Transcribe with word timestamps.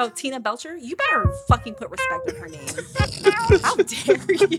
Oh, 0.00 0.08
Tina 0.08 0.38
Belcher, 0.38 0.76
you 0.76 0.94
better 0.94 1.28
fucking 1.48 1.74
put 1.74 1.90
respect 1.90 2.28
on 2.28 2.36
her 2.36 2.48
name. 2.48 2.60
How 3.62 3.74
dare 3.74 4.32
you? 4.32 4.58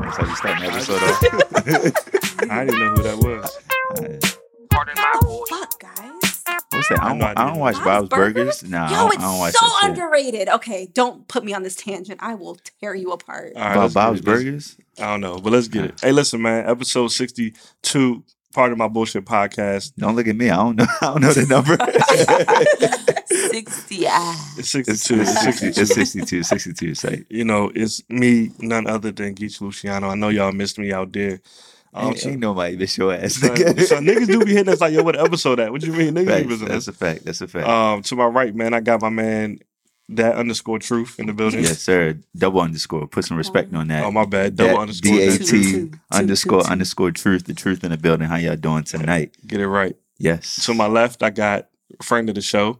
That's 0.00 0.16
how 0.16 0.26
you 0.26 0.36
start 0.36 0.58
an 0.58 0.64
episode 0.64 1.02
off. 1.02 1.22
I 2.50 2.64
didn't 2.64 2.80
know 2.80 2.94
who 2.96 3.02
that 3.04 3.18
was. 3.18 3.58
Pardon 4.70 4.94
my 4.96 5.12
Oh 5.22 5.44
voice. 5.48 5.48
fuck, 5.58 5.78
guys. 5.78 6.42
What's 6.72 6.88
that? 6.88 7.00
I 7.00 7.06
I 7.06 7.08
don't, 7.10 7.18
know 7.18 7.26
I 7.26 7.30
I 7.36 7.46
don't 7.50 7.58
watch 7.60 7.74
Bob's 7.76 8.08
Burgers. 8.08 8.64
Nah, 8.64 8.86
I 8.86 8.90
Yo, 8.90 8.96
don't, 8.96 9.14
it's 9.14 9.18
I 9.18 9.26
don't 9.30 9.38
watch 9.38 9.54
so 9.54 9.66
that 9.66 9.78
shit. 9.82 9.90
underrated. 9.90 10.48
Okay, 10.48 10.86
don't 10.92 11.28
put 11.28 11.44
me 11.44 11.52
on 11.54 11.62
this 11.62 11.76
tangent. 11.76 12.20
I 12.22 12.34
will 12.34 12.56
tear 12.80 12.94
you 12.96 13.12
apart. 13.12 13.52
All 13.54 13.62
right, 13.62 13.72
About 13.76 13.92
Bob's 13.94 14.20
Burgers? 14.20 14.76
I 14.98 15.02
don't 15.02 15.20
know, 15.20 15.38
but 15.38 15.52
let's 15.52 15.68
get 15.68 15.84
it. 15.84 16.00
Hey, 16.00 16.10
listen, 16.12 16.42
man. 16.42 16.68
Episode 16.68 17.08
sixty-two, 17.08 18.24
part 18.52 18.72
of 18.72 18.78
my 18.78 18.88
bullshit 18.88 19.24
podcast. 19.24 19.94
Don't 19.96 20.16
look 20.16 20.26
at 20.26 20.36
me. 20.36 20.50
I 20.50 20.56
don't 20.56 20.76
know. 20.76 20.86
I 21.00 21.06
don't 21.06 21.20
know 21.22 21.32
the 21.32 21.46
number. 21.46 21.76
60. 23.50 24.06
Ah. 24.08 24.54
It's 24.58 24.74
it's, 24.74 25.02
sixty-two. 25.02 25.20
it's, 25.20 25.30
It's 25.30 25.42
60, 25.42 25.72
sixty-two. 25.94 26.38
it's 26.38 26.48
62. 26.48 26.94
62. 26.94 26.94
Say. 26.94 27.24
you 27.28 27.44
know, 27.44 27.70
it's 27.74 28.02
me, 28.08 28.50
none 28.58 28.86
other 28.86 29.12
than 29.12 29.34
Geach 29.34 29.60
Luciano. 29.60 30.08
I 30.08 30.14
know 30.14 30.28
y'all 30.28 30.52
missed 30.52 30.78
me 30.78 30.92
out 30.92 31.12
there. 31.12 31.40
Um, 31.92 32.08
Ain't, 32.10 32.24
ain't 32.24 32.38
nobody 32.38 32.76
miss 32.76 32.96
your 32.96 33.12
ass. 33.12 33.34
so, 33.34 33.48
so 33.48 33.96
niggas 33.98 34.28
do 34.28 34.44
be 34.44 34.52
hitting 34.52 34.72
us 34.72 34.80
like, 34.80 34.92
yo, 34.92 35.02
what 35.02 35.18
episode 35.18 35.56
that? 35.56 35.72
What 35.72 35.82
you 35.82 35.92
mean, 35.92 36.14
niggas 36.14 36.46
be 36.46 36.56
Facts. 36.56 36.70
That's 36.70 36.86
a 36.88 36.92
fact. 36.92 37.24
That's 37.24 37.40
a 37.40 37.48
fact. 37.48 37.66
Um, 37.66 38.02
to 38.02 38.14
my 38.14 38.26
right, 38.26 38.54
man, 38.54 38.74
I 38.74 38.80
got 38.80 39.02
my 39.02 39.08
man, 39.08 39.58
that 40.16 40.36
underscore 40.36 40.78
truth 40.78 41.18
in 41.18 41.26
the 41.26 41.32
building. 41.32 41.62
yes, 41.62 41.78
sir. 41.80 42.18
Double 42.36 42.60
underscore. 42.60 43.06
Put 43.06 43.24
some 43.24 43.36
respect 43.36 43.70
oh. 43.74 43.78
on 43.78 43.88
that. 43.88 44.04
Oh, 44.04 44.10
my 44.10 44.24
bad. 44.26 44.56
Double 44.56 44.74
That 44.74 44.80
underscore. 44.80 45.12
D 45.12 45.22
A 45.22 45.30
that 45.30 45.38
Two, 45.38 45.44
truth. 45.44 45.50
T 45.64 45.72
two, 45.72 45.88
two, 45.90 45.98
underscore 46.12 46.60
two, 46.60 46.66
two. 46.66 46.72
underscore 46.72 47.10
truth. 47.12 47.44
The 47.44 47.54
truth 47.54 47.84
in 47.84 47.90
the 47.90 47.96
building. 47.98 48.28
How 48.28 48.36
y'all 48.36 48.56
doing 48.56 48.84
tonight? 48.84 49.36
Get 49.46 49.60
it 49.60 49.68
right. 49.68 49.96
Yes. 50.18 50.64
To 50.66 50.74
my 50.74 50.86
left, 50.86 51.22
I 51.22 51.30
got 51.30 51.68
a 51.98 52.02
friend 52.04 52.28
of 52.28 52.34
the 52.34 52.42
show. 52.42 52.78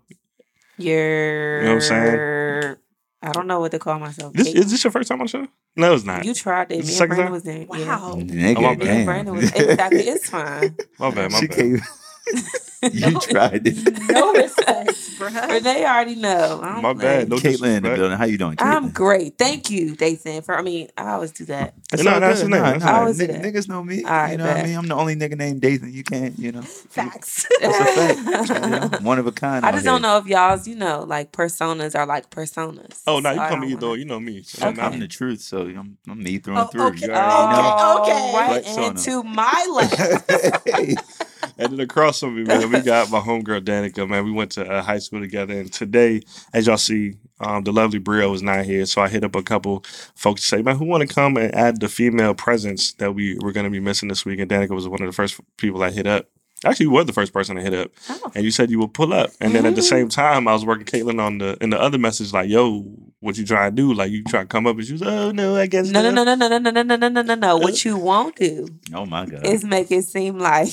You're. 0.79 1.59
You 1.61 1.65
know 1.69 1.74
what 1.74 1.74
I'm 1.74 1.80
saying? 1.88 2.77
I 3.23 3.33
don't 3.33 3.47
know 3.47 3.60
what 3.60 3.71
to 3.73 3.79
call 3.79 3.99
myself. 3.99 4.33
This 4.33 4.49
is 4.49 4.71
this 4.71 4.83
your 4.83 4.90
first 4.90 5.09
time 5.09 5.21
on 5.21 5.27
the 5.27 5.30
show? 5.30 5.46
No, 5.77 5.93
it's 5.95 6.05
not. 6.05 6.24
you 6.24 6.33
tried 6.33 6.68
it. 6.73 6.77
Me 6.77 6.79
and 6.79 6.87
second 6.88 7.16
Brandon 7.16 7.24
time? 7.27 7.33
was 7.33 7.43
there. 7.43 7.59
Yeah. 7.59 7.66
Wow. 7.99 8.15
Nigga, 8.16 8.57
Oh, 8.57 8.60
my 8.62 8.71
Me 8.71 8.77
bad. 8.77 8.88
and. 8.88 9.07
Brandon 9.07 9.35
was 9.37 9.52
exactly. 9.52 10.01
It's 10.01 10.30
fine. 10.30 10.74
my 10.99 11.10
bad, 11.10 11.30
my 11.33 11.38
she 11.40 11.46
bad. 11.46 11.57
came. 11.59 11.80
you 12.93 13.18
tried 13.21 13.66
it. 13.66 13.76
No 14.10 14.32
respect, 14.35 15.18
But 15.18 15.32
bruh. 15.32 15.63
they 15.63 15.85
already 15.85 16.15
know. 16.16 16.60
I 16.62 16.73
don't 16.74 16.82
My 16.82 16.95
play. 16.95 17.02
bad. 17.02 17.29
No 17.29 17.37
Caitlin 17.37 17.77
in 17.77 17.82
the 17.85 17.90
building. 17.90 18.18
How 18.18 18.24
you 18.24 18.38
doing, 18.38 18.57
Caitlin? 18.57 18.66
I'm 18.74 18.90
great. 18.90 19.38
Thank 19.38 19.71
you, 19.71 19.95
Dathan. 19.95 20.43
For 20.43 20.59
I 20.59 20.62
mean, 20.62 20.88
I 20.96 21.10
always 21.10 21.30
do 21.32 21.45
that. 21.46 21.74
That's 21.90 22.02
No, 22.02 22.15
all 22.15 22.21
that's 22.21 22.40
good. 22.43 22.46
his 22.46 22.49
name. 22.51 22.62
Nah, 22.62 22.71
That's 22.73 22.85
nah, 22.85 22.88
his 22.88 22.88
name. 22.88 22.95
I 22.95 22.99
always 23.01 23.18
nigg- 23.21 23.27
do 23.29 23.32
that. 23.35 23.43
niggas 23.43 23.68
know 23.68 23.85
me. 23.85 24.02
All 24.04 24.10
right, 24.10 24.32
you 24.32 24.38
know 24.38 24.46
what 24.46 24.57
I 24.57 24.62
mean? 24.65 24.77
I'm 24.77 24.88
the 24.88 24.95
only 24.95 25.15
nigga 25.16 25.37
named 25.37 25.60
Dathan. 25.60 25.93
You 25.93 26.02
can't, 26.04 26.38
you 26.38 26.52
know. 26.52 26.62
Facts. 26.90 27.46
That's 27.60 27.79
a 27.80 27.85
fact. 27.85 28.49
You 28.65 28.71
know, 28.71 28.90
one 29.02 29.18
of 29.18 29.27
a 29.27 29.32
kind. 29.32 29.65
I 29.65 29.73
just 29.73 29.84
don't 29.84 30.02
know 30.02 30.16
if 30.18 30.27
y'all's, 30.27 30.66
you 30.66 30.74
know, 30.77 31.05
like 31.07 31.30
personas 31.32 31.95
are 31.96 32.07
like 32.07 32.30
personas. 32.30 33.02
Oh, 33.07 33.21
no, 33.21 33.30
So 33.30 33.34
you 33.34 33.40
I 33.40 33.49
call 33.49 33.57
me 33.59 33.66
don't 33.68 33.73
either. 33.77 33.87
wanna- 33.88 33.99
You 34.01 34.05
know 34.07 34.21
me. 34.21 34.38
I'm, 34.62 34.74
So, 34.74 34.82
I'm 34.82 34.99
the 34.99 35.09
truth, 35.09 35.40
so 35.40 35.60
I'm, 35.62 35.99
I'm 36.09 36.23
me 36.23 36.38
through 36.38 36.57
Oh, 36.57 36.60
and 36.62 36.71
through. 36.71 36.87
okay. 36.88 37.07
You 37.07 37.12
already 37.12 37.57
know. 37.57 37.77
Oh, 37.79 38.02
Okay. 38.02 38.32
right. 38.34 38.65
Flex 38.65 38.77
on 38.79 38.84
And 38.84 38.99
'em. 38.99 39.05
to 39.05 39.23
my 39.23 39.66
left. 39.73 41.30
And 41.61 41.73
then 41.73 41.80
across 41.80 42.21
from 42.21 42.37
me, 42.37 42.43
man, 42.43 42.71
we 42.71 42.80
got 42.83 43.11
my 43.11 43.21
homegirl 43.21 43.61
Danica, 43.61 44.09
man. 44.09 44.25
We 44.25 44.33
went 44.33 44.53
to 44.53 44.66
uh, 44.69 44.83
high 44.83 44.99
school 44.99 45.21
together. 45.21 45.55
And 45.59 45.73
today, 45.73 46.23
as 46.55 46.67
y'all 46.67 46.77
see, 46.79 47.15
um, 47.41 47.65
the 47.65 47.73
lovely 47.73 47.99
Brio 47.99 48.33
is 48.33 48.43
not 48.43 48.65
here. 48.65 48.87
So 48.87 49.02
I 49.02 49.09
hit 49.09 49.25
up 49.25 49.37
a 49.37 49.43
couple 49.43 49.85
folks 50.15 50.41
to 50.43 50.47
say, 50.49 50.63
man, 50.63 50.77
who 50.77 50.87
want 50.87 51.07
to 51.07 51.15
come 51.15 51.37
and 51.37 51.55
add 51.55 51.80
the 51.80 51.89
female 51.89 52.35
presence 52.35 52.95
that 52.95 53.15
we 53.15 53.37
were 53.41 53.52
going 53.52 53.65
to 53.65 53.71
be 53.71 53.80
missing 53.80 54.09
this 54.09 54.25
week? 54.25 54.41
And 54.41 54.51
Danica 54.51 54.71
was 54.71 54.89
one 54.89 55.02
of 55.02 55.07
the 55.07 55.13
first 55.13 55.39
people 55.59 55.83
I 55.83 55.91
hit 55.91 56.07
up. 56.07 56.27
Actually, 56.65 56.85
you 56.87 56.91
were 56.93 57.05
the 57.05 57.13
first 57.13 57.33
person 57.33 57.57
to 57.57 57.63
hit 57.63 57.73
up. 57.74 57.91
Oh. 58.11 58.33
And 58.35 58.45
you 58.45 58.51
said 58.51 58.71
you 58.71 58.79
would 58.80 58.93
pull 58.93 59.13
up. 59.15 59.30
And 59.41 59.55
then 59.55 59.65
at 59.65 59.74
the 59.74 59.80
Mhm. 59.80 59.89
same 59.89 60.09
time, 60.11 60.47
I 60.47 60.52
was 60.52 60.65
working 60.65 60.85
Caitlin 60.85 61.19
on 61.19 61.39
the 61.39 61.57
in 61.63 61.71
the 61.71 61.80
other 61.80 61.97
message, 61.99 62.33
like, 62.35 62.51
yo, 62.51 62.85
what 63.21 63.37
you 63.38 63.45
trying 63.46 63.71
to 63.71 63.76
do? 63.76 63.93
Like, 63.93 64.10
you 64.10 64.25
try 64.25 64.41
to 64.41 64.47
come 64.47 64.66
up? 64.66 64.76
And 64.76 64.87
she 64.87 64.93
was, 64.93 65.03
oh, 65.03 65.31
no, 65.31 65.56
I 65.56 65.66
guess 65.66 65.91
No, 65.91 66.03
no, 66.03 66.10
not." 66.10 66.25
no, 66.25 66.34
no, 66.34 66.49
no, 66.49 66.59
no, 66.59 66.71
no, 66.71 66.82
no, 66.82 66.97
no, 66.97 67.09
no, 67.09 67.22
no, 67.22 67.34
no. 67.34 67.56
What 67.59 67.84
you 67.84 67.97
won't 67.97 68.37
do 68.37 68.67
oh 68.95 69.06
my 69.06 69.27
god. 69.27 69.47
is 69.47 69.65
make 69.65 69.91
it 69.91 70.05
seem 70.05 70.39
like 70.39 70.72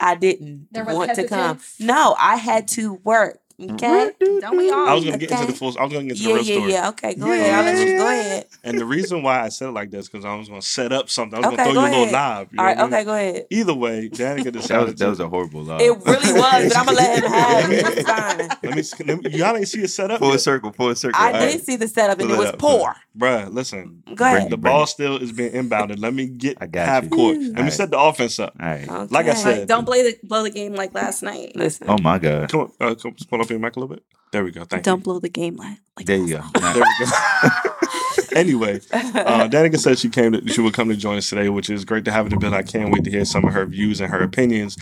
I 0.00 0.14
didn't 0.14 0.68
There 0.72 0.84
was 0.84 0.94
want 0.96 1.14
to 1.14 1.26
come. 1.26 1.60
No, 1.78 2.14
I 2.18 2.36
had 2.36 2.66
to 2.68 2.94
work. 3.04 3.40
Okay. 3.60 4.12
Don't 4.40 4.56
we 4.56 4.70
all? 4.70 4.88
I 4.88 4.94
was 4.94 5.04
going 5.04 5.18
to 5.18 5.18
get 5.18 5.30
into 5.30 5.42
Okay. 5.44 5.52
the 5.52 5.58
full, 5.58 5.76
I 5.78 5.84
was 5.84 5.92
going 5.92 6.08
to 6.08 6.14
get 6.14 6.18
into 6.18 6.22
Yeah, 6.22 6.28
the 6.28 6.34
real 6.34 6.44
yeah, 6.44 6.54
story. 6.56 6.72
yeah. 6.72 6.88
Okay, 6.90 7.14
go 7.14 7.30
ahead. 7.30 7.54
I'll 7.54 7.64
let 7.64 7.88
you 7.88 7.96
go 7.98 8.06
ahead. 8.08 8.46
And 8.64 8.78
the 8.78 8.84
reason 8.84 9.22
why 9.22 9.40
I 9.42 9.48
said 9.48 9.68
it 9.68 9.72
like 9.72 9.90
this 9.90 10.08
because 10.08 10.24
I 10.24 10.34
was 10.34 10.48
going 10.48 10.60
to 10.60 10.66
set 10.66 10.92
up 10.92 11.10
something. 11.10 11.36
I 11.44 11.48
was 11.48 11.54
Okay, 11.54 11.56
going 11.56 11.68
to 11.68 11.72
throw 11.74 11.82
go 11.82 11.86
you 11.86 11.86
a 11.86 11.90
little 11.90 12.14
ahead. 12.14 12.38
live. 12.38 12.48
You 12.52 12.56
know 12.56 12.62
All 12.62 12.68
right, 12.68 12.78
I 12.78 12.82
mean? 12.84 12.92
okay, 12.94 13.04
go 13.04 13.14
ahead. 13.14 13.46
Either 13.50 13.74
way, 13.74 14.08
Danica 14.08 14.44
that 14.68 14.84
was 14.84 14.94
that 14.94 15.08
was 15.08 15.20
a 15.20 15.28
horrible 15.28 15.62
lie. 15.62 15.78
It 15.82 15.90
really 16.06 16.32
was, 16.32 16.68
but 16.68 16.76
I'm 16.76 16.86
gonna 16.86 16.96
let 16.96 17.22
him 17.24 17.30
have 17.30 17.70
it. 17.72 17.86
It's 17.98 18.08
fine. 18.10 18.48
let 18.62 18.74
me, 18.76 18.82
see- 18.82 19.04
let 19.04 19.22
me. 19.22 19.30
Y'all 19.30 19.56
ain't 19.56 19.68
see 19.68 19.82
it 19.82 19.88
set 19.88 20.10
up, 20.10 20.20
full 20.20 20.30
yet. 20.32 20.40
circle, 20.40 20.72
full 20.72 20.94
circle. 20.94 21.20
I 21.20 21.26
All 21.26 21.32
right. 21.32 21.50
did 21.52 21.64
see 21.64 21.76
the 21.76 21.88
setup 21.88 22.18
and 22.20 22.28
Pull 22.28 22.32
it 22.32 22.34
it 22.36 22.44
was 22.44 22.48
up, 22.50 22.58
poor. 22.58 22.94
Bruh, 23.18 23.52
listen. 23.52 24.02
Go 24.14 24.24
ahead. 24.24 24.50
The 24.50 24.56
ball 24.56 24.86
still 24.86 25.16
is 25.16 25.32
being 25.32 25.52
inbounded. 25.52 25.98
Let 26.00 26.14
me 26.14 26.26
get 26.26 26.58
I 26.60 26.66
got 26.66 26.86
half 26.86 27.04
you. 27.04 27.10
court. 27.10 27.36
Let 27.38 27.64
me 27.64 27.70
set 27.70 27.90
the 27.90 27.98
offense 27.98 28.38
up. 28.38 28.54
All 28.60 28.66
right. 28.66 29.10
Like 29.10 29.26
I 29.26 29.34
said- 29.34 29.68
don't 29.68 29.84
blow 29.84 30.02
the 30.02 30.16
blow 30.22 30.42
the 30.42 30.50
game 30.50 30.74
like 30.74 30.94
last 30.94 31.22
night. 31.22 31.56
listen. 31.56 31.88
Oh 31.90 31.98
my 31.98 32.18
god. 32.18 32.48
Come 32.50 32.60
on, 32.60 32.72
uh, 32.80 32.94
come 32.94 33.14
pull 33.28 33.40
up 33.50 33.60
your 33.60 33.60
mic 33.60 33.76
a 33.76 33.80
little 33.80 33.94
bit. 33.94 34.04
There 34.32 34.44
we 34.44 34.52
go. 34.52 34.64
Thank 34.64 34.84
Don't 34.84 35.02
blow 35.02 35.18
the 35.18 35.28
game 35.28 35.56
like. 35.56 35.78
like 35.96 36.06
There 36.06 36.16
you 36.16 36.28
go. 36.28 36.38
night. 36.38 36.74
There 36.74 36.74
we 36.74 37.06
go. 37.06 38.30
anyway, 38.36 38.76
uh, 38.92 39.48
Danica 39.48 39.76
said 39.78 39.98
she 39.98 40.08
came. 40.08 40.32
To, 40.32 40.46
she 40.48 40.60
would 40.60 40.72
come 40.74 40.88
to 40.88 40.96
join 40.96 41.18
us 41.18 41.28
today, 41.28 41.48
which 41.48 41.68
is 41.68 41.84
great 41.84 42.04
to 42.04 42.12
have 42.12 42.26
her 42.26 42.28
in 42.28 42.30
the 42.30 42.36
building. 42.38 42.58
I 42.58 42.62
can't 42.62 42.92
wait 42.92 43.02
to 43.04 43.10
hear 43.10 43.24
some 43.24 43.44
of 43.44 43.52
her 43.52 43.66
views 43.66 44.00
and 44.00 44.10
her 44.12 44.22
opinions. 44.22 44.76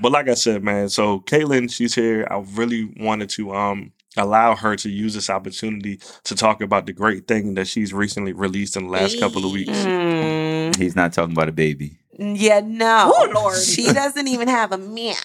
But 0.00 0.12
like 0.12 0.28
I 0.28 0.34
said, 0.34 0.62
man, 0.62 0.88
so 0.88 1.20
Caitlin, 1.20 1.72
she's 1.72 1.94
here. 1.96 2.28
I 2.30 2.44
really 2.54 2.92
wanted 3.00 3.28
to 3.30 3.52
um 3.54 3.92
allow 4.16 4.54
her 4.54 4.76
to 4.76 4.88
use 4.90 5.14
this 5.14 5.28
opportunity 5.30 5.98
to 6.24 6.36
talk 6.36 6.60
about 6.60 6.86
the 6.86 6.92
great 6.92 7.26
thing 7.26 7.54
that 7.54 7.66
she's 7.66 7.92
recently 7.92 8.32
released 8.32 8.76
in 8.76 8.84
the 8.84 8.90
last 8.92 9.18
couple 9.18 9.44
of 9.44 9.50
weeks. 9.50 9.70
Mm, 9.70 10.76
He's 10.76 10.94
not 10.94 11.12
talking 11.12 11.32
about 11.32 11.48
a 11.48 11.52
baby. 11.52 11.98
yeah, 12.18 12.60
no. 12.64 13.10
Oh, 13.14 13.30
Lord. 13.34 13.58
She 13.58 13.84
doesn't 13.92 14.28
even 14.28 14.48
have 14.48 14.70
a 14.70 14.78
man. 14.78 15.16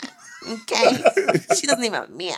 Okay. 0.50 0.92
she 1.58 1.68
doesn't 1.68 1.84
even 1.84 1.94
have 1.94 2.10
a 2.10 2.14
man. 2.14 2.38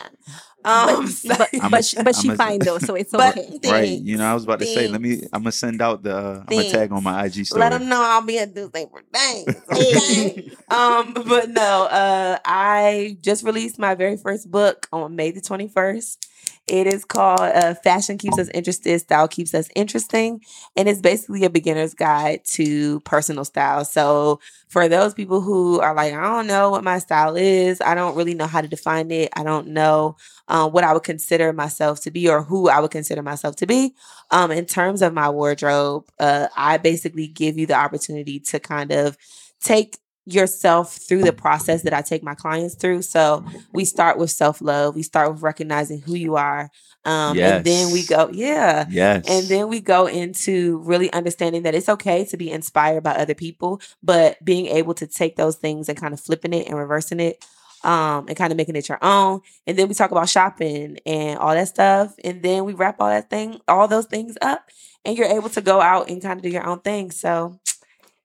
Um, 0.64 1.06
so- 1.06 1.28
But 1.38 1.48
I'm 1.62 1.70
but 1.70 1.84
she, 1.84 2.02
but 2.02 2.14
she 2.16 2.28
a- 2.28 2.36
fine 2.36 2.58
though, 2.58 2.78
so 2.78 2.94
it's 2.94 3.10
But- 3.12 3.36
okay. 3.38 3.70
Right. 3.70 3.88
You 4.00 4.16
know, 4.18 4.24
I 4.26 4.34
was 4.34 4.44
about 4.44 4.58
to 4.60 4.66
say, 4.66 4.88
let 4.88 5.00
me 5.00 5.22
I'm 5.32 5.42
gonna 5.42 5.52
send 5.52 5.80
out 5.80 6.02
the 6.02 6.16
uh, 6.16 6.44
I'm 6.48 6.56
gonna 6.56 6.70
tag 6.70 6.92
on 6.92 7.02
my 7.02 7.24
IG 7.26 7.46
story. 7.46 7.60
Let 7.60 7.70
them 7.70 7.88
know 7.88 8.02
I'll 8.02 8.22
be 8.22 8.38
at 8.38 8.54
this 8.54 8.68
thing 8.70 8.88
for 8.90 9.02
things. 9.12 10.54
Um, 10.70 11.14
but 11.14 11.50
no, 11.50 11.84
uh, 11.90 12.38
I 12.44 13.16
just 13.20 13.44
released 13.44 13.78
my 13.78 13.94
very 13.94 14.16
first 14.16 14.50
book 14.50 14.86
on 14.92 15.16
May 15.16 15.30
the 15.30 15.40
21st. 15.40 16.18
It 16.66 16.86
is 16.86 17.04
called 17.04 17.40
uh, 17.40 17.74
Fashion 17.74 18.16
Keeps 18.16 18.38
Us 18.38 18.48
Interested, 18.50 19.00
Style 19.00 19.26
Keeps 19.26 19.54
Us 19.54 19.68
Interesting. 19.74 20.40
And 20.76 20.88
it's 20.88 21.00
basically 21.00 21.44
a 21.44 21.50
beginner's 21.50 21.94
guide 21.94 22.44
to 22.52 23.00
personal 23.00 23.44
style. 23.44 23.84
So, 23.84 24.38
for 24.68 24.88
those 24.88 25.12
people 25.12 25.40
who 25.40 25.80
are 25.80 25.92
like, 25.94 26.12
I 26.12 26.20
don't 26.22 26.46
know 26.46 26.70
what 26.70 26.84
my 26.84 27.00
style 27.00 27.34
is, 27.34 27.80
I 27.80 27.96
don't 27.96 28.14
really 28.14 28.34
know 28.34 28.46
how 28.46 28.60
to 28.60 28.68
define 28.68 29.10
it, 29.10 29.30
I 29.34 29.42
don't 29.42 29.68
know 29.68 30.16
um, 30.50 30.72
what 30.72 30.84
I 30.84 30.92
would 30.92 31.04
consider 31.04 31.52
myself 31.52 32.00
to 32.02 32.10
be 32.10 32.28
or 32.28 32.42
who 32.42 32.68
I 32.68 32.80
would 32.80 32.90
consider 32.90 33.22
myself 33.22 33.56
to 33.56 33.66
be. 33.66 33.94
Um, 34.32 34.50
in 34.50 34.66
terms 34.66 35.00
of 35.00 35.14
my 35.14 35.30
wardrobe, 35.30 36.10
uh, 36.18 36.48
I 36.56 36.76
basically 36.76 37.28
give 37.28 37.56
you 37.56 37.66
the 37.66 37.74
opportunity 37.74 38.40
to 38.40 38.58
kind 38.58 38.90
of 38.90 39.16
take 39.62 39.98
yourself 40.26 40.96
through 40.96 41.22
the 41.22 41.32
process 41.32 41.82
that 41.82 41.94
I 41.94 42.02
take 42.02 42.22
my 42.22 42.34
clients 42.34 42.74
through. 42.74 43.02
So 43.02 43.44
we 43.72 43.84
start 43.84 44.18
with 44.18 44.30
self 44.30 44.60
love. 44.60 44.96
We 44.96 45.02
start 45.04 45.32
with 45.32 45.42
recognizing 45.42 46.00
who 46.00 46.14
you 46.14 46.36
are, 46.36 46.68
um, 47.04 47.38
and 47.38 47.64
then 47.64 47.92
we 47.92 48.04
go, 48.04 48.28
yeah. 48.32 48.86
Yes. 48.90 49.24
And 49.28 49.46
then 49.46 49.68
we 49.68 49.80
go 49.80 50.06
into 50.06 50.78
really 50.78 51.12
understanding 51.12 51.62
that 51.62 51.74
it's 51.74 51.88
okay 51.88 52.24
to 52.26 52.36
be 52.36 52.50
inspired 52.50 53.02
by 53.02 53.12
other 53.12 53.34
people, 53.34 53.80
but 54.02 54.44
being 54.44 54.66
able 54.66 54.94
to 54.94 55.06
take 55.06 55.36
those 55.36 55.56
things 55.56 55.88
and 55.88 55.98
kind 55.98 56.12
of 56.12 56.20
flipping 56.20 56.52
it 56.52 56.66
and 56.66 56.76
reversing 56.76 57.20
it 57.20 57.44
um, 57.84 58.26
and 58.28 58.36
kind 58.36 58.52
of 58.52 58.56
making 58.56 58.76
it 58.76 58.88
your 58.88 58.98
own. 59.02 59.40
And 59.66 59.76
then 59.78 59.88
we 59.88 59.94
talk 59.94 60.10
about 60.10 60.28
shopping 60.28 60.98
and 61.06 61.38
all 61.38 61.54
that 61.54 61.68
stuff. 61.68 62.14
And 62.24 62.42
then 62.42 62.64
we 62.64 62.74
wrap 62.74 62.96
all 63.00 63.08
that 63.08 63.30
thing, 63.30 63.60
all 63.68 63.88
those 63.88 64.06
things 64.06 64.36
up, 64.42 64.68
and 65.04 65.16
you're 65.16 65.26
able 65.26 65.48
to 65.50 65.60
go 65.60 65.80
out 65.80 66.10
and 66.10 66.22
kind 66.22 66.38
of 66.38 66.42
do 66.42 66.50
your 66.50 66.66
own 66.66 66.80
thing. 66.80 67.10
So, 67.10 67.58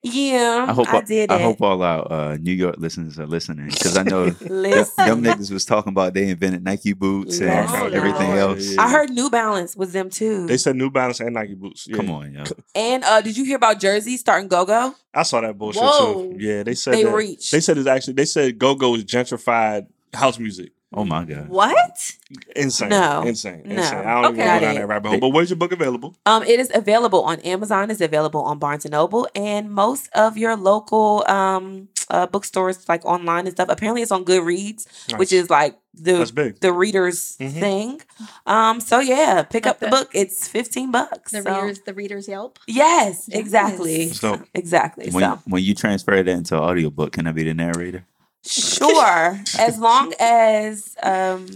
yeah, 0.05 0.65
I 0.69 0.73
hope 0.73 0.93
I 0.93 1.01
did 1.01 1.31
I 1.31 1.37
it. 1.37 1.41
hope 1.41 1.61
all 1.61 1.81
our 1.81 2.11
uh, 2.11 2.37
New 2.37 2.51
York 2.53 2.75
listeners 2.77 3.19
are 3.19 3.25
listening 3.25 3.67
because 3.69 3.97
I 3.97 4.03
know 4.03 4.29
them, 4.29 4.47
Listen, 4.49 5.05
them 5.07 5.23
niggas 5.23 5.51
was 5.51 5.65
talking 5.65 5.91
about 5.91 6.13
they 6.13 6.29
invented 6.29 6.63
Nike 6.63 6.93
boots 6.93 7.39
and 7.39 7.49
Listen. 7.71 7.93
everything 7.93 8.31
else. 8.31 8.73
yeah. 8.73 8.81
I 8.81 8.89
heard 8.91 9.09
New 9.09 9.29
Balance 9.29 9.75
was 9.75 9.91
them 9.93 10.09
too. 10.09 10.45
They 10.47 10.57
said 10.57 10.75
New 10.75 10.91
Balance 10.91 11.19
and 11.21 11.33
Nike 11.33 11.55
boots. 11.55 11.87
Yeah. 11.87 11.95
Come 11.97 12.11
on, 12.11 12.31
yo. 12.33 12.43
and 12.75 13.03
uh, 13.03 13.21
did 13.21 13.35
you 13.35 13.45
hear 13.45 13.55
about 13.57 13.79
Jersey 13.79 14.17
starting 14.17 14.47
Go 14.47 14.65
Go? 14.65 14.93
I 15.13 15.23
saw 15.23 15.41
that 15.41 15.57
bullshit 15.57 15.81
Whoa. 15.81 16.13
too. 16.31 16.35
Yeah, 16.37 16.63
they 16.63 16.75
said 16.75 16.93
They 16.93 17.03
that- 17.03 17.13
reached. 17.15 17.51
They 17.51 17.59
said 17.61 17.77
it's 17.77 17.87
actually 17.87 18.13
they 18.13 18.25
said 18.25 18.57
Go 18.59 18.75
Go 18.75 18.95
is 18.95 19.03
gentrified 19.05 19.87
house 20.13 20.37
music. 20.39 20.71
Oh 20.95 21.03
my 21.05 21.25
god. 21.25 21.49
What? 21.49 22.11
Insane. 22.55 22.89
No. 22.89 23.21
Insane. 23.23 23.61
No. 23.65 23.75
Insane. 23.75 23.99
I 23.99 24.21
don't 24.21 24.35
even 24.35 24.41
Okay. 24.41 24.47
want 24.47 24.59
to 24.59 24.59
go 24.59 24.59
down 24.65 24.75
that 24.75 24.87
rabbit 24.87 25.09
hole. 25.09 25.19
But 25.19 25.29
where's 25.29 25.49
your 25.49 25.57
book 25.57 25.71
available? 25.71 26.15
Um, 26.25 26.43
it 26.43 26.59
is 26.59 26.71
available 26.73 27.21
on 27.23 27.39
Amazon. 27.41 27.91
It's 27.91 28.01
available 28.01 28.41
on 28.41 28.57
Barnes 28.59 28.85
and 28.85 28.93
Noble 28.93 29.27
and 29.35 29.69
most 29.71 30.09
of 30.15 30.37
your 30.37 30.55
local 30.55 31.23
um 31.27 31.89
uh, 32.11 32.27
bookstores 32.27 32.87
like 32.87 33.03
online 33.03 33.47
and 33.47 33.51
stuff. 33.55 33.67
Apparently, 33.69 34.01
it's 34.03 34.11
on 34.11 34.23
Goodreads, 34.25 34.85
which 35.17 35.33
is 35.33 35.49
like 35.49 35.75
the 35.95 36.13
That's 36.13 36.29
big. 36.31 36.59
the 36.59 36.71
readers 36.71 37.35
Mhm. 37.39 37.59
thing. 37.59 38.01
Um, 38.45 38.79
so 38.79 38.99
yeah, 38.99 39.41
pick 39.41 39.65
Like 39.65 39.71
up 39.71 39.79
the, 39.79 39.87
the- 39.87 39.89
book. 39.89 40.09
It's 40.13 40.47
fifteen 40.47 40.91
bucks. 40.91 41.31
The 41.31 41.41
so- 41.41 41.55
readers, 41.61 41.79
the 41.81 41.93
readers 41.95 42.27
Yelp. 42.27 42.59
Yes, 42.67 43.25
Yes. 43.27 43.39
exactly. 43.39 44.09
So 44.09 44.39
Exactly. 44.53 45.09
When, 45.09 45.23
so 45.23 45.39
when 45.47 45.63
you 45.63 45.73
transfer 45.73 46.15
that 46.21 46.27
into 46.27 46.55
an 46.55 46.61
audiobook, 46.63 47.13
can 47.13 47.25
I 47.27 47.31
be 47.31 47.43
the 47.43 47.53
narrator? 47.55 48.05
Sure, 48.45 49.39
as 49.59 49.79
long 49.79 50.13
as 50.19 50.95
um, 51.03 51.47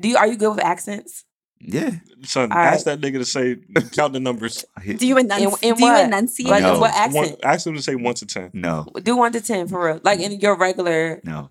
do 0.00 0.08
you 0.08 0.16
are 0.16 0.26
you 0.26 0.36
good 0.36 0.50
with 0.56 0.64
accents? 0.64 1.24
Yeah. 1.62 1.90
son, 2.22 2.50
All 2.52 2.58
ask 2.58 2.86
right. 2.86 2.98
that 2.98 3.06
nigga 3.06 3.18
to 3.18 3.24
say 3.26 3.56
count 3.92 4.14
the 4.14 4.20
numbers. 4.20 4.64
Do 4.96 5.06
you 5.06 5.18
enunciate? 5.18 5.62
in 5.62 5.74
do 5.76 5.84
you 5.84 5.90
what? 5.92 6.04
enunciate? 6.06 6.48
Like 6.48 6.62
No. 6.62 6.72
what 6.80 6.90
One, 7.12 7.24
accent? 7.24 7.40
ask 7.44 7.66
him 7.66 7.74
to 7.74 7.82
say 7.82 7.94
one 7.96 8.14
to 8.14 8.24
ten. 8.24 8.50
No, 8.54 8.86
Do 9.02 9.14
one 9.14 9.30
to 9.32 9.42
ten 9.42 9.68
for 9.68 9.84
real. 9.84 10.00
Like 10.02 10.20
in 10.20 10.40
your 10.40 10.56
regular. 10.56 11.20
no. 11.22 11.50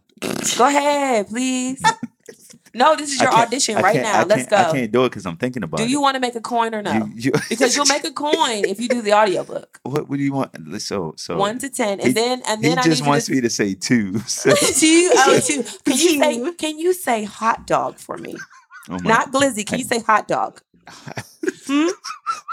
Go 0.58 0.66
ahead, 0.68 1.28
please. 1.28 1.80
No, 2.74 2.96
this 2.96 3.14
is 3.14 3.20
your 3.22 3.32
audition 3.34 3.78
I 3.78 3.82
right 3.82 4.02
now. 4.02 4.24
Let's 4.26 4.48
can't- 4.48 4.68
I 4.68 4.72
can't 4.72 4.92
do 4.92 5.06
it 5.06 5.10
because 5.10 5.26
I'm 5.26 5.38
thinking 5.38 5.64
about 5.64 5.80
it. 5.80 5.84
Do 5.84 5.88
it. 5.88 5.92
you 5.92 6.02
want 6.02 6.16
to 6.16 6.20
make 6.20 6.36
a 6.36 6.42
coin 6.42 6.74
or 6.76 6.82
no? 6.82 6.92
You- 6.92 7.12
you- 7.16 7.32
because 7.50 7.76
you'll 7.76 7.86
make 7.86 8.04
a 8.06 8.12
coin 8.12 8.66
if 8.66 8.80
you 8.80 8.88
do 8.88 9.02
the 9.02 9.14
audiobook. 9.14 9.80
what? 9.84 10.10
What 10.10 10.18
do 10.18 10.24
you 10.24 10.34
want? 10.34 10.52
So, 10.82 11.14
so 11.18 11.38
One 11.38 11.60
to 11.60 11.70
ten, 11.70 12.00
and 12.00 12.08
he- 12.10 12.14
then 12.14 12.42
and 12.48 12.62
he 12.64 12.70
then 12.70 12.80
I 12.80 12.84
just 12.84 13.02
need 13.02 13.08
wants 13.10 13.30
you 13.30 13.36
me 13.36 13.42
to 13.42 13.50
say 13.50 13.74
two. 13.76 14.20
So, 14.28 14.52
to 14.52 14.74
two. 14.74 15.12
Oh, 15.16 15.40
two. 15.44 15.64
Can 15.86 15.98
you 15.98 16.20
say? 16.20 16.52
Can 16.54 16.80
you 16.80 16.94
say 16.94 17.24
hot 17.24 17.66
dog 17.68 17.98
for 17.98 18.18
me? 18.18 18.36
oh 18.90 18.98
Not 18.98 19.32
glizzy. 19.32 19.66
Can 19.66 19.80
you 19.80 19.86
say 19.86 20.00
hot 20.00 20.28
dog? 20.28 20.62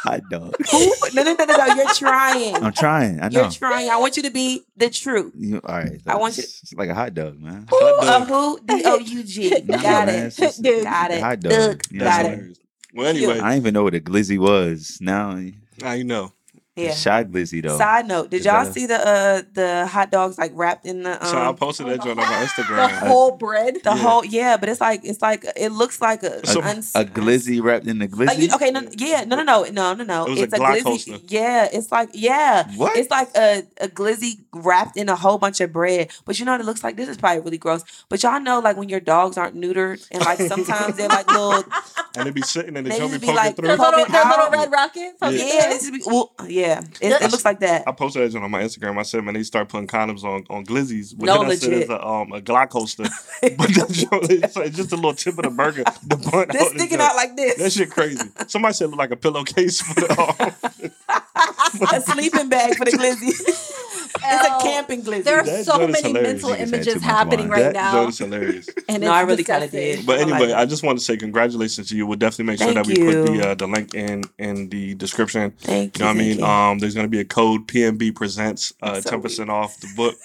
hot 0.02 0.20
dog. 0.30 0.54
Who? 0.70 0.92
No, 1.14 1.22
no, 1.22 1.34
no, 1.34 1.44
no, 1.44 1.56
no. 1.56 1.66
You're 1.74 1.94
trying. 1.94 2.54
I'm 2.56 2.72
trying. 2.72 3.20
I 3.20 3.28
know. 3.28 3.42
You're 3.42 3.50
trying. 3.50 3.90
I 3.90 3.96
want 3.96 4.16
you 4.16 4.22
to 4.24 4.30
be 4.30 4.62
the 4.76 4.90
truth. 4.90 5.32
You, 5.36 5.60
all 5.64 5.74
right. 5.76 6.00
I 6.06 6.16
want 6.16 6.36
you- 6.36 6.44
It's 6.44 6.72
like 6.74 6.88
a 6.88 6.94
hot 6.94 7.14
dog, 7.14 7.40
man. 7.40 7.66
Who? 7.70 7.76
Hot 7.78 8.04
Uh, 8.04 8.18
dog. 8.24 8.28
who? 8.28 8.60
D 8.66 8.82
O 8.84 8.96
U 8.98 9.22
G. 9.22 9.60
Got 9.66 10.08
it. 10.08 10.34
just- 10.36 10.62
Dude. 10.62 10.84
Got 10.84 11.10
it. 11.10 11.20
Hot 11.22 11.40
dog. 11.40 11.52
Ugh, 11.52 11.58
got 11.78 11.92
know 11.92 12.04
what 12.04 12.04
That's 12.04 12.18
I'm 12.28 12.50
it. 12.50 12.58
Well, 12.94 13.06
anyway, 13.08 13.32
I 13.40 13.50
didn't 13.50 13.56
even 13.62 13.74
know 13.74 13.82
what 13.82 13.94
a 13.94 14.00
glizzy 14.00 14.38
was. 14.38 14.98
Now, 15.00 15.38
now 15.82 15.92
you 15.92 16.04
know. 16.04 16.32
Yeah. 16.76 16.92
shy 16.94 17.24
glizzy 17.24 17.62
though. 17.62 17.78
Side 17.78 18.06
note: 18.06 18.30
Did 18.30 18.40
Is 18.40 18.44
y'all 18.46 18.62
that 18.64 18.68
a- 18.68 18.72
see 18.72 18.84
the 18.84 18.98
uh 19.08 19.42
the 19.54 19.86
hot 19.86 20.10
dogs 20.10 20.36
like 20.36 20.52
wrapped 20.54 20.84
in 20.84 21.04
the 21.04 21.12
um 21.24 21.26
so 21.30 21.38
I 21.42 21.52
posted 21.54 21.86
that 21.86 22.02
joint 22.02 22.18
on 22.20 22.26
my 22.28 22.34
Instagram. 22.46 23.00
The 23.00 23.06
whole 23.06 23.32
bread. 23.32 23.76
the 23.76 23.80
Yeah. 23.90 23.96
whole 23.96 24.24
yeah, 24.26 24.56
but 24.58 24.68
it's 24.68 24.80
like 24.80 25.00
it's 25.02 25.22
like 25.22 25.46
it 25.56 25.70
looks 25.70 26.02
like 26.02 26.22
a 26.22 26.46
So- 26.46 26.60
uns- 26.62 26.92
a 26.94 27.04
glizzy 27.06 27.62
wrapped 27.62 27.86
in 27.86 27.98
the 27.98 28.06
glizzy. 28.08 28.26
Like, 28.26 28.38
you- 28.38 28.48
okay, 28.54 28.70
no, 28.70 28.82
yeah, 28.98 29.24
no, 29.24 29.36
no, 29.36 29.42
no, 29.42 29.64
no, 29.64 29.94
no, 29.94 30.04
no. 30.04 30.26
It 30.26 30.30
was 30.30 30.40
a 30.40 30.42
it's 30.44 30.52
a, 30.52 30.58
Glock 30.58 30.78
glizzy. 30.82 31.24
Yeah, 31.28 31.66
it's 31.72 31.90
like 31.90 32.10
yeah, 32.12 32.68
What? 32.76 32.94
it's 32.96 33.10
like 33.10 33.28
a, 33.36 33.62
a 33.80 33.88
glizzy 33.88 34.44
wrapped 34.52 34.98
in 34.98 35.08
a 35.08 35.16
whole 35.16 35.38
bunch 35.38 35.60
of 35.62 35.72
bread. 35.72 36.10
But 36.26 36.38
you 36.38 36.44
know 36.44 36.52
what 36.52 36.60
it 36.60 36.66
looks 36.66 36.84
like? 36.84 36.96
This 36.96 37.08
is 37.08 37.16
probably 37.16 37.40
really 37.40 37.58
gross. 37.58 37.84
But 38.10 38.22
y'all 38.22 38.38
know, 38.38 38.60
like 38.60 38.76
when 38.76 38.90
your 38.90 39.00
dogs 39.00 39.38
aren't 39.38 39.56
neutered 39.56 40.06
and 40.10 40.22
like 40.24 40.40
sometimes 40.40 40.96
they're 40.96 41.08
like 41.08 41.26
little. 41.30 41.64
And 42.18 42.24
they 42.26 42.30
be 42.30 42.40
sitting 42.40 42.74
and 42.78 42.86
the 42.86 42.90
They 42.90 42.98
joint 42.98 43.10
be 43.12 43.18
just 43.18 43.20
be 43.20 43.26
poking 43.26 43.36
like- 43.36 43.56
through. 43.56 43.68
The 43.68 43.76
little, 43.76 44.00
Poking 44.06 44.12
the 44.14 44.26
little 44.26 44.50
red 44.50 44.72
rocket. 44.72 45.12
poking 45.20 45.36
Yeah, 45.38 45.60
through. 45.64 45.70
this 45.74 45.84
is 45.84 45.90
be, 45.90 46.02
well, 46.06 46.32
yeah. 46.48 46.65
It, 47.00 47.22
it 47.22 47.30
looks 47.30 47.44
like 47.44 47.60
that. 47.60 47.86
I 47.86 47.92
posted 47.92 48.22
that 48.22 48.32
joint 48.32 48.44
on 48.44 48.50
my 48.50 48.62
Instagram. 48.62 48.98
I 48.98 49.02
said, 49.02 49.24
man, 49.24 49.34
they 49.34 49.42
start 49.42 49.68
putting 49.68 49.86
condoms 49.86 50.24
on, 50.24 50.44
on 50.50 50.64
glizzies. 50.64 51.14
But 51.16 51.26
No, 51.26 51.42
then 51.42 51.50
I 51.50 51.54
said 51.54 51.68
legit. 51.70 51.82
it's 51.82 51.90
a, 51.90 52.06
um, 52.06 52.32
a 52.32 52.40
Glock 52.40 52.72
holster. 52.72 53.04
but 53.42 53.56
that 53.56 54.28
it's, 54.30 54.56
like 54.56 54.72
just 54.72 54.92
a 54.92 54.96
little 54.96 55.14
tip 55.14 55.38
of 55.38 55.44
the 55.44 55.50
burger. 55.50 55.84
The 56.02 56.16
bun 56.30 56.46
They're 56.50 56.62
out 56.62 56.68
sticking 56.70 57.00
out 57.00 57.16
like 57.16 57.36
this. 57.36 57.56
That 57.58 57.72
shit 57.72 57.90
crazy. 57.90 58.28
Somebody 58.46 58.74
said 58.74 58.86
it 58.86 58.88
looked 58.88 58.98
like 58.98 59.10
a 59.10 59.16
pillowcase 59.16 59.80
for 59.80 59.94
the 60.00 60.14
arm. 61.84 61.92
a 61.94 62.00
sleeping 62.00 62.48
bag 62.48 62.76
for 62.76 62.84
the 62.84 62.92
glizzy. 62.92 63.95
It's 64.22 64.46
a 64.46 64.62
camping 64.62 65.02
glizzy. 65.02 65.24
There 65.24 65.38
are 65.40 65.44
That 65.44 65.64
so 65.64 65.78
many 65.78 66.00
hilarious. 66.02 66.42
mental 66.42 66.50
Niggas 66.50 66.58
had 66.58 66.68
too 66.68 66.74
images 66.76 67.02
happening 67.02 67.48
right 67.48 67.62
that 67.62 67.72
now. 67.74 67.92
joint 67.92 68.08
is 68.10 68.18
hilarious. 68.18 68.68
and 68.88 69.00
No, 69.02 69.08
it's 69.08 69.12
I 69.14 69.20
really 69.22 69.44
kinda 69.44 69.60
disgusting. 69.68 69.96
did. 69.96 70.06
But 70.06 70.20
anyway. 70.20 70.52
I 70.52 70.64
just 70.66 70.82
want 70.82 70.98
to 70.98 71.04
say 71.04 71.16
congratulations 71.16 71.88
to 71.88 71.96
you. 71.96 72.06
We'll 72.06 72.16
definitely 72.18 72.44
make 72.52 72.58
sure 72.58 72.72
Thank 72.72 72.86
that 72.86 72.98
we 72.98 73.04
put 73.04 73.26
the 73.32 73.48
uh, 73.50 73.54
the 73.54 73.66
link 73.66 73.94
in 73.94 74.24
in 74.38 74.68
the 74.68 74.94
description. 74.94 75.52
Thank 75.60 75.98
You 75.98 76.04
you. 76.06 76.12
know 76.12 76.14
what 76.18 76.22
I 76.22 76.26
mean? 76.28 76.38
you. 76.38 76.44
Um, 76.44 76.78
there's 76.78 76.94
gonna 76.94 77.08
be 77.08 77.20
a 77.20 77.24
code 77.24 77.66
PMB 77.68 78.14
presents 78.14 78.72
uh, 78.82 78.94
I'm 78.96 79.02
so 79.02 79.10
ten 79.10 79.22
percent 79.22 79.50
off 79.50 79.78
the 79.80 79.88
book. 79.96 80.16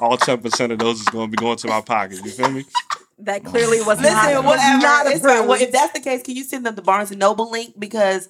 All 0.00 0.16
ten 0.16 0.38
percent 0.40 0.72
of 0.72 0.78
those 0.78 1.00
is 1.00 1.06
gonna 1.06 1.28
be 1.28 1.36
going 1.36 1.56
to 1.58 1.68
my 1.68 1.80
pocket. 1.80 2.20
You 2.24 2.30
feel 2.30 2.50
me? 2.50 2.64
That 3.20 3.44
clearly 3.44 3.78
was 3.80 3.98
Listen, 4.00 4.12
not, 4.12 4.34
was 4.44 4.44
whatever. 4.58 4.78
not 4.82 5.06
approved. 5.06 5.48
Well, 5.48 5.60
if 5.60 5.72
that's 5.72 5.92
the 5.94 6.00
case, 6.00 6.22
can 6.22 6.36
you 6.36 6.44
send 6.44 6.66
them 6.66 6.74
the 6.74 6.82
Barnes 6.82 7.10
and 7.10 7.18
Noble 7.18 7.50
link? 7.50 7.72
Because 7.78 8.28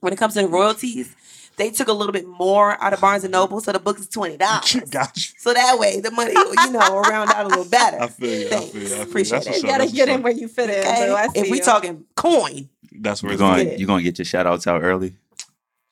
when 0.00 0.12
it 0.12 0.16
comes 0.16 0.34
to 0.34 0.42
the 0.42 0.48
royalties, 0.48 1.14
they 1.56 1.70
took 1.70 1.88
a 1.88 1.92
little 1.92 2.12
bit 2.12 2.26
more 2.26 2.82
out 2.82 2.92
of 2.92 3.00
Barnes 3.00 3.24
and 3.24 3.32
Noble, 3.32 3.60
so 3.60 3.72
the 3.72 3.78
book 3.78 3.98
is 3.98 4.08
twenty 4.08 4.36
dollars. 4.36 4.74
Got 4.90 5.16
you. 5.16 5.22
So 5.38 5.54
that 5.54 5.78
way, 5.78 6.00
the 6.00 6.10
money, 6.10 6.32
you 6.32 6.72
know, 6.72 6.92
will 6.94 7.02
round 7.02 7.30
out 7.30 7.46
a 7.46 7.48
little 7.48 7.64
better. 7.64 7.98
I 8.02 8.08
feel 8.08 8.28
you. 8.40 8.46
I 8.46 8.50
feel 8.50 8.58
you. 8.60 8.60
I 8.60 8.88
feel 8.88 8.96
you. 8.98 9.02
Appreciate 9.02 9.44
That's 9.44 9.58
it. 9.58 9.62
you 9.62 9.68
gotta 9.68 9.84
That's 9.84 9.92
get 9.92 10.08
in 10.08 10.22
where 10.22 10.32
you 10.32 10.48
fit 10.48 10.70
in. 10.70 10.80
Okay? 10.80 11.26
boo. 11.34 11.40
If 11.40 11.50
we 11.50 11.58
you. 11.58 11.62
talking 11.64 12.04
coin, 12.14 12.68
That's 12.92 13.22
where 13.22 13.32
You're 13.32 13.38
going. 13.38 13.66
going. 13.68 13.78
You're 13.78 13.86
going 13.86 14.00
to 14.00 14.04
get 14.04 14.18
your 14.18 14.24
shout 14.26 14.46
outs 14.46 14.66
out 14.66 14.82
early. 14.82 15.16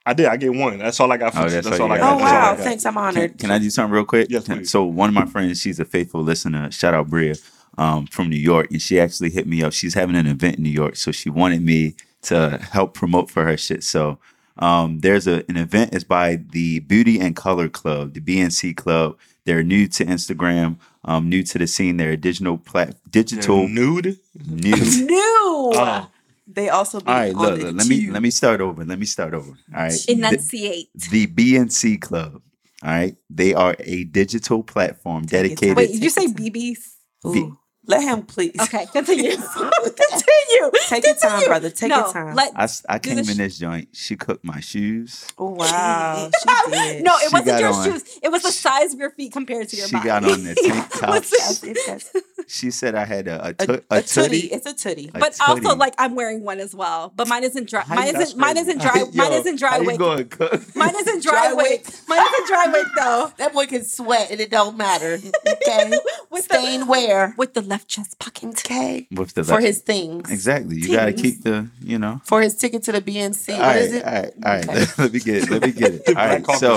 I 0.07 0.13
did. 0.13 0.27
I 0.27 0.37
get 0.37 0.53
one. 0.55 0.79
That's 0.79 1.01
all 1.01 1.11
I 1.11 1.17
got. 1.17 1.33
For 1.33 1.41
Oh, 1.41 1.45
you. 1.45 1.51
that's 1.51 1.67
that's, 1.67 1.81
all 1.81 1.87
all 1.87 1.93
I 1.93 1.99
got. 1.99 2.05
got. 2.05 2.15
Oh 2.15 2.19
That's 2.19 2.31
all 2.31 2.37
I 2.39 2.43
wow! 2.51 2.57
got. 2.57 2.65
Thanks, 2.65 2.85
I'm 2.87 2.99
honored. 2.99 3.39
can 3.39 3.51
I 3.51 3.59
do 3.59 3.71
something 3.71 3.93
real 3.93 4.05
quick? 4.05 4.27
Yes, 4.31 4.45
please. 4.47 4.71
So 4.71 4.85
one 4.85 5.09
of 5.09 5.15
my 5.15 5.25
friends, 5.25 5.61
she's 5.61 5.81
a 5.81 5.85
faithful 5.87 6.23
listener. 6.23 6.71
Shout 6.71 6.93
out 6.93 7.09
Bria 7.09 7.37
um, 7.79 8.07
from 8.09 8.29
New 8.29 8.37
York, 8.37 8.71
and 8.71 8.83
she 8.83 9.01
actually 9.01 9.31
hit 9.31 9.47
me 9.47 9.63
up. 9.63 9.73
She's 9.73 9.95
having 9.95 10.15
an 10.17 10.27
event 10.27 10.57
in 10.57 10.63
New 10.63 10.69
York, 10.71 10.97
so 10.97 11.11
she 11.11 11.31
wanted 11.31 11.63
me 11.65 11.95
to 12.23 12.59
help 12.73 12.93
promote 12.95 13.31
for 13.31 13.45
her 13.45 13.57
shit. 13.57 13.83
So 13.83 14.19
um, 14.59 15.01
there's 15.01 15.27
a 15.27 15.45
an 15.49 15.57
event. 15.57 15.95
is 15.95 16.05
by 16.05 16.37
the 16.37 16.81
Beauty 16.81 17.19
and 17.21 17.35
Color 17.37 17.69
Club, 17.69 18.15
the 18.15 18.21
BNC 18.21 18.77
Club. 18.77 19.19
They're 19.45 19.63
new 19.63 19.87
to 19.89 20.05
Instagram, 20.07 20.77
um, 21.05 21.29
new 21.29 21.43
to 21.43 21.59
the 21.59 21.67
scene. 21.67 21.97
They're 21.99 22.13
a 22.13 22.17
digital 22.17 22.57
plat, 22.57 22.97
digital 23.11 23.63
Yeah, 23.63 23.75
nude. 23.75 24.19
new. 24.47 24.75
New. 25.07 25.73
Oh, 25.75 26.09
They 26.47 26.69
also 26.71 27.01
be 27.01 27.09
All 27.09 27.15
right, 27.15 27.35
look, 27.35 27.61
look, 27.61 27.75
let 27.75 27.87
me 27.87 28.11
let 28.11 28.23
me 28.23 28.31
start 28.31 28.61
over. 28.61 28.85
Let 28.85 28.99
me 28.99 29.07
start 29.07 29.35
over. 29.35 29.51
All 29.51 29.83
right, 29.83 29.93
the, 29.93 30.13
Enunciate. 30.15 30.89
the 31.11 31.27
BNC 31.27 32.01
Club. 32.01 32.41
All 32.83 32.91
right, 32.91 33.17
they 33.31 33.55
are 33.55 33.75
a 33.81 34.05
digital 34.05 34.63
platform 34.63 35.25
dedicated. 35.27 35.77
Wait, 35.77 35.93
did 35.93 36.03
you 36.03 36.11
say 36.11 36.27
BBs? 36.27 36.79
Ooh. 37.27 37.59
Let 37.87 38.03
him 38.03 38.23
please. 38.23 38.55
Okay, 38.61 38.87
continue. 38.93 39.37
continue. 39.37 40.71
Take 40.89 41.05
your 41.05 41.15
time, 41.17 41.45
brother. 41.47 41.71
Take 41.71 41.91
no, 41.91 41.99
your 42.05 42.13
time. 42.13 42.35
Let, 42.35 42.53
I, 42.57 42.65
s- 42.65 42.85
I 42.89 42.99
Do 42.99 43.09
came 43.11 43.17
the 43.19 43.25
sh- 43.25 43.31
in 43.33 43.37
this 43.39 43.59
joint. 43.59 43.89
She 43.93 44.17
cooked 44.17 44.45
my 44.45 44.61
shoes. 44.61 45.27
Oh 45.39 45.51
wow, 45.51 46.31
she 46.39 46.71
did. 46.71 47.05
no, 47.05 47.15
it 47.17 47.29
She 47.29 47.35
wasn't 47.35 47.61
your 47.61 47.73
on- 47.73 47.85
shoes. 47.85 48.19
It 48.23 48.31
was 48.31 48.43
the 48.43 48.53
size 48.53 48.95
of 48.95 49.01
your 49.01 49.11
feet 49.11 49.33
compared 49.33 49.69
to 49.69 49.77
your 49.77 49.87
She 49.87 49.97
body. 49.97 50.07
got 50.09 50.25
on 50.25 50.45
the 50.45 50.55
tank 50.55 50.91
That's 51.01 51.31
tops. 51.31 52.11
She 52.47 52.71
said 52.71 52.95
I 52.95 53.05
had 53.05 53.29
a 53.29 53.49
a, 53.49 53.49
a, 53.49 53.51
a 53.51 53.75
a 53.99 54.03
tootie. 54.03 54.29
tootie. 54.29 54.49
It's 54.53 54.67
a 54.67 54.75
tootie. 54.75 55.11
A 55.15 55.19
but 55.19 55.37
also, 55.47 55.75
like, 55.77 55.95
I'm 55.99 56.15
wearing 56.15 56.43
one 56.45 56.61
as 56.61 56.75
well. 56.75 57.13
But 57.17 57.29
mine 57.29 57.45
isn't 57.45 57.69
dry. 57.69 57.85
Mine 57.89 58.15
isn't. 58.17 58.39
Mine 58.39 58.57
isn't 58.59 58.81
dry. 58.81 59.05
mine 59.15 59.33
isn't 59.33 59.57
dry 59.59 59.71
how 59.79 59.85
wick. 59.85 59.99
going? 59.99 60.29
Mine 60.75 60.95
isn't 60.97 61.23
Dry 61.23 61.33
dry 61.33 61.53
wick. 61.55 61.85
wick. 61.87 61.95
Mine 62.09 62.21
isn't 62.21 62.47
dry 62.47 62.67
wick 62.73 62.87
though. 62.97 63.33
That 63.39 63.53
boy 63.55 63.67
can 63.67 63.85
sweat 63.85 64.31
and 64.31 64.41
it 64.41 64.51
don't 64.51 64.77
matter. 64.77 65.19
Okay, 65.49 65.93
With 66.31 66.45
stain 66.45 66.81
the 66.81 66.87
where? 66.87 67.35
with 67.39 67.55
the 67.55 67.63
left 67.75 67.89
chest 67.89 68.19
pocket. 68.19 68.49
Okay, 68.65 69.07
With 69.11 69.35
the 69.35 69.43
for 69.45 69.55
left- 69.55 69.67
his 69.67 69.79
things. 69.81 70.31
exactly. 70.31 70.77
You 70.77 70.89
got 70.97 71.07
to 71.07 71.13
keep 71.25 71.43
the 71.43 71.57
you 71.83 71.99
know. 71.99 72.21
For 72.25 72.41
his 72.47 72.55
ticket 72.57 72.83
to 72.85 72.93
the 72.93 73.01
BNC. 73.09 73.53
All 73.53 73.59
What 73.59 73.67
right, 73.67 73.77
is 73.83 73.93
it? 73.99 74.05
all 74.05 74.13
right, 74.13 74.33
all 74.47 74.53
right. 74.57 74.69
Okay. 74.69 74.87
Let 75.03 75.13
me 75.13 75.21
get 75.21 75.37
it. 75.43 75.51
Let 75.51 75.63
me 75.67 75.73
get 75.73 75.93
it. 75.95 76.03
All 76.17 76.27
right. 76.33 76.47
So, 76.65 76.71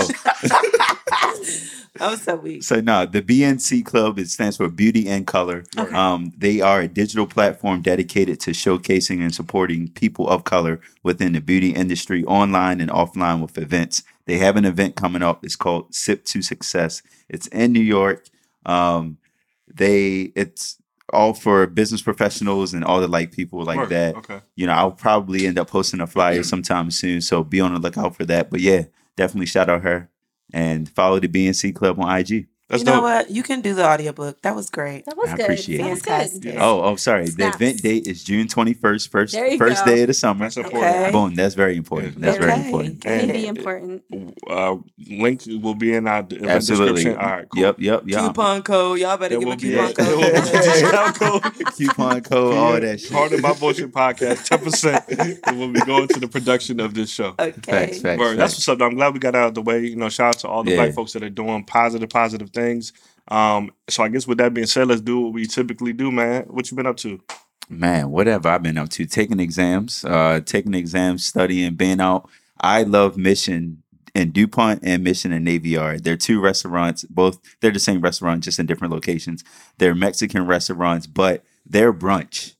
I'm 1.99 2.17
so 2.27 2.35
weak. 2.35 2.63
so 2.63 2.79
no, 2.81 3.05
the 3.05 3.21
BNC 3.21 3.85
Club 3.85 4.19
it 4.19 4.29
stands 4.29 4.57
for 4.57 4.67
Beauty 4.69 5.07
and 5.07 5.25
Color. 5.25 5.63
Okay. 5.77 5.95
Um, 5.95 6.31
they 6.37 6.61
are 6.61 6.81
a 6.81 6.87
digital 6.87 7.25
platform 7.27 7.81
dedicated 7.81 8.39
to 8.41 8.51
showcasing 8.51 9.21
and 9.21 9.33
supporting 9.33 9.89
people 9.89 10.27
of 10.29 10.43
color 10.43 10.79
within 11.03 11.33
the 11.33 11.41
beauty 11.41 11.71
industry, 11.71 12.23
online 12.25 12.81
and 12.81 12.89
offline 12.91 13.41
with 13.41 13.57
events. 13.57 14.03
They 14.25 14.37
have 14.37 14.55
an 14.57 14.65
event 14.65 14.95
coming 14.95 15.23
up. 15.23 15.43
It's 15.45 15.55
called 15.55 15.93
Sip 15.95 16.25
to 16.25 16.41
Success. 16.41 17.01
It's 17.29 17.47
in 17.47 17.71
New 17.71 17.81
York. 17.97 18.25
Um, 18.65 19.17
they 19.73 20.31
it's 20.35 20.77
all 21.13 21.33
for 21.33 21.67
business 21.67 22.01
professionals 22.01 22.73
and 22.73 22.83
all 22.83 22.99
the 22.99 23.07
like 23.07 23.31
people 23.31 23.63
like 23.63 23.77
Word. 23.77 23.89
that. 23.89 24.15
Okay. 24.15 24.41
You 24.55 24.67
know, 24.67 24.73
I'll 24.73 24.91
probably 24.91 25.47
end 25.47 25.57
up 25.57 25.69
posting 25.69 26.01
a 26.01 26.07
flyer 26.07 26.43
sometime 26.43 26.91
soon. 26.91 27.21
So 27.21 27.43
be 27.43 27.61
on 27.61 27.73
the 27.73 27.79
lookout 27.79 28.15
for 28.15 28.25
that. 28.25 28.49
But 28.49 28.59
yeah, 28.59 28.85
definitely 29.15 29.45
shout 29.45 29.69
out 29.69 29.83
her 29.83 30.09
and 30.53 30.89
follow 30.89 31.19
the 31.19 31.27
BNC 31.27 31.75
Club 31.75 31.99
on 31.99 32.17
IG. 32.19 32.47
That's 32.69 32.81
you 32.81 32.85
know 32.85 32.95
dope. 32.95 33.03
what? 33.03 33.31
You 33.31 33.43
can 33.43 33.61
do 33.61 33.73
the 33.73 33.85
audiobook. 33.85 34.41
That 34.41 34.53
was 34.53 34.69
great. 34.69 35.05
That 35.05 35.15
was 35.15 35.29
I 35.29 35.37
good. 35.37 35.43
appreciate 35.45 35.77
that 35.77 35.87
it. 35.87 35.89
was 35.91 36.01
Fantastic. 36.01 36.41
good. 36.41 36.55
Oh, 36.57 36.83
oh, 36.83 36.95
sorry. 36.97 37.27
Snaps. 37.27 37.57
The 37.57 37.63
event 37.65 37.81
date 37.81 38.07
is 38.07 38.23
June 38.25 38.47
21st, 38.47 39.09
first, 39.09 39.35
first 39.57 39.85
go. 39.85 39.91
day 39.91 40.01
of 40.01 40.07
the 40.07 40.13
summer. 40.13 40.45
That's 40.45 40.57
important. 40.57 40.83
Okay. 40.83 41.11
Boom. 41.11 41.33
That's 41.35 41.55
very 41.55 41.77
important. 41.77 42.19
That's 42.19 42.37
very 42.37 42.51
Okay. 42.51 42.65
important. 42.65 43.01
Can 43.01 43.27
be 43.31 43.47
important. 43.47 44.03
Uh, 44.49 44.75
link 45.07 45.43
will 45.47 45.75
be 45.75 45.93
in 45.93 46.07
our 46.07 46.19
event 46.19 46.45
Absolutely. 46.45 46.95
description. 46.95 47.21
All 47.25 47.31
right. 47.37 47.47
Cool. 47.49 47.61
Yep, 47.63 47.75
yep, 47.79 48.01
yep. 48.05 48.19
Coupon 48.25 48.61
code. 48.63 48.99
Y'all 48.99 49.15
better 49.17 49.39
There 49.39 49.39
give 49.39 49.53
a 49.53 49.55
coupon 49.55 49.89
a, 49.89 49.93
there 49.93 50.15
will 50.17 50.21
be 50.21 50.27
a 50.27 50.41
code. 50.41 50.63
discount 50.63 51.19
code. 51.19 51.65
Coupon 51.77 52.21
code, 52.21 52.53
all 52.57 52.79
that 52.81 52.99
shit. 52.99 53.11
Part 53.11 53.31
of 53.31 53.41
my 53.41 53.53
bullshit 53.53 53.91
podcast, 53.93 54.43
ten 54.45 54.59
percent 54.59 55.05
will 55.57 55.69
be 55.71 55.79
going 55.81 56.09
to 56.09 56.19
the 56.19 56.27
production 56.27 56.81
of 56.81 56.93
this 56.93 57.09
show. 57.11 57.33
Okay. 57.39 57.51
Facts, 57.61 57.99
facts, 58.01 58.19
Word. 58.19 58.37
That's 58.37 58.55
what's 58.55 58.67
up. 58.67 58.81
I'm 58.81 58.95
glad 58.95 59.13
we 59.13 59.19
got 59.19 59.35
out 59.35 59.47
of 59.49 59.53
the 59.55 59.61
way. 59.61 59.85
You 59.85 59.95
know, 59.95 60.09
shout 60.09 60.35
out 60.35 60.39
to 60.41 60.47
all 60.49 60.63
the 60.65 60.71
Yeah. 60.71 60.77
black 60.83 60.93
folks 60.95 61.13
that 61.13 61.23
are 61.23 61.29
doing 61.29 61.63
positive, 61.63 62.09
positive 62.09 62.51
things. 62.57 62.93
Um, 63.29 63.71
so 63.89 64.03
I 64.03 64.09
guess 64.09 64.27
with 64.27 64.37
that 64.39 64.53
being 64.53 64.67
said, 64.67 64.87
let's 64.87 65.01
do 65.01 65.19
what 65.19 65.33
we 65.33 65.45
typically 65.45 65.93
do, 65.93 66.11
man. 66.11 66.43
What 66.43 66.69
you 66.69 66.77
been 66.77 66.87
up 66.87 66.97
to? 66.97 67.21
Man, 67.69 68.11
whatever 68.11 68.49
I've 68.49 68.63
been 68.63 68.77
up 68.77 68.89
to, 68.89 69.05
taking 69.05 69.39
exams, 69.39 70.05
uh, 70.05 70.39
taking 70.45 70.73
exams, 70.73 71.25
studying, 71.25 71.75
being 71.75 71.99
out. 71.99 72.29
I 72.61 72.83
love 72.83 73.17
Mission 73.17 73.83
and 74.15 74.33
DuPont 74.33 74.79
and 74.83 75.03
Mission 75.03 75.33
and 75.33 75.43
Navy 75.43 75.69
Yard. 75.69 76.03
They're 76.03 76.17
two 76.17 76.39
restaurants, 76.39 77.03
both 77.03 77.39
they're 77.59 77.71
the 77.71 77.79
same 77.79 78.01
restaurant, 78.01 78.43
just 78.43 78.57
in 78.57 78.65
different 78.65 78.93
locations. 78.93 79.43
They're 79.77 79.93
Mexican 79.93 80.47
restaurants, 80.47 81.07
but 81.07 81.43
their 81.65 81.91
brunch 81.93 82.55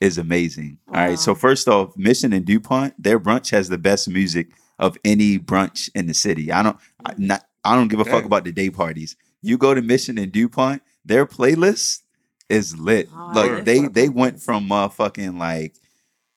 is 0.00 0.18
amazing. 0.18 0.78
All 0.88 0.94
right. 0.94 1.18
So 1.18 1.34
first 1.34 1.66
off, 1.66 1.96
Mission 1.96 2.32
and 2.32 2.44
DuPont, 2.44 3.02
their 3.02 3.18
brunch 3.18 3.50
has 3.50 3.68
the 3.68 3.78
best 3.78 4.08
music 4.08 4.48
of 4.78 4.98
any 5.04 5.38
brunch 5.38 5.90
in 5.94 6.06
the 6.06 6.14
city. 6.14 6.52
I 6.52 6.62
don't 6.62 6.76
I, 7.04 7.14
not 7.16 7.44
I 7.64 7.74
don't 7.74 7.88
give 7.88 8.00
a 8.00 8.04
fuck 8.04 8.24
about 8.24 8.44
the 8.44 8.52
day 8.52 8.70
parties. 8.70 9.16
You 9.42 9.58
go 9.58 9.74
to 9.74 9.82
Mission 9.82 10.18
and 10.18 10.30
DuPont, 10.32 10.82
their 11.04 11.26
playlist 11.26 12.02
is 12.48 12.78
lit. 12.78 13.08
Oh, 13.14 13.32
Look, 13.34 13.50
that's 13.50 13.64
they 13.64 13.86
they 13.88 14.08
went 14.08 14.36
is. 14.36 14.44
from 14.44 14.68
motherfucking 14.68 15.38
like 15.38 15.74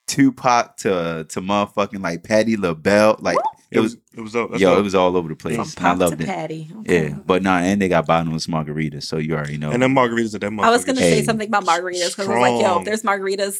Tupac 0.08 0.78
to 0.78 1.26
to 1.30 1.42
motherfucking 1.42 2.02
like 2.02 2.24
Patti 2.24 2.58
LaBelle. 2.58 3.18
Like 3.20 3.38
It 3.72 3.80
was 3.80 3.98
it 4.16 4.22
was 4.22 4.34
dope. 4.34 4.52
That's 4.52 4.62
yo, 4.62 4.72
dope. 4.72 4.80
it 4.80 4.84
was 4.84 4.96
all 4.96 5.18
over 5.18 5.30
the 5.30 5.36
place. 5.36 5.56
From 5.56 5.64
And 5.66 5.78
I 5.78 5.82
pop 5.82 5.98
to 5.98 6.04
loved 6.06 6.22
it. 6.22 6.26
patty. 6.28 6.72
Yeah, 6.86 7.10
but 7.26 7.42
nah, 7.42 7.58
and 7.58 7.82
they 7.82 7.88
got 7.90 8.06
bottomless 8.06 8.48
margaritas, 8.48 9.04
so 9.04 9.18
you 9.18 9.34
already 9.36 9.58
know. 9.58 9.72
and 9.72 9.82
then 9.82 9.94
margaritas 9.96 10.36
at 10.36 10.42
that 10.42 10.52
motherfucker. 10.52 10.64
I 10.66 10.70
was 10.70 10.86
gonna 10.86 11.02
Hey. 11.02 11.20
say 11.20 11.24
something 11.24 11.48
about 11.48 11.66
margaritas 11.66 12.10
because 12.12 12.28
I 12.30 12.34
was 12.34 12.42
like, 12.42 12.62
yo, 12.64 12.80
if 12.80 12.86
there's 12.86 13.02
margaritas, 13.04 13.58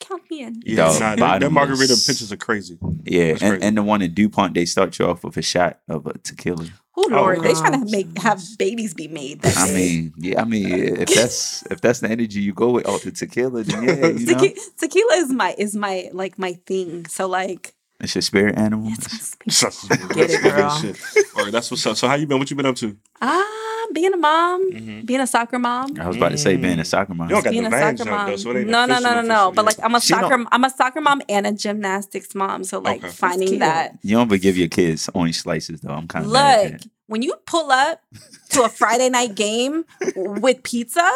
count 0.00 0.22
me 0.30 0.40
in. 0.40 0.62
Yeah, 0.64 0.76
Dog, 0.76 1.00
nah, 1.00 1.16
that, 1.16 1.40
that 1.40 1.50
margarita 1.50 1.94
pictures 1.94 2.32
are 2.32 2.36
crazy. 2.36 2.78
yeah, 3.04 3.32
That's 3.32 3.42
and, 3.42 3.50
crazy. 3.52 3.66
and 3.66 3.76
the 3.76 3.82
one 3.82 4.02
in 4.02 4.14
DuPont, 4.14 4.54
they 4.54 4.64
start 4.64 4.98
you 4.98 5.06
off 5.06 5.24
with 5.24 5.36
a 5.36 5.42
shot 5.42 5.80
of 5.88 6.06
a 6.06 6.18
tequila. 6.18 6.66
Oh 6.96 7.08
Lord, 7.10 7.42
they 7.42 7.52
wow. 7.52 7.60
trying 7.60 7.84
to 7.84 7.90
make 7.90 8.16
have 8.18 8.40
babies 8.56 8.94
be 8.94 9.08
made. 9.08 9.42
That 9.42 9.56
I 9.56 9.72
mean, 9.72 10.14
yeah, 10.16 10.40
I 10.40 10.44
mean, 10.44 10.72
if 10.72 11.08
that's 11.14 11.64
if 11.70 11.80
that's 11.80 12.00
the 12.00 12.08
energy 12.08 12.40
you 12.40 12.52
go 12.52 12.70
with, 12.70 12.86
off 12.86 13.02
the 13.02 13.10
tequila, 13.10 13.64
then 13.64 13.82
yeah, 13.82 14.06
you 14.06 14.26
know, 14.26 14.34
Tequi- 14.34 14.58
tequila 14.78 15.14
is 15.14 15.32
my 15.32 15.54
is 15.58 15.74
my 15.74 16.08
like 16.12 16.38
my 16.38 16.52
thing. 16.66 17.06
So 17.06 17.26
like, 17.26 17.74
it's 17.98 18.14
your 18.14 18.22
spirit 18.22 18.56
animal. 18.56 18.92
it's 18.92 19.36
my 19.44 19.50
space. 19.60 19.88
Get 20.14 20.30
it, 20.30 20.42
girl. 20.42 20.70
Shit. 20.78 20.96
All 21.36 21.42
right, 21.44 21.52
that's 21.52 21.68
what's 21.70 21.84
up. 21.84 21.96
So 21.96 22.06
how 22.06 22.14
you 22.14 22.28
been? 22.28 22.38
What 22.38 22.48
you 22.48 22.56
been 22.56 22.66
up 22.66 22.76
to? 22.76 22.96
ah, 23.20 23.63
being 23.92 24.12
a 24.14 24.16
mom, 24.16 24.72
Mhm. 24.72 25.06
being 25.06 25.20
a 25.20 25.26
soccer 25.26 25.58
mom. 25.58 25.98
I 26.00 26.06
was 26.08 26.16
about 26.16 26.30
to 26.30 26.38
say, 26.38 26.56
being 26.56 26.78
a 26.78 26.84
soccer 26.84 27.14
mom. 27.14 27.28
You 27.28 27.34
don't 27.36 27.44
got 27.44 27.50
being 27.50 27.62
the 27.64 27.68
a 27.76 27.96
soccer 27.96 28.10
mom. 28.10 28.30
though, 28.30 28.36
so 28.36 28.50
it 28.52 28.66
no, 28.66 28.86
no, 28.86 28.98
no, 28.98 29.14
no, 29.14 29.22
no. 29.22 29.52
But 29.54 29.64
like. 29.66 29.76
I'm 29.82 29.94
a 29.94 30.00
She 30.00 30.14
don't- 30.14 30.22
soccer. 30.30 30.44
I'm 30.52 30.64
a 30.64 30.70
soccer 30.70 31.00
mom 31.00 31.22
and 31.28 31.46
a 31.46 31.52
gymnastics 31.52 32.34
mom. 32.34 32.64
So 32.64 32.78
like, 32.78 33.02
Okay. 33.04 33.12
finding 33.12 33.58
that. 33.60 33.98
You 34.02 34.16
don't 34.16 34.28
give 34.40 34.56
your 34.56 34.68
kids 34.68 35.08
orange 35.14 35.40
slices 35.42 35.80
though. 35.80 35.92
I'm 35.92 36.08
kind 36.08 36.24
of 36.24 36.30
Look, 36.30 36.80
when 37.06 37.22
you 37.22 37.34
pull 37.46 37.70
up 37.70 38.02
to 38.50 38.62
a 38.62 38.68
Friday 38.68 39.10
night 39.10 39.34
game 39.34 39.84
with 40.16 40.62
pizza, 40.62 41.08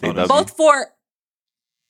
They 0.00 0.12
both 0.12 0.56
for 0.56 0.88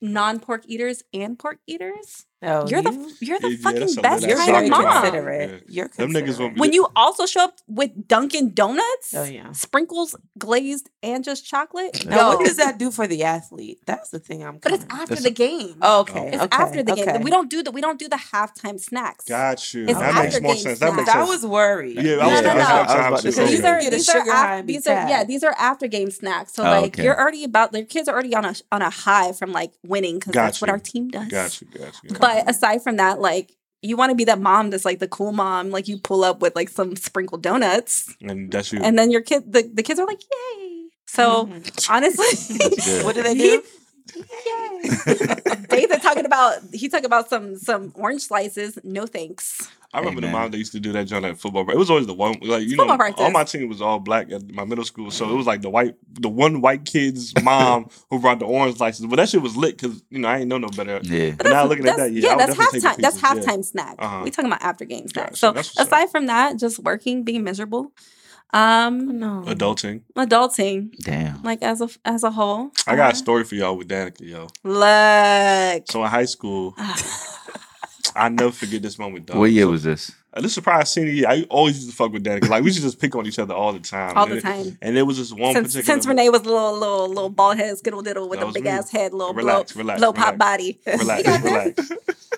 non-pork 0.00 0.62
eaters 0.66 1.02
and 1.12 1.38
pork 1.38 1.59
eaters, 1.66 2.26
Oh, 2.40 2.68
you're 2.68 2.78
you, 2.80 2.85
the 2.85 3.16
you're 3.21 3.40
the 3.40 3.50
Yeah, 3.50 3.57
fucking 3.62 3.95
best 3.97 4.23
lit 4.23 4.30
you're 4.30 4.38
ass 4.38 4.47
kind 4.47 4.52
very 4.54 4.64
of 4.66 4.71
mom. 4.71 4.85
mom. 4.85 5.02
considerate. 5.02 5.50
Yeah. 5.66 5.75
You're 5.75 5.88
Them 5.88 6.11
niggas 6.11 6.12
considerate. 6.12 6.38
won't 6.40 6.54
be- 6.54 6.61
When 6.61 6.73
you 6.73 6.87
also 6.95 7.26
show 7.26 7.42
up 7.45 7.59
with 7.66 8.07
Dunkin' 8.07 8.54
Donuts, 8.54 9.12
Oh 9.16 9.25
yeah. 9.25 9.50
sprinkles, 9.50 10.14
glazed, 10.38 10.88
and 11.02 11.25
just 11.25 11.45
chocolate. 11.45 12.04
Now, 12.07 12.37
what 12.37 12.47
does 12.47 12.57
that 12.59 12.78
do 12.78 12.92
for 12.92 13.09
the 13.09 13.25
athlete? 13.25 13.80
That's 13.87 14.11
the 14.11 14.21
thing 14.21 14.45
I'm. 14.45 14.59
But 14.59 14.73
it's 14.73 14.85
after 14.88 15.16
That's- 15.16 15.25
the 15.25 15.30
game. 15.33 15.78
Oh, 15.83 15.99
oh, 15.99 16.00
okay. 16.02 16.28
It's 16.33 16.42
okay, 16.45 16.57
after 16.57 16.83
the 16.85 16.92
okay. 16.92 17.04
game. 17.14 17.23
We 17.23 17.30
don't 17.30 17.50
do 17.50 17.62
the 17.64 17.73
we 17.73 17.80
don't 17.80 17.99
do 17.99 18.09
the 18.09 18.16
halftime 18.33 18.78
snacks. 18.78 19.25
Got 19.25 19.75
you. 19.75 19.87
It's 19.88 19.99
that 19.99 20.14
makes 20.14 20.35
after 20.37 20.40
more 20.42 20.54
game 20.54 20.62
sense. 20.62 20.78
That 20.78 20.95
makes 20.95 21.11
snacks. 21.11 21.26
I 21.26 21.28
was 21.28 21.45
worried. 21.45 21.97
Yeah, 21.97 22.12
I 22.14 22.16
No, 22.18 22.28
was, 22.28 22.42
no, 22.42 22.49
I 22.50 22.54
no. 22.54 22.61
I 22.61 22.83
was, 22.83 22.90
I 22.92 23.09
about 23.09 23.21
to 23.23 23.33
say 23.33 23.47
These 23.49 23.62
that. 23.62 23.75
are 23.75 23.80
Get 23.80 23.92
a 23.92 23.97
these 23.97 24.09
are 24.09 24.12
sugar 24.21 24.33
high 24.33 24.57
af- 24.59 24.66
these 24.66 24.87
are 24.87 25.09
yeah 25.09 25.25
these 25.25 25.42
are 25.42 25.54
after 25.59 25.88
game 25.88 26.11
snacks. 26.12 26.54
So 26.54 26.62
Oh, 26.64 26.80
like 26.83 26.97
you're 26.99 27.18
already 27.18 27.42
about 27.42 27.73
their 27.73 27.85
kids 27.85 28.09
are 28.09 28.12
already 28.14 28.35
on 28.35 28.45
a 28.45 28.54
on 28.71 28.83
a 28.83 28.90
high 28.90 29.33
from 29.33 29.50
like 29.52 29.73
winning 29.85 30.21
because 30.21 30.35
that's 30.35 30.61
what 30.61 30.71
our 30.71 30.78
team 30.78 31.09
does. 31.09 31.26
Got 31.28 31.61
you. 31.61 31.66
Got 31.76 31.95
you. 32.04 32.11
Got 32.35 32.47
But 32.47 32.50
aside 32.54 32.82
from 32.82 32.97
that, 32.97 33.20
like 33.20 33.52
you 33.82 33.97
want 33.97 34.11
to 34.11 34.16
be 34.16 34.25
that 34.25 34.40
mom 34.40 34.70
that's 34.70 34.85
like 34.85 34.99
the 34.99 35.08
cool 35.08 35.32
mom, 35.32 35.70
like 35.70 35.87
you 35.88 35.99
pull 35.99 36.25
up 36.25 36.40
with 36.42 36.56
like 36.56 36.68
some 36.68 36.97
sprinkled 36.97 37.42
donuts. 37.42 38.12
And 38.20 38.50
that's 38.50 38.73
you. 38.73 38.80
and 38.82 38.99
then 38.99 39.11
your 39.11 39.20
kid 39.20 39.52
the, 39.52 39.70
the 39.73 39.82
kids 39.82 40.00
are 40.00 40.06
like 40.06 40.20
yay. 40.20 40.82
So 41.06 41.47
Mhm. 41.47 41.90
honestly, 41.90 43.02
What 43.04 43.14
do 43.14 43.23
they 43.23 43.35
He- 43.35 43.42
do? 43.42 43.49
Yay. 43.49 43.61
Dathan 45.68 46.00
talking 46.00 46.24
about 46.24 46.58
he 46.72 46.88
talking 46.88 47.06
about 47.06 47.28
some 47.28 47.56
some 47.56 47.92
orange 47.94 48.22
slices. 48.22 48.78
No 48.84 49.06
thanks. 49.06 49.68
I 49.92 50.00
remember 50.00 50.20
the 50.20 50.28
mom 50.28 50.50
that 50.50 50.58
used 50.58 50.72
to 50.72 50.80
do 50.80 50.92
that 50.92 51.06
joint 51.06 51.24
at 51.24 51.38
football. 51.38 51.68
It 51.70 51.76
was 51.76 51.88
always 51.88 52.06
the 52.06 52.12
one, 52.12 52.38
like 52.42 52.68
you 52.68 52.76
know, 52.76 52.94
practice. 52.96 53.24
all 53.24 53.30
my 53.30 53.44
team 53.44 53.70
was 53.70 53.80
all 53.80 53.98
black 53.98 54.30
at 54.30 54.46
my 54.52 54.64
middle 54.64 54.84
school, 54.84 55.10
so 55.10 55.30
it 55.30 55.34
was 55.34 55.46
like 55.46 55.62
the 55.62 55.70
white, 55.70 55.94
the 56.12 56.28
one 56.28 56.60
white 56.60 56.84
kid's 56.84 57.32
mom 57.42 57.88
who 58.10 58.18
brought 58.18 58.38
the 58.38 58.44
orange 58.44 58.76
slices. 58.76 59.06
But 59.06 59.16
that 59.16 59.30
shit 59.30 59.40
was 59.40 59.56
lit 59.56 59.78
because 59.78 60.02
you 60.10 60.18
know 60.18 60.28
I 60.28 60.40
ain't 60.40 60.48
know 60.48 60.58
no 60.58 60.68
better. 60.68 61.00
Yeah. 61.02 61.30
But 61.38 61.46
now 61.46 61.64
looking 61.64 61.88
at 61.88 61.96
that, 61.96 62.12
yeah, 62.12 62.28
I 62.28 62.36
would 62.36 62.40
that's 62.40 62.58
definitely 62.58 62.80
take 62.80 62.90
halftime. 62.90 63.00
That's 63.00 63.20
pieces, 63.20 63.46
yeah. 63.46 63.54
halftime 63.54 63.64
snack. 63.64 63.96
Uh-huh. 63.98 64.20
We 64.24 64.30
talking 64.30 64.50
about 64.50 64.62
after 64.62 64.84
game 64.84 65.08
snack. 65.08 65.28
Gotcha. 65.28 65.36
So 65.36 65.52
That's 65.52 65.68
what's 65.68 65.78
up. 65.78 65.86
aside 65.86 66.10
from 66.10 66.26
that, 66.26 66.58
just 66.58 66.78
working, 66.80 67.22
being 67.22 67.42
miserable, 67.42 67.92
um, 68.52 69.18
No. 69.18 69.44
Adulting. 69.46 70.02
adulting, 70.16 70.90
Damn. 71.00 71.42
like 71.42 71.62
as 71.62 71.80
a 71.80 71.88
as 72.04 72.22
a 72.24 72.30
whole. 72.30 72.70
I 72.86 72.96
got 72.96 73.10
a 73.10 73.12
Uh, 73.12 73.14
story 73.14 73.44
for 73.44 73.54
y'all 73.54 73.76
with 73.76 73.88
Danica, 73.88 74.20
yo. 74.22 74.46
Look. 74.64 75.90
So 75.90 76.02
in 76.04 76.10
high 76.10 76.24
school, 76.26 76.74
I 78.16 78.28
never 78.30 78.50
forget 78.52 78.82
this 78.82 78.98
moment. 78.98 79.26
Dog. 79.26 79.36
What 79.38 79.50
year 79.52 79.64
So- 79.64 79.70
was 79.70 79.82
this? 79.84 80.12
Uh, 80.38 80.42
This 80.42 80.57
is 80.57 80.62
probably 80.62 80.85
senior 80.87 81.11
year. 81.12 81.26
I 81.28 81.42
always 81.50 81.76
used 81.76 81.90
to 81.90 81.97
fuck 81.97 82.12
with 82.12 82.25
Danica. 82.25 82.49
Like 82.49 82.62
we 82.64 82.73
should 82.73 82.83
just 82.83 83.00
pick 83.00 83.14
on 83.16 83.26
each 83.26 83.38
other 83.38 83.54
all 83.54 83.73
the 83.73 83.80
time. 83.80 84.16
All 84.16 84.23
And 84.25 84.33
the 84.33 84.37
it- 84.38 84.42
time. 84.42 84.78
And 84.80 84.97
there 84.97 85.04
was 85.04 85.16
just 85.16 85.33
one 85.37 85.52
Since, 85.54 85.75
particular. 85.75 85.95
since 85.95 86.07
Renee 86.07 86.28
was 86.30 86.42
a 86.42 86.45
little 86.45 86.73
little 86.78 87.09
little 87.09 87.28
bald 87.30 87.57
head 87.57 87.76
skittle 87.78 88.02
diddle 88.02 88.28
with 88.28 88.40
a 88.40 88.47
big 88.47 88.64
me. 88.64 88.71
ass 88.71 88.90
head, 88.90 89.12
little 89.12 89.35
Relax, 89.35 89.73
blow, 89.73 89.80
relax, 89.83 90.00
blow 90.00 90.12
pop 90.12 90.33
relax. 90.35 90.38
body. 90.38 90.80
relax, 90.87 91.42
relax. 91.45 91.92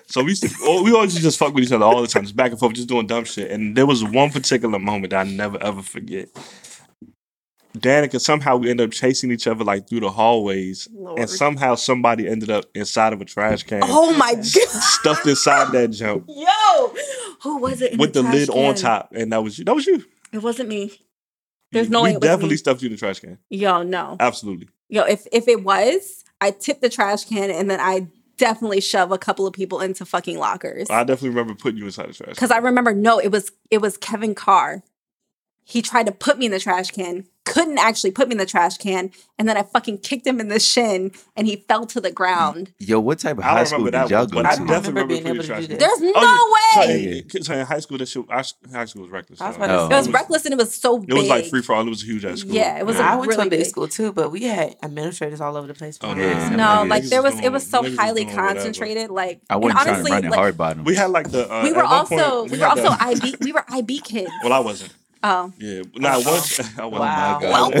So 0.07 0.23
we 0.23 0.31
used 0.31 0.43
to, 0.43 0.49
oh, 0.63 0.83
we 0.83 0.91
always 0.91 1.15
just 1.15 1.39
fuck 1.39 1.53
with 1.53 1.63
each 1.63 1.71
other 1.71 1.85
all 1.85 2.01
the 2.01 2.07
time, 2.07 2.23
just 2.23 2.35
back 2.35 2.51
and 2.51 2.59
forth, 2.59 2.73
just 2.73 2.89
doing 2.89 3.07
dumb 3.07 3.23
shit. 3.23 3.49
And 3.49 3.77
there 3.77 3.85
was 3.85 4.03
one 4.03 4.29
particular 4.29 4.77
moment 4.77 5.11
that 5.11 5.25
I 5.25 5.29
never 5.29 5.61
ever 5.63 5.81
forget. 5.81 6.27
Danica, 7.77 8.19
somehow 8.19 8.57
we 8.57 8.69
ended 8.69 8.87
up 8.89 8.93
chasing 8.93 9.31
each 9.31 9.47
other 9.47 9.63
like 9.63 9.87
through 9.87 10.01
the 10.01 10.09
hallways, 10.09 10.87
Lord. 10.93 11.19
and 11.19 11.29
somehow 11.29 11.75
somebody 11.75 12.27
ended 12.27 12.49
up 12.49 12.65
inside 12.75 13.13
of 13.13 13.21
a 13.21 13.25
trash 13.25 13.63
can, 13.63 13.81
Oh 13.83 14.13
my 14.17 14.33
god. 14.35 14.45
stuffed 14.45 15.25
inside 15.27 15.71
that 15.73 15.87
jump 15.91 16.25
Yo, 16.29 16.93
who 17.41 17.57
was 17.57 17.81
it? 17.81 17.93
in 17.93 17.97
with 17.99 18.13
the, 18.13 18.21
trash 18.21 18.33
lid 18.33 18.49
on 18.49 18.75
top, 18.75 19.13
and 19.15 19.31
that 19.31 19.43
was 19.43 19.57
you. 19.59 19.65
That 19.65 19.75
was 19.75 19.85
you. 19.87 20.03
It 20.31 20.39
wasn't 20.43 20.69
me. 20.69 20.99
There's 21.71 21.89
no 21.89 22.01
we 22.01 22.09
way 22.09 22.11
it 22.11 22.15
was 22.15 22.21
definitely 22.23 22.49
me. 22.49 22.57
stuffed 22.57 22.81
you 22.81 22.87
in 22.87 22.91
the 22.93 22.97
trash 22.99 23.19
can. 23.21 23.37
Yo, 23.49 23.83
no. 23.83 24.17
Absolutely. 24.19 24.67
Yo, 24.89 25.03
if 25.03 25.25
if 25.31 25.47
it 25.47 25.63
was, 25.63 26.23
I 26.41 26.51
tipped 26.51 26.81
the 26.81 26.89
trash 26.89 27.23
can 27.25 27.49
and 27.49 27.69
then 27.71 27.79
I 27.79 28.07
definitely 28.37 28.81
shove 28.81 29.11
a 29.11 29.17
couple 29.17 29.45
of 29.47 29.53
people 29.53 29.79
into 29.79 30.03
fucking 30.03 30.37
lockers. 30.37 30.89
I 30.89 31.03
definitely 31.03 31.29
remember 31.29 31.53
putting 31.55 31.77
you 31.77 31.85
inside 31.85 32.09
the 32.09 32.13
trash. 32.13 32.29
Because 32.31 32.51
I 32.51 32.57
remember, 32.57 32.93
no, 32.93 33.19
it 33.19 33.31
was 33.31 33.51
it 33.69 33.79
was 33.79 33.95
Kevin 33.97 34.35
Carr. 34.35 34.83
He 35.63 35.81
tried 35.81 36.05
to 36.07 36.11
put 36.11 36.37
me 36.37 36.47
in 36.47 36.51
the 36.51 36.59
trash 36.59 36.89
can, 36.91 37.25
couldn't 37.45 37.77
actually 37.77 38.11
put 38.11 38.27
me 38.27 38.33
in 38.33 38.37
the 38.37 38.45
trash 38.45 38.77
can, 38.77 39.11
and 39.39 39.47
then 39.47 39.55
I 39.57 39.63
fucking 39.63 39.99
kicked 39.99 40.27
him 40.27 40.39
in 40.39 40.47
the 40.49 40.59
shin, 40.59 41.11
and 41.35 41.47
he 41.47 41.55
fell 41.67 41.85
to 41.87 42.01
the 42.01 42.11
ground. 42.11 42.71
Yo, 42.79 42.99
what 42.99 43.19
type 43.19 43.37
of 43.37 43.43
I 43.43 43.47
high 43.47 43.55
don't 43.57 43.65
school 43.67 43.85
did 43.85 43.93
y'all 44.09 44.25
go 44.25 44.35
but 44.43 44.45
I 44.45 44.49
definitely 44.57 44.87
remember 44.89 45.07
being 45.07 45.27
able 45.27 45.35
to 45.37 45.41
do 45.41 45.47
trash 45.47 45.61
that. 45.67 45.69
can. 45.69 45.77
There's 45.79 46.01
no 46.01 46.11
Oh, 46.15 46.57
yeah. 46.75 46.81
way. 46.87 47.23
So, 47.29 47.39
so 47.41 47.53
in 47.53 47.65
high 47.65 47.79
school, 47.79 47.97
that 47.99 48.07
shit, 48.07 48.25
our 48.29 48.43
high 48.73 48.85
school 48.85 49.03
was 49.03 49.11
reckless. 49.11 49.39
I 49.41 49.47
was 49.47 49.55
about 49.55 49.67
to 49.67 49.73
Oh. 49.79 49.89
say, 49.89 49.93
It 49.93 49.97
was 49.97 50.09
reckless 50.09 50.45
and 50.45 50.53
it 50.53 50.57
was 50.57 50.75
so 50.75 50.97
big. 50.99 51.09
It 51.09 51.13
was 51.13 51.29
like 51.29 51.45
free 51.45 51.61
for 51.61 51.73
all. 51.75 51.85
It 51.85 51.89
was 51.89 52.03
a 52.03 52.05
huge 52.05 52.25
ass 52.25 52.39
school. 52.39 52.53
Yeah, 52.53 52.77
it 52.79 52.85
was 52.85 52.97
I 52.99 53.15
went 53.15 53.31
to 53.31 53.39
a 53.39 53.43
big 53.43 53.51
big. 53.51 53.65
school 53.65 53.87
too, 53.87 54.11
but 54.11 54.31
we 54.31 54.43
had 54.43 54.75
administrators 54.83 55.41
all 55.41 55.55
over 55.57 55.67
the 55.67 55.73
place. 55.73 55.97
Oh, 56.01 56.13
yeah. 56.15 56.25
us. 56.25 56.49
Yeah. 56.51 56.55
No, 56.55 56.63
Niggas 56.63 56.89
like 56.89 57.03
there 57.05 57.23
was, 57.23 57.39
it 57.39 57.51
was 57.51 57.65
so 57.67 57.83
highly 57.95 58.25
concentrated. 58.25 59.09
Like 59.09 59.41
I 59.49 59.55
wasn't 59.55 59.79
trying 59.81 59.95
honestly, 59.95 60.09
to 60.11 60.15
run 60.15 60.25
it 60.25 60.29
like, 60.29 60.37
hard 60.37 60.57
bottom. 60.57 60.83
We 60.83 60.95
had 60.95 61.09
like 61.11 61.31
the. 61.31 61.51
Uh, 61.51 61.63
we 61.63 61.71
were 61.73 61.83
also 61.83 62.43
we 62.45 62.59
were 62.59 62.65
also 62.67 62.89
IB 62.99 63.35
we 63.41 63.51
were 63.51 63.63
IB 63.69 63.99
kids. 64.01 64.29
Well, 64.43 64.53
I 64.53 64.59
wasn't. 64.59 64.93
Oh, 65.23 65.53
Yeah. 65.59 65.81
Oh, 65.85 65.99
nah, 65.99 66.09
Uh-oh. 66.17 66.31
once. 66.31 66.59
Oh. 66.59 66.63
I 66.81 66.85
wasn't. 66.85 66.99
Wow. 66.99 67.39
Well, 67.41 67.71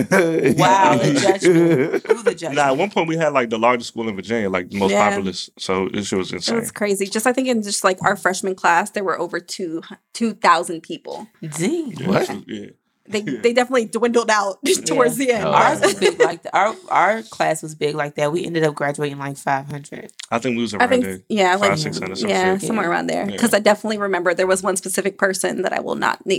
Wow, 0.57 0.97
the 0.97 1.13
judgment. 1.21 2.05
Who 2.07 2.23
the 2.23 2.35
judge? 2.35 2.55
Nah, 2.55 2.67
at 2.67 2.77
one 2.77 2.89
point 2.91 3.07
we 3.07 3.17
had 3.17 3.33
like 3.33 3.49
the 3.49 3.57
largest 3.59 3.89
school 3.89 4.07
in 4.07 4.15
Virginia, 4.15 4.49
like 4.49 4.69
the 4.69 4.77
most 4.77 4.91
Yeah. 4.91 5.09
populous. 5.09 5.49
So 5.57 5.89
this 5.89 6.07
shit 6.07 6.19
was 6.19 6.31
it 6.33 6.49
was 6.53 6.71
crazy. 6.71 7.07
Just 7.07 7.25
I 7.25 7.33
think 7.33 7.47
in 7.47 7.61
just 7.63 7.83
like 7.83 7.97
our 8.03 8.15
freshman 8.15 8.55
class, 8.55 8.91
there 8.91 9.03
were 9.03 9.19
over 9.19 9.39
two 9.39 9.81
two 10.13 10.33
thousand 10.33 10.81
people. 10.81 11.27
Dang. 11.41 11.93
Yeah, 11.93 12.07
What? 12.07 12.27
so- 12.27 12.43
yeah. 12.47 12.67
They 13.09 13.21
they 13.43 13.51
definitely 13.51 13.85
dwindled 13.85 14.29
out 14.29 14.59
towards 14.85 15.17
the 15.17 15.31
end. 15.31 15.45
Oh. 15.45 15.51
Ours 15.51 15.81
was 15.81 15.95
big 15.95 16.19
like 16.21 16.43
that. 16.43 16.55
Our 16.55 16.75
our 16.89 17.23
class 17.23 17.63
was 17.63 17.73
big 17.73 17.95
like 17.95 18.15
that. 18.15 18.31
We 18.31 18.45
ended 18.45 18.63
up 18.63 18.75
graduating 18.75 19.17
like 19.17 19.37
five 19.37 19.65
hundred. 19.65 20.11
I 20.29 20.37
think 20.37 20.55
we 20.55 20.61
was 20.61 20.75
I 20.75 20.77
around 20.77 20.89
think 20.89 21.03
there. 21.03 21.19
yeah, 21.27 21.57
Five, 21.57 21.69
like 21.71 21.77
six 21.79 21.97
hundred, 21.97 22.19
some 22.19 22.29
yeah, 22.29 22.57
shit. 22.59 22.67
somewhere 22.67 22.89
around 22.89 23.07
there. 23.07 23.25
Yeah. 23.25 23.31
Because 23.31 23.53
I 23.55 23.59
definitely 23.59 23.97
remember 23.97 24.33
there 24.35 24.47
was 24.47 24.61
one 24.61 24.77
specific 24.77 25.17
person 25.17 25.63
that 25.63 25.73
I 25.73 25.79
will 25.81 25.95
not 25.95 26.23
na- 26.27 26.35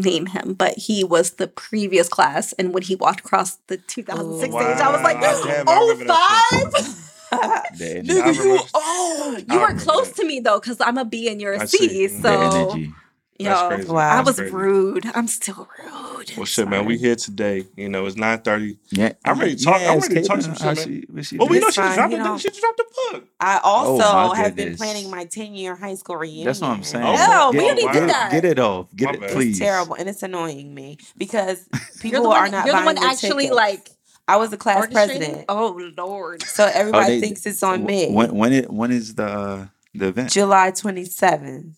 name 0.00 0.26
him, 0.26 0.54
but 0.54 0.76
he 0.78 1.02
was 1.04 1.32
the 1.32 1.48
previous 1.48 2.08
class, 2.08 2.52
and 2.54 2.72
when 2.74 2.82
he 2.82 2.94
walked 2.96 3.20
across 3.20 3.56
the 3.66 3.76
2006 3.78 4.54
Oh, 4.54 4.58
stage, 4.60 4.80
I 4.86 4.90
was 4.90 5.02
like, 5.02 5.20
wow. 5.20 5.40
Damn, 5.44 5.64
oh 5.68 5.96
five. 6.06 7.62
Nigga, 7.74 8.34
you- 8.34 8.60
oh, 8.74 9.36
you 9.46 9.58
I 9.58 9.72
were 9.72 9.74
close 9.78 10.08
that. 10.08 10.16
to 10.16 10.24
me 10.26 10.40
though, 10.40 10.60
because 10.60 10.80
I'm 10.80 10.96
a 10.98 11.04
B 11.04 11.28
and 11.28 11.40
you're 11.40 11.54
a 11.54 11.60
I 11.60 11.64
C. 11.66 11.78
see. 11.78 12.08
So 12.08 12.76
Yo. 13.38 13.84
Wow. 13.88 14.18
I 14.18 14.20
was 14.22 14.38
rude. 14.40 15.04
I'm 15.14 15.26
still 15.28 15.68
rude. 15.78 16.32
Well, 16.36 16.46
shit, 16.46 16.68
man. 16.68 16.86
We 16.86 16.96
here 16.96 17.16
today. 17.16 17.66
You 17.76 17.88
know, 17.88 18.06
it's 18.06 18.16
nine 18.16 18.38
thirty. 18.40 18.78
Yeah, 18.90 19.12
I'm 19.24 19.38
ready 19.38 19.56
to 19.56 19.64
talk- 19.64 19.74
I'm 19.76 19.80
Yes, 19.82 20.02
ready 20.08 20.14
to 20.22 20.22
talk 20.28 20.38
Caitlin, 20.38 20.42
some 20.42 20.54
shit, 20.54 20.62
how 20.62 20.74
man. 20.74 20.76
she- 21.16 21.22
she 21.22 21.38
Well, 21.38 21.48
we 21.48 21.58
know 21.58 21.68
she 21.70 21.80
fine, 21.80 21.94
dropped 21.96 22.12
you 22.12 22.18
the 22.18 22.24
know. 22.24 22.38
she 22.38 22.48
just 22.48 22.60
dropped 22.60 22.76
the 22.78 22.84
book. 23.12 23.24
I 23.38 23.60
also 23.62 24.02
Oh, 24.04 24.28
my 24.28 24.36
have 24.38 24.56
been 24.56 24.76
planning 24.76 25.10
my 25.10 25.24
10 25.26 25.54
year 25.54 25.74
high 25.76 25.94
school 25.96 26.16
reunion. 26.16 26.46
That's 26.46 26.60
what 26.60 26.70
I'm 26.70 26.82
saying. 26.82 27.04
Oh, 27.06 27.12
No, 27.14 27.50
we 27.50 27.58
get, 27.58 27.64
already 27.64 27.82
did 27.82 27.92
get, 27.92 28.06
that. 28.08 28.32
Get 28.32 28.44
it 28.46 28.58
off. 28.58 28.86
Get 28.96 29.06
My 29.06 29.12
it, 29.14 29.20
bad. 29.20 29.30
please. 29.32 29.50
It's 29.50 29.58
terrible 29.58 29.94
and 29.96 30.08
it's 30.08 30.22
annoying 30.22 30.74
me 30.74 30.96
because 31.18 31.68
people 32.00 32.24
one, 32.24 32.36
are 32.38 32.48
not 32.48 32.64
you're 32.64 32.72
the 32.74 32.84
buying 32.84 32.86
one 32.86 32.98
actually 32.98 33.44
tickets. 33.44 33.54
like 33.56 33.90
I 34.28 34.36
was 34.36 34.50
the 34.50 34.56
class 34.56 34.86
president, 34.90 35.44
Oh 35.48 35.78
Lord. 35.96 36.42
so 36.42 36.68
everybody 36.72 37.14
they- 37.16 37.20
thinks 37.20 37.44
it's 37.46 37.62
on 37.62 37.84
me. 37.84 38.10
When 38.10 38.34
when 38.34 38.52
it 38.52 38.72
when 38.72 38.90
is 38.92 39.14
the 39.14 39.24
uh, 39.26 39.66
the 39.94 40.06
event? 40.08 40.30
July 40.32 40.70
27th. 40.72 41.74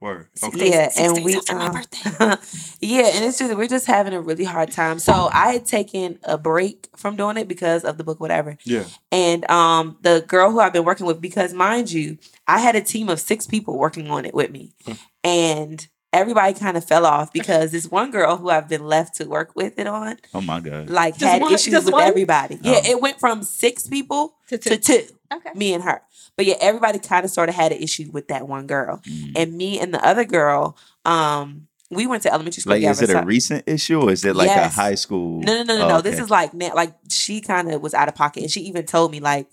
Word. 0.00 0.28
Okay. 0.42 0.70
Yeah, 0.70 0.88
six 0.90 0.98
and 0.98 1.24
we 1.24 1.36
um, 1.48 1.72
yeah, 2.80 3.06
and 3.14 3.24
it's 3.24 3.38
just 3.38 3.56
we're 3.56 3.66
just 3.66 3.86
having 3.86 4.12
a 4.12 4.20
really 4.20 4.44
hard 4.44 4.70
time. 4.70 4.98
So 4.98 5.30
I 5.32 5.52
had 5.52 5.64
taken 5.64 6.18
a 6.22 6.36
break 6.36 6.88
from 6.96 7.16
doing 7.16 7.38
it 7.38 7.48
because 7.48 7.82
of 7.82 7.96
the 7.96 8.04
book, 8.04 8.20
whatever. 8.20 8.58
Yeah. 8.64 8.84
And 9.10 9.50
um, 9.50 9.96
the 10.02 10.22
girl 10.28 10.50
who 10.50 10.60
I've 10.60 10.74
been 10.74 10.84
working 10.84 11.06
with, 11.06 11.20
because 11.20 11.54
mind 11.54 11.90
you, 11.90 12.18
I 12.46 12.58
had 12.60 12.76
a 12.76 12.82
team 12.82 13.08
of 13.08 13.20
six 13.20 13.46
people 13.46 13.78
working 13.78 14.10
on 14.10 14.26
it 14.26 14.34
with 14.34 14.50
me, 14.50 14.74
Hmm. 14.84 14.92
and 15.24 15.88
everybody 16.16 16.52
kind 16.54 16.76
of 16.76 16.84
fell 16.84 17.06
off 17.06 17.32
because 17.32 17.72
this 17.72 17.90
one 17.90 18.10
girl 18.10 18.36
who 18.36 18.50
I've 18.50 18.68
been 18.68 18.84
left 18.86 19.16
to 19.16 19.24
work 19.26 19.52
with 19.54 19.78
it 19.78 19.86
on, 19.86 20.16
Oh 20.34 20.40
my 20.40 20.60
god. 20.60 20.90
like 20.90 21.16
Just 21.18 21.32
had 21.32 21.42
one- 21.42 21.52
issues 21.54 21.84
with 21.84 21.92
one? 21.92 22.02
everybody. 22.04 22.58
Yeah, 22.62 22.80
Oh. 22.84 22.90
it 22.90 23.00
went 23.00 23.20
from 23.20 23.42
six 23.42 23.86
people 23.86 24.34
To 24.48 24.58
to 24.58 24.76
two. 24.76 24.76
two, 24.76 25.04
Okay. 25.34 25.50
me 25.54 25.72
and 25.74 25.84
her. 25.84 26.02
But 26.36 26.46
yeah, 26.46 26.56
everybody 26.60 26.98
kind 26.98 27.24
of 27.24 27.30
sort 27.30 27.48
of 27.48 27.54
had 27.54 27.72
an 27.72 27.78
issue 27.82 28.10
with 28.12 28.28
that 28.28 28.46
one 28.48 28.66
girl, 28.66 29.00
Mm. 29.08 29.32
and 29.36 29.52
me 29.56 29.78
and 29.80 29.92
the 29.94 30.04
other 30.04 30.24
girl, 30.24 30.76
um, 31.04 31.66
we 31.90 32.06
went 32.06 32.22
to 32.24 32.32
elementary 32.32 32.60
school 32.62 32.72
Like, 32.74 32.82
is 32.82 32.98
together. 32.98 33.20
it 33.20 33.22
a 33.22 33.26
recent 33.26 33.64
issue 33.66 34.00
or 34.00 34.10
is 34.10 34.24
it 34.24 34.34
like 34.34 34.50
a 34.50 34.68
high 34.68 34.96
school? 34.96 35.40
no, 35.40 35.54
no, 35.58 35.62
no, 35.62 35.78
no, 35.78 35.84
Oh, 35.84 35.88
no. 35.88 36.00
This 36.00 36.18
is 36.18 36.30
like 36.30 36.50
like 36.52 36.92
she 37.08 37.40
kind 37.40 37.70
of 37.72 37.80
was 37.80 37.94
out 37.94 38.08
of 38.08 38.14
pocket, 38.16 38.42
and 38.42 38.50
she 38.50 38.60
even 38.62 38.84
told 38.84 39.12
me 39.12 39.20
like 39.20 39.46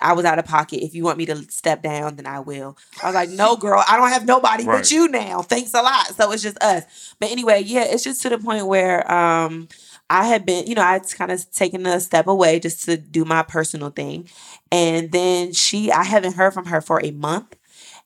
I 0.00 0.12
was 0.14 0.24
out 0.24 0.38
of 0.38 0.44
pocket. 0.46 0.82
If 0.84 0.94
you 0.94 1.04
want 1.04 1.18
me 1.18 1.26
to 1.26 1.36
step 1.50 1.82
down, 1.82 2.16
then 2.16 2.26
I 2.26 2.40
will. 2.40 2.76
I 3.02 3.06
was 3.06 3.14
like, 3.14 3.30
no, 3.30 3.56
girl, 3.56 3.82
I 3.86 3.96
don't 3.96 4.08
have 4.10 4.26
nobody 4.26 4.64
Right. 4.64 4.78
but 4.78 4.90
you 4.90 5.08
now. 5.08 5.42
Thanks 5.42 5.74
a 5.74 5.82
lot. 5.82 6.06
So 6.08 6.30
it's 6.32 6.42
just 6.42 6.62
us. 6.62 7.14
But 7.18 7.30
anyway, 7.30 7.62
yeah, 7.62 7.84
it's 7.84 8.04
just 8.04 8.22
to 8.22 8.28
the 8.30 8.38
point 8.38 8.66
where 8.66 9.10
um 9.12 9.68
I 10.08 10.24
had 10.26 10.44
been, 10.44 10.66
you 10.66 10.74
know, 10.74 10.82
I 10.82 10.98
would 10.98 11.14
kind 11.14 11.30
of 11.30 11.50
taken 11.52 11.86
a 11.86 12.00
step 12.00 12.26
away 12.26 12.58
just 12.58 12.84
to 12.86 12.96
do 12.96 13.24
my 13.24 13.42
personal 13.42 13.90
thing, 13.90 14.28
and 14.72 15.12
then 15.12 15.52
she, 15.52 15.92
I 15.92 16.02
haven't 16.02 16.34
heard 16.34 16.52
from 16.52 16.64
her 16.66 16.80
for 16.80 17.00
a 17.04 17.12
month, 17.12 17.56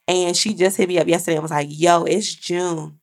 and 0.06 0.36
she 0.36 0.52
just 0.52 0.76
hit 0.76 0.88
me 0.88 0.98
up 0.98 1.06
yesterday 1.08 1.36
and 1.36 1.42
was 1.42 1.50
like, 1.50 1.68
"Yo, 1.70 2.04
it's 2.04 2.34
June. 2.34 3.00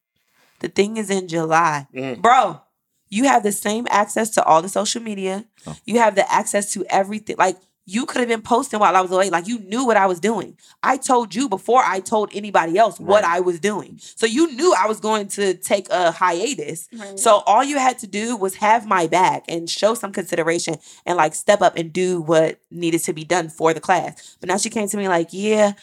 The 0.59 0.67
thing 0.67 0.97
is 0.97 1.09
in 1.09 1.27
July, 1.27 1.87
Mm. 1.95 2.21
bro." 2.21 2.61
You 3.09 3.23
have 3.25 3.41
the 3.43 3.51
same 3.51 3.87
access 3.89 4.29
to 4.31 4.43
all 4.43 4.61
the 4.61 4.69
social 4.69 5.01
media. 5.01 5.45
Oh. 5.67 5.75
You 5.85 5.97
have 5.99 6.15
the 6.15 6.31
access 6.31 6.71
to 6.73 6.85
everything. 6.89 7.35
Like 7.37 7.57
you 7.91 8.05
could 8.05 8.19
have 8.19 8.27
been 8.29 8.41
posting 8.41 8.79
while 8.79 8.95
I 8.95 9.01
was 9.01 9.11
away. 9.11 9.29
Like 9.29 9.47
you 9.47 9.59
knew 9.59 9.85
what 9.85 9.97
I 9.97 10.05
was 10.05 10.19
doing. 10.19 10.57
I 10.81 10.97
told 10.97 11.35
you 11.35 11.49
before 11.49 11.81
I 11.83 11.99
told 11.99 12.29
anybody 12.33 12.77
else 12.77 12.99
what 12.99 13.23
I 13.23 13.39
was 13.41 13.59
doing. 13.59 13.99
So 13.99 14.25
you 14.25 14.51
knew 14.55 14.73
I 14.79 14.87
was 14.87 14.99
going 14.99 15.27
to 15.29 15.53
take 15.55 15.87
a 15.89 16.11
hiatus. 16.11 16.87
Right. 16.93 17.19
So 17.19 17.39
all 17.45 17.63
you 17.63 17.77
had 17.77 17.99
to 17.99 18.07
do 18.07 18.37
was 18.37 18.55
have 18.55 18.87
my 18.87 19.07
back 19.07 19.43
and 19.49 19.69
show 19.69 19.93
some 19.93 20.11
consideration 20.13 20.75
and 21.05 21.17
like 21.17 21.35
step 21.35 21.61
up 21.61 21.75
and 21.77 21.91
do 21.91 22.21
what 22.21 22.59
needed 22.71 22.99
to 23.03 23.13
be 23.13 23.23
done 23.25 23.49
for 23.49 23.73
the 23.73 23.81
class. 23.81 24.37
But 24.39 24.47
now 24.49 24.57
she 24.57 24.69
came 24.69 24.87
to 24.87 24.97
me 24.97 25.07
like, 25.09 25.29
yeah. 25.31 25.73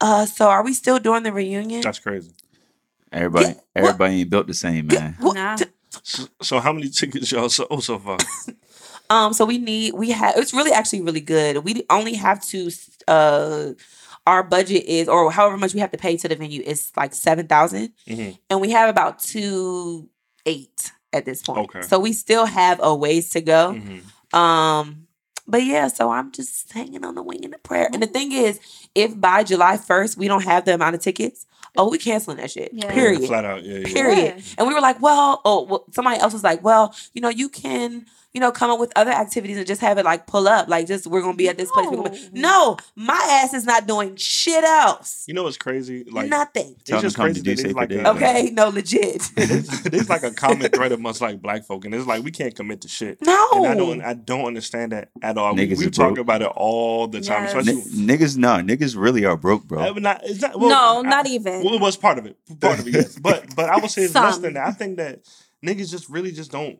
Uh, 0.00 0.26
so 0.26 0.48
are 0.48 0.62
we 0.64 0.74
still 0.74 0.98
doing 0.98 1.22
the 1.22 1.32
reunion? 1.32 1.80
That's 1.80 1.98
crazy. 2.00 2.32
Everybody, 3.12 3.46
Yeah, 3.46 3.52
what- 3.52 3.62
everybody 3.74 4.20
ain't 4.20 4.30
built 4.30 4.46
the 4.48 4.54
same, 4.54 4.88
man. 4.88 5.16
What- 5.20 5.34
Nah. 5.36 5.56
t- 5.56 5.64
So, 6.02 6.26
so 6.42 6.58
how 6.58 6.72
many 6.72 6.88
tickets 6.90 7.30
y'all 7.30 7.48
sold 7.48 7.82
so 7.84 7.98
far? 8.00 8.18
Um, 9.14 9.32
so 9.32 9.44
we 9.44 9.58
need 9.58 9.94
we 9.94 10.10
have 10.10 10.36
it's 10.36 10.52
really 10.54 10.72
actually 10.72 11.02
really 11.02 11.20
good. 11.20 11.58
We 11.64 11.84
only 11.90 12.14
have 12.14 12.44
to 12.46 12.70
uh 13.08 13.72
our 14.26 14.42
budget 14.42 14.84
is 14.86 15.08
or 15.08 15.30
however 15.30 15.56
much 15.56 15.74
we 15.74 15.80
have 15.80 15.90
to 15.92 15.98
pay 15.98 16.16
to 16.16 16.28
the 16.28 16.34
venue 16.36 16.62
is 16.62 16.90
like 16.96 17.14
seven 17.14 17.46
thousand, 17.46 17.92
Mhm. 18.08 18.38
and 18.50 18.60
we 18.60 18.70
have 18.70 18.88
about 18.88 19.18
two 19.18 20.08
eight 20.46 20.92
at 21.12 21.24
this 21.24 21.42
point. 21.42 21.58
Okay. 21.66 21.82
So 21.82 21.98
we 21.98 22.12
still 22.12 22.46
have 22.46 22.80
a 22.82 22.94
ways 22.94 23.30
to 23.30 23.40
go. 23.40 23.62
Mhm. 23.78 24.00
Um, 24.38 25.06
but 25.46 25.62
yeah, 25.62 25.88
so 25.88 26.10
I'm 26.10 26.32
just 26.32 26.72
hanging 26.72 27.04
on 27.04 27.14
the 27.14 27.22
wing 27.22 27.44
in 27.44 27.50
the 27.50 27.58
prayer. 27.58 27.88
And 27.92 28.02
the 28.02 28.06
thing 28.06 28.32
is, 28.32 28.58
if 28.94 29.18
by 29.20 29.44
July 29.44 29.76
first 29.76 30.16
we 30.16 30.26
don't 30.26 30.42
have 30.44 30.64
the 30.64 30.74
amount 30.74 30.94
of 30.96 31.02
tickets, 31.02 31.46
oh, 31.76 31.90
we 31.90 31.98
canceling 31.98 32.38
that 32.38 32.50
shit. 32.50 32.70
Yeah. 32.72 32.90
Period. 32.92 33.26
Flat 33.26 33.44
out. 33.44 33.62
Yeah. 33.62 33.78
yeah. 33.86 33.92
Period. 33.92 34.34
Yeah. 34.38 34.54
And 34.58 34.66
we 34.68 34.72
were 34.74 34.80
like, 34.80 35.00
well, 35.02 35.42
oh, 35.44 35.62
well, 35.64 35.84
somebody 35.92 36.18
else 36.18 36.32
was 36.32 36.42
like, 36.44 36.64
well, 36.64 36.94
you 37.12 37.20
know, 37.20 37.28
you 37.28 37.48
can, 37.50 38.06
you 38.34 38.40
know, 38.40 38.50
come 38.52 38.70
up 38.70 38.80
with 38.80 38.92
other 38.96 39.12
activities 39.12 39.56
and 39.56 39.66
just 39.66 39.80
have 39.80 39.96
it 39.96 40.04
like 40.04 40.26
pull 40.26 40.48
up, 40.48 40.68
like 40.68 40.86
just 40.86 41.06
we're 41.06 41.20
gonna 41.22 41.36
be 41.36 41.48
at 41.48 41.56
this 41.56 41.70
place. 41.70 41.86
We're 41.88 42.10
be-" 42.10 42.28
No, 42.32 42.76
my 42.96 43.40
ass 43.42 43.54
is 43.54 43.64
not 43.64 43.86
doing 43.86 44.16
shit 44.16 44.64
else. 44.64 45.24
You 45.28 45.34
know 45.34 45.44
what's 45.44 45.56
crazy? 45.56 46.04
Like 46.04 46.28
Nothing. 46.28 46.74
it's 46.80 46.90
Tell 46.90 47.00
just 47.00 47.16
crazy 47.16 47.40
to 47.42 47.54
that 47.54 47.64
it's 47.64 47.74
like 47.74 47.92
a, 47.92 48.10
Okay, 48.10 48.50
no, 48.52 48.68
legit. 48.68 49.22
there's, 49.36 49.68
there's 49.82 50.08
like 50.10 50.24
a 50.24 50.32
common 50.32 50.70
thread 50.70 50.92
amongst 50.92 51.20
like 51.20 51.40
black 51.40 51.64
folk, 51.64 51.84
and 51.84 51.94
it's 51.94 52.06
like 52.06 52.24
we 52.24 52.30
can't 52.30 52.54
commit 52.54 52.80
to 52.82 52.88
shit. 52.88 53.18
No. 53.22 53.48
And 53.54 53.66
I 53.66 53.74
don't, 53.74 54.00
I 54.02 54.14
don't 54.14 54.44
understand 54.46 54.92
that 54.92 55.10
at 55.22 55.38
all. 55.38 55.54
We, 55.54 55.66
Niggas 55.68 55.78
we 55.78 55.86
are 55.86 55.90
talk 55.90 56.14
broke. 56.14 56.18
about 56.18 56.42
it 56.42 56.48
all 56.56 57.06
the 57.06 57.20
time, 57.20 57.44
Yes. 57.44 57.54
especially. 57.54 57.80
N- 57.82 58.08
niggas, 58.08 58.36
no, 58.36 58.48
niggas 58.56 58.96
really 59.00 59.24
are 59.24 59.36
broke, 59.36 59.64
bro. 59.64 59.80
Uh, 59.80 59.92
not, 59.94 60.20
it's 60.24 60.40
not, 60.42 60.58
well, 60.58 61.02
no, 61.02 61.08
I- 61.08 61.10
not 61.10 61.26
even. 61.28 61.62
Well, 61.64 61.74
it 61.74 61.80
was 61.80 61.96
part 61.96 62.18
of 62.18 62.26
it. 62.26 62.36
Part 62.60 62.80
of 62.80 62.88
it, 62.88 62.94
yes. 62.94 63.18
But 63.18 63.54
but 63.54 63.70
I 63.70 63.76
would 63.78 63.90
say 63.90 64.02
it's 64.02 64.14
less 64.14 64.38
than 64.38 64.54
that. 64.54 64.66
I 64.66 64.72
think 64.72 64.96
that 64.96 65.20
niggas 65.64 65.90
just 65.90 66.08
really 66.08 66.30
just 66.32 66.50
don't 66.52 66.78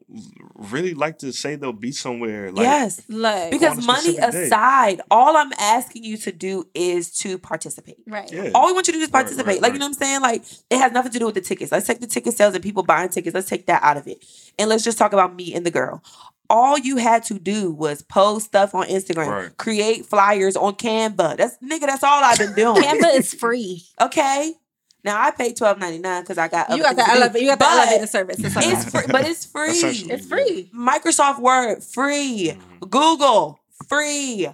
really 0.55 0.95
like 0.95 1.19
to 1.19 1.33
say 1.33 1.57
they'll 1.57 1.73
be 1.73 1.93
somewhere. 1.93 2.53
Like, 2.53 2.65
yes. 2.65 3.01
like 3.09 3.51
Because 3.51 3.85
money 3.87 4.01
specific 4.15 4.33
day. 4.33 4.45
aside, 4.47 5.01
all 5.11 5.37
I'm 5.37 5.53
asking 5.59 6.05
you 6.05 6.17
to 6.19 6.33
do 6.33 6.69
is 6.75 7.11
to 7.19 7.39
participate. 7.39 7.97
right. 8.07 8.31
Yeah. 8.31 8.51
All 8.55 8.67
we 8.67 8.73
want 8.73 8.87
you 8.87 8.93
to 8.93 8.99
do 8.99 9.03
is 9.05 9.09
Right, 9.09 9.13
participate. 9.23 9.47
right, 9.47 9.55
like, 9.63 9.63
right. 9.71 9.73
you 9.75 9.79
know 9.79 9.87
what 9.87 9.97
I'm 9.97 10.07
saying? 10.07 10.21
Like, 10.21 10.45
it 10.71 10.79
has 10.79 10.93
nothing 10.93 11.13
to 11.13 11.19
do 11.19 11.27
with 11.27 11.35
the 11.35 11.41
tickets. 11.41 11.73
Let's 11.73 11.87
take 11.87 12.01
the 12.01 12.07
ticket 12.07 12.35
sales 12.37 12.55
and 12.55 12.63
people 12.63 12.83
buying 12.83 13.09
tickets. 13.09 13.35
Let's 13.35 13.49
take 13.49 13.67
that 13.67 13.83
out 13.83 13.97
of 13.97 14.07
it. 14.07 14.25
And 14.59 14.69
let's 14.69 14.85
just 14.85 14.99
talk 14.99 15.13
about 15.13 15.35
me 15.35 15.55
and 15.55 15.65
the 15.65 15.71
girl. 15.71 16.03
All 16.51 16.79
you 16.79 16.99
had 16.99 17.23
to 17.25 17.39
do 17.39 17.71
was 17.73 18.03
post 18.03 18.47
stuff 18.47 18.75
on 18.75 18.87
Instagram, 18.89 19.29
Right. 19.29 19.57
create 19.57 20.05
flyers 20.05 20.57
on 20.57 20.75
Canva. 20.75 21.39
That's 21.39 21.57
nigga, 21.59 21.87
that's 21.87 22.03
all 22.05 22.23
I've 22.23 22.39
been 22.39 22.55
doing. 22.57 22.83
Canva 22.83 23.15
is 23.15 23.33
free. 23.33 23.83
okay. 24.01 24.53
Now 25.05 25.21
I 25.23 25.31
paid 25.31 25.57
twelve 25.57 25.79
ninety 25.79 25.99
nine 25.99 26.23
because 26.23 26.39
I 26.39 26.49
got 26.49 26.71
You 26.75 26.83
got 26.83 26.97
the 26.97 27.03
things 27.03 27.09
to 27.09 27.15
do. 27.15 27.21
elevator. 27.21 27.45
You 27.45 27.51
got 27.51 27.59
the 27.59 27.65
But 27.65 27.79
elevator 27.89 28.07
service. 28.07 28.39
It's, 28.41 28.57
It's 28.57 28.91
free, 28.91 29.03
but 29.13 29.25
it's 29.27 29.45
free. 29.45 29.71
It's 30.11 30.27
free. 30.27 30.71
Microsoft 30.75 31.41
Word 31.41 31.83
free, 31.85 32.55
Mhm. 32.81 32.91
Google 32.91 33.61
free, 33.89 34.49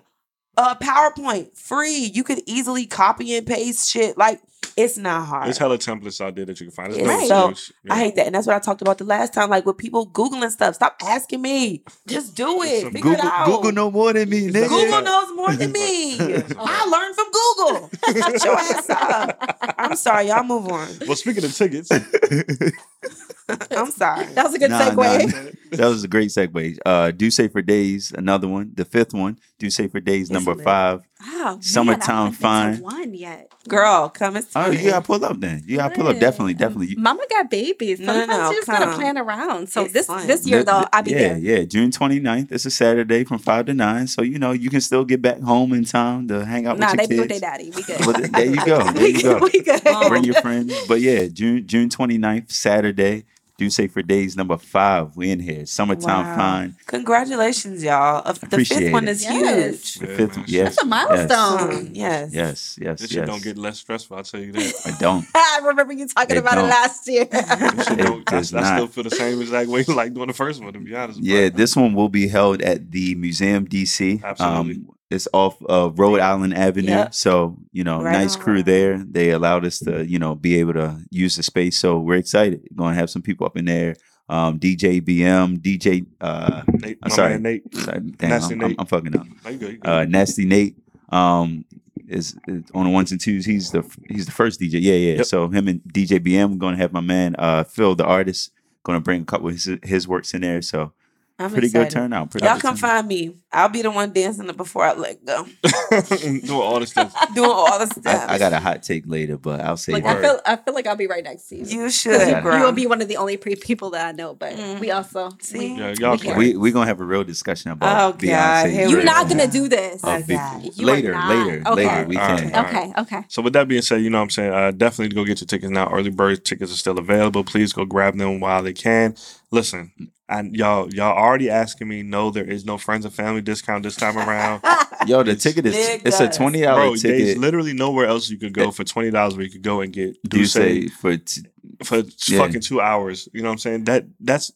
uh, 0.56 0.74
PowerPoint 0.76 1.56
free. 1.56 2.10
You 2.12 2.24
could 2.24 2.42
easily 2.46 2.86
copy 2.86 3.36
and 3.36 3.46
paste 3.46 3.88
shit. 3.88 4.18
Like 4.18 4.40
it's 4.76 4.96
not 4.96 5.26
hard. 5.26 5.46
There's 5.46 5.58
hella 5.58 5.78
templates 5.78 6.20
out 6.20 6.34
there 6.34 6.44
that 6.46 6.60
you 6.60 6.66
can 6.66 6.74
find. 6.74 6.92
There's 6.92 7.06
Right. 7.06 7.20
no 7.22 7.26
So, 7.28 7.48
excuse. 7.50 7.76
I 7.90 7.98
hate 7.98 8.16
that, 8.16 8.26
and 8.26 8.34
that's 8.34 8.46
what 8.46 8.56
I 8.56 8.58
talked 8.58 8.82
about 8.82 8.98
the 8.98 9.04
last 9.04 9.32
time. 9.32 9.50
Like 9.50 9.66
with 9.66 9.76
people 9.78 10.08
googling 10.08 10.50
stuff, 10.50 10.74
stop 10.74 10.96
asking 11.02 11.42
me. 11.42 11.84
Just 12.06 12.34
do 12.34 12.62
it. 12.62 12.82
Some 12.82 12.92
Figure 12.92 13.12
it 13.12 13.16
Google, 13.16 13.28
out. 13.30 13.46
Google 13.46 13.72
know 13.72 13.90
more 13.90 14.12
than 14.12 14.28
me, 14.28 14.48
nigga. 14.50 14.68
Google 14.68 15.02
knows 15.02 15.36
more 15.36 15.52
than 15.54 15.72
me. 15.72 16.18
I 16.58 16.86
learned 16.86 17.14
from 17.16 17.30
Google. 17.32 17.90
Shut 18.22 18.44
your 18.44 18.58
ass 18.58 18.90
up. 18.90 19.74
I'm 19.78 19.96
sorry, 19.96 20.28
y'all 20.28 20.42
move 20.44 20.68
on. 20.68 20.88
Well, 21.06 21.16
speaking 21.16 21.44
of 21.44 21.54
tickets, 21.54 21.90
I'm 23.70 23.90
sorry. 23.90 24.26
That 24.34 24.44
was 24.44 24.54
a 24.54 24.58
good 24.58 24.70
Nah, 24.70 24.90
segue. 24.90 24.96
nah, 25.32 25.76
that 25.76 25.88
was 25.88 26.04
a 26.04 26.08
great 26.08 26.28
segue. 26.30 26.78
Uh, 26.86 27.10
Do 27.10 27.30
Safer 27.30 27.62
Days, 27.62 28.12
another 28.12 28.46
one. 28.46 28.70
The 28.74 28.84
fifth 28.84 29.12
one, 29.12 29.38
Do 29.58 29.70
Safer 29.70 29.98
Days, 30.00 30.22
It's 30.22 30.30
number 30.30 30.54
lit. 30.54 30.64
five. 30.64 31.00
Wow, 31.20 31.44
man, 31.54 31.62
Summertime 31.62 32.10
I 32.10 32.14
haven't 32.14 32.30
been 32.30 32.32
to 32.32 32.36
Fine. 32.40 32.80
One 32.82 33.14
yet. 33.14 33.49
Girl, 33.68 34.08
come 34.08 34.36
and 34.36 34.46
Oh, 34.56 34.72
see. 34.72 34.84
you 34.84 34.90
gotta 34.90 35.04
pull 35.06 35.22
up 35.22 35.38
then. 35.38 35.62
You 35.66 35.76
gotta 35.76 35.94
pull 35.94 36.08
up. 36.08 36.18
Definitely, 36.18 36.54
definitely. 36.54 36.94
Mama 36.96 37.22
got 37.28 37.50
babies. 37.50 38.00
No, 38.00 38.06
no, 38.14 38.20
Sometimes 38.20 38.40
no, 38.42 38.50
you 38.50 38.56
just 38.56 38.68
gotta 38.68 38.94
plan 38.96 39.18
around. 39.18 39.68
So 39.68 39.84
It's 39.84 39.92
this 39.92 40.06
fun. 40.06 40.26
this 40.26 40.46
year 40.46 40.64
though, 40.64 40.84
I'll 40.92 41.02
be 41.02 41.10
yeah, 41.10 41.18
there. 41.34 41.38
yeah. 41.38 41.64
June 41.64 41.90
29th. 41.90 42.50
It's 42.52 42.64
a 42.64 42.70
Saturday 42.70 43.22
from 43.24 43.38
five 43.38 43.66
to 43.66 43.74
nine. 43.74 44.06
So 44.06 44.22
you 44.22 44.38
know 44.38 44.52
you 44.52 44.70
can 44.70 44.80
still 44.80 45.04
get 45.04 45.20
back 45.20 45.40
home 45.40 45.74
in 45.74 45.84
time 45.84 46.26
to 46.28 46.44
hang 46.46 46.66
out 46.66 46.78
Nah, 46.78 46.92
with 46.92 47.08
they 47.08 47.16
your 47.16 47.26
be 47.26 47.28
with 47.28 47.28
kids. 47.28 47.40
their 47.42 47.50
daddy. 47.50 47.72
We 47.76 47.82
good. 47.82 48.06
Well, 48.06 48.14
there 48.32 48.46
you 48.46 48.64
go. 48.64 48.92
There 48.94 49.08
you 49.08 49.22
go. 49.22 49.38
We 49.52 49.60
good. 49.62 49.82
Oh. 49.86 50.08
Bring 50.08 50.24
your 50.24 50.34
friends. 50.40 50.74
But 50.88 51.00
yeah, 51.02 51.26
June 51.26 51.66
June 51.66 51.90
29th, 51.90 52.50
Saturday. 52.50 53.24
Do 53.60 53.68
say 53.68 53.88
for 53.88 54.00
Days, 54.00 54.38
number 54.38 54.56
five. 54.56 55.18
We 55.18 55.30
in 55.30 55.38
here. 55.38 55.66
Summertime 55.66 56.24
Wow. 56.24 56.34
Fine. 56.36 56.76
Congratulations, 56.86 57.84
y'all. 57.84 58.22
Of- 58.24 58.40
The 58.40 58.46
Appreciate 58.46 58.78
fifth 58.78 58.92
one 58.94 59.06
it. 59.06 59.10
is 59.10 59.22
Yes. 59.22 59.94
The 59.96 60.06
Yeah, 60.08 60.16
fifth. 60.16 60.36
man. 60.38 60.44
Yes. 60.48 60.64
That's 60.76 60.82
a 60.82 60.86
milestone. 60.86 61.70
huge. 61.84 61.96
Yes. 61.98 62.30
Yes. 62.32 62.78
Yes. 62.80 63.00
this 63.00 63.12
yes. 63.12 63.20
shit 63.20 63.26
don't 63.26 63.42
get 63.42 63.58
less 63.58 63.78
stressful. 63.80 64.16
I'll 64.16 64.22
tell 64.22 64.40
you 64.40 64.52
that. 64.52 64.74
I 64.86 64.92
don't. 64.98 65.26
I 65.34 65.60
remember 65.64 65.92
you 65.92 66.08
talking 66.08 66.36
It 66.36 66.38
about 66.38 66.54
don't. 66.54 66.64
it 66.64 66.68
last 66.68 67.06
year. 67.06 67.26
This 67.30 67.86
shit 67.86 68.00
It 68.00 68.02
don't, 68.02 68.32
I, 68.32 68.38
I 68.38 68.42
still 68.42 68.86
feel 68.86 69.04
the 69.04 69.10
same 69.10 69.38
exact 69.42 69.68
way 69.68 69.84
like 69.88 70.14
doing 70.14 70.28
the 70.28 70.32
first 70.32 70.62
one. 70.62 70.72
To 70.72 70.78
be 70.78 70.94
honest. 70.94 71.20
Yeah, 71.22 71.50
but- 71.50 71.58
this 71.58 71.76
one 71.76 71.92
will 71.92 72.08
be 72.08 72.28
held 72.28 72.62
at 72.62 72.90
the 72.90 73.14
Museum 73.16 73.66
DC. 73.68 74.24
Absolutely. 74.24 74.74
Um, 74.76 74.88
it's 75.10 75.26
off 75.32 75.60
of 75.64 75.98
Rhode 75.98 76.20
Island 76.20 76.54
Avenue. 76.54 76.88
Yep. 76.88 77.14
So, 77.14 77.56
you 77.72 77.82
know, 77.82 78.00
Right 78.00 78.12
nice 78.12 78.36
on 78.36 78.42
crew 78.42 78.62
there. 78.62 78.98
They 78.98 79.30
allowed 79.30 79.64
us 79.64 79.80
to, 79.80 80.06
you 80.06 80.18
know, 80.18 80.36
be 80.36 80.58
able 80.60 80.74
to 80.74 81.00
use 81.10 81.36
the 81.36 81.42
space. 81.42 81.78
So 81.78 81.98
we're 81.98 82.16
excited. 82.16 82.68
Going 82.76 82.94
to 82.94 83.00
have 83.00 83.10
some 83.10 83.22
people 83.22 83.46
up 83.46 83.56
in 83.56 83.64
there. 83.64 83.96
Um, 84.28 84.60
DJ 84.60 85.00
BM, 85.00 85.58
DJ, 85.58 86.06
uh, 86.20 86.62
Nate, 86.68 86.98
I'm 87.02 87.10
sorry. 87.10 87.30
man 87.30 87.42
Nate. 87.42 87.74
sorry, 87.74 88.00
damn, 88.16 88.30
Nasty 88.30 88.54
I'm, 88.54 88.62
I'm, 88.62 88.76
I'm 88.78 88.86
fucking 88.86 89.18
up. 89.18 89.26
No, 89.44 89.50
you 89.50 89.58
good, 89.58 89.72
you 89.72 89.78
good. 89.78 89.90
Uh, 89.90 90.04
Nasty 90.04 90.44
Nate, 90.44 90.76
um, 91.08 91.64
is, 92.06 92.36
is 92.46 92.62
on 92.72 92.84
the 92.84 92.90
ones 92.90 93.10
and 93.10 93.20
twos. 93.20 93.44
He's 93.44 93.72
the 93.72 93.82
he's 94.08 94.26
the 94.26 94.32
first 94.32 94.60
DJ. 94.60 94.74
Yeah, 94.74 94.94
yeah. 94.94 95.16
Yep. 95.16 95.26
So 95.26 95.48
him 95.48 95.66
and 95.66 95.80
DJ 95.82 96.20
BM, 96.20 96.50
we're 96.50 96.58
gonna 96.58 96.76
have 96.76 96.92
my 96.92 97.00
man 97.00 97.34
uh 97.40 97.64
Phil, 97.64 97.96
the 97.96 98.04
artist, 98.04 98.52
gonna 98.84 99.00
bring 99.00 99.22
a 99.22 99.24
couple 99.24 99.48
of 99.48 99.54
his, 99.54 99.68
his 99.82 100.06
works 100.06 100.32
in 100.32 100.42
there. 100.42 100.62
So 100.62 100.92
I'm 101.40 101.50
pretty 101.50 101.66
excited. 101.68 101.88
good 101.88 101.94
turnout. 101.94 102.30
Pretty 102.30 102.46
Y'all 102.46 102.54
good 102.56 102.62
come 102.62 102.76
turnout. 102.76 102.90
find 102.96 103.08
me. 103.08 103.36
I'll 103.52 103.68
be 103.68 103.82
the 103.82 103.90
one 103.90 104.12
dancing 104.12 104.48
it 104.48 104.56
before 104.56 104.84
I 104.84 104.92
let 104.92 105.24
go. 105.24 105.44
Doing 105.90 106.50
all 106.50 106.78
this 106.80 106.90
stuff. 106.92 107.12
Doing 107.34 107.50
all 107.50 107.78
the 107.78 107.86
stuff. 107.86 108.06
I, 108.30 108.34
I 108.34 108.38
got 108.38 108.52
a 108.52 108.60
hot 108.60 108.82
take 108.82 109.04
later, 109.06 109.36
but 109.36 109.60
I'll 109.60 109.76
say 109.76 109.94
Like. 109.94 110.04
I 110.04 110.20
feel, 110.20 110.40
I 110.46 110.56
feel 110.56 110.74
like 110.74 110.86
I'll 110.86 110.96
be 110.96 111.06
right 111.06 111.24
next 111.24 111.48
to 111.48 111.56
you. 111.56 111.64
You 111.64 111.78
'Cause 111.84 111.94
should, 111.96 112.28
You, 112.28 112.52
you 112.52 112.62
will 112.62 112.72
be 112.72 112.86
one 112.86 113.02
of 113.02 113.08
the 113.08 113.16
only 113.16 113.36
pre- 113.36 113.56
people 113.56 113.90
that 113.90 114.06
I 114.06 114.12
know, 114.12 114.34
but 114.34 114.54
Mm. 114.54 114.80
we 114.80 114.90
also 114.90 115.30
See? 115.40 115.58
we- 115.58 115.66
Yeah, 115.80 115.94
y'all 115.98 116.12
we 116.12 116.18
can- 116.18 116.36
we 116.38 116.56
we 116.56 116.70
gonna 116.72 116.86
have 116.86 117.00
a 117.00 117.04
real 117.04 117.24
discussion 117.24 117.70
Oh, 117.70 117.74
about 117.74 118.18
God, 118.18 118.20
Beyonce. 118.20 118.70
here 118.70 118.88
You're 118.88 119.02
not 119.04 119.28
gonna 119.28 119.46
do 119.48 119.68
this. 119.68 120.00
Oh, 120.04 120.10
Oh, 120.16 120.22
God. 120.22 120.62
Later, 120.78 121.18
later, 121.28 121.62
Okay. 121.66 121.74
later. 121.74 122.06
We 122.08 122.16
All 122.16 122.28
right, 122.28 122.40
can. 122.42 122.54
all 122.54 122.62
right. 122.64 122.90
Okay, 122.90 123.00
okay. 123.16 123.24
So 123.28 123.42
with 123.42 123.52
that 123.54 123.66
being 123.68 123.82
said, 123.82 124.02
you 124.02 124.10
know 124.10 124.18
what 124.18 124.24
I'm 124.24 124.30
saying? 124.30 124.52
Uh, 124.52 124.70
definitely 124.72 125.14
go 125.14 125.24
get 125.24 125.40
your 125.40 125.46
tickets 125.46 125.70
now. 125.70 125.88
Early 125.90 126.10
bird 126.10 126.44
tickets 126.44 126.72
are 126.72 126.76
still 126.76 126.98
available. 126.98 127.42
Please 127.44 127.72
go 127.72 127.84
grab 127.84 128.16
them 128.16 128.40
while 128.40 128.62
they 128.62 128.72
can. 128.72 129.14
Listen, 129.52 129.90
and 130.28 130.54
y'all 130.54 130.92
y'all 130.94 131.16
already 131.16 131.50
asking 131.50 131.88
me. 131.88 132.02
No, 132.02 132.30
there 132.30 132.44
is 132.48 132.64
no 132.64 132.78
friends 132.78 133.04
and 133.04 133.12
family 133.12 133.40
discount 133.40 133.82
this 133.82 133.96
time 133.96 134.16
around. 134.16 134.62
Yo, 135.06 135.22
the 135.22 135.34
ticket 135.34 135.66
is 135.66 135.74
it's 136.04 136.20
a 136.20 136.28
Niggas. 136.28 136.36
twenty 136.36 136.58
Bro, 136.62 136.66
dollar 136.76 136.86
there's 136.90 137.02
ticket. 137.02 137.38
literally 137.38 137.72
nowhere 137.72 138.06
else 138.06 138.30
you 138.30 138.38
could 138.38 138.52
go 138.52 138.70
for 138.70 138.84
twenty 138.84 139.10
dollars 139.10 139.34
where 139.36 139.44
you 139.44 139.50
could 139.50 139.62
go 139.62 139.80
and 139.80 139.92
get 139.92 140.14
Do 140.22 140.38
Duce 140.38 140.52
say 140.52 140.86
for 140.88 141.16
t- 141.16 141.42
for 141.82 142.02
Yeah. 142.26 142.38
fucking 142.38 142.60
two 142.60 142.80
hours. 142.80 143.28
You 143.32 143.42
know 143.42 143.48
what 143.48 143.52
I'm 143.54 143.58
saying? 143.58 143.84
That 143.84 144.04
that's 144.20 144.52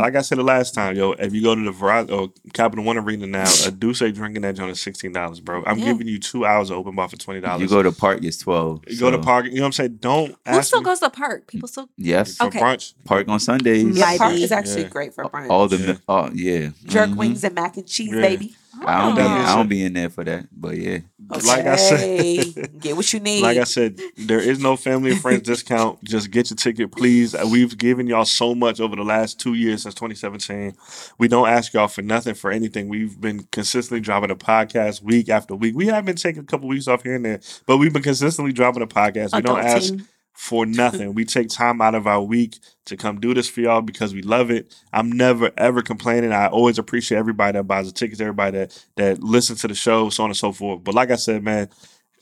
like 0.00 0.16
I 0.16 0.20
said 0.22 0.38
the 0.38 0.42
last 0.42 0.74
time, 0.74 0.96
yo. 0.96 1.12
If 1.12 1.32
you 1.34 1.42
go 1.42 1.54
to 1.54 1.60
the 1.62 1.70
Verizon 1.72 2.10
or 2.10 2.32
Capital 2.52 2.84
One 2.84 2.96
Arena 2.98 3.26
now, 3.26 3.44
a 3.66 3.70
Duce 3.70 3.98
drinking 4.12 4.42
that 4.42 4.54
joint 4.56 4.70
is 4.70 4.80
sixteen 4.80 5.12
dollars, 5.12 5.40
bro. 5.40 5.62
I'm 5.66 5.78
Yeah. 5.78 5.86
giving 5.86 6.06
you 6.08 6.18
two 6.18 6.44
hours 6.44 6.70
of 6.70 6.78
open 6.78 6.94
bar 6.94 7.08
for 7.08 7.16
twenty 7.16 7.40
dollars. 7.40 7.62
you 7.62 7.68
go 7.68 7.82
to 7.82 7.92
park 7.92 8.22
it's 8.22 8.38
twelve. 8.38 8.82
You 8.88 8.98
go 8.98 9.10
to 9.10 9.16
so- 9.16 9.22
park. 9.22 9.46
You 9.46 9.54
know 9.56 9.60
what 9.62 9.66
I'm 9.66 9.72
saying? 9.72 9.98
Don't 10.00 10.28
Who 10.30 10.36
ask 10.46 10.68
still 10.68 10.80
me 10.80 10.84
goes 10.84 11.00
to 11.00 11.10
park? 11.10 11.46
People 11.46 11.68
still. 11.68 11.88
Yes, 11.96 12.36
for 12.36 12.46
Okay. 12.46 12.60
brunch. 12.60 12.94
park 13.04 13.28
on 13.28 13.40
Sundays. 13.40 13.96
Yeah, 13.96 14.04
Might 14.04 14.18
park 14.18 14.34
is 14.34 14.52
actually 14.52 14.82
Yeah. 14.82 14.88
great 14.88 15.14
for 15.14 15.24
brunch. 15.24 15.48
All 15.50 15.68
the 15.68 15.76
Yeah. 15.78 15.94
oh 16.08 16.30
yeah, 16.34 16.68
jerk 16.84 17.10
Mhm. 17.10 17.16
wings 17.16 17.44
and 17.44 17.54
mac 17.54 17.76
and 17.76 17.86
cheese, 17.86 18.10
Yeah. 18.12 18.20
baby. 18.20 18.54
I 18.84 19.06
don't 19.06 19.14
be 19.16 19.22
I 19.22 19.56
don't 19.56 19.68
be 19.68 19.84
in 19.84 19.92
there 19.92 20.10
for 20.10 20.24
that, 20.24 20.48
but 20.52 20.76
yeah. 20.76 20.98
Like 21.28 21.66
I 21.66 21.76
said- 21.76 22.80
get 22.80 22.96
what 22.96 23.12
you 23.12 23.20
need. 23.20 23.42
Like 23.46 23.58
I 23.58 23.64
said, 23.64 24.00
there 24.16 24.40
is 24.40 24.58
no 24.60 24.76
family 24.76 25.12
and 25.12 25.20
friends 25.20 25.42
discount. 25.42 26.02
Just 26.04 26.30
get 26.30 26.50
your 26.50 26.56
ticket, 26.56 26.92
please. 26.92 27.34
Uh, 27.34 27.46
We've 27.50 27.76
given 27.76 28.06
y'all 28.06 28.24
so 28.24 28.54
much 28.54 28.80
over 28.80 28.96
the 28.96 29.02
last 29.04 29.38
two 29.40 29.54
years 29.54 29.82
since 29.82 29.94
2017. 29.94 30.74
We 31.18 31.28
don't 31.28 31.48
ask 31.48 31.72
y'all 31.74 31.88
for 31.88 32.02
nothing 32.02 32.34
for 32.34 32.50
anything. 32.50 32.88
We've 32.88 33.20
been 33.20 33.44
consistently 33.52 34.00
dropping 34.00 34.30
a 34.30 34.36
podcast 34.36 35.02
week 35.02 35.28
after 35.28 35.54
week. 35.54 35.74
We 35.76 35.86
have 35.86 36.04
been 36.04 36.16
taking 36.16 36.42
a 36.42 36.46
couple 36.46 36.68
weeks 36.68 36.88
off 36.88 37.02
here 37.02 37.14
and 37.16 37.24
there, 37.24 37.40
but 37.66 37.78
we've 37.78 37.92
been 37.92 38.02
consistently 38.02 38.52
dropping 38.52 38.82
a 38.82 38.86
podcast. 38.86 39.34
We 39.34 39.42
don't 39.42 39.60
ask 39.60 39.92
Adulting. 39.92 40.06
For 40.36 40.66
nothing. 40.66 41.14
we 41.14 41.24
take 41.24 41.48
time 41.48 41.80
out 41.80 41.94
of 41.94 42.06
our 42.06 42.22
week 42.22 42.58
to 42.84 42.96
come 42.96 43.18
do 43.18 43.34
this 43.34 43.48
for 43.48 43.62
y'all 43.62 43.80
because 43.80 44.14
we 44.14 44.22
love 44.22 44.50
it. 44.50 44.74
I'm 44.92 45.10
never 45.10 45.50
ever 45.56 45.82
complaining. 45.82 46.32
I 46.32 46.48
always 46.48 46.78
appreciate 46.78 47.18
everybody 47.18 47.58
that 47.58 47.64
buys 47.64 47.86
the 47.86 47.92
tickets, 47.92 48.20
everybody 48.20 48.58
that 48.58 48.86
that 48.96 49.22
listens 49.22 49.62
to 49.62 49.68
the 49.68 49.74
show, 49.74 50.10
so 50.10 50.24
on 50.24 50.30
and 50.30 50.36
so 50.36 50.52
forth. 50.52 50.84
But 50.84 50.94
like 50.94 51.10
I 51.10 51.16
said, 51.16 51.42
man, 51.42 51.70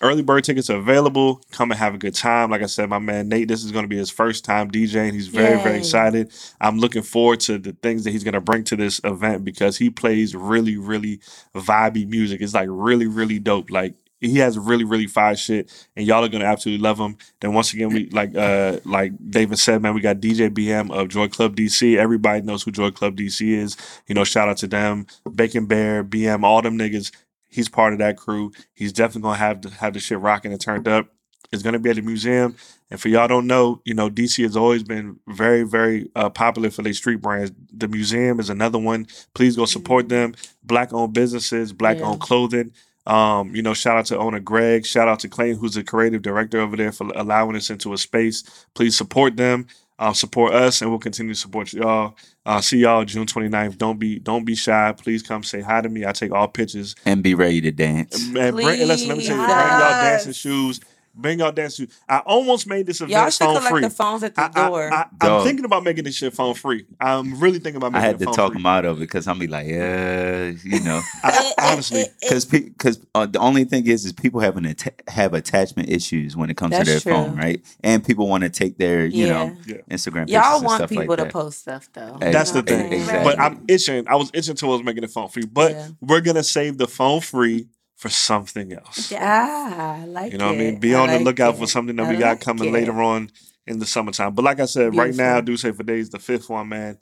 early 0.00 0.22
bird 0.22 0.44
tickets 0.44 0.70
are 0.70 0.78
available. 0.78 1.40
Come 1.50 1.72
and 1.72 1.78
have 1.78 1.94
a 1.94 1.98
good 1.98 2.14
time. 2.14 2.50
Like 2.50 2.62
I 2.62 2.66
said, 2.66 2.88
my 2.88 3.00
man 3.00 3.28
Nate, 3.28 3.48
this 3.48 3.64
is 3.64 3.72
going 3.72 3.84
to 3.84 3.88
be 3.88 3.96
his 3.96 4.10
first 4.10 4.44
time 4.44 4.70
DJing. 4.70 5.12
He's 5.12 5.28
very 5.28 5.60
very 5.62 5.78
excited. 5.78 6.32
I'm 6.60 6.78
looking 6.78 7.02
forward 7.02 7.40
to 7.40 7.58
the 7.58 7.72
things 7.82 8.04
that 8.04 8.10
he's 8.10 8.24
going 8.24 8.34
to 8.34 8.40
bring 8.40 8.62
to 8.64 8.76
this 8.76 9.00
event 9.02 9.44
because 9.44 9.76
he 9.76 9.90
plays 9.90 10.36
really 10.36 10.76
really 10.76 11.20
vibey 11.54 12.08
music. 12.08 12.40
It's 12.40 12.54
like 12.54 12.68
really 12.70 13.08
really 13.08 13.40
dope. 13.40 13.70
Like 13.70 13.96
he 14.24 14.38
has 14.38 14.58
really 14.58 14.84
really 14.84 15.06
fire 15.06 15.36
shit 15.36 15.70
and 15.96 16.06
y'all 16.06 16.24
are 16.24 16.28
gonna 16.28 16.44
absolutely 16.44 16.82
love 16.82 16.98
him. 16.98 17.16
Then 17.40 17.52
once 17.52 17.72
again 17.72 17.88
we 17.88 18.08
like 18.10 18.34
uh 18.34 18.78
like 18.84 19.12
david 19.30 19.58
said 19.58 19.82
man 19.82 19.94
we 19.94 20.00
got 20.00 20.16
dj 20.16 20.50
bm 20.50 20.90
of 20.90 21.08
joy 21.08 21.28
club 21.28 21.56
dc 21.56 21.96
everybody 21.96 22.42
knows 22.42 22.62
who 22.62 22.70
joy 22.70 22.90
club 22.90 23.16
dc 23.16 23.46
is. 23.46 23.76
You 24.06 24.14
know 24.14 24.24
shout 24.24 24.48
out 24.48 24.56
to 24.58 24.66
them. 24.66 25.06
Bacon 25.34 25.66
bear 25.66 26.02
bm 26.02 26.44
all 26.44 26.62
them 26.62 26.78
niggas. 26.78 27.12
He's 27.48 27.68
part 27.68 27.92
of 27.92 27.98
that 28.00 28.16
crew. 28.16 28.52
He's 28.72 28.92
definitely 28.92 29.22
gonna 29.22 29.38
have 29.38 29.60
to 29.62 29.70
have 29.70 29.94
the 29.94 30.00
shit 30.00 30.18
rocking 30.18 30.52
and 30.52 30.60
turned 30.60 30.88
up. 30.88 31.08
It's 31.52 31.62
gonna 31.62 31.78
be 31.78 31.90
at 31.90 31.96
the 31.96 32.02
museum. 32.02 32.56
And 32.90 33.00
for 33.00 33.08
y'all 33.08 33.28
don't 33.28 33.46
know 33.46 33.82
you 33.84 33.94
know 33.94 34.08
dc 34.08 34.42
has 34.42 34.56
always 34.56 34.82
been 34.82 35.20
very 35.28 35.64
very 35.64 36.10
uh, 36.16 36.30
popular 36.30 36.70
for 36.70 36.82
their 36.82 36.94
street 36.94 37.20
brands. 37.20 37.52
The 37.72 37.88
museum 37.88 38.40
is 38.40 38.48
another 38.48 38.78
one. 38.78 39.06
Please 39.34 39.56
go 39.56 39.66
support 39.66 40.08
them. 40.08 40.34
Black 40.62 40.92
owned 40.94 41.12
businesses 41.12 41.72
black 41.72 42.00
owned 42.00 42.20
clothing 42.20 42.72
um, 43.06 43.54
you 43.54 43.62
know, 43.62 43.74
shout 43.74 43.96
out 43.96 44.06
to 44.06 44.18
owner 44.18 44.40
Greg. 44.40 44.86
Shout 44.86 45.08
out 45.08 45.20
to 45.20 45.28
Clayton, 45.28 45.58
who's 45.58 45.74
the 45.74 45.84
creative 45.84 46.22
director 46.22 46.60
over 46.60 46.76
there, 46.76 46.92
for 46.92 47.10
allowing 47.14 47.56
us 47.56 47.70
into 47.70 47.92
a 47.92 47.98
space. 47.98 48.42
Please 48.74 48.96
support 48.96 49.36
them, 49.36 49.66
uh, 49.98 50.12
support 50.12 50.54
us, 50.54 50.80
and 50.80 50.90
we'll 50.90 50.98
continue 50.98 51.34
to 51.34 51.38
support 51.38 51.72
y'all. 51.72 52.16
Uh, 52.46 52.60
see 52.60 52.78
y'all 52.78 53.04
June 53.04 53.26
29th. 53.26 53.76
Don't 53.76 53.98
be 53.98 54.18
don't 54.18 54.44
be 54.44 54.54
shy. 54.54 54.92
Please 54.96 55.22
come 55.22 55.42
say 55.42 55.60
hi 55.60 55.82
to 55.82 55.88
me. 55.88 56.06
I 56.06 56.12
take 56.12 56.32
all 56.32 56.48
pictures. 56.48 56.94
And 57.04 57.22
be 57.22 57.34
ready 57.34 57.60
to 57.62 57.70
dance. 57.70 58.26
Man, 58.28 58.54
bring, 58.54 58.68
and 58.68 58.88
listen, 58.88 59.08
let 59.08 59.18
me 59.18 59.26
tell 59.26 59.36
you, 59.36 59.44
bring 59.44 59.58
y'all 59.58 60.02
dancing 60.02 60.32
shoes. 60.32 60.80
Bring 61.16 61.38
y'all 61.38 61.52
dancing 61.52 61.86
shoes. 61.86 62.00
I 62.08 62.18
almost 62.18 62.66
made 62.66 62.86
this 62.86 62.98
Y'all 63.00 63.08
event 63.08 63.32
should 63.34 63.44
phone 63.44 63.54
collect 63.56 63.70
free. 63.70 63.80
the 63.82 63.90
phones 63.90 64.22
at 64.24 64.34
the 64.34 64.40
I, 64.42 64.50
I, 64.54 64.68
door. 64.68 64.92
I, 64.92 65.06
I'm 65.20 65.44
thinking 65.44 65.64
about 65.64 65.84
making 65.84 66.04
this 66.04 66.16
shit 66.16 66.34
phone 66.34 66.54
free. 66.54 66.86
I'm 67.00 67.38
really 67.38 67.60
thinking 67.60 67.76
about 67.76 67.92
making 67.92 68.02
it. 68.02 68.04
I 68.04 68.06
had 68.08 68.14
it 68.16 68.18
to 68.18 68.24
phone 68.26 68.34
talk 68.34 68.52
free. 68.52 68.60
him 68.60 68.66
out 68.66 68.84
of 68.84 68.96
it 68.98 69.00
because 69.00 69.28
I'm 69.28 69.38
be 69.38 69.46
like, 69.46 69.66
yeah, 69.68 70.52
you 70.64 70.80
know, 70.80 71.00
I, 71.22 71.52
honestly, 71.62 72.04
because 72.20 72.44
because 72.44 73.00
uh, 73.14 73.26
the 73.26 73.38
only 73.38 73.64
thing 73.64 73.86
is 73.86 74.04
is 74.04 74.12
people 74.12 74.40
have 74.40 74.56
an 74.56 74.66
atta- 74.66 74.92
have 75.08 75.34
attachment 75.34 75.88
issues 75.88 76.36
when 76.36 76.50
it 76.50 76.56
comes 76.56 76.72
That's 76.72 76.84
to 76.84 76.90
their 76.90 77.00
true. 77.00 77.12
phone, 77.12 77.36
right? 77.36 77.62
And 77.84 78.04
people 78.04 78.26
want 78.28 78.42
to 78.42 78.50
take 78.50 78.78
their 78.78 79.06
you 79.06 79.28
know 79.28 79.56
Yeah. 79.66 79.76
Instagram 79.90 80.26
pictures 80.26 80.30
Y'all 80.32 80.56
and 80.56 80.64
want 80.64 80.78
stuff 80.78 80.90
people 80.90 81.06
like 81.06 81.18
to 81.18 81.24
that. 81.24 81.32
post 81.32 81.60
stuff 81.60 81.88
though. 81.92 82.16
That's 82.20 82.50
the 82.50 82.58
You 82.58 82.64
know 82.64 82.76
what 82.76 82.90
thing. 82.90 82.92
Exactly. 82.92 83.32
But 83.36 83.40
I'm 83.40 83.64
itching. 83.68 84.08
I 84.08 84.16
was 84.16 84.30
itching 84.34 84.56
towards 84.56 84.82
making 84.82 85.04
it 85.04 85.10
phone 85.10 85.28
free. 85.28 85.44
But 85.46 85.72
Yeah. 85.72 85.88
we're 86.00 86.20
gonna 86.22 86.42
save 86.42 86.76
the 86.78 86.88
phone 86.88 87.20
free 87.20 87.68
for 88.04 88.10
something 88.10 88.70
else. 88.74 89.10
Ah, 89.18 90.02
I 90.02 90.04
like 90.04 90.30
You 90.32 90.36
know 90.36 90.48
what 90.48 90.56
I 90.56 90.58
mean? 90.58 90.74
it. 90.74 90.80
Be 90.80 90.94
on 90.94 91.08
the 91.08 91.20
lookout 91.20 91.54
it. 91.54 91.58
for 91.58 91.66
something 91.66 91.96
that 91.96 92.04
I 92.06 92.10
we 92.12 92.18
got 92.18 92.28
like 92.32 92.40
coming 92.42 92.68
it. 92.68 92.70
later 92.70 93.00
on 93.00 93.30
in 93.66 93.78
the 93.78 93.86
summertime. 93.86 94.34
But 94.34 94.44
like 94.44 94.60
I 94.60 94.66
said, 94.66 94.94
right 94.94 95.14
now, 95.14 95.40
do 95.40 95.56
say 95.56 95.72
for 95.72 95.84
days 95.84 96.10
the 96.10 96.18
fifth 96.18 96.50
one, 96.50 96.68
man. 96.68 96.98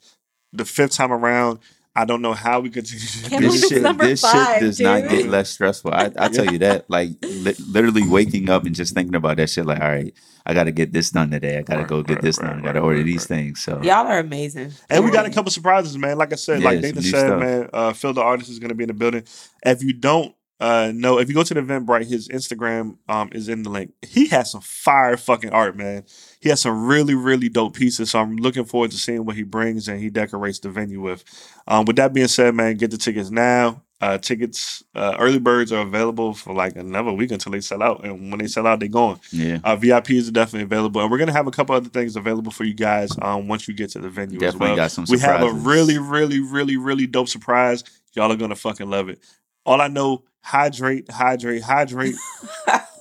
The 0.53 0.63
fifth 0.63 0.93
time 0.93 1.11
around, 1.11 1.59
I 1.93 2.05
don't 2.05 2.21
know 2.21 2.31
how 2.31 2.61
we 2.61 2.69
continue 2.69 3.03
to 3.23 3.29
do 3.31 3.37
this 3.37 3.59
this. 3.59 3.69
shit, 3.69 3.97
this 3.99 4.21
five, 4.21 4.47
shit 4.53 4.59
does 4.61 4.79
not 4.79 5.09
get 5.09 5.27
less 5.27 5.49
stressful. 5.49 5.93
I, 5.93 6.09
I 6.17 6.29
tell 6.29 6.45
you 6.45 6.59
that, 6.59 6.89
like 6.89 7.09
li- 7.21 7.55
literally 7.67 8.07
waking 8.07 8.49
up 8.49 8.63
and 8.63 8.73
just 8.73 8.93
thinking 8.93 9.15
about 9.15 9.35
that 9.37 9.49
shit. 9.49 9.65
Like, 9.65 9.81
all 9.81 9.89
right, 9.89 10.13
I 10.45 10.53
got 10.53 10.63
to 10.65 10.71
get 10.71 10.93
this 10.93 11.11
done 11.11 11.31
today. 11.31 11.57
I 11.57 11.63
got 11.63 11.73
to 11.75 11.79
Right, 11.81 11.87
go 11.89 12.01
get 12.01 12.13
right, 12.15 12.21
this 12.21 12.39
right, 12.39 12.49
done. 12.51 12.59
I 12.59 12.63
got 12.63 12.71
to 12.73 12.79
order 12.79 12.99
right, 12.99 13.05
these 13.05 13.23
right. 13.29 13.39
things. 13.39 13.61
So 13.61 13.81
Y'all 13.83 14.07
are 14.07 14.19
amazing. 14.19 14.71
And 14.89 15.03
we 15.03 15.11
got 15.11 15.25
a 15.25 15.31
couple 15.31 15.51
surprises, 15.51 15.97
man. 15.97 16.17
Like 16.17 16.31
I 16.31 16.37
said, 16.37 16.61
Yeah, 16.61 16.69
like 16.69 16.75
some 16.77 16.81
Nathan 16.83 17.01
said, 17.03 17.27
stuff. 17.27 17.39
man, 17.41 17.69
uh, 17.73 17.91
Phil 17.93 18.13
the 18.13 18.21
artist 18.21 18.49
is 18.49 18.59
going 18.59 18.69
to 18.69 18.75
be 18.75 18.85
in 18.85 18.87
the 18.87 18.93
building. 18.93 19.23
If 19.65 19.83
you 19.83 19.91
don't 19.91 20.33
uh, 20.59 20.91
know, 20.93 21.19
if 21.19 21.27
you 21.27 21.35
go 21.35 21.43
to 21.43 21.53
the 21.53 21.61
Eventbrite, 21.61 22.07
his 22.07 22.29
Instagram 22.29 22.97
um, 23.09 23.29
is 23.33 23.49
in 23.49 23.63
the 23.63 23.69
link. 23.69 23.91
He 24.01 24.27
has 24.27 24.51
some 24.51 24.61
fire 24.61 25.17
fucking 25.17 25.49
art, 25.49 25.75
man. 25.75 26.03
He 26.39 26.49
has 26.49 26.61
some 26.61 26.85
really, 26.85 27.15
really 27.15 27.49
dope 27.49 27.75
pieces. 27.75 28.11
So 28.11 28.19
I'm 28.19 28.37
looking 28.37 28.65
forward 28.65 28.91
to 28.91 28.97
seeing 28.97 29.25
what 29.25 29.35
he 29.35 29.43
brings 29.43 29.87
and 29.87 29.99
he 29.99 30.09
decorates 30.09 30.59
the 30.59 30.69
venue 30.69 31.01
with. 31.01 31.23
Um, 31.67 31.85
with 31.85 31.97
that 31.97 32.13
being 32.13 32.27
said, 32.27 32.55
man, 32.55 32.75
get 32.75 32.91
the 32.91 32.97
tickets 32.97 33.29
now. 33.29 33.81
Uh, 34.01 34.17
tickets, 34.17 34.83
uh, 34.95 35.15
early 35.17 35.39
birds 35.39 35.71
are 35.71 35.81
available 35.81 36.33
for 36.33 36.53
like 36.53 36.75
another 36.75 37.13
week 37.13 37.31
until 37.31 37.53
they 37.53 37.61
sell 37.61 37.81
out. 37.81 38.03
And 38.03 38.29
when 38.31 38.39
they 38.39 38.47
sell 38.47 38.67
out, 38.67 38.79
they're 38.81 38.89
gone. 38.89 39.17
yeah, 39.31 39.59
Uh, 39.63 39.77
VIPs 39.77 40.27
are 40.27 40.31
definitely 40.31 40.63
available, 40.63 40.99
and 41.01 41.09
we're 41.09 41.17
gonna 41.19 41.31
have 41.31 41.47
a 41.47 41.51
couple 41.51 41.73
other 41.73 41.87
things 41.87 42.17
available 42.17 42.51
for 42.51 42.65
you 42.65 42.73
guys 42.73 43.11
um, 43.21 43.47
once 43.47 43.65
you 43.65 43.73
get 43.73 43.91
to 43.91 43.99
the 43.99 44.09
venue 44.09 44.39
definitely 44.39 44.65
as 44.65 44.69
well. 44.69 44.75
got 44.75 44.91
some. 44.91 45.05
We 45.09 45.19
have 45.19 45.41
a 45.43 45.53
really, 45.53 45.99
really, 45.99 46.41
really, 46.41 46.75
really 46.75 47.07
dope 47.07 47.29
surprise. 47.29 47.85
Y'all 48.11 48.29
are 48.29 48.35
gonna 48.35 48.57
fucking 48.57 48.89
love 48.89 49.07
it. 49.07 49.19
All 49.65 49.79
I 49.79 49.87
know, 49.87 50.25
hydrate, 50.43 51.09
hydrate, 51.09 51.63
hydrate. 51.63 52.15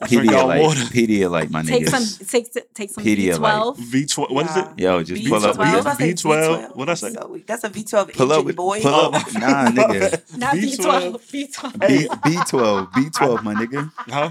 Drink 0.07 0.31
y'all 0.31 0.49
Pedialyte, 0.49 0.63
water. 0.63 0.81
Pedialyte, 0.81 1.51
my 1.51 1.63
Take 1.63 1.89
some. 1.89 2.05
Take 2.27 2.53
take 2.75 2.91
some 2.91 3.05
Pedialyte. 3.05 3.77
B12. 3.77 3.77
V 3.79 4.07
twelve. 4.07 4.31
What 4.33 4.47
is 4.47 4.57
it? 4.57 4.67
Yo, 4.79 5.03
just 5.03 5.23
V12. 5.23 5.29
pull 5.29 5.45
up. 5.47 5.57
V- 5.57 5.63
about 5.79 5.83
to 5.85 5.95
say 5.97 6.13
V12. 6.13 6.77
What'd 6.77 6.91
I 6.91 6.95
say? 6.95 7.11
So. 7.11 7.39
That's 7.47 7.65
a 7.65 7.71
V12 7.71 8.13
Pull 8.15 8.33
up 8.33 8.41
engine, 8.41 8.55
boy. 8.57 8.83
pull 8.83 8.95
up. 8.95 9.13
Nah, 9.35 9.69
nigga. 9.71 10.39
Not 10.39 10.57
B12. 10.57 11.21
B12. 11.31 11.79
B12. 11.83 11.89
B 11.89 12.09
B 12.23 12.43
twelve, 12.43 12.93
B 12.93 13.11
twelve, 13.11 13.45
my 13.45 13.55
nigga. 13.55 13.91
Huh? 14.09 14.31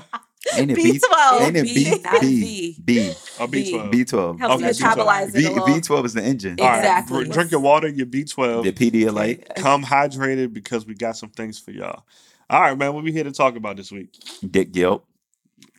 Ain't 0.58 0.71
it 0.71 0.78
B12? 0.78 1.00
B12. 1.00 1.41
Ain't 1.41 1.58
it 1.58 1.63
B? 1.63 1.84
B, 1.86 2.02
not 2.04 2.21
B 2.21 2.76
B 2.84 3.13
Oh, 3.39 3.47
B 3.47 3.71
twelve. 3.71 3.91
B 3.91 4.04
twelve. 4.04 4.39
Helps 4.39 4.56
Okay, 4.56 4.67
you 4.67 4.74
B12. 4.74 4.95
metabolize 4.95 5.28
it 5.30 5.34
B 5.36 5.45
a 5.45 5.50
little. 5.52 5.65
B 5.65 5.82
twelve 5.82 6.06
is 6.06 6.13
the 6.13 6.24
engine. 6.24 6.60
All 6.60 6.67
right. 6.67 6.80
Exactly. 6.80 7.30
drink 7.30 7.52
your 7.52 7.62
water, 7.62 7.88
your 7.88 8.08
B 8.08 8.26
twelve. 8.26 8.65
The 8.65 8.74
Pedialyte. 8.74 9.56
Come 9.56 9.86
hydrated 9.86 10.52
because 10.54 10.86
we 10.86 10.95
got 10.95 11.15
some 11.15 11.30
things 11.30 11.60
for 11.60 11.71
y'all. 11.71 12.04
All 12.51 12.59
right, 12.61 12.77
man. 12.77 12.93
What 12.93 13.03
we 13.03 13.11
here 13.13 13.23
to 13.23 13.31
talk 13.31 13.55
about 13.55 13.77
this 13.77 13.91
week? 13.91 14.13
Dick 14.47 14.75
Yelp. 14.75 15.05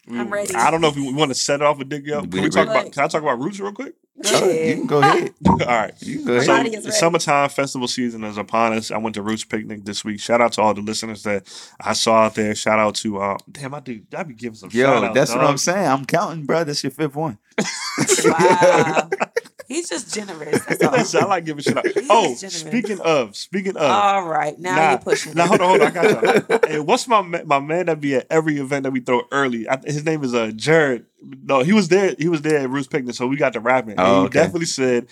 We- 0.09 0.19
I'm 0.19 0.31
ready. 0.31 0.53
I 0.55 0.71
don't 0.73 0.81
know 0.81 0.89
if 0.89 0.97
we 0.97 1.13
want 1.13 1.31
to 1.31 1.35
set 1.35 1.61
it 1.61 1.63
off 1.63 1.79
with 1.79 1.89
Dick 1.89 2.05
Yelp. 2.07 2.23
Can 2.23 2.31
we 2.31 2.41
We 2.41 2.49
talk 2.51 2.67
about? 2.67 2.91
Can 2.91 3.05
I 3.05 3.09
talk 3.09 3.23
about 3.23 3.39
roots 3.39 3.61
real 3.61 3.73
quick? 3.73 3.95
Oh, 4.27 4.49
you 4.49 4.75
can 4.75 4.87
go 4.87 4.99
ahead. 5.01 5.33
All 5.47 5.57
right. 5.59 5.95
You 6.01 6.17
can 6.19 6.27
go 6.27 6.41
So 6.41 6.53
ahead. 6.53 6.73
Body 6.73 6.77
is 6.77 6.99
summertime 6.99 7.49
festival 7.51 7.87
season 7.89 8.25
is 8.25 8.37
upon 8.37 8.73
us. 8.73 8.91
I 8.91 8.97
went 8.99 9.15
to 9.15 9.23
Roots 9.23 9.45
Picnic 9.45 9.85
this 9.85 10.05
week. 10.05 10.19
Shout 10.21 10.41
out 10.41 10.53
to 10.53 10.63
all 10.63 10.75
the 10.75 10.81
listeners 10.83 11.23
that 11.25 11.45
I 11.81 11.93
saw 11.93 12.25
out 12.25 12.35
there. 12.35 12.55
Shout 12.55 12.79
out 12.79 12.95
to 12.97 13.19
uh 13.19 13.37
damn, 13.51 13.75
I 13.75 13.81
do 13.81 14.01
I 14.17 14.23
be 14.25 14.35
giving 14.35 14.57
some 14.57 14.71
shout 14.71 14.79
Yo, 14.79 15.05
outs, 15.07 15.15
that's 15.15 15.31
what 15.33 15.41
dog. 15.41 15.51
I'm 15.51 15.59
saying. 15.59 15.87
I'm 15.89 16.05
counting, 16.05 16.47
bro. 16.47 16.65
That's 16.65 16.83
your 16.83 16.91
fifth 16.91 17.15
one. 17.17 17.39
Wow. 18.25 19.09
He's 19.73 19.89
just 19.89 20.15
generous. 20.15 20.65
That's 20.67 21.15
all. 21.15 21.23
I 21.23 21.27
like 21.27 21.45
giving 21.45 21.63
shit 21.63 21.77
out. 21.77 21.87
He's 21.87 22.07
Oh, 22.11 22.35
speaking 22.35 23.01
of, 23.01 23.35
speaking 23.37 23.77
of, 23.77 23.83
all 23.91 24.27
right. 24.29 24.59
Now 24.59 24.77
Nah. 24.77 24.91
you're 24.91 24.99
pushing. 24.99 25.35
Now 25.35 25.45
it. 25.45 25.61
hold 25.61 25.61
on, 25.61 25.69
hold 25.69 25.83
on. 25.83 25.87
I 25.89 25.91
got 25.91 26.51
you. 26.51 26.59
hey, 26.69 26.81
what's 26.81 27.09
my 27.09 27.23
ma- 27.23 27.43
my 27.45 27.59
man 27.61 27.87
that 27.87 28.01
be 28.01 28.15
at 28.17 28.27
every 28.31 28.59
event 28.59 28.83
that 28.85 28.91
we 28.91 29.01
throw 29.01 29.23
early? 29.33 29.69
I, 29.69 29.79
his 29.85 30.05
name 30.05 30.23
is 30.25 30.35
uh 30.35 30.51
Jared. 30.55 31.07
No, 31.23 31.63
he 31.63 31.73
was 31.73 31.89
there. 31.89 32.15
He 32.19 32.29
was 32.29 32.43
there 32.43 32.59
at 32.59 32.71
Roots 32.71 32.87
Picnic, 32.89 33.15
so 33.15 33.27
we 33.27 33.37
got 33.37 33.53
to 33.55 33.61
rapping. 33.61 33.95
Oh, 33.99 34.05
and 34.05 34.15
he 34.21 34.27
okay. 34.27 34.39
definitely 34.41 34.67
said. 34.67 35.07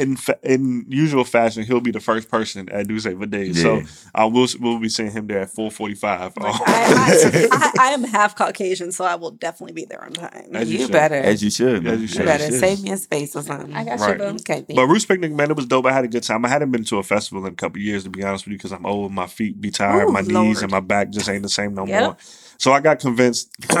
In 0.00 0.16
fa- 0.16 0.38
in 0.42 0.84
usual 0.88 1.24
fashion, 1.24 1.64
he'll 1.64 1.80
be 1.80 1.90
the 1.90 2.00
first 2.00 2.30
person 2.30 2.68
at 2.70 2.86
Duce 2.88 3.04
for 3.04 3.26
days. 3.26 3.60
So 3.60 3.78
Yeah. 3.78 3.86
uh, 4.14 4.28
we'll 4.32 4.46
we'll 4.60 4.78
be 4.78 4.88
seeing 4.88 5.10
him 5.10 5.26
there 5.26 5.40
at 5.40 5.50
four 5.50 5.70
forty 5.70 5.94
five. 5.94 6.32
I, 6.40 6.48
I, 6.48 7.48
I, 7.52 7.72
I 7.80 7.90
am 7.92 8.04
half 8.04 8.36
Caucasian, 8.36 8.92
so 8.92 9.04
I 9.04 9.16
will 9.16 9.32
definitely 9.32 9.72
be 9.74 9.84
there 9.84 10.04
on 10.04 10.12
time. 10.12 10.48
As 10.54 10.70
you 10.70 10.78
you 10.78 10.84
should. 10.86 10.92
better. 10.92 11.16
As 11.16 11.42
you 11.42 11.50
should. 11.50 11.86
As 11.86 12.00
you 12.00 12.06
should. 12.06 12.18
you 12.20 12.24
better 12.24 12.44
should. 12.46 12.60
save 12.60 12.82
me 12.82 12.90
a 12.92 12.96
space 12.96 13.34
or 13.36 13.42
something. 13.42 13.74
I 13.74 13.84
got 13.84 14.00
Right. 14.00 14.12
you, 14.12 14.18
boo. 14.18 14.36
Okay. 14.40 14.64
But 14.74 14.86
Roots 14.86 15.04
Picnic, 15.06 15.32
man, 15.32 15.50
it 15.50 15.56
was 15.56 15.66
dope. 15.66 15.86
I 15.86 15.92
had 15.92 16.04
a 16.04 16.08
good 16.08 16.22
time. 16.22 16.44
I 16.44 16.48
hadn't 16.48 16.70
been 16.70 16.84
to 16.84 16.98
a 16.98 17.02
festival 17.02 17.44
in 17.46 17.52
a 17.52 17.56
couple 17.56 17.80
years, 17.80 18.04
to 18.04 18.10
be 18.10 18.22
honest 18.22 18.44
with 18.46 18.52
you, 18.52 18.58
because 18.58 18.72
I'm 18.72 18.86
old. 18.86 19.12
My 19.12 19.26
feet 19.26 19.60
be 19.60 19.70
tired, 19.70 20.08
Ooh, 20.08 20.12
my 20.12 20.20
knees 20.20 20.32
Lord. 20.32 20.62
and 20.62 20.70
my 20.70 20.80
back 20.80 21.10
just 21.10 21.28
ain't 21.28 21.42
the 21.42 21.48
same 21.48 21.74
no 21.74 21.86
Yep. 21.86 22.02
more. 22.02 22.16
So 22.58 22.72
I 22.72 22.80
got 22.80 22.98
convinced. 23.00 23.50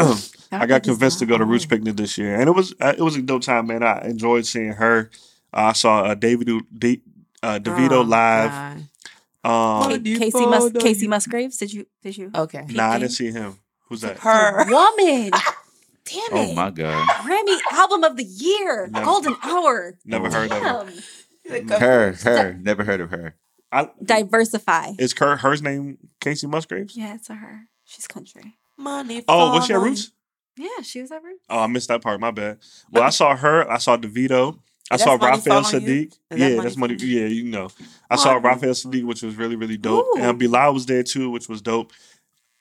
I 0.50 0.64
got 0.66 0.82
convinced 0.82 1.18
to 1.18 1.26
go 1.26 1.36
to 1.36 1.44
Roots 1.44 1.64
old. 1.64 1.70
Picnic 1.70 1.96
this 1.96 2.16
year, 2.16 2.34
and 2.40 2.48
it 2.48 2.52
was 2.52 2.74
uh, 2.80 2.94
it 2.96 3.02
was 3.02 3.16
a 3.16 3.22
dope 3.22 3.42
time, 3.42 3.66
man. 3.66 3.82
I 3.82 4.00
enjoyed 4.06 4.46
seeing 4.46 4.72
her. 4.72 5.10
I 5.52 5.72
saw 5.72 6.02
uh, 6.02 6.14
David 6.14 6.48
D, 6.76 7.02
uh, 7.42 7.58
Davido 7.58 7.92
Oh, 7.92 8.00
live. 8.02 8.50
God. 8.50 8.76
Um, 9.44 10.02
Kacey, 10.04 10.50
Mus- 10.50 10.72
Kacey 10.72 11.08
Musgraves, 11.08 11.56
did 11.58 11.72
you? 11.72 11.86
Did 12.02 12.16
you? 12.16 12.30
Okay. 12.34 12.64
nah, 12.70 12.90
I 12.90 12.98
didn't 12.98 13.12
see 13.12 13.30
him. 13.30 13.58
Who's 13.88 14.02
that? 14.02 14.18
Her. 14.18 14.64
Woman. 14.68 15.30
Damn 15.30 16.20
it. 16.20 16.32
Oh 16.32 16.54
my 16.54 16.70
god. 16.70 17.06
Grammy 17.08 17.58
album 17.72 18.04
of 18.04 18.16
the 18.16 18.24
year, 18.24 18.88
Never- 18.90 19.04
Golden 19.04 19.36
Hour. 19.42 19.98
Never 20.04 20.30
heard 20.30 20.50
of 20.50 20.62
her. 20.62 21.78
Her, 21.78 22.12
her. 22.12 22.52
Never 22.60 22.84
heard 22.84 23.00
of 23.00 23.10
her. 23.10 23.36
I, 23.70 23.88
Diversify. 24.02 24.92
is 24.98 25.14
her 25.18 25.36
her's 25.36 25.62
name 25.62 25.98
Kacey 26.20 26.48
Musgraves? 26.48 26.96
Yeah, 26.96 27.14
it's 27.14 27.28
a 27.30 27.34
her. 27.34 27.68
She's 27.84 28.06
country. 28.06 28.56
Money. 28.76 29.22
Oh, 29.28 29.54
was 29.54 29.66
she 29.66 29.74
at. 29.74 29.80
Roots? 29.80 30.12
Yeah, 30.56 30.82
she 30.82 31.00
was 31.00 31.12
ever. 31.12 31.28
Oh, 31.48 31.60
I 31.60 31.66
missed 31.68 31.88
that 31.88 32.02
part. 32.02 32.18
My 32.20 32.30
bad. 32.32 32.58
Well, 32.90 33.02
I 33.04 33.10
saw 33.10 33.36
her. 33.36 33.70
I 33.70 33.78
saw 33.78 33.96
Davido. 33.96 34.58
I 34.90 34.96
That's 34.96 35.04
saw 35.04 35.14
Raphael? 35.14 35.62
Saadiq. 35.62 36.16
Yeah, 36.30 36.38
Money 36.56 36.60
that's 36.62 36.76
money. 36.76 36.94
Fall 36.98 37.04
on 37.04 37.08
You? 37.08 37.20
Yeah, 37.20 37.26
you 37.28 37.44
know. 37.44 37.68
I 38.10 38.16
saw 38.16 38.32
Money. 38.34 38.44
Raphael 38.46 38.72
Saadiq, 38.72 39.04
which 39.04 39.22
was 39.22 39.36
really 39.36 39.56
really 39.56 39.76
dope. 39.76 40.06
Ooh. 40.16 40.20
And 40.20 40.38
Bilal 40.38 40.72
was 40.74 40.86
there 40.86 41.02
too, 41.02 41.30
which 41.30 41.48
was 41.48 41.60
dope. 41.60 41.92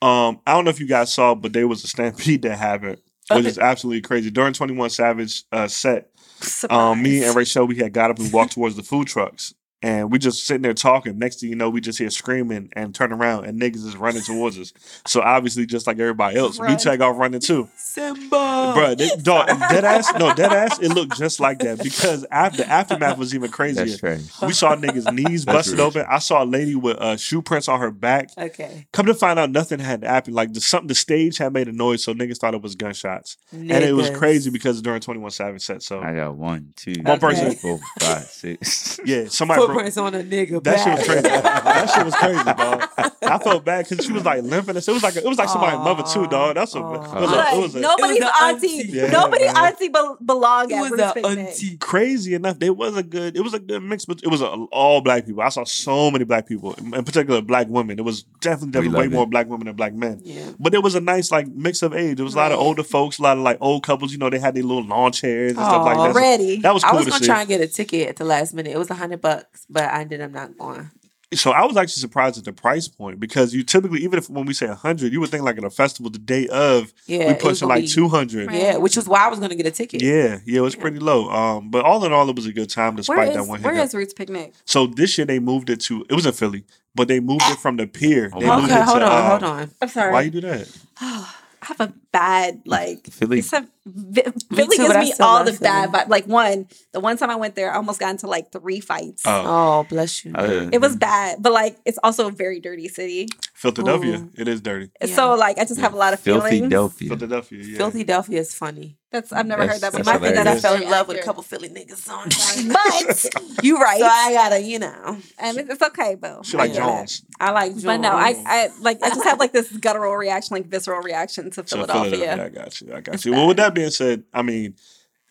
Um, 0.02 0.40
I 0.46 0.54
don't 0.54 0.64
know 0.66 0.70
if 0.70 0.80
you 0.80 0.88
guys 0.88 1.14
saw, 1.14 1.36
but 1.36 1.54
there 1.54 1.68
was 1.68 1.84
a 1.84 1.88
stampede 1.88 2.42
that 2.44 2.58
happened, 2.58 2.98
which 3.30 3.40
Okay. 3.40 3.48
is 3.48 3.58
absolutely 3.60 4.02
crazy. 4.02 4.30
During 4.30 4.54
Twenty 4.54 4.74
One 4.74 4.90
Savage 4.90 5.44
uh, 5.52 5.68
set, 5.68 6.10
um, 6.70 7.02
me 7.02 7.24
and 7.24 7.36
Rachel, 7.36 7.66
we 7.66 7.78
had 7.78 7.94
got 7.94 8.12
up 8.12 8.20
and 8.20 8.32
walked 8.34 8.54
towards 8.54 8.76
the 8.76 8.84
food 8.84 9.08
trucks. 9.08 9.54
And 9.84 10.12
we 10.12 10.18
just 10.18 10.46
sitting 10.48 10.64
there 10.64 10.74
talking. 10.74 11.20
Next 11.20 11.40
thing 11.40 11.50
you 11.50 11.56
know, 11.56 11.70
we 11.70 11.82
just 11.82 12.00
hear 12.00 12.10
screaming 12.10 12.70
and 12.74 12.96
turn 12.96 13.14
around, 13.14 13.46
and 13.46 13.62
niggas 13.62 13.86
is 13.86 13.96
running 13.96 14.24
towards 14.24 14.58
us. 14.58 14.74
So 15.06 15.22
obviously, 15.22 15.68
just 15.68 15.86
like 15.86 16.00
everybody 16.00 16.38
else, 16.38 16.60
we 16.60 16.66
Run. 16.66 16.78
take 16.78 17.00
off 17.00 17.16
running 17.18 17.40
too. 17.42 17.70
Simba. 17.78 18.72
Bro, 18.74 18.96
they, 18.96 19.10
dog, 19.22 19.48
dead 19.48 19.86
ass, 19.86 20.12
no, 20.18 20.34
dead 20.34 20.52
ass, 20.52 20.80
it 20.80 20.90
looked 20.90 21.16
just 21.18 21.40
like 21.40 21.60
that 21.60 21.82
because 21.84 22.26
after 22.32 22.64
aftermath 22.64 23.20
was 23.20 23.36
even 23.36 23.52
crazier. 23.52 23.86
That's. 23.86 24.42
We 24.42 24.54
saw 24.54 24.76
niggas' 24.76 25.14
knees 25.30 25.46
busted 25.46 25.80
open. 25.80 26.06
I 26.10 26.20
saw 26.20 26.44
a 26.44 26.46
lady 26.46 26.74
with 26.74 26.98
uh, 26.98 27.16
shoe 27.18 27.44
prints 27.44 27.68
on 27.68 27.80
her 27.80 27.92
back. 27.92 28.30
Okay. 28.36 28.88
Come 28.94 29.06
to 29.06 29.14
find 29.14 29.38
out, 29.38 29.52
nothing 29.52 29.80
had 29.80 30.04
happened. 30.04 30.36
Like 30.36 30.54
the 30.54 30.62
something, 30.62 30.88
the 30.88 30.96
stage 30.96 31.38
had 31.38 31.54
made 31.54 31.68
a 31.68 31.72
noise, 31.72 32.04
so 32.04 32.14
niggas 32.16 32.40
thought 32.40 32.56
it 32.56 32.62
was 32.64 32.76
gunshots, 32.76 33.38
and 33.52 33.70
it 33.72 33.94
was 33.94 34.10
crazy 34.10 34.50
because 34.50 34.82
during 34.82 35.02
Twenty 35.02 35.20
One 35.20 35.30
Savage 35.32 35.62
set. 35.62 35.84
So 35.84 36.02
I 36.02 36.16
got 36.16 36.36
one, 36.36 36.74
two, 36.76 36.96
One 37.04 37.20
person. 37.20 37.46
three, 37.52 37.56
four, 37.56 37.80
five, 38.00 38.24
six. 38.24 39.00
yeah, 39.06 39.28
somebody 39.28 39.67
broke. 39.68 39.78
Footprints 39.86 39.98
on 39.98 40.16
a 40.16 40.24
nigga. 40.24 40.64
That 40.64 40.78
shit 40.84 40.98
was 40.98 41.06
crazy. 41.08 41.22
that 41.22 41.90
shit 41.94 42.06
was 42.06 42.16
crazy, 42.16 42.44
dog. 42.44 42.90
I 43.24 43.38
felt 43.40 43.66
bad 43.66 43.88
because 43.90 44.06
she 44.06 44.12
was 44.14 44.24
like 44.26 44.44
limping. 44.44 44.76
It 44.78 44.88
was 44.88 45.04
like 45.04 45.16
it 45.18 45.26
was 45.26 45.38
like 45.38 45.50
somebody's 45.50 45.80
mother 45.80 46.04
too, 46.04 46.28
dog. 46.28 46.56
That's 46.56 46.74
a, 46.76 46.80
it 46.80 46.84
was 46.84 47.32
a, 47.32 47.56
it 47.56 47.62
was 47.62 47.76
a 47.76 47.80
Nobody's 47.82 48.18
It 48.18 48.24
was 48.24 48.30
a 48.40 48.44
auntie. 48.44 48.68
auntie. 48.80 48.90
Yeah, 48.92 49.08
Nobody 49.12 49.46
man. 49.46 49.58
auntie 49.58 49.88
be- 49.90 50.26
belong 50.26 50.72
It 50.72 50.76
at 50.76 50.82
was 50.82 50.92
Roots 50.92 51.04
a 51.04 51.14
Picnic. 51.14 51.38
auntie. 51.50 51.78
crazy 51.78 52.34
enough, 52.36 52.60
there 52.60 52.74
was 52.74 52.96
a 52.96 53.04
good, 53.04 53.36
it 53.36 53.42
was 53.42 53.54
a 53.54 53.60
good 53.60 53.84
mix, 53.84 54.06
but 54.06 54.22
it 54.24 54.28
was 54.30 54.42
a, 54.42 54.48
all 54.48 55.02
black 55.02 55.26
people. 55.26 55.42
I 55.42 55.50
saw 55.50 55.64
so 55.66 56.10
many 56.10 56.24
black 56.24 56.48
people, 56.48 56.74
in 56.74 56.92
particular 57.04 57.42
black 57.42 57.68
women. 57.68 58.00
It 58.00 58.04
was 58.06 58.24
definitely, 58.40 58.72
definitely 58.72 58.98
way 59.00 59.06
it. 59.06 59.12
more 59.12 59.28
black 59.28 59.48
women 59.48 59.68
than 59.68 59.76
black 59.76 59.94
men. 59.94 60.22
Yeah. 60.24 60.52
But 60.60 60.74
it 60.74 60.82
was 60.82 60.96
a 60.96 61.02
nice 61.02 61.32
like 61.32 61.48
mix 61.48 61.82
of 61.82 61.94
age. 61.94 62.16
There 62.18 62.26
was 62.26 62.34
a 62.34 62.38
lot 62.38 62.52
of 62.52 62.60
older 62.60 62.84
folks, 62.84 63.20
a 63.20 63.24
lot 63.24 63.38
of 63.38 63.44
like 63.44 63.58
old 63.60 63.84
couples. 63.84 64.12
You 64.12 64.18
know, 64.20 64.30
they 64.30 64.40
had 64.40 64.56
their 64.56 64.64
little 64.64 64.84
lawn 64.86 65.12
chairs 65.12 65.52
and 65.52 65.60
stuff 65.60 65.86
like 65.86 65.98
Aw. 65.98 66.14
that. 66.14 66.40
So 66.40 66.62
that 66.62 66.74
was 66.74 66.84
I 66.84 66.94
was 66.94 67.06
gonna 67.08 67.20
see. 67.20 67.26
try 67.26 67.40
and 67.42 67.50
get 67.50 67.62
a 67.62 67.68
ticket 67.68 68.08
at 68.10 68.16
the 68.16 68.26
last 68.26 68.54
minute. 68.54 68.72
It 68.74 68.78
was 68.78 68.90
a 68.90 68.96
hundred 68.96 69.22
bucks, 69.22 69.57
but 69.70 69.84
I 69.84 70.02
ended 70.02 70.22
up 70.22 70.32
not 70.32 70.58
going. 70.58 70.90
So 71.34 71.52
I 71.52 71.66
was 71.66 71.76
actually 71.76 72.00
surprised 72.00 72.38
at 72.38 72.46
the 72.46 72.54
price 72.54 72.88
point 72.88 73.20
because 73.20 73.54
you 73.54 73.62
typically, 73.62 74.02
even 74.02 74.18
if 74.18 74.30
when 74.30 74.46
we 74.46 74.54
say 74.54 74.66
hundred, 74.68 75.12
you 75.12 75.20
would 75.20 75.30
think 75.30 75.44
like 75.44 75.58
at 75.58 75.64
a 75.66 75.70
festival 75.70 76.10
the 76.10 76.20
day 76.20 76.48
of 76.48 76.94
Yeah, 77.06 77.18
we 77.18 77.24
it 77.34 77.40
pushing 77.42 77.68
like 77.68 77.82
be- 77.82 77.88
two 77.90 78.08
hundred. 78.08 78.48
Right. 78.48 78.56
Yeah, 78.62 78.78
which 78.78 78.96
was 78.96 79.10
why 79.10 79.26
I 79.26 79.28
was 79.28 79.38
gonna 79.38 79.56
get 79.56 79.66
a 79.66 79.72
ticket. 79.72 80.02
Yeah, 80.02 80.40
yeah, 80.46 80.60
it 80.60 80.62
was 80.62 80.76
Yeah. 80.76 80.82
pretty 80.82 81.00
low. 81.00 81.30
Um, 81.30 81.70
but 81.70 81.84
all 81.84 82.06
in 82.06 82.14
all, 82.14 82.30
it 82.30 82.36
was 82.38 82.46
a 82.46 82.54
good 82.54 82.70
time 82.70 82.96
despite 82.96 83.18
Where 83.18 83.34
that 83.34 83.42
is, 83.42 83.48
one 83.48 83.62
where 83.62 83.74
hiccup. 83.74 83.88
is 83.88 83.94
Roots 83.94 84.14
Picnic? 84.14 84.54
So 84.64 84.88
this 84.88 85.18
year 85.18 85.26
they 85.28 85.40
moved 85.40 85.70
it 85.70 85.82
to 85.82 86.06
it 86.10 86.14
was 86.16 86.26
in 86.26 86.32
Philly, 86.32 86.64
but 86.96 87.10
they 87.10 87.20
moved 87.20 87.44
it 87.50 87.58
from 87.60 87.76
the 87.76 87.88
pier. 87.88 88.32
They 88.40 88.48
wow. 88.48 88.60
moved 88.62 88.72
Okay, 88.72 88.80
it 88.80 88.86
hold 88.86 89.00
to, 89.02 89.06
on, 89.06 89.12
uh, 89.12 89.30
hold 89.30 89.44
on. 89.44 89.72
I'm 89.82 89.90
sorry. 89.90 90.14
Why 90.14 90.22
you 90.22 90.32
do 90.32 90.40
that? 90.42 90.78
I 91.02 91.26
have 91.66 91.82
a 91.82 91.94
bad 92.14 92.62
like 92.66 93.06
Philly. 93.08 93.40
It's 93.40 93.52
a, 93.52 93.68
Vi- 93.88 94.22
Philly 94.54 94.78
too, 94.78 94.84
gives 94.88 94.96
me 94.96 95.14
all 95.20 95.44
the 95.44 95.54
Philly. 95.54 95.64
bad 95.64 95.90
vibes. 95.90 96.10
Like 96.10 96.26
one, 96.28 96.68
the 96.94 97.00
one 97.00 97.18
time 97.18 97.30
I 97.30 97.36
went 97.36 97.56
there, 97.56 97.72
I 97.72 97.76
almost 97.78 98.00
got 98.00 98.12
into 98.12 98.28
like 98.28 98.52
three 98.52 98.80
fights. 98.80 99.24
Oh, 99.26 99.44
Oh, 99.46 99.86
bless 99.90 100.24
you. 100.26 100.34
Uh, 100.36 100.70
it 100.72 100.80
was 100.82 100.96
bad, 100.96 101.38
but 101.42 101.54
like 101.54 101.78
it's 101.86 101.98
also 102.04 102.28
a 102.28 102.32
very 102.32 102.60
dirty 102.60 102.88
city. 102.88 103.28
Philadelphia. 103.54 104.18
Ooh. 104.20 104.32
It 104.36 104.48
is 104.48 104.62
dirty. 104.62 104.92
Yeah. 105.02 105.16
So 105.16 105.36
like 105.36 105.58
I 105.58 105.66
just 105.66 105.80
have 105.80 105.94
a 105.94 105.98
lot 105.98 106.14
of 106.14 106.20
Filthy 106.20 106.50
feelings. 106.50 106.72
Delphia. 106.72 107.10
Philadelphia. 107.10 107.64
Yeah. 107.64 107.78
Filthy 107.78 108.04
Delphia 108.04 108.40
is 108.40 108.54
funny. 108.54 108.98
That's 109.10 109.32
I've 109.32 109.46
never 109.46 109.62
That's- 109.66 109.82
heard 109.82 109.82
that 109.94 109.94
that's 109.94 110.04
before. 110.06 110.14
You 110.16 110.20
might 110.20 110.36
think 110.36 110.46
that 110.46 110.48
I 110.48 110.60
fell 110.60 110.76
in 110.82 110.90
love 110.92 111.08
with 111.08 111.18
a 111.18 111.24
couple 111.24 111.42
Philly 111.42 111.70
niggas 111.70 112.10
on. 112.10 112.28
but 112.74 113.64
you 113.64 113.80
right, 113.80 114.00
So 114.02 114.06
I 114.06 114.34
gotta, 114.34 114.62
you 114.62 114.80
know. 114.80 115.18
and 115.40 115.58
it's, 115.58 115.70
it's 115.70 115.82
okay, 115.82 116.16
boo. 116.16 116.42
She 116.44 116.58
like 116.58 116.72
I. 116.72 116.76
Jones. 116.76 117.24
I 117.40 117.52
like 117.52 117.72
Jones. 117.72 117.84
But 117.86 117.98
no, 118.02 118.12
I, 118.12 118.36
I 118.46 118.70
like 118.82 119.02
I 119.02 119.10
just 119.10 119.24
have 119.24 119.40
like 119.40 119.54
this 119.54 119.72
guttural 119.78 120.14
reaction, 120.16 120.56
like 120.58 120.66
visceral 120.68 121.02
reaction 121.02 121.50
to 121.52 121.66
So 121.66 121.78
Philadelphia. 121.86 122.44
I 122.46 122.50
got 122.50 122.82
you. 122.82 122.94
I 122.94 123.00
got 123.00 123.16
It's 123.16 123.26
you. 123.26 123.32
Well, 123.32 123.48
with 123.48 123.58
bad. 123.58 123.76
that 123.76 123.77
being 123.78 123.90
said, 123.92 124.24
I 124.34 124.42
mean, 124.42 124.76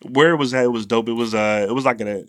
where 0.09 0.31
it 0.31 0.37
was 0.37 0.53
at, 0.53 0.63
it 0.65 0.71
was 0.71 0.85
dope. 0.85 1.09
It 1.09 1.13
was 1.13 1.33
uh, 1.35 1.65
it 1.69 1.73
was 1.73 1.85
like 1.85 2.01
a, 2.01 2.25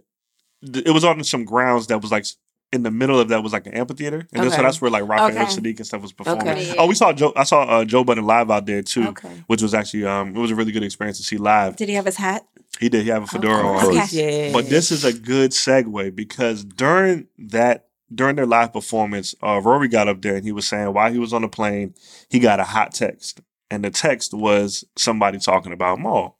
it 0.62 0.92
was 0.92 1.04
on 1.04 1.22
some 1.24 1.44
grounds 1.44 1.86
that 1.88 2.00
was 2.02 2.10
like 2.10 2.26
in 2.72 2.82
the 2.82 2.90
middle 2.90 3.18
of 3.18 3.28
that 3.28 3.42
was 3.42 3.52
like 3.52 3.66
an 3.66 3.74
amphitheater, 3.74 4.26
and 4.32 4.42
then, 4.42 4.50
so 4.50 4.60
that's 4.62 4.80
where 4.80 4.90
like 4.90 5.08
Raphael 5.08 5.30
Okay. 5.30 5.44
Saadiq 5.44 5.76
and 5.78 5.86
stuff 5.86 6.02
was 6.02 6.12
performing. 6.12 6.48
Okay. 6.48 6.74
Oh, 6.76 6.86
we 6.86 6.94
saw 6.94 7.12
Joe. 7.12 7.32
I 7.36 7.44
saw 7.44 7.62
uh, 7.62 7.84
Joe 7.84 8.04
Budden 8.04 8.24
live 8.26 8.50
out 8.50 8.66
there 8.66 8.82
too, 8.82 9.08
Okay. 9.08 9.42
which 9.46 9.62
was 9.62 9.72
actually 9.74 10.04
um, 10.04 10.36
it 10.36 10.38
was 10.38 10.50
a 10.50 10.54
really 10.54 10.72
good 10.72 10.82
experience 10.82 11.18
to 11.18 11.24
see 11.24 11.36
live. 11.38 11.76
Did 11.76 11.88
he 11.88 11.94
have 11.94 12.04
his 12.06 12.16
hat? 12.16 12.46
He 12.80 12.88
did. 12.88 13.04
He 13.04 13.08
have 13.10 13.22
a 13.22 13.26
fedora 13.26 13.60
Of 13.60 13.84
on. 13.84 13.98
Okay. 13.98 14.46
yeah. 14.48 14.52
But 14.52 14.68
this 14.68 14.90
is 14.92 15.04
a 15.04 15.12
good 15.12 15.52
segue 15.52 16.14
because 16.14 16.64
during 16.64 17.28
that 17.38 17.86
during 18.14 18.36
their 18.36 18.46
live 18.46 18.72
performance, 18.72 19.34
uh, 19.42 19.60
Rory 19.62 19.88
got 19.88 20.08
up 20.08 20.20
there 20.22 20.36
and 20.36 20.44
he 20.44 20.52
was 20.52 20.66
saying 20.68 20.92
while 20.92 21.10
he 21.12 21.18
was 21.18 21.32
on 21.32 21.42
the 21.42 21.48
plane, 21.48 21.94
he 22.30 22.38
got 22.38 22.60
a 22.60 22.64
hot 22.64 22.92
text, 22.94 23.40
and 23.70 23.84
the 23.84 23.90
text 23.90 24.32
was 24.34 24.84
somebody 24.96 25.38
talking 25.38 25.72
about 25.72 25.98
Mal, 26.00 26.36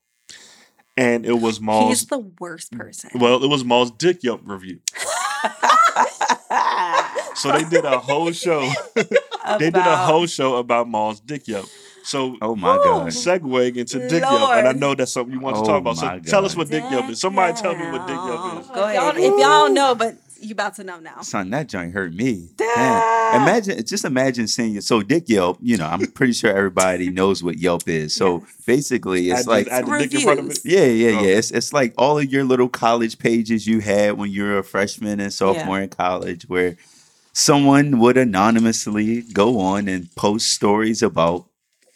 and 0.96 1.24
it 1.26 1.40
was 1.40 1.60
Mal's. 1.60 1.88
He's 2.00 2.06
the 2.06 2.18
worst 2.40 2.72
person. 2.72 3.10
well, 3.14 3.42
it 3.42 3.48
was 3.48 3.64
Mal's 3.64 3.90
dick 3.92 4.22
yump 4.22 4.42
review. 4.44 4.80
So 7.34 7.52
they 7.52 7.62
did 7.64 7.84
a 7.84 8.00
whole 8.00 8.32
show. 8.32 8.68
they 9.60 9.70
did 9.70 9.76
a 9.76 9.96
whole 9.96 10.26
show 10.26 10.56
about 10.56 10.88
Mal's 10.88 11.20
dick 11.20 11.46
yump. 11.46 11.68
So 12.02 12.36
Oh 12.42 12.56
my 12.56 12.76
god. 12.82 13.06
segue 13.08 13.76
into 13.76 14.08
dick 14.08 14.22
yump, 14.22 14.50
and 14.54 14.66
I 14.66 14.72
know 14.72 14.94
that's 14.96 15.12
something 15.12 15.32
you 15.32 15.38
want 15.40 15.56
to 15.56 15.62
Oh 15.62 15.66
talk 15.66 15.80
about. 15.82 15.98
So 15.98 16.06
my 16.06 16.18
tell 16.18 16.44
us 16.44 16.56
what 16.56 16.68
dick 16.68 16.82
yump 16.90 17.10
is. 17.10 17.20
Somebody 17.20 17.52
tell 17.56 17.76
me 17.76 17.90
what 17.92 18.06
dick 18.08 18.16
yump 18.16 18.60
is. 18.60 18.66
Go 18.70 18.82
ahead. 18.82 18.94
Y'all, 18.96 19.16
if 19.16 19.22
y'all 19.24 19.38
don't 19.66 19.74
know, 19.74 19.94
but 19.94 20.16
you 20.40 20.52
about 20.52 20.74
to 20.76 20.84
know 20.84 20.98
now. 20.98 21.20
Son, 21.20 21.50
that 21.50 21.68
joint 21.68 21.92
hurt 21.92 22.12
me. 22.12 22.48
Damn. 22.56 23.02
Man, 23.32 23.42
imagine, 23.42 23.84
just 23.84 24.04
imagine 24.04 24.46
seeing 24.48 24.74
you. 24.74 24.80
So 24.80 25.02
Dick 25.02 25.28
Yelp, 25.28 25.58
you 25.60 25.76
know, 25.76 25.86
I'm 25.86 26.06
pretty 26.12 26.32
sure 26.32 26.50
everybody 26.50 27.10
knows 27.18 27.42
what 27.42 27.58
Yelp 27.58 27.88
is. 27.88 28.14
So 28.14 28.46
basically, 28.66 29.30
it's 29.30 29.40
Add 29.40 29.46
like, 29.46 29.68
add 29.68 29.86
dick 29.86 30.14
in 30.14 30.20
front 30.20 30.40
of 30.40 30.50
it. 30.50 30.58
Yeah, 30.64 30.84
yeah, 30.84 31.18
Oh. 31.18 31.22
yeah. 31.22 31.36
It's 31.36 31.50
it's 31.50 31.72
like 31.72 31.94
all 31.98 32.18
of 32.18 32.30
your 32.32 32.44
little 32.44 32.68
college 32.68 33.18
pages 33.18 33.66
you 33.66 33.80
had 33.80 34.12
when 34.18 34.30
you 34.30 34.44
were 34.44 34.58
a 34.58 34.64
freshman 34.64 35.20
and 35.20 35.32
sophomore 35.32 35.80
in 35.80 35.88
college, 35.88 36.48
where 36.48 36.76
someone 37.32 37.98
would 38.00 38.16
anonymously 38.16 39.22
go 39.32 39.60
on 39.60 39.88
and 39.88 40.14
post 40.16 40.50
stories 40.52 41.02
about 41.02 41.46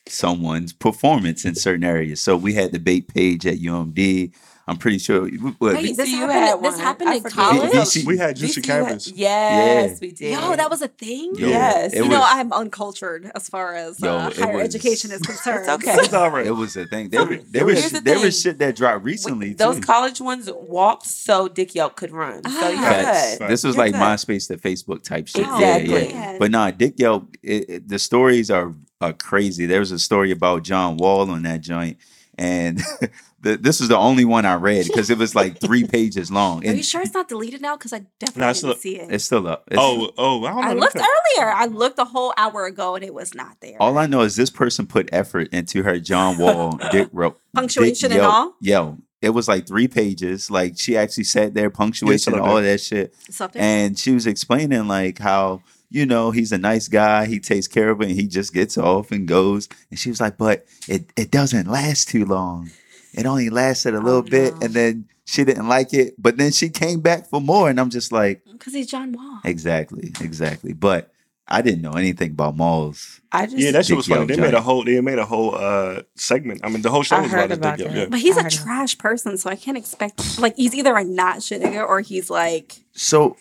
someone's 0.09 0.73
performance 0.73 1.45
in 1.45 1.55
certain 1.55 1.85
areas. 1.85 2.21
So 2.23 2.37
we 2.37 2.55
had 2.55 2.73
the 2.73 2.79
bait 2.79 3.09
page 3.09 3.47
at 3.47 3.59
UMD. 3.59 4.33
I'm 4.69 4.77
pretty 4.77 4.99
sure. 4.99 5.27
What, 5.29 5.75
Wait, 5.75 5.97
this 5.97 6.09
VCU 6.09 6.15
happened- 6.19 6.33
had 6.33 6.63
this 6.63 6.79
happened 6.79 7.09
I 7.11 7.15
in 7.17 7.23
college? 7.25 7.73
VC 7.73 8.05
We 8.07 8.17
had 8.17 8.37
Juicy 8.37 8.61
VCU 8.61 8.67
had- 8.73 8.87
Campus. 8.87 9.09
Yes, 9.13 9.91
Yeah. 9.91 9.99
we 10.01 10.13
did. 10.13 10.33
Yo, 10.33 10.55
that 10.57 10.71
was 10.71 10.83
a 10.83 10.89
thing. 10.89 11.35
Yo, 11.37 11.49
Yes. 11.49 11.95
you 11.95 12.03
was, 12.03 12.11
know, 12.11 12.23
I'm 12.25 12.53
uncultured 12.53 13.31
as 13.35 13.49
far 13.49 13.75
as 13.75 13.99
Yo, 14.01 14.15
uh, 14.15 14.31
higher 14.33 14.59
was- 14.59 14.63
education 14.75 15.11
is 15.11 15.21
concerned. 15.31 15.61
It's 15.61 15.69
okay. 15.69 15.95
It's 16.05 16.13
all 16.15 16.31
right. 16.31 16.47
it 16.47 16.53
was 16.53 16.77
a 16.77 16.87
thing. 16.87 17.11
So, 17.13 17.25
There, 17.25 17.41
there 17.51 17.65
was 17.67 17.91
the 17.91 18.01
there 18.03 18.21
was 18.21 18.41
shit 18.41 18.59
that 18.61 18.77
dropped 18.77 19.05
recently 19.05 19.49
We- 19.49 19.55
those 19.55 19.77
too. 19.77 19.83
college 19.83 20.21
ones 20.21 20.49
walked 20.53 21.07
so 21.09 21.49
Dick 21.49 21.75
Yelp 21.75 21.97
could 21.97 22.13
run. 22.13 22.43
So 22.45 22.69
you're 22.69 22.79
Ah. 22.79 22.83
Facts. 22.83 23.39
good. 23.39 23.49
This 23.51 23.65
was 23.65 23.75
You're 23.75 23.85
like 23.87 23.93
good. 23.95 24.01
MySpace 24.01 24.47
to 24.49 24.57
Facebook 24.59 25.03
type 25.03 25.27
shit. 25.27 25.43
Exactly. 25.43 26.11
Yeah, 26.11 26.33
yeah. 26.33 26.37
But 26.39 26.53
nah, 26.53 26.71
Dick 26.71 26.95
Yelp, 26.99 27.37
it, 27.43 27.69
it- 27.69 27.89
the 27.89 27.99
stories 27.99 28.49
are, 28.49 28.73
are 29.01 29.13
crazy. 29.13 29.67
There 29.67 29.81
was 29.81 29.91
a 29.91 29.99
story 29.99 30.31
about 30.31 30.63
John 30.63 30.97
Wall 30.99 31.29
on 31.31 31.43
that 31.43 31.63
joint, 31.63 31.97
and 32.39 32.81
the, 33.43 33.57
this 33.57 33.81
is 33.81 33.89
the 33.89 33.97
only 33.97 34.25
one 34.25 34.45
I 34.47 34.55
read 34.55 34.87
because 34.87 35.11
it 35.11 35.19
was 35.19 35.35
like 35.35 35.61
three 35.61 35.85
pages 35.97 36.31
long. 36.31 36.67
Are 36.67 36.73
you 36.73 36.83
sure 36.83 37.03
it's 37.03 37.13
not 37.15 37.29
deleted 37.29 37.61
now? 37.61 37.77
Because 37.77 37.93
I 37.93 38.07
definitely 38.21 38.41
Nah, 38.41 38.47
didn't 38.47 38.51
it's 38.51 38.59
still- 38.59 38.75
see 38.77 38.99
it. 39.01 39.13
it's 39.13 39.25
still 39.25 39.47
up. 39.49 39.65
It's- 39.71 39.79
Oh, 39.85 40.11
oh, 40.17 40.45
I 40.45 40.51
don't 40.53 40.61
know. 40.63 40.69
I 40.71 40.73
looked 40.75 40.97
check. 40.97 41.07
earlier. 41.37 41.51
I 41.51 41.67
looked 41.67 41.99
a 41.99 42.05
whole 42.05 42.33
hour 42.37 42.67
ago 42.67 42.95
and 42.95 43.05
it 43.05 43.13
was 43.15 43.35
not 43.35 43.57
there. 43.61 43.77
all 43.81 43.99
I 43.99 44.07
know 44.07 44.21
is 44.23 44.37
this 44.37 44.51
person 44.51 44.87
put 44.87 45.09
effort 45.13 45.49
into 45.53 45.83
her 45.83 45.99
John 45.99 46.39
Wall 46.39 46.79
Dick 46.93 47.09
Ro- 47.13 47.37
Punctuation 47.55 48.11
Dick 48.11 48.19
and 48.19 48.23
Yelp. 48.23 48.33
all? 48.35 48.55
Yo, 48.61 48.99
it 49.21 49.31
was 49.31 49.49
like 49.49 49.67
three 49.67 49.89
pages. 49.89 50.51
Like 50.51 50.79
she 50.79 50.97
actually 50.97 51.25
sat 51.25 51.55
there, 51.55 51.71
punctuation, 51.71 52.19
still 52.33 52.37
up 52.37 52.49
all 52.49 52.59
of 52.59 52.65
that 52.65 52.81
shit. 52.81 53.15
Something. 53.31 53.61
and 53.61 53.99
she 53.99 54.13
was 54.13 54.27
explaining 54.27 54.87
like 54.89 55.19
how 55.19 55.63
you 55.91 56.07
know 56.07 56.31
he's 56.31 56.53
a 56.53 56.59
nice 56.59 56.89
guy 56.89 57.27
he 57.27 57.39
takes 57.39 57.67
care 57.69 57.91
of 57.91 58.01
it 58.01 58.09
and 58.09 58.19
he 58.19 58.27
just 58.27 58.55
gets 58.55 58.79
off 58.79 59.11
and 59.13 59.29
goes 59.29 59.69
and 59.91 59.99
she 59.99 60.09
was 60.09 60.23
like 60.23 60.39
but 60.39 60.65
it, 60.89 61.05
it 61.19 61.31
doesn't 61.31 61.67
last 61.69 62.09
too 62.09 62.25
long 62.25 62.71
it 63.15 63.27
only 63.27 63.51
lasted 63.51 63.95
a 63.95 64.01
little 64.01 64.21
Oh, 64.21 64.23
bit 64.23 64.55
and 64.63 64.73
then 64.75 65.07
she 65.25 65.45
didn't 65.45 65.69
like 65.69 65.93
it 65.95 66.15
but 66.19 66.37
then 66.37 66.53
she 66.53 66.69
came 66.69 67.01
back 67.01 67.29
for 67.29 67.41
more 67.41 67.71
and 67.71 67.79
i'm 67.81 67.91
just 67.91 68.13
like 68.13 68.43
Because 68.51 68.75
he's 68.75 68.87
John 68.91 69.13
Wall. 69.13 69.41
exactly 69.45 70.13
exactly 70.21 70.73
but 70.73 71.13
i 71.49 71.61
didn't 71.63 71.83
know 71.83 71.93
anything 71.93 72.31
about 72.33 72.57
malls 72.57 73.21
I 73.35 73.47
just 73.47 73.57
Yeah, 73.59 73.71
that 73.73 73.87
shit 73.87 73.97
was 73.97 74.07
funny. 74.07 74.27
They 74.27 74.37
made 74.37 74.53
a 74.53 74.61
whole. 74.61 74.85
They 74.85 75.01
made 75.01 75.19
a 75.19 75.25
whole 75.25 75.55
uh 75.55 76.03
segment. 76.17 76.61
I 76.63 76.69
mean, 76.69 76.83
the 76.83 76.91
whole 76.91 77.03
show 77.03 77.17
I 77.17 77.23
was 77.23 77.31
heard 77.33 77.51
about 77.51 77.57
about 77.59 77.79
this. 77.79 77.87
Dick 77.87 77.93
that. 77.95 77.99
Yelp, 77.99 78.11
But 78.11 78.21
he's 78.21 78.37
I 78.37 78.41
a 78.41 78.43
heard 78.43 78.53
of- 78.53 78.59
trash 78.61 78.99
person, 78.99 79.39
so 79.39 79.49
I 79.49 79.57
can't 79.57 79.79
expect 79.79 80.39
like 80.39 80.55
he's 80.57 80.75
either 80.75 80.95
a 80.95 81.03
not 81.03 81.43
shit 81.43 81.63
nigga 81.63 81.81
or 81.89 82.03
he's 82.03 82.29
like 82.29 82.75
so 82.93 83.37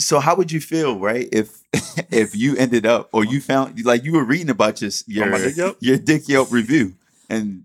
so 0.00 0.18
how 0.20 0.34
would 0.34 0.50
you 0.50 0.60
feel 0.62 0.98
right 0.98 1.28
if 1.30 1.60
if 2.10 2.34
you 2.34 2.56
ended 2.56 2.86
up 2.86 3.10
or 3.12 3.22
you 3.22 3.38
found 3.42 3.84
like 3.84 4.02
you 4.02 4.12
were 4.14 4.24
reading 4.24 4.48
about 4.48 4.80
your 4.80 4.90
your, 5.06 5.26
my 5.30 5.36
Dick 5.38 5.56
Yelp? 5.58 5.76
your 5.80 5.98
dick 5.98 6.26
yelp 6.26 6.50
review 6.50 6.94
and 7.28 7.64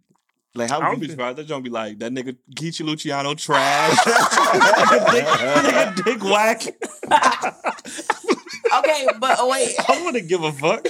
like 0.56 0.70
how 0.70 0.80
I 0.80 0.80
would 0.80 0.86
don't 0.86 0.94
you 0.96 1.00
be 1.02 1.06
feel? 1.08 1.14
surprised. 1.14 1.38
That 1.38 1.48
don't 1.48 1.64
be 1.64 1.70
like 1.70 2.00
that 2.00 2.12
nigga 2.12 2.36
Geechee 2.56 2.86
Luciano 2.86 3.34
trash. 3.36 3.98
nigga, 3.98 5.96
dick, 5.96 6.06
dick 6.06 6.24
whack. 6.24 6.64
okay, 8.78 9.08
but 9.20 9.38
oh, 9.40 9.50
wait, 9.50 9.76
I 9.88 10.04
wouldn't 10.04 10.28
give 10.28 10.44
a 10.44 10.52
fuck. 10.52 10.88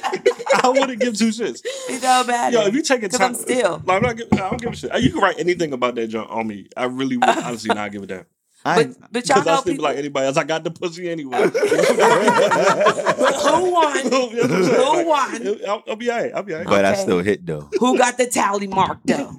I 0.63 0.69
wouldn't 0.69 0.99
give 0.99 1.17
two 1.17 1.29
shits. 1.29 1.61
it 1.63 2.01
don't 2.01 2.27
matter. 2.27 2.57
Yo, 2.57 2.65
if 2.67 2.73
you 2.73 2.81
take 2.81 3.03
a 3.03 3.09
time, 3.09 3.29
I'm 3.29 3.35
still. 3.35 3.81
Like, 3.85 3.97
I'm 3.97 4.01
not. 4.03 4.17
Give, 4.17 4.27
I 4.33 4.37
don't 4.37 4.61
give 4.61 4.73
a 4.73 4.75
shit. 4.75 5.01
You 5.01 5.11
can 5.11 5.21
write 5.21 5.39
anything 5.39 5.73
about 5.73 5.95
that 5.95 6.07
junk 6.07 6.29
on 6.31 6.47
me. 6.47 6.67
I 6.75 6.85
really 6.85 7.17
would 7.17 7.29
honestly 7.29 7.73
not 7.73 7.91
give 7.91 8.03
a 8.03 8.07
damn. 8.07 8.25
I, 8.65 8.83
But, 8.83 9.11
but 9.13 9.29
y'all 9.29 9.37
Because 9.39 9.47
I'll 9.47 9.55
know 9.55 9.61
still 9.61 9.63
be 9.63 9.71
people. 9.71 9.83
like 9.85 9.97
anybody 9.97 10.25
else. 10.27 10.37
I 10.37 10.43
got 10.43 10.63
the 10.65 10.71
pussy 10.71 11.09
anyway. 11.09 11.37
but 11.49 13.35
who 13.35 13.71
won? 13.71 13.99
Who 14.11 15.07
won? 15.07 15.59
I'll, 15.67 15.83
I'll 15.87 15.95
be 15.95 16.11
alright. 16.11 16.31
I'll 16.35 16.43
be 16.43 16.53
alright. 16.53 16.67
but 16.67 16.83
I 16.85 16.93
still 16.95 17.19
hit 17.19 17.45
though. 17.45 17.69
Who 17.79 17.97
got 17.97 18.17
the 18.17 18.27
tally 18.27 18.67
mark 18.67 18.99
though? 19.05 19.31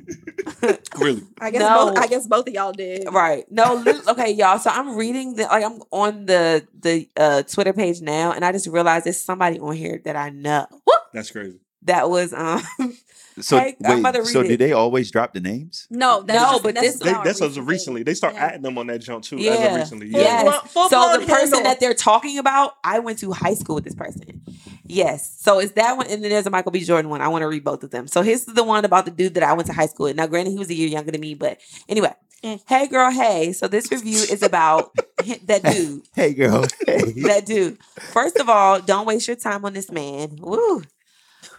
really. 0.98 1.22
I 1.40 1.50
guess 1.50 1.61
No. 1.61 1.87
both 1.90 1.98
I 1.98 2.06
guess 2.06 2.26
both 2.26 2.48
of 2.48 2.54
y'all 2.54 2.72
did. 2.72 3.06
Right. 3.12 3.44
No. 3.50 3.74
lit- 3.74 4.06
Okay, 4.09 4.30
y'all. 4.33 4.59
So 4.59 4.70
I'm 4.70 4.96
reading 4.96 5.35
the 5.35 5.42
like 5.44 5.64
I'm 5.64 5.80
on 5.92 6.26
the 6.26 6.66
the 6.80 7.09
uh, 7.16 7.42
Twitter 7.42 7.72
page 7.72 8.00
now, 8.00 8.33
and 8.33 8.44
I 8.44 8.52
just 8.52 8.66
realized 8.66 9.04
there's 9.06 9.20
somebody 9.20 9.59
on 9.61 9.76
here 9.76 10.00
that 10.04 10.16
I 10.16 10.30
know 10.30 10.66
That's 11.12 11.30
crazy. 11.30 11.59
That 11.83 12.09
was 12.11 12.33
um. 12.33 12.62
So 13.40 13.59
Hey, 13.59 13.77
I'm 13.87 14.01
about 14.01 14.14
wait, 14.16 14.27
so 14.27 14.43
read 14.43 14.49
do 14.49 14.57
they 14.59 14.73
always 14.73 15.11
drop 15.11 15.33
the 15.33 15.40
names? 15.40 15.87
No, 15.88 16.21
that's 16.21 16.38
No, 16.38 16.51
just, 16.51 16.62
but 16.62 16.75
that's 16.75 16.87
this 16.87 16.99
they, 16.99 17.12
that's 17.12 17.40
as 17.40 17.59
recently. 17.59 17.62
recently. 17.71 18.03
They 18.03 18.14
start 18.14 18.35
Yeah. 18.35 18.47
adding 18.47 18.62
them 18.62 18.77
on 18.77 18.88
that 18.88 18.99
jump 18.99 19.25
too. 19.25 19.38
As 19.38 19.45
Yeah. 19.45 19.53
of 19.66 19.77
recently. 19.77 20.11
Full 20.11 20.21
Yes. 20.21 20.43
blown- 20.43 20.61
full 20.66 20.88
so 20.90 21.12
the 21.19 21.19
person 21.27 21.38
handle. 21.55 21.62
that 21.62 21.81
they're 21.81 21.95
talking 21.95 22.38
about, 22.38 22.73
I 22.85 22.99
went 22.99 23.19
to 23.21 23.31
high 23.33 23.55
school 23.55 23.77
with 23.77 23.85
this 23.85 23.95
person. 23.95 24.43
Yes. 24.85 25.38
So 25.40 25.59
it's 25.61 25.73
that 25.73 25.97
one, 25.97 26.09
and 26.09 26.23
then 26.23 26.31
there's 26.31 26.47
a 26.47 26.51
Michael 26.51 26.73
B. 26.73 26.81
Jordan 26.85 27.09
one. 27.09 27.23
I 27.23 27.29
want 27.29 27.43
to 27.43 27.49
read 27.49 27.64
both 27.64 27.83
of 27.83 27.90
them. 27.93 28.09
So 28.09 28.21
here's 28.21 28.45
the 28.45 28.64
one 28.64 28.85
about 28.85 29.07
the 29.07 29.11
dude 29.12 29.35
that 29.35 29.43
I 29.45 29.55
went 29.55 29.69
to 29.69 29.73
high 29.73 29.87
school 29.87 30.05
with. 30.07 30.16
Now, 30.16 30.27
granted, 30.27 30.51
he 30.51 30.59
was 30.59 30.69
a 30.69 30.75
year 30.75 30.88
younger 30.88 31.12
than 31.12 31.21
me, 31.21 31.35
but 31.35 31.61
anyway. 31.88 32.12
Mm. 32.45 32.61
Hey, 32.69 32.88
girl. 32.88 33.11
Hey. 33.11 33.53
So 33.53 33.69
this 33.69 33.90
review 33.90 34.19
is 34.19 34.43
about 34.43 34.95
that 35.47 35.62
dude. 35.62 36.03
Hey 36.14 36.35
girl. 36.35 36.66
Hey. 36.87 37.12
that 37.23 37.47
dude. 37.47 37.79
First 38.12 38.37
of 38.38 38.51
all, 38.51 38.81
don't 38.81 39.07
waste 39.07 39.29
your 39.29 39.37
time 39.37 39.64
on 39.64 39.73
this 39.73 39.90
man. 39.90 40.37
Woo. 40.40 40.83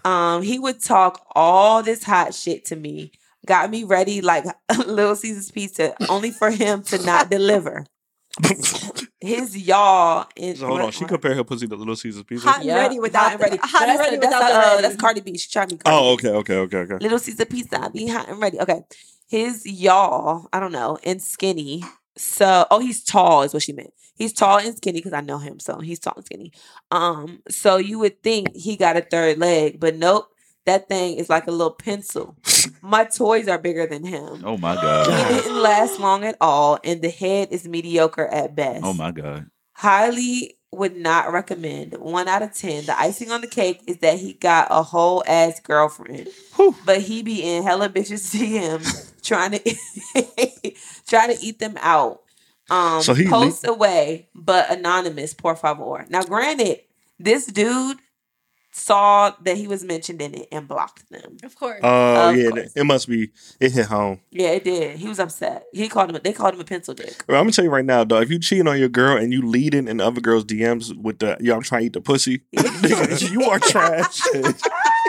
Um, 0.06 0.42
he 0.42 0.58
would 0.60 0.82
talk 0.82 1.26
all 1.36 1.84
this 1.84 2.04
hot 2.04 2.34
shit 2.34 2.66
to 2.66 2.76
me. 2.76 3.12
Got 3.46 3.70
me 3.72 3.84
ready 3.84 4.22
like 4.22 4.46
Little 4.86 5.16
Caesar's 5.16 5.52
pizza, 5.52 5.96
only 6.10 6.32
for 6.32 6.52
him 6.52 6.84
to 6.84 7.04
not 7.04 7.30
deliver. 7.30 7.86
His 9.20 9.56
y'all 9.58 10.28
in 10.36 10.56
So 10.56 10.68
hold 10.68 10.80
on. 10.80 10.86
what- 10.86 10.94
She 10.94 11.06
compared 11.06 11.36
her 11.38 11.44
pussy 11.44 11.68
to 11.68 11.76
Little 11.76 11.96
Caesar's 11.96 12.24
pizza. 12.24 12.48
Hot 12.48 12.58
and 12.58 12.66
Yeah, 12.66 12.76
ready 12.78 13.00
without 13.00 13.24
hot 13.24 13.32
and 13.34 13.40
the- 13.40 13.44
ready. 13.46 13.58
hot 13.62 13.82
and 13.82 13.90
that's 13.92 14.00
ready 14.00 14.16
the- 14.16 14.22
that's 14.22 14.34
without 14.36 14.48
the 14.48 14.54
the, 14.54 14.58
uh, 14.68 14.70
ready. 14.72 14.82
that's 14.82 14.96
Cardi 14.96 15.22
B. 15.22 15.38
She 15.38 15.50
tried 15.50 15.72
me. 15.72 15.78
Cardi 15.78 15.98
Oh, 15.98 16.14
okay, 16.14 16.30
okay, 16.30 16.56
okay, 16.56 16.78
okay. 16.78 16.98
Little 17.02 17.20
Caesar 17.20 17.46
pizza, 17.46 17.90
be 17.94 18.08
hot 18.08 18.30
and 18.30 18.40
ready. 18.42 18.60
Okay. 18.60 18.82
His 19.28 19.66
y'all, 19.66 20.48
I 20.52 20.60
don't 20.60 20.72
know, 20.72 20.98
and 21.04 21.22
skinny. 21.22 21.84
So, 22.22 22.68
oh, 22.70 22.80
he's 22.80 23.04
tall 23.04 23.42
is 23.42 23.54
what 23.54 23.64
she 23.64 23.74
meant. 23.74 23.94
He's 24.16 24.34
tall 24.34 24.60
and 24.60 24.78
skinny 24.78 25.00
because 25.00 25.14
I 25.14 25.22
know 25.22 25.40
him, 25.40 25.60
so 25.60 25.80
he's 25.80 26.00
tall 26.00 26.14
and 26.16 26.26
skinny. 26.26 26.52
Um, 26.92 27.42
so 27.50 27.78
you 27.78 27.98
would 28.00 28.22
think 28.22 28.56
he 28.56 28.78
got 28.78 28.96
a 28.96 29.02
third 29.02 29.40
leg, 29.40 29.80
but 29.80 29.96
nope. 29.96 30.28
That 30.68 30.88
thing 30.88 31.18
is 31.18 31.28
like 31.28 31.48
a 31.48 31.52
little 31.52 31.74
pencil. 31.74 32.38
My 32.84 33.06
toys 33.06 33.48
are 33.48 33.58
bigger 33.58 33.88
than 33.88 34.06
him. 34.06 34.44
Oh 34.46 34.58
my 34.58 34.76
god. 34.76 35.08
He 35.08 35.42
didn't 35.42 35.60
last 35.60 36.00
long 36.00 36.24
at 36.24 36.38
all, 36.40 36.78
and 36.84 37.02
the 37.02 37.10
head 37.10 37.48
is 37.50 37.68
mediocre 37.68 38.28
at 38.28 38.56
best. 38.56 38.84
Oh 38.84 38.94
my 38.94 39.10
god. 39.10 39.50
Highly 39.74 40.60
would 40.72 40.96
not 40.96 41.32
recommend. 41.32 41.94
One 41.94 42.28
out 42.28 42.44
of 42.44 42.54
ten. 42.54 42.86
The 42.86 42.98
icing 43.00 43.32
on 43.32 43.42
the 43.42 43.48
cake 43.48 43.82
is 43.88 43.98
that 43.98 44.20
he 44.20 44.34
got 44.34 44.68
a 44.70 44.84
whole 44.84 45.24
ass 45.26 45.60
girlfriend, 45.60 46.28
but 46.86 47.02
he 47.02 47.24
be 47.24 47.42
in 47.42 47.64
hella 47.64 47.90
bitches 47.90 48.36
DMs 48.36 49.12
trying 49.24 49.52
to 49.52 49.76
trying 51.08 51.36
to 51.36 51.44
eat 51.44 51.60
them 51.60 51.78
out. 51.82 52.22
Um, 52.70 53.02
So 53.02 53.14
he 53.14 53.24
le- 53.26 53.30
post 53.30 53.68
away, 53.68 54.30
but 54.36 54.70
anonymous. 54.72 55.34
Por 55.34 55.56
favor. 55.56 56.06
Now, 56.10 56.24
granted, 56.24 56.80
this 57.20 57.46
dude 57.46 57.98
saw 58.74 59.32
that 59.44 59.58
he 59.58 59.68
was 59.68 59.84
mentioned 59.84 60.22
in 60.22 60.34
it 60.34 60.48
and 60.50 60.66
blocked 60.66 61.10
them. 61.12 61.36
Of 61.44 61.58
course. 61.58 61.82
Oh 61.84 62.30
Of 62.30 62.38
yeah, 62.38 62.50
course. 62.52 62.72
it 62.74 62.86
must 62.86 63.10
be. 63.10 63.32
It 63.60 63.74
hit 63.74 63.88
home. 63.88 64.22
Yeah, 64.32 64.52
it 64.52 64.64
did. 64.64 64.98
He 64.98 65.10
was 65.10 65.20
upset. 65.20 65.66
He 65.74 65.90
called 65.90 66.10
him. 66.10 66.22
They 66.24 66.32
called 66.32 66.54
him 66.54 66.62
a 66.62 66.64
pencil 66.64 66.94
dick. 66.94 67.22
Well, 67.28 67.38
I'm 67.38 67.44
gonna 67.44 67.52
tell 67.52 67.66
you 67.66 67.72
right 67.72 67.84
now, 67.84 68.06
though. 68.06 68.22
If 68.22 68.30
you 68.32 68.40
cheating 68.40 68.70
on 68.70 68.80
your 68.80 68.88
girl 68.88 69.18
and 69.18 69.34
you 69.34 69.42
leading 69.42 69.90
in 69.90 70.00
other 70.00 70.22
girls' 70.22 70.46
DMs 70.46 70.96
with 70.96 71.20
the 71.20 71.36
"yo, 71.42 71.56
I'm 71.56 71.62
trying 71.64 71.82
to 71.82 71.86
eat 71.88 71.94
the 71.94 72.00
pussy," 72.02 72.44
you 72.54 73.44
are 73.44 73.60
trash. 73.60 74.22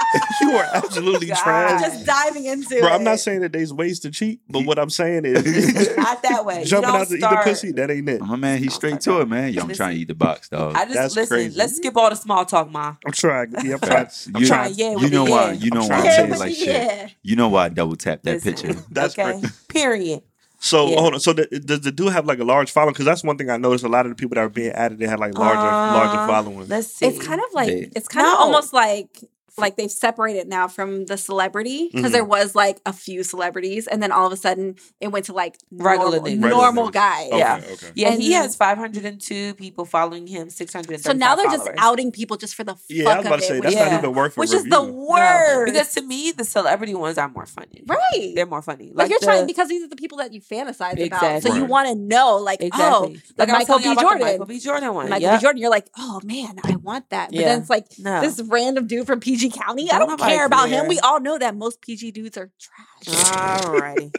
you 0.40 0.52
are 0.56 0.66
absolutely 0.74 1.26
God. 1.28 1.36
trash, 1.42 1.80
Just 1.80 2.06
diving 2.06 2.44
into 2.44 2.76
it. 2.76 2.80
bro. 2.80 2.88
it. 2.90 2.92
I'm 2.92 3.04
not 3.04 3.18
saying 3.20 3.40
that 3.40 3.52
there's 3.52 3.72
ways 3.72 4.00
to 4.00 4.10
cheat, 4.10 4.40
but 4.48 4.64
what 4.66 4.78
I'm 4.78 4.90
saying 4.90 5.24
is 5.24 5.96
Not 5.96 6.22
that 6.22 6.44
way. 6.46 6.64
Jumping 6.64 6.90
out 6.90 7.08
to 7.08 7.14
eat 7.14 7.20
the 7.20 7.40
pussy. 7.42 7.72
That 7.72 7.90
ain't 7.90 8.08
it. 8.08 8.20
My 8.20 8.36
man, 8.36 8.58
he's 8.58 8.74
straight 8.74 9.00
to 9.02 9.20
it, 9.20 9.28
man. 9.28 9.52
Yo, 9.52 9.62
I'm 9.62 9.72
trying 9.72 9.94
to 9.96 10.00
eat 10.00 10.08
the 10.08 10.14
box, 10.14 10.48
dog. 10.48 10.74
I 10.76 10.84
just 10.84 10.94
That's 10.94 11.16
listen. 11.16 11.36
crazy. 11.36 11.56
Let's 11.58 11.76
skip 11.76 11.96
all 11.96 12.10
the 12.10 12.16
small 12.16 12.44
talk, 12.44 12.70
ma. 12.70 12.94
I'm 13.06 13.12
trying. 13.12 13.52
Yeah, 13.64 13.74
I'm 13.74 13.80
trying. 13.80 14.06
I'm 14.34 14.40
you, 14.42 14.46
trying. 14.46 14.74
Yeah, 14.74 14.96
you 14.96 15.08
know 15.10 15.24
why? 15.24 15.52
You 15.52 15.70
know 15.70 15.86
why 15.86 15.96
I'm 15.96 16.02
saying 16.02 16.30
Yeah, 16.30 16.36
like 16.36 16.50
but 16.50 16.56
shit. 16.56 17.14
You 17.22 17.36
know 17.36 17.48
why 17.48 17.64
I 17.66 17.68
double 17.68 17.96
tap 17.96 18.22
that 18.22 18.44
Listen. 18.44 18.54
picture. 18.74 18.84
That's 18.90 19.18
okay. 19.18 19.40
crazy. 19.40 19.54
Period. 19.68 20.22
So 20.58 20.88
Yeah. 20.90 21.00
hold 21.00 21.14
on. 21.14 21.20
So 21.20 21.32
the, 21.32 21.46
does 21.46 21.80
the 21.80 21.90
dude 21.90 22.12
have 22.12 22.24
like 22.26 22.38
a 22.38 22.44
large 22.44 22.70
following? 22.70 22.92
Because 22.92 23.04
that's 23.06 23.24
one 23.24 23.36
thing 23.36 23.50
I 23.50 23.56
noticed. 23.56 23.84
A 23.84 23.88
lot 23.88 24.06
of 24.06 24.10
the 24.12 24.16
people 24.16 24.36
that 24.36 24.42
are 24.42 24.48
being 24.48 24.70
added, 24.70 24.98
they 24.98 25.06
had 25.08 25.18
like 25.18 25.36
larger, 25.36 25.60
larger 25.60 26.18
Uh, 26.20 26.26
following. 26.28 26.68
Let's 26.68 26.88
see. 26.88 27.06
It's 27.06 27.24
kind 27.26 27.40
of 27.40 27.52
like 27.52 27.66
They- 27.68 27.90
it's 27.96 28.06
kind 28.08 28.26
of 28.26 28.34
almost 28.34 28.72
like 28.72 29.24
like 29.58 29.76
they've 29.76 29.90
separated 29.90 30.48
now 30.48 30.66
from 30.68 31.04
the 31.06 31.16
celebrity 31.18 31.90
because 31.92 32.10
Mhm. 32.10 32.14
there 32.14 32.24
was 32.24 32.54
like 32.54 32.78
a 32.86 32.92
few 32.92 33.22
celebrities, 33.22 33.86
and 33.86 34.02
then 34.02 34.10
all 34.12 34.26
of 34.26 34.32
a 34.32 34.36
sudden 34.36 34.76
it 35.00 35.08
went 35.08 35.26
to 35.26 35.32
like 35.32 35.58
Regular 35.70 36.20
normal, 36.20 36.30
niggas. 36.30 36.38
normal 36.50 36.84
Regular 36.86 36.90
guys. 36.90 37.26
Okay, 37.28 37.38
Yeah. 37.38 37.56
okay. 37.72 37.86
Yeah, 37.94 38.08
And 38.12 38.22
he 38.22 38.32
has 38.32 38.56
502 38.56 39.54
people 39.54 39.84
following 39.84 40.26
him, 40.26 40.50
600. 40.50 41.02
So 41.02 41.12
now 41.12 41.34
they're 41.34 41.46
just 41.50 41.68
outing 41.78 42.12
people 42.12 42.36
just 42.36 42.54
for 42.54 42.64
the 42.64 42.76
Yeah, 42.88 43.04
fuck 43.04 43.12
I 43.14 43.16
was 43.18 43.26
about 43.26 43.34
of 43.34 43.40
to 43.40 43.46
say 43.46 43.56
it, 43.58 43.62
that's 43.62 43.74
which, 43.74 43.84
not 43.84 43.98
even 43.98 44.14
worth 44.14 44.36
a 44.36 44.40
which 44.40 44.52
is 44.52 44.64
the 44.64 44.80
review. 44.80 44.92
worst. 45.10 45.72
because 45.72 45.94
to 45.94 46.02
me 46.02 46.32
the 46.32 46.44
celebrity 46.44 46.94
ones 46.94 47.18
are 47.18 47.28
more 47.28 47.46
funny. 47.46 47.82
right. 47.86 48.32
They're 48.34 48.46
more 48.46 48.62
funny. 48.62 48.90
Like, 48.94 49.10
you're 49.10 49.18
the- 49.20 49.26
trying 49.26 49.46
because 49.46 49.68
these 49.68 49.82
are 49.82 49.88
the 49.88 49.96
people 49.96 50.18
that 50.18 50.32
you 50.32 50.40
fantasize 50.40 50.92
about. 51.06 51.20
So 51.20 51.26
Exactly. 51.36 51.56
you 51.58 51.64
want 51.66 51.88
to 51.88 51.94
know, 51.94 52.36
like, 52.36 52.62
exactly. 52.62 52.86
oh, 52.88 53.00
like 53.38 53.48
like 53.48 53.48
I 53.48 53.52
was 53.58 53.68
Michael 53.68 53.78
telling 53.78 53.82
B. 53.82 53.86
y'all 53.86 53.92
about 53.92 53.98
the 53.98 54.02
Jordan. 54.02 54.26
Michael 54.26 54.46
B. 54.46 54.58
Jordan 54.60 54.94
one. 54.94 55.08
Michael 55.10 55.22
Yep. 55.22 55.38
B. 55.40 55.42
Jordan, 55.42 55.60
you're 55.60 55.70
like, 55.70 55.86
oh 55.98 56.20
man, 56.24 56.58
I 56.64 56.76
want 56.76 57.10
that. 57.10 57.30
But 57.30 57.38
Yeah. 57.40 57.48
then 57.48 57.60
it's 57.60 57.70
like 57.70 57.86
No. 57.98 58.20
this 58.20 58.40
random 58.42 58.86
dude 58.86 59.06
from 59.06 59.20
PG 59.20 59.41
County. 59.50 59.90
I 59.90 59.98
Don't 59.98 60.08
don't 60.08 60.20
care 60.20 60.46
about 60.46 60.68
care. 60.68 60.82
him. 60.82 60.88
We 60.88 60.98
all 61.00 61.20
know 61.20 61.38
that 61.38 61.54
most 61.56 61.80
PG 61.82 62.12
dudes 62.12 62.36
are 62.36 62.50
trash. 62.60 63.16
Alrighty. 63.26 64.14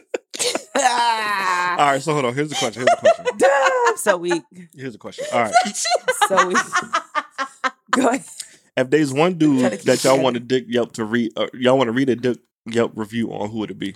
Ah. 0.76 1.76
All 1.78 1.86
right, 1.92 2.02
so 2.02 2.12
hold 2.12 2.24
on. 2.24 2.34
Here's 2.34 2.48
the 2.50 2.56
question. 2.56 2.82
Here's 2.86 3.00
the 3.00 3.24
question. 3.24 3.26
I'm 3.86 3.96
so 3.96 4.16
weak. 4.16 4.42
Here's 4.74 4.92
the 4.92 4.98
question. 4.98 5.26
All 5.32 5.42
right. 5.42 5.54
So 6.28 6.46
weak. 6.48 6.56
Go 7.90 8.08
ahead. 8.08 8.24
If 8.76 8.90
there's 8.90 9.12
one 9.12 9.34
dude 9.34 9.72
that 9.82 10.02
y'all 10.04 10.18
want 10.20 10.34
to 10.34 10.40
Dick 10.40 10.64
Yelp 10.68 10.92
to 10.92 11.04
read, 11.04 11.32
uh, 11.36 11.46
y'all 11.52 11.76
want 11.76 11.88
to 11.88 11.92
read 11.92 12.08
a 12.08 12.16
Dick 12.16 12.38
Yelp 12.66 12.92
review 12.96 13.30
on, 13.32 13.50
who 13.50 13.58
would 13.58 13.70
it 13.70 13.78
be? 13.78 13.94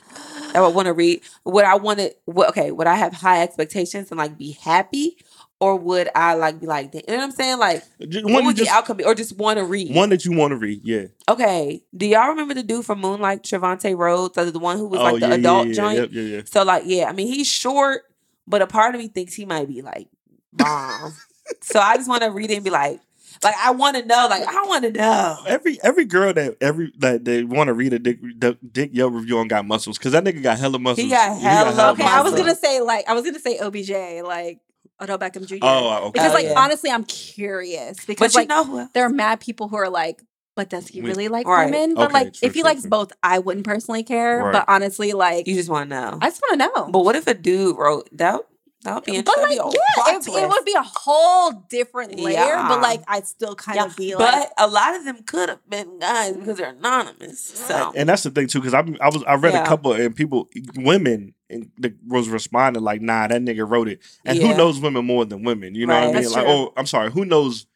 I 0.55 0.61
would 0.61 0.75
want 0.75 0.87
to 0.87 0.93
read. 0.93 1.23
Would 1.47 1.65
I 1.65 1.77
want 1.77 1.99
to? 2.01 2.15
What, 2.27 2.51
okay. 2.51 2.71
Would 2.71 2.87
I 2.87 2.95
have 2.97 3.15
high 3.15 3.43
expectations 3.43 4.11
and 4.11 4.19
like 4.19 4.37
be 4.37 4.53
happy, 4.61 5.17
or 5.61 5.77
would 5.77 6.09
I 6.15 6.35
like 6.35 6.61
be 6.61 6.67
like, 6.67 6.95
you 6.95 7.03
know 7.09 7.17
what 7.17 7.25
I'm 7.25 7.31
saying? 7.33 7.59
Like, 7.59 7.83
Just, 8.09 8.25
what 8.25 8.45
would 8.45 8.57
the 8.57 8.61
just, 8.65 8.71
outcome 8.71 8.99
be, 8.99 9.05
or 9.05 9.15
just 9.15 9.37
want 9.37 9.59
to 9.59 9.65
read? 9.65 9.95
one 9.95 10.11
that 10.11 10.25
you 10.25 10.33
want 10.33 10.53
to 10.53 10.57
read. 10.57 10.81
Yeah. 10.85 11.07
Okay. 11.29 11.83
Do 11.97 12.07
y'all 12.07 12.29
remember 12.29 12.55
the 12.55 12.63
dude 12.63 12.85
from 12.85 13.01
Moonlight, 13.01 13.43
Trevante 13.43 13.97
Rhodes, 13.97 14.35
the 14.35 14.45
the 14.45 14.59
one 14.59 14.77
who 14.77 14.87
was 14.87 15.01
oh, 15.01 15.05
like 15.05 15.21
the 15.21 15.29
yeah, 15.29 15.35
adult 15.35 15.67
yeah, 15.67 15.71
yeah, 15.71 15.75
joint? 15.75 15.99
Yep, 15.99 16.09
yeah, 16.13 16.23
yeah. 16.23 16.43
So 16.45 16.63
like, 16.63 16.85
yeah, 16.87 17.09
I 17.09 17.13
mean, 17.13 17.27
he's 17.27 17.49
short, 17.49 18.03
but 18.47 18.63
a 18.63 18.67
part 18.67 18.95
of 18.95 19.01
me 19.01 19.09
thinks 19.09 19.35
he 19.35 19.45
might 19.45 19.67
be 19.67 19.83
like 19.83 20.09
bomb. 20.53 21.15
so 21.61 21.81
I 21.81 21.97
just 21.97 22.09
want 22.09 22.23
to 22.23 22.31
read 22.31 22.51
it 22.51 22.57
and 22.57 22.65
be 22.65 22.71
like, 22.71 23.01
like 23.43 23.55
I 23.57 23.73
want 23.73 23.97
to 23.97 24.05
know, 24.05 24.27
like 24.31 24.45
I 24.47 24.63
want 24.65 24.85
to 24.85 24.93
know. 24.93 25.39
Every 25.47 25.79
every 25.83 26.05
girl 26.05 26.33
that 26.33 26.57
every 26.61 26.93
that 26.99 27.25
they 27.25 27.43
want 27.45 27.69
to 27.69 27.75
read 27.75 27.93
a 27.93 27.99
Dick 27.99 28.19
Dick, 28.39 28.91
Yelp 28.93 29.13
review 29.13 29.39
on 29.39 29.49
got 29.49 29.67
muscles 29.67 29.99
because 29.99 30.13
that 30.13 30.25
nigga 30.25 30.43
got 30.43 30.59
hella 30.59 30.79
muscles. 30.79 31.05
He 31.05 31.11
got 31.11 31.39
hella 31.39 31.93
okay, 31.93 32.05
I 32.05 32.23
was 32.23 32.35
gonna 32.35 32.55
say 32.55 32.81
like 32.81 33.09
I 33.09 33.15
was 33.15 33.25
gonna 33.25 33.39
say 33.39 33.59
OBJ, 33.59 34.25
like 34.25 34.61
Odell 35.01 35.19
Beckham 35.19 35.47
Jr. 35.47 35.57
Oh, 35.63 35.97
okay. 36.07 36.11
because 36.15 36.33
Oh, 36.33 36.35
like 36.35 36.47
yeah. 36.47 36.55
honestly, 36.57 36.91
I'm 36.91 37.05
curious 37.05 38.05
because 38.05 38.33
But 38.35 38.43
you 38.43 38.49
like 38.49 38.67
know 38.69 38.89
there 38.95 39.05
are 39.05 39.11
mad 39.11 39.41
people 39.41 39.69
who 39.69 39.77
are 39.77 39.89
like, 39.89 40.23
but 40.57 40.69
does 40.71 40.89
he 40.89 41.01
really 41.01 41.29
like 41.29 41.47
Right. 41.47 41.67
women? 41.67 41.95
But 41.95 42.07
Okay, 42.07 42.15
like, 42.15 42.33
true, 42.35 42.49
if 42.49 42.55
he 42.55 42.61
true, 42.63 42.69
likes 42.69 42.81
true. 42.83 42.91
both, 42.91 43.13
I 43.23 43.39
wouldn't 43.39 43.65
personally 43.65 44.03
care. 44.03 44.43
Right. 44.43 44.53
But 44.53 44.65
honestly, 44.67 45.13
like, 45.13 45.47
You 45.47 45.55
just 45.55 45.69
want 45.71 45.89
to 45.91 45.97
know. 46.01 46.19
I 46.21 46.29
just 46.31 46.43
want 46.43 46.61
to 46.61 46.67
know. 46.67 46.91
But 46.91 47.05
what 47.05 47.15
if 47.17 47.27
a 47.29 47.35
dude 47.35 47.77
wrote 47.79 48.09
that? 48.19 48.41
That 48.85 48.95
would 48.95 49.05
be 49.05 49.17
interesting. 49.17 49.43
But 49.43 49.49
like, 49.51 49.73
be 49.73 49.79
yeah, 49.79 50.17
it, 50.17 50.29
it 50.45 50.49
would 50.49 50.65
be 50.65 50.75
a 50.75 50.83
whole 50.83 51.51
different 51.69 52.15
layer. 52.19 52.35
Yeah. 52.35 52.69
But 52.69 52.81
like, 52.81 53.03
I'd 53.09 53.27
still 53.27 53.55
kind 53.57 53.77
Yeah, 53.77 53.87
of 53.87 53.97
be 53.97 54.13
but 54.13 54.21
like, 54.33 54.49
a 54.57 54.69
lot 54.69 54.95
of 54.95 55.05
them 55.05 55.23
could 55.25 55.49
have 55.49 55.69
been 55.69 55.99
guys 55.99 56.37
because 56.37 56.59
they're 56.59 56.71
anonymous. 56.71 57.41
So 57.41 57.93
and 57.97 58.09
that's 58.09 58.23
the 58.23 58.31
thing 58.31 58.47
too, 58.47 58.61
because 58.61 58.75
I 58.75 58.85
I 59.01 59.09
was 59.09 59.25
I 59.25 59.35
read 59.35 59.55
Yeah. 59.55 59.65
a 59.65 59.67
couple 59.67 59.93
and 59.95 60.15
people 60.15 60.49
women 60.77 61.35
and 61.51 61.71
the, 61.79 61.93
was 62.07 62.29
responding 62.29 62.83
like, 62.83 63.01
nah, 63.01 63.27
that 63.27 63.43
nigga 63.43 63.69
wrote 63.69 63.89
it, 63.89 64.01
and 64.25 64.39
Yeah. 64.39 64.47
who 64.47 64.57
knows 64.57 64.79
women 64.79 65.05
more 65.05 65.25
than 65.25 65.43
women? 65.43 65.75
You 65.75 65.87
know 65.87 65.95
Right. 65.95 66.01
what 66.01 66.11
I 66.11 66.13
mean? 66.13 66.23
That's 66.23 66.35
like, 66.35 66.45
true. 66.45 66.53
oh, 66.53 66.73
I'm 66.77 66.87
sorry, 66.87 67.11
who 67.11 67.25
knows 67.25 67.67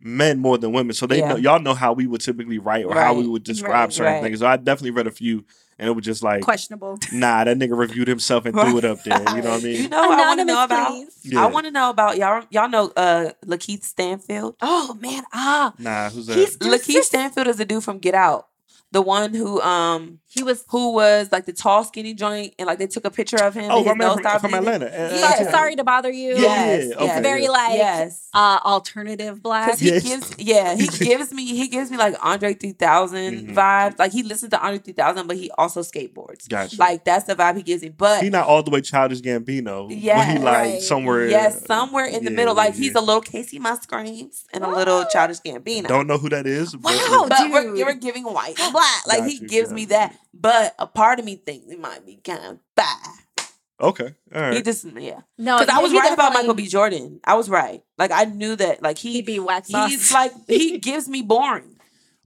men 0.00 0.38
more 0.38 0.58
than 0.58 0.72
women? 0.72 0.92
So 0.94 1.06
they 1.06 1.18
Yeah. 1.18 1.28
know 1.30 1.36
y'all 1.36 1.60
know 1.60 1.74
how 1.74 1.92
we 1.92 2.06
would 2.06 2.20
typically 2.20 2.58
write 2.58 2.84
or 2.84 2.94
how 2.94 3.14
we 3.14 3.26
would 3.26 3.42
describe 3.44 3.72
Right. 3.88 3.92
certain 3.92 4.12
Right. 4.14 4.22
things. 4.22 4.38
So 4.40 4.46
I 4.46 4.56
definitely 4.56 4.92
read 4.92 5.06
a 5.06 5.10
few, 5.10 5.44
and 5.78 5.88
it 5.88 5.92
was 5.92 6.04
just 6.04 6.22
like, 6.22 6.42
questionable. 6.42 6.98
nah, 7.12 7.44
that 7.44 7.56
nigga 7.58 7.76
reviewed 7.76 8.08
himself 8.08 8.44
and 8.46 8.54
threw 8.54 8.78
it 8.78 8.84
up 8.84 9.02
there. 9.04 9.18
You 9.18 9.42
know 9.42 9.50
what 9.50 9.60
I 9.60 9.64
mean? 9.64 9.82
you 9.82 9.88
know 9.88 10.08
what 10.08 10.18
I 10.18 10.26
want 10.28 10.40
to 10.40 10.44
know 10.44 10.64
about? 10.64 10.94
Yeah. 11.22 11.42
I 11.42 11.46
want 11.46 11.66
to 11.66 11.70
know 11.72 11.90
about 11.90 12.16
y'all. 12.18 12.44
Y'all 12.50 12.68
know 12.68 12.92
uh 12.96 13.30
Lakeith 13.44 13.82
Stanfield. 13.84 14.56
Oh 14.62 14.96
man, 15.00 15.24
ah, 15.32 15.72
Nah, 15.78 16.10
who's 16.10 16.26
that? 16.26 16.36
he's 16.36 16.56
Lakeith 16.58 16.86
this- 16.86 17.06
Stanfield 17.06 17.46
is 17.48 17.56
the 17.56 17.64
dude 17.64 17.82
from 17.84 17.98
Get 17.98 18.14
Out, 18.14 18.46
the 18.90 19.02
one 19.02 19.34
who 19.34 19.60
um 19.60 20.18
He 20.26 20.42
was. 20.42 20.64
who 20.68 20.92
was 20.92 21.30
like 21.30 21.44
the 21.46 21.52
tall 21.52 21.84
skinny 21.84 22.14
joint 22.14 22.54
and 22.58 22.66
like 22.66 22.78
they 22.78 22.86
took 22.86 23.04
a 23.04 23.10
picture 23.10 23.42
of 23.42 23.54
him. 23.54 23.70
oh, 23.70 23.78
and 23.78 23.86
my 23.86 23.94
man 23.94 24.18
from, 24.22 24.40
from. 24.40 24.54
Atlanta. 24.54 24.86
Uh, 24.86 25.10
Yeah. 25.14 25.30
Sorry, 25.34 25.50
sorry 25.50 25.76
to 25.76 25.84
bother 25.84 26.10
you. 26.10 26.30
Yeah, 26.36 26.40
Yes, 26.40 26.82
yeah, 26.82 26.88
yes. 26.88 26.92
okay, 26.96 27.04
It's 27.06 27.20
very 27.20 27.42
yeah. 27.44 27.50
like 27.50 27.76
yes. 27.76 28.28
uh 28.34 28.58
alternative 28.64 29.42
black. 29.42 29.70
Cause 29.70 29.80
he 29.80 29.90
Yes. 29.90 30.02
gives, 30.04 30.34
yeah, 30.38 30.74
he 30.74 30.86
gives 31.04 31.32
me, 31.32 31.44
he 31.56 31.68
gives 31.68 31.90
me 31.90 31.96
like 31.96 32.14
Andre 32.22 32.54
3000 32.54 33.48
Mhm. 33.48 33.54
vibes. 33.54 33.98
Like 33.98 34.12
he 34.12 34.22
listens 34.22 34.50
to 34.50 34.60
Andre 34.60 34.78
3000, 34.78 35.26
but 35.26 35.36
he 35.36 35.50
also 35.58 35.82
skateboards. 35.82 36.48
Gotcha. 36.48 36.76
Like 36.78 37.04
that's 37.04 37.24
the 37.24 37.34
vibe 37.34 37.56
he 37.56 37.62
gives 37.62 37.82
me. 37.82 37.90
But 37.90 38.22
he 38.22 38.30
not 38.30 38.46
all 38.46 38.62
the 38.62 38.70
way 38.70 38.80
childish 38.80 39.20
Gambino. 39.20 39.88
but 39.88 39.96
Yeah, 39.98 40.24
he 40.32 40.38
like 40.38 40.54
right. 40.56 40.82
somewhere. 40.82 41.28
yes, 41.28 41.64
somewhere 41.66 42.06
in 42.06 42.24
the 42.24 42.30
middle, 42.30 42.54
like 42.54 42.74
yeah, 42.74 42.80
he's 42.80 42.94
a 42.94 43.00
little 43.00 43.22
Kacey 43.22 43.58
Musgraves 43.58 44.44
and 44.52 44.64
a 44.64 44.68
little 44.68 45.04
Childish 45.12 45.40
Gambino. 45.40 45.88
Don't 45.88 46.06
know 46.06 46.18
who 46.18 46.28
that 46.30 46.46
is. 46.46 46.74
But 46.74 46.94
Wow, 46.94 47.26
but 47.28 47.50
we're, 47.50 47.62
dude. 47.74 47.86
we're 47.86 47.94
giving 47.94 48.24
white 48.24 48.58
and. 48.78 49.06
Like 49.06 49.18
Got 49.20 49.28
he 49.30 49.36
you, 49.38 49.48
gives 49.48 49.72
me 49.72 49.82
you. 49.82 49.86
that, 49.88 50.16
but 50.34 50.74
a 50.78 50.86
part 50.86 51.18
of 51.18 51.24
me 51.24 51.36
thinks 51.36 51.70
it 51.70 51.80
might 51.80 52.04
be 52.06 52.16
kind 52.16 52.44
of 52.44 52.58
bad. 52.74 52.96
Okay, 53.80 54.12
all 54.34 54.40
right. 54.42 54.54
He 54.54 54.62
just 54.62 54.84
yeah, 54.84 55.20
no, 55.38 55.58
because 55.60 55.72
I 55.72 55.80
was 55.80 55.92
right 55.92 56.12
about 56.12 56.32
Michael 56.34 56.54
B. 56.54 56.66
Jordan. 56.66 57.20
I 57.24 57.34
was 57.34 57.48
right. 57.48 57.82
Like 57.96 58.10
I 58.10 58.24
knew 58.24 58.56
that. 58.56 58.82
Like 58.82 58.98
He'd 58.98 59.12
he 59.12 59.22
be 59.22 59.38
wax 59.38 59.68
he's 59.68 60.08
sauce. 60.08 60.12
like 60.12 60.32
he 60.48 60.78
gives 60.90 61.08
me 61.08 61.22
boring. 61.22 61.76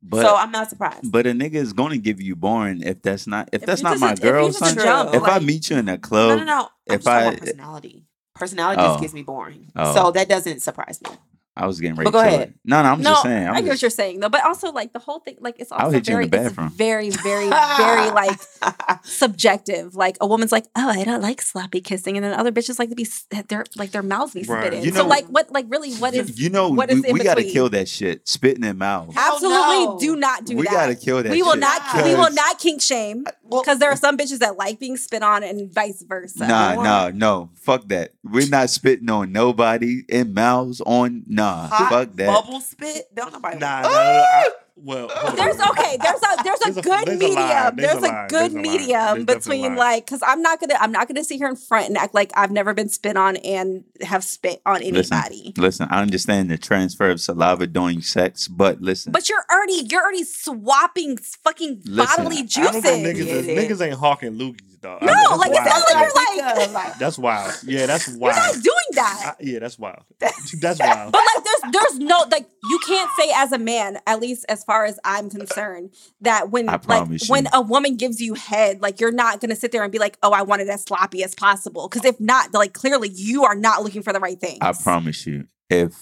But 0.03 0.23
so 0.23 0.35
I'm 0.35 0.51
not 0.51 0.69
surprised. 0.71 1.13
but 1.13 1.27
a 1.27 1.31
nigga 1.31 1.55
is 1.55 1.73
going 1.75 1.91
to 1.93 1.99
give 1.99 2.21
you 2.21 2.35
boring 2.35 2.83
if 2.83 3.03
that's 3.03 3.27
not 3.27 3.51
if, 3.53 3.63
If 3.63 3.67
that's 3.67 3.83
not 3.83 4.01
my 4.01 4.15
girl, 4.15 4.47
just 4.49 4.59
son. 4.59 4.75
jump, 4.75 5.15
If 5.15 5.23
I 5.23 5.39
meet 5.39 5.69
you 5.71 5.77
in 5.77 5.89
a 5.89 5.99
club, 5.99 6.39
no, 6.39 6.45
no. 6.45 6.61
I'm 6.89 6.95
if 6.97 7.01
just 7.03 7.09
I- 7.09 7.23
about 7.23 7.39
personality. 7.41 8.07
Personality 8.35 8.83
Oh. 8.83 8.89
just 8.89 9.01
gives 9.03 9.15
me 9.15 9.23
boring. 9.23 9.71
Oh. 9.77 9.95
So 9.95 10.11
that 10.13 10.29
doesn't 10.29 10.61
surprise 10.63 11.01
me. 11.03 11.11
I 11.55 11.67
was 11.67 11.81
getting 11.81 11.97
ready. 11.97 12.11
But 12.11 12.13
go 12.19 12.23
to 12.23 12.29
ahead. 12.29 12.49
it. 12.49 12.55
No, 12.65 12.83
no, 12.83 12.89
I'm 12.91 13.03
no, 13.03 13.11
just 13.11 13.23
saying. 13.25 13.47
I 13.47 13.51
I'm 13.51 13.65
get 13.65 13.71
what 13.73 13.83
you're 13.83 13.91
saying 13.91 14.21
though, 14.21 14.31
but 14.31 14.43
also 14.45 14.73
like 14.73 14.95
the 14.95 14.99
whole 14.99 15.21
thing, 15.21 15.37
like 15.41 15.57
it's 15.61 15.71
I'll 15.71 15.81
also 15.87 15.93
hit 15.93 16.09
you 16.09 16.19
in 16.19 16.31
very, 16.31 16.49
the 16.49 16.63
it's 16.65 16.75
very, 16.75 17.11
very, 17.11 17.49
very 17.51 18.11
like 18.11 18.41
subjective. 19.05 19.95
Like 19.95 20.17
a 20.21 20.27
woman's 20.27 20.53
like, 20.53 20.67
oh, 20.77 20.89
I 20.89 21.05
don't 21.05 21.21
like 21.21 21.43
sloppy 21.43 21.81
kissing, 21.81 22.17
and 22.17 22.25
then 22.25 22.33
other 22.33 22.53
bitches 22.53 22.79
like 22.79 22.89
to 22.89 22.95
be 22.95 23.03
s- 23.05 23.27
eh, 23.33 23.43
their 23.49 23.65
like 23.77 23.91
their 23.91 24.03
mouths 24.03 24.35
be 24.35 24.43
Right. 24.43 24.63
spitting. 24.67 24.85
You 24.85 24.93
so 24.93 25.07
like, 25.07 25.27
what, 25.27 25.51
like 25.53 25.67
really, 25.69 25.93
what 25.95 26.15
is? 26.15 26.41
you 26.41 26.49
know, 26.51 26.71
what 26.71 26.91
we, 26.91 26.97
is 27.01 27.13
we 27.13 27.21
got 27.21 27.37
to 27.37 27.45
kill 27.45 27.69
that 27.71 27.89
shit. 27.89 28.27
Spitting 28.27 28.65
in 28.65 28.79
mouth. 28.79 29.15
Hell 29.15 29.35
Absolutely, 29.35 29.85
no. 29.85 29.99
do 30.01 30.17
not 30.17 30.45
do 30.45 30.57
we 30.57 30.63
that. 30.65 30.71
We 30.71 30.77
got 30.77 30.87
to 30.87 30.95
kill 30.95 31.23
that. 31.23 31.33
we 31.33 31.43
will 31.43 31.53
shit. 31.53 31.61
not. 31.61 32.05
We 32.05 32.15
will 32.15 32.33
not 32.33 32.59
kink 32.59 32.81
shame 32.83 33.25
because 33.51 33.79
there 33.79 33.91
are 33.91 33.97
some 33.97 34.17
bitches 34.17 34.39
that 34.39 34.57
like 34.57 34.79
being 34.81 34.97
spit 34.97 35.23
on 35.23 35.43
and 35.43 35.71
vice 35.73 36.03
versa. 36.03 36.47
Nah, 36.47 36.75
nah, 36.83 37.11
no. 37.15 37.51
Fuck 37.57 37.89
that. 37.89 38.15
We're 38.25 38.49
not 38.49 38.71
spitting 38.71 39.11
on 39.11 39.33
nobody 39.33 40.03
in 40.09 40.33
mouths 40.35 40.81
on. 40.87 41.25
Nah, 41.43 41.67
Hot 41.69 41.91
fuck 41.91 42.13
that. 42.15 42.27
Bubble 42.27 42.61
spit. 42.61 43.15
Don't 43.15 43.33
nobody. 43.33 43.59
Nah, 43.59 43.83
nah, 43.83 43.89
nah, 43.89 43.95
I- 43.99 44.49
well, 44.75 45.07
There's 45.37 45.61
on. 45.61 45.69
okay. 45.71 45.99
There's 46.03 46.21
a 46.23 46.43
there's 46.43 46.61
a 46.63 46.73
There's 46.73 46.87
good 46.87 47.09
a 47.09 47.11
line, 47.11 47.19
medium. 47.19 47.37
there's 47.37 47.71
a 47.71 47.77
There's 47.77 47.95
a 47.95 48.01
line, 48.01 48.29
good 48.29 48.41
there's 48.41 48.53
a 48.53 48.55
line, 48.55 48.63
medium 48.63 48.89
there's 48.91 49.25
definitely 49.27 49.27
a 49.27 49.63
between 49.69 49.77
like 49.77 50.07
because 50.07 50.23
I'm 50.27 50.41
not 50.43 50.61
gonna 50.61 50.75
I'm 50.81 50.91
not 50.93 51.09
gonna 51.09 51.23
sit 51.25 51.37
here 51.37 51.49
in 51.49 51.57
front 51.57 51.89
and 51.89 51.99
act 51.99 52.15
like 52.15 52.33
I've 52.35 52.51
never 52.51 52.73
been 52.73 52.89
spit 52.89 53.17
on 53.17 53.37
and 53.37 53.85
have 54.01 54.25
spit 54.25 54.63
on 54.65 54.77
anybody. 54.83 55.53
listen. 55.59 55.89
I 55.91 56.01
understand 56.01 56.51
the 56.51 56.57
transfer 56.59 57.11
of 57.11 57.21
saliva 57.21 57.67
during 57.67 58.01
sex, 58.01 58.49
but 58.49 58.81
listen. 58.81 59.13
But 59.13 59.29
you're 59.29 59.45
already 59.53 59.87
you're 59.91 60.03
already 60.03 60.25
swapping 60.25 61.19
fucking 61.19 61.83
Listen, 61.85 62.25
bodily 62.25 62.39
I 62.39 62.43
juices. 62.45 62.73
don't 62.73 62.83
think 62.83 63.07
niggas, 63.07 63.27
is, 63.27 63.47
niggas 63.47 63.87
ain't 63.87 63.99
hawking 63.99 64.39
loogies, 64.39 64.72
dog. 64.83 65.01
No, 65.03 65.13
I- 65.13 65.15
that's 65.15 65.39
like, 65.39 65.51
it 65.51 65.55
wild. 65.55 65.69
sounds 65.69 65.85
like 66.15 66.37
you're 66.37 66.47
Like, 66.57 66.73
like- 66.75 66.99
That's 66.99 67.19
wild. 67.19 67.55
Yeah, 67.65 67.87
that's 67.87 68.09
wild. 68.09 68.21
You're 68.21 68.31
wild. 68.31 68.55
not 68.57 68.63
doing 68.65 68.75
that. 68.93 69.37
I- 69.39 69.43
yeah, 69.43 69.59
that's 69.61 69.79
wild. 69.79 70.03
That's 70.61 70.79
wild. 70.79 71.13
But 71.13 71.23
like 71.35 71.45
there's 71.45 71.73
there's 71.73 71.99
no 72.01 72.25
like 72.31 72.49
you 72.69 72.79
can't 72.87 73.11
say 73.19 73.31
as 73.35 73.53
a 73.53 73.59
man, 73.59 73.99
at 74.07 74.21
least 74.21 74.45
as 74.49 74.63
far 74.65 74.85
as 74.85 74.99
I'm 75.05 75.31
concerned, 75.31 75.95
that 76.21 76.51
when 76.51 76.69
I 76.69 76.73
like 76.73 76.83
promise 76.83 77.29
when 77.29 77.49
a 77.53 77.61
woman 77.63 77.97
gives 77.97 78.21
you 78.21 78.35
head, 78.35 78.83
like 78.83 79.01
you're 79.01 79.13
not 79.13 79.41
gonna 79.41 79.57
sit 79.57 79.73
there 79.73 79.83
and 79.83 79.91
be 79.93 79.99
like, 79.99 80.19
oh, 80.23 80.33
I 80.33 80.43
want 80.43 80.63
it 80.63 80.69
as 80.69 80.83
sloppy 80.83 81.25
as 81.25 81.35
possible. 81.35 81.89
Because 81.89 82.05
if 82.05 82.21
not, 82.21 82.53
like 82.53 82.73
clearly 82.75 83.09
you 83.09 83.45
are 83.45 83.55
not 83.55 83.83
looking 83.83 84.03
for 84.03 84.13
the 84.13 84.21
right 84.21 84.39
thing. 84.39 84.59
I 84.61 84.73
promise 84.73 85.27
you, 85.27 85.47
if 85.71 85.95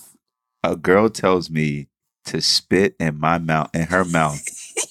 a 0.65 0.75
girl 0.77 1.09
tells 1.09 1.49
me 1.51 1.89
to 2.27 2.41
spit 2.41 2.95
in 3.01 3.19
my 3.19 3.39
mouth, 3.39 3.71
in 3.75 3.83
her 3.85 4.05
mouth, 4.05 4.41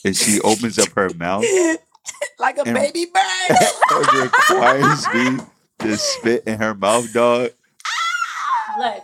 and 0.03 0.15
she 0.15 0.39
opens 0.41 0.79
up 0.79 0.89
her 0.89 1.09
mouth 1.15 1.45
like 2.39 2.57
a 2.57 2.61
And- 2.63 2.73
baby 2.75 3.05
bird. 3.05 3.57
and 3.91 4.23
requires 4.23 5.07
me 5.13 5.45
to 5.79 5.97
spit 5.97 6.43
in 6.45 6.59
her 6.59 6.73
mouth, 6.73 7.11
dog. 7.13 7.51
Ah, 7.85 8.75
look, 8.95 9.03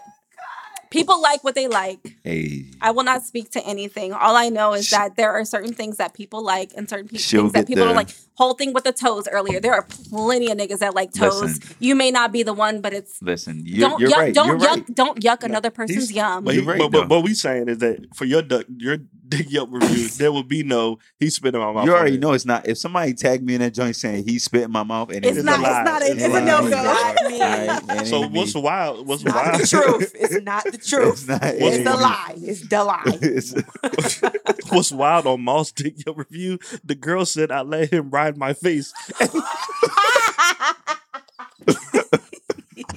people 0.90 1.22
like 1.22 1.44
what 1.44 1.56
they 1.56 1.68
like. 1.68 2.00
Hey, 2.24 2.66
I 2.82 2.92
will 2.92 3.04
not 3.04 3.24
speak 3.24 3.52
to 3.52 3.66
anything. 3.66 4.12
All 4.14 4.36
I 4.36 4.50
know 4.50 4.74
is 4.74 4.90
that 4.90 5.16
there 5.16 5.32
are 5.32 5.46
certain 5.46 5.74
things 5.74 5.98
that 5.98 6.14
people 6.14 6.44
like 6.44 6.72
and 6.76 6.90
certain 6.90 7.08
pe- 7.08 7.18
She'll 7.18 7.44
things 7.44 7.54
that 7.54 7.60
get 7.62 7.68
people 7.68 7.86
don't 7.86 7.96
like. 7.96 8.10
Whole 8.38 8.54
thing 8.54 8.74
with 8.74 8.84
the 8.84 8.92
toes 8.92 9.30
earlier. 9.32 9.62
There 9.62 9.74
are 9.74 9.84
plenty 10.10 10.52
of 10.52 10.58
niggas 10.58 10.80
that 10.80 10.94
like 10.94 11.14
toes. 11.14 11.42
Listen. 11.42 11.76
You 11.80 11.96
may 11.96 12.12
not 12.12 12.34
be 12.34 12.44
the 12.44 12.54
one, 12.54 12.82
but 12.82 12.92
it's 12.94 13.22
listen, 13.22 13.62
you're, 13.66 13.88
don't 13.90 14.02
you're 14.02 14.10
yuck, 14.10 14.18
right. 14.18 14.34
don't 14.34 14.48
you're 14.48 14.60
yuck, 14.60 14.66
right. 14.68 14.96
don't 14.96 15.20
yuck 15.24 15.44
another 15.44 15.70
person's 15.70 16.10
He's- 16.10 16.12
yum. 16.12 16.44
But, 16.44 16.54
he, 16.56 16.60
You're 16.60 16.70
right, 16.70 16.80
but, 16.80 16.92
but 16.92 17.08
though. 17.08 17.16
what 17.16 17.24
we 17.24 17.34
saying 17.34 17.70
is 17.70 17.78
that 17.78 18.14
for 18.14 18.26
your 18.26 18.42
duck, 18.42 18.66
your 18.78 18.98
Dick 19.28 19.52
Yelp 19.52 19.70
review, 19.72 20.08
there 20.10 20.32
will 20.32 20.44
be 20.44 20.62
no 20.64 21.00
he 21.20 21.30
spit 21.30 21.56
in 21.56 21.62
my 21.62 21.72
mouth. 21.72 21.86
You 21.86 21.92
on 21.94 21.98
already 22.00 22.16
it. 22.16 22.20
know 22.22 22.34
it's 22.34 22.46
not. 22.46 22.68
If 22.68 22.78
somebody 22.78 23.14
tagged 23.14 23.44
me 23.44 23.56
in 23.56 23.62
that 23.62 23.74
joint 23.74 23.96
saying 23.96 24.28
he 24.28 24.38
spit 24.40 24.64
in 24.64 24.72
my 24.72 24.84
mouth, 24.84 25.10
and 25.12 25.26
It's 25.26 25.38
It's 25.38 25.46
not. 25.46 25.60
a 25.60 25.62
lie. 25.62 25.80
It's 25.82 25.86
not. 25.86 26.02
A, 26.02 26.06
It's 26.06 26.24
it's 26.24 26.34
a 26.34 26.38
a 26.38 26.42
no 26.42 26.70
go. 26.70 27.96
not 27.96 28.08
So 28.08 28.28
what's 28.28 28.56
me. 28.56 28.62
wild? 28.62 29.08
What's 29.08 29.24
It's 29.24 29.34
not 29.34 29.46
wild? 29.46 29.62
the 29.62 29.68
truth. 29.68 30.12
It's 30.20 30.42
not 30.44 30.64
the 30.66 30.78
truth. 30.78 31.14
It's 31.14 31.28
not. 31.28 31.44
it 31.44 31.62
It's 31.62 31.84
the 31.84 31.96
lie. 31.96 32.34
It's 32.38 32.68
the 32.68 32.84
lie. 32.84 33.04
It's- 33.22 34.32
What's 34.72 34.92
wild 34.92 35.28
on 35.28 35.44
Mal's 35.44 35.72
Dick 35.72 36.06
Yelp 36.06 36.18
review? 36.18 36.60
The 36.84 36.96
girl 36.96 37.26
said 37.26 37.52
I 37.52 37.62
let 37.62 37.92
him 37.94 38.10
ride 38.10 38.38
my 38.38 38.54
face. 38.54 38.94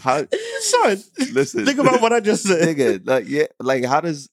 How, 0.08 0.26
Son, 0.60 1.02
listen, 1.32 1.64
think 1.66 1.78
about 1.78 2.00
what 2.00 2.12
I 2.12 2.20
just 2.20 2.44
said. 2.44 2.66
nigga. 2.76 3.06
Like, 3.06 3.24
yeah, 3.28 3.44
like 3.60 3.84
how 3.84 4.00
does? 4.00 4.28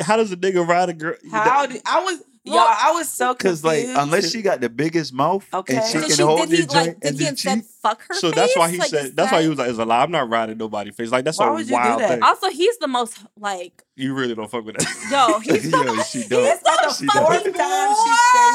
How 0.00 0.16
does 0.16 0.32
a 0.32 0.36
nigga 0.36 0.66
ride 0.66 0.88
a 0.88 0.94
girl? 0.94 1.14
How 1.30 1.66
did, 1.66 1.80
I 1.86 2.02
was 2.02 2.18
y'all? 2.44 2.56
I 2.58 2.92
was 2.94 3.08
so 3.12 3.34
Because 3.34 3.60
confused. 3.60 3.88
like, 3.94 4.02
unless 4.02 4.30
she 4.32 4.42
got 4.42 4.60
the 4.60 4.68
biggest 4.68 5.12
mouth 5.12 5.46
Okay. 5.52 5.76
and 5.76 5.84
she 5.86 5.92
Did 5.92 6.00
Did 6.00 6.06
can 6.08 6.16
she? 6.16 6.22
hold 6.22 6.48
Did 6.48 6.58
he 6.58 6.66
like? 6.66 7.00
Did 7.00 7.08
and 7.08 7.18
he 7.18 7.24
the 7.24 7.28
instead 7.30 7.58
cheek. 7.58 7.66
fuck 7.82 8.02
her? 8.08 8.14
So 8.14 8.30
that's 8.32 8.56
why 8.56 8.70
he? 8.70 8.78
Like, 8.78 8.88
said. 8.88 9.04
is 9.06 9.12
That's 9.14 9.30
why 9.30 9.42
he 9.42 9.48
was 9.48 9.58
like, 9.58 9.68
"It's 9.70 9.78
a 9.78 9.84
lie. 9.84 10.02
I'm 10.02 10.10
not 10.10 10.28
riding 10.28 10.58
nobody's 10.58 10.94
face." 10.96 11.10
Like 11.12 11.24
that's 11.24 11.38
Why 11.38 11.48
a 11.48 11.52
would 11.52 11.60
you 11.60 11.66
do 11.66 11.72
that? 11.74 12.08
thing. 12.08 12.22
Also, 12.22 12.48
he's 12.50 12.76
the 12.78 12.88
most 12.88 13.18
like. 13.38 13.84
You 13.94 14.14
really 14.14 14.34
don't 14.34 14.50
fuck 14.50 14.64
with 14.64 14.76
that. 14.78 14.88
Yo, 15.12 15.38
he's 15.54 15.70
the 15.70 15.76
Yo, 15.76 16.02
she 16.02 16.26
don't. 16.28 16.44
He's 16.44 16.60
the 16.60 16.94
She 16.98 17.06
fucking. 17.06 17.08
Time 17.08 17.44
she 17.44 17.44
said 17.44 17.44
he's 17.44 17.52
worst, 17.52 17.54
terrible. 17.54 18.47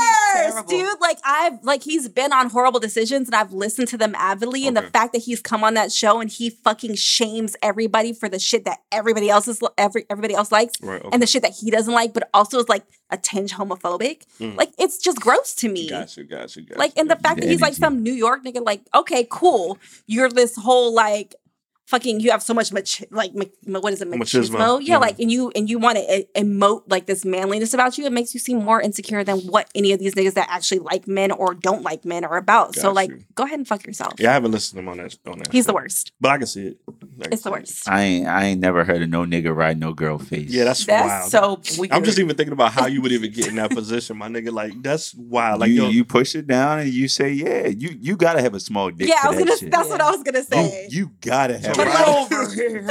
Dude. 0.77 1.01
Like 1.01 1.19
I've 1.23 1.63
like 1.63 1.83
he's 1.83 2.09
been 2.09 2.33
on 2.33 2.49
horrible 2.49 2.79
decisions 2.79 3.27
and 3.27 3.35
I've 3.35 3.53
listened 3.53 3.87
to 3.89 3.97
them 3.97 4.15
avidly. 4.15 4.67
And 4.67 4.75
the 4.75 4.83
fact 4.83 5.13
that 5.13 5.19
he's 5.23 5.41
come 5.41 5.63
on 5.63 5.73
that 5.75 5.91
show 5.91 6.19
and 6.19 6.29
he 6.29 6.49
fucking 6.49 6.95
shames 6.95 7.55
everybody 7.61 8.13
for 8.13 8.29
the 8.29 8.39
shit 8.39 8.65
that 8.65 8.79
everybody 8.91 9.29
else 9.29 9.47
is 9.47 9.61
every 9.77 10.05
everybody 10.09 10.33
else 10.33 10.51
likes 10.51 10.73
right. 10.81 11.01
Okay. 11.01 11.09
and 11.11 11.21
the 11.21 11.27
shit 11.27 11.41
that 11.43 11.53
he 11.53 11.71
doesn't 11.71 11.93
like, 11.93 12.13
but 12.13 12.29
also 12.33 12.59
is 12.59 12.69
like 12.69 12.83
a 13.09 13.17
tinge 13.17 13.53
homophobic. 13.53 14.23
Mm. 14.39 14.57
Like 14.57 14.71
it's 14.77 14.97
just 14.97 15.19
gross 15.19 15.53
to 15.55 15.69
me. 15.69 15.89
Got 15.89 16.17
you. 16.17 16.23
Got 16.23 16.55
you. 16.55 16.63
Got 16.63 16.77
Like, 16.77 16.95
you, 16.95 17.01
and 17.01 17.09
the 17.09 17.15
got 17.15 17.23
fact 17.23 17.41
that 17.41 17.49
he's 17.49 17.61
like 17.61 17.73
some 17.73 18.03
New 18.03 18.13
York 18.13 18.43
nigga, 18.43 18.65
like, 18.65 18.81
okay, 18.93 19.27
cool. 19.29 19.77
You're 20.07 20.29
this 20.29 20.55
whole 20.55 20.93
like 20.93 21.35
fucking 21.87 22.19
you 22.21 22.31
have 22.31 22.41
so 22.41 22.53
much 22.53 22.71
much 22.71 23.03
like 23.11 23.35
mach- 23.35 23.49
what 23.65 23.91
is 23.93 24.01
it 24.01 24.09
Machismo. 24.09 24.49
machismo 24.55 24.79
yeah 24.81 24.95
Mhm. 24.97 25.01
like 25.01 25.19
and 25.19 25.29
you 25.31 25.51
and 25.55 25.69
you 25.69 25.77
want 25.77 25.97
to 25.97 26.19
e- 26.19 26.25
emote 26.35 26.83
like 26.87 27.05
this 27.07 27.25
manliness 27.25 27.73
about 27.73 27.97
you 27.97 28.05
it 28.05 28.11
makes 28.13 28.33
you 28.33 28.39
seem 28.39 28.63
more 28.63 28.81
insecure 28.81 29.23
than 29.23 29.39
what 29.41 29.69
any 29.75 29.91
of 29.91 29.99
these 29.99 30.13
niggas 30.15 30.33
that 30.35 30.47
actually 30.49 30.79
like 30.79 31.07
men 31.07 31.31
or 31.31 31.53
don't 31.53 31.81
like 31.83 32.05
men 32.05 32.23
are 32.23 32.37
about 32.37 32.73
so 32.75 32.83
Got 32.83 32.95
like 32.95 33.11
go 33.35 33.43
ahead 33.43 33.59
and 33.59 33.67
fuck 33.67 33.85
yourself 33.85 34.13
Yeah, 34.17 34.29
I 34.31 34.33
haven't 34.33 34.51
listened 34.51 34.77
to 34.77 34.81
him 34.83 34.89
on 34.89 34.97
that. 34.97 35.17
On 35.27 35.37
that. 35.39 35.51
he's 35.51 35.65
the 35.65 35.73
worst 35.73 36.13
But 36.21 36.31
I 36.31 36.37
can 36.37 36.47
see 36.47 36.67
it. 36.67 36.77
I 36.87 37.23
can 37.25 37.33
it's 37.33 37.41
the 37.43 37.49
see 37.49 37.49
it. 37.49 37.51
worst 37.51 37.89
I 37.89 38.01
ain't. 38.01 38.27
I 38.27 38.45
ain't 38.45 38.61
never 38.61 38.83
heard 38.85 39.01
of 39.01 39.09
no 39.09 39.25
nigga 39.25 39.55
ride 39.55 39.77
no 39.79 39.93
girl 39.93 40.17
face. 40.17 40.49
Yeah, 40.49 40.63
that's, 40.63 40.85
That's 40.85 41.31
wild. 41.33 41.63
so 41.67 41.79
weird. 41.79 41.91
I'm 41.91 42.03
just 42.05 42.17
even 42.17 42.35
thinking 42.35 42.53
about 42.53 42.71
how 42.71 42.87
you 42.87 43.01
would 43.01 43.11
even 43.11 43.31
get 43.31 43.47
in 43.47 43.55
that 43.55 43.71
position, 43.71 44.17
my 44.17 44.29
nigga. 44.29 44.51
Like 44.51 44.73
that's 44.81 45.13
wild. 45.13 45.59
Like 45.59 45.69
you, 45.69 45.83
yo, 45.83 45.89
you 45.89 46.05
push 46.05 46.33
it 46.35 46.47
down 46.47 46.79
and 46.79 46.89
you 46.89 47.07
say, 47.07 47.31
yeah, 47.31 47.67
you 47.67 47.95
you 47.99 48.15
gotta 48.15 48.41
have 48.41 48.53
a 48.55 48.59
small 48.59 48.89
dick. 48.89 49.07
yeah 49.09 49.15
i 49.23 49.27
was 49.29 49.37
that 49.37 49.45
gonna 49.45 49.57
shit. 49.57 49.71
that's 49.71 49.89
what 49.89 50.01
i 50.01 50.09
was 50.09 50.23
gonna 50.23 50.39
you, 50.39 50.43
say 50.45 50.87
you 50.89 51.11
gotta 51.21 51.57
have. 51.57 51.72
But 51.75 52.07
over 52.07 52.49
here. 52.53 52.81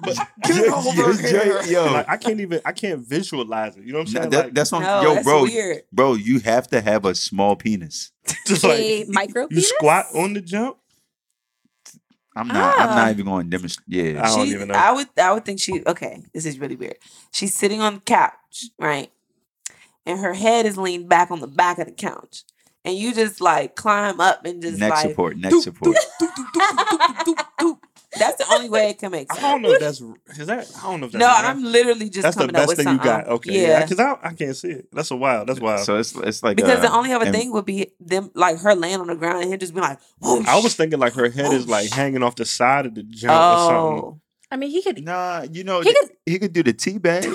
but 0.00 0.18
Get 0.44 0.68
over 0.72 1.12
here. 1.22 1.62
yo. 1.64 1.92
like 1.92 2.08
I 2.08 2.16
can't 2.16 2.40
even 2.40 2.60
I 2.64 2.72
can't 2.72 3.00
visualize 3.06 3.76
it. 3.76 3.84
You 3.84 3.92
know 3.92 4.00
what 4.00 4.08
I'm 4.08 4.14
saying? 4.14 4.30
that- 4.30 4.44
like, 4.46 4.54
that's 4.54 4.72
on. 4.72 4.82
No, 4.82 5.02
yo, 5.02 5.14
that's 5.14 5.24
bro, 5.24 5.42
weird. 5.44 5.82
bro. 5.92 6.14
You 6.14 6.40
have 6.40 6.68
to 6.68 6.80
have 6.80 7.04
a 7.04 7.14
small 7.14 7.56
penis. 7.56 8.12
just 8.46 8.64
a 8.64 8.68
like 9.00 9.08
micro 9.08 9.42
you 9.42 9.48
penis? 9.48 9.68
squat 9.70 10.06
on 10.14 10.32
the 10.34 10.40
jump. 10.40 10.78
I'm 12.36 12.48
not. 12.48 12.78
I'm 12.80 12.88
Ah. 12.88 12.94
not 12.96 13.10
even 13.12 13.26
going 13.26 13.44
to 13.44 13.50
demonstrate. 13.50 13.84
Yeah, 13.86 14.22
I 14.24 14.34
don't 14.34 14.46
She- 14.46 14.52
even 14.54 14.68
know. 14.68 14.74
I 14.74 14.92
would 14.92 15.08
I 15.16 15.32
would 15.32 15.44
think 15.44 15.60
she 15.60 15.82
okay, 15.86 16.22
this 16.34 16.44
is 16.46 16.58
really 16.58 16.76
weird. 16.76 16.96
She's 17.32 17.54
sitting 17.54 17.80
on 17.80 17.94
the 17.94 18.00
couch, 18.00 18.64
right? 18.78 19.10
And 20.06 20.18
her 20.18 20.34
head 20.34 20.66
is 20.66 20.76
leaned 20.76 21.08
back 21.08 21.30
on 21.30 21.40
the 21.40 21.46
back 21.46 21.78
of 21.78 21.86
the 21.86 21.92
couch. 21.92 22.42
And 22.84 22.94
you 22.98 23.14
just 23.14 23.40
like 23.40 23.76
climb 23.76 24.20
up 24.20 24.44
and 24.44 24.60
just 24.60 24.78
neck 24.78 24.90
like 24.90 25.08
support. 25.08 25.36
Neck 25.38 25.52
doop, 25.52 25.62
support. 25.62 25.96
doop, 26.20 26.28
doop, 27.24 27.43
That's 28.18 28.36
the 28.36 28.52
only 28.54 28.68
way 28.68 28.90
it 28.90 28.98
can 28.98 29.10
make 29.12 29.32
sense. 29.32 29.44
I 29.44 29.50
don't 29.52 29.62
know 29.62 29.70
if 29.72 29.80
that's 29.80 30.00
is 30.00 30.46
that. 30.46 30.70
I 30.78 30.82
don't 30.90 31.00
know 31.00 31.06
if 31.06 31.12
that's. 31.12 31.20
No, 31.20 31.26
right. 31.26 31.44
I'm 31.44 31.62
literally 31.64 32.08
just 32.10 32.22
that's 32.22 32.36
the 32.36 32.42
coming 32.42 32.56
up 32.56 32.60
best 32.62 32.68
with 32.68 32.76
thing 32.78 32.84
something. 32.86 33.06
you 33.06 33.12
got. 33.18 33.28
Okay, 33.28 33.52
yeah, 33.62 33.68
Yeah. 33.68 33.82
because 33.86 33.98
I, 34.00 34.16
I 34.22 34.32
can't 34.34 34.56
see 34.56 34.68
it. 34.70 34.88
That's 34.92 35.10
a 35.10 35.16
wild. 35.16 35.48
That's 35.48 35.60
wild. 35.60 35.80
So 35.80 35.96
it's 35.98 36.14
it's 36.16 36.42
like 36.42 36.56
because 36.56 36.78
uh, 36.78 36.82
the 36.82 36.92
only 36.92 37.12
other 37.12 37.26
and- 37.26 37.34
thing 37.34 37.52
would 37.52 37.64
be 37.66 37.92
them 38.00 38.30
like 38.34 38.58
her 38.58 38.74
laying 38.74 39.00
on 39.00 39.06
the 39.08 39.16
ground 39.16 39.42
and 39.42 39.52
him 39.52 39.58
just 39.58 39.74
be 39.74 39.80
like, 39.80 39.98
whoosh. 40.20 40.46
I 40.46 40.60
was 40.60 40.74
thinking 40.74 40.98
like 40.98 41.14
her 41.14 41.28
head 41.30 41.52
is 41.52 41.68
like 41.68 41.90
hanging 41.90 42.22
off 42.22 42.36
the 42.36 42.44
side 42.44 42.86
of 42.86 42.94
the 42.94 43.02
jump 43.02 43.32
or 43.32 43.58
something. 43.58 44.04
Oh. 44.04 44.20
i 44.50 44.56
mean 44.56 44.70
he 44.70 44.82
could 44.82 45.02
Nah, 45.04 45.44
you 45.50 45.64
know 45.64 45.80
He 45.80 45.88
he, 46.26 46.32
could- 46.38 46.40
could 46.42 46.52
do 46.52 46.62
the 46.62 46.72
tea 46.72 46.98
bag. 46.98 47.26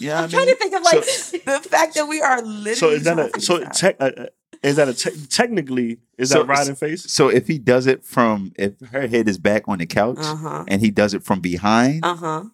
Yeah, 0.00 0.18
i'm 0.18 0.24
I 0.24 0.28
trying 0.28 0.46
to 0.48 0.56
think 0.56 0.74
of 0.74 0.82
like 0.82 1.04
The 1.04 1.68
fact 1.68 1.94
that 1.94 2.06
we 2.08 2.20
are 2.20 2.42
literally 2.42 2.74
So 2.74 2.88
is 2.90 3.04
that 3.04 3.16
a 3.18 3.40
so 3.40 3.54
figure 3.54 3.68
this 3.68 3.78
tech? 3.80 3.96
Uh, 4.00 4.10
uh, 4.16 4.26
is 4.64 4.76
that 4.76 4.88
a 4.88 4.94
te- 4.94 5.26
technically 5.26 5.98
is 6.18 6.30
So- 6.30 6.40
that 6.40 6.46
riding 6.46 6.74
face? 6.74 7.10
so 7.12 7.28
if 7.28 7.46
he 7.46 7.58
does 7.58 7.86
it 7.86 8.04
from 8.04 8.52
if 8.56 8.72
her 8.92 9.06
head 9.06 9.28
is 9.28 9.38
back 9.38 9.64
on 9.68 9.78
the 9.78 9.86
couch 9.86 10.16
uh-huh. 10.20 10.64
and 10.68 10.80
he 10.80 10.90
does 10.90 11.14
it 11.14 11.22
from 11.22 11.40
behind, 11.40 12.04
Uh-huh. 12.04 12.44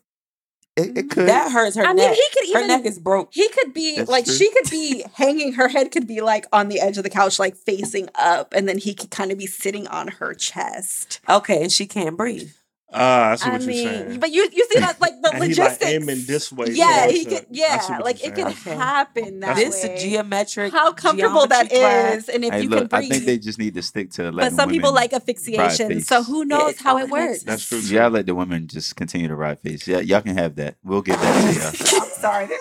it, 0.76 0.96
it 0.98 1.11
could. 1.11 1.28
That 1.28 1.50
hurts 1.52 1.76
her 1.76 1.82
i 1.84 1.88
mean 1.88 1.96
neck. 2.08 2.14
he 2.14 2.22
could 2.34 2.48
even 2.48 2.61
her 2.62 2.66
neck 2.68 2.84
is 2.86 2.98
broke. 2.98 3.28
He 3.32 3.48
could 3.48 3.72
be 3.74 3.96
That's 3.96 4.11
like 4.11 4.24
true. 4.24 4.34
she 4.34 4.50
could 4.52 4.70
be 4.70 5.04
hanging 5.14 5.52
her 5.54 5.68
head 5.68 5.90
could 5.92 6.06
be 6.06 6.20
like 6.20 6.46
on 6.52 6.68
the 6.68 6.80
edge 6.80 6.96
of 6.98 7.04
the 7.04 7.11
couch 7.11 7.38
like 7.38 7.56
facing 7.56 8.08
up 8.14 8.52
and 8.54 8.68
then 8.68 8.78
he 8.78 8.94
could 8.94 9.11
kind 9.11 9.30
of 9.32 9.38
be 9.38 9.46
sitting 9.46 9.86
on 9.88 10.08
her 10.08 10.34
chest. 10.34 11.20
Okay, 11.28 11.62
and 11.62 11.70
she 11.72 11.86
can't 11.86 12.16
breathe. 12.16 12.50
Ah, 12.93 13.30
I 13.30 13.36
see 13.36 13.49
I 13.49 13.57
you're 13.59 13.66
mean, 13.66 13.86
saying. 13.88 14.20
but 14.20 14.30
you 14.32 14.49
you 14.53 14.66
see 14.70 14.80
that 14.80 15.01
like 15.01 15.12
the 15.22 15.30
and 15.32 15.45
he 15.45 15.51
like 15.51 15.59
logistics. 15.59 15.91
aiming 15.91 16.22
this 16.26 16.51
way. 16.53 16.66
yeah, 16.70 17.03
towards 17.07 17.12
he 17.18 17.24
could 17.24 17.47
yeah, 17.51 17.99
like 18.03 18.24
it 18.24 18.34
could. 18.34 18.47
Okay. 18.49 18.74
happen 18.74 19.41
that 19.41 19.55
this 19.57 19.84
way. 19.84 19.95
is 19.95 20.03
geometric. 20.03 20.72
How 20.72 20.93
comfortable 20.93 21.47
that 21.47 21.70
geometry 21.70 21.78
class. 21.78 22.14
is 22.14 22.28
and 22.30 22.45
if 22.45 22.53
Hey, 22.53 22.62
you 22.62 22.68
look, 22.68 22.91
can 22.91 22.99
I 22.99 23.09
think 23.09 23.24
they 23.26 23.38
just 23.38 23.59
need 23.59 23.74
to 23.74 23.82
stick 23.82 24.11
to 24.12 24.32
letting 24.32 24.36
but 24.36 24.53
some 24.61 24.68
people 24.70 24.88
women- 24.91 24.95
like 25.03 25.12
asphyxiation. 25.12 25.88
face. 25.88 26.07
So 26.09 26.22
who 26.24 26.45
knows 26.45 26.72
It 26.72 26.80
how 26.80 26.99
it 26.99 27.09
works? 27.11 27.45
That's 27.45 27.66
true. 27.68 27.78
Yeah, 27.78 28.07
I 28.07 28.09
let 28.09 28.26
the 28.26 28.34
women 28.34 28.66
just 28.66 28.97
continue 28.97 29.28
to 29.28 29.36
ride 29.36 29.61
face. 29.61 29.86
Yeah, 29.86 30.01
y'all 30.01 30.20
can 30.22 30.36
have 30.36 30.57
that. 30.57 30.76
We'll 30.82 31.03
give 31.03 31.20
that 31.20 31.55
to 31.55 31.95
you. 31.95 32.01
I'm 32.03 32.09
sorry. 32.09 32.47
This 32.47 32.61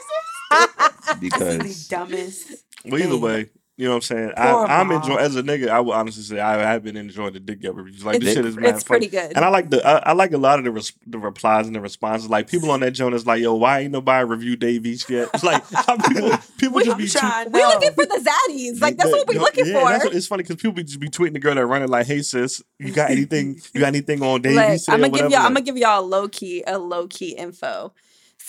y'all 0.52 0.68
this 0.68 1.10
is 1.10 1.16
because 1.20 1.88
the 1.90 1.96
dumbest. 1.96 2.52
Well, 2.86 3.02
either 3.02 3.18
way, 3.18 3.50
you 3.80 3.86
know 3.86 3.92
what 3.92 3.96
I'm 3.96 4.02
saying. 4.02 4.32
Poor 4.36 4.46
I, 4.68 4.82
I'm 4.82 4.92
enjoying 4.92 5.20
as 5.20 5.38
a 5.38 5.42
nigga. 5.42 5.70
I 5.70 5.80
would 5.80 5.94
honestly 5.94 6.22
say 6.24 6.38
I 6.42 6.58
have 6.58 6.84
been 6.84 6.98
enjoying 6.98 7.32
the 7.32 7.40
dick 7.40 7.62
get 7.62 7.74
reviews. 7.74 8.04
Like 8.04 8.20
this 8.20 8.34
shit 8.34 8.46
is 8.46 8.58
mad 8.58 8.76
it's 8.76 8.84
funny. 8.84 9.08
pretty 9.08 9.16
good. 9.16 9.38
And 9.38 9.46
I 9.46 9.48
like 9.48 9.70
the 9.70 9.86
I, 9.88 10.10
I 10.10 10.12
like 10.12 10.34
a 10.34 10.38
lot 10.38 10.60
of 10.60 10.66
the 10.66 10.72
res- 10.72 10.92
the 11.08 11.18
replies 11.18 11.66
and 11.66 11.74
the 11.74 11.80
responses. 11.80 12.30
Like 12.30 12.50
people 12.50 12.72
on 12.72 12.82
that 12.82 12.92
joint 12.92 13.16
is 13.16 13.26
like, 13.26 13.42
"Yo, 13.42 13.54
why 13.56 13.80
ain't 13.80 13.94
nobody 13.94 14.26
review 14.28 14.58
Dave 14.58 14.86
East 14.86 15.10
yet?" 15.10 15.30
It's 15.34 15.46
like 15.46 15.64
how 15.72 15.96
people 16.10 16.38
people 16.58 16.80
just 16.82 16.92
I'm 16.92 16.98
be 16.98 17.08
trying. 17.08 17.52
We're 17.54 17.62
no. 17.62 17.70
looking 17.70 17.94
for 17.94 18.06
the 18.06 18.30
zaddies. 18.50 18.82
Like 18.82 18.98
that's 18.98 19.12
But- 19.12 19.20
what 19.20 19.28
we're 19.30 19.40
looking 19.40 19.66
yeah, 19.66 19.80
for. 19.80 19.90
That's 19.90 20.04
what, 20.04 20.14
it's 20.14 20.28
funny 20.28 20.44
because 20.44 20.58
people 20.58 20.74
be 20.74 20.84
just 20.84 21.00
be 21.00 21.08
tweeting 21.08 21.34
the 21.34 21.40
girl 21.40 21.56
that 21.56 21.66
running 21.66 21.88
like, 21.88 22.06
"Hey 22.06 22.22
sis, 22.22 22.62
you 22.80 22.92
got 22.92 23.12
anything? 23.12 23.62
You 23.74 23.80
got 23.80 23.88
anything 23.88 24.22
on 24.22 24.42
Dave 24.42 24.58
Like, 24.58 24.76
East?" 24.76 24.90
I'm 24.90 25.00
gonna 25.00 25.14
give 25.14 25.32
y'all. 25.32 25.40
I'm 25.40 25.54
gonna 25.54 25.62
give 25.62 25.78
y'all 25.78 26.02
a 26.02 26.06
low 26.06 26.28
key, 26.28 26.66
a 26.68 26.78
low 26.78 27.08
key 27.08 27.30
info. 27.30 27.94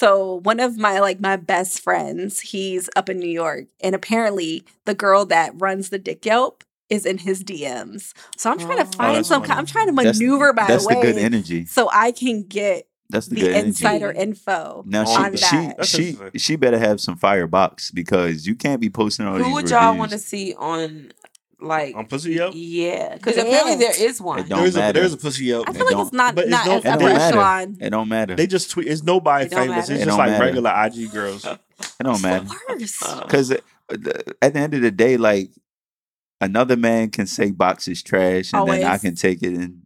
So 0.00 0.40
one 0.44 0.60
of 0.60 0.78
my 0.78 0.98
like 1.00 1.20
my 1.20 1.36
best 1.36 1.82
friends, 1.82 2.40
he's 2.40 2.88
up 2.96 3.10
in 3.10 3.18
New 3.18 3.28
York, 3.28 3.66
and 3.82 3.94
apparently 3.94 4.64
the 4.86 4.94
girl 4.94 5.26
that 5.26 5.52
runs 5.56 5.90
the 5.90 5.98
Dick 5.98 6.24
Yelp 6.24 6.64
is 6.88 7.04
in 7.04 7.18
his 7.18 7.44
DMs. 7.44 8.14
So 8.38 8.50
I'm 8.50 8.58
trying 8.58 8.78
to 8.78 8.84
oh. 8.84 8.90
oh, 8.94 8.96
find 8.96 9.16
that's 9.16 9.28
some. 9.28 9.42
funny. 9.42 9.58
I'm 9.58 9.66
trying 9.66 9.88
to 9.88 9.92
That's- 9.92 10.18
maneuver 10.18 10.54
my 10.54 10.66
that's 10.66 10.86
way 10.86 10.94
the 10.94 11.00
good 11.02 11.18
energy. 11.18 11.66
so 11.66 11.90
I 11.92 12.12
can 12.12 12.44
get 12.44 12.88
That's 13.10 13.26
the, 13.26 13.34
the, 13.34 13.40
good 13.42 13.56
insider 13.62 14.06
energy. 14.06 14.22
info 14.22 14.84
Now 14.86 15.04
on 15.06 15.36
she 15.36 15.36
she 15.36 15.56
that. 15.56 15.86
She 15.86 16.38
she 16.38 16.56
better 16.56 16.78
have 16.78 16.98
some 16.98 17.18
firebox 17.18 17.90
because 17.90 18.46
you 18.46 18.54
can't 18.54 18.80
be 18.80 18.88
posting 18.88 19.26
all 19.26 19.36
Who 19.36 19.44
these 19.44 19.52
would 19.52 19.68
y'all 19.68 19.98
want 19.98 20.12
to 20.12 20.18
see 20.18 20.54
on 20.54 21.12
like? 21.62 21.94
on 21.96 22.06
pussy 22.06 22.32
yelp. 22.34 22.52
Yeah, 22.56 23.14
because 23.14 23.36
Yeah. 23.36 23.42
apparently 23.42 23.76
there 23.76 24.08
is 24.08 24.20
one. 24.20 24.38
It 24.40 24.48
don't 24.48 24.60
There's 24.60 24.76
a 24.76 24.78
matter. 24.78 25.00
there's 25.00 25.12
a 25.12 25.16
pussy 25.16 25.44
yelp. 25.46 25.68
I 25.68 25.72
It 25.72 25.76
feel 25.76 25.86
like 25.86 26.04
it's 26.06 26.12
not 26.12 26.34
but 26.34 26.44
it's 26.44 26.50
not 26.50 26.64
don't- 26.66 26.86
as 26.86 26.94
it 26.94 26.98
don't 26.98 27.08
matter. 27.12 27.24
echelon. 27.24 27.76
It 27.80 27.90
don't 27.90 28.08
matter. 28.08 28.36
They 28.36 28.46
just 28.46 28.70
tweet. 28.70 28.86
It's 28.88 29.02
nobody 29.02 29.46
It 29.46 29.50
don't 29.50 29.60
famous. 29.68 29.76
matter. 29.88 29.92
It's 29.92 30.04
just 30.04 30.08
don't 30.08 30.18
like 30.18 30.30
matter. 30.30 30.44
regular 30.44 30.70
IG 30.76 31.06
girls. 31.12 31.44
it 31.44 31.58
don't 32.02 32.22
matter 32.22 32.46
It's 32.70 33.00
worse. 33.02 33.20
because 33.22 33.50
uh, 33.52 33.56
at 34.42 34.52
the 34.54 34.58
end 34.60 34.74
of 34.74 34.82
the 34.82 34.90
day, 34.90 35.16
like 35.16 35.50
another 36.40 36.76
man 36.76 37.10
can 37.10 37.26
say 37.26 37.50
box 37.50 37.88
is 37.88 38.02
trash, 38.02 38.52
and 38.54 38.68
then 38.68 38.84
I 38.84 38.98
can 38.98 39.14
take 39.14 39.42
it 39.42 39.52
and 39.54 39.82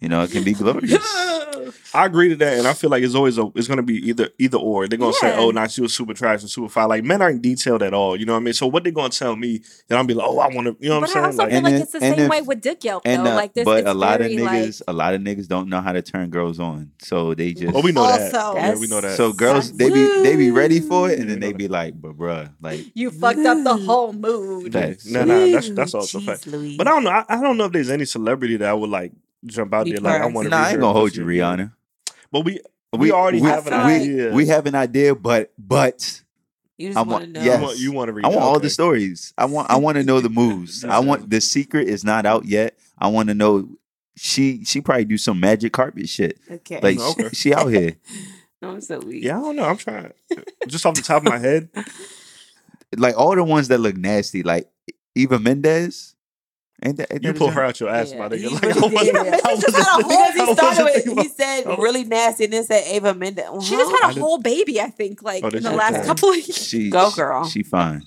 you 0.00 0.08
know 0.08 0.22
it 0.22 0.30
can 0.30 0.44
be 0.44 0.52
glorious. 0.54 0.98
I 1.94 2.06
agree 2.06 2.28
to 2.30 2.36
that, 2.36 2.58
and 2.58 2.66
I 2.68 2.72
feel 2.72 2.88
like 2.88 3.02
it's 3.02 3.14
always 3.16 3.36
a, 3.36 3.50
it's 3.56 3.66
gonna 3.68 3.82
be 3.82 3.96
either 4.08 4.28
either 4.38 4.58
or. 4.58 4.86
They're 4.88 4.98
gonna 4.98 5.12
say, 5.12 5.34
"Oh, 5.36 5.50
now 5.50 5.66
she 5.66 5.80
was 5.82 5.94
super 5.94 6.14
trash 6.14 6.40
and 6.40 6.48
super 6.50 6.68
fine." 6.68 6.88
Like 6.88 7.04
men 7.04 7.20
aren't 7.20 7.42
detailed 7.42 7.82
at 7.82 7.92
all. 7.92 8.16
You 8.16 8.26
know 8.26 8.32
what 8.34 8.40
I 8.40 8.42
mean? 8.42 8.54
So 8.54 8.66
what 8.68 8.84
they 8.84 8.92
gonna 8.92 9.08
tell 9.10 9.34
me? 9.36 9.60
Then 9.88 9.98
I'll 9.98 10.04
be 10.04 10.14
like, 10.14 10.26
"Oh, 10.28 10.38
I 10.38 10.48
want 10.54 10.68
to." 10.68 10.76
You 10.80 10.88
know 10.90 11.00
what 11.00 11.10
But 11.12 11.16
I'm 11.24 11.32
saying? 11.32 11.36
Like, 11.36 11.48
feel 11.48 11.56
And 11.56 11.64
like 11.64 11.74
if- 11.74 11.82
it's 11.82 11.92
the 11.92 12.02
and 12.02 12.14
same 12.16 12.24
if- 12.24 12.30
way 12.30 12.42
with 12.42 12.60
Dick 12.60 12.84
Yelp 12.84 13.02
And 13.04 13.26
though. 13.26 13.32
uh, 13.32 13.34
like 13.34 13.54
this, 13.54 13.64
but 13.64 13.86
a 13.86 13.92
lot 13.94 14.20
of 14.20 14.28
niggas, 14.30 14.80
like, 14.80 14.88
a 14.88 14.92
lot 14.92 15.14
of 15.14 15.20
niggas 15.20 15.48
don't 15.48 15.68
know 15.68 15.80
how 15.80 15.92
to 15.92 16.02
turn 16.02 16.30
girls 16.30 16.60
on, 16.60 16.92
so 17.00 17.34
they 17.34 17.52
just. 17.52 17.74
oh, 17.74 17.80
we 17.82 17.90
know 17.92 18.06
that. 18.06 18.32
Yeah, 18.32 18.76
we 18.76 18.86
know 18.86 19.00
that. 19.00 19.16
so 19.16 19.32
girls, 19.32 19.72
they 19.72 19.90
be 19.90 20.22
they 20.22 20.36
be 20.36 20.50
ready 20.52 20.80
for 20.80 21.10
it, 21.10 21.18
and 21.18 21.28
then 21.28 21.40
they 21.40 21.52
be 21.52 21.66
like, 21.68 22.00
"But 22.00 22.16
bruh, 22.16 22.50
like 22.62 22.86
you 22.94 23.10
fucked 23.10 23.40
up 23.40 23.62
the 23.64 23.76
whole 23.76 24.12
mood. 24.12 24.72
Yeah. 24.72 24.80
Facts. 24.86 25.06
No, 25.06 25.24
no, 25.24 25.50
that's 25.50 25.70
that's 25.70 25.94
Ooh, 25.94 25.98
also 25.98 26.20
jeez 26.20 26.26
fact. 26.26 26.46
Louise. 26.46 26.76
But 26.76 26.86
I 26.86 26.90
don't 26.92 27.04
know. 27.04 27.10
I, 27.10 27.24
I 27.28 27.40
don't 27.42 27.56
know 27.56 27.64
if 27.64 27.72
there's 27.72 27.90
any 27.90 28.04
celebrity 28.04 28.56
that 28.58 28.68
I 28.68 28.74
would 28.74 28.90
like 28.90 29.12
jump 29.46 29.72
out 29.74 29.86
there 29.86 29.98
like 29.98 30.14
I 30.14 30.18
pressed. 30.20 30.34
want 30.34 30.44
to. 30.46 30.50
nah, 30.50 30.56
I 30.58 30.70
ain't 30.70 30.80
gonna 30.80 30.92
hold 30.92 31.14
you, 31.16 31.24
Rihanna. 31.24 31.72
But 32.32 32.44
we 32.44 32.60
we 32.96 33.12
already 33.12 33.40
we, 33.40 33.48
have 33.48 33.66
an 33.66 33.86
we, 33.86 33.92
idea. 33.94 34.32
we 34.32 34.46
have 34.46 34.66
an 34.66 34.74
idea, 34.74 35.14
but 35.14 35.52
but 35.58 36.22
You 36.78 36.88
just 36.88 36.98
I 36.98 37.02
want 37.02 37.24
to 37.24 37.30
know. 37.30 37.42
yes. 37.42 37.58
You 37.60 37.66
want, 37.66 37.78
you 37.78 37.92
want 37.92 38.08
to 38.08 38.12
read? 38.12 38.24
I 38.24 38.28
want 38.28 38.40
all 38.40 38.56
okay. 38.56 38.62
the 38.62 38.70
stories. 38.70 39.32
I 39.38 39.44
want 39.46 39.70
I 39.70 39.76
want 39.76 39.96
to 39.96 40.02
know 40.04 40.20
the 40.20 40.28
moves. 40.42 40.84
I 40.84 40.98
want 41.00 41.30
the 41.30 41.40
secret 41.40 41.88
is 41.88 42.04
not 42.04 42.26
out 42.26 42.44
yet. 42.46 42.76
I 42.98 43.08
want 43.08 43.28
to 43.28 43.34
know 43.34 43.68
she 44.16 44.64
she 44.64 44.80
probably 44.80 45.04
do 45.06 45.16
some 45.18 45.40
magic 45.40 45.72
carpet 45.72 46.08
shit. 46.08 46.38
Okay. 46.50 46.80
Like 46.82 46.98
Okay. 46.98 47.28
she, 47.30 47.34
she 47.34 47.54
out 47.54 47.68
here. 47.68 47.96
no, 48.62 48.70
I'm 48.70 48.80
so 48.80 48.98
weak. 49.00 49.24
Yeah, 49.24 49.38
I 49.38 49.40
don't 49.40 49.56
know. 49.56 49.64
I'm 49.64 49.76
trying. 49.78 50.12
Just 50.66 50.84
off 50.84 50.94
the 50.94 51.02
top 51.02 51.22
of 51.24 51.28
my 51.32 51.38
head, 51.38 51.70
Like 52.96 53.16
all 53.16 53.34
the 53.36 53.44
ones 53.44 53.68
that 53.68 53.78
look 53.78 53.96
nasty, 53.96 54.42
like 54.42 54.68
Eva 55.14 55.38
Mendes. 55.38 56.16
Ain't 56.82 56.96
that, 56.96 57.12
ain't 57.12 57.22
you 57.22 57.34
pull 57.34 57.50
her 57.50 57.62
out 57.62 57.78
your 57.78 57.90
ass, 57.90 58.12
Yeah, 58.12 58.18
my 58.20 58.28
nigga. 58.28 58.38
he 58.38 58.48
Like, 58.48 58.62
really 58.62 58.78
I 58.80 58.88
wasn't- 58.88 59.12
did. 59.12 59.16
I 59.16 59.54
Just 59.56 59.66
wasn't 59.66 59.76
had 59.76 60.00
a 60.00 60.02
thinking- 60.02 60.08
Because 60.08 60.48
he 60.48 60.54
started 60.54 60.84
with, 60.84 60.94
thinking 60.94 61.12
he 61.12 61.20
about- 61.26 61.36
said 61.36 61.62
Oh. 61.66 61.76
really 61.76 62.04
nasty 62.04 62.44
and 62.44 62.52
then 62.54 62.64
said 62.64 62.84
Ava 62.86 63.14
Mendes. 63.14 63.44
She 63.66 63.76
just 63.76 63.92
I 63.92 63.98
had 64.06 64.10
a 64.10 64.14
did- 64.14 64.20
whole 64.22 64.38
baby, 64.38 64.80
I 64.80 64.88
think, 64.90 65.22
like 65.22 65.44
Oh, 65.44 65.48
in 65.48 65.62
the 65.62 65.72
last 65.72 65.96
Okay. 65.96 66.06
couple 66.06 66.30
of 66.30 66.36
years. 66.36 66.56
She 66.56 66.88
Go, 66.90 67.10
girl. 67.10 67.44
She 67.46 67.62
fine. 67.62 68.02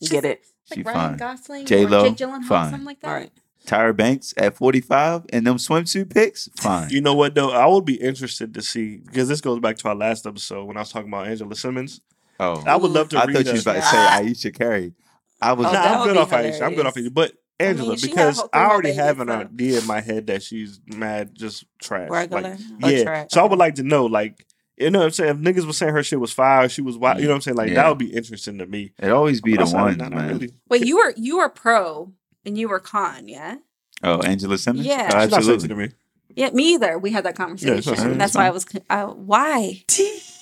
get 0.00 0.24
it. 0.24 0.44
She 0.72 0.82
Ryan 0.82 1.10
fine. 1.10 1.16
Gosling 1.18 1.66
J-Lo, 1.66 2.00
or 2.04 2.08
Jake 2.08 2.16
Gyllenhaal, 2.18 2.44
fine. 2.44 2.70
something 2.70 2.86
like 2.86 3.00
that. 3.00 3.08
All 3.08 3.14
right. 3.14 3.30
Tyra 3.66 3.96
Banks 3.96 4.32
at 4.36 4.56
45 4.56 5.24
and 5.32 5.46
them 5.46 5.56
swimsuit 5.56 6.12
pics, 6.12 6.48
fine. 6.60 6.90
You 6.90 7.00
know 7.00 7.14
what 7.14 7.34
though? 7.34 7.50
I 7.50 7.66
would 7.66 7.84
be 7.86 7.94
interested 7.94 8.52
to 8.54 8.62
see 8.62 8.98
because 8.98 9.26
this 9.28 9.40
goes 9.40 9.58
back 9.58 9.76
to 9.78 9.88
our 9.88 9.94
last 9.94 10.26
episode 10.26 10.64
when 10.66 10.76
I 10.76 10.80
was 10.80 10.90
talking 10.92 11.08
about 11.08 11.26
Angela 11.28 11.54
Simmons. 11.56 12.00
oh, 12.40 12.62
I 12.66 12.76
would 12.76 12.90
love 12.90 13.08
to 13.10 13.18
I 13.18 13.24
read. 13.24 13.36
thought 13.36 13.44
you 13.46 13.50
a- 13.50 13.54
was 13.54 13.62
about 13.62 13.74
to 13.76 13.82
say 13.82 13.96
Ayesha 13.96 14.52
Curry. 14.52 14.92
I 15.40 15.52
was 15.54 15.66
Oh, 15.66 15.72
Nah, 15.72 15.80
I'm 15.80 16.04
good 16.06 16.12
be 16.14 16.18
off 16.18 16.32
Ayesha. 16.32 16.64
I'm 16.64 16.74
good 16.74 16.86
off 16.86 16.94
hilarious. 16.94 16.96
Ayesha. 16.96 17.10
But 17.10 17.32
I 17.60 17.64
Angela, 17.64 17.90
mean, 17.90 17.98
because 18.02 18.42
I 18.52 18.66
already 18.66 18.92
have 18.92 19.20
an 19.20 19.28
babies, 19.28 19.46
idea 19.46 19.78
in 19.80 19.86
my 19.86 20.00
head 20.00 20.26
that 20.26 20.42
she's 20.42 20.80
mad, 20.86 21.34
just 21.34 21.64
trash. 21.80 22.10
Regular 22.10 22.42
Like, 22.42 22.60
or 22.82 22.90
yeah. 22.90 23.02
trash? 23.04 23.28
So 23.30 23.42
I 23.44 23.48
would 23.48 23.58
like 23.58 23.76
to 23.76 23.82
know, 23.84 24.06
like, 24.06 24.44
you 24.76 24.90
know 24.90 24.98
what 24.98 25.04
I'm 25.04 25.10
saying? 25.12 25.30
If 25.30 25.36
niggas 25.38 25.64
was 25.66 25.76
saying 25.78 25.92
her 25.92 26.02
shit 26.02 26.18
was 26.18 26.32
fire, 26.32 26.68
she 26.68 26.82
was 26.82 26.98
wild, 26.98 27.18
you 27.20 27.24
know 27.24 27.30
what 27.30 27.34
I'm 27.36 27.40
saying? 27.42 27.56
Like, 27.56 27.68
Yeah. 27.68 27.74
that 27.76 27.88
would 27.90 27.98
be 27.98 28.12
interesting 28.12 28.58
to 28.58 28.66
me. 28.66 28.92
it 28.98 29.10
always 29.10 29.40
be 29.40 29.54
the 29.54 29.62
outside 29.62 29.78
of 29.78 29.84
ones, 29.84 29.98
that, 29.98 30.10
man. 30.12 30.28
really- 30.30 30.50
Wait, 30.68 30.84
you 30.84 30.96
were 30.96 31.14
you 31.16 31.36
were 31.38 31.48
pro 31.48 32.12
and 32.44 32.58
you 32.58 32.68
were 32.68 32.80
con, 32.80 33.28
yeah? 33.28 33.56
Oh, 34.02 34.18
Angela 34.22 34.58
Simmons? 34.58 34.84
Yeah. 34.86 35.10
Oh, 35.14 35.20
She's 35.22 35.30
not 35.30 35.38
absolutely. 35.38 35.68
to 35.68 35.74
me. 35.76 35.88
Yeah, 36.36 36.50
me 36.50 36.74
either. 36.74 36.98
We 36.98 37.10
had 37.10 37.24
that 37.24 37.36
conversation. 37.36 37.78
it's 37.78 37.86
not 37.86 37.98
saying 37.98 38.18
That's 38.18 38.34
why 38.34 38.48
I 38.48 38.50
was. 38.50 38.64
con- 38.64 38.82
Uh, 38.90 39.06
why? 39.06 39.84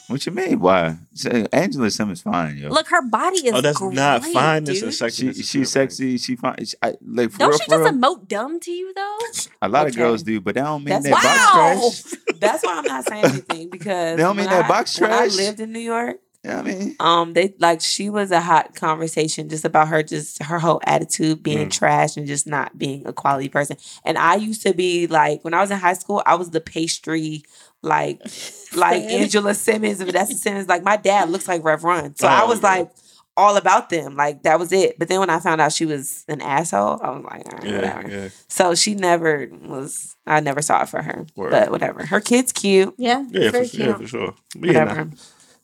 What 0.09 0.27
you 0.27 0.33
mean? 0.33 0.61
Why? 0.61 0.99
Say, 1.15 1.47
Angela 1.53 1.91
Simmons 1.91 2.21
fine, 2.23 2.57
yo. 2.59 2.69
Look, 2.69 2.89
her 2.89 3.03
body 3.09 3.39
is. 3.47 3.55
Oh, 3.55 3.61
that's 3.61 3.79
great, 3.79 3.95
not 3.95 4.25
fine. 4.25 4.65
dude. 4.65 4.83
and 4.83 4.93
sexiness. 4.93 5.37
she 5.37 5.43
she's 5.43 5.71
sexy. 5.71 6.19
She 6.19 6.37
fine. 6.37 6.57
She, 6.65 6.75
I, 6.83 6.95
like 7.07 7.31
for 7.31 7.39
Don't 7.39 7.49
real, 7.51 7.59
she 7.59 7.67
just 7.71 7.83
real, 7.83 7.93
emote 7.93 8.29
dumb 8.29 8.61
to 8.61 8.71
you 8.71 8.93
though? 8.95 9.19
a 9.63 9.69
lot 9.69 9.87
of 9.87 9.97
girls 9.97 10.23
do, 10.23 10.41
but 10.41 10.55
that 10.57 10.65
don't 10.65 10.85
mean 10.85 11.01
That's 11.01 11.05
that 11.05 11.13
wow. 11.13 11.81
box 11.85 12.03
trash. 12.03 12.37
That's 12.41 12.65
why 12.65 12.75
I'm 12.79 12.85
not 12.85 13.05
saying 13.09 13.25
anything 13.25 13.71
because 13.71 14.17
They 14.17 14.23
don't 14.23 14.37
mean 14.37 14.47
when 14.47 14.55
that 14.57 14.65
I- 14.67 14.69
box 14.69 15.01
When 15.01 15.13
I 15.13 15.27
lived 15.27 15.61
in 15.61 15.73
New 15.73 15.79
York, 15.81 16.17
Yeah, 16.45 16.59
I 16.59 16.63
mean, 16.63 16.97
um, 16.99 17.33
they 17.35 17.55
like 17.61 17.81
she 17.81 18.11
was 18.11 18.33
a 18.33 18.41
hot 18.41 18.75
conversation 18.75 19.49
just 19.49 19.65
about 19.65 19.89
her, 19.89 20.03
just 20.03 20.43
her 20.43 20.59
whole 20.59 20.81
attitude 20.85 21.43
being 21.43 21.69
Mm. 21.69 21.73
trash 21.73 22.17
and 22.17 22.27
just 22.27 22.47
not 22.49 22.77
being 22.77 23.07
a 23.07 23.13
quality 23.13 23.49
person. 23.49 23.77
And 24.05 24.19
I 24.19 24.35
used 24.35 24.63
to 24.63 24.75
be 24.75 25.07
like 25.07 25.45
when 25.45 25.55
I 25.55 25.61
was 25.61 25.71
in 25.71 25.79
high 25.79 25.95
school, 25.95 26.23
I 26.27 26.35
was 26.35 26.51
the 26.51 26.61
pastry 26.61 27.45
like 27.83 28.21
like 28.75 29.03
Angela 29.03 29.55
Simmons. 29.55 30.01
If 30.01 30.13
that's 30.13 30.33
a 30.33 30.37
Simmons, 30.37 30.69
like 30.69 30.83
my 30.83 30.97
dad 30.97 31.31
looks 31.31 31.49
like 31.49 31.65
Rev 31.65 31.85
Run, 31.85 32.15
so 32.17 32.27
I 32.29 32.43
Oh, 32.43 32.49
was 32.49 32.61
yeah. 32.63 32.69
like 32.69 32.91
all 33.37 33.57
about 33.57 33.89
them. 33.91 34.15
Like 34.17 34.43
that 34.43 34.59
was 34.59 34.73
it. 34.73 34.99
But 34.99 35.09
then 35.09 35.19
when 35.21 35.31
I 35.31 35.39
found 35.41 35.61
out 35.61 35.73
she 35.73 35.87
was 35.87 36.25
an 36.29 36.41
asshole, 36.43 37.01
I 37.03 37.11
was 37.11 37.25
like, 37.25 37.47
all 37.53 37.59
right, 37.59 37.65
Yeah, 37.67 37.75
whatever. 37.77 38.09
yeah. 38.11 38.29
So 38.49 38.75
she 38.75 38.95
never 38.95 39.49
was. 39.63 40.15
I 40.27 40.41
never 40.41 40.61
saw 40.63 40.83
it 40.83 40.89
for 40.89 41.03
her. 41.03 41.27
Word. 41.35 41.51
But 41.51 41.71
whatever. 41.71 42.05
Her 42.07 42.21
kid's 42.21 42.53
cute. 42.53 42.95
Yeah, 42.99 43.25
Yeah, 43.31 43.47
for, 43.47 43.53
very 43.53 43.67
yeah, 43.73 43.97
for 43.97 44.07
sure. 44.07 44.35
But 44.57 44.71
yeah, 44.71 44.79
Whatever. 44.85 45.05
nah. 45.07 45.11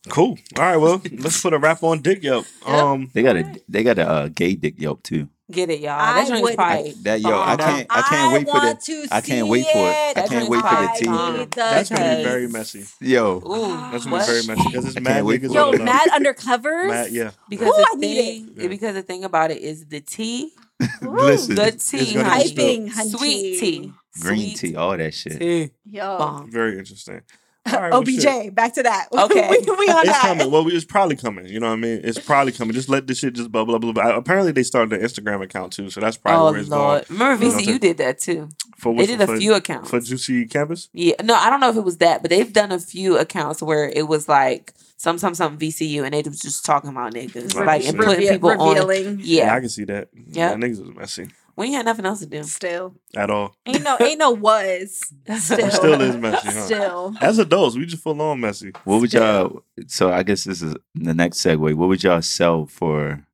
Cool. 0.09 0.39
All 0.57 0.63
right, 0.65 0.77
well, 0.79 1.03
let's 1.19 1.43
put 1.43 1.53
a 1.53 1.59
wrap 1.59 1.83
on 1.83 2.01
Dick 2.01 2.23
Yelp. 2.23 2.47
Um, 2.65 3.11
they 3.13 3.23
got 3.23 3.37
a 3.37 3.55
they 3.69 3.83
got 3.83 3.99
a 3.99 4.09
uh, 4.09 4.29
gay 4.29 4.55
dick 4.55 4.81
yelp 4.81 5.03
too. 5.03 5.29
Get 5.51 5.71
it, 5.71 5.81
y'all. 5.81 5.93
I 5.99 6.13
That 6.13 6.29
joint 6.29 6.37
is 6.37 6.43
would- 6.43 6.55
probably 6.57 6.91
That 7.05 7.21
yo, 7.23 7.41
I 7.41 7.57
can't 7.57 7.87
I 7.89 8.03
can't 8.03 8.33
wait 8.35 8.47
for 8.47 8.53
want 8.59 8.81
the 8.81 8.87
to 8.87 9.15
I 9.15 9.21
can't 9.23 9.25
see 9.25 9.43
wait 9.51 9.67
for 9.67 9.79
it. 9.79 9.81
I. 9.81 10.13
That 10.15 10.29
can't 10.29 10.31
joint 10.31 10.51
wait 10.51 10.57
for 10.59 10.63
the 10.63 10.69
probably 10.69 10.99
tea. 11.01 11.07
bomb. 11.07 11.49
that's 11.55 11.89
gonna 11.91 12.17
be 12.19 12.23
very 12.25 12.49
messy. 12.49 12.85
Yo, 13.01 13.37
Ooh, 13.39 13.91
That's 13.91 14.05
gonna 14.05 14.17
what? 14.17 14.27
be 14.27 14.33
very 14.33 14.47
messy 14.47 14.63
because 14.69 14.85
it's 14.87 15.01
mad 15.01 15.07
can't 15.15 15.27
wait 15.27 15.41
niggas. 15.43 15.49
for 15.49 15.55
Yo, 15.55 15.69
on 15.69 15.79
the- 15.79 15.85
mad 15.85 16.09
undercovers. 16.11 16.89
Mad, 16.89 17.11
yeah. 17.13 17.31
Because 17.49 17.69
Ooh, 17.69 17.73
the 17.77 17.89
I 17.95 17.97
need 17.99 18.15
thing, 18.55 18.65
it. 18.65 18.69
because 18.69 18.95
the 18.95 19.03
thing 19.03 19.25
about 19.25 19.51
it 19.51 19.63
is 19.63 19.87
the 19.87 20.01
tea, 20.03 20.53
listen, 21.03 21.55
the 21.55 21.73
tea, 21.73 22.13
gonna 22.15 22.29
honey. 22.29 22.53
be 22.53 22.91
Piping, 22.91 22.91
sweet 23.09 23.59
tea, 23.61 23.93
green 24.21 24.39
Sweet 24.55 24.57
tea, 24.57 24.77
all 24.77 24.97
that 24.99 25.15
shit. 25.15 25.39
tea. 25.41 25.71
Yo, 25.87 26.19
Bomb. 26.19 26.51
Very 26.51 26.79
interesting. 26.79 27.23
All 27.75 27.81
right, 27.81 27.91
well, 27.93 28.05
shit. 28.05 28.27
OBJ. 28.27 28.55
Back 28.55 28.75
to 28.75 28.83
that. 28.85 29.09
Okay. 29.19 29.49
we, 29.51 29.59
we 29.59 29.89
on 29.89 29.99
It's 30.01 30.13
that. 30.13 30.21
coming. 30.23 30.51
Well, 30.51 30.67
it's 30.69 30.85
probably 30.85 31.17
coming. 31.17 31.47
You 31.47 31.61
know 31.61 31.67
what 31.69 31.73
I 31.75 31.77
mean? 31.77 32.01
It's 32.05 32.19
probably 32.19 32.53
coming. 32.53 32.73
Just 32.75 32.89
let 32.89 33.07
this 33.07 33.19
shit 33.19 33.35
just 33.35 33.51
bubble 33.53 33.75
up 33.75 33.83
a 33.83 33.87
little. 33.87 34.03
Apparently, 34.17 34.53
they 34.53 34.63
started 34.63 34.93
an 34.99 35.07
Instagram 35.07 35.43
account 35.43 35.73
too, 35.73 35.91
so 35.91 36.01
that's 36.01 36.17
probably 36.17 36.49
Oh 36.49 36.53
where 36.53 36.61
it's 36.61 36.69
Lord! 36.71 37.11
Remember 37.11 37.45
You 37.45 37.51
know, 37.53 37.59
VCU 37.59 37.81
did 37.81 37.97
that 37.99 38.19
too. 38.21 38.35
going. 38.37 38.53
For 38.79 38.95
They 38.95 39.07
did 39.07 39.19
one? 39.19 39.29
a 39.29 39.33
for, 39.33 39.39
few 39.39 39.55
accounts. 39.55 39.91
for 39.91 40.01
Juicy 40.01 40.47
Campus. 40.47 40.89
Yeah, 40.93 41.15
no, 41.25 41.35
I 41.35 41.51
don't 41.51 41.59
know 41.61 41.69
if 41.71 41.77
it 41.77 41.85
was 41.85 41.97
that, 41.99 42.23
but 42.23 42.31
they've 42.31 42.53
done 42.53 42.71
a 42.71 42.79
few 42.79 43.19
accounts 43.19 43.61
where 43.61 43.89
it 43.89 44.07
was 44.07 44.29
like 44.29 44.73
some 44.97 45.19
some 45.19 45.35
some 45.35 45.59
VCU, 45.59 46.05
and 46.05 46.15
they 46.15 46.23
was 46.23 46.41
just 46.41 46.65
talking 46.65 46.91
about 46.91 47.13
niggas, 47.13 47.55
Right. 47.57 47.67
like 47.83 47.87
and 47.89 47.99
putting 47.99 48.29
people 48.29 48.51
on. 48.51 48.69
revealing. 48.77 49.21
Yeah, 49.23 49.55
I 49.55 49.61
can 49.61 49.69
see 49.69 49.85
that. 49.85 50.09
Yeah. 50.31 50.51
Yeah, 50.51 50.55
niggas 50.57 50.81
was 50.87 50.95
messy 50.97 51.29
we 51.59 51.67
ain't 51.67 51.75
had 51.75 51.85
nothing 51.87 52.07
else 52.07 52.21
to 52.21 52.27
do. 52.27 52.43
Still, 52.45 52.95
at 53.17 53.29
all. 53.31 53.55
ain't 53.67 53.83
no, 53.83 53.97
ain't 54.01 54.19
no 54.19 54.31
was. 54.31 55.13
Still, 55.39 55.71
still 55.71 56.01
is 56.01 56.17
messy, 56.17 56.49
huh? 56.49 56.65
Still, 56.65 57.15
As 57.21 57.39
adults, 57.39 57.77
we 57.77 57.85
just 57.85 58.03
full 58.03 58.21
on 58.23 58.41
messy. 58.41 58.73
What 58.85 59.01
would 59.01 59.13
y'all? 59.13 59.63
So 59.89 60.11
I 60.13 60.23
guess 60.23 60.45
this 60.45 60.63
is 60.63 60.75
the 60.95 61.15
next 61.15 61.39
segue. 61.39 61.75
What 61.75 61.89
would 61.89 62.03
y'all 62.03 62.23
sell 62.23 62.65
for 62.67 63.27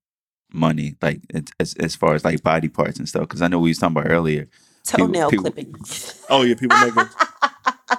money, 0.53 0.97
like 1.03 1.20
it's- 1.31 1.53
as 1.61 1.75
as 1.75 1.95
far 1.95 2.14
as 2.14 2.25
like 2.25 2.43
body 2.43 2.68
parts 2.68 2.99
and 2.99 3.09
stuff? 3.09 3.22
Because 3.29 3.43
I 3.43 3.49
know 3.49 3.59
we 3.61 3.70
was 3.70 3.79
talking 3.79 3.97
about 3.97 4.11
earlier. 4.11 4.49
Toenail 4.87 5.31
people- 5.31 5.45
clipping. 5.45 5.75
Oh 6.31 6.43
yeah, 6.43 6.55
people 6.55 6.77
making 6.79 7.05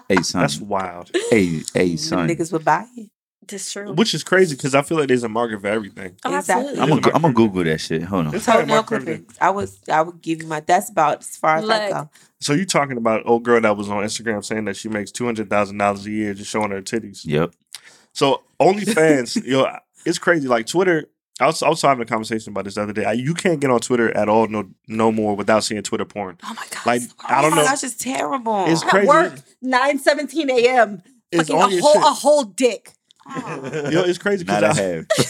Hey 0.09 0.21
son, 0.23 0.41
that's 0.41 0.59
wild. 0.59 1.09
hey 1.31 1.61
hey 1.73 1.89
Them 1.89 1.97
son, 1.97 2.27
Niggas 2.29 2.51
would 2.51 2.65
buy 2.65 2.85
it. 2.97 3.09
That's 3.47 3.71
true. 3.71 3.93
Which 3.93 4.13
is 4.13 4.23
crazy 4.23 4.55
because 4.55 4.75
I 4.75 4.81
feel 4.81 4.97
like 4.97 5.07
there's 5.07 5.23
a 5.23 5.29
market 5.29 5.61
for 5.61 5.67
everything. 5.67 6.15
Oh, 6.25 6.35
Exactly. 6.37 6.71
absolutely. 6.77 6.81
I'm 6.81 7.01
gonna 7.01 7.15
I'm 7.15 7.21
gonna 7.21 7.33
Google 7.33 7.63
that 7.63 7.79
shit. 7.79 8.03
Hold 8.03 8.27
on. 8.27 8.35
It's 8.35 8.45
probably 8.45 8.63
a 8.63 8.65
Toenail 8.65 8.75
market 8.75 8.87
for 8.89 8.95
everything. 8.95 9.17
clippings. 9.25 9.37
I 9.41 9.49
was 9.49 9.79
I 9.91 10.01
would 10.01 10.21
give 10.21 10.41
you 10.41 10.47
my. 10.47 10.59
That's 10.59 10.89
about 10.89 11.19
as 11.19 11.37
far 11.37 11.57
as 11.57 11.69
I 11.69 11.89
Look. 11.89 11.93
go. 11.97 12.09
So 12.39 12.53
you 12.53 12.65
talking 12.65 12.97
about 12.97 13.23
old 13.25 13.43
girl 13.43 13.59
that 13.61 13.75
was 13.77 13.89
on 13.89 14.03
Instagram 14.03 14.43
saying 14.43 14.65
that 14.65 14.75
she 14.77 14.89
makes 14.89 15.11
two 15.11 15.25
hundred 15.25 15.49
thousand 15.49 15.77
dollars 15.77 16.05
a 16.05 16.11
year 16.11 16.33
just 16.33 16.49
showing 16.51 16.71
her 16.71 16.81
titties. 16.81 17.21
Yep. 17.25 17.53
So 18.13 18.43
OnlyFans, 18.59 19.43
yo, 19.45 19.67
it's 20.05 20.17
crazy. 20.19 20.47
Like 20.47 20.67
Twitter, 20.67 21.05
I 21.39 21.47
was, 21.47 21.61
I 21.63 21.69
was 21.69 21.81
having 21.81 22.01
a 22.01 22.05
conversation 22.05 22.51
about 22.51 22.63
this 22.65 22.75
the 22.75 22.83
other 22.83 22.93
day. 22.93 23.03
I, 23.05 23.11
you 23.13 23.33
can't 23.33 23.59
get 23.59 23.69
on 23.69 23.79
Twitter 23.81 24.15
at 24.15 24.29
all, 24.29 24.47
no, 24.47 24.69
no 24.87 25.11
more, 25.11 25.35
without 25.35 25.63
seeing 25.65 25.81
Twitter 25.83 26.05
porn. 26.05 26.37
Oh 26.43 26.53
my 26.55 26.65
god. 26.71 26.85
Like 26.85 27.01
it's 27.01 27.13
the 27.13 27.25
I 27.33 27.41
don't 27.41 27.51
oh 27.51 27.55
know. 27.55 27.61
my 27.63 27.67
gosh, 27.67 27.83
it's 27.83 27.95
terrible. 27.95 28.65
It's 28.67 28.83
At 28.83 28.89
crazy. 28.89 29.07
work, 29.07 29.33
nine 29.61 29.99
seventeen 29.99 30.49
a.m. 30.49 31.01
It's 31.31 31.49
Fucking 31.49 31.77
a 31.77 31.81
whole, 31.81 31.93
shit. 31.93 32.01
a 32.03 32.05
whole 32.13 32.43
dick. 32.43 32.93
Oh. 33.27 33.89
Yo, 33.89 34.01
it's 34.03 34.19
crazy 34.19 34.43
Not 34.45 34.61
because 34.61 34.77
a 34.79 34.83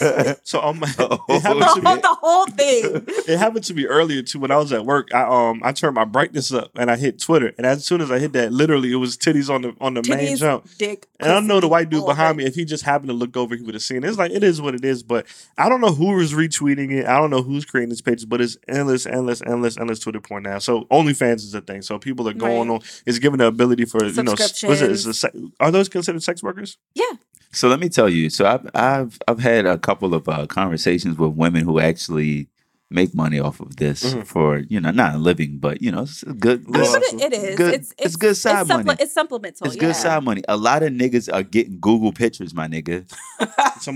I, 0.04 0.26
half. 0.28 0.40
so 0.44 0.60
on 0.60 0.78
my, 0.80 0.94
Oh, 0.98 1.18
it 1.30 1.40
happened 1.42 1.64
to 1.76 1.80
me. 1.82 2.00
the 2.02 2.16
whole 2.20 2.46
thing. 2.46 3.04
It 3.26 3.38
happened 3.38 3.64
to 3.64 3.74
me 3.74 3.86
earlier 3.86 4.22
too 4.22 4.38
when 4.38 4.50
I 4.50 4.56
was 4.58 4.70
at 4.72 4.84
work. 4.84 5.08
I 5.14 5.22
um 5.22 5.62
I 5.64 5.72
turned 5.72 5.94
my 5.94 6.04
brightness 6.04 6.52
up 6.52 6.70
and 6.76 6.90
I 6.90 6.96
hit 6.96 7.18
Twitter, 7.20 7.52
and 7.56 7.66
as 7.66 7.86
soon 7.86 8.02
as 8.02 8.10
I 8.10 8.18
hit 8.18 8.32
that, 8.34 8.52
literally 8.52 8.92
it 8.92 8.96
was 8.96 9.16
titties 9.16 9.48
on 9.52 9.62
the 9.62 9.74
on 9.80 9.94
the 9.94 10.02
main 10.08 10.36
jump. 10.36 10.68
dick. 10.78 11.06
And 11.20 11.32
I 11.32 11.40
know 11.40 11.58
the 11.60 11.68
white 11.68 11.88
dude 11.88 12.04
behind 12.04 12.36
me, 12.36 12.44
if 12.44 12.54
he 12.54 12.66
just 12.66 12.84
happened 12.84 13.08
to 13.08 13.14
look 13.14 13.34
over, 13.36 13.56
he 13.56 13.62
would 13.62 13.74
have 13.74 13.82
seen 13.82 14.04
it. 14.04 14.08
It's 14.08 14.18
like 14.18 14.30
it 14.30 14.44
is 14.44 14.60
what 14.60 14.74
it 14.74 14.84
is, 14.84 15.02
but 15.02 15.26
I 15.56 15.70
don't 15.70 15.80
know 15.80 15.92
who 15.94 16.20
is 16.20 16.34
retweeting 16.34 16.92
it. 16.92 17.06
I 17.06 17.16
don't 17.18 17.30
know 17.30 17.42
who's 17.42 17.64
creating 17.64 17.88
these 17.88 18.02
pages, 18.02 18.26
but 18.26 18.42
it's 18.42 18.58
endless, 18.68 19.06
endless, 19.06 19.40
endless, 19.40 19.78
endless 19.78 20.00
Twitter 20.00 20.20
porn 20.20 20.42
now. 20.42 20.58
So 20.58 20.84
OnlyFans 20.90 21.36
is 21.36 21.54
a 21.54 21.62
thing. 21.62 21.80
So 21.80 21.98
people 21.98 22.28
are 22.28 22.34
going 22.34 22.68
Right. 22.68 22.74
on. 22.74 22.80
It's 23.06 23.18
giving 23.18 23.38
the 23.38 23.46
ability 23.46 23.86
for 23.86 24.04
you 24.04 24.22
know. 24.22 24.34
s- 24.34 24.62
Was 24.64 24.82
it? 24.82 24.90
Is 24.90 25.24
it 25.24 25.32
are 25.60 25.70
those 25.70 25.88
considered 25.88 26.22
sex 26.22 26.42
workers? 26.42 26.76
So 27.56 27.68
let 27.68 27.80
me 27.80 27.88
tell 27.88 28.08
you. 28.08 28.28
So 28.28 28.44
I've 28.46 28.68
I've 28.74 29.18
I've 29.26 29.40
had 29.40 29.64
a 29.66 29.78
couple 29.78 30.14
of 30.14 30.28
uh, 30.28 30.46
conversations 30.46 31.16
with 31.18 31.32
women 31.32 31.64
who 31.64 31.80
actually 31.80 32.48
make 32.90 33.14
money 33.14 33.40
off 33.40 33.58
of 33.60 33.76
this 33.76 34.02
Mhm. 34.14 34.24
for 34.26 34.58
you 34.68 34.80
know 34.80 34.90
not 34.92 35.14
a 35.16 35.18
living, 35.18 35.58
but 35.58 35.82
you 35.82 35.90
know 35.90 36.02
it's 36.02 36.22
a 36.22 36.32
good. 36.32 36.64
I 36.68 36.70
mean, 36.70 36.80
Well, 36.82 36.92
but 36.92 37.02
it, 37.02 37.20
it 37.20 37.32
is. 37.34 37.56
good- 37.56 37.74
It's, 37.74 37.94
it's 37.98 38.16
good 38.16 38.36
side 38.36 38.66
supple- 38.66 38.84
money. 38.84 38.98
It's 39.02 39.12
supplemental. 39.12 39.66
It's 39.66 39.76
yeah. 39.76 39.80
good 39.80 39.96
side 39.96 40.22
money. 40.22 40.42
A 40.48 40.56
lot 40.56 40.82
of 40.82 40.92
niggas 40.92 41.32
are 41.32 41.42
getting 41.42 41.78
Google 41.80 42.12
pictures, 42.12 42.54
my 42.54 42.68
nigga. 42.68 43.10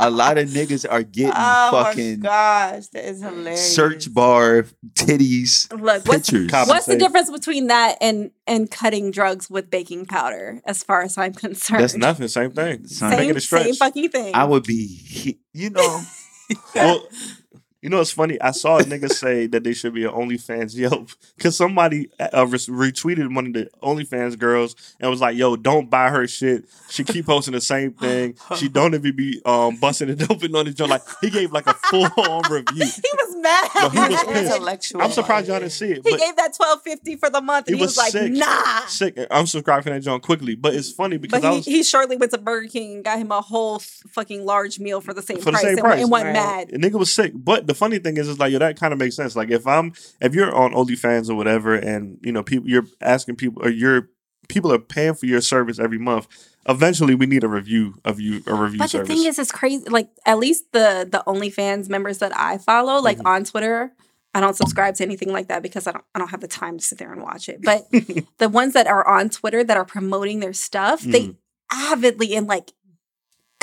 A 0.00 0.10
lot 0.10 0.38
of 0.38 0.48
niggas 0.48 0.86
are 0.90 1.02
getting 1.02 1.32
oh 1.34 1.70
my 1.72 1.84
fucking 1.84 2.20
gosh, 2.20 2.86
that 2.88 3.04
is 3.04 3.22
hilarious. 3.22 3.74
search 3.74 4.12
bar 4.12 4.66
titties 4.94 5.70
Look, 5.80 6.04
pictures. 6.04 6.50
Cop- 6.50 6.68
what's 6.68 6.86
the 6.86 6.96
difference 6.96 7.30
between 7.30 7.66
that 7.68 7.98
and 8.00 8.30
and 8.46 8.70
cutting 8.70 9.10
drugs 9.10 9.50
with 9.50 9.70
baking 9.70 10.06
powder? 10.06 10.60
As 10.64 10.82
far 10.82 11.02
as 11.02 11.18
I'm 11.18 11.34
concerned, 11.34 11.82
That's 11.82 11.96
nothing. 11.96 12.28
Same 12.28 12.50
thing. 12.52 12.86
Son, 12.86 13.12
Same, 13.12 13.38
same 13.40 13.74
fucking 13.74 14.08
thing. 14.10 14.34
I 14.34 14.44
would 14.44 14.64
be, 14.64 15.38
you 15.52 15.70
know, 15.70 16.00
Well, 16.74 17.06
You 17.82 17.90
know, 17.90 18.00
it's 18.00 18.12
funny. 18.12 18.40
I 18.40 18.52
saw 18.52 18.78
a 18.78 18.82
nigga 18.82 19.10
say 19.10 19.46
that 19.48 19.64
they 19.64 19.72
should 19.72 19.92
be 19.92 20.04
an 20.04 20.12
OnlyFans 20.12 20.76
Yelp 20.76 21.10
because 21.36 21.56
somebody 21.56 22.08
uh, 22.20 22.46
re- 22.46 22.58
retweeted 22.58 23.34
one 23.34 23.48
of 23.48 23.52
the 23.54 23.68
OnlyFans 23.82 24.38
girls 24.38 24.76
and 25.00 25.10
was 25.10 25.20
like, 25.20 25.36
"Yo, 25.36 25.56
don't 25.56 25.90
buy 25.90 26.08
her 26.10 26.28
shit. 26.28 26.64
She 26.88 27.02
keep 27.02 27.26
posting 27.26 27.54
the 27.54 27.60
same 27.60 27.92
thing. 28.00 28.36
She 28.56 28.68
don't 28.68 28.94
even 28.94 29.16
be 29.16 29.42
um 29.44 29.76
busting 29.78 30.08
it 30.10 30.22
open 30.30 30.54
on 30.54 30.66
the 30.66 30.70
joint." 30.72 30.90
Like 30.92 31.02
he 31.20 31.28
gave 31.30 31.50
like 31.50 31.66
a 31.66 31.74
full 31.74 32.06
on 32.18 32.42
review. 32.52 32.84
He 32.84 33.10
was 33.14 33.36
mad. 33.38 33.68
No, 33.74 33.88
he 33.88 33.98
was 34.14 34.24
pissed. 34.24 34.52
intellectual. 34.54 35.02
I'm 35.02 35.10
surprised 35.10 35.48
y'all 35.48 35.58
didn't 35.58 35.72
see 35.72 35.90
it. 35.90 36.02
He 36.06 36.16
gave 36.16 36.36
that 36.36 36.54
twelve 36.56 36.82
fifty 36.82 37.16
for 37.16 37.30
the 37.30 37.40
month, 37.40 37.66
and 37.66 37.74
He 37.74 37.78
he 37.80 37.82
was, 37.84 37.96
was 37.96 37.98
like, 37.98 38.12
sick. 38.12 38.32
"Nah." 38.32 38.86
sick. 38.86 39.18
I'm 39.28 39.46
subscribing 39.48 39.84
to 39.86 39.90
that 39.98 40.00
joint 40.04 40.22
quickly, 40.22 40.54
but 40.54 40.72
it's 40.72 40.92
funny 40.92 41.16
because 41.16 41.40
But 41.40 41.48
I 41.48 41.50
he, 41.50 41.56
was 41.56 41.66
he 41.66 41.82
shortly 41.82 42.16
went 42.16 42.30
to 42.30 42.38
Burger 42.38 42.68
King 42.68 42.94
and 42.94 43.04
got 43.04 43.18
him 43.18 43.32
a 43.32 43.40
whole 43.40 43.80
fucking 43.80 44.44
large 44.44 44.78
meal 44.78 45.00
for 45.00 45.12
the 45.12 45.22
same 45.22 45.38
For 45.38 45.46
the 45.46 45.50
price, 45.52 45.62
same 45.62 45.70
and, 45.72 45.80
price. 45.80 46.00
and 46.00 46.10
went 46.12 46.26
Right. 46.26 46.32
mad. 46.32 46.68
The 46.70 46.78
nigga 46.78 46.96
was 46.96 47.12
sick. 47.12 47.32
But 47.34 47.66
the 47.72 47.78
funny 47.78 47.98
thing 47.98 48.16
is, 48.16 48.28
is 48.28 48.38
like, 48.38 48.52
yo, 48.52 48.58
that 48.58 48.78
kind 48.78 48.92
of 48.92 48.98
makes 48.98 49.16
sense. 49.16 49.34
Like, 49.34 49.50
if 49.50 49.66
I'm, 49.66 49.92
if 50.20 50.34
you're 50.34 50.54
on 50.54 50.72
OnlyFans 50.72 51.30
or 51.30 51.34
whatever, 51.34 51.74
and 51.74 52.18
you 52.22 52.32
know, 52.32 52.42
people, 52.42 52.68
you're 52.68 52.86
asking 53.00 53.36
people, 53.36 53.62
or 53.64 53.70
you're 53.70 54.08
people 54.48 54.72
are 54.72 54.78
paying 54.78 55.14
for 55.14 55.26
your 55.26 55.40
service 55.40 55.78
every 55.78 55.98
month. 55.98 56.26
Eventually, 56.68 57.14
we 57.14 57.26
need 57.26 57.44
a 57.44 57.48
review 57.48 57.94
of 58.04 58.20
you, 58.20 58.42
a 58.46 58.54
review 58.54 58.78
But 58.78 58.90
service. 58.90 59.08
the 59.08 59.14
thing 59.14 59.24
is, 59.26 59.38
it's 59.38 59.52
crazy. 59.52 59.84
Like 59.88 60.10
at 60.26 60.38
least 60.38 60.64
the 60.72 61.08
the 61.10 61.22
OnlyFans 61.26 61.88
members 61.88 62.18
that 62.18 62.32
I 62.36 62.58
follow, 62.58 63.00
like 63.00 63.18
Mhm. 63.18 63.26
on 63.26 63.44
Twitter, 63.44 63.92
I 64.34 64.40
don't 64.40 64.56
subscribe 64.56 64.94
to 64.96 65.04
anything 65.04 65.32
like 65.32 65.48
that 65.48 65.62
because 65.62 65.86
I 65.86 65.92
don't 65.92 66.04
I 66.14 66.18
don't 66.18 66.30
have 66.30 66.40
the 66.40 66.48
time 66.48 66.78
to 66.78 66.84
sit 66.84 66.98
there 66.98 67.12
and 67.12 67.22
watch 67.22 67.48
it. 67.48 67.60
But 67.62 67.86
the 68.38 68.48
ones 68.48 68.74
that 68.74 68.86
are 68.86 69.06
on 69.06 69.28
Twitter 69.30 69.64
that 69.64 69.76
are 69.76 69.84
promoting 69.84 70.40
their 70.40 70.52
stuff, 70.52 71.02
they 71.02 71.28
Mhm. 71.28 71.36
avidly 71.72 72.34
and 72.34 72.46
like 72.46 72.72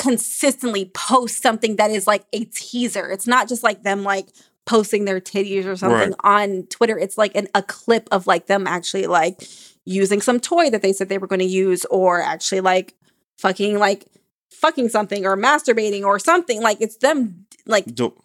consistently 0.00 0.90
post 0.94 1.42
something 1.42 1.76
that 1.76 1.90
is 1.90 2.06
like 2.06 2.24
a 2.32 2.44
teaser. 2.46 3.10
It's 3.10 3.26
not 3.26 3.48
just 3.48 3.62
like 3.62 3.82
them 3.82 4.02
like 4.02 4.28
posting 4.66 5.04
their 5.04 5.20
titties 5.20 5.66
or 5.66 5.76
something 5.76 6.10
Right. 6.10 6.14
on 6.24 6.62
Twitter. 6.68 6.98
It's 6.98 7.18
like 7.18 7.34
an, 7.36 7.48
a 7.54 7.62
clip 7.62 8.08
of 8.10 8.26
like 8.26 8.46
them 8.46 8.66
actually 8.66 9.06
like 9.06 9.42
using 9.84 10.20
some 10.20 10.40
toy 10.40 10.70
that 10.70 10.82
they 10.82 10.92
said 10.92 11.08
they 11.08 11.18
were 11.18 11.26
going 11.26 11.40
to 11.40 11.44
use 11.44 11.84
or 11.86 12.20
actually 12.22 12.60
like 12.60 12.94
fucking 13.38 13.78
like 13.78 14.06
fucking 14.50 14.88
something 14.88 15.24
or 15.26 15.36
masturbating 15.36 16.02
or 16.04 16.18
something 16.18 16.60
like 16.62 16.78
it's 16.80 16.96
them 16.96 17.46
like 17.66 17.86
Don't- 17.94 18.16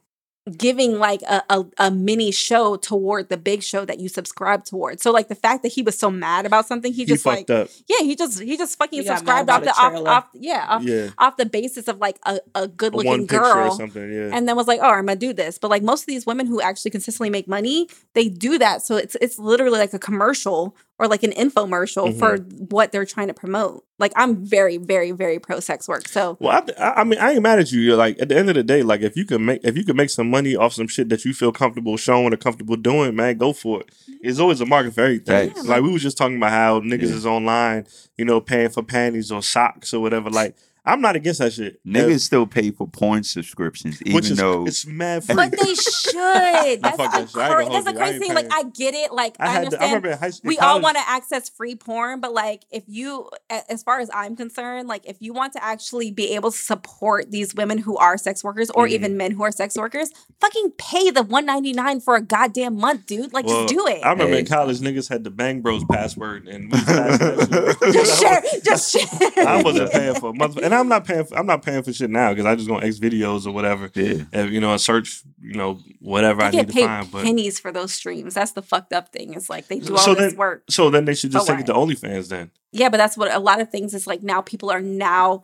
giving 0.58 1.00
like 1.00 1.22
a, 1.24 1.44
a, 1.50 1.66
a 1.80 1.92
mini 1.92 2.32
show 2.32 2.76
toward 2.76 3.30
the 3.30 3.38
big 3.38 3.64
show 3.64 3.84
that 3.86 4.00
you 4.00 4.08
subscribe 4.08 4.64
toward 4.64 5.02
so 5.02 5.12
like 5.12 5.28
the 5.28 5.36
fact 5.36 5.64
that 5.64 5.72
he 5.72 5.82
was 5.82 5.98
so 5.98 6.12
mad 6.12 6.46
about 6.46 6.68
something 6.68 6.94
he 6.94 7.06
he 7.06 7.06
just 7.06 7.24
fucked 7.24 7.50
like 7.50 7.62
up. 7.62 7.70
yeah 7.88 8.00
he 8.00 8.16
just 8.16 8.42
he 8.42 8.58
just 8.58 8.78
fucking 8.78 9.02
He 9.02 9.06
subscribed 9.06 9.50
off 9.50 9.64
the 9.64 9.72
off, 9.72 10.08
off 10.08 10.28
yeah 10.34 10.66
off, 10.70 10.84
Yeah, 10.84 11.10
off 11.18 11.38
the 11.38 11.46
basis 11.46 11.88
of 11.88 11.98
like 12.00 12.20
a, 12.24 12.40
a 12.54 12.68
good 12.68 12.94
looking 12.94 13.12
one 13.12 13.22
picture 13.22 13.44
or 13.44 13.54
girl 13.54 13.72
something. 13.72 14.12
Yeah, 14.12 14.30
and 14.34 14.48
then 14.48 14.56
was 14.56 14.68
like, 14.68 14.80
"Oh, 14.82 14.90
I'm 14.90 15.06
gonna 15.06 15.16
do 15.16 15.34
this." 15.34 15.58
But 15.58 15.70
like 15.70 15.84
most 15.84 16.02
of 16.02 16.08
these 16.08 16.26
women 16.26 16.48
who 16.48 16.62
actually 16.62 16.92
consistently 16.92 17.30
make 17.30 17.48
money, 17.48 17.88
they 18.14 18.30
do 18.30 18.58
that. 18.58 18.82
So 18.82 18.96
it's 18.98 19.16
it's 19.22 19.40
literally 19.40 19.80
like 19.80 19.94
a 19.94 20.00
commercial 20.00 20.76
or 20.98 21.08
like 21.08 21.24
an 21.24 21.32
infomercial 21.32 22.18
for 22.18 22.38
Mm-hmm. 22.38 22.66
what 22.70 22.92
they're 22.92 23.06
trying 23.06 23.28
to 23.28 23.34
promote. 23.34 23.84
Like 24.00 24.12
I'm 24.16 24.46
very, 24.46 24.78
very, 24.78 25.12
very 25.12 25.40
pro 25.40 25.60
sex 25.60 25.88
work. 25.88 26.08
So 26.08 26.38
Well, 26.40 26.64
I, 26.78 26.82
I 26.84 27.02
I 27.02 27.04
mean, 27.04 27.20
I 27.20 27.32
ain't 27.34 27.42
mad 27.42 27.60
at 27.60 27.72
you. 27.72 27.80
You're 27.82 27.98
like 27.98 28.18
at 28.22 28.30
the 28.30 28.38
end 28.38 28.50
of 28.50 28.56
the 28.56 28.64
day, 28.64 28.84
like 28.84 29.02
if 29.02 29.16
you 29.18 29.26
can 29.26 29.44
make 29.46 29.62
if 29.64 29.76
you 29.78 29.84
can 29.84 29.96
make 29.96 30.10
some 30.10 30.30
money 30.30 30.56
off 30.56 30.74
some 30.74 30.88
shit 30.88 31.10
that 31.10 31.26
you 31.26 31.34
feel 31.34 31.52
comfortable 31.52 31.98
showing 31.98 32.34
or 32.34 32.38
comfortable 32.38 32.76
doing, 32.76 33.16
man, 33.16 33.38
go 33.38 33.52
for 33.54 33.82
it. 33.82 33.90
It's 34.22 34.40
always 34.40 34.62
a 34.62 34.66
market 34.66 34.94
for 34.94 35.02
everything. 35.02 35.50
Facts. 35.52 35.66
Like 35.68 35.82
we 35.84 35.92
was 35.92 36.02
just 36.02 36.18
talking 36.18 36.38
about 36.38 36.52
how 36.52 36.80
niggas 36.82 37.10
Yeah. 37.10 37.16
is 37.16 37.26
online, 37.26 37.88
you 38.18 38.26
know, 38.26 38.40
paying 38.42 38.70
for 38.70 38.84
panties 38.84 39.32
or 39.32 39.42
socks 39.42 39.94
or 39.94 40.00
whatever. 40.02 40.30
Like 40.30 40.56
I'm 40.86 41.02
not 41.02 41.16
against 41.16 41.40
that 41.40 41.54
shit. 41.54 41.80
Niggas 41.86 42.22
still 42.22 42.46
pay 42.46 42.72
for 42.72 42.88
porn 42.88 43.24
subscriptions, 43.24 44.02
even 44.04 44.14
which 44.16 44.30
is 44.30 44.38
though 44.38 44.66
it's 44.66 44.86
mad 44.86 45.24
free. 45.24 45.36
but 45.36 45.52
they 45.52 45.74
should. 45.74 46.82
That's, 46.82 46.98
fuck 46.98 47.12
the, 47.12 47.18
that 47.20 47.30
shit. 47.30 47.38
I 47.38 47.62
ain't 47.62 47.70
cra- 47.70 47.70
that's 47.70 47.86
the 47.86 47.92
hold 47.92 47.96
you. 47.96 48.02
I 48.02 48.06
crazy 48.06 48.14
ain't 48.16 48.24
thing. 48.24 48.34
Like. 48.36 48.48
I 48.54 48.64
get 48.70 48.94
it. 48.94 49.12
Like 49.14 49.36
I 49.40 49.46
I, 49.46 49.50
had 49.50 49.54
to, 49.54 49.58
I 49.58 49.58
understand. 49.66 49.82
remember 49.92 50.10
in 50.12 50.18
high 50.18 50.30
school. 50.30 50.48
we 50.50 50.58
all 50.60 50.82
want 50.82 50.98
to 50.98 51.04
access 51.10 51.50
free 51.50 51.76
porn, 51.76 52.20
but 52.20 52.34
like 52.34 52.64
if 52.72 52.84
you, 52.88 53.30
as 53.50 53.84
far 53.84 54.00
as 54.00 54.10
I'm 54.14 54.36
concerned, 54.36 54.88
like 54.88 55.08
if 55.08 55.18
you 55.20 55.34
want 55.34 55.54
to 55.54 55.64
actually 55.64 56.12
be 56.12 56.36
able 56.36 56.52
to 56.52 56.58
support 56.58 57.32
these 57.32 57.56
women 57.56 57.78
who 57.80 57.98
are 57.98 58.18
sex 58.18 58.44
workers 58.44 58.70
or 58.72 58.86
Mhm. 58.88 58.92
even 58.92 59.18
men 59.18 59.32
who 59.32 59.44
are 59.44 59.52
sex 59.52 59.76
workers, 59.76 60.10
fucking 60.42 60.72
pay 60.78 61.10
the 61.10 61.24
199 61.24 62.00
for 62.02 62.16
a 62.16 62.22
goddamn 62.22 62.76
month, 62.78 63.06
dude. 63.08 63.34
Like 63.34 63.46
Well, 63.46 63.64
just 63.66 63.74
do 63.74 63.88
it. 63.88 64.06
I 64.06 64.12
remember 64.12 64.36
in 64.36 64.46
college, 64.46 64.80
niggas 64.80 65.10
had 65.10 65.24
the 65.24 65.32
Bang 65.32 65.62
Bros 65.62 65.84
password, 65.86 66.48
and 66.48 66.72
we 66.72 66.78
flashed 66.78 67.20
that 67.20 67.78
shit. 67.82 67.94
just 67.94 68.22
share, 68.22 68.44
just 68.64 68.92
share. 68.92 69.48
I 69.48 69.62
wasn't 69.64 69.92
paying 69.92 70.16
for 70.16 70.30
a 70.30 70.34
month, 70.34 70.58
and 70.58 70.74
I'm 70.80 70.88
not 70.90 71.06
paying. 71.06 71.26
For, 71.26 71.38
I'm 71.38 71.46
not 71.46 71.62
paying 71.64 71.82
for 71.84 71.92
shit 71.94 72.10
now 72.10 72.30
because 72.32 72.46
I 72.46 72.56
just 72.56 72.68
go 72.68 72.76
on 72.76 72.84
X 72.84 73.00
videos 73.00 73.46
or 73.48 73.52
whatever. 73.52 73.90
yeah. 73.96 74.24
And, 74.34 74.52
you 74.52 74.60
know, 74.60 74.74
I 74.74 74.78
search, 74.78 75.24
you 75.42 75.54
know, 75.56 75.80
whatever 76.00 76.42
I 76.44 76.52
They 76.52 76.58
need 76.58 76.68
get 76.68 76.82
to 76.82 76.88
find. 76.88 77.12
But 77.12 77.24
pennies 77.24 77.60
for 77.60 77.72
those 77.72 77.94
streams. 77.94 78.34
That's 78.34 78.52
the 78.52 78.62
fucked 78.62 78.94
up 78.94 79.12
thing. 79.12 79.34
It's 79.34 79.50
like 79.50 79.68
they 79.68 79.80
do 79.80 79.94
all 79.94 79.98
So 80.00 80.14
this 80.16 80.32
then- 80.34 80.38
work. 80.38 80.64
so 80.70 80.90
then 80.90 81.06
they 81.06 81.16
should 81.16 81.32
just 81.32 81.48
take 81.48 81.60
it 81.60 81.66
to 81.68 81.74
OnlyFans 81.74 82.30
then. 82.30 82.52
Yeah, 82.72 82.90
but 82.90 82.98
that's 82.98 83.18
what 83.18 83.34
a 83.34 83.40
lot 83.40 83.62
of 83.62 83.70
things 83.70 83.94
is 83.94 84.06
like 84.06 84.22
now 84.24 84.42
people 84.42 84.70
are 84.70 84.82
now 84.82 85.44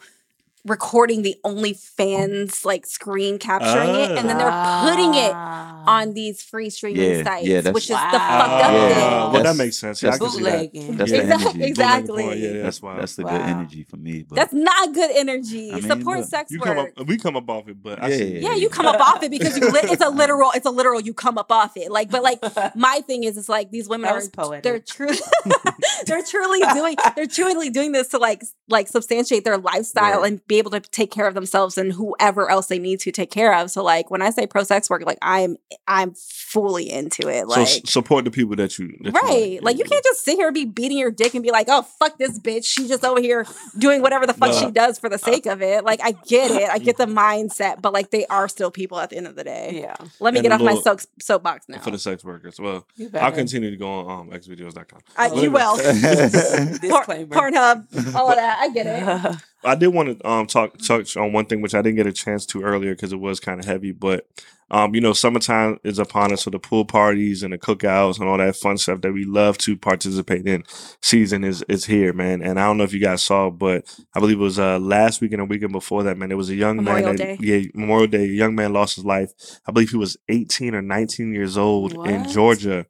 recording 0.66 1.24
the 1.24 1.36
OnlyFans 1.44 2.66
like 2.66 2.86
screen 2.86 3.40
capturing 3.40 3.90
it 3.96 4.12
and 4.18 4.30
then 4.30 4.38
they're 4.38 4.86
putting 4.90 5.14
it 5.16 5.32
Ah. 5.34 5.84
on 6.00 6.14
these 6.14 6.44
free 6.44 6.70
streaming 6.70 7.02
Yeah, 7.02 7.24
sites, 7.24 7.48
yeah, 7.48 7.72
which 7.72 7.84
is 7.86 7.88
the 7.90 7.94
Wow. 7.96 8.10
fucked 8.12 8.64
up 8.66 8.72
Yeah. 8.72 8.88
thing. 8.94 9.34
well, 9.34 9.44
that 9.44 9.56
makes 9.56 9.78
sense. 9.78 10.04
Yeah, 10.04 10.10
I 10.10 10.12
that's 10.12 10.22
can 10.22 10.32
see 10.32 10.44
that. 10.44 10.52
bootlegging. 10.74 10.98
That's 10.98 11.12
the 11.12 11.18
energy. 11.24 11.64
exactly. 11.64 12.24
Bootlegging 12.24 12.44
Yeah, 12.44 12.52
That's 12.52 12.64
that's 12.64 12.82
wild. 12.84 13.02
that's 13.02 13.16
the 13.16 13.24
Wow. 13.24 13.32
good 13.32 13.42
energy 13.42 13.84
for 13.90 13.98
me. 13.98 14.24
But 14.28 14.36
That's 14.36 14.54
not 14.54 14.94
good 14.94 15.12
energy. 15.16 15.72
I 15.72 15.76
mean, 15.76 15.84
Support 15.84 16.20
look, 16.20 16.30
sex 16.30 16.52
you 16.52 16.60
work. 16.60 16.68
come 16.68 16.78
up, 16.78 17.08
we 17.08 17.18
come 17.18 17.36
up 17.38 17.50
off 17.50 17.68
it, 17.68 17.82
but 17.82 18.02
I 18.04 18.10
Yeah, 18.10 18.18
see. 18.18 18.24
yeah, 18.40 18.50
yeah, 18.50 18.56
you 18.56 18.70
come 18.70 18.86
up 18.86 19.00
off 19.02 19.24
it 19.24 19.32
because 19.32 19.58
you 19.58 19.68
li- 19.70 19.80
it's 19.84 20.04
a 20.04 20.10
literal, 20.10 20.52
it's 20.54 20.66
a 20.66 20.72
literal 20.72 21.02
you 21.02 21.14
come 21.14 21.38
up 21.38 21.52
off 21.52 21.76
it. 21.76 21.92
Like, 21.92 22.10
but 22.12 22.22
like 22.24 22.40
my 22.76 23.02
thing 23.08 23.24
is, 23.24 23.38
it's 23.38 23.50
like 23.50 23.72
these 23.72 23.90
women 23.90 24.10
are 24.10 24.16
was 24.16 24.30
poetic. 24.30 24.64
they're 24.64 24.80
truly 24.80 25.18
they're 26.06 26.24
truly 26.24 26.60
doing 26.74 26.96
they're 27.16 27.26
truly 27.28 27.70
doing 27.70 27.92
this 27.92 28.10
to 28.10 28.18
like 28.18 28.44
like 28.70 28.88
substantiate 28.88 29.44
their 29.44 29.58
lifestyle 29.58 30.22
Right. 30.22 30.32
and 30.32 30.48
be 30.48 30.58
able 30.58 30.72
to 30.72 30.80
take 30.80 31.12
care 31.12 31.28
of 31.28 31.34
themselves 31.34 31.78
and 31.78 31.92
whoever 31.94 32.50
else 32.50 32.68
they 32.68 32.80
need 32.80 33.00
to 33.02 33.12
take 33.12 33.32
care 33.32 33.54
of. 33.56 33.70
So 33.72 33.84
like 33.84 34.10
when 34.12 34.22
I 34.22 34.30
say 34.30 34.48
pro 34.48 34.64
sex 34.64 34.90
work, 34.90 35.04
like 35.06 35.18
I'm 35.22 35.58
I'm 35.88 36.14
fully 36.16 36.90
into 36.92 37.28
it. 37.30 37.48
Like 37.48 37.68
s- 37.68 37.82
support 37.92 38.26
the 38.26 38.32
people 38.32 38.56
that 38.58 38.78
you 38.80 38.98
that 39.02 39.14
you 39.14 39.20
Right. 39.22 39.64
Like 39.64 39.78
you 39.78 39.84
can't 39.86 40.04
just 40.04 40.24
sit 40.24 40.36
here 40.36 40.48
and 40.48 40.54
be 40.54 40.66
beating 40.66 40.98
your 40.98 41.12
dick 41.12 41.34
and 41.34 41.44
be 41.44 41.52
like, 41.52 41.68
oh 41.70 41.82
fuck 42.00 42.18
this 42.18 42.40
bitch. 42.40 42.66
She's 42.66 42.88
just 42.88 43.04
over 43.06 43.20
here 43.22 43.46
doing 43.78 44.02
whatever 44.02 44.26
the 44.26 44.34
fuck 44.34 44.52
No. 44.52 44.60
she 44.60 44.72
does 44.72 44.98
for 45.00 45.10
the 45.10 45.18
sake 45.18 45.46
of 45.46 45.62
it. 45.62 45.84
Like 45.84 46.00
I 46.04 46.12
get 46.28 46.52
it. 46.52 46.70
I 46.70 46.78
get 46.78 46.98
the 46.98 47.06
mindset, 47.06 47.82
but 47.82 47.94
like 47.94 48.12
they 48.12 48.26
are 48.28 48.48
still 48.48 48.72
people 48.72 49.00
at 49.00 49.10
the 49.10 49.18
end 49.18 49.28
of 49.28 49.36
the 49.36 49.44
day. 49.44 49.82
Yeah. 49.82 49.96
Let 50.20 50.34
me 50.34 50.40
And 50.40 50.44
get 50.50 50.52
a 50.52 50.56
off 50.56 50.62
my 50.62 50.76
soap 50.82 51.02
soapbox 51.22 51.68
now. 51.70 51.80
for 51.80 51.92
the 51.92 52.00
sex 52.00 52.24
workers. 52.24 52.60
Well, 52.60 52.86
I'll 53.20 53.32
continue 53.32 53.70
to 53.72 53.78
go 53.78 53.88
on 53.92 54.30
um, 54.30 54.30
xvideos.com. 54.30 55.00
I, 55.18 55.28
you 55.34 55.52
will. 55.52 55.78
Por- 55.94 56.80
Disclaimer. 56.80 57.28
Pornhub, 57.36 58.16
all 58.16 58.30
of 58.30 58.36
that. 58.36 58.60
I 58.60 58.70
get 58.70 58.88
it. 58.88 59.42
I 59.64 59.76
did 59.76 59.90
want 59.90 60.20
to 60.20 60.28
um 60.28 60.48
talk 60.48 60.78
touch 60.80 61.16
on 61.18 61.34
one 61.34 61.46
thing 61.46 61.62
which 61.62 61.76
I 61.76 61.82
didn't 61.82 61.98
get 61.98 62.08
a 62.08 62.12
chance 62.12 62.46
to 62.48 62.64
earlier 62.64 62.96
because 62.96 63.14
it 63.14 63.20
was 63.20 63.40
kind 63.40 63.60
of 63.60 63.66
heavy, 63.66 63.92
but 63.92 64.26
um 64.72 64.96
you 64.96 65.02
know 65.02 65.14
summertime 65.14 65.80
is 65.84 66.00
upon 66.00 66.34
us, 66.34 66.44
so 66.44 66.50
the 66.50 66.58
pool 66.58 66.84
parties 66.84 67.44
and 67.44 67.54
the 67.54 67.60
cookouts 67.60 68.20
and 68.20 68.28
all 68.28 68.40
that 68.40 68.56
fun 68.56 68.78
stuff 68.78 69.02
that 69.02 69.12
we 69.14 69.24
love 69.24 69.60
to 69.60 69.78
participate 69.78 70.48
in. 70.48 70.64
Season 71.02 71.44
is 71.44 71.64
is 71.70 71.86
here, 71.86 72.12
man, 72.12 72.42
and 72.42 72.60
I 72.60 72.66
don't 72.66 72.78
know 72.80 72.86
if 72.86 72.94
you 72.94 73.00
guys 73.00 73.22
saw, 73.22 73.52
but 73.52 73.86
I 74.16 74.20
believe 74.20 74.40
it 74.40 74.44
was 74.44 74.58
uh 74.58 74.80
last 74.80 75.22
weekend 75.22 75.42
or 75.42 75.46
weekend 75.46 75.74
before 75.74 76.02
that, 76.04 76.18
man. 76.18 76.30
There 76.30 76.38
was 76.38 76.50
a 76.50 76.56
young 76.56 76.78
Memorial 76.78 77.08
man, 77.10 77.16
that, 77.18 77.42
yeah, 77.42 77.62
Memorial 77.76 78.08
Day, 78.08 78.24
a 78.24 78.28
young 78.28 78.56
man 78.56 78.74
lost 78.74 78.96
his 78.96 79.06
life. 79.06 79.32
I 79.68 79.72
believe 79.72 79.92
he 79.92 79.98
was 79.98 80.18
eighteen 80.28 80.74
or 80.74 80.82
nineteen 80.82 81.34
years 81.36 81.56
old 81.56 81.94
in 82.08 82.28
Georgia. 82.28 82.88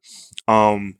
Um, 0.47 0.95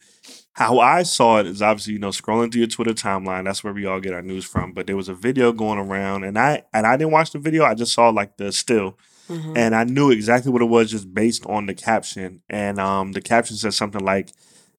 how 0.53 0.79
I 0.79 1.03
saw 1.03 1.39
it 1.39 1.47
is 1.47 1.61
obviously, 1.61 1.93
you 1.93 1.99
know, 1.99 2.09
scrolling 2.09 2.51
through 2.51 2.59
your 2.59 2.67
Twitter 2.67 2.93
timeline. 2.93 3.45
That's 3.45 3.63
where 3.63 3.73
we 3.73 3.85
all 3.85 3.99
get 4.01 4.13
our 4.13 4.21
news 4.21 4.43
from. 4.45 4.73
But 4.73 4.85
there 4.87 4.97
was 4.97 5.07
a 5.09 5.13
video 5.13 5.51
going 5.53 5.79
around, 5.79 6.23
and 6.25 6.37
I 6.37 6.63
and 6.73 6.85
I 6.85 6.97
didn't 6.97 7.11
watch 7.13 7.31
the 7.31 7.39
video. 7.39 7.63
I 7.63 7.73
just 7.73 7.93
saw 7.93 8.09
like 8.09 8.37
the 8.37 8.51
still, 8.51 8.97
Mhm. 9.29 9.57
and 9.57 9.73
I 9.75 9.85
knew 9.85 10.11
exactly 10.11 10.51
what 10.51 10.61
it 10.61 10.65
was 10.65 10.91
just 10.91 11.13
based 11.13 11.45
on 11.45 11.65
the 11.67 11.73
caption. 11.73 12.41
And 12.49 12.79
um, 12.79 13.13
the 13.13 13.21
caption 13.21 13.55
said 13.55 13.73
something 13.73 14.03
like, 14.03 14.29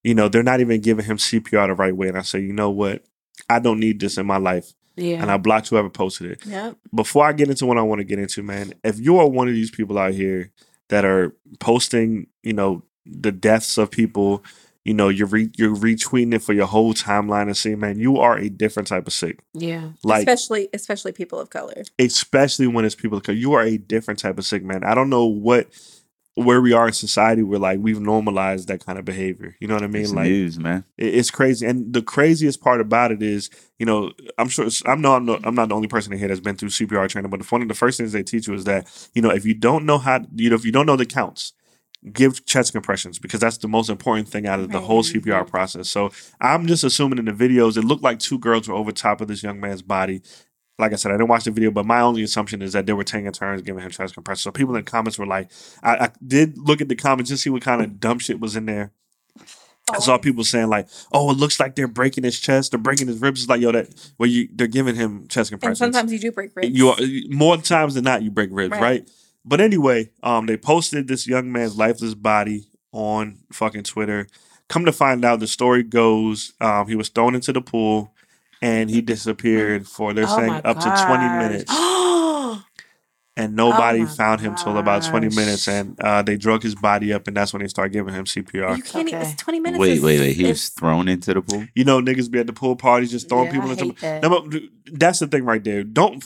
you 0.03 0.13
know, 0.13 0.29
they're 0.29 0.43
not 0.43 0.59
even 0.59 0.79
giving 0.81 1.05
him 1.05 1.17
CPR 1.17 1.67
the 1.67 1.73
right 1.73 1.95
way. 1.95 2.07
And 2.09 2.17
I 2.17 2.21
say, 2.21 2.39
you 2.39 2.53
know 2.53 2.69
what? 2.69 3.03
I 3.49 3.57
don't 3.59 3.79
need 3.79 3.99
this 3.99 4.17
in 4.17 4.25
my 4.27 4.37
life. 4.37 4.73
Yeah. 4.95 5.21
And 5.23 5.31
I 5.31 5.37
blocked 5.37 5.69
whoever 5.69 5.89
posted 5.89 6.29
it. 6.31 6.45
Yep. 6.45 6.77
Before 6.93 7.25
I 7.25 7.33
get 7.33 7.49
into 7.49 7.65
what 7.65 7.79
I 7.79 7.81
want 7.81 7.97
to 7.99 8.05
get 8.05 8.19
into, 8.19 8.43
man, 8.43 8.73
if 8.83 8.99
you 8.99 9.17
are 9.17 9.27
one 9.27 9.47
of 9.47 9.55
these 9.55 9.71
people 9.71 9.97
out 9.97 10.13
here 10.13 10.51
that 10.89 11.03
are 11.03 11.35
posting, 11.59 12.27
you 12.43 12.53
know, 12.53 12.83
the 13.07 13.31
deaths 13.31 13.77
of 13.79 13.89
people, 13.89 14.43
you 14.85 14.93
know, 14.93 15.07
you're 15.09 15.27
re- 15.27 15.49
you're 15.57 15.75
retweeting 15.75 16.33
it 16.33 16.39
for 16.43 16.53
your 16.53 16.67
whole 16.67 16.93
timeline 16.93 17.43
and 17.43 17.55
saying, 17.55 17.79
man, 17.79 17.97
you 17.99 18.17
are 18.17 18.37
a 18.37 18.49
different 18.49 18.87
type 18.87 19.07
of 19.07 19.13
sick. 19.13 19.39
yeah. 19.53 19.91
Like, 20.03 20.19
especially 20.27 20.69
especially 20.73 21.11
people 21.13 21.39
of 21.39 21.49
color. 21.49 21.83
especially 21.99 22.67
when 22.67 22.83
it's 22.85 22.95
people 22.95 23.19
because 23.19 23.37
you 23.39 23.53
are 23.53 23.63
a 23.63 23.77
different 23.77 24.19
type 24.19 24.37
of 24.37 24.45
sick 24.45 24.63
man. 24.63 24.83
I 24.83 24.93
don't 24.95 25.09
know 25.09 25.25
what 25.25 25.67
where 26.35 26.59
we 26.61 26.73
are 26.73 26.87
in 26.87 26.93
society 26.93 27.43
where 27.43 27.59
like 27.59 27.77
we've 27.79 27.99
normalized 28.01 28.67
that 28.67 28.83
kind 28.83 28.97
of 28.97 29.05
behavior. 29.05 29.55
You 29.59 29.67
know 29.67 29.75
what 29.75 29.83
I 29.83 29.87
mean? 29.87 30.01
it's 30.01 30.13
like 30.13 30.25
news, 30.25 30.57
man. 30.59 30.83
it- 30.97 31.13
it's 31.13 31.29
crazy. 31.29 31.65
And 31.65 31.93
the 31.93 32.01
craziest 32.01 32.59
part 32.59 32.81
about 32.81 33.11
it 33.11 33.21
is, 33.21 33.51
you 33.77 33.85
know, 33.85 34.11
I'm 34.39 34.49
sure 34.49 34.67
I'm 34.87 34.99
not 34.99 35.17
I'm 35.17 35.25
not, 35.25 35.45
I'm 35.45 35.53
not 35.55 35.69
the 35.69 35.75
only 35.75 35.87
person 35.87 36.11
in 36.11 36.17
here 36.19 36.27
that's 36.27 36.39
been 36.39 36.55
through 36.57 36.69
CPR 36.69 37.07
training, 37.07 37.29
but 37.29 37.49
one 37.51 37.61
of 37.61 37.67
the 37.67 37.73
first 37.75 37.99
things 37.99 38.11
they 38.13 38.23
teach 38.23 38.47
you 38.47 38.53
is 38.55 38.63
that, 38.63 38.87
you 39.13 39.21
know, 39.21 39.29
if 39.29 39.45
you 39.45 39.53
don't 39.53 39.85
know 39.85 39.99
how, 39.99 40.21
you 40.35 40.49
know, 40.49 40.55
if 40.55 40.65
you 40.65 40.71
don't 40.71 40.87
know 40.87 40.95
the 40.95 41.05
counts, 41.05 41.53
give 42.11 42.45
chest 42.45 42.73
compressions 42.73 43.19
because 43.19 43.39
that's 43.39 43.57
the 43.57 43.67
most 43.67 43.89
important 43.89 44.27
thing 44.27 44.45
out 44.47 44.59
of 44.59 44.71
the 44.71 44.79
whole 44.79 45.03
CPR 45.03 45.47
process. 45.47 45.89
So 45.89 46.11
I'm 46.41 46.67
just 46.67 46.83
assuming 46.83 47.19
in 47.19 47.25
the 47.25 47.31
videos 47.31 47.77
it 47.77 47.83
looked 47.83 48.03
like 48.03 48.19
two 48.19 48.39
girls 48.39 48.67
were 48.67 48.75
over 48.75 48.91
top 48.91 49.21
of 49.21 49.27
this 49.27 49.43
young 49.43 49.59
man's 49.59 49.81
body. 49.81 50.21
Like 50.79 50.91
I 50.91 50.95
said, 50.95 51.11
I 51.11 51.15
didn't 51.15 51.29
watch 51.29 51.43
the 51.43 51.51
video, 51.51 51.71
but 51.71 51.85
my 51.85 52.01
only 52.01 52.23
assumption 52.23 52.61
is 52.61 52.73
that 52.73 52.87
they 52.87 52.93
were 52.93 53.03
taking 53.03 53.31
turns 53.31 53.61
giving 53.61 53.83
him 53.83 53.91
chest 53.91 54.15
compressions. 54.15 54.41
So 54.41 54.51
people 54.51 54.75
in 54.75 54.83
the 54.83 54.89
comments 54.89 55.19
were 55.19 55.27
like, 55.27 55.51
I, 55.83 55.95
I 55.95 56.11
did 56.25 56.57
look 56.57 56.81
at 56.81 56.89
the 56.89 56.95
comments 56.95 57.29
just 57.29 57.43
see 57.43 57.49
what 57.51 57.61
kind 57.61 57.81
of 57.81 57.99
dumb 57.99 58.19
shit 58.19 58.39
was 58.39 58.55
in 58.55 58.65
there. 58.65 58.91
I 59.91 59.99
saw 59.99 60.15
oh. 60.15 60.17
people 60.17 60.43
saying 60.43 60.69
like, 60.69 60.87
"Oh, 61.11 61.29
it 61.31 61.37
looks 61.37 61.59
like 61.59 61.75
they're 61.75 61.89
breaking 61.89 62.23
his 62.23 62.39
chest, 62.39 62.71
they're 62.71 62.79
breaking 62.79 63.07
his 63.07 63.19
ribs." 63.19 63.41
It's 63.41 63.49
like, 63.49 63.59
yo, 63.59 63.71
that 63.73 64.13
well, 64.17 64.29
you 64.29 64.47
they're 64.53 64.67
giving 64.67 64.95
him 64.95 65.27
chest 65.27 65.51
And 65.51 65.59
compressions. 65.59 65.79
sometimes 65.79 66.13
you 66.13 66.19
do 66.19 66.31
break 66.31 66.51
ribs. 66.55 66.69
You 66.69 66.89
are, 66.89 66.97
more 67.29 67.57
times 67.57 67.95
than 67.95 68.05
not, 68.05 68.21
you 68.21 68.31
break 68.31 68.49
ribs, 68.51 68.71
Right. 68.71 68.81
right. 68.81 69.09
But 69.45 69.59
anyway, 69.61 70.09
um, 70.21 70.45
they 70.45 70.57
posted 70.57 71.07
this 71.07 71.27
young 71.27 71.51
man's 71.51 71.77
lifeless 71.77 72.13
body 72.13 72.67
on 72.91 73.39
fucking 73.51 73.83
Twitter. 73.83 74.27
Come 74.69 74.85
to 74.85 74.91
find 74.93 75.25
out, 75.25 75.39
the 75.39 75.47
story 75.47 75.83
goes, 75.83 76.53
um, 76.61 76.87
he 76.87 76.95
was 76.95 77.09
thrown 77.09 77.35
into 77.35 77.51
the 77.51 77.61
pool 77.61 78.13
and 78.61 78.89
he 78.89 79.01
disappeared 79.01 79.85
for 79.87 80.13
they're 80.13 80.25
Oh 80.27 80.37
saying 80.37 80.47
my 80.53 80.61
up 80.61 80.79
to 80.79 81.05
twenty 81.05 81.27
minutes, 81.27 81.69
and 83.35 83.55
nobody 83.55 83.99
my 83.99 84.05
found 84.05 84.39
him 84.39 84.55
till 84.55 84.77
about 84.77 85.03
twenty 85.03 85.27
minutes, 85.27 85.67
and 85.67 85.99
uh, 85.99 86.21
they 86.21 86.37
drug 86.37 86.63
his 86.63 86.73
body 86.73 87.11
up, 87.11 87.27
and 87.27 87.35
that's 87.35 87.51
when 87.51 87.61
they 87.61 87.67
start 87.67 87.91
giving 87.91 88.13
him 88.13 88.23
CPR. 88.23 88.77
You 88.77 88.83
can't. 88.83 89.07
Okay. 89.13 89.19
It's 89.21 89.35
twenty 89.41 89.59
minutes. 89.59 89.79
Wait, 89.81 90.01
wait, 90.01 90.19
wait. 90.21 90.35
He 90.37 90.45
was 90.45 90.69
thrown 90.69 91.09
into 91.09 91.33
the 91.33 91.41
pool. 91.41 91.65
You 91.75 91.83
know, 91.83 91.99
niggas 91.99 92.31
be 92.31 92.39
at 92.39 92.47
the 92.47 92.53
pool 92.53 92.77
parties 92.77 93.11
just 93.11 93.27
throwing 93.27 93.47
Yeah, 93.47 93.51
people 93.51 93.67
I 93.67 93.71
into. 93.71 93.85
hate 93.85 93.99
that. 93.99 94.21
No, 94.23 94.49
that's 94.93 95.19
the 95.19 95.27
thing 95.27 95.43
right 95.43 95.63
there. 95.63 95.83
Don't 95.83 96.25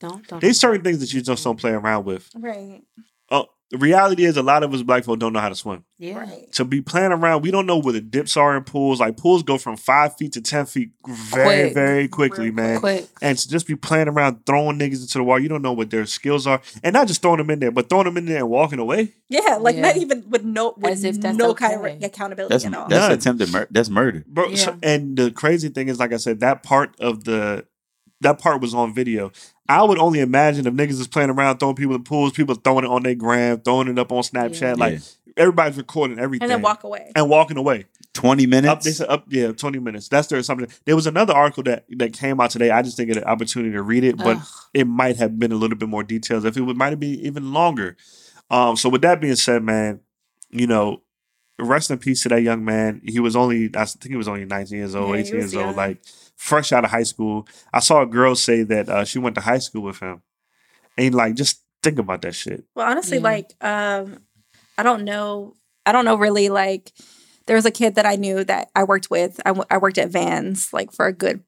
Don't 0.00 0.26
don't. 0.26 0.40
there's 0.40 0.58
certain 0.60 0.82
things 0.82 1.00
that 1.00 1.12
you 1.12 1.22
just 1.22 1.42
don't 1.44 1.58
play 1.58 1.70
around 1.72 2.04
with. 2.04 2.28
right. 2.36 2.82
Oh, 3.30 3.46
the 3.70 3.78
reality 3.78 4.24
is, 4.24 4.36
a 4.36 4.42
lot 4.42 4.62
of 4.62 4.72
us 4.74 4.82
black 4.82 5.02
folk 5.04 5.18
don't 5.18 5.32
know 5.32 5.40
how 5.40 5.48
to 5.48 5.54
swim. 5.54 5.84
yeah. 5.98 6.18
Right. 6.18 6.52
To 6.52 6.64
be 6.64 6.82
playing 6.82 7.10
around, 7.10 7.42
we 7.42 7.50
don't 7.50 7.64
know 7.64 7.78
where 7.78 7.94
the 7.94 8.00
dips 8.02 8.36
are 8.36 8.54
in 8.56 8.62
pools. 8.64 9.00
Like 9.00 9.16
pools 9.16 9.42
go 9.42 9.56
from 9.56 9.78
five 9.78 10.14
feet 10.16 10.32
to 10.32 10.42
ten 10.42 10.66
feet 10.66 10.90
very, 11.08 11.62
Quick. 11.70 11.74
very 11.74 12.08
quickly, 12.08 12.44
Real 12.46 12.54
man. 12.54 12.80
Quick. 12.80 13.06
And 13.22 13.36
to 13.38 13.48
just 13.48 13.66
be 13.66 13.74
playing 13.74 14.08
around, 14.08 14.44
throwing 14.44 14.78
niggas 14.78 15.00
into 15.00 15.16
the 15.18 15.24
water, 15.24 15.42
you 15.42 15.48
don't 15.48 15.62
know 15.62 15.72
what 15.72 15.90
their 15.90 16.04
skills 16.04 16.46
are, 16.46 16.60
and 16.84 16.92
not 16.92 17.08
just 17.08 17.22
throwing 17.22 17.38
them 17.38 17.48
in 17.50 17.58
there, 17.60 17.70
but 17.72 17.88
throwing 17.88 18.04
them 18.04 18.18
in 18.18 18.26
there 18.26 18.36
and 18.38 18.50
walking 18.50 18.78
away. 18.78 19.14
Yeah, 19.30 19.56
like 19.58 19.76
Yeah. 19.76 19.82
not 19.82 19.96
even 19.96 20.24
with 20.28 20.44
no 20.44 20.74
with 20.76 20.92
As 20.92 21.02
if 21.04 21.20
that's 21.20 21.36
no 21.36 21.54
kind 21.54 21.80
okay. 21.80 21.96
of 21.96 22.02
accountability 22.02 22.52
That's 22.52 22.66
at 22.66 22.74
all. 22.74 22.88
that's 22.88 23.00
None. 23.08 23.12
attempted 23.12 23.50
murder. 23.52 23.68
That's 23.70 23.88
murder. 23.88 24.24
bro. 24.28 24.54
so- 24.54 24.72
Yeah. 24.82 24.88
and 24.90 25.16
the 25.16 25.30
crazy 25.30 25.70
thing 25.70 25.88
is, 25.88 25.98
like 25.98 26.12
I 26.12 26.18
said, 26.18 26.40
that 26.40 26.62
part 26.62 26.94
of 27.00 27.24
the 27.24 27.64
that 28.24 28.38
part 28.40 28.60
was 28.60 28.74
on 28.74 28.92
video. 28.92 29.30
I 29.68 29.82
would 29.82 29.98
only 29.98 30.20
imagine 30.20 30.66
if 30.66 30.74
niggas 30.74 31.00
is 31.00 31.06
playing 31.08 31.30
around, 31.30 31.58
throwing 31.58 31.76
people 31.76 31.94
in 31.94 32.02
pools, 32.04 32.32
people 32.32 32.54
throwing 32.56 32.84
it 32.84 32.90
on 32.90 33.02
their 33.02 33.14
gram, 33.14 33.60
throwing 33.60 33.88
it 33.88 33.98
up 33.98 34.12
on 34.12 34.22
Snapchat, 34.22 34.60
Yeah. 34.60 34.74
like 34.74 34.92
Yeah. 34.94 34.98
everybody's 35.38 35.76
recording 35.78 36.18
everything, 36.18 36.42
and 36.44 36.50
then 36.50 36.60
walk 36.62 36.84
away. 36.84 37.10
and 37.16 37.28
walking 37.30 37.56
away. 37.56 37.86
Twenty 38.12 38.44
Up, 38.44 38.50
minutes. 38.50 38.84
they 38.84 38.92
said 38.92 39.08
up, 39.08 39.24
yeah, 39.28 39.50
twenty 39.52 39.78
minutes. 39.78 40.08
That's 40.08 40.28
their 40.28 40.38
assumption. 40.38 40.68
There 40.84 40.94
was 40.94 41.06
another 41.06 41.32
article 41.34 41.62
that 41.64 41.84
that 41.98 42.12
came 42.12 42.40
out 42.40 42.50
today. 42.50 42.70
I 42.70 42.82
just 42.82 42.96
didn't 42.96 43.14
get 43.14 43.22
an 43.22 43.28
opportunity 43.28 43.72
to 43.72 43.82
read 43.82 44.04
it, 44.04 44.16
but 44.18 44.36
Ugh. 44.36 44.46
it 44.74 44.86
might 44.86 45.16
have 45.16 45.38
been 45.38 45.50
a 45.52 45.56
little 45.56 45.76
bit 45.78 45.88
more 45.88 46.04
details. 46.04 46.44
If 46.44 46.56
it 46.56 46.60
would, 46.62 46.76
might 46.76 46.90
have 46.90 47.00
been 47.00 47.14
even 47.20 47.52
longer. 47.52 47.96
Um, 48.50 48.76
so 48.76 48.88
with 48.88 49.02
that 49.02 49.20
being 49.20 49.34
said, 49.36 49.62
man, 49.64 50.00
you 50.50 50.66
know, 50.68 51.02
rest 51.58 51.90
in 51.90 51.98
peace 51.98 52.22
to 52.22 52.28
that 52.28 52.42
young 52.42 52.64
man. 52.64 53.00
He 53.04 53.18
was 53.20 53.34
only, 53.34 53.70
I 53.74 53.84
think 53.86 54.10
he 54.10 54.16
was 54.16 54.28
only 54.28 54.44
19 54.44 54.76
years 54.78 54.94
old, 54.94 55.10
Yeah, 55.14 55.20
18 55.22 55.36
was 55.36 55.52
years 55.54 55.64
old, 55.66 55.76
like 55.76 55.98
fresh 56.36 56.72
out 56.72 56.84
of 56.84 56.90
high 56.90 57.02
school. 57.04 57.46
I 57.72 57.80
saw 57.80 58.02
a 58.02 58.06
girl 58.06 58.34
say 58.34 58.62
that 58.64 58.88
uh, 58.88 59.04
she 59.04 59.18
went 59.18 59.34
to 59.36 59.40
high 59.40 59.58
school 59.58 59.82
with 59.82 60.00
him, 60.00 60.22
and 60.98 61.14
like 61.14 61.34
just 61.34 61.62
think 61.82 61.98
about 61.98 62.22
that 62.22 62.34
shit. 62.34 62.64
Well, 62.74 62.88
honestly, 62.90 63.18
Yeah. 63.18 63.22
like 63.24 63.54
um, 63.60 64.18
I 64.78 64.82
don't 64.82 65.04
know. 65.04 65.54
I 65.86 65.92
don't 65.92 66.04
know 66.04 66.16
really. 66.16 66.48
Like 66.48 66.92
there 67.46 67.56
was 67.56 67.66
a 67.66 67.70
kid 67.70 67.94
that 67.96 68.06
I 68.06 68.16
knew 68.16 68.42
that 68.44 68.70
I 68.74 68.84
worked 68.84 69.10
with. 69.10 69.40
I, 69.44 69.50
w- 69.50 69.66
I 69.70 69.78
worked 69.78 69.98
at 69.98 70.10
Vans 70.10 70.72
like 70.72 70.92
for 70.92 71.06
a 71.06 71.12
good 71.12 71.42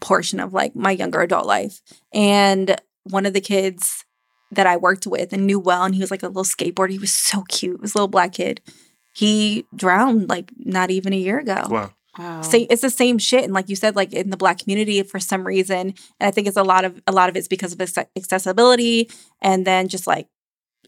portion 0.00 0.40
of 0.40 0.52
like 0.52 0.74
my 0.76 0.90
younger 0.90 1.20
adult 1.20 1.46
life, 1.46 1.80
and 2.12 2.80
one 3.04 3.26
of 3.26 3.32
the 3.32 3.40
kids 3.40 4.04
that 4.52 4.66
I 4.66 4.76
worked 4.76 5.06
with 5.06 5.32
and 5.32 5.46
knew 5.46 5.58
well, 5.58 5.84
and 5.84 5.94
he 5.94 6.00
was 6.00 6.10
like 6.10 6.22
a 6.22 6.28
little 6.28 6.44
skateboarder. 6.44 6.90
He 6.90 6.98
was 6.98 7.12
so 7.12 7.42
cute. 7.48 7.76
He 7.78 7.80
was 7.80 7.94
a 7.94 7.98
little 7.98 8.08
black 8.08 8.32
kid. 8.32 8.60
He 9.14 9.66
drowned 9.74 10.28
like 10.28 10.50
not 10.58 10.90
even 10.90 11.12
a 11.12 11.16
year 11.16 11.38
ago. 11.38 11.66
Wow. 11.70 11.92
Wow. 12.18 12.42
Say 12.42 12.62
it's 12.70 12.82
the 12.82 12.90
same 12.90 13.18
shit, 13.18 13.44
and 13.44 13.52
like 13.52 13.68
you 13.68 13.76
said, 13.76 13.96
like 13.96 14.12
in 14.12 14.30
the 14.30 14.36
black 14.36 14.58
community 14.58 15.02
for 15.02 15.18
some 15.20 15.46
reason, 15.46 15.94
and 16.20 16.28
I 16.28 16.30
think 16.30 16.46
it's 16.46 16.56
a 16.56 16.62
lot 16.62 16.84
of 16.84 17.00
a 17.06 17.12
lot 17.12 17.28
of 17.28 17.36
it's 17.36 17.48
because 17.48 17.72
of 17.72 17.80
accessibility, 18.16 19.10
and 19.40 19.66
then 19.66 19.88
just 19.88 20.06
like 20.06 20.28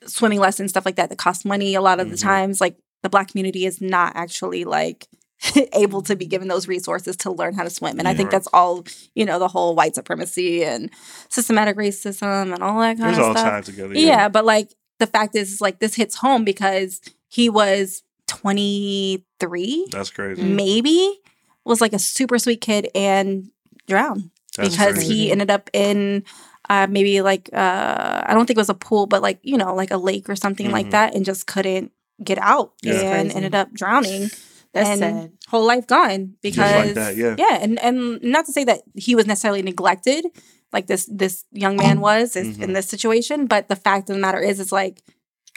swimming 0.07 0.39
lessons 0.41 0.71
stuff 0.71 0.87
like 0.87 0.97
that 0.97 1.09
that 1.11 1.19
cost 1.19 1.45
money. 1.45 1.75
A 1.75 1.81
lot 1.81 2.01
of 2.01 2.11
the 2.11 2.17
Mhm. 2.17 2.23
times, 2.23 2.61
like 2.61 2.77
the 3.03 3.09
black 3.09 3.29
community 3.31 3.67
is 3.67 3.81
not 3.81 4.13
actually 4.17 4.65
like 4.65 5.07
able 5.73 6.03
to 6.03 6.17
be 6.17 6.27
given 6.27 6.49
those 6.49 6.67
resources 6.67 7.17
to 7.19 7.31
learn 7.31 7.55
how 7.55 7.63
to 7.65 7.71
swim, 7.71 7.99
and 7.99 8.09
I 8.09 8.15
think 8.15 8.31
that's 8.31 8.49
all 8.53 8.85
you 9.15 9.25
know 9.25 9.39
the 9.39 9.49
whole 9.49 9.75
white 9.75 9.95
supremacy 9.95 10.65
and 10.65 10.91
systematic 11.29 11.77
racism 11.77 12.53
and 12.55 12.63
all 12.63 12.81
that 12.81 12.99
kind 12.99 13.11
It's 13.11 13.19
of 13.19 13.25
all 13.27 13.33
stuff. 13.35 13.45
tied 13.49 13.65
together. 13.65 13.95
Yeah. 13.95 14.29
but 14.29 14.45
like 14.45 14.75
the 14.99 15.07
fact 15.07 15.37
is, 15.37 15.53
is, 15.53 15.61
like 15.61 15.79
this 15.79 15.95
hits 15.95 16.17
home 16.17 16.45
because 16.45 17.01
he 17.29 17.49
was 17.49 18.03
twenty 18.39 19.25
three 19.41 19.87
That's 19.91 20.11
crazy. 20.11 20.43
Mm. 20.43 20.55
maybe 20.55 21.19
was 21.65 21.81
like 21.81 21.93
a 21.93 21.99
super 21.99 22.39
sweet 22.39 22.61
kid 22.61 22.89
and 22.95 23.51
drowned 23.87 24.31
That's 24.57 24.71
because 24.71 24.95
crazy. 24.95 25.15
he 25.15 25.31
ended 25.33 25.51
up 25.51 25.69
in 25.73 26.25
uh, 26.71 26.87
maybe 26.89 27.21
like 27.23 27.49
uh, 27.53 28.23
I 28.27 28.35
don't 28.35 28.47
think 28.47 28.57
it 28.59 28.61
was 28.61 28.69
a 28.69 28.75
pool, 28.75 29.07
but 29.07 29.23
like 29.23 29.39
you 29.43 29.57
know 29.57 29.75
like 29.75 29.91
a 29.91 29.97
lake 29.97 30.29
or 30.29 30.37
something 30.37 30.71
like 30.71 30.87
Mhm. 30.89 30.91
that, 30.93 31.15
and 31.15 31.25
just 31.25 31.47
couldn't 31.47 31.93
get 32.23 32.39
out 32.39 32.73
Yeah. 32.83 33.17
And 33.19 33.33
ended 33.33 33.55
up 33.55 33.73
drowning 33.73 34.29
That's 34.75 34.89
and 34.91 34.99
sad. 35.01 35.33
whole 35.49 35.65
life 35.67 35.87
gone 35.87 36.35
because 36.43 36.87
like 36.87 36.95
that, 36.95 37.17
yeah. 37.17 37.59
and 37.63 37.79
and 37.81 38.21
not 38.23 38.45
to 38.47 38.53
say 38.53 38.65
that 38.65 38.83
he 38.95 39.15
was 39.15 39.27
necessarily 39.27 39.63
neglected 39.63 40.27
like 40.73 40.87
this 40.89 41.09
this 41.11 41.45
young 41.53 41.77
man 41.77 42.01
was 42.01 42.37
is, 42.37 42.59
Mhm. 42.59 42.63
in 42.65 42.73
this 42.75 42.87
situation, 42.89 43.47
but 43.47 43.69
the 43.69 43.77
fact 43.77 44.11
of 44.11 44.17
the 44.17 44.21
matter 44.21 44.41
is, 44.41 44.61
it's 44.61 44.73
like 44.73 45.01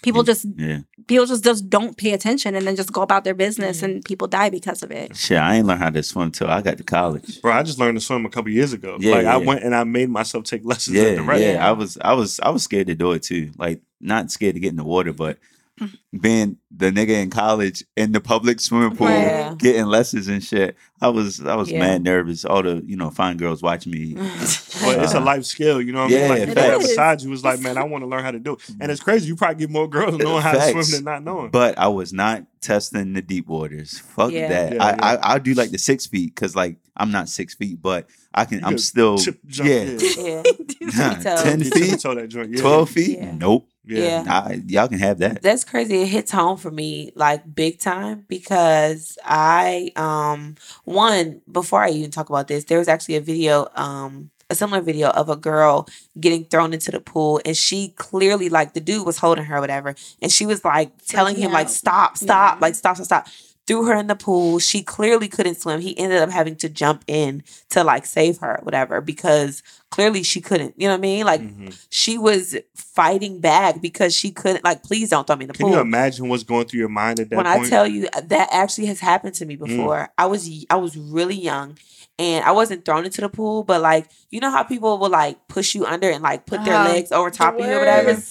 people 0.04 0.24
just 0.24 0.46
Yeah. 0.58 0.80
people 1.08 1.26
just 1.26 1.44
just 1.44 1.70
don't 1.70 1.96
pay 1.98 2.12
attention 2.14 2.56
and 2.56 2.66
then 2.66 2.76
just 2.76 2.92
go 2.92 3.02
about 3.02 3.24
their 3.24 3.34
business 3.34 3.84
and 3.84 4.04
people 4.04 4.28
die 4.28 4.50
because 4.50 4.82
of 4.84 4.92
it. 4.92 5.16
Shit, 5.16 5.38
I 5.38 5.56
ain't 5.58 5.68
learned 5.68 5.82
how 5.82 5.90
to 5.90 6.04
swim 6.04 6.32
till 6.32 6.48
I 6.50 6.62
got 6.62 6.78
to 6.78 6.84
college. 6.84 7.42
Bro, 7.42 7.54
I 7.54 7.64
just 7.64 7.80
learned 7.80 7.98
to 8.00 8.04
swim 8.06 8.26
a 8.26 8.30
couple 8.30 8.52
years 8.52 8.74
ago. 8.74 8.98
Yeah, 9.00 9.16
like 9.16 9.26
I 9.26 9.38
went 9.38 9.64
and 9.64 9.76
I 9.76 9.84
made 9.84 10.10
myself 10.10 10.44
take 10.46 10.66
lessons 10.66 10.98
at 10.98 11.08
Yeah, 11.10 11.16
the 11.16 11.24
rest. 11.24 11.42
yeah. 11.44 11.68
I 11.68 11.72
was, 11.72 11.98
I 12.02 12.14
was, 12.14 12.40
I 12.42 12.50
was 12.50 12.64
scared 12.64 12.88
to 12.88 12.96
do 12.96 13.12
it 13.12 13.24
too. 13.24 13.52
Like, 13.58 13.82
not 14.00 14.32
scared 14.32 14.56
to 14.56 14.60
get 14.60 14.70
in 14.70 14.78
the 14.78 14.84
water, 14.84 15.14
but 15.14 15.38
being 16.20 16.58
the 16.76 16.92
nigga 16.92 17.22
in 17.22 17.30
college 17.30 17.84
in 17.96 18.12
the 18.12 18.20
public 18.22 18.60
swimming 18.60 18.96
pool, 18.96 19.10
Yeah. 19.10 19.56
getting 19.58 19.86
lessons 19.86 20.28
and 20.28 20.44
shit. 20.44 20.76
I 21.02 21.08
was, 21.10 21.40
I 21.46 21.56
was 21.56 21.72
Yeah. 21.72 21.80
mad 21.80 22.04
nervous. 22.04 22.46
All 22.46 22.62
the, 22.64 22.84
you 22.86 22.96
know, 22.96 23.10
fine 23.10 23.38
girls 23.38 23.62
watching 23.64 23.92
me. 23.92 24.16
But 24.82 25.04
it's 25.04 25.14
a 25.14 25.20
life 25.20 25.46
skill, 25.46 25.82
you 25.82 25.92
know 25.94 26.04
what 26.04 26.12
I 26.12 26.16
yeah, 26.16 26.22
mean? 26.22 26.30
Like 26.30 26.42
it 26.42 26.48
you 26.50 26.56
got 26.56 26.80
beside 26.80 27.22
you 27.22 27.30
was 27.30 27.44
like, 27.44 27.60
man, 27.60 27.78
I 27.78 27.84
want 27.84 28.04
to 28.04 28.08
learn 28.08 28.24
how 28.24 28.32
to 28.32 28.40
do 28.40 28.54
it. 28.54 28.70
And 28.80 28.92
it's 28.92 29.02
crazy. 29.02 29.28
You 29.28 29.36
probably 29.36 29.56
get 29.56 29.70
more 29.70 29.88
girls 29.88 30.18
knowing 30.18 30.42
how 30.42 30.54
to 30.54 30.72
swim 30.72 30.86
than 30.92 31.04
not 31.04 31.24
knowing. 31.24 31.50
But 31.50 31.78
I 31.78 31.88
was 31.88 32.14
not 32.14 32.44
testing 32.62 33.14
the 33.14 33.22
deep 33.22 33.48
waters. 33.48 34.00
Fuck 34.00 34.32
Yeah. 34.32 34.48
that. 34.50 34.74
Yeah, 34.74 34.84
I, 34.84 34.90
yeah. 34.90 34.98
I 35.02 35.34
I'll 35.34 35.40
do 35.40 35.54
like 35.54 35.72
the 35.72 35.78
six 35.78 36.06
feet 36.06 36.34
because 36.36 36.56
like 36.56 36.78
I'm 36.96 37.12
not 37.12 37.30
six 37.30 37.54
feet, 37.54 37.82
but 37.82 38.08
I 38.34 38.46
can. 38.46 38.60
You 38.60 38.66
I'm 38.66 38.78
still 38.78 39.18
Chip, 39.18 39.40
jump, 39.48 39.70
yeah. 39.70 39.98
yeah. 40.18 40.44
Nah, 40.98 41.14
ten 41.42 41.64
feet, 41.64 41.74
tiptoe 41.74 42.16
that 42.16 42.28
joint. 42.28 42.52
Yeah. 42.52 42.62
twelve 42.62 42.90
feet. 42.90 43.18
Yeah. 43.20 43.32
Nope. 43.36 43.68
Yeah. 43.86 44.24
Yeah. 44.24 44.34
I, 44.34 44.62
y'all 44.68 44.88
can 44.88 45.00
have 45.00 45.20
that. 45.20 45.42
That's 45.42 45.64
crazy. 45.64 46.02
It 46.02 46.08
hits 46.08 46.32
home 46.32 46.58
for 46.58 46.70
me 46.72 47.12
like 47.16 47.54
big 47.54 47.80
time 47.80 48.26
because 48.28 49.18
I 49.24 49.92
um 49.96 50.56
one 50.84 51.42
before 51.52 51.84
I 51.84 51.90
even 51.90 52.12
talk 52.12 52.30
about 52.30 52.48
this, 52.48 52.66
there 52.66 52.80
was 52.80 52.88
actually 52.88 53.16
a 53.16 53.22
video 53.22 53.70
um 53.76 54.30
a 54.52 54.56
similar 54.56 54.82
video 54.82 55.10
of 55.10 55.30
a 55.30 55.36
girl 55.36 55.88
getting 56.20 56.44
thrown 56.46 56.74
into 56.74 56.92
the 56.92 57.00
pool 57.00 57.40
and 57.46 57.56
she 57.58 57.90
clearly 57.98 58.50
like 58.50 58.74
the 58.74 58.82
dude 58.82 59.06
was 59.06 59.18
holding 59.18 59.46
her 59.46 59.58
or 59.58 59.62
whatever 59.62 59.96
and 60.22 60.32
she 60.32 60.46
was 60.46 60.64
like 60.66 60.92
telling 61.08 61.36
him 61.36 61.52
like 61.52 61.70
stop 61.70 62.18
stop 62.18 62.56
Yeah. 62.56 62.62
like 62.62 62.76
stop 62.76 62.96
stop 62.98 63.06
stop 63.06 63.28
threw 63.68 63.86
her 63.86 63.96
in 63.96 64.08
the 64.08 64.16
pool 64.16 64.58
she 64.60 64.82
clearly 64.84 65.28
couldn't 65.28 65.56
swim 65.56 65.80
he 65.82 65.98
ended 65.98 66.20
up 66.20 66.30
having 66.32 66.56
to 66.58 66.68
jump 66.68 67.04
in 67.08 67.44
to 67.70 67.84
like 67.84 68.06
save 68.06 68.40
her 68.40 68.58
or 68.60 68.64
whatever 68.64 69.00
because 69.02 69.62
clearly 69.92 70.24
she 70.24 70.42
couldn't 70.42 70.74
you 70.78 70.88
know 70.88 70.94
what 70.94 70.98
I 70.98 71.02
mean 71.02 71.26
like 71.26 71.42
Mhm. 71.42 71.78
she 71.90 72.18
was 72.18 72.58
fighting 72.76 73.40
back 73.40 73.82
because 73.82 74.16
she 74.16 74.32
couldn't 74.32 74.64
like 74.64 74.84
please 74.84 75.10
don't 75.12 75.26
throw 75.28 75.36
me 75.36 75.44
in 75.46 75.48
the 75.50 75.54
pool. 75.54 75.70
Can 75.70 75.74
you 75.76 75.80
imagine 75.82 76.28
what's 76.28 76.44
going 76.44 76.66
through 76.66 76.80
your 76.80 76.90
mind 76.90 77.20
at 77.20 77.30
that 77.30 77.36
when 77.38 77.46
point? 77.46 77.62
Mm. 77.64 77.66
I 77.68 77.70
tell 77.70 77.88
you 77.88 78.08
uh, 78.14 78.22
that 78.26 78.50
actually 78.52 78.88
has 78.88 79.00
happened 79.00 79.36
to 79.36 79.46
me 79.46 79.56
before. 79.56 80.10
I 80.18 80.26
was 80.26 80.50
I 80.70 80.76
was 80.76 80.98
really 80.98 81.36
young 81.36 81.78
and 82.20 82.44
I 82.46 82.52
wasn't 82.52 82.86
thrown 82.86 83.06
into 83.06 83.22
the 83.22 83.30
pool, 83.30 83.64
but 83.64 83.82
like 83.82 84.10
you 84.30 84.40
know 84.40 84.52
how 84.52 84.64
people 84.64 84.98
will 84.98 85.10
like 85.10 85.48
push 85.48 85.74
you 85.76 85.86
under 85.86 86.10
and 86.10 86.24
like 86.24 86.46
put 86.46 86.64
their 86.64 86.76
Uh-huh. 86.76 86.90
legs 86.94 87.12
over 87.12 87.30
top 87.30 87.60
of 87.60 87.66
you 87.66 87.74
or 87.76 87.80
whatever. 87.80 88.22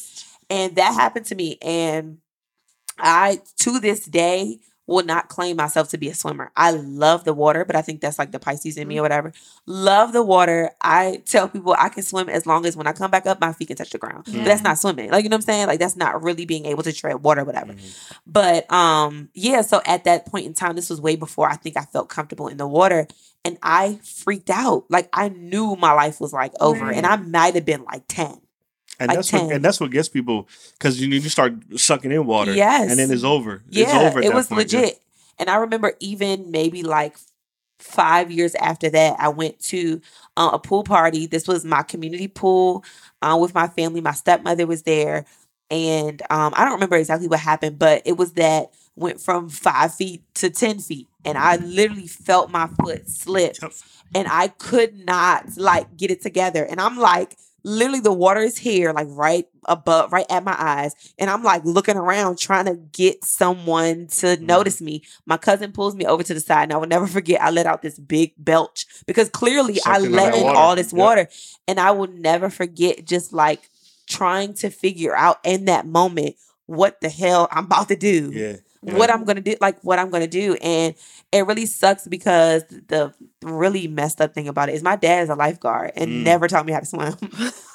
And 0.49 0.75
that 0.77 0.95
happened 0.95 1.27
to 1.27 1.35
me. 1.35 1.59
And 1.63 2.19
I 2.99 3.41
to 3.59 3.81
this 3.81 4.05
day 4.05 4.59
will 4.91 5.05
not 5.05 5.29
claim 5.29 5.57
myself 5.57 5.89
to 5.89 5.97
be 5.97 6.09
a 6.09 6.15
swimmer. 6.15 6.51
I 6.57 6.73
love 6.73 7.23
the 7.23 7.33
water, 7.33 7.65
but 7.65 7.77
I 7.77 7.83
think 7.83 8.01
that's 8.01 8.19
like 8.19 8.33
the 8.33 8.41
Pisces 8.41 8.77
in 8.77 8.89
me 8.89 8.97
or 8.97 8.97
mm-hmm. 8.97 9.03
whatever. 9.05 9.33
Love 9.65 10.13
the 10.13 10.23
water. 10.23 10.73
I 10.81 11.23
tell 11.27 11.49
people 11.49 11.77
I 11.79 11.89
can 11.91 12.03
swim 12.03 12.29
as 12.29 12.45
long 12.45 12.67
as 12.67 12.77
when 12.77 12.89
I 12.89 12.93
come 12.93 13.11
back 13.11 13.25
up, 13.25 13.41
my 13.41 13.53
feet 13.53 13.69
can 13.69 13.77
touch 13.77 13.91
the 13.91 13.99
ground. 13.99 14.25
But 14.25 14.33
that's 14.33 14.61
mm-hmm. 14.61 14.65
not 14.65 14.79
swimming. 14.79 15.11
Like, 15.13 15.23
you 15.23 15.31
know 15.31 15.35
what 15.35 15.43
I'm 15.43 15.47
saying? 15.47 15.67
Like, 15.69 15.79
that's 15.79 15.97
not 15.97 16.23
really 16.25 16.45
being 16.45 16.67
able 16.67 16.83
to 16.83 16.93
tread 16.93 17.23
water, 17.23 17.45
whatever. 17.45 17.73
Mm-hmm. 17.73 18.15
But 18.27 18.71
um, 18.73 19.31
yeah, 19.33 19.61
so 19.63 19.81
at 19.87 20.03
that 20.05 20.27
point 20.27 20.47
in 20.47 20.55
time, 20.55 20.75
this 20.75 20.91
was 20.91 21.01
way 21.01 21.15
before 21.15 21.49
I 21.49 21.55
think 21.55 21.77
I 21.77 21.83
felt 21.83 22.09
comfortable 22.09 22.49
in 22.49 22.57
the 22.57 22.67
water. 22.67 23.07
And 23.45 23.59
I 23.63 24.01
freaked 24.03 24.51
out. 24.51 24.87
Like 24.91 25.09
I 25.13 25.29
knew 25.29 25.77
my 25.77 25.93
life 25.93 26.21
was 26.21 26.33
like 26.33 26.53
over. 26.61 26.91
And 26.91 27.07
I 27.07 27.15
might 27.17 27.55
have 27.55 27.65
been 27.65 27.85
like 27.85 28.03
10. 28.09 28.41
And 29.01 29.09
Like 29.09 29.17
that's 29.17 29.33
what 29.33 29.51
and 29.51 29.65
that's 29.65 29.81
what 29.81 29.91
gets 29.91 30.09
people 30.09 30.47
because 30.79 31.01
you 31.01 31.09
you 31.09 31.29
start 31.31 31.55
sucking 31.77 32.13
in 32.13 32.27
water. 32.27 32.53
Yes. 32.53 32.91
And 32.91 32.99
then 33.01 33.11
it's 33.11 33.25
over. 33.25 33.63
Yeah, 33.69 33.85
it's 33.85 33.95
over. 33.95 34.21
it 34.21 34.35
was 34.35 34.49
point, 34.49 34.73
yeah. 34.73 34.81
legit. 34.81 35.01
And 35.39 35.49
I 35.49 35.57
remember 35.57 35.95
even 36.01 36.51
maybe 36.51 36.83
like 36.83 37.17
five 37.79 38.31
years 38.31 38.55
after 38.57 38.91
that, 38.91 39.17
I 39.19 39.29
went 39.31 39.59
to 39.61 40.03
uh, 40.37 40.51
a 40.53 40.59
pool 40.59 40.85
party. 40.85 41.27
This 41.27 41.49
was 41.49 41.65
my 41.65 41.83
community 41.83 42.29
pool 42.29 42.85
uh, 43.23 43.39
with 43.41 43.55
my 43.55 43.69
family. 43.69 44.03
My 44.03 44.13
stepmother 44.13 44.67
was 44.67 44.83
there. 44.83 45.25
And 45.71 46.21
um, 46.31 46.53
I 46.57 46.65
don't 46.65 46.75
remember 46.75 46.97
exactly 46.97 47.29
what 47.29 47.41
happened, 47.41 47.79
but 47.79 48.03
it 48.05 48.17
was 48.19 48.33
that 48.35 48.75
went 48.97 49.21
from 49.21 49.49
five 49.49 49.95
feet 49.95 50.23
to 50.35 50.51
10 50.51 50.81
feet. 50.81 51.09
And 51.25 51.39
I 51.39 51.57
literally 51.57 52.07
felt 52.09 52.51
my 52.51 52.67
foot 52.83 53.09
slip 53.09 53.57
Yep. 53.63 53.73
and 54.15 54.29
I 54.29 54.49
could 54.49 55.07
not 55.07 55.57
like 55.57 55.97
get 55.97 56.11
it 56.11 56.21
together. 56.23 56.65
And 56.65 56.81
I'm 56.81 56.99
like, 56.99 57.37
literally 57.63 58.01
the 58.01 58.13
water 58.13 58.41
is 58.41 58.59
here, 58.59 58.93
like 58.93 59.07
right 59.11 59.47
above, 59.67 60.13
right 60.13 60.27
at 60.31 60.45
my 60.45 60.55
eyes. 60.59 60.95
And 61.19 61.29
I'm 61.31 61.43
like 61.43 61.65
looking 61.65 61.97
around 61.97 62.39
trying 62.39 62.65
to 62.67 62.75
get 62.77 63.25
someone 63.25 64.07
to 64.09 64.27
Mm-hmm. 64.27 64.47
notice 64.47 64.81
me. 64.81 65.03
My 65.27 65.37
cousin 65.37 65.73
pulls 65.73 65.95
me 65.95 66.07
over 66.07 66.23
to 66.23 66.35
the 66.35 66.41
side, 66.41 66.65
and 66.65 66.73
I 66.73 66.77
will 66.77 66.87
never 66.87 67.07
forget. 67.07 67.41
I 67.43 67.51
let 67.51 67.67
out 67.67 67.83
this 67.83 67.99
big 67.99 68.33
belch 68.39 68.87
because 69.07 69.29
clearly 69.29 69.79
I 69.85 69.99
let 69.99 70.35
in 70.35 70.43
water. 70.45 70.59
all 70.59 70.77
this 70.77 70.93
Yep. 70.93 70.99
water. 70.99 71.29
And 71.69 71.79
I 71.81 71.91
will 71.93 72.09
never 72.09 72.51
forget 72.51 73.05
just 73.05 73.33
like 73.33 73.69
trying 74.07 74.55
to 74.55 74.71
figure 74.71 75.15
out 75.15 75.39
in 75.45 75.67
that 75.67 75.87
moment 75.87 76.37
what 76.67 77.01
the 77.01 77.09
hell 77.09 77.49
I'm 77.51 77.65
about 77.67 77.89
to 77.89 77.97
do 77.97 78.31
Yeah. 78.33 78.57
Yeah. 78.83 78.95
what 78.97 79.11
I'm 79.11 79.25
gonna 79.25 79.41
do, 79.41 79.57
like 79.61 79.79
what 79.83 79.99
I'm 79.99 80.11
gonna 80.11 80.27
do. 80.27 80.55
And 80.63 80.95
it 81.33 81.47
really 81.47 81.67
sucks 81.67 82.07
because 82.09 82.65
the 82.89 83.13
really 83.43 83.89
messed 83.89 84.21
up 84.21 84.35
thing 84.35 84.49
about 84.49 84.69
it 84.69 84.75
is 84.75 84.83
my 84.83 84.97
dad 84.97 85.23
is 85.23 85.29
a 85.31 85.35
lifeguard 85.35 85.93
and 85.97 86.11
Mm. 86.11 86.23
never 86.25 86.49
taught 86.49 86.67
me 86.67 86.73
how 86.73 86.81
to 86.81 86.87
swim. 86.87 87.15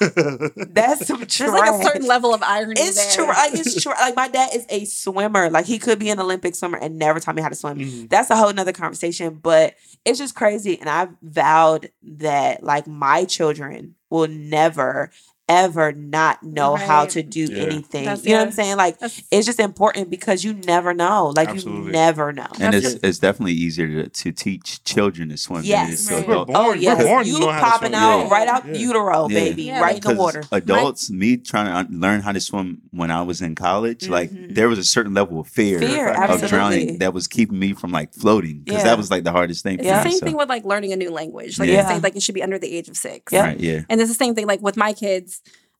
That's 0.56 1.06
some 1.06 1.20
There's 1.20 1.40
like 1.40 1.70
a 1.72 1.82
certain 1.82 2.06
level 2.06 2.34
of 2.34 2.42
irony 2.42 2.74
It's 2.80 3.16
there. 3.16 3.24
true. 3.24 3.34
Like, 3.34 3.54
it's 3.54 3.82
true. 3.82 3.92
Like 3.92 4.16
my 4.16 4.28
dad 4.28 4.50
is 4.54 4.66
a 4.68 4.84
swimmer. 4.84 5.50
Like 5.50 5.66
he 5.66 5.78
could 5.78 5.98
be 5.98 6.10
an 6.10 6.20
Olympic 6.20 6.54
swimmer 6.54 6.78
and 6.78 6.98
never 6.98 7.20
taught 7.20 7.34
me 7.34 7.42
how 7.42 7.48
to 7.48 7.54
swim. 7.54 7.78
Mhm. 7.78 8.08
That's 8.10 8.30
a 8.30 8.36
whole 8.36 8.52
nother 8.52 8.72
conversation. 8.72 9.34
But 9.42 9.74
it's 10.04 10.18
just 10.18 10.34
crazy. 10.34 10.78
And 10.78 10.88
I 10.88 11.08
vowed 11.22 11.90
that 12.02 12.62
like 12.62 12.86
my 12.86 13.24
children 13.24 13.94
will 14.10 14.28
never 14.28 15.10
ever 15.48 15.92
not 15.92 16.42
know 16.42 16.74
how 16.74 17.04
to 17.06 17.22
do 17.22 17.44
Yeah. 17.44 17.62
anything. 17.64 18.04
That's- 18.04 18.24
you 18.24 18.32
know 18.32 18.38
what 18.38 18.48
I'm 18.48 18.52
saying? 18.52 18.76
Like 18.76 18.98
That's- 18.98 19.22
it's 19.30 19.46
just 19.46 19.60
important 19.60 20.10
because 20.10 20.42
you 20.44 20.54
never 20.66 20.92
know. 20.92 21.32
Like 21.36 21.48
Absolutely. 21.50 21.86
you 21.86 21.92
never 21.92 22.32
know. 22.32 22.46
And 22.54 22.74
That's 22.74 22.76
it's 22.76 22.92
just- 22.94 23.04
it's 23.04 23.18
definitely 23.20 23.52
easier 23.52 23.86
to, 24.02 24.08
to 24.08 24.32
teach 24.32 24.82
children 24.82 25.28
to 25.28 25.36
swim 25.36 25.58
than 25.62 25.66
it 25.66 25.68
Yes. 25.68 25.92
is 26.00 26.06
to 26.08 26.14
Right. 26.14 26.24
adults. 26.24 26.52
Born- 26.52 26.56
oh 26.56 26.68
we're 26.70 26.76
yes, 26.76 27.02
born 27.04 27.24
to 27.24 27.30
you 27.30 27.38
know 27.38 27.48
how 27.50 27.58
to 27.60 27.64
popping 27.64 27.94
out 27.94 28.18
Yeah. 28.22 28.28
right 28.28 28.48
out 28.48 28.66
Yeah. 28.66 28.74
utero, 28.74 29.28
Yeah. 29.28 29.38
baby, 29.40 29.62
Yeah, 29.64 29.80
right 29.80 29.96
in 29.96 30.00
the 30.16 30.20
water. 30.20 30.42
Adults, 30.50 31.10
me 31.10 31.36
trying 31.36 31.86
to 31.86 31.92
learn 31.92 32.22
how 32.22 32.32
to 32.32 32.40
swim 32.40 32.78
when 32.90 33.10
I 33.12 33.22
was 33.22 33.40
in 33.40 33.54
college, 33.54 34.08
like 34.08 34.30
Mhm. 34.32 34.54
there 34.54 34.68
was 34.68 34.78
a 34.80 34.84
certain 34.84 35.14
level 35.14 35.38
of 35.38 35.46
fear, 35.46 35.78
Fear, 35.78 36.08
of 36.08 36.16
absolutely. 36.16 36.48
drowning 36.48 36.98
that 36.98 37.14
was 37.14 37.28
keeping 37.28 37.58
me 37.58 37.72
from 37.72 37.92
like 37.92 38.12
floating 38.12 38.62
because 38.64 38.78
Yeah. 38.80 38.84
that 38.84 38.98
was 38.98 39.10
like 39.12 39.22
the 39.22 39.32
hardest 39.32 39.62
thing. 39.62 39.78
It's 39.78 39.88
for 39.88 39.94
the 39.94 40.04
me, 40.04 40.10
same 40.10 40.18
so. 40.18 40.26
thing 40.26 40.36
with 40.36 40.48
like 40.48 40.64
learning 40.64 40.92
a 40.92 40.96
new 40.96 41.10
language. 41.10 41.58
Like 41.60 41.68
Yeah. 41.68 41.82
you 41.88 41.94
say, 41.96 42.00
like 42.00 42.16
it 42.16 42.22
should 42.22 42.34
be 42.34 42.42
under 42.42 42.58
the 42.58 42.72
age 42.76 42.88
of 42.88 42.96
six. 42.96 43.32
Yeah. 43.32 43.42
Right, 43.44 43.60
yeah. 43.60 43.80
And 43.88 44.00
it's 44.00 44.10
the 44.10 44.16
same 44.16 44.34
thing 44.34 44.46
like 44.48 44.60
with 44.60 44.76
my 44.76 44.92
kids. 44.92 45.35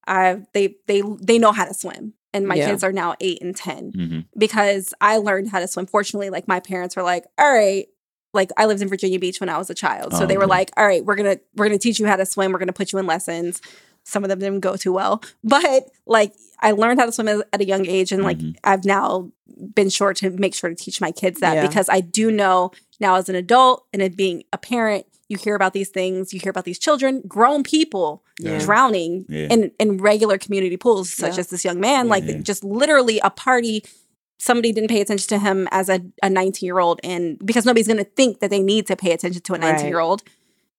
I 0.07 0.43
they 0.55 0.77
they 0.87 1.03
they 1.21 1.39
know 1.39 1.53
how 1.53 1.65
to 1.65 1.75
swim, 1.75 2.15
and 2.33 2.47
my 2.47 2.55
Yeah. 2.57 2.67
kids 2.67 2.85
are 2.85 2.93
now 2.93 3.15
eight 3.21 3.43
and 3.43 3.55
ten 3.57 3.93
hmm 3.93 4.21
because 4.39 4.95
I 5.01 5.17
learned 5.19 5.51
how 5.51 5.61
to 5.61 5.69
swim. 5.69 5.87
Fortunately, 5.87 6.31
like 6.31 6.47
my 6.49 6.61
parents 6.61 6.97
were 6.97 7.03
like, 7.03 7.25
"All 7.39 7.53
right." 7.53 7.87
Like 8.35 8.51
I 8.59 8.67
lived 8.67 8.83
in 8.83 8.89
Virginia 8.89 9.19
Beach 9.19 9.41
when 9.41 9.49
I 9.49 9.57
was 9.57 9.71
a 9.71 9.75
child, 9.75 10.13
so 10.13 10.25
Oh, 10.25 10.27
they 10.27 10.37
were 10.37 10.45
okay. 10.45 10.51
like, 10.51 10.71
"All 10.77 10.85
right, 10.87 11.03
we're 11.05 11.15
gonna 11.17 11.39
we're 11.57 11.67
gonna 11.67 11.79
teach 11.79 11.99
you 11.99 12.07
how 12.07 12.17
to 12.17 12.27
swim. 12.27 12.53
We're 12.53 12.59
gonna 12.59 12.73
put 12.73 12.93
you 12.93 12.99
in 12.99 13.07
lessons." 13.07 13.63
Some 14.05 14.23
of 14.25 14.29
them 14.31 14.39
didn't 14.39 14.61
go 14.61 14.77
too 14.77 14.93
well, 14.93 15.23
but 15.45 15.89
like 16.07 16.35
I 16.61 16.73
learned 16.73 17.01
how 17.01 17.07
to 17.07 17.13
swim 17.13 17.29
at 17.29 17.61
a 17.61 17.65
young 17.67 17.87
age, 17.87 18.13
and 18.13 18.23
like 18.23 18.39
Mhm. 18.39 18.57
I've 18.63 18.85
now 18.85 19.33
been 19.75 19.89
sure 19.89 20.13
to 20.15 20.31
make 20.31 20.55
sure 20.55 20.69
to 20.71 20.77
teach 20.77 21.01
my 21.01 21.11
kids 21.13 21.41
that 21.41 21.55
Yeah. 21.55 21.67
because 21.67 21.89
I 21.89 22.01
do 22.01 22.31
know 22.31 22.73
now 23.01 23.15
as 23.17 23.29
an 23.31 23.35
adult 23.37 23.87
and 23.93 24.15
being 24.17 24.45
a 24.53 24.59
parent, 24.59 25.07
you 25.29 25.37
hear 25.37 25.55
about 25.55 25.73
these 25.73 25.89
things, 25.89 26.33
you 26.33 26.41
hear 26.41 26.51
about 26.51 26.65
these 26.65 26.79
children, 26.79 27.23
grown 27.27 27.63
people 27.63 28.23
Yeah. 28.39 28.59
drowning 28.59 29.27
Yeah. 29.29 29.49
in 29.51 29.71
in 29.79 29.99
regular 29.99 30.39
community 30.39 30.77
pools, 30.77 31.13
such 31.13 31.35
Yeah. 31.35 31.41
as 31.41 31.47
this 31.49 31.65
young 31.65 31.81
man, 31.81 32.09
like 32.09 32.25
Yeah. 32.25 32.39
just 32.39 32.63
literally 32.65 33.19
a 33.21 33.31
party. 33.31 33.83
Somebody 34.39 34.71
didn't 34.73 34.91
pay 34.91 35.01
attention 35.01 35.29
to 35.29 35.39
him 35.39 35.67
as 35.71 35.89
a, 35.89 36.01
a 36.23 36.29
19 36.29 36.67
year 36.67 36.79
old, 36.79 37.01
and 37.03 37.39
because 37.45 37.65
nobody's 37.65 37.87
going 37.87 37.97
to 38.05 38.11
think 38.17 38.41
that 38.41 38.51
they 38.51 38.61
need 38.63 38.87
to 38.87 38.95
pay 38.97 39.13
attention 39.13 39.41
to 39.43 39.55
a 39.55 39.59
19 39.59 39.87
year 39.89 39.99
old. 40.01 40.23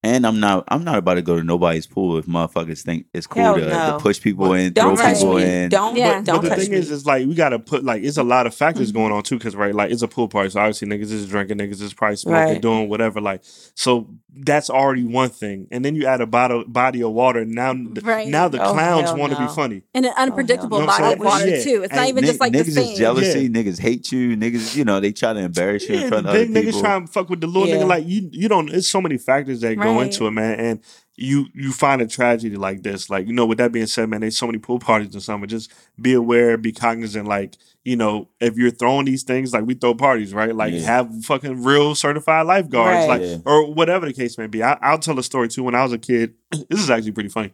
And 0.07 0.25
I'm 0.25 0.39
not 0.39 0.63
I'm 0.69 0.83
not 0.83 0.97
about 0.97 1.15
to 1.15 1.21
go 1.21 1.35
to 1.37 1.43
nobody's 1.43 1.85
pool 1.85 2.17
if 2.17 2.25
motherfuckers 2.27 2.81
think 2.81 3.07
it's 3.13 3.27
cool 3.27 3.43
Hell 3.43 3.55
to, 3.55 3.61
to 3.69 3.97
push 3.99 4.21
people 4.21 4.47
But 4.49 4.59
in, 4.59 4.73
throw 4.73 4.95
people 4.95 5.35
me. 5.35 5.43
in. 5.43 5.69
Don't 5.69 5.95
Yeah. 5.97 6.17
But, 6.19 6.25
don't 6.25 6.41
but 6.41 6.49
the 6.49 6.55
thing 6.55 6.71
me. 6.71 6.77
is, 6.77 6.89
is 6.91 7.05
like 7.05 7.27
we 7.27 7.35
gotta 7.35 7.59
put 7.59 7.83
like 7.83 8.03
it's 8.03 8.17
a 8.17 8.23
lot 8.23 8.47
of 8.47 8.55
factors 8.55 8.91
Mm-hmm. 8.91 8.97
going 9.01 9.11
on 9.11 9.23
too, 9.23 9.37
because 9.37 9.55
right, 9.55 9.75
like 9.75 9.91
it's 9.91 10.01
a 10.01 10.07
pool 10.07 10.27
party, 10.27 10.49
so 10.49 10.59
obviously 10.61 10.87
niggas 10.87 11.11
is 11.11 11.27
drinking, 11.27 11.57
niggas 11.57 11.81
is 11.81 11.93
probably 11.93 12.15
smoking, 12.15 12.53
Right. 12.53 12.61
doing 12.61 12.87
whatever. 12.89 13.19
Like, 13.19 13.41
so 13.75 14.07
that's 14.39 14.69
already 14.69 15.03
one 15.03 15.29
thing, 15.29 15.67
and 15.71 15.83
then 15.83 15.95
you 15.95 16.05
add 16.05 16.21
a 16.21 16.27
bottle, 16.27 16.63
body 16.67 17.01
of 17.01 17.11
water. 17.11 17.43
Now, 17.43 17.73
Right. 18.03 18.27
now 18.27 18.47
the 18.47 18.63
Oh, 18.63 18.73
cloowns 18.73 19.05
hell 19.05 19.17
want 19.17 19.33
to 19.33 19.39
no. 19.41 19.47
be 19.47 19.53
funny. 19.53 19.81
And 19.95 20.05
an 20.05 20.13
unpredictable 20.15 20.77
You 20.79 20.85
know 20.85 20.91
body 20.97 21.13
of 21.13 21.19
water, 21.19 21.47
Yeah. 21.49 21.63
too. 21.63 21.81
It's 21.83 21.91
not 21.93 22.01
And 22.01 22.09
even 22.09 22.21
Ni- 22.21 22.27
just 22.27 22.39
like 22.39 22.53
niggas 22.53 22.75
the 22.75 22.81
is 22.81 22.87
same. 22.89 22.97
jealousy. 22.97 23.49
Niggas 23.49 23.79
hate 23.79 24.11
you. 24.11 24.37
Niggas, 24.37 24.75
you 24.75 24.85
know, 24.85 24.99
they 24.99 25.11
try 25.11 25.33
to 25.33 25.39
embarrass 25.39 25.89
you 25.89 25.95
in 25.95 26.01
Yeah, 26.01 26.07
front 26.09 26.27
of 26.27 26.29
other 26.35 26.45
big 26.45 26.53
niggas 26.53 26.65
people. 26.67 26.81
trying 26.81 27.05
to 27.07 27.11
fuck 27.11 27.29
with 27.31 27.41
the 27.41 27.47
little 27.47 27.67
nigga. 27.67 27.87
Like 27.87 28.07
you, 28.07 28.29
you 28.31 28.47
don't. 28.47 28.69
It's 28.69 28.87
so 28.87 29.01
many 29.01 29.17
factors 29.17 29.61
that 29.61 29.75
go 29.79 29.96
Right. 29.97 30.05
into 30.07 30.27
it, 30.27 30.31
man. 30.31 30.59
And 30.59 30.79
you, 31.15 31.47
you 31.55 31.71
find 31.71 32.01
a 32.01 32.07
tragedy 32.07 32.55
like 32.57 32.83
this. 32.83 33.09
Like 33.09 33.27
you 33.27 33.33
know, 33.33 33.45
with 33.45 33.57
that 33.57 33.71
being 33.71 33.87
said, 33.87 34.09
man, 34.09 34.21
there's 34.21 34.37
so 34.37 34.45
many 34.45 34.59
pool 34.59 34.77
parties 34.79 35.13
and 35.13 35.23
something. 35.23 35.49
Just 35.49 35.71
be 35.99 36.13
aware, 36.13 36.57
be 36.57 36.71
cognizant. 36.71 37.27
Like 37.27 37.55
you 37.83 37.95
know, 37.95 38.27
if 38.39 38.57
you're 38.57 38.69
throwing 38.71 39.05
these 39.05 39.23
things, 39.23 39.53
like 39.53 39.65
we 39.65 39.73
throw 39.73 39.95
parties, 39.95 40.33
right? 40.33 40.53
Like 40.55 40.73
Yeah. 40.73 40.81
have 40.81 41.25
fucking 41.25 41.63
real 41.63 41.95
certified 41.95 42.45
lifeguards, 42.45 43.07
Right. 43.07 43.09
like 43.09 43.21
Yeah. 43.21 43.37
or 43.45 43.73
whatever 43.73 44.05
the 44.05 44.13
case 44.13 44.37
may 44.37 44.47
be. 44.47 44.61
I, 44.61 44.77
I'll 44.81 44.99
tell 44.99 45.17
a 45.19 45.23
story 45.23 45.47
too. 45.47 45.63
When 45.63 45.73
I 45.75 45.83
was 45.83 45.93
a 45.93 45.97
kid, 45.97 46.33
this 46.69 46.79
is 46.81 46.89
actually 46.89 47.13
pretty 47.13 47.29
funny. 47.29 47.53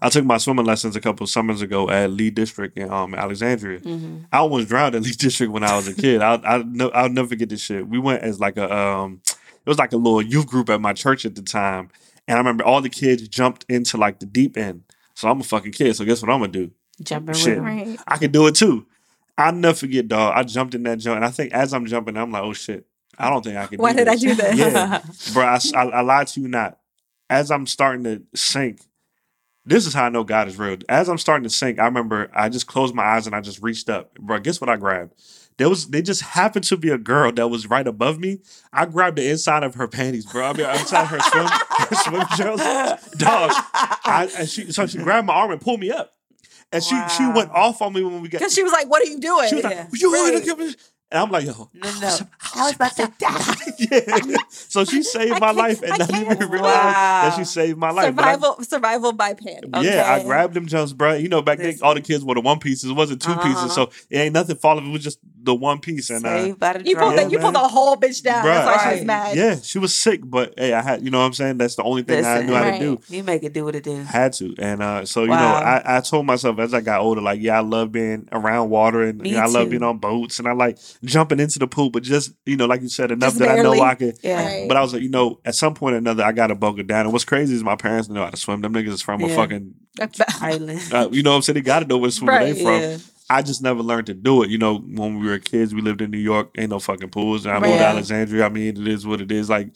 I 0.00 0.08
took 0.10 0.24
my 0.24 0.38
swimming 0.38 0.64
lessons 0.64 0.94
a 0.94 1.00
couple 1.00 1.24
of 1.24 1.30
summers 1.30 1.60
ago 1.60 1.90
at 1.90 2.10
Lee 2.12 2.30
District 2.30 2.76
in 2.78 2.88
um, 2.90 3.14
Alexandria. 3.14 3.80
Mhm. 3.80 4.26
I 4.32 4.38
almost 4.38 4.68
drowned 4.68 4.94
at 4.94 5.02
Lee 5.02 5.10
District 5.12 5.52
when 5.52 5.64
I 5.64 5.74
was 5.76 5.88
a 5.88 5.94
kid. 5.94 6.22
I 6.22 6.34
I 6.34 6.62
no, 6.62 6.90
I'll 6.90 7.08
never 7.08 7.28
forget 7.28 7.48
this 7.48 7.60
shit. 7.62 7.86
We 7.88 7.98
went 7.98 8.22
as 8.22 8.38
like 8.38 8.56
a 8.56 8.72
um, 8.76 9.20
it 9.68 9.70
was 9.70 9.78
like 9.78 9.92
a 9.92 9.98
little 9.98 10.22
youth 10.22 10.46
group 10.46 10.70
at 10.70 10.80
my 10.80 10.94
church 10.94 11.26
at 11.26 11.34
the 11.34 11.42
time, 11.42 11.90
and 12.26 12.36
I 12.36 12.38
remember 12.38 12.64
all 12.64 12.80
the 12.80 12.88
kids 12.88 13.28
jumped 13.28 13.66
into 13.68 13.98
like 13.98 14.18
the 14.18 14.24
deep 14.24 14.56
end. 14.56 14.84
So 15.12 15.28
I'm 15.28 15.40
a 15.40 15.44
fucking 15.44 15.72
kid. 15.72 15.94
So 15.94 16.06
guess 16.06 16.22
what 16.22 16.30
I'm 16.30 16.40
gonna 16.40 16.52
do? 16.52 16.70
Jumping 17.02 17.34
Shit. 17.34 17.60
Right. 17.60 18.00
I 18.08 18.16
can 18.16 18.32
do 18.32 18.46
it 18.46 18.54
too. 18.54 18.86
I'll 19.36 19.52
never 19.52 19.76
forget, 19.76 20.08
dog. 20.08 20.32
I 20.34 20.42
jumped 20.42 20.74
in 20.74 20.84
that 20.84 21.00
jump, 21.00 21.16
and 21.16 21.24
I 21.26 21.28
think 21.28 21.52
as 21.52 21.74
I'm 21.74 21.84
jumping, 21.84 22.16
I'm 22.16 22.32
like, 22.32 22.44
oh 22.44 22.54
shit, 22.54 22.86
I 23.18 23.28
don't 23.28 23.44
think 23.44 23.58
I 23.58 23.66
can. 23.66 23.72
Do 23.72 23.74
it. 23.74 23.80
Why 23.82 23.92
did 23.92 24.08
I 24.08 24.16
do 24.16 24.34
this? 24.34 24.56
Yeah, 24.56 25.02
bro. 25.34 25.44
I, 25.44 25.58
I, 25.74 25.82
I 25.82 26.00
lied 26.00 26.28
to 26.28 26.40
you 26.40 26.48
not. 26.48 26.78
As 27.28 27.50
I'm 27.50 27.66
starting 27.66 28.04
to 28.04 28.22
sink, 28.34 28.80
this 29.66 29.86
is 29.86 29.92
how 29.92 30.06
I 30.06 30.08
know 30.08 30.24
God 30.24 30.48
is 30.48 30.58
real. 30.58 30.78
As 30.88 31.10
I'm 31.10 31.18
starting 31.18 31.44
to 31.44 31.50
sink, 31.50 31.78
I 31.78 31.84
remember 31.84 32.30
I 32.34 32.48
just 32.48 32.66
closed 32.66 32.94
my 32.94 33.04
eyes 33.04 33.26
and 33.26 33.36
I 33.36 33.42
just 33.42 33.62
reached 33.62 33.90
up, 33.90 34.14
bro. 34.14 34.38
Guess 34.38 34.62
what 34.62 34.70
I 34.70 34.76
grabbed? 34.76 35.12
There 35.58 35.68
was 35.68 35.88
they 35.88 36.02
just 36.02 36.22
happened 36.22 36.64
to 36.66 36.76
be 36.76 36.88
a 36.90 36.98
girl 36.98 37.30
that 37.32 37.48
was 37.48 37.68
right 37.68 37.86
above 37.86 38.18
me. 38.18 38.38
I 38.72 38.86
grabbed 38.86 39.18
the 39.18 39.28
inside 39.28 39.64
of 39.64 39.74
her 39.74 39.86
panties, 39.88 40.24
bro. 40.24 40.46
I 40.46 40.52
mean, 40.54 40.66
inside 40.70 41.04
her 41.06 41.18
swim 41.20 41.46
her 41.46 41.96
swim 42.04 42.26
drills, 42.36 42.60
dog. 43.18 43.50
I, 43.74 44.28
and 44.38 44.48
she 44.48 44.72
so 44.72 44.86
she 44.86 44.98
grabbed 44.98 45.26
my 45.26 45.34
arm 45.34 45.50
and 45.50 45.60
pulled 45.60 45.80
me 45.80 45.90
up, 45.90 46.12
and 46.72 46.82
she 46.82 46.96
she 47.16 47.26
went 47.26 47.50
off 47.50 47.82
on 47.82 47.92
me 47.92 48.02
when 48.02 48.22
we 48.22 48.28
got. 48.28 48.38
Because 48.38 48.54
she 48.54 48.62
was 48.62 48.72
like, 48.72 48.88
What 48.88 49.02
are 49.02 49.06
you 49.10 49.18
doing? 49.18 49.48
She 49.48 49.56
was 49.56 49.64
Yeah. 49.64 49.86
like, 49.90 50.00
"You 50.00 50.12
Right. 50.12 50.76
To 51.10 51.16
give 51.16 51.20
me?" 51.20 51.20
And 51.20 51.20
I'm 51.20 51.30
like, 51.30 51.44
"Yo, 51.46 51.70
No, 51.74 52.00
no. 52.00 52.18
I 52.54 52.64
was 52.66 52.74
about 52.76 52.96
to 52.96 53.12
die. 53.18 53.54
yeah. 53.78 54.36
So 54.50 54.84
she 54.84 55.02
saved 55.02 55.38
my 55.40 55.50
life 55.52 55.82
and 55.82 55.94
I 55.94 55.96
not 55.98 56.08
can't. 56.10 56.30
even 56.32 56.48
realize 56.50 56.94
that 56.94 57.34
she 57.36 57.44
saved 57.44 57.78
my 57.78 57.90
life. 57.90 58.14
But 58.14 58.24
I- 58.24 58.32
survival 58.34 58.62
survival 58.64 59.12
by 59.12 59.34
pan. 59.34 59.62
Yeah, 59.80 60.04
I 60.06 60.22
grabbed 60.24 60.54
them 60.54 60.66
jumps, 60.66 60.92
bro. 60.92 61.14
You 61.14 61.28
know, 61.28 61.42
back 61.42 61.58
then 61.58 61.76
all 61.82 61.94
the 61.94 62.00
kids 62.00 62.24
were 62.24 62.34
the 62.34 62.40
one 62.40 62.58
pieces. 62.58 62.90
It 62.90 62.94
wasn't 62.94 63.22
2 63.22 63.30
Uh-huh. 63.32 63.42
pieces, 63.42 63.72
so 63.74 63.90
it 64.10 64.18
ain't 64.18 64.32
nothing 64.34 64.56
falling. 64.56 64.86
It 64.88 64.92
was 64.92 65.02
just 65.02 65.18
the 65.42 65.54
one 65.54 65.78
piece. 65.78 66.10
And 66.10 66.24
uh, 66.26 66.28
Saved 66.46 66.58
by 66.58 66.72
the 66.74 66.84
You 66.88 66.96
pulled 66.96 67.14
Yeah, 67.14 67.24
the, 67.24 67.30
you 67.30 67.38
pulled 67.38 67.54
the 67.54 67.58
whole 67.60 67.96
bitch 67.96 68.22
down. 68.22 68.44
That's 68.44 68.66
why 68.66 68.84
she 68.92 68.96
was 68.98 69.04
mad. 69.06 69.36
yeah, 69.36 69.56
she 69.60 69.78
was 69.78 69.94
sick, 69.94 70.20
but 70.24 70.54
hey, 70.58 70.72
I 70.72 70.82
had 70.82 71.02
you 71.04 71.10
know 71.10 71.18
what 71.20 71.26
I'm 71.26 71.32
saying. 71.34 71.58
That's 71.58 71.76
the 71.76 71.82
only 71.84 72.02
thing 72.02 72.24
I 72.24 72.34
Listen, 72.34 72.46
knew 72.46 72.54
how 72.54 72.64
to 72.70 72.78
do. 72.78 73.00
You 73.08 73.22
make 73.24 73.42
it 73.44 73.52
do 73.52 73.64
what 73.64 73.74
it 73.76 73.84
do. 73.84 73.96
Had 74.02 74.32
to, 74.34 74.54
and 74.58 74.82
uh, 74.82 75.04
so 75.06 75.24
you 75.24 75.30
Wow. 75.30 75.38
know, 75.38 75.54
I, 75.56 75.98
I 75.98 76.00
told 76.00 76.26
myself 76.26 76.58
as 76.58 76.74
I 76.74 76.80
got 76.80 77.00
older, 77.00 77.20
like, 77.20 77.40
yeah, 77.40 77.58
I 77.58 77.60
love 77.60 77.92
being 77.92 78.28
around 78.32 78.70
water, 78.70 79.02
and 79.02 79.20
Me 79.20 79.30
you 79.30 79.36
know, 79.36 79.42
I 79.42 79.46
love 79.46 79.70
being 79.70 79.82
on 79.82 79.98
boats, 79.98 80.38
and 80.38 80.48
I 80.48 80.52
like, 80.52 80.78
jumping 81.04 81.40
into 81.40 81.58
the 81.58 81.66
pool, 81.66 81.90
but 81.90 82.02
just 82.02 82.32
you 82.46 82.56
know, 82.56 82.66
like 82.66 82.82
you 82.82 82.88
said, 82.88 83.10
enough 83.10 83.30
Just 83.30 83.38
that 83.40 83.58
I 83.58 83.62
know. 83.62 83.72
I 83.80 83.94
could. 83.94 84.18
Yeah. 84.22 84.44
Right. 84.44 84.68
But 84.68 84.76
I 84.76 84.80
was 84.80 84.92
like, 84.92 85.02
you 85.02 85.08
know, 85.10 85.40
at 85.44 85.54
some 85.54 85.74
point 85.74 85.94
or 85.94 85.98
another, 85.98 86.24
I 86.24 86.32
gotta 86.32 86.54
buckle 86.54 86.82
down. 86.84 87.02
And 87.06 87.12
what's 87.12 87.24
crazy 87.24 87.54
is 87.54 87.62
my 87.62 87.76
parents 87.76 88.08
know 88.08 88.24
how 88.24 88.30
to 88.30 88.36
swim. 88.36 88.60
Them 88.60 88.72
niggas 88.74 88.88
is 88.88 89.02
from 89.02 89.22
a 89.22 89.28
fucking, 89.28 89.74
Island. 90.40 90.80
uh, 90.92 91.08
you 91.12 91.22
know 91.22 91.30
what 91.30 91.36
I'm 91.36 91.42
saying? 91.42 91.54
They 91.54 91.60
gotta 91.60 91.86
know 91.86 91.98
where 91.98 92.10
swimming 92.10 92.34
Right. 92.34 92.54
they 92.54 92.62
from. 92.62 92.80
Yeah. 92.80 92.96
I 93.30 93.42
just 93.42 93.62
never 93.62 93.82
learned 93.82 94.06
to 94.06 94.14
do 94.14 94.42
it. 94.42 94.48
You 94.50 94.56
know, 94.58 94.78
when 94.78 95.18
we 95.20 95.26
were 95.26 95.38
kids, 95.38 95.74
we 95.74 95.82
lived 95.82 96.00
in 96.00 96.10
New 96.10 96.18
York. 96.18 96.50
Ain't 96.56 96.70
no 96.70 96.78
fucking 96.78 97.10
pools. 97.10 97.44
And 97.44 97.54
I 97.54 97.58
moved 97.60 97.74
to 97.74 97.78
Yeah. 97.80 97.90
Alexandria. 97.90 98.46
I 98.46 98.48
mean, 98.48 98.68
it 98.80 98.88
is 98.88 99.06
what 99.06 99.20
it 99.20 99.30
is. 99.30 99.50
Like, 99.50 99.68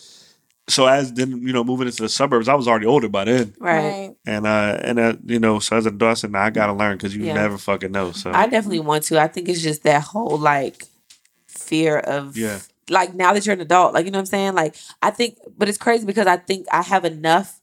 so 0.68 0.86
as 0.86 1.12
then 1.12 1.42
you 1.46 1.52
know, 1.52 1.62
moving 1.64 1.86
into 1.86 2.02
the 2.02 2.08
suburbs, 2.08 2.48
I 2.48 2.54
was 2.54 2.66
already 2.66 2.86
older 2.86 3.08
by 3.08 3.24
then. 3.24 3.54
Right. 3.58 4.14
And 4.24 4.46
uh, 4.46 4.78
and 4.82 4.98
uh, 4.98 5.16
you 5.26 5.38
know, 5.38 5.58
so 5.58 5.76
as 5.76 5.84
an 5.86 5.96
adult, 5.96 6.10
I 6.10 6.14
said, 6.14 6.30
nah, 6.32 6.44
I 6.44 6.50
gotta 6.50 6.72
learn 6.72 6.96
because 6.96 7.14
you 7.14 7.24
Yeah. 7.24 7.34
never 7.34 7.58
fucking 7.58 7.92
know. 7.92 8.12
So 8.12 8.30
I 8.32 8.46
definitely 8.46 8.80
want 8.80 9.02
to. 9.04 9.20
I 9.20 9.26
think 9.28 9.48
it's 9.50 9.60
just 9.60 9.82
that 9.82 10.02
whole 10.02 10.38
like 10.38 10.84
fear 11.62 11.98
of 11.98 12.36
Yeah. 12.36 12.58
like 12.90 13.14
now 13.14 13.32
that 13.32 13.46
you're 13.46 13.54
an 13.54 13.60
adult, 13.60 13.94
like 13.94 14.04
you 14.04 14.10
know 14.10 14.18
what 14.18 14.22
I'm 14.22 14.26
saying? 14.26 14.54
Like 14.54 14.74
I 15.02 15.10
think 15.10 15.38
but 15.56 15.68
it's 15.68 15.78
crazy 15.78 16.04
because 16.04 16.26
I 16.26 16.36
think 16.36 16.66
I 16.72 16.82
have 16.82 17.04
enough 17.04 17.60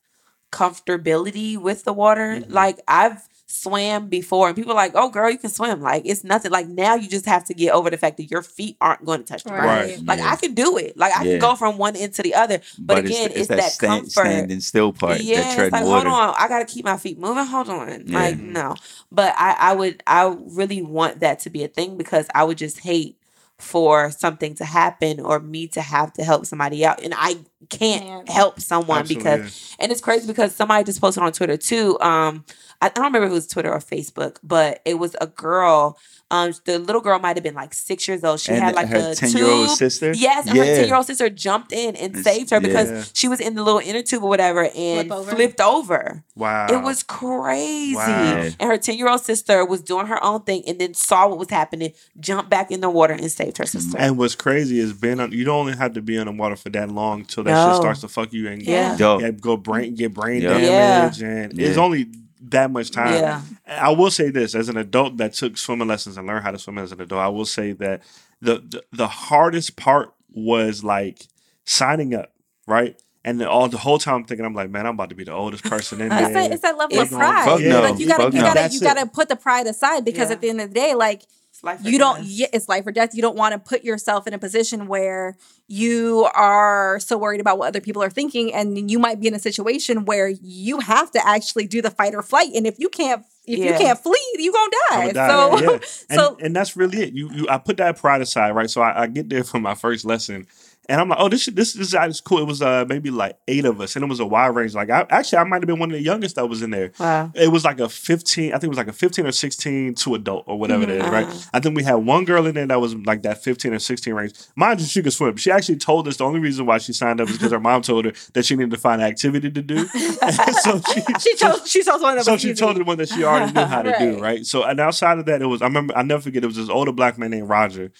comfortability 0.52 1.58
with 1.58 1.84
the 1.84 1.94
water. 1.94 2.38
Mm-hmm. 2.42 2.52
Like 2.52 2.80
I've 2.88 3.28
swam 3.52 4.08
before 4.10 4.46
and 4.48 4.56
people 4.56 4.72
are 4.72 4.76
like, 4.76 4.92
Oh 4.94 5.10
girl, 5.10 5.30
you 5.30 5.38
can 5.40 5.50
swim. 5.50 5.82
Like 5.82 6.04
it's 6.06 6.24
nothing. 6.24 6.52
Like 6.52 6.68
now 6.68 6.94
you 6.96 7.10
just 7.10 7.26
have 7.26 7.44
to 7.46 7.54
get 7.56 7.74
over 7.74 7.90
the 7.90 7.98
fact 7.98 8.18
that 8.18 8.30
your 8.30 8.44
feet 8.44 8.78
aren't 8.80 9.04
going 9.06 9.22
to 9.22 9.26
touch 9.26 9.44
the 9.44 9.50
ground. 9.50 9.66
Right. 9.66 10.06
Like 10.06 10.20
Yeah. 10.20 10.32
I 10.32 10.36
can 10.36 10.54
do 10.54 10.78
it. 10.78 10.96
Like 10.96 11.14
I 11.18 11.24
Yeah. 11.24 11.32
can 11.34 11.40
go 11.40 11.56
from 11.56 11.78
one 11.80 11.96
end 11.96 12.14
to 12.16 12.24
the 12.24 12.36
other. 12.36 12.62
But, 12.78 13.00
again, 13.00 13.32
it's, 13.34 13.48
that, 13.48 13.64
stand- 13.72 14.02
comfort. 14.04 14.12
standing 14.12 14.60
still 14.62 14.94
part, 14.94 15.22
yeah, 15.22 15.42
that 15.42 15.60
it's 15.60 15.72
like 15.72 15.84
water. 15.84 16.10
hold 16.10 16.22
on, 16.30 16.36
I 16.38 16.48
gotta 16.48 16.66
keep 16.66 16.86
my 16.86 16.98
feet 16.98 17.18
moving. 17.20 17.46
Hold 17.46 17.70
on, 17.70 18.04
Yeah. 18.06 18.20
like 18.20 18.40
no. 18.40 18.76
But 19.12 19.34
I, 19.38 19.56
I 19.58 19.74
would, 19.74 20.04
I 20.06 20.28
really 20.52 20.84
want 20.84 21.22
that 21.22 21.40
to 21.40 21.50
be 21.50 21.64
a 21.64 21.68
thing 21.68 21.98
because 21.98 22.28
I 22.36 22.44
would 22.44 22.58
just 22.60 22.80
hate 22.80 23.18
for 23.60 24.10
something 24.12 24.56
to 24.56 24.66
happen 24.66 25.20
or 25.20 25.40
me 25.40 25.68
to 25.68 25.82
have 25.82 26.14
to 26.14 26.24
help 26.24 26.46
somebody 26.46 26.86
out, 26.86 27.04
and 27.04 27.14
I 27.16 27.36
can't 27.70 28.04
Can't. 28.04 28.30
help 28.30 28.60
someone 28.60 29.00
Absolutely, 29.00 29.32
because, 29.32 29.76
and 29.80 29.92
it's 29.92 30.02
crazy 30.02 30.28
because 30.28 30.56
somebody 30.56 30.84
just 30.86 31.02
posted 31.02 31.24
on 31.24 31.32
Twitter 31.32 31.58
too. 31.58 32.00
Um, 32.00 32.46
I, 32.82 32.88
I 32.88 32.90
don't 32.90 33.06
remember 33.06 33.28
if 33.28 33.32
it 33.32 33.34
was 33.34 33.48
Twitter 33.48 33.72
or 33.72 33.80
Facebook, 33.80 34.38
but 34.44 34.82
it 34.86 34.96
was 34.96 35.16
a 35.22 35.28
girl. 35.28 35.98
Um, 36.32 36.54
the 36.66 36.78
little 36.78 37.02
girl 37.02 37.18
might 37.18 37.36
have 37.38 37.44
been 37.44 37.56
like 37.56 37.74
six 37.74 38.08
years 38.08 38.24
old. 38.24 38.40
She 38.40 38.52
and 38.52 38.62
had 38.62 38.76
like 38.76 38.88
her 38.90 39.12
a 39.12 39.16
ten 39.16 39.32
year 39.32 39.46
old 39.48 39.70
tube. 39.70 39.78
sister. 39.78 40.14
Yes, 40.14 40.48
and 40.48 40.58
her 40.58 40.64
ten 40.64 40.86
year 40.86 40.96
old 40.96 41.08
sister 41.08 41.28
jumped 41.30 41.72
in 41.72 41.96
and 41.96 42.16
It's- 42.16 42.24
saved 42.24 42.52
her 42.52 42.60
because 42.60 42.90
yeah. 42.92 43.04
she 43.14 43.28
was 43.28 43.40
in 43.40 43.56
the 43.56 43.64
little 43.64 43.80
inner 43.84 44.04
tube 44.04 44.24
or 44.24 44.30
whatever 44.30 44.70
and 44.76 45.08
Flip 45.08 45.12
over. 45.12 45.32
flipped 45.36 45.60
over. 45.62 46.24
wow, 46.36 46.68
It 46.70 46.84
was 46.84 47.02
crazy. 47.04 47.96
Wow. 47.96 48.50
And 48.60 48.70
her 48.70 48.78
10 48.78 48.98
year 48.98 49.10
old 49.10 49.22
sister 49.22 49.66
was 49.66 49.82
doing 49.82 50.06
her 50.08 50.24
own 50.24 50.42
thing 50.44 50.64
and 50.68 50.78
then 50.80 50.94
saw 50.94 51.28
what 51.28 51.40
was 51.40 51.50
happening, 51.50 51.94
jumped 52.20 52.50
back 52.50 52.70
in 52.72 52.82
the 52.82 52.90
water 52.90 53.14
and 53.14 53.32
saved 53.32 53.58
her 53.58 53.66
sister. 53.66 53.98
And 53.98 54.18
what's 54.18 54.36
crazy 54.36 54.80
is 54.80 54.94
being 54.94 55.20
on. 55.20 55.32
You 55.32 55.44
don't 55.46 55.56
only 55.60 55.76
have 55.78 55.94
to 55.94 56.02
be 56.02 56.16
in 56.16 56.26
the 56.26 56.32
water 56.32 56.56
for 56.56 56.70
that 56.70 56.90
long 56.92 57.26
till 57.26 57.44
that 57.44 57.52
No. 57.52 57.72
shit 57.74 57.82
starts 57.82 58.02
to 58.02 58.08
fuck 58.08 58.34
you 58.34 58.48
and 58.50 58.62
Yeah. 58.62 58.96
Yeah, 59.00 59.32
go 59.32 59.58
brain 59.58 59.96
get 59.96 60.14
brain 60.14 60.42
Yeah. 60.44 60.60
damage 60.60 61.22
and 61.24 61.54
Yeah. 61.58 61.68
it's 61.70 61.78
only 61.78 62.08
that 62.42 62.72
much 62.72 62.92
time. 62.92 63.14
Yeah. 63.14 63.42
I 63.68 63.92
will 63.92 64.12
say 64.12 64.30
this 64.30 64.56
as 64.56 64.70
an 64.70 64.78
adult 64.78 65.18
that 65.18 65.34
took 65.34 65.58
swimming 65.58 65.88
lessons 65.88 66.18
and 66.18 66.26
learned 66.28 66.44
how 66.44 66.52
to 66.52 66.60
swim 66.60 66.78
as 66.78 66.92
an 66.92 67.02
adult. 67.02 67.22
I 67.22 67.28
will 67.28 67.46
say 67.46 67.74
that 67.74 68.02
the 68.42 68.56
the, 68.56 68.84
the 68.92 69.08
hardest 69.08 69.76
part 69.76 70.14
was 70.32 70.84
like 70.84 71.28
signing 71.66 72.14
up, 72.14 72.32
right? 72.68 73.00
And 73.26 73.40
then 73.40 73.48
all 73.50 73.68
the 73.68 73.78
whole 73.78 74.00
time 74.00 74.16
I'm 74.16 74.24
thinking, 74.24 74.46
I'm 74.46 74.54
like, 74.54 74.70
man, 74.70 74.88
I'm 74.88 74.94
about 74.94 75.10
to 75.10 75.16
be 75.16 75.26
the 75.26 75.34
oldest 75.34 75.64
person 75.66 76.00
in 76.00 76.08
It's 76.12 76.22
there. 76.22 76.34
that, 76.34 76.52
it's 76.52 76.62
that 76.62 76.78
level 76.78 76.98
It's 76.98 77.12
of 77.12 77.18
pride. 77.18 77.46
Fuck 77.46 77.60
no. 77.62 77.82
Like 77.82 78.00
you 78.00 78.08
gotta, 78.08 78.24
Fuck 78.24 78.34
you 78.34 78.40
no. 78.40 78.54
gotta, 78.54 78.74
you 78.74 78.80
gotta 78.80 79.06
put 79.08 79.28
the 79.28 79.36
pride 79.36 79.68
aside 79.68 80.06
because 80.06 80.30
Yeah. 80.30 80.36
at 80.36 80.42
the 80.42 80.50
end 80.50 80.62
of 80.62 80.70
the 80.70 80.74
day, 80.74 80.96
like 80.96 81.24
It's 81.60 81.64
life 81.66 81.86
or 81.86 81.90
you 81.90 81.98
don't. 81.98 82.24
Yeah, 82.24 82.48
it's 82.54 82.70
life 82.70 82.88
or 82.88 82.92
death. 82.92 83.14
You 83.14 83.22
don't 83.22 83.36
want 83.36 83.52
to 83.52 83.60
put 83.60 83.84
yourself 83.84 84.28
in 84.28 84.34
a 84.34 84.40
position 84.40 84.88
where 84.88 85.36
you 85.68 86.30
are 86.34 87.00
so 87.02 87.18
worried 87.18 87.42
about 87.42 87.58
what 87.58 87.68
other 87.68 87.82
people 87.82 88.02
are 88.02 88.10
thinking, 88.10 88.54
and 88.54 88.90
you 88.90 88.98
might 88.98 89.20
be 89.20 89.28
in 89.28 89.34
a 89.34 89.40
situation 89.40 90.06
where 90.06 90.30
you 90.30 90.80
have 90.80 91.12
to 91.12 91.28
actually 91.28 91.68
do 91.68 91.82
the 91.82 91.92
fight 91.92 92.16
or 92.16 92.24
flight. 92.24 92.52
And 92.56 92.66
if 92.66 92.80
you 92.80 92.88
can't, 92.88 93.26
if 93.46 93.60
you 93.60 93.74
can't 93.74 94.00
flee, 94.00 94.36
you 94.36 94.54
gonna 94.54 94.72
die. 94.90 95.02
I'ma 95.02 95.12
die. 95.12 95.28
So, 95.28 95.60
yeah. 95.60 95.80
And, 96.10 96.20
so 96.20 96.38
and 96.40 96.56
that's 96.56 96.78
really 96.78 97.00
it. 97.00 97.14
You, 97.14 97.30
you 97.34 97.48
I 97.50 97.58
put 97.58 97.76
that 97.78 97.98
pride 97.98 98.22
aside, 98.22 98.52
right? 98.52 98.70
So 98.70 98.82
I, 98.82 99.04
I 99.04 99.08
get 99.08 99.28
there 99.28 99.44
for 99.44 99.60
my 99.60 99.76
first 99.76 100.06
lesson, 100.06 100.48
and 100.90 101.00
I'm 101.00 101.08
like, 101.08 101.20
oh, 101.22 101.30
this 101.30 101.46
this 101.46 101.74
this 101.74 101.94
is 101.94 102.20
cool. 102.20 102.40
It 102.40 102.48
was 102.48 102.64
uh 102.64 102.84
maybe 102.90 103.12
like 103.12 103.38
eight 103.48 103.64
of 103.64 103.80
us, 103.80 103.96
and 103.96 104.04
it 104.04 104.08
was 104.08 104.20
a 104.20 104.26
wide 104.26 104.48
range. 104.48 104.74
Like 104.74 104.90
I 104.90 105.06
actually 105.12 105.38
I 105.38 105.44
might 105.44 105.62
have 105.62 105.68
been 105.68 105.78
one 105.78 105.92
of 105.92 105.96
the 105.98 106.02
youngest 106.02 106.36
that 106.36 106.48
was 106.48 106.64
in 106.64 106.72
there. 106.72 106.92
Wow. 107.00 107.32
It 107.36 107.52
was 107.52 107.64
like 107.64 107.80
a 107.80 107.88
15, 107.88 108.50
I 108.50 108.54
think 108.54 108.64
it 108.64 108.70
was 108.70 108.78
like 108.80 108.88
a 108.88 108.94
15 108.94 109.28
or 109.28 109.32
16 109.32 109.94
to 109.94 110.16
adult 110.16 110.46
or 110.48 110.58
whatever 110.58 110.82
it 110.84 110.90
is, 110.90 111.04
right? 111.04 111.28
Uh-huh. 111.28 111.50
I 111.54 111.60
think 111.60 111.76
we 111.76 111.84
had 111.84 111.94
one 111.94 112.26
girl 112.26 112.48
in 112.48 112.56
there 112.56 112.66
that 112.66 112.82
was 112.82 112.96
like 112.96 113.22
that 113.22 113.44
15 113.44 113.74
or 113.74 113.80
16 113.80 114.14
range. 114.16 114.34
Mind 114.56 114.82
you, 114.82 114.88
she 114.88 115.04
could 115.04 115.14
swim. 115.14 115.38
She 115.38 115.52
actually 115.52 115.78
told 115.78 116.08
us 116.08 116.18
the 116.18 116.24
only 116.26 116.40
reason 116.40 116.66
why 116.66 116.80
she 116.80 116.92
signed 116.92 117.22
up 117.22 117.30
is 117.30 117.38
because 117.38 117.52
her 117.52 117.60
mom 117.60 117.84
told 117.84 118.06
her 118.06 118.14
that 118.34 118.46
she 118.46 118.56
needed 118.56 118.72
to 118.72 118.78
find 118.78 119.00
an 119.00 119.08
activity 119.08 119.52
to 119.52 119.62
do. 119.62 119.86
so 120.64 120.82
she, 120.92 121.02
she 121.20 121.36
chose. 121.36 121.70
She 121.70 121.84
chose 121.84 122.02
one 122.02 122.18
of 122.18 122.24
so 122.24 122.36
she 122.36 122.56
told 122.56 122.78
the 122.78 122.84
one 122.84 122.98
that 122.98 123.10
she 123.10 123.24
already 123.24 123.52
knew 123.52 123.62
how 123.62 123.84
to 123.84 123.96
do, 124.00 124.14
Right. 124.14 124.22
right? 124.22 124.46
So 124.46 124.64
and 124.64 124.80
outside 124.80 125.20
of 125.20 125.26
that, 125.28 125.44
it 125.44 125.46
was 125.46 125.62
I 125.62 125.66
remember 125.66 125.96
I 125.96 126.02
never 126.02 126.22
forget 126.24 126.44
it 126.44 126.48
was 126.48 126.56
this 126.56 126.68
older 126.70 126.92
black 126.92 127.20
man 127.20 127.30
named 127.30 127.48
Roger. 127.48 127.92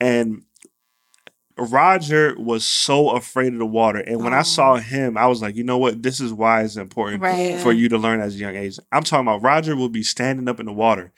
And 0.00 0.42
Roger 1.58 2.34
was 2.38 2.64
so 2.64 3.10
afraid 3.10 3.52
of 3.52 3.58
the 3.58 3.66
water. 3.66 3.98
And 4.00 4.22
when 4.22 4.32
I 4.34 4.40
Oh. 4.40 4.42
saw 4.42 4.76
him, 4.76 5.16
I 5.16 5.26
was 5.26 5.42
like, 5.42 5.54
you 5.56 5.64
know 5.64 5.78
what? 5.78 6.02
This 6.02 6.20
is 6.20 6.32
why 6.32 6.62
it's 6.62 6.76
important 6.76 7.22
Right. 7.22 7.58
for 7.60 7.72
you 7.72 7.88
to 7.90 7.98
learn 7.98 8.20
as 8.20 8.34
a 8.34 8.38
young 8.38 8.56
age. 8.56 8.78
I'm 8.90 9.02
talking 9.04 9.26
about 9.26 9.42
Roger 9.42 9.76
would 9.76 9.92
be 9.92 10.02
standing 10.02 10.48
up 10.48 10.60
in 10.60 10.66
the 10.66 10.72
water 10.72 11.12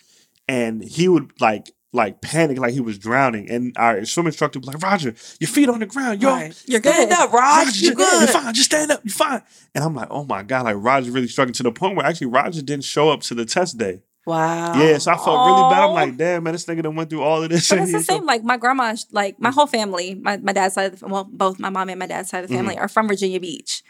and 0.48 0.82
he 0.82 1.08
would 1.08 1.32
like 1.40 1.70
like 1.92 2.20
panic 2.20 2.58
like 2.58 2.72
he 2.74 2.80
was 2.80 2.98
drowning. 2.98 3.48
And 3.48 3.72
our 3.76 4.04
swim 4.04 4.26
instructor 4.26 4.58
was 4.58 4.66
like, 4.66 4.82
Roger, 4.82 5.14
your 5.38 5.46
feet 5.46 5.68
on 5.68 5.78
the 5.78 5.86
ground. 5.86 6.20
Yo, 6.20 6.28
Right. 6.30 6.62
You're 6.66 6.80
Stand 6.80 7.10
good. 7.10 7.16
up, 7.18 7.32
Raj. 7.32 7.66
Roger, 7.66 7.84
you're 7.84 7.94
good. 7.94 8.18
You're 8.20 8.26
fine. 8.42 8.52
Just 8.52 8.70
stand 8.70 8.90
up. 8.90 9.00
You're 9.04 9.12
fine. 9.14 9.42
And 9.76 9.84
I'm 9.84 9.94
like, 9.94 10.08
oh 10.10 10.24
my 10.24 10.42
God, 10.42 10.64
like 10.64 10.74
Roger 10.76 11.12
really 11.12 11.28
struggling 11.28 11.52
to 11.54 11.62
the 11.62 11.70
point 11.70 11.94
where 11.96 12.04
actually 12.04 12.26
Roger 12.26 12.62
didn't 12.62 12.82
show 12.82 13.10
up 13.10 13.20
to 13.22 13.34
the 13.36 13.44
test 13.44 13.78
day. 13.78 14.00
Wow. 14.26 14.74
Yeah, 14.80 14.98
so 14.98 15.12
I 15.12 15.16
felt 15.16 15.46
really 15.46 15.70
bad. 15.70 15.82
I'm 15.82 15.90
oh. 15.90 15.94
like, 15.94 16.16
damn, 16.16 16.42
man, 16.42 16.54
this 16.54 16.64
nigga 16.64 16.82
done 16.82 16.96
went 16.96 17.10
through 17.10 17.22
all 17.22 17.42
of 17.42 17.50
this. 17.50 17.68
But 17.68 17.80
it's 17.80 17.92
the 17.92 18.00
so- 18.00 18.14
same. 18.14 18.24
Like 18.24 18.42
my 18.42 18.56
grandma, 18.56 18.96
like 19.12 19.38
my 19.38 19.50
mm. 19.50 19.54
whole 19.54 19.66
family, 19.66 20.14
my, 20.14 20.38
my 20.38 20.52
dad's 20.52 20.74
side, 20.74 20.92
of 20.92 21.00
the, 21.00 21.06
well, 21.06 21.24
both 21.24 21.58
my 21.58 21.68
mom 21.70 21.90
and 21.90 21.98
my 21.98 22.06
dad's 22.06 22.30
side 22.30 22.44
of 22.44 22.50
the 22.50 22.56
family 22.56 22.76
mm. 22.76 22.80
are 22.80 22.88
from 22.88 23.06
Virginia 23.06 23.40
Beach, 23.40 23.82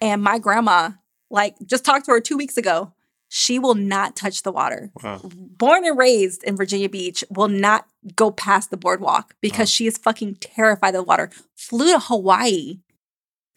and 0.00 0.22
my 0.22 0.38
grandma, 0.38 0.90
like, 1.30 1.56
just 1.66 1.84
talked 1.84 2.06
to 2.06 2.12
her 2.12 2.20
two 2.20 2.36
weeks 2.36 2.56
ago. 2.56 2.92
She 3.28 3.58
will 3.58 3.74
not 3.74 4.14
touch 4.14 4.44
the 4.44 4.52
water. 4.52 4.92
Wow. 5.02 5.20
Born 5.24 5.84
and 5.84 5.98
raised 5.98 6.44
in 6.44 6.56
Virginia 6.56 6.88
Beach, 6.88 7.24
will 7.28 7.48
not 7.48 7.86
go 8.14 8.30
past 8.30 8.70
the 8.70 8.76
boardwalk 8.76 9.34
because 9.40 9.68
she 9.68 9.88
is 9.88 9.98
fucking 9.98 10.36
terrified 10.36 10.94
of 10.94 11.00
the 11.00 11.02
water. 11.02 11.30
Flew 11.56 11.92
to 11.92 11.98
Hawaii, 11.98 12.78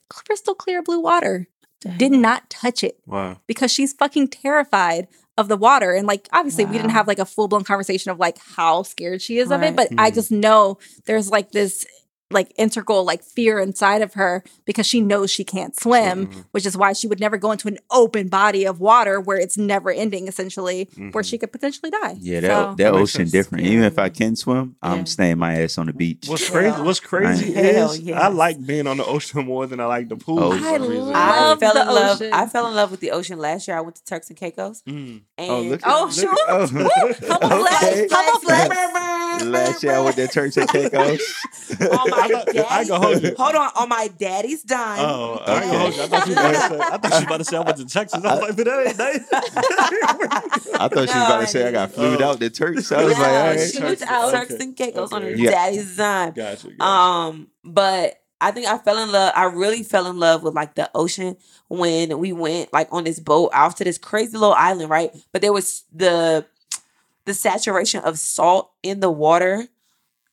crystal 0.09 0.55
clear 0.55 0.82
blue 0.82 0.99
water, 0.99 1.47
did 1.97 2.11
not 2.11 2.49
touch 2.49 2.84
it 2.84 2.99
Wow. 3.05 3.39
because 3.45 3.72
she's 3.72 3.93
fucking 3.93 4.30
terrified 4.30 5.07
of 5.39 5.47
the 5.47 5.57
water. 5.57 5.93
And 5.93 6.05
like, 6.05 6.27
obviously, 6.33 6.65
we 6.65 6.73
didn't 6.73 6.91
have 6.91 7.07
like 7.07 7.17
a 7.19 7.25
full 7.25 7.47
blown 7.47 7.63
conversation 7.63 8.11
of 8.11 8.19
like 8.19 8.37
how 8.37 8.83
scared 8.83 9.21
she 9.21 9.39
is 9.39 9.51
of 9.51 9.61
it, 9.61 9.67
Right. 9.67 9.75
but 9.75 9.89
I 9.97 10.11
Mhm. 10.11 10.13
just 10.15 10.31
know 10.31 10.77
there's 11.05 11.29
like 11.31 11.51
this 11.51 11.85
like 12.32 12.51
integral 12.57 13.03
like 13.03 13.23
fear 13.23 13.59
inside 13.59 14.01
of 14.01 14.13
her 14.13 14.43
because 14.65 14.86
she 14.86 15.01
knows 15.01 15.32
she 15.32 15.43
can't 15.43 15.80
swim, 15.80 16.27
Mhm. 16.27 16.45
which 16.51 16.65
is 16.65 16.77
why 16.77 16.93
she 16.93 17.07
would 17.07 17.19
never 17.19 17.38
go 17.38 17.51
into 17.51 17.67
an 17.67 17.77
open 17.91 18.27
body 18.27 18.65
of 18.65 18.80
water 18.80 19.19
where 19.19 19.38
it's 19.38 19.57
never 19.57 19.89
ending, 19.89 20.27
essentially, 20.27 20.89
where 20.95 21.23
Mhm. 21.23 21.25
she 21.25 21.38
could 21.39 21.51
potentially 21.51 21.89
die. 21.89 22.17
Yeah, 22.19 22.41
that 22.41 22.47
So- 22.47 22.75
that 22.75 22.77
That 22.77 22.93
ocean 22.93 23.21
sense. 23.21 23.32
different. 23.32 23.65
Even 23.65 23.84
if 23.84 23.97
I 23.97 24.09
can 24.09 24.36
swim, 24.36 24.75
Yeah. 24.84 24.91
I'm 24.91 25.05
staying 25.05 25.39
my 25.39 25.61
ass 25.61 25.77
on 25.77 25.88
the 25.88 25.93
beach. 25.93 26.25
What's 26.27 26.43
Yeah. 26.43 26.51
crazy? 26.51 26.82
What's 26.82 26.99
crazy 26.99 27.51
Hell 27.53 27.91
is 27.91 27.99
yes. 27.99 28.21
I 28.21 28.27
like 28.27 28.63
being 28.65 28.86
on 28.88 28.97
the 28.97 29.05
ocean 29.05 29.45
more 29.45 29.65
than 29.65 29.80
I 29.80 29.86
like 29.86 30.09
the 30.09 30.15
pool. 30.15 30.39
Oh, 30.39 30.51
I 30.51 30.75
reason. 30.77 31.11
I 31.15 31.55
fell 31.59 31.73
the 31.73 31.82
in 31.82 31.88
love. 31.88 32.21
ocean. 32.21 32.34
I 32.34 32.45
fell 32.45 32.67
in 32.67 32.75
love 32.75 32.91
with 32.91 32.99
the 32.99 33.11
ocean 33.11 33.39
last 33.39 33.67
year. 33.67 33.77
I 33.77 33.82
went 33.82 33.95
to 33.95 34.03
Turks 34.05 34.30
and 34.30 34.38
Caicos, 34.38 34.82
Mm. 34.88 35.21
and 35.38 35.51
Oh, 35.51 35.61
look 35.61 35.82
at 35.86 35.91
Oh, 35.91 36.03
look 36.03 36.11
sure. 36.13 36.32
at- 36.32 36.39
oh. 36.49 36.67
Humble 38.09 38.39
flex, 38.41 38.65
Okay. 38.65 39.18
Humble 39.39 39.57
flex. 39.57 39.69
Last 39.71 39.83
year 39.83 39.93
I 39.95 39.99
went 40.01 40.15
to 40.17 40.27
Turks 40.27 40.57
and 40.57 40.69
Caicos. 40.69 41.35
on 41.81 42.09
my 42.09 42.17
I 42.17 42.27
thought- 42.29 42.49
I 42.49 42.53
daddy, 42.53 42.87
gonna 42.89 43.05
hold 43.07 43.23
you. 43.23 43.35
Hold 43.37 43.55
on, 43.55 43.71
on 43.75 43.89
my 43.89 44.07
daddy's 44.17 44.63
dime. 44.63 44.99
Oh, 44.99 45.41
I, 45.45 45.53
ain't 45.61 45.71
gonna 45.71 45.79
hold 45.79 45.95
you. 45.95 46.01
I 46.03 46.07
thought 46.07 46.27
you 46.27 46.35
was 46.35 46.39
about 46.39 46.51
to 46.51 46.59
say. 46.69 46.79
I 46.79 46.97
thought 46.97 47.03
you 47.03 47.09
was 47.09 47.23
about 47.23 47.37
to 47.37 47.43
say 47.45 47.57
I 47.57 47.59
went 47.61 47.77
to 47.77 47.85
Texas. 47.85 48.23
I 48.25 48.33
was 48.35 48.41
like, 48.41 48.55
but 48.57 48.65
that 48.65 48.87
ain't 48.87 48.97
that. 48.97 50.79
I 50.79 50.87
thought 50.87 51.09
she 51.09 51.17
was 51.17 51.27
about 51.27 51.39
to 51.41 51.47
say 51.47 51.67
I 51.67 51.71
got 51.71 51.91
flued 51.91 52.21
Oh. 52.21 52.29
out 52.31 52.39
to 52.39 52.49
Turks. 52.49 52.91
I 52.91 53.03
was 53.03 53.17
Yeah, 53.17 53.21
like, 53.23 53.31
all 53.31 53.65
she 53.65 53.77
right. 53.79 53.83
went 53.87 53.99
Turks- 53.99 54.11
out 54.11 54.27
okay. 54.29 54.37
Turks 54.47 54.63
and 54.63 54.75
Caicos 54.75 55.13
on 55.13 55.21
her 55.21 55.29
Yeah. 55.31 55.51
daddy's 55.51 55.95
dime. 55.97 56.33
Gotcha. 56.33 56.67
gotcha. 56.69 56.83
Um, 56.83 57.47
but 57.63 58.15
I 58.41 58.51
think 58.51 58.67
I 58.67 58.77
fell 58.77 58.97
in 59.03 59.11
love. 59.11 59.33
I 59.35 59.45
really 59.45 59.84
fell 59.84 60.07
in 60.07 60.18
love 60.18 60.43
with 60.43 60.53
like 60.53 60.76
the 60.76 60.89
ocean 60.95 61.35
when 61.68 62.18
we 62.19 62.31
went 62.31 62.72
like 62.73 62.88
on 62.91 63.03
this 63.03 63.19
boat 63.19 63.51
off 63.53 63.76
to 63.76 63.84
this 63.84 63.97
crazy 63.97 64.38
little 64.38 64.53
island, 64.55 64.89
right? 64.89 65.11
But 65.34 65.41
there 65.41 65.53
was 65.53 65.84
the 65.93 66.45
the 67.30 67.34
saturation 67.35 68.01
of 68.03 68.18
salt 68.18 68.72
in 68.81 68.99
the 69.01 69.11
water 69.11 69.68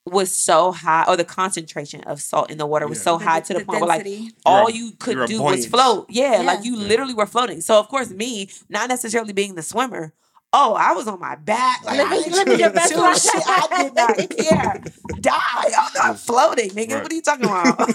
was 0.06 0.34
so 0.34 0.72
high, 0.72 1.04
or 1.08 1.16
the 1.16 1.24
concentration 1.24 2.00
of 2.04 2.22
salt 2.22 2.48
in 2.50 2.58
the 2.58 2.66
water 2.66 2.86
was 2.88 2.98
Yeah. 2.98 3.04
so 3.04 3.18
high 3.18 3.40
to 3.40 3.54
the, 3.54 3.64
point 3.64 3.80
where 3.80 3.88
like 3.88 4.06
all 4.46 4.60
You're 4.62 4.70
a- 4.70 4.72
you 4.72 4.90
could 4.92 5.14
you're 5.16 5.24
a 5.24 5.26
do 5.26 5.42
was 5.42 5.66
float. 5.66 6.06
Yeah, 6.08 6.36
Yeah. 6.40 6.42
like 6.42 6.64
you 6.64 6.76
Yeah. 6.76 6.86
literally 6.88 7.12
were 7.12 7.26
floating. 7.26 7.60
So 7.60 7.78
of 7.78 7.88
course, 7.88 8.10
me 8.10 8.48
not 8.68 8.88
necessarily 8.88 9.32
being 9.32 9.56
the 9.56 9.62
swimmer. 9.62 10.14
Oh, 10.58 10.72
I 10.74 10.92
was 10.92 11.06
on 11.06 11.20
my 11.20 11.34
back. 11.36 11.84
Like, 11.84 12.00
I 12.00 12.02
Living- 12.16 12.22
didn't 12.32 12.38
living 12.38 12.58
your 12.60 12.68
do 12.70 12.74
best 12.74 12.96
life. 12.96 13.20
shit. 13.22 13.42
I 13.46 13.82
did 13.82 13.94
not 13.94 14.16
care. 14.38 14.82
Die. 15.20 15.70
I'm 15.78 15.92
not 15.94 16.18
floating, 16.18 16.70
nigga. 16.70 16.94
Right. 16.94 17.02
What 17.02 17.12
are 17.12 17.14
you 17.14 17.20
talking 17.22 17.44
about? 17.44 17.76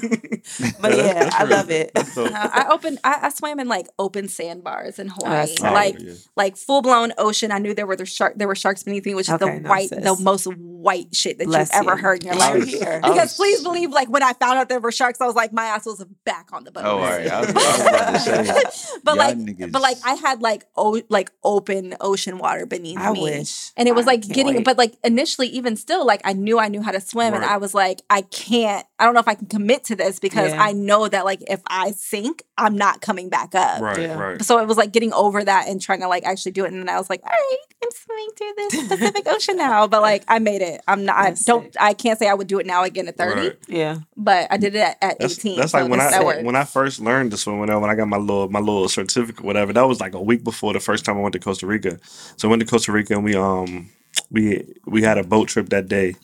but 0.82 0.92
Yeah, 0.92 0.98
yeah, 0.98 1.14
that's- 1.14 1.24
that's 1.24 1.36
I 1.36 1.44
real. 1.44 1.58
love 1.58 1.72
it. 1.72 1.92
That's 1.96 2.16
dope. 2.16 2.32
I 2.34 2.68
opened. 2.72 3.00
I, 3.04 3.20
I 3.24 3.30
swam 3.30 3.60
in 3.60 3.68
like 3.68 3.88
open 3.98 4.28
sandbars 4.28 5.00
in 5.00 5.10
oh, 5.10 5.14
Hawaii, 5.16 5.48
that's 5.48 5.64
Oh, 5.64 5.74
like 5.74 5.96
yeah. 6.00 6.14
like 6.36 6.56
full 6.56 6.82
blown 6.84 7.14
ocean. 7.18 7.52
I 7.52 7.58
knew 7.58 7.74
there 7.74 7.88
were 7.88 7.96
the 7.96 8.06
shark. 8.06 8.34
There 8.38 8.48
were 8.48 8.56
sharks 8.56 8.84
beneath 8.84 9.06
me, 9.06 9.16
which 9.16 9.30
is 9.30 9.38
the 9.40 9.46
no, 9.60 9.70
white, 9.70 9.90
sis. 9.90 10.04
the 10.04 10.16
most 10.22 10.46
white 10.46 11.16
shit 11.16 11.40
that 11.40 11.48
Bless 11.48 11.74
you've 11.74 11.88
ever 11.88 11.96
you. 11.96 12.02
heard 12.04 12.22
in 12.24 12.28
your 12.28 12.36
life. 12.38 12.68
you. 12.70 12.78
here. 12.80 13.00
Because 13.02 13.16
was- 13.32 13.36
please 13.36 13.64
believe, 13.64 13.92
like 13.92 14.10
when 14.10 14.22
I 14.24 14.34
found 14.34 14.60
out 14.60 14.70
there 14.70 14.80
were 14.80 14.92
sharks, 14.92 15.20
I 15.22 15.26
was 15.26 15.36
like, 15.36 15.52
my 15.54 15.66
ass 15.66 15.86
was 15.86 16.04
back 16.26 16.50
on 16.54 16.64
the 16.64 16.72
boat. 16.72 16.84
Oh, 16.86 16.98
all 17.00 17.04
right. 17.06 17.28
I 17.30 17.40
was, 17.42 17.50
I 17.50 17.54
was 17.54 17.80
about 17.82 18.14
to 18.14 18.20
say. 18.20 18.98
but 19.04 19.16
y'all 19.16 19.18
like, 19.18 19.38
niggas- 19.38 19.72
but 19.72 19.82
like, 19.82 19.98
I 20.06 20.14
had 20.14 20.42
like 20.42 20.66
o- 20.76 21.02
like 21.10 21.32
open 21.44 21.96
ocean 22.02 22.38
water 22.38 22.51
beneath 22.66 22.98
I 23.00 23.12
me. 23.12 23.22
wish. 23.22 23.72
And 23.78 23.88
it 23.88 23.96
was 23.96 24.06
I 24.08 24.12
like 24.12 24.28
getting, 24.28 24.56
wait. 24.56 24.66
but 24.66 24.78
like 24.78 24.94
initially, 25.04 25.48
even 25.48 25.76
still, 25.76 26.06
like 26.06 26.22
I 26.24 26.34
knew 26.34 26.60
I 26.60 26.68
knew 26.68 26.82
how 26.82 26.92
to 26.92 27.02
swim, 27.02 27.34
and 27.34 27.44
I 27.46 27.58
was 27.58 27.74
like, 27.74 28.02
I 28.10 28.22
can't. 28.22 28.86
I 29.00 29.06
don't 29.06 29.14
know 29.14 29.20
if 29.20 29.28
I 29.28 29.36
can 29.36 29.48
commit 29.48 29.84
to 29.86 29.96
this 29.96 30.20
because 30.20 30.52
Yeah. 30.52 30.62
I 30.62 30.74
know 30.74 31.08
that 31.08 31.26
like 31.26 31.42
if 31.48 31.62
I 31.68 31.92
sink, 31.92 32.44
I'm 32.58 32.78
not 32.78 33.02
coming 33.02 33.30
back 33.30 33.56
up. 33.56 33.82
Right, 33.82 34.00
Yeah. 34.00 34.18
right. 34.20 34.44
So 34.44 34.60
it 34.60 34.68
was 34.68 34.78
like 34.78 34.92
getting 34.92 35.12
over 35.14 35.44
that 35.44 35.68
and 35.68 35.82
trying 35.82 36.02
to 36.02 36.08
like 36.08 36.24
actually 36.24 36.52
do 36.52 36.66
it. 36.66 36.72
And 36.72 36.80
then 36.82 36.90
I 36.90 36.98
was 37.00 37.10
like, 37.10 37.22
all 37.24 37.30
right, 37.30 37.58
I'm 37.84 37.90
swimming 37.92 38.30
through 38.38 38.54
this 38.58 38.88
Pacific 38.90 39.28
Ocean 39.28 39.58
now. 39.58 39.88
But 39.88 40.02
like 40.02 40.24
I 40.28 40.38
made 40.40 40.62
it. 40.62 40.82
I'm 40.88 41.06
not. 41.06 41.16
I 41.18 41.34
don't. 41.46 41.64
sick. 41.64 41.76
I 41.80 41.94
can't 41.94 42.20
say 42.20 42.28
I 42.28 42.34
would 42.34 42.48
do 42.48 42.60
it 42.60 42.66
now 42.68 42.84
again 42.84 43.08
at 43.08 43.18
30. 43.18 43.40
Right. 43.42 43.58
Yeah. 43.68 43.98
But 44.16 44.48
I 44.52 44.58
did 44.58 44.76
it 44.76 44.80
at, 44.80 44.98
at 45.02 45.20
That's, 45.20 45.40
18. 45.40 45.58
that's 45.58 45.72
so 45.72 45.80
like 45.80 45.90
when 45.90 46.00
I 46.00 46.10
that 46.12 46.44
when 46.44 46.56
I 46.56 46.64
first 46.64 47.00
learned 47.00 47.32
to 47.32 47.38
swim. 47.38 47.58
When 47.60 47.70
I, 47.70 47.76
when 47.78 47.90
I 47.90 47.96
got 47.96 48.08
my 48.08 48.18
little 48.18 48.50
my 48.50 48.60
little 48.60 48.88
certificate, 48.88 49.44
whatever. 49.44 49.74
That 49.74 49.88
was 49.88 50.00
like 50.00 50.14
a 50.14 50.22
week 50.22 50.44
before 50.44 50.74
the 50.74 50.80
first 50.80 51.06
time 51.06 51.18
I 51.18 51.22
went 51.22 51.34
to 51.34 51.40
Costa 51.40 51.66
Rica. 51.66 51.98
So 52.38 52.48
I 52.48 52.50
went 52.50 52.62
to 52.62 52.68
Costa 52.68 52.92
Rica 52.92 53.14
and 53.14 53.24
we 53.24 53.36
um 53.36 53.90
we 54.30 54.66
we 54.86 55.02
had 55.02 55.18
a 55.18 55.24
boat 55.24 55.48
trip 55.50 55.70
that 55.70 55.88
day, 55.88 56.16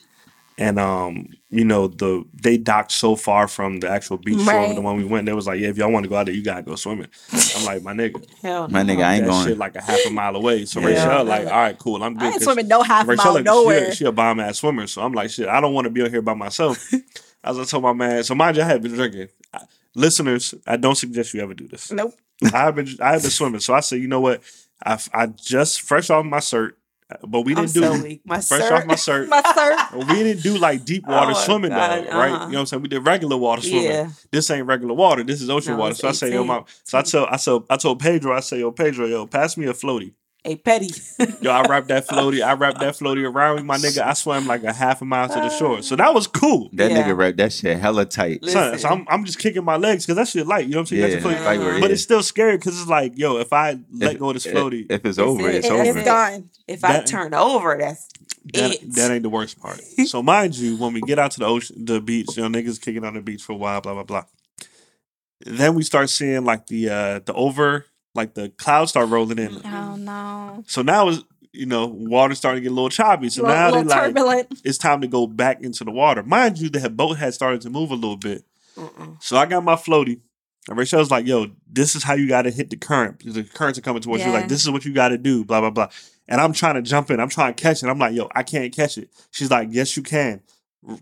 and 0.57 0.79
um 0.79 1.27
you 1.49 1.63
know 1.63 1.87
the 1.87 2.25
they 2.33 2.57
docked 2.57 2.91
so 2.91 3.15
far 3.15 3.47
from 3.47 3.79
the 3.79 3.89
actual 3.89 4.17
beach 4.17 4.41
shore. 4.43 4.73
The 4.73 4.81
one 4.81 4.97
we 4.97 5.05
went, 5.05 5.25
they 5.25 5.33
was 5.33 5.47
like, 5.47 5.59
yeah, 5.59 5.69
if 5.69 5.77
y'all 5.77 5.91
want 5.91 6.03
to 6.03 6.09
go 6.09 6.15
out 6.17 6.25
there, 6.25 6.35
you 6.35 6.43
gotta 6.43 6.63
go 6.63 6.75
swimming. 6.75 7.07
I'm 7.55 7.65
like, 7.65 7.83
my 7.83 7.93
nigga, 7.93 8.25
Hell 8.41 8.67
My 8.67 8.83
no. 8.83 8.93
nigga, 8.93 9.03
I 9.03 9.15
ain't 9.15 9.25
that 9.25 9.31
going. 9.31 9.47
shit 9.47 9.57
like 9.57 9.75
a 9.75 9.81
half 9.81 10.05
a 10.05 10.09
mile 10.09 10.35
away. 10.35 10.65
So 10.65 10.79
Yeah. 10.81 10.87
Rachel 10.87 11.23
like, 11.25 11.45
all 11.47 11.53
right, 11.53 11.77
cool, 11.77 12.03
I'm 12.03 12.13
good. 12.15 12.23
I 12.23 12.25
ain't 12.27 12.33
'cause 12.35 12.43
swimming 12.43 12.67
no 12.67 12.81
half 12.83 13.07
Rachel, 13.07 13.25
mile 13.25 13.33
like, 13.35 13.43
nowhere. 13.45 13.91
She, 13.91 13.97
she 13.97 14.05
a 14.05 14.11
bomb 14.11 14.39
ass 14.39 14.57
swimmer, 14.59 14.87
so 14.87 15.01
I'm 15.03 15.13
like, 15.13 15.29
shit, 15.29 15.47
I 15.47 15.61
don't 15.61 15.73
want 15.73 15.85
to 15.85 15.91
be 15.91 16.01
out 16.01 16.09
here 16.09 16.21
by 16.21 16.33
myself. 16.33 16.91
As 17.43 17.57
I 17.57 17.63
told 17.63 17.83
my 17.83 17.93
man, 17.93 18.23
so 18.23 18.35
mind 18.35 18.57
you, 18.57 18.63
I 18.63 18.65
had 18.65 18.81
been 18.81 18.93
drinking. 18.93 19.27
I- 19.53 19.61
Listeners, 19.95 20.53
I 20.67 20.77
don't 20.77 20.95
suggest 20.95 21.33
you 21.33 21.41
ever 21.41 21.53
do 21.55 21.67
this. 21.67 21.91
nope. 21.91 22.13
I've 22.53 22.75
been 22.75 22.87
I 23.01 23.13
have 23.13 23.21
been 23.23 23.31
swimming, 23.31 23.61
so 23.61 23.73
I 23.73 23.79
said, 23.79 23.99
you 23.99 24.07
know 24.07 24.19
what? 24.21 24.43
I 24.85 24.99
I 25.13 25.27
just 25.27 25.81
fresh 25.81 26.09
off 26.09 26.25
my 26.25 26.37
cert, 26.39 26.73
but 27.27 27.41
we 27.41 27.55
I'm 27.55 27.65
didn't 27.65 27.73
do 27.73 27.81
so. 27.81 28.17
My 28.25 28.39
fresh 28.41 28.61
sir. 28.63 28.75
off 28.75 28.85
my 28.85 28.95
cert. 28.95 29.27
My 29.29 29.41
sir. 29.55 29.97
We 29.97 30.23
didn't 30.23 30.43
do 30.43 30.57
like 30.57 30.85
deep 30.85 31.05
water 31.07 31.31
Oh 31.35 31.39
swimming 31.45 31.71
God, 31.71 32.05
though, 32.05 32.17
right? 32.17 32.31
uh-huh. 32.31 32.45
You 32.45 32.51
know 32.51 32.57
what 32.57 32.59
I'm 32.59 32.65
saying? 32.67 32.81
We 32.83 32.89
did 32.89 33.05
regular 33.05 33.37
water 33.37 33.61
swimming. 33.61 33.83
Yeah. 33.83 34.09
This 34.31 34.49
ain't 34.49 34.65
regular 34.67 34.93
water. 34.93 35.23
This 35.23 35.41
is 35.41 35.49
ocean 35.49 35.73
No, 35.73 35.79
water. 35.79 35.95
So 35.95 36.09
I 36.09 36.11
say, 36.11 36.29
yo, 36.31 36.37
18. 36.43 36.47
my, 36.47 36.63
so 36.83 36.97
I 36.97 37.01
tell 37.01 37.27
I 37.29 37.37
tell 37.37 37.65
I 37.69 37.77
told 37.77 37.99
Pedro, 37.99 38.35
I 38.35 38.39
say, 38.41 38.59
yo, 38.59 38.71
Pedro, 38.71 39.05
yo, 39.07 39.25
pass 39.25 39.57
me 39.57 39.65
a 39.65 39.73
floaty. 39.73 40.13
A 40.49 40.55
petty. 40.55 40.89
Yo, 41.41 41.51
I 41.51 41.67
wrapped 41.67 41.89
that 41.89 42.07
floaty. 42.07 42.41
I 42.41 42.53
wrapped 42.53 42.79
that 42.79 42.93
floaty 42.95 43.29
around 43.29 43.57
me, 43.57 43.63
my 43.63 43.77
nigga. 43.77 44.01
I 44.01 44.13
swam 44.13 44.47
like 44.47 44.63
a 44.63 44.71
half 44.71 45.01
a 45.01 45.05
mile 45.05 45.27
to 45.27 45.35
the 45.35 45.49
shore, 45.49 45.81
so 45.81 45.97
that 45.97 46.13
was 46.13 46.25
cool. 46.25 46.69
That 46.71 46.89
Yeah. 46.89 47.03
nigga 47.03 47.17
wrapped 47.17 47.35
that 47.37 47.51
shit 47.51 47.77
hella 47.77 48.05
tight. 48.05 48.45
Son, 48.45 48.79
so 48.79 48.87
I'm, 48.87 49.05
I'm 49.09 49.25
just 49.25 49.39
kicking 49.39 49.65
my 49.65 49.75
legs 49.75 50.05
because 50.05 50.15
that 50.15 50.29
shit 50.29 50.47
light. 50.47 50.65
You 50.65 50.71
know 50.71 50.77
what 50.77 50.81
I'm 50.83 50.85
saying? 50.85 51.01
You 51.01 51.07
Yeah, 51.09 51.15
got 51.19 51.29
your 51.29 51.39
floaty. 51.39 51.45
like 51.45 51.59
where 51.59 51.75
it 51.77 51.81
but 51.81 51.91
is. 51.91 51.95
it's 51.95 52.03
still 52.03 52.23
scary 52.23 52.55
because 52.57 52.79
it's 52.79 52.89
like, 52.89 53.17
yo, 53.17 53.39
if 53.39 53.51
I 53.51 53.77
let 53.91 54.13
If- 54.13 54.19
go 54.19 54.29
of 54.29 54.35
this 54.35 54.47
floaty, 54.47 54.85
If 54.89 55.05
it's 55.05 55.17
It's 55.17 55.19
over, 55.19 55.49
it. 55.49 55.55
it's 55.55 55.69
over. 55.69 55.83
It's 55.83 56.03
gone. 56.05 56.49
If 56.65 56.85
I 56.85 56.93
That- 56.93 57.07
turn 57.07 57.33
over, 57.33 57.75
that's 57.77 58.07
that, 58.53 58.71
it. 58.75 58.93
that 58.95 59.11
ain't 59.11 59.23
the 59.23 59.29
worst 59.29 59.59
part. 59.59 59.81
so 60.05 60.23
mind 60.23 60.55
you, 60.55 60.77
when 60.77 60.93
we 60.93 61.01
get 61.01 61.19
out 61.19 61.31
to 61.31 61.39
the 61.39 61.45
ocean, 61.45 61.83
the 61.83 61.99
beach, 61.99 62.37
you 62.37 62.47
know, 62.47 62.49
niggas 62.57 62.79
kicking 62.79 63.03
on 63.03 63.15
the 63.15 63.21
beach 63.21 63.43
for 63.43 63.51
a 63.51 63.55
while, 63.57 63.81
blah 63.81 63.93
blah 63.95 64.03
blah. 64.03 64.23
Then 65.45 65.75
we 65.75 65.83
start 65.83 66.09
seeing 66.09 66.45
like 66.45 66.67
the 66.67 66.89
uh 66.89 67.19
the 67.25 67.33
over, 67.33 67.85
like 68.17 68.33
the 68.33 68.49
clouds 68.49 68.89
start 68.91 69.09
rolling 69.09 69.39
in. 69.39 69.61
Oh 69.63 69.95
no. 69.95 70.63
So 70.67 70.81
now 70.81 71.07
is 71.07 71.23
you 71.53 71.65
know 71.65 71.85
water 71.87 72.35
starting 72.35 72.61
to 72.61 72.63
get 72.63 72.71
a 72.71 72.75
little 72.75 72.89
choppy. 72.89 73.29
So 73.29 73.43
little, 73.43 73.55
now 73.55 73.71
they 73.71 74.07
little 74.07 74.27
like 74.27 74.51
it's 74.65 74.77
time 74.77 75.01
to 75.01 75.07
go 75.07 75.27
back 75.27 75.61
into 75.61 75.83
the 75.83 75.91
water. 75.91 76.23
Mind 76.23 76.57
you, 76.57 76.69
the 76.69 76.89
boat 76.89 77.17
had 77.17 77.33
started 77.33 77.61
to 77.61 77.69
move 77.69 77.91
a 77.91 77.95
little 77.95 78.17
bit. 78.17 78.43
Mm-mm. 78.75 79.21
So 79.23 79.37
I 79.37 79.45
got 79.45 79.63
my 79.63 79.75
floaty. 79.75 80.19
And 80.69 80.77
Rachel's 80.77 81.09
like, 81.09 81.25
yo, 81.25 81.47
this 81.71 81.95
is 81.95 82.03
how 82.03 82.13
you 82.13 82.27
got 82.27 82.41
to 82.41 82.51
hit 82.51 82.69
the 82.69 82.75
current. 82.75 83.23
The 83.23 83.43
currents 83.43 83.79
are 83.79 83.81
coming 83.81 84.01
towards 84.01 84.25
you. 84.25 84.31
Like, 84.31 84.49
this 84.49 84.61
is 84.61 84.69
what 84.69 84.83
you 84.83 84.93
got 84.93 85.09
to 85.09 85.17
do, 85.17 85.45
blah, 85.45 85.61
blah, 85.61 85.69
blah. 85.69 85.87
And 86.27 86.41
I'm 86.41 86.51
trying 86.51 86.75
to 86.75 86.81
jump 86.81 87.09
in. 87.09 87.21
I'm 87.21 87.29
trying 87.29 87.53
to 87.53 87.61
catch 87.61 87.83
it. 87.83 87.87
I'm 87.87 87.97
like, 87.97 88.13
yo, 88.13 88.27
I 88.35 88.43
can't 88.43 88.75
catch 88.75 88.97
it. 88.97 89.09
She's 89.31 89.49
like, 89.49 89.69
yes, 89.71 89.95
you 89.95 90.03
can. 90.03 90.41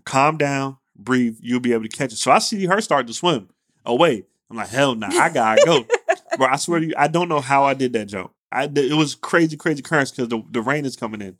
Calm 0.04 0.36
down, 0.36 0.76
breathe. 0.96 1.38
You'll 1.40 1.58
be 1.58 1.72
able 1.72 1.82
to 1.82 1.88
catch 1.88 2.12
it. 2.12 2.16
So 2.16 2.30
I 2.30 2.38
see 2.38 2.66
her 2.66 2.80
start 2.80 3.08
to 3.08 3.12
swim 3.12 3.48
away. 3.84 4.24
I'm 4.50 4.56
like, 4.56 4.68
hell 4.68 4.94
nah, 4.94 5.08
I 5.08 5.28
gotta 5.30 5.64
go. 5.64 5.84
Bro, 6.36 6.48
I 6.48 6.56
swear 6.56 6.80
to 6.80 6.86
you, 6.86 6.94
I 6.96 7.08
don't 7.08 7.28
know 7.28 7.40
how 7.40 7.64
I 7.64 7.74
did 7.74 7.92
that 7.94 8.06
jump. 8.06 8.32
I 8.52 8.64
it 8.74 8.94
was 8.96 9.14
crazy, 9.14 9.56
crazy 9.56 9.82
currents 9.82 10.10
because 10.10 10.28
the, 10.28 10.42
the 10.50 10.62
rain 10.62 10.84
is 10.84 10.96
coming 10.96 11.20
in. 11.20 11.36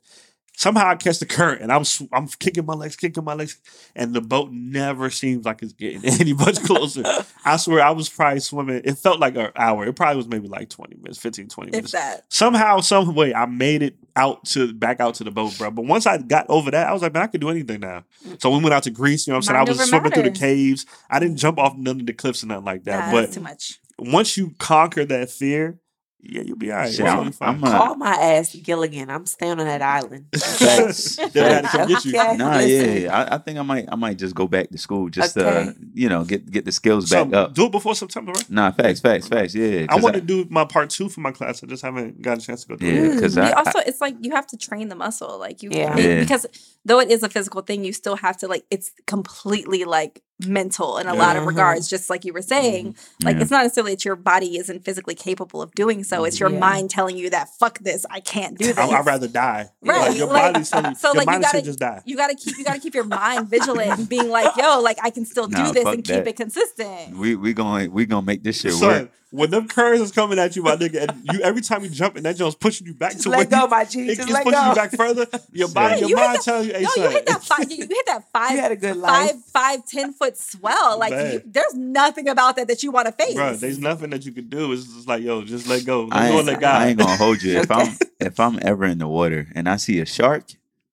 Somehow 0.59 0.87
I 0.87 0.95
catch 0.95 1.19
the 1.19 1.27
current 1.27 1.61
and 1.61 1.71
I'm 1.71 1.83
sw- 1.83 2.09
I'm 2.11 2.27
kicking 2.27 2.65
my 2.65 2.73
legs, 2.73 2.95
kicking 2.95 3.23
my 3.23 3.35
legs, 3.35 3.59
and 3.95 4.15
the 4.15 4.21
boat 4.21 4.49
never 4.51 5.11
seems 5.11 5.45
like 5.45 5.61
it's 5.61 5.71
getting 5.71 6.03
any 6.19 6.33
much 6.33 6.59
closer. 6.63 7.03
I 7.45 7.57
swear 7.57 7.83
I 7.83 7.91
was 7.91 8.09
probably 8.09 8.39
swimming. 8.39 8.81
It 8.83 8.97
felt 8.97 9.19
like 9.19 9.35
an 9.37 9.51
hour. 9.55 9.85
It 9.85 9.95
probably 9.95 10.17
was 10.17 10.27
maybe 10.27 10.47
like 10.47 10.69
20 10.69 10.95
minutes, 10.95 11.19
15, 11.19 11.47
20 11.49 11.69
If 11.69 11.71
minutes. 11.73 11.91
that. 11.91 12.25
Somehow, 12.29 12.79
some 12.79 13.13
way, 13.13 13.35
I 13.35 13.45
made 13.45 13.83
it 13.83 13.97
out 14.15 14.45
to 14.45 14.73
back 14.73 14.99
out 14.99 15.13
to 15.15 15.23
the 15.23 15.29
boat, 15.29 15.55
bro. 15.59 15.69
But 15.69 15.85
once 15.85 16.07
I 16.07 16.17
got 16.17 16.47
over 16.49 16.71
that, 16.71 16.87
I 16.87 16.91
was 16.93 17.03
like, 17.03 17.13
man, 17.13 17.21
I 17.21 17.27
could 17.27 17.39
do 17.41 17.49
anything 17.49 17.81
now. 17.81 18.03
So 18.39 18.49
we 18.49 18.57
went 18.57 18.73
out 18.73 18.81
to 18.83 18.89
Greece. 18.89 19.27
You 19.27 19.33
know 19.33 19.37
what 19.37 19.49
I'm 19.49 19.55
saying? 19.55 19.59
I 19.59 19.63
was 19.71 19.87
swimming 19.89 20.11
through 20.11 20.23
the 20.23 20.31
caves. 20.31 20.87
I 21.07 21.19
didn't 21.19 21.37
jump 21.37 21.59
off 21.59 21.77
none 21.77 21.99
of 21.99 22.05
the 22.07 22.13
cliffs 22.13 22.43
or 22.43 22.47
nothing 22.47 22.65
like 22.65 22.83
that. 22.85 23.13
Nah, 23.13 23.21
but 23.21 23.31
too 23.31 23.41
much. 23.41 23.79
Once 23.99 24.37
you 24.37 24.53
conquer 24.59 25.05
that 25.05 25.29
fear, 25.29 25.79
yeah, 26.19 26.41
you'll 26.41 26.57
be 26.57 26.71
all 26.71 26.79
right. 26.79 26.91
Shit, 26.91 27.05
I'm- 27.05 27.31
I'm 27.39 27.63
a- 27.63 27.71
Call 27.71 27.95
my 27.95 28.11
ass 28.13 28.53
Gilligan. 28.53 29.09
I'm 29.09 29.25
staying 29.27 29.59
on 29.59 29.65
that 29.65 29.81
island. 29.83 30.25
Facts. 30.35 31.15
they 31.15 31.39
had 31.39 31.61
to 31.61 31.67
come 31.67 31.87
get 31.87 32.03
you. 32.05 32.19
Okay. 32.19 32.37
Nah, 32.37 32.57
Listen. 32.57 33.01
yeah, 33.03 33.17
I, 33.17 33.35
I 33.35 33.37
think 33.37 33.59
I 33.59 33.61
might, 33.61 33.85
I 33.89 33.95
might 33.95 34.17
just 34.17 34.33
go 34.35 34.47
back 34.47 34.69
to 34.71 34.77
school 34.79 35.09
just 35.09 35.37
Okay. 35.37 35.65
to, 35.71 35.75
you 35.93 36.09
know, 36.09 36.25
get 36.25 36.49
get 36.49 36.65
the 36.65 36.71
skills 36.71 37.07
So 37.09 37.23
back 37.23 37.33
up. 37.33 37.53
do 37.53 37.67
it 37.67 37.71
before 37.71 37.93
September, 37.95 38.31
right? 38.33 38.49
Nah, 38.49 38.71
facts, 38.71 38.99
facts, 38.99 39.27
facts. 39.27 39.53
Yeah, 39.55 39.85
I 39.89 39.97
want 39.99 40.15
to 40.15 40.21
do 40.21 40.45
my 40.49 40.65
part 40.65 40.89
two 40.89 41.07
for 41.07 41.21
my 41.21 41.31
class. 41.31 41.63
I 41.63 41.67
just 41.67 41.83
haven't 41.83 42.21
got 42.21 42.39
a 42.39 42.41
chance 42.41 42.63
to 42.63 42.69
go 42.69 42.77
through 42.77 42.89
Yeah, 42.89 42.95
it. 43.11 43.13
because 43.13 43.35
Mm, 43.35 43.43
I, 43.43 43.47
you 43.49 43.53
I, 43.53 43.57
also, 43.59 43.79
it's 43.79 44.01
like 44.01 44.15
you 44.19 44.31
have 44.31 44.47
to 44.47 44.57
train 44.57 44.89
the 44.89 44.95
muscle. 44.95 45.37
Like 45.39 45.61
you, 45.63 45.69
Yeah. 45.71 45.95
Yeah. 45.97 46.19
because 46.21 46.45
though 46.83 46.99
it 46.99 47.09
is 47.11 47.21
a 47.23 47.29
physical 47.29 47.61
thing, 47.61 47.85
you 47.85 47.93
still 47.93 48.17
have 48.17 48.35
to 48.37 48.47
like. 48.47 48.65
It's 48.71 48.91
completely 49.05 49.85
like 49.85 50.23
mental 50.45 50.97
in 50.99 51.07
a 51.07 51.13
lot 51.15 51.35
of 51.35 51.43
Mhm. 51.43 51.47
regards. 51.47 51.87
Just 51.87 52.09
like 52.09 52.23
you 52.23 52.31
were 52.33 52.41
saying, 52.41 52.95
like 53.23 53.35
Yeah. 53.37 53.41
it's 53.41 53.51
not 53.51 53.63
necessarily 53.63 53.93
that 53.93 54.05
your 54.05 54.15
body 54.15 54.57
isn't 54.57 54.85
physically 54.85 55.15
capable 55.15 55.61
of 55.61 55.73
doing 55.73 56.03
so. 56.03 56.25
It's 56.25 56.39
your 56.39 56.49
Yeah. 56.51 56.59
mind 56.59 56.89
telling 56.91 57.17
you 57.17 57.29
that 57.31 57.49
fuck 57.59 57.79
this, 57.79 58.05
I 58.09 58.19
can't 58.19 58.57
do 58.57 58.67
this. 58.67 58.77
I, 58.77 58.87
I'd 58.87 59.05
rather 59.05 59.27
die. 59.27 59.69
Right, 59.81 60.09
Like, 60.09 60.17
your 60.17 60.27
like- 60.27 60.53
body's 60.53 60.69
telling 60.69 60.95
so, 60.95 61.07
your 61.09 61.15
like, 61.15 61.25
you 61.27 61.31
mind 61.31 61.43
said 61.45 61.51
gotta- 61.53 61.65
just 61.65 61.79
die. 61.79 62.01
you 62.05 62.15
gotta 62.15 62.35
keep 62.35 62.57
you 62.57 62.63
gotta 62.63 62.79
keep 62.79 62.93
your 62.93 63.03
mind 63.05 63.49
vigilant 63.49 63.97
and 63.99 64.07
being 64.09 64.29
like, 64.29 64.55
yo, 64.57 64.79
like 64.79 64.97
I 65.01 65.09
can 65.09 65.25
still 65.25 65.47
do 65.47 65.71
this 65.71 65.83
fuck 65.83 65.93
and 65.95 66.03
keep 66.03 66.15
that. 66.15 66.27
it 66.27 66.35
consistent. 66.35 67.17
we 67.17 67.35
we 67.35 67.53
gonna 67.53 67.89
we 67.89 68.05
gonna 68.05 68.25
make 68.25 68.43
this 68.43 68.59
shit 68.61 68.73
Son, 68.73 68.87
work. 68.87 69.11
When 69.31 69.49
them 69.51 69.67
currents 69.67 70.01
is 70.01 70.11
coming 70.11 70.39
at 70.39 70.55
you, 70.55 70.63
my 70.63 70.75
nigga, 70.77 71.09
and 71.09 71.21
you 71.33 71.41
every 71.41 71.61
time 71.61 71.83
you 71.83 71.89
jump 71.89 72.15
in, 72.15 72.23
that 72.23 72.37
joint's 72.37 72.55
pushing 72.55 72.87
you 72.87 72.93
back 72.93 73.13
to 73.17 73.29
where 73.29 73.39
let 73.39 73.49
go, 73.49 73.63
you, 73.63 73.67
my 73.67 73.83
G. 73.83 74.01
it, 74.03 74.15
Just 74.15 74.21
it's 74.21 74.31
let 74.31 74.43
pushing 74.45 74.59
go. 74.61 74.69
you 74.69 74.75
back 74.75 74.91
further. 74.91 75.27
Your 75.51 75.67
body, 75.67 75.99
your 75.99 76.09
you 76.09 76.15
hit 76.15 76.23
mind 76.23 76.35
that- 76.37 76.43
tells 76.43 76.65
you, 76.65 76.73
hey, 76.73 76.81
No, 76.83 76.89
son, 76.89 77.03
you 77.03 77.09
hit 77.09 77.25
that 77.25 77.43
five. 77.43 77.71
You 77.71 77.77
hit 77.87 78.05
that 78.05 78.23
five. 78.31 78.51
You 78.51 78.57
had 78.59 78.71
a 78.71 78.75
good 78.77 78.95
life. 78.95 79.11
five, 79.31 79.43
five, 79.51 79.85
ten 79.85 80.13
foot 80.13 80.37
swell. 80.37 80.97
Like 80.97 81.11
you, 81.33 81.41
there's 81.45 81.73
nothing 81.73 82.29
about 82.29 82.55
that 82.55 82.67
that 82.69 82.83
you 82.83 82.91
want 82.91 83.07
to 83.07 83.11
face. 83.11 83.33
bro, 83.35 83.53
there's 83.55 83.79
nothing 83.79 84.11
that 84.11 84.25
you 84.25 84.31
can 84.31 84.47
do. 84.47 84.71
It's 84.71 84.85
just 84.85 85.07
like, 85.07 85.21
yo, 85.23 85.41
just 85.43 85.67
let 85.67 85.85
go. 85.85 86.05
Let 86.05 86.13
I 86.13 86.27
go 86.29 86.37
ain't, 86.39 86.49
and 86.49 86.61
let 86.61 86.63
I 86.63 86.87
ain't 86.87 86.99
gonna 86.99 87.17
hold 87.17 87.41
you. 87.43 87.57
If 87.59 87.69
Okay. 87.69 87.81
I'm 87.81 87.97
if 88.27 88.39
I'm 88.39 88.59
ever 88.61 88.85
in 88.85 88.97
the 88.99 89.07
water 89.07 89.47
and 89.53 89.67
I 89.67 89.75
see 89.75 89.99
a 89.99 90.05
shark, 90.05 90.45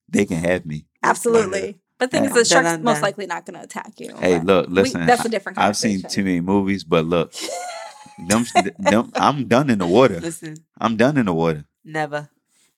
they 0.08 0.24
can 0.24 0.38
have 0.38 0.66
me. 0.66 0.86
Absolutely. 1.02 1.78
But 1.98 2.10
the 2.10 2.16
thing 2.18 2.24
is, 2.26 2.32
the 2.34 2.44
shark's 2.44 2.68
Dun, 2.70 2.78
dun, 2.78 2.82
most 2.82 3.02
likely 3.02 3.26
not 3.26 3.46
going 3.46 3.56
to 3.56 3.62
attack 3.64 3.92
you. 3.98 4.16
Hey, 4.16 4.38
But 4.38 4.44
look, 4.46 4.66
we- 4.68 4.72
listen. 4.74 5.06
that's 5.06 5.24
a 5.24 5.28
different 5.28 5.58
I've 5.58 5.76
seen 5.76 6.02
too 6.02 6.24
many 6.24 6.40
movies, 6.40 6.82
but 6.82 7.04
look, 7.06 7.32
them, 8.18 8.44
them, 8.78 9.10
I'm 9.14 9.46
done 9.48 9.70
in 9.70 9.78
the 9.78 9.86
water. 9.86 10.20
Listen, 10.20 10.56
I'm 10.78 10.96
done 10.96 11.16
in 11.16 11.26
the 11.26 11.34
water. 11.34 11.64
never. 11.84 12.28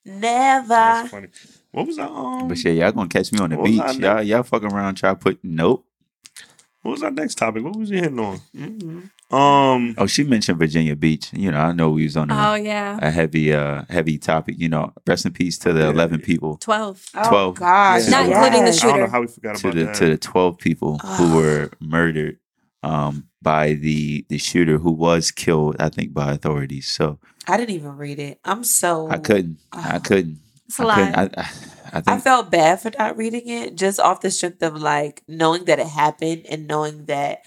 That's 0.09 0.69
Never. 0.69 1.09
funny. 1.09 1.29
What 1.73 1.87
was 1.89 1.97
that? 1.97 2.09
Um, 2.09 2.47
But 2.47 2.59
shit, 2.59 2.77
y'all 2.77 2.93
gonna 2.93 3.09
catch 3.09 3.33
me 3.33 3.41
on 3.41 3.51
the 3.51 3.57
beach. 3.57 3.97
Y'all, 3.99 4.23
y'all 4.23 4.45
fuck 4.45 4.63
around, 4.63 4.95
try 4.95 5.11
to 5.11 5.17
put 5.17 5.41
nope. 5.43 5.85
what 6.83 6.93
was 6.93 7.03
our 7.03 7.11
next 7.11 7.35
topic? 7.39 7.65
What 7.65 7.75
was 7.75 7.91
you 7.91 7.99
hitting 7.99 8.21
on? 8.21 8.39
Mhm. 8.57 9.11
Um, 9.37 9.97
Oh, 9.99 10.07
she 10.07 10.23
mentioned 10.23 10.61
Virginia 10.61 10.95
Beach. 10.95 11.33
You 11.33 11.51
know, 11.51 11.59
I 11.59 11.73
know 11.73 11.91
we 11.91 12.05
was 12.05 12.17
on 12.17 12.31
a, 12.31 12.51
Oh, 12.53 12.55
yeah. 12.55 12.97
a 13.03 13.11
heavy, 13.11 13.53
uh, 13.53 13.83
heavy 13.91 14.17
topic. 14.19 14.55
You 14.59 14.69
know, 14.69 14.93
rest 15.05 15.27
in 15.27 15.33
peace 15.33 15.59
to 15.59 15.73
the 15.73 15.81
Yeah. 15.81 15.89
eleven 15.91 16.21
people, 16.21 16.57
12. 16.59 17.05
Oh, 17.17 17.29
12. 17.29 17.55
gosh. 17.59 18.07
Not 18.09 18.27
including 18.27 18.61
the 18.61 18.67
yes. 18.67 18.85
I 18.85 18.87
don't 18.87 18.99
know 19.01 19.07
shooter. 19.07 19.11
how 19.11 19.21
we 19.23 19.27
forgot 19.27 19.57
to 19.57 19.67
about 19.69 19.77
the 19.77 19.85
that. 19.87 19.95
to 19.97 20.07
the 20.11 20.17
twelve 20.19 20.59
people 20.59 20.99
who 20.99 21.25
Oh. 21.25 21.37
were 21.37 21.71
murdered 21.81 22.39
um, 22.87 23.29
by 23.43 23.75
the 23.75 24.25
the 24.29 24.39
shooter 24.39 24.79
who 24.79 24.93
was 24.93 25.31
killed, 25.31 25.77
I 25.81 25.89
think, 25.91 26.15
by 26.15 26.33
authorities. 26.33 26.89
So 26.89 27.19
I 27.49 27.57
didn't 27.57 27.75
even 27.77 27.97
read 27.97 28.19
it. 28.19 28.41
I'm 28.45 28.65
so 28.65 29.09
I 29.11 29.19
couldn't, 29.19 29.59
I 29.73 29.97
Oh. 29.97 30.01
couldn't, 30.01 30.39
It's 30.67 30.79
a 30.79 30.83
I 30.83 30.95
couldn't. 30.95 31.17
lot. 31.17 31.33
I, 31.37 31.43
I, 31.43 31.49
I 31.93 32.03
I 32.15 32.19
felt 32.21 32.51
bad 32.51 32.81
for 32.81 32.91
not 32.99 33.17
reading 33.17 33.49
it 33.49 33.77
just 33.77 34.01
off 34.01 34.21
the 34.21 34.31
strength 34.31 34.63
of 34.63 34.77
like 34.81 35.23
knowing 35.29 35.65
that 35.67 35.79
it 35.79 35.87
happened 35.89 36.47
and 36.51 36.67
knowing 36.67 37.07
that 37.07 37.43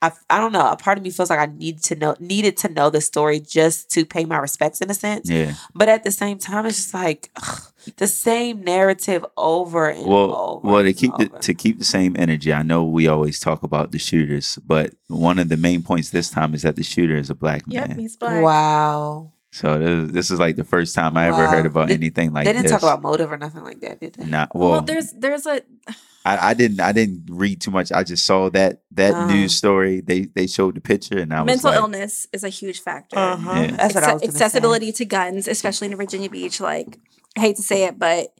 I, 0.00 0.12
I 0.30 0.38
don't 0.38 0.52
know. 0.52 0.70
A 0.70 0.76
part 0.76 0.96
of 0.96 1.02
me 1.02 1.10
feels 1.10 1.28
like 1.28 1.40
I 1.40 1.46
need 1.46 1.82
to 1.84 1.96
know 1.96 2.14
needed 2.20 2.56
to 2.58 2.68
know 2.68 2.88
the 2.88 3.00
story 3.00 3.40
just 3.40 3.90
to 3.92 4.06
pay 4.06 4.24
my 4.24 4.38
respects 4.38 4.80
in 4.80 4.88
a 4.90 4.94
sense. 4.94 5.28
yeah. 5.28 5.54
But 5.74 5.88
at 5.88 6.04
the 6.04 6.12
same 6.12 6.38
time, 6.38 6.66
it's 6.66 6.76
just 6.76 6.94
like 6.94 7.30
ugh, 7.36 7.62
the 7.96 8.06
same 8.06 8.62
narrative 8.62 9.26
over 9.36 9.88
and 9.88 10.06
Well, 10.06 10.36
over. 10.36 10.68
well, 10.68 10.82
to 10.82 10.88
and 10.88 10.96
keep 10.96 11.16
the, 11.16 11.28
to 11.40 11.52
keep 11.54 11.78
the 11.80 11.84
same 11.84 12.14
energy, 12.16 12.52
I 12.52 12.62
know 12.62 12.84
we 12.84 13.08
always 13.08 13.40
talk 13.40 13.64
about 13.64 13.90
the 13.90 13.98
shooters, 13.98 14.56
but 14.64 14.94
one 15.08 15.40
of 15.40 15.48
the 15.48 15.56
main 15.56 15.82
points 15.82 16.10
this 16.10 16.30
time 16.30 16.54
is 16.54 16.62
that 16.62 16.76
the 16.76 16.84
shooter 16.84 17.16
is 17.16 17.28
a 17.28 17.34
black 17.34 17.62
Yep, 17.66 17.88
man. 17.88 17.98
he's 17.98 18.16
black. 18.16 18.40
wow. 18.42 19.32
So 19.50 19.78
this, 19.78 20.12
this 20.12 20.30
is 20.30 20.38
like 20.38 20.54
the 20.56 20.62
first 20.64 20.94
time 20.94 21.16
I 21.16 21.26
ever 21.26 21.38
Wow. 21.44 21.50
heard 21.50 21.66
about 21.66 21.88
They- 21.88 21.94
anything 21.94 22.32
like 22.32 22.44
they 22.44 22.52
didn't 22.52 22.64
this. 22.64 22.70
talk 22.72 22.82
about 22.82 23.02
motive 23.02 23.32
or 23.32 23.36
nothing 23.38 23.64
like 23.64 23.80
that, 23.80 23.98
did 23.98 24.14
they? 24.14 24.26
Not 24.26 24.54
Well, 24.54 24.70
well. 24.70 24.80
there's 24.82 25.10
there's 25.12 25.46
a 25.46 25.62
I, 26.24 26.50
I 26.50 26.54
didn't. 26.54 26.80
I 26.80 26.92
didn't 26.92 27.26
read 27.30 27.60
too 27.60 27.70
much. 27.70 27.90
I 27.92 28.02
just 28.04 28.26
saw 28.26 28.50
that 28.50 28.82
that 28.92 29.14
Uh-huh. 29.14 29.26
news 29.32 29.56
story. 29.56 30.00
They 30.00 30.22
they 30.26 30.46
showed 30.46 30.74
the 30.74 30.80
picture, 30.80 31.18
and 31.18 31.32
I 31.32 31.40
was 31.42 31.46
mental 31.46 31.70
like, 31.70 31.78
illness 31.80 32.26
is 32.32 32.44
a 32.44 32.48
huge 32.50 32.80
factor. 32.82 33.16
Uh-huh. 33.18 33.50
Yeah. 33.60 33.70
That's 33.76 33.94
what 33.94 34.04
I 34.04 34.12
was 34.14 34.22
gonna 34.22 34.32
accessibility 34.34 34.92
to 34.92 35.04
guns, 35.04 35.48
especially 35.48 35.86
in 35.90 35.96
Virginia 35.96 36.28
Beach. 36.28 36.60
Like, 36.60 36.98
I 37.36 37.40
hate 37.40 37.56
to 37.56 37.62
say 37.62 37.84
it, 37.84 37.98
but 37.98 38.34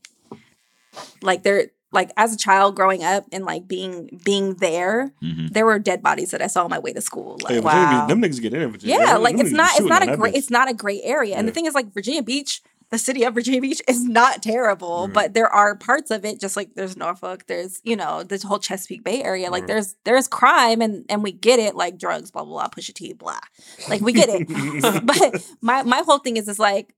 like 1.22 1.42
they're 1.42 1.68
like 1.92 2.10
as 2.18 2.34
a 2.34 2.36
child 2.36 2.76
growing 2.76 3.02
up 3.02 3.24
and 3.32 3.44
like 3.44 3.66
being 3.66 4.20
being 4.24 4.54
there, 4.54 5.12
mhm. 5.22 5.50
there 5.52 5.64
were 5.64 5.78
dead 5.78 6.02
bodies 6.02 6.32
that 6.32 6.42
I 6.42 6.46
saw 6.48 6.64
on 6.64 6.70
my 6.70 6.78
way 6.78 6.92
to 6.92 7.00
school. 7.00 7.38
Hey, 7.48 7.56
Like, 7.60 7.64
Wow. 7.64 7.72
Virginia 7.72 8.00
Beach, 8.00 8.08
them 8.08 8.22
niggas 8.22 8.42
get 8.42 8.54
in 8.54 8.62
in 8.62 8.72
Virginia. 8.72 8.96
yeah, 8.98 9.12
Them- 9.14 9.22
like 9.22 9.38
it's 9.38 9.52
not 9.52 9.70
it's 9.76 9.86
not 9.88 10.06
a 10.06 10.16
great 10.16 10.34
it's 10.34 10.50
not 10.50 10.68
a 10.68 10.74
great 10.74 11.00
area. 11.04 11.36
And 11.36 11.46
Yeah. 11.46 11.50
the 11.50 11.54
thing 11.54 11.66
is, 11.66 11.74
like 11.74 11.94
Virginia 11.94 12.22
Beach, 12.22 12.60
the 12.90 12.98
city 12.98 13.22
of 13.24 13.34
Virginia 13.34 13.60
Beach 13.60 13.82
is 13.86 14.02
not 14.04 14.42
terrible, 14.42 15.04
Right. 15.06 15.12
but 15.14 15.34
there 15.34 15.48
are 15.48 15.76
parts 15.76 16.10
of 16.10 16.24
it, 16.24 16.40
just 16.40 16.56
like 16.56 16.74
there's 16.74 16.96
Norfolk, 16.96 17.46
there's 17.46 17.80
you 17.84 17.96
know 17.96 18.22
this 18.22 18.42
whole 18.42 18.58
Chesapeake 18.58 19.04
Bay 19.04 19.22
area. 19.22 19.50
Like 19.50 19.62
Right. 19.62 19.68
there's 19.68 19.96
there's 20.04 20.26
crime 20.28 20.80
and 20.80 21.04
and 21.08 21.22
we 21.22 21.32
get 21.32 21.58
it, 21.58 21.74
like 21.74 21.98
drugs, 21.98 22.30
blah 22.30 22.44
blah 22.44 22.52
blah, 22.54 22.68
Pusha 22.68 22.94
T, 22.94 23.12
blah. 23.12 23.38
Like 23.88 24.00
we 24.00 24.12
get 24.12 24.28
it. 24.30 24.48
but 25.06 25.46
my 25.60 25.82
my 25.82 26.02
whole 26.06 26.18
thing 26.18 26.36
is 26.36 26.48
is 26.48 26.58
like 26.58 26.94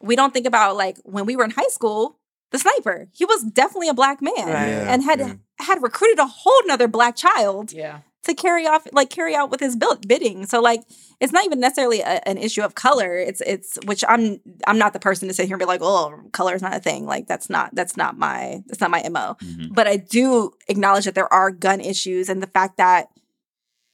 we 0.00 0.16
don't 0.16 0.32
think 0.32 0.46
about 0.46 0.76
like 0.76 0.98
when 1.04 1.24
we 1.26 1.36
were 1.36 1.44
in 1.44 1.50
high 1.50 1.68
school, 1.70 2.18
the 2.50 2.58
sniper, 2.58 3.08
he 3.12 3.24
was 3.24 3.42
definitely 3.44 3.88
a 3.88 3.94
black 3.94 4.20
man 4.22 4.34
Right. 4.36 4.68
Yeah, 4.68 4.92
and 4.92 5.02
had 5.02 5.18
yeah. 5.20 5.34
had 5.58 5.82
recruited 5.82 6.18
a 6.18 6.26
whole 6.26 6.60
nother 6.66 6.88
black 6.88 7.16
child 7.16 7.72
Yeah. 7.72 8.00
To 8.26 8.34
carry 8.34 8.66
off 8.66 8.86
like 8.92 9.10
carry 9.10 9.34
out 9.34 9.50
with 9.50 9.60
his 9.60 9.76
bidding. 10.06 10.46
So 10.46 10.60
like 10.60 10.82
it's 11.20 11.32
not 11.32 11.44
even 11.44 11.60
necessarily 11.60 12.00
a, 12.00 12.20
an 12.28 12.38
issue 12.38 12.62
of 12.62 12.74
color. 12.74 13.16
It's 13.16 13.40
it's 13.40 13.78
which 13.86 14.04
I'm 14.08 14.40
I'm 14.66 14.78
not 14.78 14.92
the 14.92 15.00
person 15.00 15.28
to 15.28 15.34
sit 15.34 15.46
here 15.46 15.54
and 15.54 15.60
be 15.60 15.64
like, 15.64 15.80
oh, 15.82 16.20
color 16.32 16.54
is 16.54 16.62
not 16.62 16.76
a 16.76 16.80
thing. 16.80 17.06
Like 17.06 17.26
that's 17.26 17.48
not 17.48 17.74
that's 17.74 17.96
not 17.96 18.18
my 18.18 18.62
that's 18.66 18.80
not 18.80 18.90
my 18.90 19.02
mo. 19.08 19.36
Mhm. 19.42 19.74
But 19.74 19.86
I 19.86 19.96
do 19.96 20.52
acknowledge 20.68 21.04
that 21.06 21.14
there 21.14 21.32
are 21.32 21.50
gun 21.50 21.80
issues 21.80 22.28
and 22.28 22.42
the 22.42 22.46
fact 22.48 22.76
that 22.76 23.08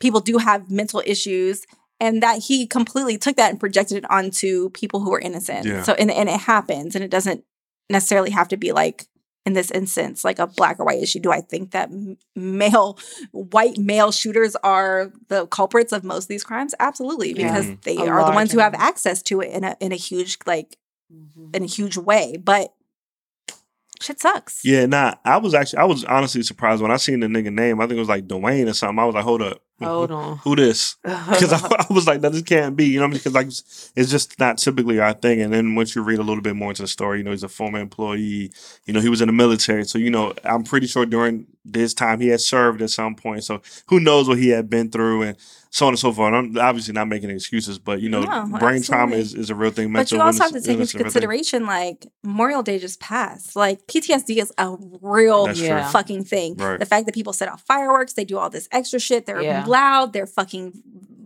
people 0.00 0.20
do 0.20 0.38
have 0.38 0.70
mental 0.70 1.02
issues 1.06 1.64
and 2.00 2.22
that 2.22 2.38
he 2.38 2.66
completely 2.66 3.16
took 3.16 3.36
that 3.36 3.50
and 3.50 3.60
projected 3.60 3.98
it 3.98 4.10
onto 4.10 4.70
people 4.70 5.00
who 5.00 5.10
were 5.10 5.20
innocent. 5.20 5.66
Yeah. 5.66 5.82
So 5.82 5.92
and 5.94 6.10
and 6.10 6.28
it 6.28 6.40
happens 6.40 6.94
and 6.94 7.04
it 7.04 7.10
doesn't 7.10 7.44
necessarily 7.88 8.30
have 8.30 8.48
to 8.48 8.56
be 8.56 8.72
like 8.72 9.06
in 9.44 9.54
this 9.54 9.70
instance 9.72 10.24
like 10.24 10.38
a 10.38 10.46
black 10.46 10.78
or 10.78 10.84
white 10.86 11.02
issue 11.02 11.18
do 11.18 11.32
i 11.32 11.40
think 11.40 11.72
that 11.72 11.90
male 12.36 12.96
white 13.32 13.76
male 13.78 14.12
shooters 14.12 14.54
are 14.62 15.12
the 15.28 15.46
culprits 15.48 15.92
of 15.92 16.04
most 16.04 16.24
of 16.24 16.28
these 16.28 16.44
crimes 16.44 16.74
absolutely 16.78 17.34
because 17.34 17.66
Mhm. 17.66 17.82
they 17.82 17.96
A 17.98 18.06
are 18.08 18.24
the 18.24 18.32
ones 18.36 18.52
who 18.52 18.58
have 18.60 18.74
access 18.74 19.20
to 19.24 19.40
it 19.40 19.50
in 19.50 19.64
a 19.64 19.76
in 19.80 19.90
a 19.92 19.96
huge 19.96 20.38
like 20.46 20.76
Mhm. 21.12 21.56
in 21.56 21.62
a 21.64 21.66
huge 21.66 21.96
way 21.96 22.36
but 22.42 22.72
shit 24.00 24.20
sucks 24.20 24.64
Yeah, 24.64 24.86
nah. 24.86 25.14
I 25.24 25.36
was 25.38 25.54
actually, 25.54 25.78
I 25.80 25.84
was 25.84 26.04
honestly 26.04 26.42
surprised 26.42 26.82
when 26.82 26.90
I 26.90 26.96
seen 26.96 27.20
the 27.20 27.28
nigga 27.28 27.52
name. 27.52 27.80
I 27.80 27.84
think 27.86 27.96
it 27.96 28.00
was 28.00 28.08
like 28.08 28.26
Dwayne 28.26 28.68
or 28.68 28.72
something. 28.72 28.98
I 28.98 29.04
was 29.04 29.14
like, 29.14 29.22
hold 29.24 29.42
up, 29.42 29.62
Hold 29.84 30.10
on. 30.20 30.38
who 30.38 30.56
this? 30.56 30.96
Because 31.04 31.52
I, 31.52 31.58
I 31.58 31.86
was 31.92 32.06
like, 32.06 32.20
no, 32.20 32.28
this 32.28 32.42
can't 32.42 32.76
be. 32.76 32.86
You 32.86 33.00
know, 33.00 33.08
because 33.08 33.32
like 33.34 33.46
it's 33.48 34.10
just 34.10 34.38
not 34.38 34.58
typically 34.58 35.00
our 35.00 35.12
thing. 35.12 35.40
And 35.40 35.52
then 35.52 35.74
once 35.74 35.94
you 35.94 36.02
read 36.02 36.18
a 36.18 36.22
little 36.22 36.42
bit 36.42 36.56
more 36.56 36.70
into 36.70 36.82
the 36.82 36.88
story, 36.88 37.18
you 37.18 37.24
know, 37.24 37.30
he's 37.30 37.42
a 37.42 37.48
former 37.48 37.78
employee. 37.80 38.50
You 38.86 38.92
know, 38.94 39.00
he 39.00 39.08
was 39.08 39.20
in 39.20 39.26
the 39.28 39.32
military, 39.32 39.84
so 39.84 39.98
you 39.98 40.10
know, 40.10 40.32
I'm 40.44 40.64
pretty 40.64 40.86
sure 40.86 41.06
during 41.06 41.46
this 41.64 41.94
time 41.94 42.20
he 42.20 42.26
had 42.28 42.40
served 42.40 42.82
at 42.82 42.90
some 42.90 43.14
point. 43.14 43.44
So 43.44 43.62
who 43.88 44.00
knows 44.00 44.28
what 44.28 44.38
he 44.38 44.48
had 44.48 44.68
been 44.68 44.90
through 44.90 45.22
and 45.22 45.36
so 45.70 45.86
on 45.86 45.92
and 45.92 45.98
so 45.98 46.12
forth. 46.12 46.34
And 46.34 46.56
I'm 46.58 46.58
obviously 46.68 46.92
not 46.92 47.06
making 47.08 47.30
excuses, 47.30 47.78
but 47.78 48.00
you 48.00 48.08
know, 48.08 48.22
No, 48.22 48.58
brain 48.58 48.82
trauma 48.82 49.14
is, 49.16 49.32
is 49.34 49.48
a 49.48 49.54
real 49.54 49.70
thing. 49.70 49.92
but 49.92 50.10
you 50.10 50.20
also 50.20 50.42
have 50.42 50.52
to 50.52 50.60
take 50.60 50.70
into 50.72 50.82
is 50.82 50.94
a 50.94 50.98
real 50.98 51.04
thing. 51.04 51.12
consideration 51.12 51.64
like 51.66 52.04
Memorial 52.24 52.62
Day 52.64 52.78
just 52.80 52.98
passed. 53.00 53.54
Like 53.54 53.86
PTSD 53.86 54.38
is 54.42 54.52
a 54.58 54.76
real 55.00 55.48
Yeah. 55.54 55.88
fucking 55.90 56.24
thing. 56.24 56.56
Right. 56.56 56.78
The 56.80 56.84
fact 56.86 57.06
that 57.06 57.14
people 57.14 57.32
set 57.32 57.48
off 57.48 57.62
fireworks, 57.62 58.14
they 58.14 58.24
do 58.24 58.38
all 58.38 58.50
this 58.50 58.68
extra 58.72 58.98
shit. 58.98 59.26
They're 59.26 59.40
Yeah. 59.40 59.64
Loud. 59.72 60.12
They're 60.12 60.26
fucking 60.26 60.72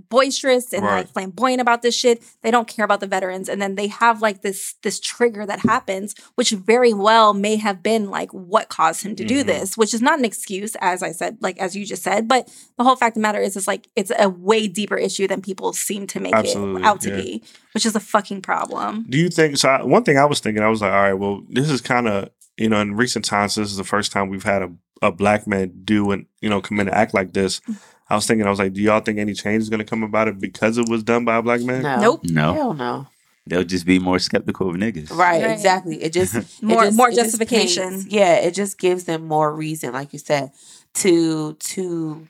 boisterous 0.09 0.73
and 0.73 0.85
Right. 0.85 0.98
like 0.98 1.12
flamboyant 1.12 1.60
about 1.60 1.82
this 1.82 1.94
shit. 1.94 2.23
They 2.43 2.52
don't 2.52 2.68
care 2.68 2.85
about 2.85 3.01
the 3.01 3.09
veterans, 3.09 3.48
and 3.48 3.60
then 3.60 3.74
they 3.74 3.89
have 3.89 4.23
like 4.23 4.43
this 4.43 4.74
this 4.82 5.01
trigger 5.01 5.44
that 5.47 5.60
happens, 5.60 6.14
which 6.36 6.51
very 6.52 6.93
well 6.94 7.35
may 7.35 7.56
have 7.56 7.82
been 7.82 8.09
like 8.09 8.31
what 8.31 8.68
caused 8.68 9.02
him 9.05 9.16
to 9.16 9.24
do 9.24 9.43
Mhm. 9.43 9.47
this, 9.47 9.77
which 9.77 9.93
is 9.93 10.01
not 10.01 10.18
an 10.20 10.24
excuse, 10.24 10.77
as 10.81 11.02
I 11.02 11.10
said, 11.10 11.39
like 11.40 11.59
as 11.59 11.74
you 11.74 11.85
just 11.85 12.05
said. 12.05 12.28
But 12.28 12.48
the 12.78 12.85
whole 12.85 12.94
fact 12.97 13.16
of 13.16 13.20
the 13.20 13.27
matter 13.28 13.40
is, 13.40 13.56
it's 13.56 13.66
like 13.66 13.89
it's 13.97 14.12
a 14.16 14.28
way 14.28 14.68
deeper 14.68 14.97
issue 14.97 15.27
than 15.27 15.43
people 15.43 15.73
seem 15.73 16.06
to 16.09 16.20
make 16.20 16.35
Absolutely, 16.35 16.82
it 16.82 16.86
out 16.86 17.01
to 17.01 17.10
yeah. 17.10 17.16
be, 17.16 17.43
which 17.74 17.85
is 17.85 17.97
a 17.97 18.01
fucking 18.01 18.43
problem. 18.43 19.06
Do 19.09 19.18
you 19.18 19.28
think 19.28 19.56
so? 19.56 19.68
I, 19.68 19.82
one 19.82 20.05
thing 20.05 20.18
I 20.18 20.24
was 20.24 20.39
thinking, 20.39 20.62
I 20.62 20.68
was 20.68 20.82
like, 20.82 20.93
all 20.93 21.02
right, 21.02 21.14
well, 21.14 21.43
this 21.48 21.68
is 21.68 21.81
kind 21.81 22.06
of 22.09 22.31
you 22.59 22.70
know, 22.70 22.81
in 22.81 22.97
recent 22.97 23.23
times, 23.24 23.56
this 23.56 23.70
is 23.70 23.77
the 23.77 23.85
first 23.85 24.12
time 24.12 24.31
we've 24.31 24.43
had 24.44 24.62
a, 24.62 24.70
a 25.02 25.12
black 25.12 25.47
man 25.47 25.73
do 25.85 26.10
and 26.12 26.24
you 26.40 26.48
know 26.48 26.60
commit 26.60 26.86
an 26.86 26.94
act 26.94 27.12
like 27.12 27.32
this. 27.35 27.60
I 28.09 28.15
was 28.15 28.27
thinking, 28.27 28.47
I 28.47 28.51
was 28.51 28.59
like, 28.59 28.73
do 28.73 28.81
y'all 28.81 29.01
think 29.01 29.19
any 29.19 29.35
change 29.35 29.62
is 29.62 29.69
going 29.69 29.78
to 29.78 29.85
come 29.85 30.03
about 30.05 30.28
it 30.28 30.39
because 30.39 30.78
it 30.78 30.89
was 30.89 31.03
done 31.03 31.24
by 31.24 31.37
a 31.37 31.43
black 31.43 31.61
man? 31.62 31.83
No. 31.83 32.01
Nope. 32.01 32.20
No, 32.24 32.53
Hell 32.55 32.74
no. 32.74 33.07
they'll 33.47 33.65
just 33.65 33.85
be 33.87 33.99
more 33.99 34.19
skeptical 34.20 34.70
of 34.70 34.77
niggas. 34.77 35.11
Right, 35.11 35.43
Right. 35.43 35.51
exactly. 35.51 36.03
It 36.03 36.12
just 36.12 36.35
it 36.37 36.47
More- 36.62 36.85
just- 36.85 36.97
more 36.97 37.09
it 37.09 37.15
just 37.16 37.27
justification. 37.33 37.91
paints- 37.91 38.07
yeah, 38.07 38.35
it 38.37 38.55
just 38.55 38.78
gives 38.78 39.05
them 39.05 39.27
more 39.27 39.53
reason, 39.55 39.93
like 39.93 40.12
you 40.12 40.19
said, 40.20 40.53
to 40.95 41.55
to 41.55 42.27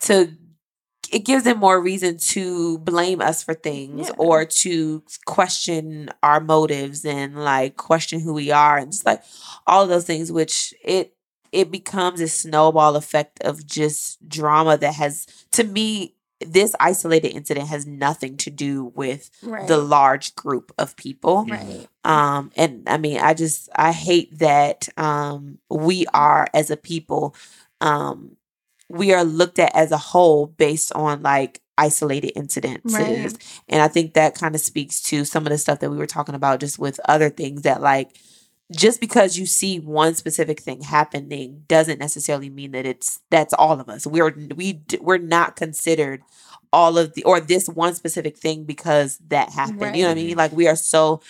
to 0.00 0.32
it 1.12 1.20
gives 1.24 1.44
them 1.44 1.58
more 1.58 1.80
reason 1.80 2.16
to 2.18 2.78
blame 2.78 3.20
us 3.20 3.42
for 3.44 3.54
things 3.54 4.08
Yeah. 4.08 4.14
or 4.18 4.44
to 4.44 5.04
question 5.24 6.10
our 6.22 6.40
motives 6.40 7.04
and 7.04 7.36
like 7.44 7.76
question 7.76 8.18
who 8.20 8.34
we 8.34 8.50
are 8.50 8.76
and 8.76 8.90
just 8.90 9.06
like 9.06 9.22
all 9.68 9.84
of 9.84 9.88
those 9.88 10.04
things 10.04 10.32
which 10.32 10.74
it 10.82 11.14
it 11.52 11.70
becomes 11.70 12.20
a 12.20 12.28
snowball 12.28 12.96
effect 12.96 13.40
of 13.42 13.66
just 13.66 14.26
drama 14.28 14.76
that 14.76 14.94
has 14.94 15.26
to 15.52 15.64
me 15.64 16.14
this 16.40 16.74
isolated 16.78 17.28
incident 17.30 17.66
has 17.68 17.86
nothing 17.86 18.36
to 18.36 18.50
do 18.50 18.84
with 18.94 19.30
Right. 19.42 19.66
the 19.66 19.78
large 19.78 20.34
group 20.34 20.70
of 20.76 20.94
people 20.96 21.44
right. 21.48 21.88
um 22.04 22.50
and 22.56 22.82
i 22.88 22.98
mean 22.98 23.18
i 23.20 23.32
just 23.32 23.68
i 23.74 23.90
hate 23.92 24.38
that 24.38 24.88
um 24.98 25.58
we 25.70 26.06
are 26.12 26.46
as 26.52 26.70
a 26.70 26.76
people 26.76 27.34
um 27.80 28.36
we 28.88 29.12
are 29.14 29.24
looked 29.24 29.58
at 29.58 29.74
as 29.74 29.92
a 29.92 29.96
whole 29.98 30.46
based 30.46 30.92
on 30.92 31.22
like 31.22 31.62
isolated 31.78 32.32
incidences 32.36 32.92
Right. 32.94 33.62
and 33.68 33.80
i 33.82 33.88
think 33.88 34.12
that 34.14 34.34
kind 34.34 34.54
of 34.54 34.60
speaks 34.60 35.00
to 35.02 35.24
some 35.24 35.44
of 35.46 35.50
the 35.50 35.58
stuff 35.58 35.80
that 35.80 35.90
we 35.90 35.96
were 35.96 36.06
talking 36.06 36.34
about 36.34 36.60
just 36.60 36.78
with 36.78 37.00
other 37.08 37.30
things 37.30 37.62
that 37.62 37.80
like 37.80 38.16
just 38.72 39.00
because 39.00 39.38
you 39.38 39.46
see 39.46 39.78
one 39.78 40.14
specific 40.14 40.60
thing 40.60 40.80
happening 40.82 41.62
doesn't 41.68 41.98
necessarily 42.00 42.50
mean 42.50 42.72
that 42.72 42.84
it's 42.86 43.20
that's 43.30 43.54
all 43.54 43.78
of 43.80 43.88
us. 43.88 44.06
We're 44.06 44.34
we 44.54 44.80
we're 45.00 45.18
not 45.18 45.54
considered 45.56 46.22
all 46.72 46.98
of 46.98 47.14
the 47.14 47.22
or 47.24 47.38
this 47.40 47.68
one 47.68 47.94
specific 47.94 48.36
thing 48.36 48.64
because 48.64 49.18
that 49.28 49.50
happened. 49.50 49.96
You 49.96 50.02
know 50.02 50.08
what 50.10 50.18
i 50.18 50.22
mean? 50.22 50.36
Like 50.36 50.52
we 50.52 50.66
are 50.66 50.76
so 50.76 51.20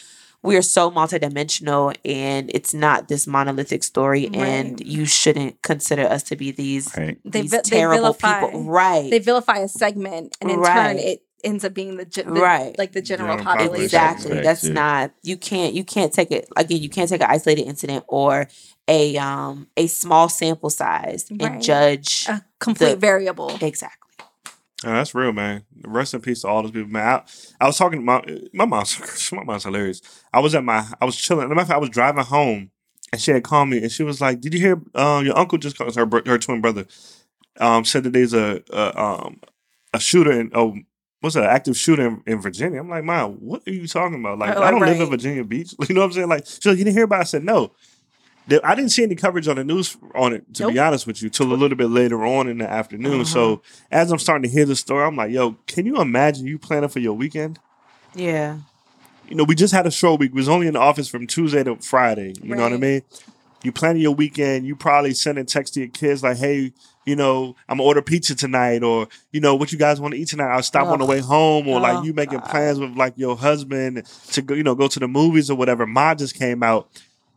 we 0.43 0.57
are 0.57 0.63
so 0.63 0.91
multidimensional 0.91 1.95
and 2.05 2.51
it's 2.55 2.73
not 2.73 3.09
this 3.09 3.27
monolithic 3.27 3.83
story 3.83 4.29
and 4.33 4.81
you 4.81 5.05
shouldn't 5.05 5.61
consider 5.63 6.03
us 6.05 6.23
to 6.25 6.37
be 6.37 6.53
these, 6.53 6.97
Right. 6.97 7.19
They 7.25 7.43
these 7.43 7.51
they 7.51 7.61
terrible 7.63 7.97
vilify- 8.13 8.45
people 8.47 8.65
right. 8.65 9.11
They 9.11 9.19
vilify 9.19 9.59
a 9.59 9.69
segment, 9.69 10.37
and 10.41 10.51
in 10.51 10.61
Right. 10.61 10.75
turn, 10.75 10.99
it 10.99 11.23
ends 11.45 11.65
up 11.65 11.75
being 11.75 11.97
the, 11.97 12.05
ge- 12.05 12.25
the 12.25 12.31
Right. 12.33 12.77
like 12.79 12.93
the 12.93 13.03
general 13.03 13.37
General 13.37 13.45
population. 13.45 13.69
population. 13.69 13.85
exactly 13.85 14.33
Right, 14.33 14.43
that's 14.45 14.65
yeah. 14.65 14.73
not 14.73 15.11
you 15.23 15.37
can't 15.37 15.75
you 15.75 15.85
can't 15.85 16.13
take 16.13 16.31
it 16.31 16.49
again 16.57 16.83
you 16.83 16.89
can't 16.89 17.09
take 17.09 17.21
an 17.21 17.29
isolated 17.31 17.63
incident 17.67 18.05
or 18.09 18.49
a 18.89 19.17
um 19.19 19.69
a 19.77 19.87
small 19.87 20.29
sample 20.29 20.71
size 20.71 21.27
Right. 21.31 21.43
and 21.53 21.63
judge 21.63 22.27
A 22.29 22.43
complete 22.59 22.91
The- 22.93 22.97
variable. 22.97 23.51
exactly 23.61 24.03
Oh, 24.85 24.93
that's 24.93 25.15
real, 25.15 25.33
man. 25.33 25.65
Rest 25.87 26.13
in 26.13 26.21
peace 26.21 26.43
to 26.43 26.49
all 26.49 26.61
those 26.63 26.71
people, 26.71 26.91
man. 26.91 27.07
I, 27.09 27.23
I 27.63 27.67
was 27.67 27.79
talking 27.79 27.99
to 28.01 28.05
my 28.05 28.23
my 28.53 28.67
mom's 28.67 29.33
my 29.33 29.43
mom's 29.43 29.65
hilarious. 29.65 30.03
I 30.35 30.41
was 30.41 30.55
at 30.55 30.63
my 30.65 30.87
I 31.01 31.07
was 31.07 31.17
chilling. 31.17 31.49
Matter 31.49 31.61
of 31.63 31.67
fact, 31.67 31.77
I 31.77 31.81
was 31.81 31.89
driving 31.89 32.23
home, 32.25 32.71
and 33.11 33.21
she 33.21 33.31
had 33.31 33.43
called 33.43 33.71
me, 33.71 33.79
and 33.79 33.91
she 33.91 34.03
was 34.03 34.21
like, 34.21 34.41
"Did 34.43 34.53
you 34.53 34.61
hear? 34.61 34.83
Uh, 34.95 35.23
your 35.25 35.37
uncle 35.37 35.57
just 35.57 35.79
called 35.79 35.97
her 35.97 36.07
her 36.27 36.39
twin 36.39 36.61
brother." 36.61 36.85
um, 37.59 37.87
said 37.87 38.05
that 38.05 38.13
there's 38.13 38.35
a, 38.35 38.63
a 38.71 39.01
um 39.03 39.41
a 39.95 39.99
shooter 39.99 40.31
in 40.39 40.51
oh 40.55 40.77
what's 41.27 41.36
an 41.36 41.44
active 41.44 41.77
shooter 41.77 42.07
in, 42.07 42.23
in 42.27 42.40
Virginia. 42.40 42.81
I'm 42.81 42.89
like, 42.89 43.05
Mom, 43.05 43.32
what 43.35 43.62
are 43.66 43.73
you 43.73 43.86
talking 43.86 44.20
about? 44.20 44.39
Like, 44.39 44.57
Oh, 44.57 44.62
I 44.62 44.70
don't 44.70 44.81
live 44.81 45.01
in. 45.01 45.11
Virginia 45.11 45.44
Beach. 45.44 45.74
You 45.89 45.94
know 45.94 46.01
what 46.01 46.07
I'm 46.07 46.12
saying? 46.12 46.28
Like, 46.28 46.47
like, 46.47 46.65
you 46.78 46.85
didn't 46.85 46.94
hear 46.94 47.05
about? 47.05 47.19
it? 47.19 47.20
I 47.20 47.24
said 47.24 47.44
no. 47.44 47.73
I 48.62 48.77
didn't 48.77 48.90
see 48.90 49.03
any 49.03 49.16
coverage 49.16 49.48
on 49.48 49.57
the 49.57 49.65
news 49.65 49.97
on 50.15 50.32
it, 50.32 50.55
to 50.55 50.69
be 50.69 50.78
honest 50.78 51.05
with 51.05 51.20
you, 51.20 51.28
till 51.28 51.53
a 51.53 51.55
little 51.55 51.77
bit 51.77 51.89
later 51.89 52.24
on 52.24 52.48
in 52.48 52.59
the 52.59 52.70
afternoon. 52.70 53.24
So 53.24 53.55
uh-huh. 53.55 53.86
as 53.90 54.12
I'm 54.12 54.20
starting 54.20 54.48
to 54.48 54.48
hear 54.48 54.65
the 54.65 54.77
story, 54.77 55.05
I'm 55.05 55.16
like, 55.16 55.32
yo, 55.32 55.57
can 55.66 55.85
you 55.85 56.01
imagine 56.01 56.47
you 56.47 56.57
planning 56.57 56.89
for 56.89 57.01
your 57.01 57.15
weekend? 57.15 57.59
Yeah. 58.15 58.59
you 59.28 59.35
know, 59.35 59.43
we 59.44 59.57
just 59.57 59.74
had 59.74 59.86
a 59.86 59.90
short 59.90 60.20
week. 60.20 60.32
We 60.32 60.39
was 60.39 60.48
only 60.48 60.69
in 60.69 60.74
the 60.74 60.81
office 60.81 61.09
from 61.09 61.27
Tuesday 61.27 61.65
to 61.65 61.77
Friday. 61.77 62.35
You 62.40 62.55
know 62.55 62.62
what 62.62 62.73
I 62.73 62.77
mean? 62.77 63.03
You 63.65 63.73
planning 63.73 64.01
your 64.01 64.15
weekend, 64.15 64.65
you 64.65 64.77
probably 64.77 65.12
sending 65.12 65.44
text 65.44 65.74
to 65.74 65.81
your 65.81 65.89
kids 65.89 66.23
like, 66.23 66.36
hey, 66.36 66.73
you 67.07 67.16
know, 67.16 67.55
I'm 67.69 67.78
gonna 67.78 67.87
order 67.87 68.03
pizza 68.03 68.35
tonight, 68.35 68.83
or 68.83 69.09
you 69.33 69.41
know, 69.41 69.55
what 69.55 69.73
you 69.73 69.78
guys 69.78 70.01
want 70.01 70.15
to 70.15 70.20
eat 70.20 70.28
tonight? 70.28 70.53
I'll 70.53 70.62
stop 70.62 70.89
on 70.89 70.99
the 70.99 71.07
way 71.07 71.20
home, 71.20 71.69
or 71.69 71.78
Oh, 71.78 71.81
like 71.81 72.05
you 72.05 72.12
making 72.12 72.41
God. 72.41 72.51
plans 72.51 72.78
with 72.78 72.97
like 72.97 73.15
your 73.16 73.37
husband 73.37 74.03
to 74.33 74.43
go, 74.43 74.55
you 74.55 74.62
know, 74.65 74.74
go 74.74 74.89
to 74.89 74.99
the 74.99 75.09
movies 75.09 75.49
or 75.51 75.57
whatever. 75.57 75.87
Mine 75.87 76.19
just 76.19 76.35
came 76.35 76.62
out. 76.62 76.89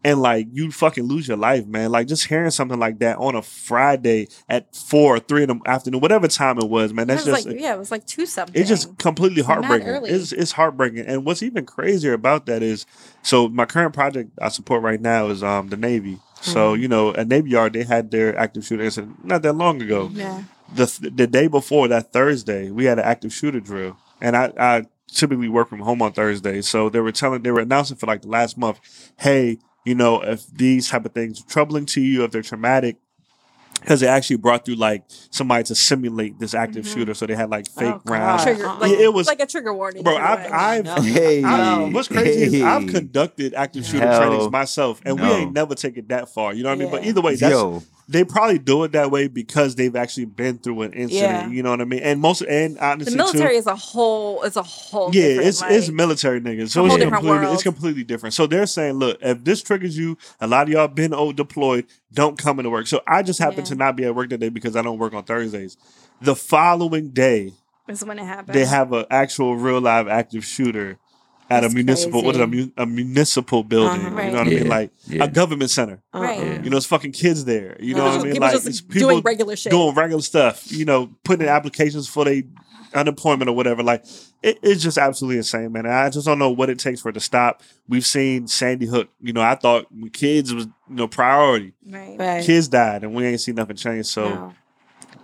And 0.02 0.22
like 0.22 0.48
you 0.54 0.72
fucking 0.72 1.04
lose 1.04 1.28
your 1.28 1.36
life, 1.36 1.68
man. 1.68 1.91
Like 1.91 2.08
just 2.08 2.26
hearing 2.26 2.52
something 2.52 2.80
like 2.80 3.00
that 3.00 3.18
on 3.18 3.36
a 3.36 3.41
Friday 3.41 4.30
at 4.48 4.74
four 4.74 5.18
or 5.18 5.20
three 5.20 5.44
in 5.44 5.50
the 5.50 5.60
afternoon, 5.66 6.00
whatever 6.00 6.30
time 6.30 6.58
it 6.58 6.70
was, 6.70 6.94
man. 6.94 7.08
That's 7.08 7.26
just 7.26 7.46
like 7.46 7.60
yeah, 7.60 7.74
it 7.74 7.78
was 7.80 7.91
like 7.91 8.06
two 8.06 8.26
something. 8.26 8.58
it's 8.58 8.70
just 8.70 8.98
completely 8.98 9.41
heartbreaking. 9.41 9.90
It's 10.06 10.32
it's 10.32 10.54
heartbreaking. 10.54 11.00
And 11.06 11.26
what's 11.26 11.44
even 11.44 11.66
crazier 11.66 12.14
about 12.14 12.46
that 12.46 12.64
is 12.64 12.86
so 13.24 13.50
my 13.50 13.66
current 13.66 13.94
project 13.94 14.32
I 14.41 14.48
support 14.48 14.84
right 14.84 15.02
now 15.02 15.28
is 15.28 15.44
um 15.44 15.68
the 15.68 15.76
Navy. 15.76 16.18
So, 16.41 16.74
Mm-hmm. 16.74 16.82
you 16.82 16.88
know, 16.88 17.14
at 17.16 17.28
Navy 17.28 17.49
Yard 17.52 17.74
they 17.74 17.84
had 17.84 18.11
their 18.11 18.38
active 18.38 18.66
shooter 18.66 18.84
incident 18.84 19.26
not 19.26 19.41
that 19.41 19.53
long 19.53 19.82
ago. 19.82 20.10
yeah. 20.14 20.44
The 20.74 20.86
the 21.16 21.26
day 21.28 21.48
before 21.48 21.88
that 21.88 22.14
Thursday, 22.14 22.70
we 22.70 22.86
had 22.86 22.99
an 22.99 23.06
active 23.06 23.34
shooter 23.34 23.60
drill. 23.60 23.98
And 24.22 24.38
I, 24.38 24.53
I 24.57 24.84
typically 25.11 25.49
work 25.49 25.68
from 25.70 25.80
home 25.80 26.02
on 26.02 26.11
Thursday. 26.14 26.61
So 26.61 26.90
they 26.90 26.99
were 26.99 27.11
telling 27.11 27.41
they 27.41 27.52
were 27.52 27.61
announcing 27.61 27.98
for 27.98 28.06
like 28.06 28.22
the 28.22 28.28
last 28.28 28.57
month, 28.57 28.80
hey, 29.18 29.57
you 29.86 29.95
know, 29.95 30.22
if 30.22 30.45
these 30.48 30.90
type 30.90 31.06
of 31.06 31.14
things 31.14 31.41
are 31.41 31.49
troubling 31.49 31.86
to 31.88 32.02
you, 32.02 32.24
if 32.24 32.32
they're 32.32 32.41
traumatic, 32.44 32.98
because 33.80 34.00
they 34.00 34.08
actually 34.08 34.36
brought 34.38 34.66
through 34.66 34.76
like 34.76 35.04
somebody 35.32 35.64
to 35.66 35.76
simulate 35.76 36.40
this 36.40 36.54
active 36.54 36.86
Mhm. 36.86 36.94
shooter. 36.94 37.14
So 37.14 37.26
they 37.26 37.36
had 37.36 37.50
like 37.50 37.68
fake 37.70 37.96
Oh, 37.96 38.02
rounds. 38.06 38.44
Trigger, 38.44 38.66
uh-uh. 38.68 38.80
like, 38.80 38.92
Yeah, 38.92 38.98
it 39.00 39.14
was- 39.14 39.28
like 39.28 39.40
a 39.40 39.46
trigger 39.46 39.74
warning. 39.74 40.04
Bro, 40.04 40.16
in 40.18 40.22
a 40.22 40.26
I've. 40.26 40.52
I've, 40.52 40.86
No. 40.86 40.96
Hey, 41.02 41.44
I- 41.44 41.90
what's 41.90 42.08
crazy 42.08 42.58
is 42.58 42.64
I've 42.64 42.88
conducted 42.88 43.54
active 43.54 43.86
shooter 43.86 44.08
Hell 44.08 44.22
trainings 44.22 44.52
myself, 44.52 45.02
and 45.06 45.20
we 45.20 45.26
ain't 45.28 45.54
never 45.54 45.76
taken 45.76 46.06
that 46.10 46.30
far. 46.34 46.54
You 46.54 46.64
know 46.64 46.70
what 46.70 46.76
I 46.78 46.82
mean? 46.82 46.92
But 46.92 47.06
either 47.06 47.22
way, 47.22 47.36
that's 47.36 47.52
Yo, 47.54 47.84
they 48.10 48.23
probably 48.23 48.57
do 48.57 48.84
it 48.86 48.91
that 48.94 49.11
way 49.11 49.27
because 49.27 49.76
they've 49.76 49.95
actually 49.95 50.26
been 50.26 50.57
through 50.57 50.81
an 50.81 50.94
incident. 50.94 51.14
Yeah. 51.31 51.48
You 51.49 51.61
know 51.61 51.69
what 51.69 51.80
I 51.80 51.86
mean? 51.86 51.99
And 51.99 52.19
most 52.19 52.41
and 52.41 52.77
honestly 52.80 53.11
the 53.11 53.18
military 53.18 53.53
too. 53.53 53.57
is 53.60 53.68
a 53.68 53.76
whole 53.76 54.41
is 54.41 54.57
a 54.57 54.64
whole 54.64 55.14
Yeah, 55.14 55.41
it's 55.41 55.61
it's 55.61 55.90
military 55.90 56.41
niggas, 56.41 56.69
so 56.69 56.86
it's 56.88 56.95
completely 56.98 57.30
world. 57.30 57.53
it's 57.53 57.61
completely 57.64 58.03
different. 58.03 58.34
So 58.34 58.48
they're 58.48 58.65
saying, 58.65 58.95
look, 58.95 59.19
if 59.22 59.44
this 59.44 59.61
triggers 59.61 59.95
you, 59.95 60.18
a 60.41 60.48
lot 60.48 60.64
of 60.64 60.69
y'all 60.69 60.88
been 60.88 61.14
old 61.14 61.36
deployed, 61.36 61.86
don't 62.11 62.36
come 62.38 62.60
into 62.60 62.72
work. 62.72 62.88
So 62.88 63.02
I 63.06 63.22
just 63.22 63.38
happen 63.38 63.60
Yeah. 63.60 63.65
to 63.65 63.76
not 63.76 63.95
be 63.95 64.06
at 64.06 64.15
work 64.15 64.30
today 64.30 64.49
because 64.49 64.76
I 64.76 64.81
don't 64.81 64.98
work 64.98 65.14
on 65.14 65.23
Thursdays. 65.23 65.77
The 66.19 66.36
following 66.36 67.10
day, 67.10 67.53
is 67.88 68.03
when 68.03 68.18
it 68.18 68.26
happened. 68.26 68.56
they 68.56 68.65
have 68.65 68.91
an 68.91 69.06
actual 69.11 69.56
real 69.56 69.81
live 69.81 70.07
active 70.07 70.44
shooter 70.44 70.98
at 71.50 71.62
That's 71.62 71.74
a 71.74 71.76
municipal 71.76 72.24
what 72.24 72.36
is 72.36 72.42
a, 72.42 72.48
mu- 72.48 72.72
a 72.78 72.86
municipal 72.86 73.64
building. 73.64 74.06
Uh-huh. 74.06 74.22
You 74.22 74.32
know 74.32 74.38
what 74.38 74.48
I 74.48 74.50
mean? 74.50 74.68
Like 74.68 74.92
yeah. 75.08 75.24
a 75.24 75.28
government 75.28 75.72
center. 75.72 76.02
Right. 76.14 76.40
Uh-uh. 76.40 76.62
You 76.64 76.70
know, 76.70 76.78
it's 76.78 76.86
fucking 76.86 77.14
kids 77.14 77.46
there. 77.46 77.76
You 77.80 77.96
know 77.96 78.04
People 78.04 78.12
what 78.12 78.20
I 78.20 78.24
mean? 78.24 78.34
people 78.34 78.42
Like 78.48 78.54
just 78.54 78.68
it's 78.68 78.82
people 78.82 79.10
doing 79.10 79.22
regular 79.24 79.56
shit. 79.56 79.72
doing 79.72 79.96
regular 79.96 80.22
stuff. 80.22 80.72
You 80.72 80.86
know, 80.86 81.10
putting 81.24 81.44
in 81.48 81.50
applications 81.50 82.08
for 82.08 82.26
their 82.26 82.44
unemployment 82.94 83.50
or 83.50 83.54
whatever. 83.56 83.82
Like 83.84 84.06
it, 84.44 84.60
it's 84.62 84.84
just 84.84 84.98
absolutely 84.98 85.38
insane, 85.38 85.72
man. 85.72 85.86
And 85.86 85.94
I 85.96 86.10
just 86.10 86.26
don't 86.26 86.40
know 86.40 86.52
what 86.52 86.70
it 86.70 86.78
takes 86.80 87.02
for 87.02 87.10
it 87.10 87.14
to 87.14 87.20
stop. 87.20 87.62
We've 87.88 88.06
seen 88.06 88.48
Sandy 88.48 88.86
Hook. 88.86 89.10
You 89.20 89.34
know, 89.34 89.42
I 89.42 89.56
thought 89.56 89.88
kids 90.14 90.54
was 90.54 90.66
you 90.66 90.96
know 90.96 91.08
priority. 91.08 91.74
right. 91.88 92.16
Right. 92.18 92.46
Kids 92.46 92.68
died, 92.68 93.04
and 93.04 93.14
we 93.16 93.26
ain't 93.26 93.42
seen 93.42 93.56
nothing 93.56 93.76
change. 93.76 94.06
So. 94.06 94.30
No. 94.30 94.54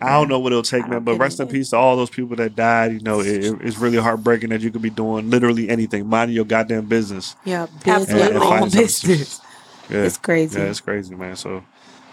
I 0.01 0.11
don't 0.11 0.27
know 0.27 0.39
what 0.39 0.51
it'll 0.51 0.61
take, 0.61 0.87
man. 0.87 1.03
But 1.03 1.17
rest 1.17 1.39
in 1.39 1.47
peace 1.47 1.69
to 1.69 1.77
all 1.77 1.95
those 1.95 2.09
people 2.09 2.35
that 2.35 2.55
died. 2.55 2.91
You 2.93 2.99
know, 2.99 3.21
it, 3.21 3.43
it- 3.45 3.61
it's 3.61 3.77
really 3.77 3.97
heartbreaking 3.97 4.49
that 4.49 4.61
you 4.61 4.69
could 4.71 4.81
be 4.81 4.89
doing 4.89 5.29
literally 5.29 5.69
anything, 5.69 6.07
minding 6.07 6.35
your 6.35 6.45
goddamn 6.45 6.85
business. 6.85 7.35
Yeah. 7.45 7.67
Absolutely. 7.85 8.39
Business. 8.39 8.41
And 8.43 8.71
something. 8.71 8.81
business. 8.81 9.41
Yeah, 9.89 9.97
It's 10.03 10.17
crazy. 10.17 10.59
yeah, 10.59 10.65
it's 10.65 10.81
crazy, 10.81 11.15
man. 11.15 11.35
So, 11.35 11.63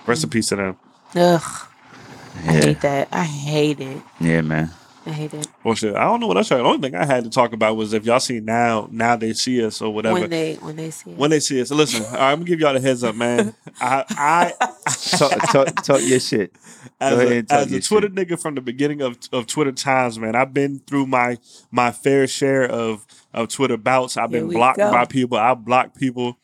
rest 0.07 0.23
in 0.25 0.31
peace 0.31 0.49
to 0.49 0.57
them. 0.57 0.77
Ugh. 1.17 1.43
I 1.43 2.45
yeah, 2.45 2.53
hate 2.65 2.81
that. 2.83 3.09
I 3.13 3.25
hate 3.25 3.81
it. 3.81 4.03
yeah, 4.21 4.41
man. 4.43 4.71
I 5.05 5.11
hate 5.11 5.35
it. 5.35 5.49
Well, 5.65 5.75
shit, 5.75 5.97
I 5.97 6.05
don't 6.05 6.21
know 6.21 6.29
what 6.29 6.37
I 6.37 6.41
else. 6.41 6.49
The 6.51 6.61
only 6.61 6.79
thing 6.79 6.95
I 6.95 7.05
had 7.05 7.25
to 7.25 7.31
talk 7.31 7.53
about 7.53 7.77
was 7.77 7.93
if 7.93 8.05
y'all 8.05 8.21
see 8.21 8.39
now, 8.39 8.89
now 8.93 9.17
they 9.17 9.33
see 9.33 9.65
us 9.65 9.83
or 9.83 9.93
whatever. 9.93 10.21
When 10.21 10.31
they 10.31 10.55
when 10.55 10.77
they 10.77 10.91
see 10.93 11.11
it. 11.11 11.17
When 11.19 11.31
they 11.31 11.41
see 11.41 11.61
us, 11.61 11.71
listen. 11.73 12.05
All 12.05 12.13
right, 12.13 12.31
I'm 12.33 12.39
gonna 12.39 12.45
give 12.45 12.61
y'all 12.61 12.73
the 12.73 12.81
heads 12.81 13.03
up, 13.03 13.17
man. 13.17 13.53
I, 13.81 14.05
I 14.11 14.53
Talk, 15.19 15.33
talk, 15.51 15.75
talk 15.83 16.01
your 16.03 16.21
shit. 16.21 16.55
as 17.01 17.15
Go 17.15 17.21
ahead 17.21 17.33
a, 17.33 17.37
and 17.39 17.49
talk 17.49 17.59
as 17.59 17.73
a 17.73 17.81
Twitter 17.81 18.07
shit. 18.07 18.15
nigga 18.29 18.41
from 18.41 18.55
the 18.55 18.61
beginning 18.61 19.01
of, 19.03 19.19
of 19.33 19.47
Twitter 19.49 19.73
times, 19.73 20.19
man, 20.21 20.37
I've 20.37 20.55
been 20.55 20.79
through 20.87 21.07
my 21.07 21.37
my 21.73 21.91
fair 21.91 22.29
share 22.29 22.65
of 22.65 23.05
of 23.35 23.49
Twitter 23.49 23.77
bouts. 23.77 24.17
I've 24.17 24.31
been 24.31 24.49
blocked 24.49 24.79
go. 24.79 24.91
by 24.93 25.05
people. 25.05 25.37
I 25.37 25.55
blocked 25.55 25.99
people. 25.99 26.39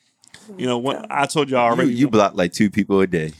You 0.56 0.66
know, 0.66 0.78
when 0.78 1.04
I 1.10 1.26
told 1.26 1.48
y'all 1.50 1.66
You, 1.66 1.72
already. 1.74 1.94
you 1.94 2.08
block 2.08 2.34
like 2.34 2.52
two 2.52 2.70
people 2.70 3.00
a 3.00 3.06
day. 3.06 3.32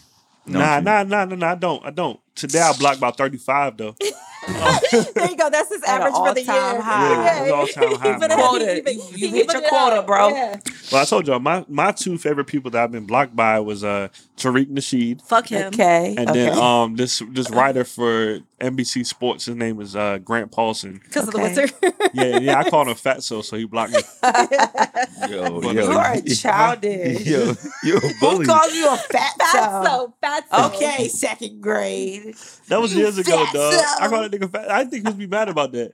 nah, 0.47 0.77
you? 0.77 0.83
nah, 0.85 1.03
nah, 1.03 1.25
nah, 1.25 1.35
nah. 1.35 1.51
I 1.51 1.55
don't. 1.57 1.85
I 1.87 1.91
don't. 1.91 2.21
Today 2.37 2.61
I 2.61 2.73
blocked 2.79 2.99
about 2.99 3.17
thirty 3.17 3.39
five 3.39 3.77
though. 3.77 3.97
there 5.15 5.31
you 5.31 5.37
go. 5.37 5.51
That's 5.51 5.69
his 5.69 5.83
average 5.85 6.15
for 6.15 6.35
the 6.35 6.43
year. 6.43 6.81
high. 6.81 7.11
Yeah, 7.11 7.45
it's 7.45 7.77
all-time 7.77 7.95
high, 8.01 8.09
Even 8.17 8.21
man. 8.21 8.31
if 8.31 8.37
he- 8.37 8.43
Quota. 8.43 8.77
even- 8.79 8.95
You- 8.99 9.03
he 9.19 9.29
hit 9.29 9.53
your 9.53 9.63
quota, 9.63 10.03
bro. 10.03 10.29
Yeah. 10.29 10.61
Well, 10.93 11.03
I 11.03 11.05
told 11.05 11.27
y'all 11.27 11.39
my 11.39 11.65
my 11.69 11.93
two 11.93 12.17
favorite 12.19 12.47
people 12.47 12.71
that 12.73 12.83
I've 12.83 12.93
been 12.93 13.05
blocked 13.07 13.37
by 13.37 13.61
was 13.61 13.85
uh 13.85 14.09
Tariq 14.37 14.67
Nasheed. 14.71 15.23
Fuck 15.27 15.49
him. 15.49 15.69
Okay. 15.69 16.15
And 16.17 16.31
okay. 16.31 16.47
then 16.47 16.59
um 16.59 16.97
this 16.97 17.23
this 17.31 17.51
writer 17.51 17.85
for 17.85 18.39
NBC 18.61 19.05
Sports, 19.07 19.45
his 19.47 19.57
name 19.57 19.81
is 19.81 19.95
uh 19.95 20.19
Grant 20.19 20.51
Paulsen. 20.51 21.03
Because 21.03 21.29
Okay. 21.29 21.47
of 21.49 21.55
the 21.55 21.61
wizard. 21.63 22.13
Yeah, 22.15 22.39
yeah, 22.39 22.59
I 22.59 22.71
called 22.71 22.89
him 22.89 22.95
Fatso, 22.97 23.45
so 23.45 23.57
he 23.57 23.65
blocked 23.67 23.93
me. 23.93 24.01
Yo, 25.29 25.61
yo, 25.61 25.71
you 25.73 25.83
are 25.93 26.17
childish. 26.23 27.27
Yo, 27.27 27.53
you 27.85 27.97
a 27.97 28.01
Who 28.01 28.21
bully. 28.21 28.47
calls 28.47 28.75
you 28.75 28.89
a 28.89 28.97
fat 28.97 29.33
Fatso. 29.39 30.13
Fatso. 30.23 30.75
Okay, 30.75 31.09
second 31.09 31.61
grade. 31.61 32.35
That 32.69 32.81
was 32.81 32.95
years 32.95 33.19
ago, 33.19 33.45
dog. 33.53 33.75
I 34.01 34.09
called 34.09 34.31
that 34.31 34.38
nigga 34.39 34.51
fat. 34.51 34.71
I 34.71 34.85
think 34.85 35.05
he 35.05 35.09
would 35.11 35.19
be 35.19 35.27
mad 35.27 35.49
about 35.49 35.73
that. 35.73 35.93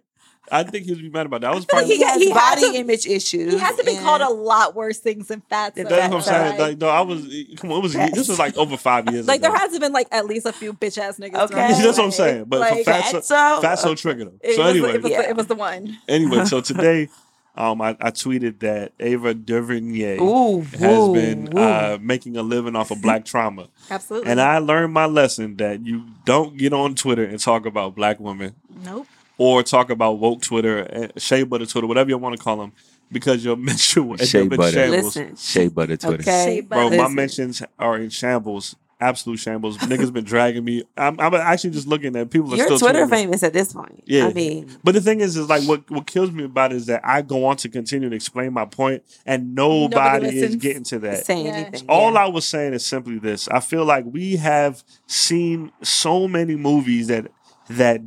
I 0.52 0.62
think 0.62 0.84
he 0.84 0.92
would 0.92 1.00
be 1.00 1.08
mad 1.08 1.24
about 1.24 1.40
that. 1.40 1.52
I 1.52 1.54
was 1.54 1.64
feel 1.70 1.78
like 1.80 1.86
probably. 1.86 1.96
He 1.96 2.02
has 2.04 2.20
he 2.22 2.30
had 2.30 2.54
body 2.56 2.72
to- 2.72 2.78
image 2.78 3.06
issues. 3.06 3.52
He 3.54 3.58
has 3.58 3.76
to 3.76 3.84
be 3.84 3.96
called 3.96 4.20
a 4.20 4.28
lot 4.28 4.74
worse 4.74 4.98
things 4.98 5.28
than 5.28 5.42
Fatso. 5.50 5.74
Than 5.76 5.86
That's 5.86 6.08
what 6.12 6.16
I'm 6.16 6.20
saying. 6.22 6.50
Like, 6.50 6.58
Like, 6.58 6.78
no, 6.78 6.88
I 6.88 7.00
was. 7.00 7.24
Eh, 7.32 7.44
come 7.56 7.72
on, 7.72 7.78
it 7.78 7.82
was. 7.82 7.92
This 7.94 8.28
was 8.28 8.38
like 8.38 8.54
over 8.58 8.76
five 8.76 9.10
years 9.10 9.26
like 9.26 9.40
ago. 9.40 9.48
there 9.50 9.58
has 9.58 9.72
to 9.72 9.80
been 9.80 9.92
like 9.92 10.08
at 10.12 10.26
least 10.26 10.44
a 10.44 10.52
few 10.52 10.74
bitch 10.74 10.98
ass 10.98 11.18
niggas. 11.18 11.34
Okay. 11.34 11.54
thrown 11.54 11.68
his 11.68 11.78
That's 11.82 11.96
what 11.98 12.04
I'm 12.04 12.10
saying. 12.10 12.44
But 12.44 12.60
like, 12.60 12.84
for 12.84 12.90
Fatso, 12.90 13.20
Fatso? 13.22 13.62
Fatso 13.62 13.96
triggered 13.96 14.28
him. 14.28 14.40
it, 14.42 14.56
So 14.56 14.62
was, 14.64 14.70
anyway, 14.70 14.94
it, 14.94 15.02
was 15.02 15.12
Yeah. 15.12 15.30
it 15.30 15.36
was 15.36 15.46
the 15.46 15.54
one. 15.54 15.96
anyway, 16.08 16.44
so 16.44 16.60
today, 16.72 17.08
um, 17.56 17.80
I, 17.80 17.90
I 18.00 18.10
tweeted 18.10 18.58
that 18.60 18.92
Ava 18.98 19.32
DuVernay 19.34 20.18
Ooh, 20.20 20.60
has 20.62 20.80
woo, 20.80 21.14
been 21.14 21.44
woo. 21.50 21.62
uh, 21.62 21.98
making 22.00 22.36
a 22.36 22.42
living 22.42 22.74
off 22.76 22.90
of 22.90 23.00
black 23.00 23.24
trauma, 23.30 23.68
Absolutely. 23.90 24.30
and 24.30 24.40
I 24.40 24.58
learned 24.58 24.92
my 24.92 25.06
lesson 25.06 25.56
that 25.56 25.84
you 25.86 26.04
don't 26.24 26.56
get 26.56 26.72
on 26.72 26.94
Twitter 26.94 27.24
and 27.24 27.38
talk 27.38 27.64
about 27.66 27.94
black 27.94 28.18
women 28.18 28.54
nope. 28.84 29.06
or 29.38 29.62
talk 29.62 29.90
about 29.90 30.14
woke 30.18 30.42
Twitter, 30.42 30.86
eh, 30.90 31.08
shea 31.16 31.44
butter 31.44 31.66
Twitter, 31.66 31.86
whatever 31.86 32.10
you 32.10 32.18
want 32.18 32.36
to 32.36 32.42
call 32.42 32.56
them, 32.56 32.72
because 33.12 33.44
your 33.44 33.56
mention 33.70 34.08
will 34.08 34.16
Shea 34.16 34.48
butter. 34.48 34.72
shambles. 34.72 35.04
Listen, 35.16 35.36
Shea 35.36 35.68
butter 35.68 35.96
Twitter. 35.96 36.22
Okay. 36.22 36.44
Shea 36.44 36.60
Bro, 36.62 36.78
butter. 36.90 36.96
my 36.96 37.02
Listen. 37.04 37.14
mentions 37.14 37.62
are 37.78 37.96
in 37.98 38.10
shambles, 38.10 38.74
absolute 39.00 39.38
shambles. 39.38 39.78
Niggas 39.78 40.12
been 40.12 40.24
dragging 40.24 40.64
me. 40.64 40.84
I'm, 40.96 41.18
I'm 41.20 41.34
actually 41.34 41.70
just 41.70 41.86
looking 41.86 42.16
at 42.16 42.30
people. 42.30 42.52
Are 42.52 42.56
you're 42.56 42.66
still 42.66 42.78
Twitter 42.78 43.06
tweeting 43.06 43.10
famous 43.10 43.42
at 43.42 43.52
this 43.52 43.72
point. 43.72 44.02
Yeah. 44.06 44.26
I 44.26 44.32
mean, 44.32 44.68
But 44.82 44.94
the 44.94 45.00
thing 45.00 45.20
is, 45.20 45.36
is 45.36 45.48
like 45.48 45.62
what 45.64 45.88
what 45.90 46.06
kills 46.06 46.30
me 46.30 46.44
about 46.44 46.72
it 46.72 46.76
is 46.76 46.86
that 46.86 47.00
I 47.04 47.22
go 47.22 47.44
on 47.46 47.56
to 47.58 47.68
continue 47.68 48.08
to 48.08 48.16
explain 48.16 48.52
my 48.52 48.64
point, 48.64 49.02
and 49.26 49.54
nobody, 49.54 50.38
is 50.38 50.56
getting 50.56 50.84
to 50.84 50.98
that. 51.00 51.26
saying 51.26 51.46
Yeah. 51.46 51.52
anything. 51.52 51.88
All 51.88 52.12
yeah. 52.12 52.24
I 52.24 52.26
was 52.28 52.46
saying 52.46 52.72
is 52.74 52.84
simply 52.84 53.18
this: 53.18 53.48
I 53.48 53.60
feel 53.60 53.84
like 53.84 54.04
we 54.06 54.36
have 54.36 54.82
seen 55.06 55.72
so 55.82 56.26
many 56.28 56.56
movies 56.56 57.08
that 57.08 57.30
that 57.68 58.00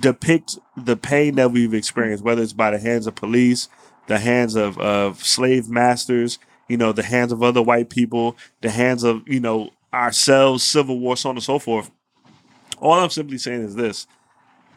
depict 0.00 0.58
the 0.76 0.96
pain 0.96 1.34
that 1.36 1.52
we've 1.52 1.74
experienced, 1.74 2.24
whether 2.24 2.42
it's 2.42 2.52
by 2.52 2.70
the 2.70 2.78
hands 2.78 3.06
of 3.06 3.14
police, 3.14 3.68
the 4.06 4.18
hands 4.18 4.54
of 4.54 4.78
of 4.78 5.22
slave 5.24 5.68
masters, 5.68 6.38
you 6.68 6.76
know, 6.76 6.92
the 6.92 7.02
hands 7.02 7.32
of 7.32 7.42
other 7.42 7.60
white 7.62 7.90
people, 7.90 8.36
the 8.62 8.70
hands 8.70 9.02
of 9.02 9.22
you 9.28 9.40
know 9.40 9.70
ourselves, 9.92 10.62
civil 10.62 10.98
war, 10.98 11.16
so 11.16 11.30
on 11.30 11.36
and 11.36 11.42
so 11.42 11.58
forth. 11.58 11.90
All 12.78 12.92
I'm 12.94 13.10
simply 13.10 13.38
saying 13.38 13.62
is 13.62 13.74
this. 13.74 14.06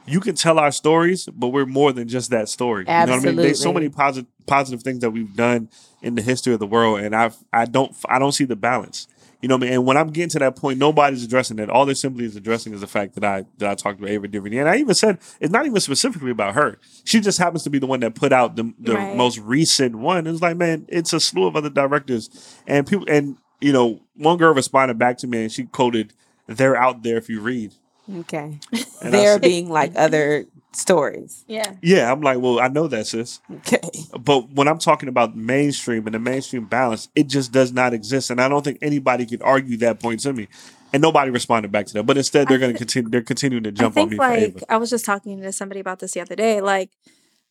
You 0.07 0.19
can 0.19 0.35
tell 0.35 0.59
our 0.59 0.71
stories, 0.71 1.25
but 1.33 1.47
we're 1.47 1.65
more 1.65 1.91
than 1.91 2.07
just 2.07 2.29
that 2.29 2.47
story. 2.47 2.83
You 2.83 2.91
know 3.07 3.13
what 3.13 3.21
I 3.23 3.25
mean? 3.25 3.35
There's 3.37 3.59
so 3.59 3.73
many 3.73 3.89
positive 3.89 4.29
positive 4.45 4.83
things 4.83 4.99
that 4.99 5.09
we've 5.09 5.35
done 5.35 5.69
in 6.03 6.13
the 6.13 6.21
history 6.21 6.53
of 6.53 6.59
the 6.59 6.67
world, 6.67 6.99
and 6.99 7.15
I 7.15 7.31
I 7.51 7.65
don't 7.65 7.95
I 8.07 8.19
don't 8.19 8.31
see 8.33 8.45
the 8.45 8.55
balance. 8.55 9.07
You 9.41 9.49
know 9.49 9.55
what 9.55 9.63
I 9.63 9.65
mean? 9.65 9.73
And 9.73 9.85
when 9.85 9.97
I'm 9.97 10.07
getting 10.11 10.29
to 10.29 10.39
that 10.39 10.55
point, 10.55 10.79
nobody's 10.79 11.23
addressing 11.23 11.57
that. 11.57 11.69
All 11.69 11.85
they're 11.85 11.93
simply 11.95 12.25
is 12.25 12.35
addressing 12.35 12.73
is 12.73 12.81
the 12.81 12.87
fact 12.87 13.15
that 13.15 13.23
I 13.23 13.45
that 13.57 13.69
I 13.69 13.73
talked 13.75 13.97
about 13.99 14.09
Ava 14.11 14.27
DuVernay. 14.27 14.57
And 14.59 14.69
I 14.69 14.77
even 14.77 14.93
said 14.93 15.17
it's 15.39 15.51
not 15.51 15.65
even 15.65 15.79
specifically 15.81 16.31
about 16.31 16.53
her. 16.53 16.77
She 17.03 17.19
just 17.19 17.39
happens 17.39 17.63
to 17.63 17.69
be 17.71 17.79
the 17.79 17.87
one 17.87 17.99
that 18.01 18.13
put 18.13 18.31
out 18.31 18.55
the, 18.55 18.73
the 18.79 18.93
Right. 18.95 19.15
most 19.15 19.39
recent 19.39 19.95
one. 19.95 20.27
It's 20.27 20.41
like, 20.41 20.57
man, 20.57 20.85
it's 20.87 21.13
a 21.13 21.19
slew 21.19 21.47
of 21.47 21.55
other 21.55 21.69
directors. 21.71 22.29
And 22.67 22.85
people 22.87 23.05
and 23.09 23.37
you 23.61 23.73
know, 23.73 24.01
one 24.15 24.37
girl 24.37 24.53
responded 24.53 24.97
back 24.97 25.17
to 25.19 25.27
me 25.27 25.43
and 25.43 25.51
she 25.51 25.65
quoted, 25.65 26.13
They're 26.47 26.75
out 26.75 27.03
there 27.03 27.17
if 27.17 27.29
you 27.29 27.41
read. 27.41 27.73
Okay. 28.19 28.59
And 29.01 29.13
I 29.13 29.19
there 29.19 29.33
said- 29.33 29.41
being 29.41 29.69
like 29.69 29.93
other 29.95 30.45
stories. 30.77 31.43
Yeah. 31.47 31.73
Yeah, 31.81 32.11
I'm 32.11 32.21
like, 32.21 32.39
well, 32.39 32.59
I 32.59 32.67
know 32.67 32.87
that, 32.87 33.07
sis. 33.07 33.39
Okay. 33.51 33.79
But 34.19 34.51
when 34.51 34.67
I'm 34.67 34.79
talking 34.79 35.09
about 35.09 35.35
mainstream 35.35 36.05
and 36.05 36.13
the 36.13 36.19
mainstream 36.19 36.65
balance, 36.65 37.09
it 37.15 37.27
just 37.27 37.51
does 37.51 37.71
not 37.71 37.93
exist. 37.93 38.29
And 38.29 38.41
I 38.41 38.47
don't 38.47 38.63
think 38.63 38.79
anybody 38.81 39.25
can 39.25 39.41
argue 39.41 39.77
that 39.77 39.99
point 39.99 40.21
to 40.21 40.33
me. 40.33 40.47
And 40.93 41.01
nobody 41.01 41.29
responded 41.29 41.71
back 41.71 41.87
to 41.87 41.93
that. 41.93 42.03
But 42.03 42.17
instead, 42.17 42.47
they're 42.47 42.57
going 42.57 42.71
to 42.71 42.77
continue. 42.77 43.09
They're 43.09 43.21
continuing 43.21 43.63
to 43.63 43.69
I 43.69 43.73
jump 43.73 43.97
on 43.97 44.09
me 44.09 44.15
like 44.15 44.59
for 44.59 44.71
I 44.71 44.77
was 44.77 44.89
just 44.89 45.03
talking 45.03 45.41
to 45.41 45.51
somebody 45.51 45.81
about 45.81 45.99
this 45.99 46.13
the 46.13 46.21
other 46.21 46.35
day. 46.35 46.61
Like 46.61 46.89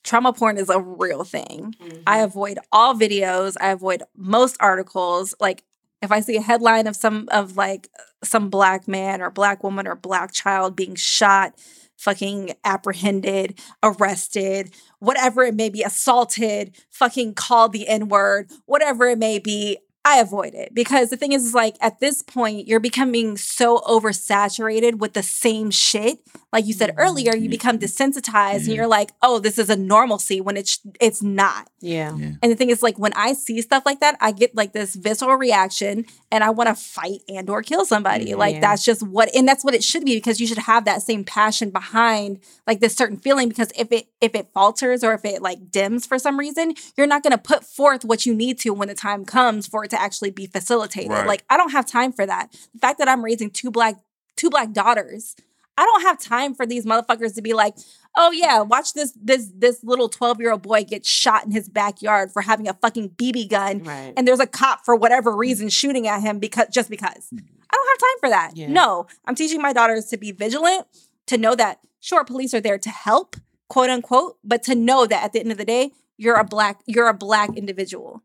trauma 0.02 0.32
porn 0.32 0.56
is 0.56 0.70
a 0.70 0.80
real 0.80 1.24
thing. 1.24 1.74
I 2.06 2.16
mm-hmm. 2.16 2.24
avoid 2.24 2.58
all 2.72 2.94
videos. 2.94 3.54
I 3.60 3.68
avoid 3.68 4.02
most 4.16 4.56
articles. 4.60 5.34
Like 5.40 5.62
if 6.04 6.12
I 6.12 6.20
see 6.20 6.36
a 6.36 6.42
headline 6.42 6.86
of 6.86 6.94
some 6.94 7.28
of 7.32 7.56
like 7.56 7.88
some 8.22 8.50
black 8.50 8.86
man 8.86 9.20
or 9.20 9.30
black 9.30 9.64
woman 9.64 9.86
or 9.86 9.96
black 9.96 10.32
child 10.32 10.76
being 10.76 10.94
shot, 10.94 11.54
fucking 11.96 12.52
apprehended, 12.64 13.58
arrested, 13.82 14.74
whatever 14.98 15.42
it 15.42 15.54
may 15.54 15.68
be, 15.70 15.82
assaulted, 15.82 16.76
fucking 16.90 17.34
called 17.34 17.72
the 17.72 17.88
N 17.88 18.08
word, 18.08 18.50
whatever 18.66 19.08
it 19.08 19.18
may 19.18 19.38
be. 19.38 19.78
I 20.06 20.18
avoid 20.18 20.54
it 20.54 20.74
because 20.74 21.08
the 21.08 21.16
thing 21.16 21.32
is, 21.32 21.46
is 21.46 21.54
like 21.54 21.76
at 21.80 21.98
this 21.98 22.20
point, 22.20 22.68
you're 22.68 22.78
becoming 22.78 23.38
so 23.38 23.78
oversaturated 23.78 24.96
with 24.96 25.14
the 25.14 25.22
same 25.22 25.70
shit. 25.70 26.18
Like 26.52 26.66
you 26.66 26.74
said 26.74 26.90
mm-hmm. 26.90 27.00
earlier, 27.00 27.34
you 27.34 27.48
become 27.48 27.78
desensitized 27.78 28.66
and 28.66 28.74
you're 28.74 28.86
like, 28.86 29.12
oh, 29.22 29.38
this 29.38 29.58
is 29.58 29.70
a 29.70 29.76
normalcy 29.76 30.42
when 30.42 30.58
it's 30.58 30.78
it's 31.00 31.22
not. 31.22 31.70
Yeah. 31.80 32.14
Yeah. 32.16 32.32
And 32.42 32.52
the 32.52 32.54
thing 32.54 32.68
is, 32.68 32.82
like 32.82 32.98
when 32.98 33.14
I 33.14 33.32
see 33.32 33.62
stuff 33.62 33.84
like 33.86 34.00
that, 34.00 34.16
I 34.20 34.32
get 34.32 34.54
like 34.54 34.72
this 34.72 34.94
visceral 34.94 35.36
reaction, 35.36 36.04
and 36.30 36.44
I 36.44 36.50
want 36.50 36.68
to 36.68 36.74
fight 36.74 37.20
and 37.28 37.48
or 37.48 37.62
kill 37.62 37.86
somebody. 37.86 38.26
Mm-hmm. 38.26 38.38
Like 38.38 38.54
Yeah. 38.56 38.60
that's 38.60 38.84
just 38.84 39.02
what, 39.02 39.34
and 39.34 39.48
that's 39.48 39.64
what 39.64 39.74
it 39.74 39.82
should 39.82 40.04
be 40.04 40.16
because 40.16 40.38
you 40.38 40.46
should 40.46 40.58
have 40.58 40.84
that 40.84 41.02
same 41.02 41.24
passion 41.24 41.70
behind 41.70 42.40
like 42.66 42.80
this 42.80 42.94
certain 42.94 43.16
feeling. 43.16 43.48
Because 43.48 43.70
if 43.76 43.90
it 43.90 44.08
if 44.20 44.34
it 44.34 44.48
falters 44.52 45.02
or 45.02 45.14
if 45.14 45.24
it 45.24 45.40
like 45.40 45.70
dims 45.70 46.04
for 46.04 46.18
some 46.18 46.38
reason, 46.38 46.74
you're 46.96 47.06
not 47.06 47.22
going 47.22 47.32
to 47.32 47.38
put 47.38 47.64
forth 47.64 48.04
what 48.04 48.26
you 48.26 48.34
need 48.34 48.58
to 48.60 48.74
when 48.74 48.88
the 48.88 48.94
time 48.94 49.24
comes 49.24 49.66
for 49.66 49.82
it 49.84 49.93
to 49.94 50.00
actually 50.00 50.30
be 50.30 50.46
facilitated. 50.46 51.10
Right. 51.10 51.26
Like 51.26 51.44
I 51.48 51.56
don't 51.56 51.70
have 51.70 51.86
time 51.86 52.12
for 52.12 52.26
that. 52.26 52.52
The 52.72 52.78
fact 52.80 52.98
that 52.98 53.08
I'm 53.08 53.24
raising 53.24 53.50
two 53.50 53.70
black 53.70 53.96
two 54.36 54.50
black 54.50 54.72
daughters. 54.72 55.36
I 55.76 55.84
don't 55.84 56.02
have 56.02 56.20
time 56.20 56.54
for 56.54 56.66
these 56.66 56.86
motherfuckers 56.86 57.34
to 57.34 57.42
be 57.42 57.52
like, 57.52 57.74
oh 58.16 58.30
yeah, 58.30 58.60
watch 58.60 58.92
this 58.94 59.12
this 59.20 59.50
this 59.56 59.82
little 59.82 60.08
12-year-old 60.08 60.62
boy 60.62 60.84
get 60.84 61.04
shot 61.04 61.44
in 61.44 61.50
his 61.50 61.68
backyard 61.68 62.30
for 62.30 62.42
having 62.42 62.68
a 62.68 62.74
fucking 62.74 63.10
BB 63.10 63.50
gun 63.50 63.82
Right. 63.82 64.12
and 64.16 64.26
there's 64.26 64.40
a 64.40 64.46
cop 64.46 64.84
for 64.84 64.94
whatever 64.94 65.32
mm. 65.32 65.38
reason 65.38 65.68
shooting 65.68 66.06
at 66.06 66.20
him 66.20 66.38
because 66.38 66.68
just 66.68 66.90
because. 66.90 67.28
Mm. 67.34 67.42
I 67.70 67.76
don't 67.76 67.88
have 67.88 67.98
time 67.98 68.20
for 68.20 68.28
that. 68.28 68.56
Yeah. 68.56 68.68
No, 68.68 69.06
I'm 69.24 69.34
teaching 69.34 69.60
my 69.60 69.72
daughters 69.72 70.04
to 70.06 70.16
be 70.16 70.30
vigilant, 70.30 70.86
to 71.26 71.36
know 71.36 71.56
that 71.56 71.80
sure 71.98 72.22
police 72.24 72.54
are 72.54 72.60
there 72.60 72.78
to 72.78 72.90
help, 72.90 73.34
quote 73.68 73.90
unquote, 73.90 74.36
but 74.44 74.62
to 74.64 74.76
know 74.76 75.06
that 75.06 75.24
at 75.24 75.32
the 75.32 75.40
end 75.40 75.50
of 75.50 75.58
the 75.58 75.64
day, 75.64 75.90
you're 76.16 76.36
a 76.36 76.44
black 76.44 76.80
you're 76.86 77.08
a 77.08 77.14
black 77.14 77.56
individual. 77.56 78.22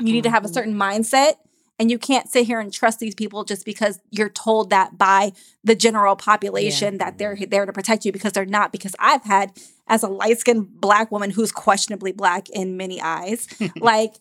You 0.00 0.12
need 0.12 0.24
to 0.24 0.30
have 0.30 0.44
a 0.44 0.48
Mhm. 0.48 0.54
certain 0.54 0.74
mindset 0.74 1.34
and 1.80 1.90
you 1.90 1.98
can't 1.98 2.28
sit 2.30 2.46
here 2.46 2.58
and 2.60 2.72
trust 2.72 2.98
these 2.98 3.14
people 3.14 3.44
just 3.44 3.64
because 3.64 4.00
you're 4.10 4.28
told 4.28 4.70
that 4.70 4.98
by 4.98 5.32
the 5.62 5.74
general 5.76 6.16
population 6.16 6.98
that 6.98 7.18
they're 7.18 7.36
there 7.48 7.66
to 7.66 7.72
protect 7.72 8.04
you 8.04 8.12
because 8.12 8.32
they're 8.32 8.44
not 8.44 8.72
because 8.72 8.94
I've 8.98 9.22
had 9.24 9.52
as 9.86 10.02
a 10.02 10.08
light-skinned 10.08 10.80
black 10.80 11.10
woman 11.10 11.30
who's 11.30 11.50
questionably 11.50 12.12
black 12.12 12.48
in 12.50 12.76
many 12.76 13.00
eyes 13.00 13.48
like 13.80 14.14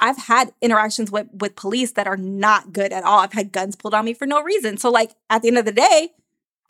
I've 0.00 0.16
had 0.18 0.52
interactions 0.60 1.10
with 1.10 1.28
with 1.32 1.54
police 1.56 1.92
that 1.92 2.06
are 2.06 2.16
not 2.16 2.72
good 2.72 2.92
at 2.92 3.04
all. 3.04 3.18
I've 3.20 3.32
had 3.32 3.52
guns 3.52 3.76
pulled 3.76 3.94
on 3.94 4.04
me 4.04 4.14
for 4.14 4.26
no 4.26 4.42
reason. 4.42 4.76
So 4.78 4.90
like 4.90 5.12
at 5.30 5.42
the 5.42 5.48
end 5.48 5.58
of 5.58 5.64
the 5.64 5.72
day, 5.72 6.12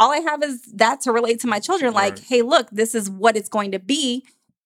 all 0.01 0.11
I 0.13 0.19
have 0.19 0.43
is 0.43 0.63
that 0.75 1.01
to 1.03 1.13
relate 1.13 1.39
to 1.41 1.47
my 1.47 1.61
children 1.61 1.95
like, 1.95 2.15
Right. 2.15 2.25
"Hey, 2.29 2.43
look, 2.43 2.69
this 2.71 2.95
is 2.95 3.09
what 3.09 3.37
it's 3.37 3.49
going 3.49 3.71
to 3.73 3.79
be 3.79 4.25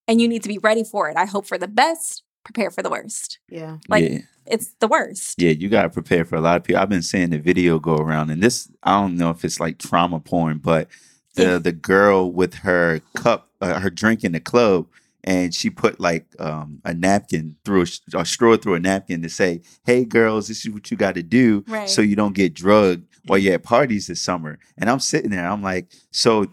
and 0.08 0.20
you 0.20 0.28
need 0.28 0.42
to 0.44 0.48
be 0.48 0.58
ready 0.58 0.84
for 0.84 1.08
it. 1.10 1.16
I 1.16 1.26
hope 1.26 1.46
for 1.46 1.58
the 1.58 1.68
best, 1.68 2.22
prepare 2.46 2.70
for 2.70 2.82
the 2.82 2.90
worst." 2.90 3.38
Yeah. 3.48 3.78
Like 3.88 4.04
yeah. 4.10 4.18
it's 4.46 4.68
the 4.80 4.88
worst. 4.88 5.40
Yeah, 5.40 5.50
you 5.50 5.68
gotta 5.68 5.90
prepare 5.90 6.24
for 6.24 6.36
a 6.36 6.40
lot 6.40 6.56
of 6.56 6.64
people. 6.64 6.80
I've 6.80 6.88
been 6.88 7.02
seeing 7.02 7.30
the 7.30 7.38
video 7.38 7.78
go 7.78 7.96
around, 7.96 8.30
and 8.30 8.42
this 8.42 8.68
I 8.82 9.00
don't 9.00 9.16
know 9.16 9.30
if 9.30 9.44
it's 9.44 9.60
like 9.60 9.78
trauma 9.78 10.20
porn, 10.20 10.58
but 10.58 10.88
the 11.34 11.42
Yeah. 11.42 11.58
the 11.58 11.72
girl 11.72 12.32
with 12.32 12.54
her 12.66 13.00
cup, 13.14 13.50
uh, 13.60 13.80
her 13.80 13.90
drink 13.90 14.24
in 14.24 14.32
the 14.32 14.40
club, 14.40 14.86
and 15.24 15.52
she 15.54 15.68
put 15.70 16.00
like 16.00 16.26
um, 16.38 16.80
a 16.84 16.94
napkin 16.94 17.56
through 17.64 17.82
a, 17.82 17.86
sh- 17.86 18.00
a 18.14 18.24
straw 18.24 18.56
through 18.56 18.74
a 18.74 18.80
napkin 18.80 19.20
to 19.22 19.28
say, 19.28 19.60
"Hey, 19.84 20.04
girls, 20.04 20.48
this 20.48 20.64
is 20.64 20.70
what 20.72 20.90
you 20.90 20.96
got 20.96 21.14
to 21.16 21.22
do 21.22 21.64
Right. 21.68 21.88
so 21.90 22.00
you 22.02 22.16
don't 22.16 22.34
get 22.34 22.54
drugged 22.54 23.04
while 23.26 23.38
you're 23.38 23.54
at 23.54 23.62
parties 23.64 24.06
this 24.06 24.22
summer." 24.22 24.58
And 24.78 24.88
I'm 24.88 25.00
sitting 25.00 25.30
there, 25.30 25.46
I'm 25.48 25.62
like, 25.62 25.92
so. 26.10 26.46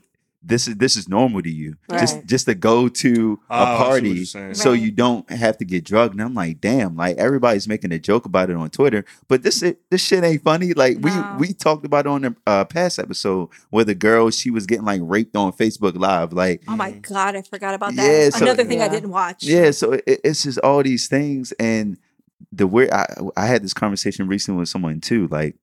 This 0.45 0.67
is 0.67 0.75
this 0.75 0.97
is 0.97 1.07
normal 1.07 1.41
to 1.41 1.49
you. 1.49 1.77
Just 1.89 2.15
Right. 2.15 2.25
just 2.25 2.45
to 2.47 2.53
go 2.55 2.89
to 2.89 3.39
Oh, 3.49 3.55
I 3.55 3.73
a 3.73 3.77
party 3.77 4.25
so 4.25 4.71
Right. 4.71 4.79
you 4.81 4.91
don't 4.91 5.29
have 5.31 5.57
to 5.59 5.65
get 5.65 5.85
drugged. 5.85 6.13
And 6.15 6.21
I'm 6.21 6.33
like, 6.33 6.59
damn, 6.59 6.97
like 6.97 7.15
everybody's 7.17 7.65
making 7.67 7.93
a 7.93 7.99
joke 7.99 8.25
about 8.25 8.49
it 8.49 8.57
on 8.57 8.69
Twitter, 8.69 9.05
but 9.29 9.43
this 9.43 9.63
this 9.89 10.01
shit 10.01 10.23
ain't 10.23 10.43
funny. 10.43 10.73
Like 10.73 10.99
No. 10.99 11.35
we 11.39 11.47
we 11.47 11.53
talked 11.53 11.85
about 11.85 12.05
it 12.05 12.09
on 12.09 12.21
the 12.23 12.35
uh, 12.45 12.65
past 12.65 12.99
episode 12.99 13.47
where 13.69 13.85
the 13.85 13.95
girl 13.95 14.29
she 14.31 14.49
was 14.49 14.65
getting 14.65 14.83
like 14.85 14.99
raped 15.03 15.35
on 15.37 15.53
Facebook 15.53 15.95
Live. 15.97 16.33
Like 16.33 16.61
Oh 16.67 16.75
my 16.75 16.91
god, 16.91 17.37
I 17.37 17.41
forgot 17.43 17.73
about 17.73 17.95
that. 17.95 18.05
Yeah, 18.05 18.29
so- 18.29 18.43
Another 18.45 18.65
thing 18.65 18.81
I 18.81 18.89
didn't 18.89 19.11
watch. 19.11 19.43
yeah, 19.45 19.71
so 19.71 19.93
it, 19.93 20.03
it's 20.25 20.43
just 20.43 20.59
all 20.59 20.83
these 20.83 21.07
things 21.07 21.53
and 21.53 21.97
the 22.51 22.67
weird. 22.67 22.91
I 22.91 23.05
I 23.37 23.45
had 23.45 23.63
this 23.63 23.73
conversation 23.73 24.27
recently 24.27 24.59
with 24.59 24.67
someone 24.69 24.99
too. 24.99 25.27
Like 25.29 25.55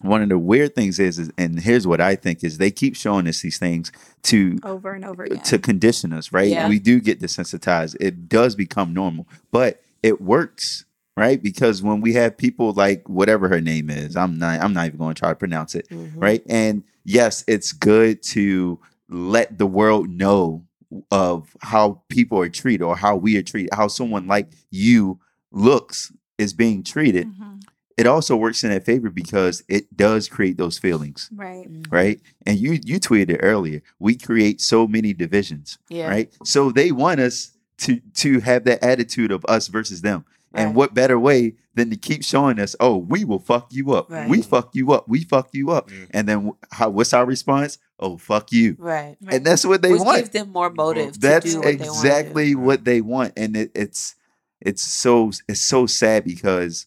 one 0.00 0.22
of 0.22 0.28
the 0.30 0.38
weird 0.38 0.74
things 0.74 0.98
is, 0.98 1.18
is 1.18 1.30
and 1.36 1.60
here's 1.60 1.86
what 1.86 2.00
I 2.00 2.16
think 2.16 2.42
is 2.42 2.58
they 2.58 2.70
keep 2.70 2.96
showing 2.96 3.28
us 3.28 3.42
these 3.42 3.58
things 3.58 3.92
to 4.24 4.58
Over 4.64 4.92
and 4.92 5.04
over 5.04 5.24
again. 5.24 5.42
to 5.42 5.58
condition 5.58 6.12
us, 6.12 6.32
right? 6.32 6.48
Yeah. 6.48 6.68
We 6.68 6.78
do 6.78 7.00
get 7.00 7.20
desensitized. 7.20 7.96
It 8.00 8.28
does 8.28 8.54
become 8.54 8.94
normal, 8.94 9.28
but 9.50 9.82
it 10.02 10.20
works, 10.20 10.84
right? 11.16 11.42
Because 11.42 11.82
when 11.82 12.00
we 12.00 12.14
have 12.14 12.36
people 12.38 12.72
like 12.72 13.08
whatever 13.08 13.48
her 13.48 13.60
name 13.60 13.90
is, 13.90 14.16
I'm 14.16 14.38
not 14.38 14.60
I'm 14.60 14.72
not 14.72 14.86
even 14.86 14.98
going 14.98 15.14
to 15.14 15.18
try 15.20 15.28
to 15.30 15.34
pronounce 15.34 15.74
it, 15.74 15.86
Mhm. 15.90 16.12
right? 16.16 16.42
And 16.48 16.82
yes, 17.04 17.44
it's 17.46 17.72
good 17.72 18.22
to 18.34 18.78
let 19.10 19.58
the 19.58 19.66
world 19.66 20.08
know 20.08 20.64
of 21.10 21.54
how 21.60 22.00
people 22.08 22.38
are 22.40 22.48
treated 22.48 22.82
or 22.82 22.96
how 22.96 23.16
we 23.16 23.36
are 23.36 23.42
treated, 23.42 23.70
how 23.74 23.86
someone 23.88 24.26
like 24.26 24.48
you 24.70 25.18
looks 25.52 26.12
is 26.38 26.52
being 26.54 26.82
treated. 26.82 27.26
Mhm. 27.28 27.49
It 27.96 28.06
also 28.06 28.34
works 28.36 28.64
in 28.64 28.70
their 28.70 28.80
favor 28.80 29.10
because 29.10 29.62
it 29.68 29.94
does 29.96 30.26
create 30.28 30.56
those 30.56 30.78
feelings 30.78 31.28
Right. 31.34 31.68
Mm-hmm. 31.70 31.94
right? 31.94 32.20
And 32.46 32.58
you 32.58 32.78
you 32.84 32.98
tweeted 33.00 33.38
earlier, 33.42 33.82
we 33.98 34.16
create 34.16 34.60
so 34.60 34.86
many 34.86 35.12
divisions, 35.12 35.78
Yeah. 35.90 36.08
right? 36.08 36.32
So 36.44 36.70
they 36.72 36.92
want 36.92 37.20
us 37.20 37.52
to 37.78 38.00
to 38.14 38.40
have 38.40 38.64
that 38.64 38.82
attitude 38.82 39.32
of 39.32 39.44
us 39.48 39.68
versus 39.68 40.00
them. 40.02 40.24
And 40.52 40.68
Right. 40.70 40.74
what 40.76 40.94
better 40.94 41.18
way 41.18 41.54
than 41.74 41.90
to 41.90 41.96
keep 41.96 42.24
showing 42.24 42.58
us, 42.58 42.74
oh, 42.80 42.96
we 42.96 43.24
will 43.24 43.38
fuck 43.38 43.68
you 43.70 43.92
up. 43.92 44.10
We 44.28 44.42
fuck 44.42 44.70
you 44.74 44.90
up. 44.92 45.08
We 45.08 45.22
fuck 45.22 45.50
you 45.52 45.70
up. 45.70 45.90
Yeah. 45.90 46.06
And 46.10 46.28
then 46.28 46.52
how 46.72 46.90
what's 46.90 47.12
our 47.12 47.24
response? 47.26 47.78
Oh, 48.00 48.16
fuck 48.16 48.50
you. 48.50 48.74
Right. 48.78 49.16
Right. 49.22 49.34
And 49.36 49.46
that's 49.46 49.64
what 49.64 49.82
they 49.82 49.92
Which 49.92 50.00
want. 50.00 50.18
gives 50.18 50.30
them 50.30 50.50
more 50.50 50.70
motive. 50.70 51.12
to 51.12 51.20
That's 51.20 51.52
do 51.52 51.58
what 51.58 51.64
they 51.66 51.72
wanna 51.76 51.84
do. 51.84 51.90
exactly 51.90 52.54
what 52.56 52.84
they 52.84 53.00
want. 53.00 53.34
And 53.36 53.56
it, 53.56 53.70
it's 53.74 54.14
it's 54.60 54.82
so 54.82 55.30
it's 55.48 55.60
so 55.60 55.86
sad 55.86 56.24
because 56.24 56.86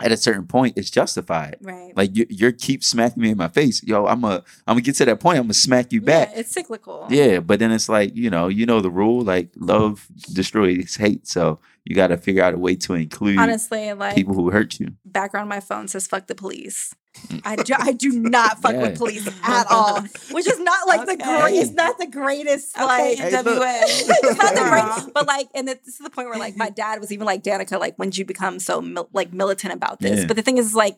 at 0.00 0.10
a 0.12 0.16
certain 0.16 0.46
point 0.46 0.74
it's 0.76 0.90
justified. 0.90 1.56
right. 1.60 1.96
Like 1.96 2.16
you, 2.16 2.26
you're 2.28 2.52
keep 2.52 2.82
smacking 2.82 3.22
me 3.22 3.30
in 3.30 3.36
my 3.36 3.48
face, 3.48 3.82
yo. 3.82 4.06
I'm 4.06 4.24
a, 4.24 4.42
I'm 4.66 4.74
gonna 4.74 4.80
get 4.80 4.96
to 4.96 5.04
that 5.04 5.20
point. 5.20 5.38
I'm 5.38 5.44
gonna 5.44 5.54
smack 5.54 5.92
you 5.92 6.00
back. 6.00 6.30
Yeah, 6.32 6.40
it's 6.40 6.50
cyclical. 6.50 7.06
Yeah, 7.10 7.40
but 7.40 7.58
then 7.58 7.70
it's 7.72 7.88
like 7.88 8.16
you 8.16 8.30
know, 8.30 8.48
you 8.48 8.66
know 8.66 8.80
the 8.80 8.90
rule. 8.90 9.22
Like 9.22 9.50
love 9.56 10.06
destroys 10.32 10.96
hate, 10.96 11.26
so 11.26 11.58
you 11.84 11.96
got 11.96 12.08
to 12.08 12.16
figure 12.16 12.42
out 12.42 12.54
a 12.54 12.58
way 12.58 12.76
to 12.76 12.94
include 12.94 13.38
Honestly, 13.38 13.92
like 13.92 14.14
people 14.14 14.34
who 14.34 14.50
hurt 14.50 14.78
you. 14.80 14.92
background 15.04 15.42
on 15.44 15.48
my 15.48 15.60
phone 15.60 15.88
says 15.88 16.06
"fuck 16.06 16.26
the 16.26 16.34
police." 16.34 16.94
Mm. 17.28 17.42
I 17.44 17.56
do, 17.56 17.74
I 17.78 17.92
do 17.92 18.08
not 18.08 18.62
fuck 18.62 18.72
Yeah. 18.72 18.82
with 18.82 18.96
police 18.96 19.28
at 19.42 19.66
all, 19.70 20.00
which 20.30 20.46
is 20.46 20.58
not 20.60 20.86
like 20.88 21.04
the 21.06 21.12
Okay. 21.12 21.40
great. 21.42 21.56
It's 21.58 21.72
not 21.72 21.98
the 21.98 22.06
greatest. 22.06 22.74
Okay, 22.74 22.86
Like 22.86 23.18
Hey, 23.18 23.42
look. 23.42 23.44
It's 23.52 24.38
not 24.42 24.54
the 24.54 24.60
Girl. 24.62 24.70
great, 24.70 25.12
but 25.14 25.26
like, 25.26 25.48
and 25.54 25.68
it- 25.68 25.84
this 25.84 25.94
is 25.96 26.00
the 26.00 26.08
point 26.08 26.28
where 26.30 26.38
like 26.38 26.56
my 26.56 26.70
dad 26.70 27.00
was 27.00 27.12
even 27.12 27.26
like 27.26 27.42
Danica, 27.42 27.78
like 27.78 27.98
when 27.98 28.08
did 28.08 28.16
you 28.18 28.24
become 28.24 28.58
so 28.58 28.80
mil- 28.80 29.10
like 29.12 29.30
militant 29.32 29.74
about 29.74 30.00
this? 30.00 30.20
Yeah. 30.20 30.26
But 30.26 30.36
the 30.36 30.42
thing 30.42 30.56
is, 30.56 30.74
like, 30.74 30.96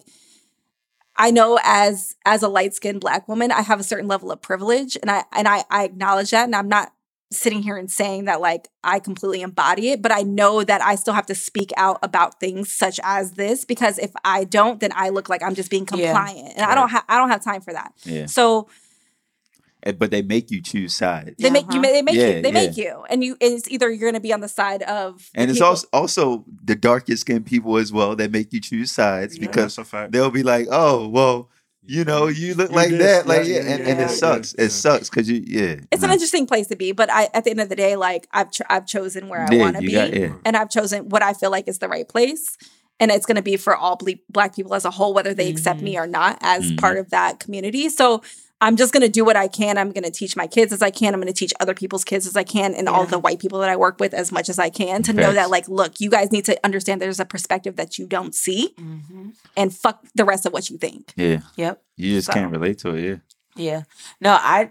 I 1.17 1.31
know 1.31 1.59
as 1.65 2.15
as 2.25 2.43
a 2.45 2.49
light 2.49 2.75
skinned 2.75 3.01
black 3.01 3.27
woman, 3.27 3.51
I 3.51 3.63
have 3.63 3.81
a 3.81 3.85
certain 3.85 4.07
level 4.07 4.31
of 4.31 4.41
privilege, 4.43 4.97
and 5.01 5.11
I 5.11 5.25
and 5.33 5.49
I 5.49 5.65
I 5.71 5.85
acknowledge 5.85 6.31
that, 6.31 6.45
and 6.45 6.55
I'm 6.55 6.69
not 6.69 6.93
sitting 7.37 7.63
here 7.63 7.77
and 7.77 7.91
saying 7.91 8.25
that 8.27 8.41
like 8.41 8.69
I 8.83 8.99
completely 8.99 9.43
embody 9.43 9.91
it, 9.91 10.03
but 10.03 10.13
I 10.13 10.23
know 10.23 10.65
that 10.65 10.81
I 10.83 10.95
still 10.95 11.15
have 11.15 11.27
to 11.27 11.35
speak 11.35 11.73
out 11.77 11.99
about 12.03 12.41
things 12.41 12.73
such 12.73 12.99
as 13.03 13.33
this 13.33 13.65
because 13.65 13.99
if 13.99 14.13
I 14.25 14.45
don't, 14.45 14.81
then 14.81 14.91
I 14.95 15.11
look 15.11 15.29
like 15.29 15.43
I'm 15.43 15.55
just 15.55 15.71
being 15.71 15.87
Yeah. 15.93 16.13
compliant, 16.13 16.55
and 16.57 16.65
I 16.67 16.75
don't 16.75 16.89
have 16.91 17.05
I 17.09 17.19
don't 17.19 17.31
have 17.31 17.43
time 17.45 17.61
for 17.61 17.73
that. 17.73 17.93
Yeah. 18.05 18.27
So 18.27 18.69
Eh, 19.87 19.93
But 19.93 20.11
they 20.11 20.23
make 20.23 20.51
you 20.51 20.63
choose 20.63 20.95
sides. 20.95 21.35
they 21.39 21.51
make 21.51 21.67
you 21.71 21.79
Uh-huh. 21.81 21.93
they 21.93 22.01
make 22.01 22.15
Yeah, 22.15 22.29
you 22.37 22.43
they 22.43 22.53
make 22.53 22.77
you, 22.79 23.05
and 23.11 23.23
you 23.23 23.37
it's 23.39 23.69
either 23.69 23.91
you're 23.91 24.01
going 24.01 24.15
to 24.15 24.21
be 24.29 24.33
on 24.33 24.41
the 24.41 24.49
side 24.49 24.83
of 24.85 25.29
And 25.35 25.51
it's 25.51 25.59
people- 25.59 25.69
also 25.69 25.87
also 25.93 26.45
the 26.65 26.75
darkest 26.75 27.21
skinned 27.21 27.45
people 27.45 27.77
as 27.77 27.93
well 27.93 28.17
that 28.17 28.31
make 28.31 28.51
you 28.55 28.61
choose 28.63 28.91
sides 28.91 29.37
Yeah, 29.37 29.43
because 29.43 29.77
that's 29.77 29.79
a 29.79 29.85
fact. 29.85 30.13
they'll 30.13 30.31
be 30.31 30.43
like, 30.43 30.69
oh, 30.71 31.07
well, 31.09 31.51
you 31.87 32.05
know, 32.05 32.27
you 32.29 32.55
look 32.55 32.71
You 32.71 32.77
like 32.77 32.91
this, 32.91 32.99
that. 33.01 33.27
Like, 33.27 33.47
yeah, 33.47 33.55
yeah, 33.57 33.63
yeah, 33.63 33.71
and, 33.75 33.81
and 33.89 33.99
yeah, 34.01 34.07
it 34.07 34.11
sucks. 34.11 34.55
yeah. 34.59 34.65
It 34.65 34.71
sucks 34.71 35.11
because 35.11 35.29
you, 35.31 35.43
yeah. 35.47 35.77
it's 35.93 36.03
an 36.03 36.11
interesting 36.11 36.47
place 36.47 36.67
to 36.69 36.77
be. 36.77 36.93
But 36.93 37.11
I 37.11 37.29
at 37.35 37.45
the 37.45 37.51
end 37.51 37.61
of 37.61 37.69
the 37.69 37.77
day, 37.77 37.97
like 37.97 38.27
I've 38.33 38.51
ch- 38.51 38.63
I've 38.71 38.87
chosen 38.87 39.29
where 39.29 39.41
I 39.51 39.57
want 39.57 39.77
to 39.77 39.83
be. 39.83 39.93
got- 39.93 40.15
yeah. 40.15 40.33
and 40.45 40.57
I've 40.57 40.71
chosen 40.71 41.09
what 41.09 41.23
I 41.23 41.33
feel 41.35 41.51
like 41.51 41.69
is 41.69 41.79
the 41.79 41.89
right 41.89 42.09
place. 42.09 42.57
And 43.01 43.11
it's 43.11 43.27
going 43.27 43.35
to 43.37 43.43
be 43.43 43.57
for 43.57 43.75
all 43.77 43.97
ble- 43.97 44.15
Black 44.31 44.55
people 44.55 44.73
as 44.73 44.85
a 44.85 44.91
whole, 44.91 45.13
whether 45.15 45.35
they 45.35 45.51
accept 45.51 45.79
Mm-hmm. 45.79 45.85
me 45.85 45.99
or 45.99 46.07
not 46.07 46.39
as 46.43 46.71
Mhm. 46.71 46.79
part 46.79 46.97
of 46.97 47.11
that 47.11 47.41
community. 47.41 47.89
So 47.89 48.23
I'm 48.65 48.77
just 48.77 48.93
going 48.93 49.03
to 49.03 49.09
do 49.09 49.25
what 49.25 49.37
I 49.37 49.47
can. 49.47 49.77
I'm 49.79 49.93
going 49.93 50.05
to 50.05 50.11
teach 50.11 50.37
my 50.37 50.47
kids 50.47 50.73
as 50.73 50.81
I 50.83 50.91
can. 50.91 51.13
I'm 51.15 51.21
going 51.21 51.33
to 51.33 51.39
teach 51.39 51.53
other 51.61 51.75
people's 51.75 52.03
kids 52.05 52.27
as 52.27 52.35
I 52.37 52.45
can, 52.45 52.75
and 52.75 52.89
all 52.89 53.05
the 53.05 53.19
white 53.19 53.39
people 53.39 53.59
that 53.61 53.69
I 53.69 53.77
work 53.77 54.01
with 54.01 54.15
as 54.15 54.33
much 54.33 54.49
as 54.49 54.59
I 54.59 54.71
can 54.71 55.03
to 55.05 55.13
know 55.13 55.33
that, 55.33 55.51
like, 55.51 55.69
look, 55.69 56.01
you 56.01 56.09
guys 56.11 56.33
need 56.33 56.47
to 56.47 56.59
understand 56.65 57.01
there's 57.03 57.21
a 57.21 57.25
perspective 57.25 57.77
that 57.77 57.99
you 57.99 58.07
don't 58.07 58.35
see, 58.35 58.75
Mhm. 58.79 59.35
and 59.57 59.75
fuck 59.75 60.05
the 60.15 60.25
rest 60.25 60.47
of 60.47 60.53
what 60.53 60.71
you 60.71 60.79
think. 60.79 61.13
Yeah. 61.17 61.41
Yep. 61.57 61.83
You 61.97 62.15
just 62.17 62.27
So- 62.29 62.33
can't 62.33 62.51
relate 62.51 62.79
to 62.79 62.95
it. 62.95 63.05
Yeah. 63.05 63.17
Yeah. 63.57 63.83
No, 64.21 64.33
I 64.41 64.71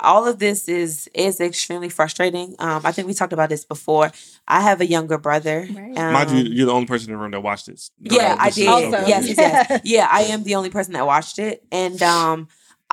all 0.00 0.26
of 0.26 0.38
this 0.38 0.68
is 0.68 1.08
is 1.14 1.40
extremely 1.40 1.88
frustrating. 1.88 2.56
Um, 2.58 2.80
I 2.84 2.90
think 2.92 3.06
we 3.06 3.14
talked 3.14 3.32
about 3.32 3.48
this 3.50 3.64
before. 3.64 4.10
I 4.48 4.60
have 4.62 4.80
a 4.80 4.86
younger 4.86 5.18
brother. 5.18 5.68
Right. 5.72 5.96
Um, 5.96 6.12
Mind 6.12 6.30
you, 6.32 6.44
you're 6.52 6.66
the 6.66 6.72
only 6.72 6.86
person 6.86 7.10
in 7.10 7.16
the 7.16 7.22
room 7.22 7.30
that 7.32 7.42
watched 7.42 7.66
this. 7.66 7.90
yeah, 8.00 8.34
I 8.38 8.46
This 8.46 8.54
did. 8.56 8.68
Also. 8.68 8.88
Yes, 9.06 9.28
yes, 9.28 9.36
yes. 9.38 9.80
Yeah, 9.84 10.08
I 10.10 10.22
am 10.22 10.42
the 10.42 10.54
only 10.56 10.70
person 10.70 10.94
that 10.94 11.06
watched 11.06 11.38
it. 11.38 11.64
And 11.70 12.02
um 12.02 12.48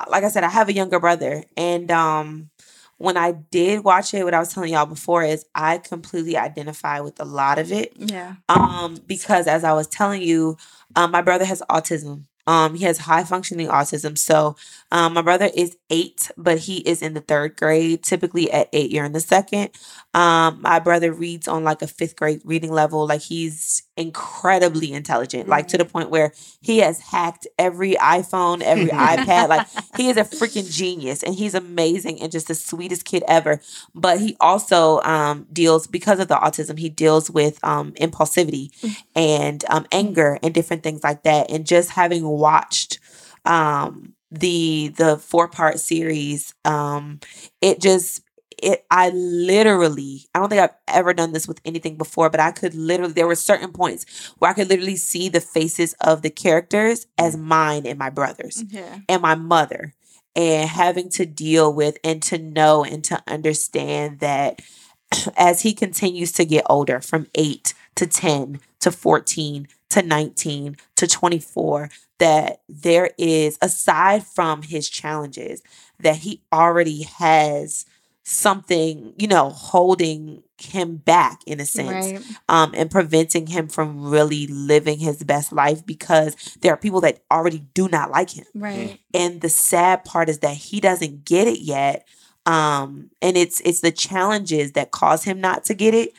like 0.08 0.24
I 0.24 0.28
said, 0.28 0.44
I 0.44 0.48
have 0.48 0.68
a 0.68 0.74
younger 0.74 1.00
brother. 1.00 1.44
And 1.56 1.90
um 1.90 2.50
when 2.96 3.16
I 3.16 3.32
did 3.32 3.84
watch 3.84 4.14
it, 4.14 4.24
what 4.24 4.34
I 4.34 4.38
was 4.38 4.52
telling 4.52 4.72
y'all 4.72 4.86
before 4.86 5.24
is 5.24 5.44
I 5.54 5.78
completely 5.78 6.36
identify 6.36 7.00
with 7.00 7.18
a 7.20 7.24
lot 7.24 7.58
of 7.58 7.72
it. 7.72 7.92
Yeah. 7.96 8.36
Um, 8.48 8.98
because 9.06 9.46
as 9.46 9.64
I 9.64 9.72
was 9.72 9.88
telling 9.88 10.22
you, 10.22 10.56
um, 10.94 11.10
my 11.10 11.20
brother 11.20 11.44
has 11.44 11.62
autism. 11.68 12.24
Um, 12.46 12.74
he 12.74 12.84
has 12.84 12.98
high 12.98 13.24
functioning 13.24 13.68
autism. 13.68 14.18
So 14.18 14.56
um, 14.92 15.14
my 15.14 15.22
brother 15.22 15.50
is 15.54 15.76
eight, 15.90 16.30
but 16.36 16.58
he 16.58 16.78
is 16.78 17.00
in 17.00 17.14
the 17.14 17.20
third 17.20 17.56
grade. 17.56 18.02
Typically 18.02 18.50
at 18.50 18.68
eight, 18.72 18.90
you're 18.90 19.04
in 19.04 19.12
the 19.12 19.20
second. 19.20 19.70
Um, 20.12 20.60
my 20.60 20.78
brother 20.78 21.12
reads 21.12 21.48
on 21.48 21.64
like 21.64 21.80
a 21.80 21.86
fifth 21.86 22.16
grade 22.16 22.42
reading 22.44 22.70
level. 22.70 23.06
Like 23.06 23.22
he's 23.22 23.82
incredibly 23.96 24.92
intelligent, 24.92 25.48
like 25.48 25.68
to 25.68 25.78
the 25.78 25.84
point 25.84 26.10
where 26.10 26.32
he 26.60 26.78
has 26.78 27.00
hacked 27.00 27.46
every 27.58 27.94
iPhone, 27.94 28.60
every 28.62 28.88
iPad. 28.90 29.48
Like 29.48 29.66
he 29.96 30.08
is 30.08 30.16
a 30.16 30.24
freaking 30.24 30.70
genius 30.70 31.22
and 31.22 31.34
he's 31.34 31.54
amazing 31.54 32.20
and 32.20 32.32
just 32.32 32.48
the 32.48 32.54
sweetest 32.54 33.04
kid 33.04 33.22
ever. 33.28 33.60
But 33.94 34.20
he 34.20 34.36
also 34.40 35.00
um, 35.02 35.46
deals, 35.52 35.86
because 35.86 36.18
of 36.18 36.28
the 36.28 36.36
autism, 36.36 36.78
he 36.78 36.88
deals 36.88 37.30
with 37.30 37.62
um, 37.64 37.92
impulsivity 37.92 38.70
and 39.14 39.64
um, 39.68 39.86
anger 39.92 40.38
and 40.42 40.52
different 40.52 40.82
things 40.82 41.04
like 41.04 41.22
that. 41.22 41.50
And 41.50 41.66
just 41.66 41.90
having 41.90 42.26
watched 42.26 42.98
um, 43.44 44.14
the 44.30 44.88
the 44.96 45.18
four 45.18 45.48
part 45.48 45.78
series, 45.78 46.54
um, 46.64 47.20
it 47.60 47.80
just 47.80 48.23
it 48.64 48.86
I 48.90 49.10
literally 49.10 50.26
I 50.34 50.38
don't 50.38 50.48
think 50.48 50.62
I've 50.62 50.74
ever 50.88 51.12
done 51.12 51.32
this 51.32 51.46
with 51.46 51.60
anything 51.64 51.96
before, 51.96 52.30
but 52.30 52.40
I 52.40 52.50
could 52.50 52.74
literally 52.74 53.12
there 53.12 53.26
were 53.26 53.34
certain 53.34 53.72
points 53.72 54.32
where 54.38 54.50
I 54.50 54.54
could 54.54 54.68
literally 54.68 54.96
see 54.96 55.28
the 55.28 55.40
faces 55.40 55.94
of 56.00 56.22
the 56.22 56.30
characters 56.30 57.06
as 57.18 57.36
mm. 57.36 57.42
mine 57.42 57.86
and 57.86 57.98
my 57.98 58.10
brothers 58.10 58.62
mm, 58.62 58.72
Yeah. 58.72 58.98
and 59.08 59.22
my 59.22 59.34
mother 59.34 59.94
and 60.36 60.68
having 60.68 61.08
to 61.10 61.26
deal 61.26 61.72
with 61.72 61.98
and 62.02 62.22
to 62.24 62.38
know 62.38 62.84
and 62.84 63.04
to 63.04 63.22
understand 63.26 64.20
that 64.20 64.60
as 65.36 65.62
he 65.62 65.72
continues 65.72 66.32
to 66.32 66.44
get 66.44 66.64
older 66.68 67.00
from 67.00 67.26
8 67.34 67.74
to 67.96 68.06
10 68.06 68.60
to 68.80 68.90
14 68.90 69.68
to 69.90 70.02
19 70.02 70.76
to 70.96 71.06
24 71.06 71.88
that 72.18 72.62
there 72.68 73.10
is 73.16 73.58
aside 73.62 74.26
from 74.26 74.62
his 74.62 74.88
challenges 74.88 75.62
that 76.00 76.16
he 76.18 76.42
already 76.52 77.02
has 77.02 77.86
something 78.26 79.12
you 79.18 79.26
know 79.28 79.50
holding 79.50 80.42
him 80.58 80.96
back 80.96 81.40
in 81.46 81.60
a 81.60 81.66
sense 81.66 82.12
Right. 82.12 82.22
um, 82.48 82.72
and 82.74 82.90
preventing 82.90 83.46
him 83.48 83.68
from 83.68 84.08
really 84.08 84.46
living 84.46 84.98
his 84.98 85.22
best 85.22 85.52
life 85.52 85.84
because 85.84 86.34
there 86.62 86.72
are 86.72 86.76
people 86.76 87.00
that 87.02 87.20
already 87.30 87.58
do 87.74 87.88
not 87.88 88.10
like 88.10 88.30
him. 88.30 88.46
Right. 88.54 88.98
And 89.12 89.40
the 89.42 89.48
sad 89.50 90.04
part 90.04 90.28
is 90.30 90.38
that 90.38 90.56
he 90.56 90.80
doesn't 90.80 91.24
get 91.26 91.48
it 91.48 91.60
yet. 91.60 92.06
Um, 92.46 93.10
and 93.20 93.36
it's 93.36 93.60
it's 93.60 93.80
the 93.80 93.90
challenges 93.92 94.72
that 94.72 94.90
cause 94.90 95.24
him 95.24 95.40
not 95.40 95.64
to 95.66 95.74
get 95.74 95.92
it, 95.92 96.14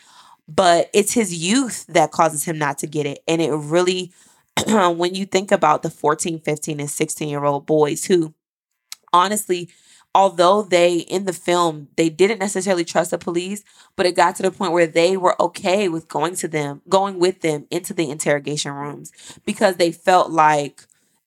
but 0.47 0.89
it's 0.93 1.13
his 1.13 1.33
youth 1.33 1.85
that 1.87 2.11
causes 2.11 2.43
him 2.43 2.57
not 2.59 2.77
to 2.79 2.87
get 2.87 3.05
it. 3.07 3.23
And 3.27 3.41
it 3.41 3.51
really 3.51 4.11
when 4.67 5.15
you 5.15 5.25
think 5.25 5.51
about 5.51 5.81
the 5.81 5.89
14, 5.89 6.39
15, 6.41 6.79
and 6.79 6.89
16 6.89 7.29
year 7.29 7.43
old 7.45 7.65
boys 7.65 8.05
who 8.05 8.33
honestly 9.13 9.69
although 10.15 10.63
they 10.63 10.95
in 10.99 11.25
the 11.25 11.33
film 11.33 11.89
they 11.97 12.09
didn't 12.09 12.39
necessarily 12.39 12.85
trust 12.85 13.11
the 13.11 13.17
police 13.17 13.63
but 13.97 14.05
it 14.05 14.15
got 14.15 14.35
to 14.35 14.41
the 14.41 14.49
point 14.49 14.71
where 14.71 14.87
they 14.87 15.17
were 15.17 15.39
okay 15.41 15.89
with 15.89 16.07
going 16.07 16.33
to 16.33 16.47
them 16.47 16.81
going 16.87 17.19
with 17.19 17.41
them 17.41 17.67
into 17.69 17.93
the 17.93 18.09
interrogation 18.09 18.71
rooms 18.71 19.11
because 19.45 19.75
they 19.75 19.91
felt 19.91 20.31
like 20.31 20.85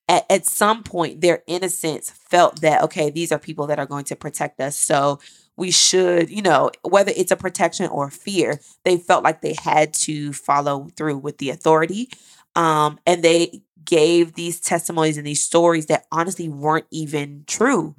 at, 0.08 0.24
at 0.30 0.46
some 0.46 0.82
point 0.82 1.20
their 1.20 1.42
innocence 1.46 2.10
felt 2.10 2.60
that 2.62 2.82
okay 2.82 3.10
these 3.10 3.30
are 3.30 3.38
people 3.38 3.66
that 3.66 3.78
are 3.78 3.86
going 3.86 4.04
to 4.04 4.16
protect 4.16 4.60
us. 4.60 4.76
So 4.76 5.20
we 5.56 5.70
should 5.70 6.30
you 6.30 6.42
know 6.42 6.70
whether 6.82 7.12
it's 7.14 7.30
a 7.30 7.36
protection 7.36 7.88
or 7.90 8.10
fear 8.10 8.58
they 8.84 8.96
felt 8.96 9.22
like 9.22 9.42
they 9.42 9.54
had 9.62 9.92
to 9.92 10.32
follow 10.32 10.88
through 10.96 11.18
with 11.18 11.38
the 11.38 11.50
authority. 11.50 12.08
Um, 12.56 12.98
and 13.06 13.22
they 13.22 13.62
gave 13.84 14.34
these 14.34 14.60
testimonies 14.60 15.16
and 15.16 15.26
these 15.26 15.42
stories 15.42 15.86
that 15.86 16.06
honestly 16.10 16.48
weren't 16.48 16.86
even 16.90 17.44
true 17.46 17.94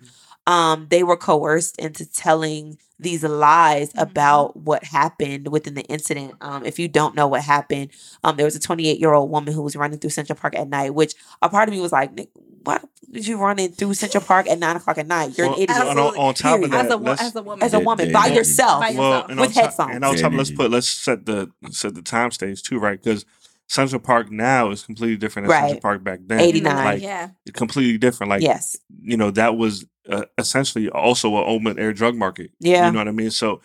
um, 0.49 0.87
they 0.89 1.03
were 1.03 1.17
coerced 1.17 1.77
into 1.79 2.05
telling 2.11 2.77
these 2.99 3.23
lies 3.23 3.93
Mhm. 3.93 4.01
about 4.01 4.57
what 4.57 4.83
happened 4.83 5.47
within 5.49 5.73
the 5.75 5.83
incident. 5.83 6.33
Um, 6.41 6.65
if 6.65 6.77
you 6.79 6.87
don't 6.89 7.15
know 7.15 7.27
what 7.27 7.41
happened, 7.43 7.91
um, 8.23 8.35
there 8.35 8.45
was 8.45 8.55
a 8.55 8.59
28 8.59 8.99
year 8.99 9.13
old 9.13 9.29
woman 9.29 9.53
who 9.53 9.61
was 9.61 9.75
running 9.75 9.99
through 9.99 10.09
Central 10.09 10.37
Park 10.37 10.55
at 10.57 10.67
night, 10.67 10.93
which 10.95 11.13
a 11.41 11.47
part 11.49 11.69
of 11.69 11.73
me 11.75 11.79
was 11.81 11.91
like, 11.93 12.13
"Nick, 12.13 12.29
what 12.65 12.83
did 13.09 13.25
you 13.25 13.37
running 13.37 13.71
through 13.71 13.93
Central 13.93 14.21
Park 14.23 14.49
at 14.49 14.59
nine 14.59 14.75
o'clock 14.75 14.97
at 14.97 15.07
night? 15.07 15.37
You're 15.37 15.47
Well, 15.47 15.55
an 15.55 15.61
idiot. 15.63 15.77
on, 15.81 15.97
on 15.97 16.33
top 16.33 16.61
of 16.61 16.71
that, 16.71 16.85
As 16.87 16.91
a 16.91 17.23
as 17.23 17.35
a 17.35 17.41
woman. 17.41 17.63
As 17.63 17.73
a 17.73 17.77
Yeah, 17.79 17.83
woman, 17.85 18.07
yeah, 18.07 18.13
by 18.21 18.27
yeah. 18.27 18.33
yourself. 18.33 18.81
By 18.81 18.89
yourself. 18.89 19.25
and 19.29 19.39
With 19.39 19.49
on 19.49 19.53
top, 19.53 19.63
headphones. 19.63 19.95
and 19.95 20.03
on 20.05 20.15
top, 20.17 20.33
let's 20.33 20.51
put 20.51 20.69
let's 20.71 20.87
set 20.89 21.25
the 21.25 21.49
set 21.71 21.95
the 21.95 22.01
time 22.01 22.31
stage 22.31 22.61
too, 22.63 22.79
right? 22.79 23.01
Because 23.01 23.23
Central 23.69 24.01
Park 24.01 24.31
now 24.31 24.71
is 24.71 24.83
completely 24.83 25.15
different 25.15 25.47
than 25.47 25.57
Central 25.57 25.79
Park 25.79 26.03
back 26.03 26.19
then. 26.25 26.39
89. 26.39 26.85
like 26.85 27.01
yeah. 27.01 27.29
completely 27.53 27.99
different. 27.99 28.31
Like 28.31 28.41
yes. 28.41 28.75
you 29.01 29.15
know, 29.15 29.29
that 29.31 29.57
was 29.57 29.85
uh, 30.09 30.25
essentially 30.39 30.89
also 30.89 31.37
an 31.37 31.43
open 31.45 31.79
air 31.79 31.93
drug 31.93 32.15
market. 32.15 32.51
Yeah. 32.59 32.87
you 32.87 32.91
know 32.91 32.97
what 32.97 33.07
I 33.07 33.11
mean. 33.11 33.29
So, 33.29 33.61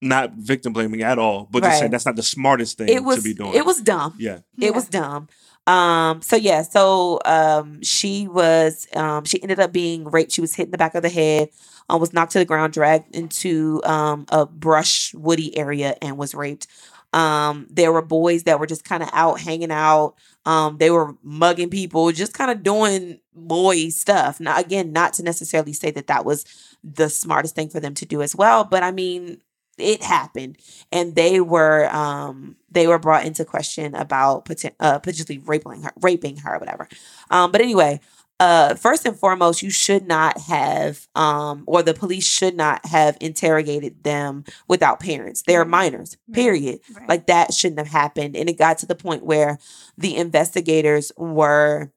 not 0.00 0.32
victim 0.32 0.72
blaming 0.72 1.02
at 1.02 1.18
all, 1.18 1.48
but 1.50 1.62
just 1.62 1.78
saying 1.78 1.90
that's 1.90 2.06
not 2.06 2.16
the 2.16 2.22
smartest 2.22 2.78
thing 2.78 2.88
It 2.88 3.04
was 3.04 3.16
to 3.18 3.22
be 3.22 3.34
doing. 3.34 3.54
it 3.54 3.64
was 3.64 3.80
dumb. 3.80 4.14
yeah. 4.18 4.40
It 4.58 4.74
was 4.74 4.88
dumb. 4.88 5.28
Um, 5.66 6.22
so 6.22 6.36
yeah, 6.36 6.62
so 6.62 7.18
um 7.24 7.82
she 7.82 8.28
was 8.28 8.86
um 8.94 9.24
she 9.24 9.42
ended 9.42 9.58
up 9.58 9.72
being 9.72 10.04
raped. 10.04 10.32
She 10.32 10.40
was 10.40 10.54
hit 10.54 10.66
in 10.66 10.70
the 10.70 10.78
back 10.78 10.94
of 10.94 11.02
the 11.02 11.08
head, 11.08 11.48
um, 11.88 12.00
was 12.00 12.12
knocked 12.12 12.32
to 12.32 12.38
the 12.38 12.44
ground, 12.44 12.72
dragged 12.72 13.14
into 13.14 13.82
um 13.84 14.26
a 14.28 14.46
brush 14.46 15.12
woody 15.14 15.56
area 15.58 15.96
and 16.00 16.16
was 16.16 16.34
raped. 16.34 16.68
Um, 17.16 17.66
there 17.70 17.92
were 17.92 18.02
boys 18.02 18.42
that 18.42 18.60
were 18.60 18.66
just 18.66 18.84
kind 18.84 19.02
of 19.02 19.08
out 19.14 19.40
hanging 19.40 19.70
out. 19.70 20.16
Um, 20.44 20.76
they 20.76 20.90
were 20.90 21.16
mugging 21.22 21.70
people, 21.70 22.12
just 22.12 22.34
kind 22.34 22.50
of 22.50 22.62
doing 22.62 23.20
boy 23.34 23.88
stuff. 23.88 24.38
Now, 24.38 24.58
again, 24.58 24.92
not 24.92 25.14
to 25.14 25.22
necessarily 25.22 25.72
say 25.72 25.90
that 25.92 26.08
that 26.08 26.26
was 26.26 26.44
the 26.84 27.08
smartest 27.08 27.54
thing 27.54 27.70
for 27.70 27.80
them 27.80 27.94
to 27.94 28.04
do 28.04 28.20
as 28.20 28.36
well, 28.36 28.64
but 28.64 28.82
I 28.82 28.92
mean, 28.92 29.40
it 29.78 30.02
happened, 30.02 30.58
and 30.92 31.14
they 31.14 31.40
were 31.40 31.88
um 31.94 32.56
they 32.70 32.86
were 32.86 32.98
brought 32.98 33.24
into 33.26 33.44
question 33.44 33.94
about 33.94 34.48
uh, 34.80 34.98
potentially 34.98 35.38
raping 35.38 35.82
her, 35.82 35.92
raping 36.00 36.36
her, 36.38 36.58
whatever. 36.58 36.88
Um, 37.30 37.50
but 37.52 37.60
anyway, 37.60 38.00
uh, 38.38 38.74
first 38.74 39.06
and 39.06 39.18
foremost, 39.18 39.62
you 39.62 39.70
should 39.70 40.06
not 40.06 40.38
have, 40.42 41.06
um, 41.14 41.64
or 41.66 41.82
the 41.82 41.94
police 41.94 42.26
should 42.26 42.54
not 42.54 42.84
have 42.86 43.16
interrogated 43.20 44.04
them 44.04 44.44
without 44.68 45.00
parents. 45.00 45.42
They're 45.46 45.64
minors, 45.64 46.16
Right. 46.28 46.34
period. 46.34 46.80
Right. 46.94 47.08
Like 47.08 47.26
that 47.28 47.54
shouldn't 47.54 47.78
have 47.78 47.88
happened. 47.88 48.36
And 48.36 48.48
it 48.50 48.58
got 48.58 48.78
to 48.78 48.86
the 48.86 48.94
point 48.94 49.24
where 49.24 49.58
the 49.96 50.16
investigators 50.16 51.12
were 51.16 51.90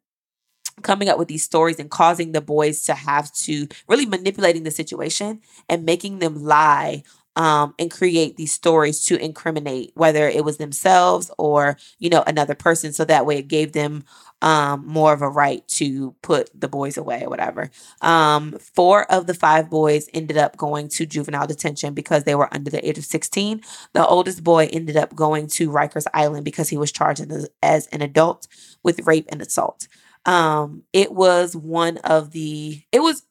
coming 0.82 1.10
up 1.10 1.18
with 1.20 1.28
these 1.28 1.44
stories 1.44 1.78
and 1.80 1.90
causing 1.90 2.32
the 2.32 2.41
boys 2.41 2.84
to 2.84 2.94
have 2.94 3.32
to 3.34 3.68
really 3.88 4.06
manipulating 4.06 4.64
the 4.64 4.72
situation 4.72 5.41
and 5.68 5.84
making 5.86 6.20
them 6.20 6.41
lie 6.44 7.03
um, 7.36 7.74
and 7.78 7.91
create 7.91 8.38
these 8.38 8.52
stories 8.53 9.03
to 9.06 9.18
incriminate 9.24 9.91
whether 9.95 10.28
it 10.28 10.44
was 10.45 10.57
themselves 10.57 11.30
or 11.38 11.78
you 11.99 12.10
know 12.10 12.24
another 12.28 12.56
person 12.56 12.94
so 12.94 13.03
that 13.06 13.26
way 13.26 13.38
it 13.38 13.48
gave 13.48 13.74
them 13.74 14.03
um, 14.41 14.86
more 14.88 15.14
of 15.14 15.22
a 15.22 15.30
right 15.30 15.68
to 15.68 16.16
put 16.22 16.49
the 16.60 16.68
boys 16.68 16.98
away 16.98 17.24
or 17.24 17.30
whatever. 17.30 17.70
Um, 18.02 18.53
four 18.60 19.10
of 19.11 19.28
the 19.28 19.34
five 19.34 19.70
boys 19.70 20.10
ended 20.14 20.38
up 20.38 20.57
going 20.57 20.88
to 20.90 21.06
juvenile 21.06 21.48
detention 21.48 21.94
because 21.94 22.24
they 22.24 22.36
were 22.36 22.53
under 22.53 22.72
the 22.72 22.88
age 22.88 22.98
of 22.98 23.06
16 23.06 23.61
the 23.94 24.06
oldest 24.06 24.44
boy 24.44 24.70
ended 24.72 24.95
up 24.98 25.16
going 25.16 25.48
to 25.48 25.70
rikers 25.70 26.06
island 26.14 26.45
because 26.45 26.70
he 26.70 26.78
was 26.78 26.91
charged 26.91 27.26
as, 27.61 27.88
an 27.88 28.02
adult 28.02 28.48
with 28.84 29.06
rape 29.06 29.28
and 29.30 29.41
assault. 29.41 29.88
Um 30.26 30.84
it 30.94 31.11
was 31.11 31.56
one 31.56 31.98
of 31.98 32.32
the 32.32 32.84
it 32.91 32.99
was 32.99 33.24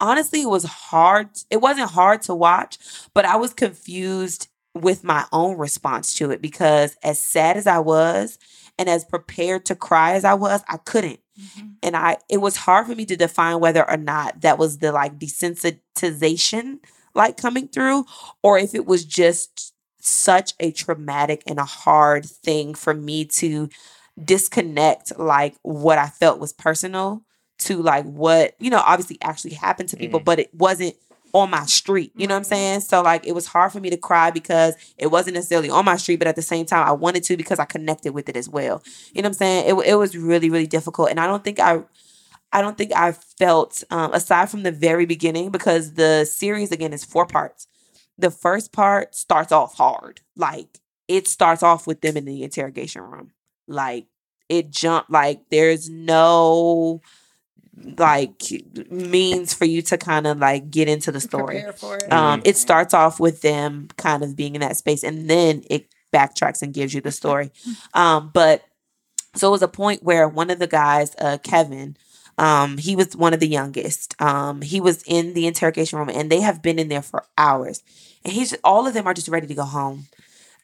honestly 0.00 0.42
it 0.42 0.48
was 0.48 0.64
hard 0.64 1.28
it 1.50 1.60
wasn't 1.60 1.90
hard 1.90 2.20
to 2.22 2.34
watch 2.34 2.78
but 3.14 3.24
i 3.24 3.34
was 3.36 3.54
confused 3.54 4.48
with 4.74 5.02
my 5.02 5.24
own 5.32 5.56
response 5.56 6.12
to 6.14 6.30
it 6.30 6.42
because 6.42 6.96
as 7.02 7.18
sad 7.18 7.56
as 7.56 7.66
i 7.66 7.78
was 7.78 8.38
and 8.78 8.88
as 8.88 9.04
prepared 9.04 9.64
to 9.66 9.74
cry 9.74 10.12
as 10.14 10.24
i 10.24 10.34
was 10.34 10.62
i 10.68 10.76
couldn't 10.78 11.20
Mm-hmm. 11.38 11.66
and 11.82 11.94
i 11.96 12.16
it 12.30 12.38
was 12.38 12.56
hard 12.56 12.86
for 12.86 12.94
me 12.94 13.04
to 13.04 13.14
define 13.14 13.60
whether 13.60 13.86
or 13.90 13.98
not 13.98 14.40
that 14.40 14.56
was 14.58 14.78
the 14.78 14.90
like 14.90 15.18
desensitization 15.18 16.78
like 17.14 17.36
coming 17.36 17.68
through 17.68 18.04
or 18.42 18.58
if 18.58 18.74
it 18.74 18.86
was 18.86 19.04
just 19.04 19.74
such 20.00 20.54
a 20.60 20.70
traumatic 20.72 21.42
and 21.46 21.58
a 21.58 21.64
hard 21.64 22.24
thing 22.24 22.74
for 22.74 22.94
me 22.94 23.24
to 23.26 23.68
disconnect 24.22 25.18
like 25.18 25.54
what 25.62 25.98
I 25.98 26.06
felt 26.08 26.38
was 26.40 26.52
personal 26.52 27.22
to 27.60 27.82
like 27.82 28.04
what, 28.04 28.54
you 28.60 28.70
know, 28.70 28.82
obviously 28.84 29.18
actually 29.22 29.54
happened 29.54 29.88
to 29.90 29.96
people, 29.96 30.20
Mhm. 30.20 30.24
but 30.24 30.38
it 30.38 30.54
wasn't 30.54 30.94
on 31.36 31.50
my 31.50 31.66
street. 31.66 32.12
You 32.16 32.26
know 32.26 32.34
what 32.34 32.38
I'm 32.38 32.44
saying? 32.44 32.80
So 32.80 33.02
like 33.02 33.26
it 33.26 33.34
was 33.34 33.46
hard 33.46 33.70
for 33.70 33.78
me 33.78 33.90
to 33.90 33.96
cry 33.96 34.30
because 34.30 34.74
it 34.96 35.08
wasn't 35.08 35.34
necessarily 35.34 35.68
on 35.68 35.84
my 35.84 35.96
street, 35.96 36.16
but 36.16 36.28
at 36.28 36.36
the 36.36 36.42
same 36.42 36.64
time 36.64 36.86
I 36.86 36.92
wanted 36.92 37.24
to 37.24 37.36
because 37.36 37.58
I 37.58 37.66
connected 37.66 38.12
with 38.12 38.28
it 38.28 38.36
as 38.36 38.48
well. 38.48 38.82
You 39.12 39.22
know 39.22 39.28
what 39.28 39.34
I'm 39.34 39.34
saying? 39.34 39.68
It 39.68 39.86
it 39.86 39.94
was 39.96 40.16
really 40.16 40.48
really 40.48 40.66
difficult 40.66 41.10
and 41.10 41.20
I 41.20 41.26
don't 41.26 41.44
think 41.44 41.60
I 41.60 41.82
I 42.52 42.62
don't 42.62 42.78
think 42.78 42.92
I 42.94 43.12
felt 43.12 43.84
um, 43.90 44.14
aside 44.14 44.48
from 44.48 44.62
the 44.62 44.72
very 44.72 45.04
beginning 45.04 45.50
because 45.50 45.94
the 45.94 46.24
series 46.24 46.72
again 46.72 46.92
is 46.94 47.04
four 47.04 47.26
parts. 47.26 47.66
The 48.16 48.30
first 48.30 48.72
part 48.72 49.14
starts 49.14 49.52
off 49.52 49.74
hard. 49.74 50.22
Like 50.36 50.80
it 51.06 51.28
starts 51.28 51.62
off 51.62 51.86
with 51.86 52.00
them 52.00 52.16
in 52.16 52.24
the 52.24 52.42
interrogation 52.44 53.02
room. 53.02 53.32
Like 53.68 54.06
it 54.48 54.70
jumped 54.70 55.10
like 55.10 55.42
there's 55.50 55.90
no 55.90 57.02
like 57.98 58.42
means 58.90 59.52
for 59.54 59.64
you 59.64 59.82
to 59.82 59.98
kind 59.98 60.26
of 60.26 60.38
like 60.38 60.70
get 60.70 60.88
into 60.88 61.12
the 61.12 61.20
story. 61.20 61.64
For 61.76 61.96
it. 61.96 62.12
Um, 62.12 62.40
Mhm. 62.40 62.46
it 62.46 62.56
starts 62.56 62.94
off 62.94 63.20
with 63.20 63.42
them 63.42 63.88
kind 63.96 64.22
of 64.22 64.34
being 64.36 64.54
in 64.54 64.60
that 64.62 64.76
space, 64.76 65.02
and 65.04 65.28
then 65.28 65.62
it 65.68 65.88
backtracks 66.12 66.62
and 66.62 66.72
gives 66.72 66.94
you 66.94 67.00
the 67.00 67.12
story. 67.12 67.50
Um, 67.92 68.30
but 68.32 68.62
so 69.34 69.48
it 69.48 69.50
was 69.50 69.62
a 69.62 69.68
point 69.68 70.02
where 70.02 70.28
one 70.28 70.50
of 70.50 70.58
the 70.58 70.66
guys, 70.66 71.14
uh, 71.18 71.36
Kevin, 71.42 71.96
um, 72.38 72.78
he 72.78 72.96
was 72.96 73.14
one 73.16 73.34
of 73.34 73.40
the 73.40 73.48
youngest. 73.48 74.14
Um, 74.20 74.62
he 74.62 74.80
was 74.80 75.02
in 75.06 75.34
the 75.34 75.46
interrogation 75.46 75.98
room, 75.98 76.08
and 76.08 76.30
they 76.30 76.40
have 76.40 76.62
been 76.62 76.78
in 76.78 76.88
there 76.88 77.02
for 77.02 77.24
hours. 77.36 77.82
And 78.24 78.32
he's 78.32 78.54
all 78.64 78.86
of 78.86 78.94
them 78.94 79.06
are 79.06 79.14
just 79.14 79.28
ready 79.28 79.46
to 79.46 79.54
go 79.54 79.64
home. 79.64 80.06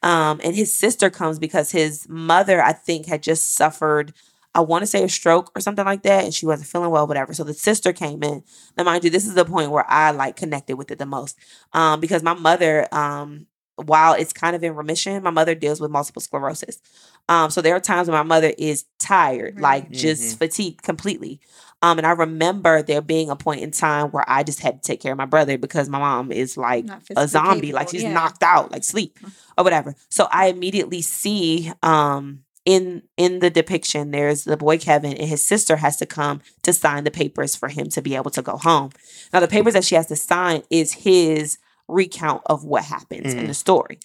Um, 0.03 0.41
and 0.43 0.57
his 0.57 0.73
sister 0.73 1.11
comes 1.11 1.39
because 1.39 1.71
his 1.71 2.09
mother, 2.09 2.63
I 2.63 2.73
think, 2.73 3.07
had 3.07 3.23
just 3.23 3.55
suffered. 3.55 4.13
I 4.55 4.61
want 4.61 4.83
to 4.83 4.87
say 4.87 5.03
a 5.03 5.09
stroke 5.09 5.51
or 5.57 5.61
something 5.61 5.85
like 5.85 6.03
that, 6.03 6.24
and 6.24 6.35
she 6.35 6.47
wasn't 6.47 6.69
feeling 6.69 6.91
well, 6.91 7.07
whatever. 7.07 7.33
So 7.33 7.45
the 7.45 7.55
sister 7.55 7.93
came 7.93 8.23
in. 8.23 8.43
Now, 8.77 8.85
mind 8.85 9.05
you, 9.05 9.11
this 9.11 9.27
is 9.27 9.35
the 9.35 9.45
point 9.45 9.70
where 9.70 9.89
I 9.91 10.11
like 10.11 10.37
connected 10.37 10.77
with 10.77 10.91
it 10.91 10.99
the 10.99 11.07
most, 11.07 11.39
um, 11.73 12.01
because 12.01 12.23
my 12.23 12.35
mother, 12.35 12.87
um, 12.93 13.47
while 13.77 14.12
it's 14.12 14.35
kind 14.35 14.55
of 14.55 14.62
in 14.62 14.74
remission, 14.77 15.23
my 15.23 15.31
mother 15.31 15.55
deals 15.55 15.81
with 15.81 15.91
multiple 15.91 16.20
sclerosis. 16.20 16.81
Um, 17.29 17.51
so 17.51 17.62
there 17.62 17.74
are 17.74 17.81
times 17.81 18.09
when 18.09 18.16
my 18.16 18.23
mother 18.23 18.53
is 18.59 18.85
tired, 18.99 19.59
like 19.61 19.85
Right. 19.85 19.93
just 19.93 20.39
fatigued 20.39 20.83
completely. 20.83 21.41
Um, 21.81 21.99
and 21.99 22.07
I 22.07 22.11
remember 22.12 22.83
there 22.83 23.01
being 23.01 23.31
a 23.31 23.35
point 23.37 23.62
in 23.62 23.70
time 23.70 24.11
where 24.11 24.24
I 24.29 24.45
just 24.45 24.61
had 24.61 24.83
to 24.83 24.87
take 24.87 25.01
care 25.01 25.12
of 25.12 25.19
my 25.19 25.24
brother 25.24 25.59
because 25.59 25.89
my 25.89 25.99
mom 25.99 26.31
is 26.31 26.57
like 26.57 26.85
a 26.89 27.01
physically 27.01 27.27
zombie, 27.27 27.73
like 27.73 27.89
she's 27.89 28.03
yeah. 28.03 28.12
knocked 28.12 28.43
out, 28.43 28.70
like 28.70 28.85
sleep 28.85 29.19
or 29.59 29.65
whatever. 29.65 29.95
So 30.09 30.29
I 30.31 30.47
immediately 30.47 31.03
see 31.03 31.73
um 31.83 32.45
in 32.65 33.03
in 33.17 33.41
the 33.41 33.51
depiction 33.51 34.13
there's 34.13 34.45
the 34.45 34.57
boy 34.57 34.79
Kevin 34.79 35.15
and 35.15 35.29
his 35.29 35.45
sister 35.45 35.77
has 35.77 35.97
to 35.97 36.07
come 36.07 36.41
to 36.63 36.73
sign 36.73 37.03
the 37.05 37.11
papers 37.11 37.57
for 37.57 37.69
him 37.69 37.89
to 37.89 38.01
be 38.01 38.15
able 38.15 38.31
to 38.31 38.43
go 38.43 38.57
home. 38.57 38.91
Now 39.33 39.41
the 39.41 39.49
papers 39.49 39.73
that 39.75 39.85
she 39.85 39.97
has 39.97 40.07
to 40.07 40.17
sign 40.17 40.63
is 40.71 40.93
his 40.93 41.59
recount 41.89 42.43
of 42.47 42.65
what 42.65 42.85
happens 42.85 43.35
in 43.35 43.41
Mhm. 43.45 43.49
the 43.49 43.55
story. 43.55 43.99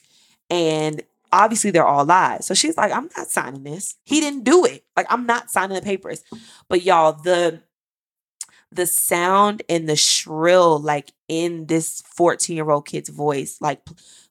And 0.50 1.04
obviously 1.32 1.70
they're 1.72 1.86
all 1.86 2.06
lies. 2.06 2.46
So 2.48 2.54
she's 2.56 2.78
like, 2.78 2.92
I'm 2.92 3.10
not 3.16 3.30
signing 3.30 3.64
this. 3.64 3.96
He 4.06 4.20
didn't 4.20 4.44
do 4.44 4.66
it. 4.66 4.84
Like 4.96 5.06
I'm 5.10 5.26
not 5.28 5.52
signing 5.52 5.76
the 5.76 5.82
papers. 5.82 6.24
But 6.68 6.84
y'all, 6.84 7.14
the 7.14 7.62
the 8.72 8.86
sound 8.88 9.62
and 9.70 9.88
the 9.88 9.96
shrill, 9.96 10.78
like 10.80 11.12
in 11.30 11.68
this 11.68 12.02
14 12.16 12.56
year 12.56 12.70
old 12.70 12.86
kid's 12.86 13.08
voice, 13.10 13.58
like, 13.62 13.82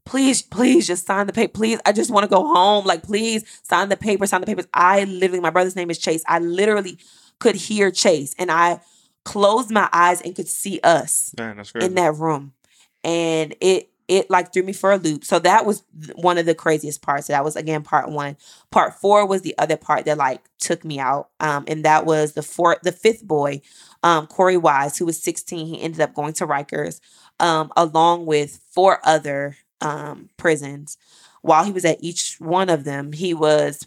please, 0.07 0.41
please 0.41 0.87
just 0.87 1.07
sign 1.07 1.27
the 1.27 1.33
paper. 1.35 1.53
Please, 1.53 1.79
I 1.85 1.93
just 1.93 2.11
want 2.11 2.25
to 2.25 2.35
go 2.35 2.43
home. 2.47 2.87
Like, 2.87 3.03
please 3.03 3.45
sign 3.63 3.91
the 3.91 3.97
paper, 3.97 4.27
sign 4.27 4.41
the 4.41 4.47
papers. 4.47 4.67
I 4.73 5.05
literally, 5.05 5.41
my 5.41 5.51
brother's 5.51 5.77
name 5.77 5.91
is 5.91 5.99
Chase. 5.99 6.25
I 6.27 6.39
literally 6.39 6.99
could 7.39 7.57
hear 7.57 7.91
Chase 7.91 8.35
and 8.39 8.51
I 8.51 8.81
closed 9.25 9.71
my 9.71 9.89
eyes 9.93 10.23
and 10.23 10.35
could 10.35 10.49
see 10.49 10.81
us 10.83 11.35
Man, 11.37 11.63
in 11.81 11.95
that 11.97 12.15
room 12.15 12.55
and 13.03 13.55
it 13.61 13.91
it 14.09 14.31
like 14.31 14.53
threw 14.53 14.63
me 14.63 14.73
for 14.73 14.93
a 14.93 14.99
loop 14.99 15.25
so 15.25 15.41
that 15.41 15.67
was 15.67 15.83
one 16.15 16.39
of 16.39 16.47
the 16.47 16.55
craziest 16.55 17.03
parts 17.03 17.27
that 17.27 17.43
was 17.43 17.57
again 17.57 17.83
part 17.83 18.09
one 18.09 18.37
part 18.71 18.95
four 18.95 19.27
was 19.27 19.43
the 19.43 19.55
other 19.59 19.77
part 19.77 20.05
that 20.05 20.17
like 20.17 20.43
took 20.59 20.85
me 20.85 21.01
out 21.01 21.31
um 21.41 21.65
and 21.67 21.85
that 21.85 22.07
was 22.07 22.35
the 22.35 22.43
fourth 22.43 22.79
the 22.83 22.93
fifth 22.93 23.27
boy 23.27 23.61
um 24.05 24.29
Korey 24.29 24.61
Wise 24.61 24.97
who 24.97 25.05
was 25.05 25.21
16 25.21 25.67
he 25.67 25.83
ended 25.83 26.01
up 26.01 26.15
going 26.15 26.33
to 26.35 26.47
rikers 26.47 27.01
um 27.41 27.73
along 27.77 28.27
with 28.27 28.61
four 28.71 29.01
other 29.03 29.57
um 29.81 30.29
prisons 30.37 30.97
while 31.43 31.65
he 31.65 31.73
was 31.73 31.85
at 31.85 31.99
each 32.01 32.37
one 32.39 32.69
of 32.69 32.85
them 32.85 33.13
he 33.13 33.35
was 33.35 33.87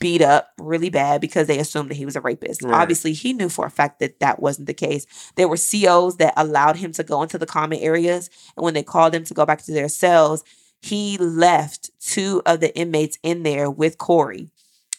beat 0.00 0.22
up 0.22 0.52
really 0.58 0.90
bad 0.90 1.20
because 1.20 1.46
they 1.46 1.58
assumed 1.58 1.90
that 1.90 1.96
he 1.96 2.04
was 2.04 2.16
a 2.16 2.20
rapist. 2.20 2.62
Right. 2.62 2.74
Obviously, 2.74 3.12
he 3.12 3.32
knew 3.32 3.48
for 3.48 3.66
a 3.66 3.70
fact 3.70 4.00
that 4.00 4.20
that 4.20 4.40
wasn't 4.40 4.66
the 4.66 4.74
case. 4.74 5.06
There 5.36 5.48
were 5.48 5.56
COs 5.56 6.16
that 6.16 6.34
allowed 6.36 6.76
him 6.76 6.92
to 6.92 7.04
go 7.04 7.22
into 7.22 7.38
the 7.38 7.46
common 7.46 7.78
areas, 7.78 8.28
and 8.56 8.64
when 8.64 8.74
they 8.74 8.82
called 8.82 9.14
him 9.14 9.24
to 9.24 9.34
go 9.34 9.46
back 9.46 9.62
to 9.62 9.72
their 9.72 9.88
cells, 9.88 10.42
he 10.80 11.16
left 11.18 11.90
two 12.00 12.42
of 12.46 12.60
the 12.60 12.76
inmates 12.76 13.18
in 13.22 13.42
there 13.42 13.70
with 13.70 13.98
Korey. 13.98 14.50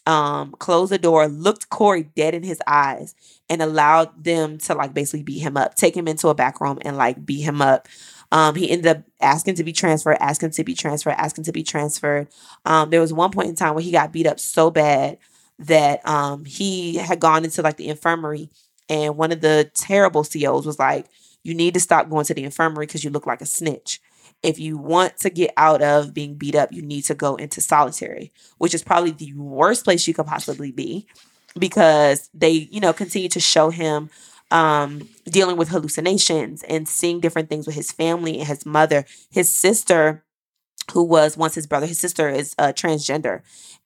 Um, 0.06 0.56
closed 0.58 0.92
the 0.92 0.98
door, 0.98 1.28
looked 1.28 1.70
Korey 1.70 2.10
dead 2.16 2.34
in 2.34 2.44
his 2.44 2.62
eyes, 2.66 3.16
and 3.50 3.62
allowed 3.62 4.24
them 4.24 4.58
to 4.60 4.74
like 4.74 4.94
basically 4.94 5.24
beat 5.24 5.40
him 5.40 5.58
up, 5.58 5.76
take 5.76 5.96
him 5.96 6.08
into 6.08 6.30
a 6.30 6.36
back 6.36 6.62
room 6.62 6.80
and 6.84 6.98
like 6.98 7.26
beat 7.26 7.42
him 7.42 7.62
up. 7.62 7.88
Um, 8.32 8.56
he 8.56 8.70
ended 8.70 8.88
up 8.88 9.04
asking 9.22 9.56
to 9.56 9.64
be 9.64 9.74
transferred, 9.74 10.18
asking 10.20 10.52
to 10.52 10.64
be 10.64 10.74
transferred, 10.74 11.16
asking 11.18 11.46
to 11.46 11.52
be 11.52 11.64
transferred. 11.64 12.28
Um, 12.66 12.90
there 12.90 13.02
was 13.02 13.14
one 13.14 13.32
point 13.32 13.50
in 13.50 13.56
time 13.56 13.74
where 13.74 13.84
he 13.84 13.92
got 13.92 14.14
beat 14.14 14.28
up 14.28 14.40
so 14.40 14.70
bad 14.70 15.18
that 15.60 16.08
um, 16.08 16.46
he 16.46 16.96
had 16.96 17.20
gone 17.20 17.44
into 17.44 17.62
like 17.62 17.78
the 17.78 17.88
infirmary, 17.90 18.50
and 18.88 19.18
one 19.18 19.32
of 19.32 19.42
the 19.42 19.70
terrible 19.74 20.24
COs 20.24 20.66
was 20.66 20.80
like, 20.80 21.08
"You 21.44 21.54
need 21.54 21.74
to 21.74 21.80
stop 21.80 22.10
going 22.10 22.26
to 22.26 22.34
the 22.34 22.44
infirmary 22.44 22.86
because 22.86 23.04
you 23.04 23.10
look 23.10 23.26
like 23.26 23.42
a 23.42 23.46
snitch. 23.46 24.00
If 24.42 24.58
you 24.58 24.78
want 24.78 25.18
to 25.18 25.30
get 25.30 25.52
out 25.58 25.82
of 25.82 26.14
being 26.14 26.36
beat 26.36 26.56
up, 26.56 26.72
you 26.72 26.82
need 26.82 27.04
to 27.06 27.16
go 27.16 27.36
into 27.36 27.62
solitary, 27.62 28.32
which 28.58 28.74
is 28.74 28.84
probably 28.84 29.12
the 29.12 29.34
worst 29.34 29.84
place 29.84 30.08
you 30.08 30.14
could 30.14 30.28
possibly 30.28 30.72
be." 30.72 31.08
Because 31.58 32.30
they, 32.34 32.52
you 32.52 32.80
know, 32.80 32.94
continue 32.94 33.28
to 33.30 33.40
show 33.40 33.72
him 33.72 34.12
um 34.52 35.08
dealing 35.26 35.58
with 35.58 35.70
hallucinations 35.70 36.64
and 36.64 36.88
seeing 36.88 37.20
different 37.20 37.50
things 37.50 37.68
with 37.68 37.76
his 37.76 37.92
family 37.92 38.40
and 38.40 38.48
his 38.48 38.66
mother 38.66 39.06
his 39.30 39.54
sister 39.54 40.24
who 40.94 41.04
was 41.04 41.38
once 41.38 41.56
his 41.56 41.68
brother 41.68 41.86
his 41.86 42.00
sister 42.00 42.30
is 42.30 42.56
uh, 42.58 42.74
transgender. 42.74 43.42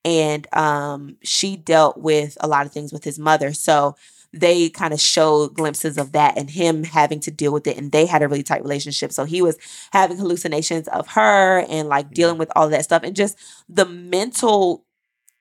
And 0.06 0.48
um 0.53 1.18
she 1.23 1.56
dealt 1.57 1.98
with 1.98 2.38
a 2.40 2.48
lot 2.48 2.65
of 2.65 2.72
things 2.72 2.94
with 2.94 3.03
his 3.03 3.19
mother. 3.19 3.53
So 3.53 3.95
they 4.34 4.69
kind 4.69 4.94
of 4.94 4.99
showed 4.99 5.53
glimpses 5.53 5.98
of 5.98 6.11
that 6.14 6.38
and 6.38 6.49
him 6.49 6.84
having 6.84 7.19
to 7.22 7.31
deal 7.31 7.53
with 7.53 7.68
it. 7.68 7.77
And 7.77 7.91
they 7.91 8.07
had 8.07 8.23
a 8.23 8.27
really 8.27 8.41
tight 8.41 8.64
relationship. 8.64 9.11
So 9.11 9.26
he 9.26 9.41
was 9.44 9.57
having 9.91 10.18
hallucinations 10.18 10.88
of 10.88 11.07
her 11.10 11.60
and 11.69 11.88
like 11.88 12.11
dealing 12.11 12.40
with 12.40 12.52
all 12.56 12.68
that 12.69 12.84
stuff. 12.84 13.03
And 13.03 13.15
just 13.15 13.38
the 13.69 13.85
mental 13.85 14.85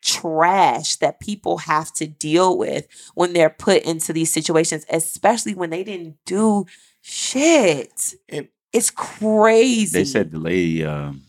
trash 0.03 0.97
that 0.97 1.21
people 1.21 1.59
have 1.59 1.93
to 1.95 2.07
deal 2.07 2.59
with 2.59 2.87
when 3.15 3.33
they're 3.33 3.51
put 3.51 3.83
into 3.83 4.13
these 4.13 4.33
situations, 4.33 4.85
especially 4.91 5.55
when 5.55 5.71
they 5.71 5.85
didn't 5.85 6.17
do 6.27 6.67
shit. 7.01 8.15
And- 8.29 8.49
it's 8.73 8.91
crazy. 8.91 9.99
They 9.99 10.05
said 10.07 10.31
the 10.31 10.39
lady, 10.39 10.85
um, 10.85 11.23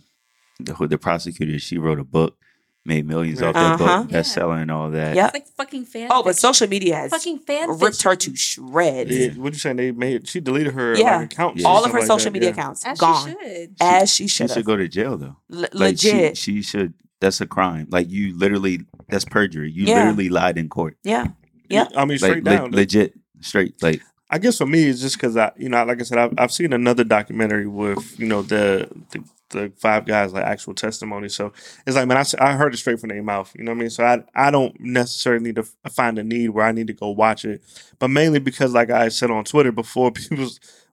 the, 0.60 0.74
who- 0.74 0.88
the 0.88 0.98
prosecutor, 0.98 1.60
she 1.60 1.78
wrote 1.78 2.00
a 2.00 2.04
book 2.06 2.38
made 2.86 3.06
millions 3.08 3.41
off 3.41 3.56
Uh-huh. 3.56 3.78
that 3.78 3.80
book, 4.04 4.12
Yeah. 4.12 4.20
bestseller 4.20 4.62
and 4.62 4.70
all 4.70 4.90
that. 4.91 5.16
Yeah, 5.16 5.30
like 5.34 5.48
fucking 5.56 5.86
fan. 5.86 6.10
Oh, 6.12 6.22
but 6.22 6.36
social 6.36 6.68
media 6.68 6.95
has 6.95 7.12
fucking 7.12 7.40
fan 7.40 7.78
ripped 7.80 8.02
her 8.04 8.14
to 8.16 8.36
shreds. 8.36 9.10
Yeah, 9.12 9.30
what 9.36 9.54
you 9.54 9.60
saying? 9.60 9.78
They 9.78 9.91
made 9.94 10.28
she 10.28 10.41
deleted 10.41 10.74
her 10.74 10.94
Yeah. 10.98 11.18
like, 11.20 11.32
account. 11.34 11.58
Yeah. 11.60 11.68
All 11.68 11.86
of 11.86 11.91
her 11.94 12.00
like 12.00 12.08
social 12.08 12.26
that, 12.26 12.34
media 12.34 12.50
yeah. 12.50 12.54
accounts 12.54 12.86
As 12.86 12.98
gone 13.00 13.26
she 13.26 13.32
should. 13.48 13.76
as 13.80 14.14
she 14.14 14.24
should. 14.28 14.32
She 14.32 14.48
should 14.48 14.52
should 14.52 14.66
go 14.66 14.76
to 14.76 14.88
jail 14.90 15.18
though. 15.18 15.38
Le- 15.50 15.68
Like 15.72 15.98
she, 16.00 16.12
legit. 16.12 16.38
she 16.38 16.62
should. 16.62 16.94
That's 17.24 17.41
a 17.41 17.48
crime. 17.48 17.88
Like 17.90 18.10
you 18.10 18.38
literally, 18.38 18.82
that's 19.10 19.26
perjury. 19.26 19.72
You 19.72 19.86
Yeah. 19.86 20.00
literally 20.00 20.30
lied 20.30 20.58
in 20.58 20.70
court. 20.70 20.98
yeah. 21.04 21.28
Yeah. 21.70 21.88
I 21.95 22.06
mean, 22.06 22.18
straight 22.20 22.44
Like 22.44 22.54
le- 22.54 22.58
down. 22.64 22.72
legit, 22.72 23.14
straight. 23.40 23.82
Like 23.82 24.02
I 24.30 24.38
guess 24.40 24.58
for 24.58 24.66
me, 24.66 24.84
it's 24.90 25.00
just 25.02 25.16
because 25.16 25.38
I, 25.38 25.52
you 25.58 25.70
know, 25.70 25.84
like 25.86 26.00
I 26.02 26.04
said, 26.04 26.18
I've, 26.18 26.34
I've 26.38 26.52
seen 26.52 26.74
another 26.74 27.04
documentary 27.04 27.68
with, 27.68 28.20
you 28.20 28.26
know, 28.28 28.41
the, 28.41 28.90
the 29.12 29.24
the 29.50 29.72
five 29.78 30.06
guys 30.06 30.34
like 30.34 30.44
actual 30.44 30.74
testimony. 30.74 31.30
So 31.30 31.54
it's 31.86 31.95
like, 31.95 32.08
man, 32.08 32.18
I, 32.18 32.26
I 32.40 32.54
heard 32.54 32.74
it 32.74 32.78
straight 32.78 33.00
from 33.00 33.10
their 33.10 33.22
mouth. 33.24 33.52
You 33.56 33.64
know 33.64 33.72
what 33.72 33.78
I 33.78 33.82
mean? 33.82 33.90
So 33.91 34.04
I 34.04 34.24
I 34.36 34.52
don't 34.52 34.78
necessarily 34.80 35.44
need 35.44 35.56
to 35.56 35.64
find 35.91 36.18
a 36.20 36.24
need 36.24 36.50
where 36.50 36.66
I 36.66 36.72
need 36.74 36.88
to 36.88 36.94
go 36.94 37.10
watch 37.12 37.45
it, 37.45 37.62
but 38.00 38.10
mainly 38.10 38.40
because, 38.40 38.74
like 38.74 38.90
I 38.90 39.08
said 39.10 39.32
on 39.32 39.44
Twitter 39.45 39.72
before 39.72 40.12
people, 40.20 40.50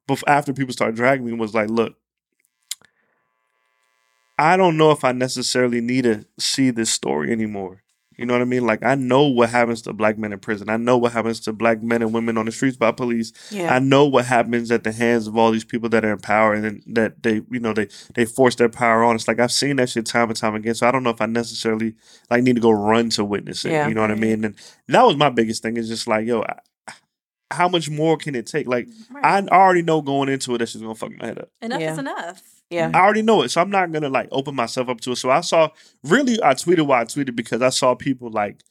before 0.06 0.28
after 0.28 0.52
people 0.52 0.72
start 0.72 0.94
dragging 0.94 1.26
me, 1.26 1.32
was 1.32 1.54
like, 1.54 1.68
look. 1.70 1.96
I 4.40 4.56
don't 4.56 4.76
know 4.76 4.90
if 4.90 5.04
I 5.04 5.12
necessarily 5.12 5.80
need 5.80 6.04
to 6.04 6.24
see 6.38 6.70
this 6.70 6.90
story 6.90 7.30
anymore. 7.30 7.82
You 8.16 8.26
know 8.26 8.34
what 8.34 8.42
I 8.42 8.46
mean? 8.46 8.66
Like 8.66 8.82
I 8.82 8.94
know 8.96 9.22
what 9.26 9.48
happens 9.48 9.80
to 9.82 9.92
black 9.94 10.18
men 10.18 10.32
in 10.32 10.38
prison. 10.40 10.68
I 10.68 10.76
know 10.76 10.98
what 10.98 11.12
happens 11.12 11.40
to 11.40 11.52
black 11.54 11.82
men 11.82 12.02
and 12.02 12.12
women 12.12 12.36
on 12.36 12.44
the 12.46 12.52
streets 12.52 12.76
by 12.76 12.92
police. 12.92 13.32
Yeah. 13.50 13.74
I 13.74 13.78
know 13.78 14.04
what 14.06 14.26
happens 14.26 14.70
at 14.70 14.84
the 14.84 14.92
hands 14.92 15.26
of 15.26 15.38
all 15.38 15.50
these 15.50 15.64
people 15.64 15.88
that 15.90 16.04
are 16.04 16.12
in 16.12 16.18
power 16.18 16.52
and 16.52 16.64
then 16.64 16.82
that 16.88 17.22
they, 17.22 17.42
you 17.50 17.60
know, 17.60 17.72
they 17.72 17.88
they 18.14 18.26
force 18.26 18.56
their 18.56 18.68
power 18.68 19.04
on. 19.04 19.14
It's 19.16 19.26
like 19.26 19.40
I've 19.40 19.52
seen 19.52 19.76
that 19.76 19.88
shit 19.88 20.04
time 20.04 20.28
and 20.28 20.36
time 20.36 20.54
again. 20.54 20.74
So 20.74 20.86
I 20.86 20.90
don't 20.90 21.02
know 21.02 21.10
if 21.10 21.20
I 21.22 21.26
necessarily 21.26 21.94
like 22.30 22.42
need 22.42 22.56
to 22.56 22.60
go 22.62 22.70
run 22.72 23.08
to 23.10 23.24
witness 23.24 23.64
it. 23.64 23.72
Yeah. 23.72 23.88
You 23.88 23.94
know 23.94 24.02
what 24.02 24.10
I 24.10 24.16
mean? 24.16 24.44
And 24.44 24.54
that 24.88 25.02
was 25.02 25.16
my 25.16 25.30
biggest 25.30 25.62
thing. 25.62 25.78
Is 25.78 25.88
just 25.88 26.06
like, 26.06 26.26
yo, 26.26 26.42
I, 26.42 26.58
how 27.50 27.68
much 27.68 27.88
more 27.88 28.16
can 28.18 28.34
it 28.34 28.46
take? 28.46 28.66
Like 28.66 28.86
Right. 29.10 29.24
I 29.24 29.46
already 29.48 29.82
know 29.82 30.02
going 30.02 30.28
into 30.28 30.54
it 30.54 30.58
that 30.58 30.68
she's 30.68 30.82
gonna 30.82 30.94
fuck 30.94 31.12
my 31.18 31.26
head 31.26 31.38
up. 31.38 31.48
enough 31.62 31.80
Yeah. 31.80 31.92
is 31.92 31.98
enough. 31.98 32.42
Yeah. 32.70 32.90
I 32.94 33.00
already 33.00 33.22
know 33.22 33.42
it, 33.42 33.50
so 33.50 33.60
I'm 33.60 33.70
not 33.70 33.90
gonna 33.92 34.08
like 34.08 34.28
open 34.32 34.54
myself 34.54 34.88
up 34.88 35.00
to 35.02 35.12
it. 35.12 35.16
So 35.16 35.30
I 35.30 35.40
saw 35.42 35.68
really 36.04 36.42
I 36.42 36.54
tweeted 36.54 36.86
why 36.86 37.00
I 37.00 37.04
tweeted 37.04 37.36
because 37.36 37.60
I 37.62 37.70
saw 37.70 37.94
people 37.94 38.30
like 38.30 38.62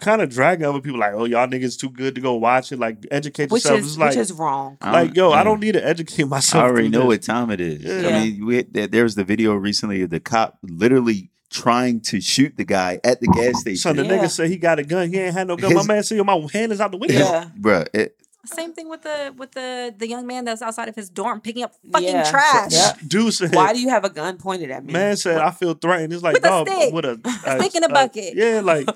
kind 0.00 0.22
of 0.22 0.30
dragging 0.30 0.64
other 0.64 0.80
people 0.80 1.00
like, 1.00 1.12
oh 1.14 1.24
y'all 1.24 1.48
niggas 1.48 1.76
too 1.78 1.90
good 1.90 2.14
to 2.14 2.20
go 2.20 2.34
watch 2.34 2.70
it. 2.70 2.78
Like 2.78 2.98
educate 3.10 3.50
Which 3.50 3.64
yourself. 3.64 3.80
is 3.80 3.86
It's 3.88 3.98
like 3.98 4.10
which 4.10 4.18
is 4.18 4.32
wrong. 4.32 4.78
Like 4.80 5.12
don't- 5.12 5.32
yo, 5.32 5.32
I 5.32 5.42
don't 5.42 5.60
need 5.60 5.72
to 5.72 5.84
educate 5.84 6.24
myself. 6.28 6.62
I 6.64 6.66
already 6.68 6.88
know 6.88 7.00
this. 7.00 7.06
what 7.08 7.22
time 7.22 7.50
it 7.50 7.60
is. 7.60 7.82
Yeah. 7.82 8.08
I 8.08 8.20
mean, 8.24 8.46
we, 8.46 8.62
there, 8.62 8.86
there 8.86 9.02
was 9.02 9.16
the 9.16 9.24
video 9.24 9.54
recently 9.54 10.02
of 10.02 10.10
the 10.10 10.20
cop 10.20 10.58
literally 10.62 11.30
trying 11.50 11.98
to 12.02 12.20
shoot 12.20 12.56
the 12.56 12.64
guy 12.64 13.00
at 13.02 13.20
the 13.20 13.26
gas 13.26 13.60
station. 13.60 13.76
Son, 13.78 13.96
the 13.96 14.04
Yeah. 14.04 14.18
nigga 14.22 14.30
said 14.30 14.50
he 14.50 14.56
got 14.58 14.78
a 14.78 14.84
gun. 14.84 15.08
He 15.08 15.18
ain't 15.18 15.32
had 15.34 15.48
no 15.48 15.56
gun. 15.56 15.70
His- 15.72 15.86
my 15.88 15.94
man 15.94 16.02
said, 16.04 16.16
yo, 16.18 16.24
my 16.24 16.46
hand 16.52 16.70
is 16.72 16.80
out 16.80 16.92
the 16.92 16.96
window. 16.98 17.16
Yeah. 17.18 17.48
Bruh, 17.58 17.86
it, 17.94 18.17
Same 18.46 18.72
thing 18.72 18.88
with 18.88 19.02
the 19.02 19.34
with 19.36 19.52
the 19.52 19.94
the 19.98 20.08
young 20.08 20.26
man 20.26 20.44
that's 20.44 20.62
outside 20.62 20.88
of 20.88 20.94
his 20.96 21.10
dorm 21.10 21.40
picking 21.40 21.64
up 21.64 21.74
fucking 21.92 22.08
Yeah. 22.08 22.30
trash. 22.30 22.70
Yeah. 22.72 22.92
Dude 23.06 23.34
said, 23.34 23.54
Why 23.54 23.72
do 23.72 23.80
you 23.80 23.88
have 23.90 24.04
a 24.04 24.10
gun 24.10 24.36
pointed 24.38 24.70
at 24.70 24.84
me? 24.84 24.92
man 24.92 25.16
said, 25.16 25.38
I 25.38 25.50
feel 25.50 25.74
threatened. 25.74 26.12
It's 26.12 26.22
like, 26.22 26.34
With 26.34 26.44
a 26.44 26.48
dog, 26.48 26.68
stick. 26.68 26.94
with 26.94 27.04
a, 27.04 27.58
stick 27.60 27.74
in 27.74 27.84
a 27.84 27.88
bucket. 27.88 28.34
yeah, 28.36 28.60
like 28.62 28.88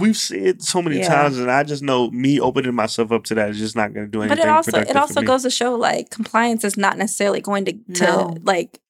we've 0.00 0.16
seen 0.16 0.46
it 0.46 0.62
so 0.62 0.80
many 0.82 0.98
Yeah. 0.98 1.08
times, 1.08 1.38
and 1.38 1.50
I 1.50 1.62
just 1.62 1.82
know 1.82 2.10
me 2.10 2.40
opening 2.40 2.74
myself 2.74 3.12
up 3.12 3.24
to 3.24 3.34
that 3.36 3.50
is 3.50 3.58
just 3.58 3.76
not 3.76 3.92
going 3.92 4.06
to 4.06 4.10
do 4.10 4.22
anything. 4.22 4.38
But 4.38 4.44
it 4.44 4.50
also 4.50 4.70
productive 4.72 4.90
it 4.90 4.92
for 4.94 5.00
also 5.00 5.20
me. 5.20 5.26
goes 5.26 5.42
to 5.42 5.50
show 5.50 5.74
like 5.74 6.10
compliance 6.10 6.64
is 6.64 6.76
not 6.76 6.96
necessarily 6.96 7.40
going 7.42 7.66
to 7.66 7.72
to 7.94 8.02
No. 8.04 8.36
like 8.42 8.80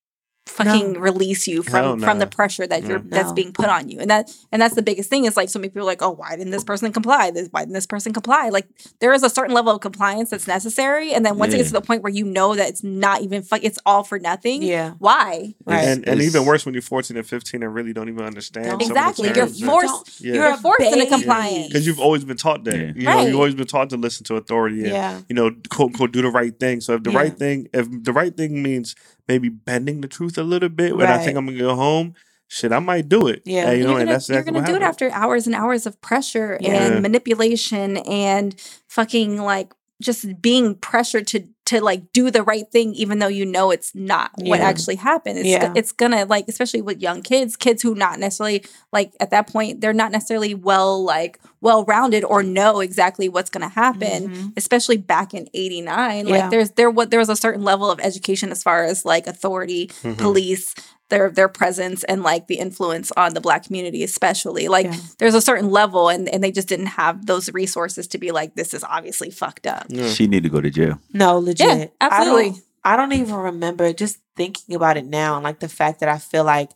fucking 0.56 0.94
No. 0.94 1.00
release 1.00 1.46
you 1.46 1.62
Hell 1.62 1.92
from 1.92 2.00
from 2.00 2.18
the 2.18 2.26
pressure 2.26 2.66
that 2.66 2.84
you're 2.84 2.98
mm. 3.00 3.10
No. 3.10 3.16
that's 3.16 3.32
being 3.32 3.52
put 3.52 3.66
on 3.66 3.88
you. 3.88 4.00
And 4.00 4.10
that 4.10 4.30
and 4.50 4.60
that's 4.60 4.74
the 4.74 4.82
biggest 4.82 5.10
thing 5.10 5.24
is 5.26 5.36
like 5.36 5.48
so 5.48 5.58
many 5.58 5.68
people 5.68 5.82
are 5.82 5.84
like, 5.84 6.02
"Oh, 6.02 6.10
why 6.10 6.36
didn't 6.36 6.50
this 6.50 6.64
person 6.64 6.92
comply? 6.92 7.30
This 7.30 7.48
why 7.50 7.60
didn't 7.62 7.74
this 7.74 7.86
person 7.86 8.12
comply?" 8.12 8.48
Like 8.48 8.66
there 9.00 9.12
is 9.12 9.22
a 9.22 9.30
certain 9.30 9.54
level 9.54 9.74
of 9.74 9.80
compliance 9.80 10.30
that's 10.30 10.46
necessary 10.46 11.12
and 11.12 11.24
then 11.24 11.38
once 11.38 11.52
it 11.54 11.58
gets 11.58 11.68
to 11.70 11.74
the 11.74 11.80
point 11.80 12.02
where 12.02 12.12
you 12.12 12.24
know 12.24 12.54
that 12.54 12.68
it's 12.68 12.82
not 12.82 13.22
even 13.22 13.42
fuck 13.42 13.60
it's 13.62 13.78
all 13.86 14.02
for 14.02 14.18
nothing. 14.18 14.62
Yeah. 14.62 14.92
Why? 14.98 15.54
Right. 15.64 15.84
and, 15.84 16.08
and 16.08 16.20
It's- 16.20 16.34
even 16.34 16.46
worse 16.46 16.64
when 16.64 16.74
you're 16.74 16.82
14 16.82 17.16
and 17.16 17.26
15 17.26 17.62
and 17.62 17.74
really 17.74 17.92
don't 17.92 18.08
even 18.08 18.24
understand. 18.24 18.66
Don't. 18.66 18.82
Exactly. 18.82 19.30
You're 19.34 19.46
forced 19.46 19.88
don't- 19.88 20.20
Yeah. 20.20 20.34
you're 20.34 20.56
forced 20.56 20.80
into 20.92 21.06
compliance. 21.06 21.68
because 21.68 21.86
you've 21.86 22.00
always 22.00 22.24
been 22.24 22.36
taught 22.36 22.64
that. 22.64 22.74
Yeah. 22.76 22.92
You 22.94 23.02
know, 23.02 23.10
Right. 23.10 23.26
you've 23.28 23.36
always 23.36 23.54
been 23.54 23.66
taught 23.66 23.90
to 23.90 23.96
listen 23.96 24.24
to 24.24 24.36
authority 24.36 24.80
and 24.84 24.92
Yeah. 24.92 25.20
you 25.28 25.34
know, 25.34 25.50
quote 25.68 25.88
unquote, 25.90 26.12
do 26.12 26.22
the 26.22 26.30
right 26.30 26.58
thing. 26.58 26.80
So 26.80 26.94
if 26.94 27.02
the 27.02 27.10
Yeah. 27.12 27.18
right 27.18 27.36
thing, 27.38 27.68
if 27.72 27.86
the 27.90 28.12
right 28.12 28.36
thing 28.36 28.62
means 28.62 28.94
maybe 29.28 29.48
bending 29.48 30.00
the 30.00 30.08
truth 30.08 30.38
a 30.38 30.42
little 30.42 30.68
bit, 30.68 30.96
when 30.96 31.06
I 31.06 31.18
think 31.18 31.36
I'm 31.36 31.46
gonna 31.46 31.58
go 31.58 31.74
home, 31.74 32.14
shit, 32.48 32.72
I 32.72 32.78
might 32.78 33.08
do 33.08 33.26
it. 33.28 33.42
Yeah. 33.44 33.70
And, 33.70 33.78
you 33.78 33.84
know, 33.84 33.90
you're 33.90 33.98
gonna, 34.00 34.12
that's 34.12 34.28
you're 34.28 34.42
gonna 34.42 34.64
do 34.64 34.76
it 34.76 34.82
after 34.82 35.10
hours 35.10 35.46
and 35.46 35.54
hours 35.54 35.86
of 35.86 36.00
pressure 36.00 36.58
Yeah. 36.60 36.92
and 36.92 37.02
manipulation 37.02 37.96
and 37.98 38.54
fucking 38.88 39.38
like 39.40 39.74
just 40.00 40.40
being 40.42 40.74
pressured 40.76 41.26
to 41.28 41.48
to 41.66 41.80
like 41.82 42.12
do 42.12 42.30
the 42.30 42.42
right 42.42 42.70
thing 42.70 42.94
even 42.94 43.18
though 43.18 43.26
you 43.28 43.44
know 43.44 43.70
it's 43.70 43.94
not 43.94 44.30
what 44.38 44.60
actually 44.60 44.94
happened 44.96 45.38
it's, 45.38 45.48
Yeah. 45.48 45.72
it's 45.76 45.92
gonna 45.92 46.24
like 46.24 46.46
especially 46.48 46.80
with 46.80 47.00
young 47.02 47.22
kids 47.22 47.56
kids 47.56 47.82
who 47.82 47.94
not 47.94 48.18
necessarily 48.18 48.64
like 48.92 49.12
at 49.20 49.30
that 49.30 49.48
point 49.48 49.80
they're 49.80 49.92
not 49.92 50.12
necessarily 50.12 50.54
well 50.54 51.02
like 51.04 51.38
well 51.60 51.84
rounded 51.84 52.22
or 52.24 52.42
know 52.42 52.80
exactly 52.80 53.28
what's 53.28 53.50
gonna 53.50 53.68
happen 53.68 54.28
Mhm. 54.28 54.52
especially 54.56 54.96
back 54.96 55.34
in 55.34 55.48
89 55.54 56.26
Yeah. 56.28 56.36
like 56.42 56.50
there's 56.50 56.70
there 56.72 56.90
what 56.90 57.10
there 57.10 57.20
was 57.20 57.28
a 57.28 57.36
certain 57.36 57.62
level 57.64 57.90
of 57.90 57.98
education 58.00 58.50
as 58.52 58.62
far 58.62 58.84
as 58.84 59.04
like 59.04 59.26
authority 59.26 59.88
Mhm. 60.02 60.18
police 60.18 60.74
their 61.08 61.30
their 61.30 61.48
presence 61.48 62.02
and 62.04 62.22
like 62.22 62.46
the 62.48 62.56
influence 62.56 63.12
on 63.16 63.34
the 63.34 63.40
black 63.40 63.64
community 63.64 64.02
especially 64.02 64.66
like 64.68 64.86
Yeah. 64.86 64.96
there's 65.18 65.34
a 65.34 65.40
certain 65.40 65.70
level 65.70 66.08
and 66.08 66.28
and 66.28 66.42
they 66.42 66.50
just 66.52 66.68
didn't 66.68 66.86
have 66.86 67.26
those 67.26 67.52
resources 67.52 68.06
to 68.08 68.18
be 68.18 68.32
like 68.32 68.54
this 68.56 68.74
is 68.74 68.82
obviously 68.82 69.30
fucked 69.30 69.66
up 69.66 69.86
Yeah. 69.88 70.08
she 70.08 70.26
need 70.26 70.42
to 70.42 70.48
go 70.48 70.60
to 70.60 70.70
jail. 70.70 70.98
No, 71.12 71.38
legit. 71.38 71.94
absolutely. 72.00 72.46
I 72.46 72.48
don't, 72.50 72.62
I 72.84 72.96
don't 72.96 73.12
even 73.12 73.34
remember 73.34 73.92
just 73.92 74.18
thinking 74.36 74.74
about 74.74 74.96
it 74.96 75.04
now. 75.06 75.34
and 75.36 75.44
Like 75.44 75.60
the 75.60 75.68
fact 75.68 76.00
that 76.00 76.08
I 76.08 76.18
feel 76.18 76.44
like 76.44 76.70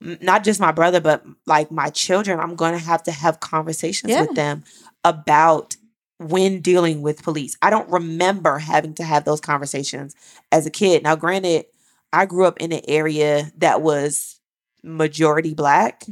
not 0.00 0.42
just 0.42 0.58
my 0.60 0.72
brother, 0.72 1.00
but 1.00 1.24
like 1.46 1.70
my 1.70 1.88
children, 1.90 2.40
I'm 2.40 2.56
going 2.56 2.72
to 2.72 2.84
have 2.84 3.02
to 3.04 3.12
have 3.12 3.38
conversations 3.38 4.10
Yeah. 4.10 4.22
with 4.22 4.34
them 4.34 4.64
about 5.04 5.76
when 6.18 6.60
dealing 6.60 7.02
with 7.02 7.22
police. 7.22 7.56
I 7.62 7.70
don't 7.70 7.88
remember 7.88 8.58
having 8.58 8.94
to 8.94 9.04
have 9.04 9.24
those 9.24 9.40
conversations 9.40 10.14
as 10.50 10.66
a 10.66 10.70
kid. 10.70 11.02
Now, 11.04 11.14
granted, 11.16 11.66
I 12.12 12.26
grew 12.26 12.44
up 12.46 12.58
in 12.60 12.72
an 12.72 12.82
area 12.88 13.50
that 13.58 13.82
was 13.82 14.38
majority 14.82 15.54
black. 15.54 16.04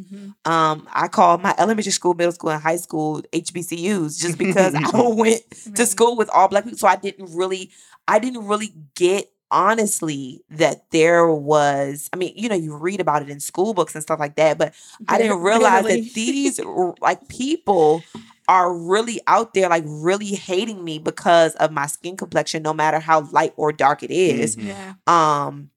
Um, 0.45 0.89
I 0.93 1.09
called 1.09 1.43
my 1.43 1.55
elementary 1.59 1.93
school, 1.93 2.15
middle 2.15 2.33
school, 2.33 2.51
and 2.51 2.63
high 2.63 2.77
school 2.77 3.23
HBCUs 3.33 4.19
just 4.21 4.39
because 4.39 4.75
I 4.77 4.91
went 4.95 5.43
to 5.75 5.85
school 5.87 6.17
with 6.17 6.31
all 6.31 6.49
black 6.49 6.65
people. 6.65 6.79
So 6.79 6.89
I 6.89 6.97
didn't 6.97 7.35
really, 7.37 7.71
I 8.09 8.19
didn't 8.19 8.47
really 8.47 8.73
get 8.95 9.31
honestly 9.51 10.43
that 10.51 10.91
there 10.93 11.29
was. 11.29 12.09
I 12.13 12.17
mean, 12.17 12.33
you 12.37 12.49
know, 12.49 12.55
you 12.55 12.77
read 12.77 13.01
about 13.01 13.23
it 13.23 13.29
in 13.31 13.41
school 13.41 13.75
books 13.75 13.95
and 13.95 14.03
stuff 14.03 14.21
like 14.21 14.37
that, 14.37 14.57
but 14.59 14.73
I 15.09 15.19
didn't 15.19 15.41
realize 15.41 15.85
that 15.87 16.11
these 16.15 16.61
like 17.01 17.29
people 17.29 18.05
are 18.49 18.73
really 18.75 19.21
out 19.27 19.53
there, 19.55 19.69
like 19.69 19.85
really 19.87 20.35
hating 20.35 20.83
me 20.85 20.99
because 20.99 21.55
of 21.57 21.71
my 21.73 21.87
skin 21.87 22.17
complexion, 22.17 22.63
no 22.63 22.73
matter 22.73 22.99
how 23.01 23.29
light 23.33 23.53
or 23.57 23.73
dark 23.73 24.03
it 24.03 24.11
is 24.11 24.57
Mhm. 24.57 24.67
yeah 24.67 24.95
um 25.07 25.71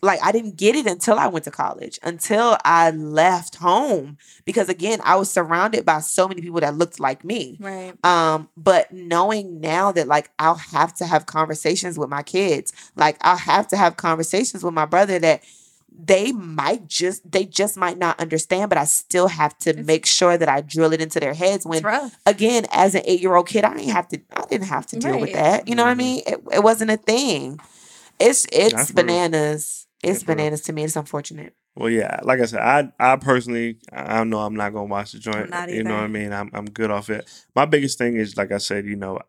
like 0.00 0.20
I 0.22 0.30
didn't 0.32 0.56
get 0.56 0.76
it 0.76 0.86
until 0.86 1.18
I 1.18 1.26
went 1.26 1.44
to 1.46 1.50
college, 1.50 1.98
until 2.02 2.56
I 2.64 2.90
left 2.90 3.56
home 3.56 4.16
because 4.44 4.68
again, 4.68 5.00
I 5.02 5.16
was 5.16 5.30
surrounded 5.30 5.84
by 5.84 6.00
so 6.00 6.28
many 6.28 6.40
people 6.40 6.60
that 6.60 6.76
looked 6.76 7.00
like 7.00 7.24
me. 7.24 7.56
right 7.60 7.94
Um 8.04 8.48
but 8.56 8.92
knowing 8.92 9.60
now 9.60 9.90
that 9.92 10.06
like 10.06 10.30
I'll 10.38 10.54
have 10.56 10.94
to 10.94 11.06
have 11.06 11.26
conversations 11.26 11.98
with 11.98 12.08
my 12.08 12.22
kids, 12.22 12.72
like 12.96 13.16
I'll 13.22 13.36
have 13.36 13.66
to 13.68 13.76
have 13.76 13.96
conversations 13.96 14.62
with 14.62 14.74
my 14.74 14.84
brother 14.86 15.18
that 15.18 15.42
they 16.00 16.30
might 16.30 16.86
just 16.86 17.28
they 17.28 17.44
just 17.44 17.76
might 17.76 17.98
not 17.98 18.20
understand, 18.20 18.68
but 18.68 18.78
I 18.78 18.84
still 18.84 19.26
have 19.26 19.58
to 19.60 19.70
It's- 19.70 19.84
make 19.86 20.06
sure 20.06 20.38
that 20.38 20.48
I 20.48 20.60
drill 20.60 20.92
it 20.92 21.00
into 21.00 21.18
their 21.18 21.34
heads 21.34 21.66
when 21.66 21.82
again, 22.24 22.66
as 22.70 22.94
an 22.94 23.02
eight 23.04 23.20
year 23.20 23.34
old 23.34 23.48
kid, 23.48 23.64
I 23.64 23.74
didn't 23.74 23.88
have 23.90 24.06
to. 24.08 24.20
I 24.36 24.42
didn't 24.42 24.68
have 24.68 24.86
to 24.88 24.96
deal 25.00 25.18
with 25.18 25.32
that. 25.32 25.66
You 25.66 25.74
know 25.74 25.82
what 25.82 25.90
I 25.90 25.94
Mhm. 25.94 25.98
mean? 25.98 26.22
It, 26.24 26.40
it 26.52 26.62
wasn't 26.62 26.92
a 26.92 26.96
thing. 26.98 27.58
It's 28.20 28.46
it's 28.52 28.74
That's 28.74 28.90
real. 28.90 28.96
bananas. 29.06 29.86
It's 30.02 30.22
bananas 30.22 30.62
to 30.62 30.72
me. 30.72 30.84
It's 30.84 30.96
unfortunate. 30.96 31.54
Well, 31.74 31.90
yeah, 31.90 32.20
like 32.22 32.40
I 32.40 32.46
said, 32.46 32.60
I 32.60 32.92
I 32.98 33.16
personally 33.16 33.78
I 33.92 34.24
know 34.24 34.40
I'm 34.40 34.56
not 34.56 34.72
gonna 34.72 34.86
watch 34.86 35.12
the 35.12 35.18
joint. 35.18 35.50
not 35.50 35.70
you 35.70 35.84
know 35.84 35.94
what 35.94 36.04
I 36.04 36.08
mean? 36.08 36.32
I'm 36.32 36.50
I'm 36.52 36.66
good 36.66 36.90
off 36.90 37.08
it. 37.10 37.28
My 37.54 37.66
biggest 37.66 37.98
thing 37.98 38.16
is 38.16 38.36
like 38.36 38.52
I 38.52 38.58
said, 38.58 38.86
you 38.86 38.96
know, 38.96 39.20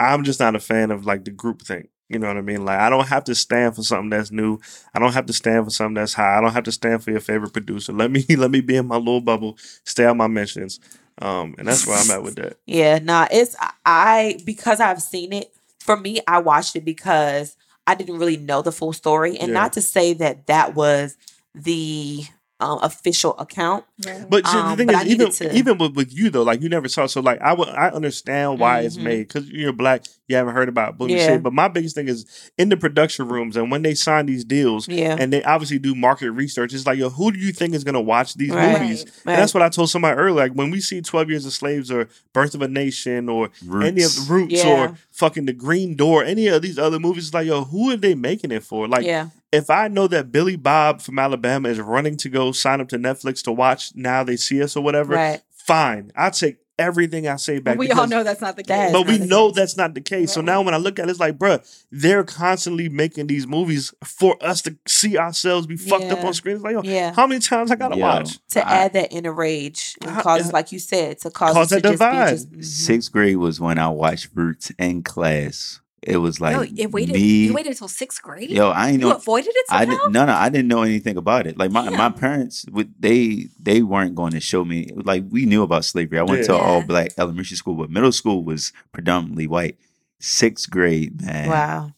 I'm 0.00 0.24
just 0.24 0.40
not 0.40 0.56
a 0.56 0.60
fan 0.60 0.90
of 0.90 1.06
like 1.06 1.24
the 1.24 1.30
group 1.30 1.62
thing. 1.62 1.88
You 2.08 2.18
know 2.18 2.28
what 2.28 2.36
I 2.36 2.42
mean? 2.42 2.64
Like 2.64 2.80
I 2.80 2.90
don't 2.90 3.06
have 3.08 3.24
to 3.24 3.34
stand 3.34 3.76
for 3.76 3.82
something 3.82 4.10
that's 4.10 4.30
new. 4.30 4.58
I 4.92 4.98
don't 4.98 5.14
have 5.14 5.26
to 5.26 5.32
stand 5.32 5.64
for 5.64 5.70
something 5.70 5.94
that's 5.94 6.14
high. 6.14 6.36
I 6.36 6.40
don't 6.40 6.52
have 6.52 6.64
to 6.64 6.72
stand 6.72 7.02
for 7.02 7.10
your 7.10 7.20
favorite 7.20 7.52
producer. 7.52 7.92
Let 7.92 8.10
me 8.10 8.24
let 8.36 8.50
me 8.50 8.60
be 8.60 8.76
in 8.76 8.86
my 8.86 8.96
little 8.96 9.20
bubble, 9.20 9.56
stay 9.84 10.04
on 10.04 10.16
my 10.16 10.26
mentions. 10.26 10.80
Um, 11.22 11.54
and 11.58 11.68
that's 11.68 11.86
where 11.86 11.96
I'm 11.96 12.10
at 12.10 12.22
with 12.22 12.34
that. 12.36 12.58
Yeah, 12.66 12.98
nah. 12.98 13.28
It's 13.30 13.54
I 13.86 14.38
because 14.44 14.80
I've 14.80 15.00
seen 15.00 15.32
it. 15.32 15.52
For 15.80 15.96
me, 15.96 16.20
I 16.26 16.38
watched 16.38 16.76
it 16.76 16.84
because 16.84 17.56
I 17.86 17.94
didn't 17.94 18.18
really 18.18 18.36
know 18.36 18.62
the 18.62 18.72
full 18.72 18.92
story, 18.92 19.38
and 19.38 19.48
Yeah. 19.48 19.54
not 19.54 19.72
to 19.74 19.80
say 19.82 20.14
that 20.14 20.46
that 20.46 20.74
was 20.74 21.16
the 21.54 22.24
um, 22.64 22.78
official 22.82 23.36
account. 23.38 23.84
Right. 24.06 24.24
But 24.28 24.44
Um, 24.46 24.70
the 24.70 24.76
thing 24.76 24.86
but 24.86 24.96
I 24.96 25.02
is, 25.02 25.08
even 25.08 25.30
to- 25.30 25.56
even 25.56 25.78
with, 25.78 25.94
with 25.94 26.12
you 26.16 26.30
though, 26.30 26.42
like 26.42 26.60
you 26.62 26.68
never 26.68 26.88
saw. 26.88 27.06
So 27.06 27.20
like 27.20 27.40
I 27.40 27.52
would 27.52 27.68
I 27.68 27.88
understand 27.90 28.58
why 28.58 28.80
it's 28.80 28.96
Mhm. 28.96 29.02
made 29.02 29.28
because 29.28 29.48
you're 29.50 29.72
black. 29.72 30.02
You 30.26 30.36
haven't 30.36 30.54
heard 30.54 30.70
about 30.70 30.96
boom 30.96 31.10
Yeah. 31.10 31.26
shit. 31.26 31.42
But 31.42 31.52
my 31.52 31.68
biggest 31.68 31.94
thing 31.94 32.08
is 32.08 32.24
in 32.56 32.70
the 32.70 32.76
production 32.78 33.28
rooms 33.28 33.56
and 33.56 33.70
when 33.70 33.82
they 33.82 33.94
sign 33.94 34.24
these 34.26 34.42
deals 34.44 34.88
Yeah, 34.88 35.16
and 35.18 35.30
they 35.32 35.42
obviously 35.44 35.78
do 35.78 35.94
market 35.94 36.30
research. 36.32 36.72
It's 36.72 36.86
like 36.86 36.98
yo, 36.98 37.10
who 37.10 37.30
do 37.30 37.38
you 37.38 37.52
think 37.52 37.74
is 37.74 37.84
gonna 37.84 38.00
watch 38.00 38.34
these 38.34 38.50
Right. 38.50 38.80
movies? 38.80 39.04
Right. 39.24 39.34
And 39.34 39.42
that's 39.42 39.52
what 39.54 39.62
I 39.62 39.68
told 39.68 39.90
somebody 39.90 40.16
earlier. 40.18 40.34
Like 40.44 40.52
when 40.52 40.70
we 40.70 40.80
see 40.80 41.00
Twelve 41.02 41.28
Years 41.28 41.44
of 41.44 41.52
Slaves 41.52 41.90
or 41.90 42.08
Birth 42.32 42.54
of 42.54 42.62
a 42.62 42.68
Nation 42.68 43.28
or 43.28 43.50
any 43.62 44.02
of 44.02 44.16
Roots. 44.16 44.26
the 44.26 44.32
Roots 44.32 44.52
Yeah. 44.54 44.68
or 44.70 44.98
fucking 45.12 45.44
The 45.46 45.52
Green 45.52 45.94
Door, 45.94 46.24
any 46.24 46.46
of 46.48 46.62
these 46.62 46.78
other 46.78 46.98
movies, 46.98 47.26
it's 47.26 47.34
like 47.34 47.46
yo, 47.46 47.64
who 47.64 47.90
are 47.92 47.96
they 47.96 48.14
making 48.14 48.50
it 48.50 48.62
for? 48.62 48.88
Like 48.88 49.04
yeah, 49.04 49.28
if 49.54 49.70
I 49.70 49.88
know 49.88 50.06
that 50.08 50.30
Billy 50.32 50.56
Bob 50.56 51.00
from 51.00 51.18
Alabama 51.18 51.68
is 51.68 51.80
running 51.80 52.16
to 52.18 52.28
go 52.28 52.52
sign 52.52 52.80
up 52.80 52.88
to 52.88 52.98
Netflix 52.98 53.42
to 53.44 53.52
watch 53.52 53.92
Now 53.94 54.24
They 54.24 54.36
See 54.36 54.62
Us 54.62 54.76
or 54.76 54.82
whatever, 54.84 55.14
right. 55.14 55.40
fine. 55.50 56.12
I 56.16 56.30
take 56.30 56.58
everything 56.76 57.28
I 57.28 57.36
say 57.36 57.60
back. 57.60 57.78
we 57.78 57.88
all 57.92 58.08
know 58.08 58.24
that's 58.24 58.40
not 58.40 58.56
the 58.56 58.64
case. 58.64 58.90
but 58.90 59.06
we 59.06 59.18
know 59.18 59.46
case. 59.50 59.56
that's 59.56 59.76
not 59.76 59.94
the 59.94 60.00
case. 60.00 60.32
So 60.32 60.40
now 60.40 60.60
when 60.60 60.74
I 60.74 60.76
look 60.76 60.98
at 60.98 61.06
it, 61.06 61.10
it's 61.12 61.20
like, 61.20 61.38
bruh, 61.38 61.62
they're 61.92 62.24
constantly 62.24 62.88
making 62.88 63.28
these 63.28 63.46
movies 63.46 63.94
for 64.02 64.36
us 64.44 64.60
to 64.62 64.76
see 64.88 65.16
ourselves 65.16 65.68
be 65.68 65.76
fucked 65.76 66.06
up 66.06 66.24
on 66.24 66.34
screen. 66.34 66.56
It's 66.56 66.64
like, 66.64 66.72
yo, 66.74 66.82
Yeah, 66.82 67.12
how 67.14 67.28
many 67.28 67.40
times 67.40 67.70
I 67.70 67.76
gotta 67.76 67.96
Yo, 67.96 68.02
watch? 68.02 68.38
to 68.50 68.66
I- 68.68 68.72
add 68.86 68.92
that 68.94 69.12
inner 69.12 69.32
rage 69.32 69.94
and 70.04 70.16
cause, 70.20 70.52
like 70.52 70.72
you 70.72 70.80
said, 70.80 71.20
to 71.20 71.30
cause, 71.30 71.52
Cause 71.54 71.70
it 71.70 71.76
to 71.76 71.82
that 71.82 71.88
just 71.90 72.00
be 72.00 72.06
divide. 72.06 72.30
just- 72.30 72.52
mhm. 72.52 72.64
Sixth 72.64 73.12
grade 73.12 73.36
was 73.36 73.60
when 73.60 73.78
I 73.78 73.88
watched 73.90 74.30
Roots 74.34 74.72
in 74.76 75.04
class. 75.04 75.78
It 76.06 76.18
was 76.18 76.40
like 76.40 76.54
no, 76.54 76.62
it 76.76 76.92
waited. 76.92 77.14
me. 77.14 77.46
You 77.46 77.54
waited 77.54 77.70
until 77.70 77.88
sixth 77.88 78.22
grade. 78.22 78.50
Yo, 78.50 78.68
I 78.70 78.90
ain't 78.90 79.00
know. 79.00 79.08
you 79.08 79.14
avoided 79.14 79.52
it 79.54 79.64
I 79.70 79.84
somehow. 79.84 79.98
didn't. 80.02 80.12
No, 80.12 80.26
no, 80.26 80.32
I 80.34 80.48
didn't 80.50 80.68
know 80.68 80.82
anything 80.82 81.16
about 81.16 81.46
it. 81.46 81.56
Like 81.56 81.70
my 81.70 81.88
my 81.90 82.10
parents, 82.10 82.66
would 82.70 82.92
they 83.00 83.48
they 83.58 83.82
weren't 83.82 84.14
going 84.14 84.32
to 84.32 84.40
show 84.40 84.64
me. 84.64 84.90
Like 84.94 85.24
we 85.30 85.46
knew 85.46 85.62
about 85.62 85.84
slavery. 85.86 86.18
I 86.18 86.22
went 86.22 86.44
to 86.46 86.52
Yeah. 86.52 86.58
all 86.58 86.82
black 86.82 87.12
elementary 87.16 87.56
school, 87.56 87.74
but 87.74 87.90
middle 87.90 88.12
school 88.12 88.44
was 88.44 88.72
predominantly 88.92 89.46
white. 89.46 89.78
Sixth 90.20 90.70
grade, 90.70 91.22
man. 91.22 91.48
Wow. 91.48 91.92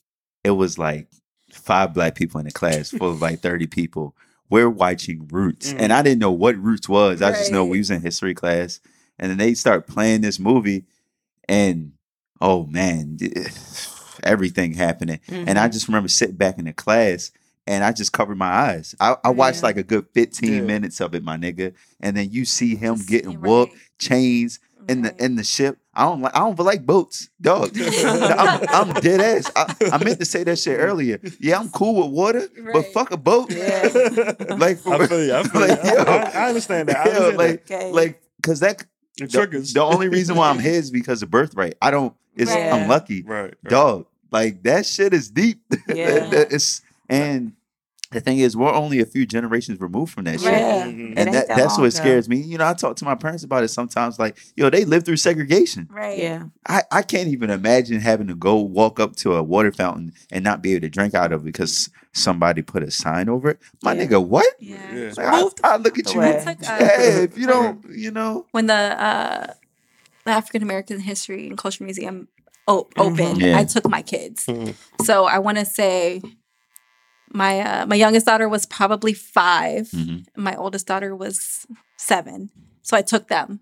It 0.45 0.53
was 0.53 0.79
like 0.79 1.09
five 1.53 1.93
black 1.93 2.15
people 2.15 2.41
in 2.41 2.47
a 2.47 2.51
class 2.53 2.91
full 2.91 3.11
of 3.11 3.21
like 3.21 3.41
thirty 3.41 3.67
people. 3.67 4.15
We're 4.49 4.71
watching 4.71 5.27
Roots, 5.33 5.73
Mm. 5.73 5.81
and 5.81 5.93
I 5.93 6.03
didn't 6.03 6.21
know 6.21 6.31
what 6.31 6.57
Roots 6.57 6.89
was. 6.89 7.21
I 7.23 7.33
just 7.33 7.51
know 7.51 7.65
we 7.65 7.79
was 7.79 7.91
in 7.91 8.03
history 8.03 8.35
class, 8.35 8.79
and 9.19 9.31
then 9.31 9.39
they 9.39 9.55
start 9.55 9.89
playing 9.89 10.21
this 10.21 10.39
movie, 10.39 10.85
and 11.49 11.93
oh 12.41 12.65
man, 12.67 13.17
everything 14.23 14.75
happening. 14.75 15.21
And 15.29 15.59
I 15.59 15.69
Mhm. 15.69 15.73
just 15.73 15.89
remember 15.89 16.09
sitting 16.09 16.37
back 16.37 16.59
in 16.59 16.65
the 16.67 16.73
class 16.73 17.31
and 17.67 17.83
I 17.85 17.93
just 17.93 18.13
covered 18.13 18.39
my 18.39 18.47
eyes. 18.51 18.95
I, 19.01 19.17
I 19.25 19.31
watched 19.31 19.59
Yeah. 19.63 19.67
like 19.67 19.77
a 19.77 19.83
good 19.83 20.07
15 20.15 20.53
Yeah. 20.55 20.61
minutes 20.63 21.01
of 21.01 21.15
it, 21.15 21.23
my 21.25 21.37
nigga. 21.37 21.73
And 22.01 22.17
then 22.17 22.31
you 22.31 22.45
see 22.45 22.77
him 22.77 22.97
Just 22.97 23.09
getting 23.09 23.31
see, 23.33 23.37
whooped, 23.39 23.73
right. 23.73 23.81
chains 23.99 24.59
in 24.89 25.03
the 25.03 25.13
in 25.25 25.35
the 25.35 25.43
ship. 25.43 25.79
I 25.95 26.05
don't 26.05 26.21
like 26.21 26.37
I 26.37 26.41
don't 26.41 26.59
like 26.61 26.87
boats, 26.87 27.29
dog. 27.41 27.71
I'm, 27.81 28.65
I'm 28.69 28.93
dead 29.01 29.21
ass. 29.21 29.51
I, 29.57 29.75
I 29.93 30.05
meant 30.05 30.21
to 30.21 30.25
say 30.27 30.45
that 30.45 30.59
shit 30.59 30.79
earlier. 30.79 31.19
Yeah, 31.41 31.59
I'm 31.59 31.71
cool 31.71 32.03
with 32.05 32.13
water, 32.13 32.49
but 32.73 32.87
fuck 32.93 33.11
a 33.11 33.17
boat. 33.17 33.51
Yeah. 33.51 33.83
like 34.59 34.79
for 34.79 34.95
I 34.95 35.07
feel 35.07 35.25
you. 35.25 35.35
I 35.35 35.43
feel 35.49 35.63
you. 35.63 35.69
Yo. 35.93 36.03
I, 36.05 36.31
I 36.35 36.49
understand 36.49 36.89
that. 36.91 36.99
I 36.99 37.05
Yo, 37.07 37.11
understand 37.31 37.37
like 37.39 37.63
Okay. 37.71 37.91
like 37.93 38.23
because 38.37 38.61
that 38.61 38.79
that. 38.79 38.87
It 39.21 39.31
the, 39.31 39.39
triggers. 39.39 39.73
the 39.73 39.83
only 39.83 40.09
reason 40.09 40.37
why 40.37 40.51
I'm 40.51 40.59
here 40.69 40.75
is 40.75 40.91
because 40.91 41.23
of 41.23 41.31
birthright. 41.31 41.75
I 41.81 41.91
don't. 41.91 42.15
It's 42.35 42.51
Right. 42.51 42.71
I'm 42.73 42.87
lucky 42.89 43.23
right, 43.23 43.45
right. 43.45 43.57
dog 43.65 44.07
like 44.31 44.63
that 44.65 44.85
shit 44.85 45.15
is 45.15 45.31
deep 45.31 45.63
Yeah. 45.89 46.29
it's 46.33 46.83
and 47.09 47.53
the 48.13 48.21
thing 48.21 48.39
is 48.39 48.57
we're 48.57 48.73
only 48.73 49.01
a 49.01 49.07
few 49.07 49.27
generations 49.27 49.81
removed 49.81 50.13
from 50.13 50.25
that 50.25 50.41
shit 50.41 50.53
Yeah. 50.53 50.85
Mhm. 50.87 51.15
And 51.17 51.35
that, 51.35 51.49
that 51.49 51.57
that's 51.57 51.77
what 51.77 51.85
ago. 51.87 51.91
scares 51.91 52.29
me 52.29 52.37
you 52.37 52.57
know 52.59 52.67
i 52.67 52.73
talk 52.75 52.97
to 52.97 53.05
my 53.05 53.15
parents 53.15 53.43
about 53.45 53.65
it 53.65 53.69
sometimes 53.69 54.19
like 54.19 54.39
yo 54.57 54.71
they 54.71 54.85
lived 54.85 55.07
through 55.07 55.17
segregation 55.17 55.89
Right. 55.91 56.19
Yeah. 56.19 56.45
I, 56.69 56.83
I 56.93 57.03
can't 57.03 57.29
even 57.29 57.51
imagine 57.51 58.01
having 58.01 58.29
to 58.29 58.35
go 58.35 58.57
walk 58.57 59.01
up 59.01 59.17
to 59.17 59.35
a 59.35 59.43
water 59.43 59.73
fountain 59.73 60.13
and 60.31 60.45
not 60.45 60.63
be 60.63 60.73
able 60.73 60.83
to 60.83 60.89
drink 60.91 61.15
out 61.15 61.33
of 61.33 61.41
it 61.43 61.45
because 61.45 61.91
somebody 62.13 62.63
put 62.63 62.83
a 62.83 62.91
sign 62.91 63.29
over 63.29 63.51
it 63.51 63.59
my 63.83 63.93
Yeah. 63.95 64.07
nigga 64.07 64.25
what 64.27 64.47
Yeah. 64.61 64.95
Yeah. 64.95 65.13
like, 65.17 65.27
I, 65.27 65.41
Move 65.43 65.53
I 65.65 65.77
look 65.77 65.99
at 65.99 66.13
you 66.15 66.21
way. 66.21 66.31
It's 66.31 66.47
like, 66.47 66.63
uh, 66.69 66.79
hey, 66.79 67.25
if 67.25 67.37
you 67.37 67.47
don't 67.47 67.85
you 68.05 68.11
know 68.11 68.47
when 68.53 68.67
the 68.67 68.75
uh, 68.75 69.53
the 70.25 70.31
African 70.33 70.63
American 70.63 70.99
History 71.01 71.47
and 71.49 71.57
Culture 71.59 71.85
Museum 71.85 72.29
o- 72.69 72.89
opened, 72.97 73.41
Yeah. 73.41 73.59
I 73.59 73.65
took 73.65 73.89
my 73.89 74.03
kids. 74.03 74.47
Mhm. 74.47 74.75
So 75.05 75.25
I 75.25 75.39
want 75.39 75.59
to 75.59 75.65
say 75.65 76.21
my 77.33 77.61
uh, 77.61 77.87
my 77.87 77.97
youngest 77.97 78.27
daughter 78.27 78.49
was 78.49 78.67
probably 78.67 79.13
5 79.15 79.89
Mhm. 79.91 80.27
My 80.37 80.55
oldest 80.57 80.87
daughter 80.87 81.15
was 81.15 81.67
seven. 81.97 82.51
So 82.83 82.97
I 82.97 83.03
took 83.03 83.29
them. 83.29 83.61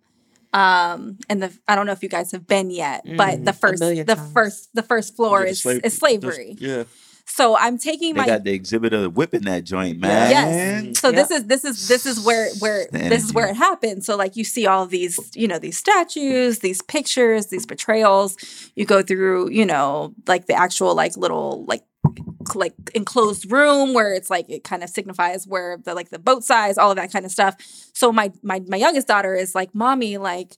Um, 0.53 1.19
and 1.29 1.43
the 1.43 1.53
I 1.67 1.75
don't 1.75 1.87
know 1.87 1.93
if 1.93 2.03
you 2.03 2.09
guys 2.09 2.31
have 2.33 2.47
been 2.47 2.71
yet, 2.71 3.03
but 3.05 3.41
Mm, 3.41 3.45
the 3.45 3.53
first 3.53 3.81
the 3.83 4.05
times. 4.15 4.33
first 4.33 4.69
the 4.75 4.83
first 4.83 5.17
floor 5.17 5.45
is, 5.45 5.63
slave- 5.63 5.81
is 5.85 5.97
slavery. 5.97 6.57
Yeah. 6.61 6.85
So 7.27 7.57
I'm 7.57 7.79
taking 7.79 8.15
they 8.15 8.21
my 8.21 8.27
got 8.27 8.45
the 8.45 8.53
exhibit 8.53 8.93
of 8.93 9.03
the 9.03 9.11
whip 9.11 9.35
in 9.35 9.45
that 9.45 9.65
joint 9.65 9.99
man 9.99 10.31
Yes. 10.31 10.99
So 11.01 11.09
Yep. 11.11 11.17
this 11.17 11.31
is 11.31 11.45
this 11.47 11.65
is 11.65 11.89
this 11.89 12.07
is 12.07 12.25
where 12.25 12.49
where 12.61 12.87
this 12.93 13.25
is 13.25 13.33
where 13.33 13.47
it 13.47 13.51
energy. 13.51 13.59
happens. 13.59 14.07
So 14.07 14.17
like 14.17 14.37
you 14.37 14.45
see 14.45 14.67
all 14.67 14.87
these, 14.87 15.19
you 15.35 15.49
know, 15.49 15.59
these 15.59 15.77
statues, 15.77 16.61
these 16.61 16.83
pictures, 16.83 17.47
these 17.47 17.67
portrayals. 17.67 18.37
You 18.77 18.85
go 18.85 19.03
through, 19.03 19.51
you 19.51 19.65
know, 19.67 20.15
like 20.27 20.47
the 20.47 20.55
actual 20.55 20.95
like 20.95 21.17
little 21.17 21.65
like 21.67 21.83
like 22.55 22.75
enclosed 22.95 23.51
room 23.51 23.95
where 23.95 24.13
it's 24.13 24.31
like 24.31 24.49
it 24.51 24.63
kind 24.65 24.83
of 24.83 24.91
signifies 24.91 25.47
where 25.47 25.79
the 25.83 25.95
like 25.95 26.11
the 26.11 26.19
boat 26.19 26.45
size, 26.45 26.77
all 26.79 26.91
of 26.91 26.97
that 26.97 27.11
kind 27.13 27.25
of 27.25 27.31
stuff. 27.33 27.57
So 27.95 28.13
my 28.13 28.33
my 28.43 28.61
my 28.69 28.77
youngest 28.77 29.09
daughter 29.09 29.35
is 29.35 29.55
like, 29.55 29.75
"Mommy, 29.75 30.19
like, 30.19 30.57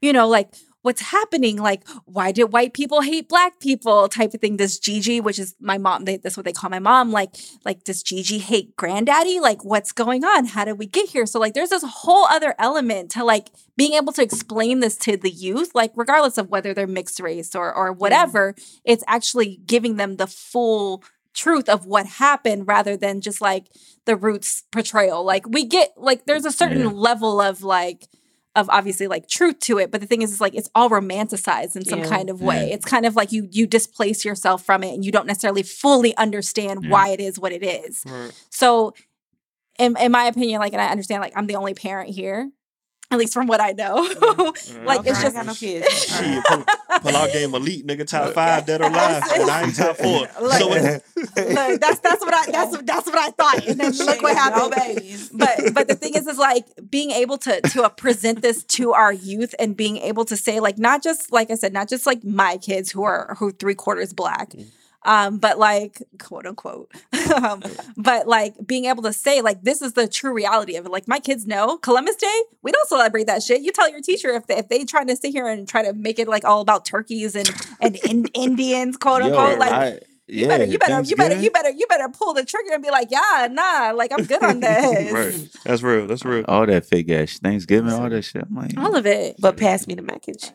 you 0.00 0.12
know, 0.12 0.28
like 0.28 0.48
what's 0.86 1.02
happening? 1.02 1.56
Like, 1.58 1.82
why 2.04 2.30
did 2.30 2.52
white 2.52 2.72
people 2.72 3.00
hate 3.00 3.28
black 3.28 3.58
people? 3.58 4.08
Type 4.08 4.32
of 4.32 4.40
thing. 4.40 4.56
Does 4.56 4.78
Gigi, 4.78 5.20
which 5.20 5.38
is 5.40 5.56
my 5.60 5.78
mom, 5.78 6.04
they, 6.04 6.16
that's 6.16 6.36
what 6.36 6.46
they 6.46 6.52
call 6.52 6.70
my 6.70 6.78
mom, 6.78 7.10
like, 7.10 7.34
like 7.64 7.82
does 7.82 8.04
Gigi 8.04 8.38
hate 8.38 8.76
granddaddy? 8.76 9.40
Like, 9.40 9.64
what's 9.64 9.90
going 9.90 10.24
on? 10.24 10.46
How 10.46 10.64
did 10.64 10.78
we 10.78 10.86
get 10.86 11.08
here? 11.08 11.26
So 11.26 11.40
like, 11.40 11.54
there's 11.54 11.70
this 11.70 11.82
whole 11.84 12.26
other 12.26 12.54
element 12.58 13.10
to 13.10 13.24
like 13.24 13.48
being 13.76 13.94
able 13.94 14.12
to 14.12 14.22
explain 14.22 14.78
this 14.78 14.96
to 14.98 15.16
the 15.16 15.30
youth, 15.30 15.72
like 15.74 15.92
regardless 15.96 16.38
of 16.38 16.50
whether 16.50 16.72
they're 16.72 16.86
mixed 16.86 17.18
race 17.20 17.54
or 17.56 17.74
or 17.74 17.92
whatever, 17.92 18.54
it's 18.84 19.04
actually 19.08 19.60
giving 19.66 19.96
them 19.96 20.16
the 20.16 20.26
full 20.28 21.02
truth 21.34 21.68
of 21.68 21.84
what 21.84 22.06
happened 22.06 22.66
rather 22.66 22.96
than 22.96 23.20
just 23.20 23.40
like 23.40 23.66
the 24.06 24.16
roots 24.16 24.62
portrayal. 24.70 25.24
Like 25.24 25.46
we 25.48 25.64
get 25.66 25.90
like 25.96 26.26
there's 26.26 26.46
a 26.46 26.52
certain 26.52 26.82
Yeah. 26.82 26.90
level 27.08 27.40
of 27.40 27.62
like 27.62 28.06
of 28.56 28.68
obviously 28.70 29.06
like 29.06 29.28
truth 29.28 29.60
to 29.60 29.78
it, 29.78 29.92
but 29.92 30.00
the 30.00 30.06
thing 30.08 30.22
is, 30.22 30.32
is 30.32 30.40
like 30.40 30.54
it's 30.54 30.68
all 30.74 30.90
romanticized 30.90 31.76
in 31.76 31.84
some 31.84 32.00
Yeah. 32.00 32.08
kind 32.08 32.28
of 32.30 32.40
way. 32.42 32.68
Yeah. 32.68 32.74
It's 32.74 32.84
kind 32.84 33.06
of 33.06 33.14
like 33.14 33.30
you 33.30 33.46
you 33.52 33.66
displace 33.68 34.24
yourself 34.24 34.64
from 34.64 34.82
it 34.82 34.92
and 34.94 35.04
you 35.04 35.12
don't 35.12 35.26
necessarily 35.26 35.62
fully 35.62 36.16
understand 36.16 36.82
Yeah. 36.84 36.90
why 36.90 37.10
it 37.10 37.20
is 37.20 37.38
what 37.38 37.52
it 37.52 37.62
is. 37.62 38.02
Right. 38.04 38.32
So 38.50 38.94
in, 39.78 39.94
in 40.00 40.10
my 40.10 40.24
opinion, 40.24 40.58
like 40.60 40.72
and 40.72 40.82
I 40.82 40.88
understand 40.88 41.20
like 41.22 41.34
I'm 41.36 41.46
the 41.46 41.56
only 41.56 41.74
parent 41.74 42.10
here, 42.10 42.50
at 43.10 43.18
least 43.18 43.32
from 43.34 43.46
what 43.46 43.60
I 43.60 43.72
know. 43.72 44.06
Mm-hmm. 44.06 44.26
Mm-hmm. 44.46 44.84
like 44.86 45.00
Okay, 45.00 45.10
it's 45.10 45.18
I 45.18 45.22
just 45.22 45.34
got 45.36 45.46
no 45.46 45.54
kids. 45.54 46.04
Shit, 46.04 46.44
pull, 46.44 46.64
pull 47.00 47.16
out 47.16 47.32
game 47.32 47.54
elite 47.54 47.86
nigga 47.86 48.06
top 48.06 48.32
five 48.32 48.66
dead 48.66 48.80
or 48.80 48.84
alive 48.84 49.22
and 49.34 49.50
I 49.50 49.62
ain't 49.64 49.74
top 49.74 49.96
four. 49.96 50.20
Look. 50.40 50.52
So 50.52 50.72
it, 50.72 51.02
Look, 51.16 51.80
that's 51.80 52.00
that's 52.00 52.24
what 52.24 52.34
I 52.34 52.50
that's 52.50 52.82
that's 52.82 53.06
what 53.06 53.18
I 53.18 53.30
thought. 53.30 53.66
And 53.66 53.80
then 53.80 53.92
look 53.92 54.22
what 54.22 54.34
No 54.34 54.40
happened. 54.40 54.74
babies. 54.76 55.30
but 55.30 55.74
but 55.74 55.88
the 55.88 55.94
thing 55.94 56.14
is 56.14 56.26
is 56.26 56.38
like 56.38 56.66
being 56.90 57.10
able 57.10 57.38
to 57.38 57.60
to 57.60 57.84
uh, 57.84 57.88
present 57.88 58.42
this 58.42 58.62
to 58.64 58.92
our 58.92 59.12
youth 59.12 59.54
and 59.58 59.76
being 59.76 59.98
able 59.98 60.24
to 60.26 60.36
say 60.36 60.60
like 60.60 60.78
not 60.78 61.02
just 61.02 61.32
like 61.32 61.50
I 61.50 61.54
said 61.54 61.72
not 61.72 61.88
just 61.88 62.06
like 62.06 62.24
my 62.24 62.56
kids 62.56 62.90
who 62.90 63.02
are 63.04 63.36
who 63.38 63.52
three 63.52 63.74
quarters 63.74 64.12
black 64.12 64.50
mm. 64.50 64.66
Um 65.06 65.38
but 65.38 65.58
like 65.58 66.02
quote 66.18 66.44
unquote 66.46 66.90
um, 67.42 67.62
but 67.96 68.28
like 68.28 68.54
being 68.66 68.84
able 68.84 69.02
to 69.02 69.12
say 69.12 69.40
like 69.40 69.62
this 69.62 69.80
is 69.80 69.94
the 69.94 70.06
true 70.06 70.32
reality 70.34 70.76
of 70.76 70.84
it. 70.84 70.90
Like 70.92 71.08
my 71.08 71.18
kids 71.20 71.46
know 71.46 71.78
Columbus 71.78 72.16
Day 72.16 72.42
we 72.62 72.72
don't 72.72 72.88
celebrate 72.88 73.26
that 73.28 73.42
shit. 73.42 73.62
You 73.62 73.72
tell 73.72 73.88
your 73.88 74.00
teacher 74.02 74.30
if 74.30 74.46
they, 74.46 74.56
if 74.56 74.68
they 74.68 74.84
trying 74.84 75.06
to 75.06 75.16
sit 75.16 75.32
here 75.32 75.46
and 75.46 75.66
try 75.68 75.82
to 75.82 75.92
make 75.92 76.18
it 76.18 76.28
like 76.28 76.44
all 76.44 76.60
about 76.60 76.84
turkeys 76.84 77.34
and 77.34 77.48
and 77.80 77.96
in, 77.96 78.26
Indians 78.34 78.96
quote 78.96 79.22
Yo, 79.22 79.28
unquote 79.28 79.58
like 79.58 79.72
I- 79.72 80.00
you 80.28 80.42
yeah, 80.42 80.48
better, 80.48 80.64
you 80.64 80.78
better, 80.78 81.02
you 81.02 81.14
better, 81.16 81.34
Thanksgiving. 81.34 81.44
you 81.44 81.50
better, 81.50 81.70
you 81.70 81.86
better 81.88 82.08
pull 82.08 82.34
the 82.34 82.44
trigger 82.44 82.72
and 82.74 82.82
be 82.82 82.90
like, 82.90 83.10
yeah, 83.12 83.48
nah, 83.50 83.92
like 83.94 84.10
I'm 84.12 84.24
good 84.24 84.42
on 84.42 84.58
this. 84.60 85.12
right. 85.12 85.48
That's 85.64 85.82
real. 85.82 86.06
That's 86.08 86.24
real. 86.24 86.44
all 86.48 86.66
that 86.66 86.84
fake 86.84 87.08
ass 87.10 87.38
Thanksgiving, 87.38 87.92
all 87.92 88.10
that 88.10 88.22
shit. 88.22 88.42
I'm 88.48 88.54
like, 88.56 88.76
All 88.76 88.96
of 88.96 89.06
it. 89.06 89.36
But 89.38 89.56
pass 89.56 89.86
me 89.86 89.94
the 89.94 90.02
mac 90.02 90.26
and 90.26 90.38
cheese. 90.38 90.52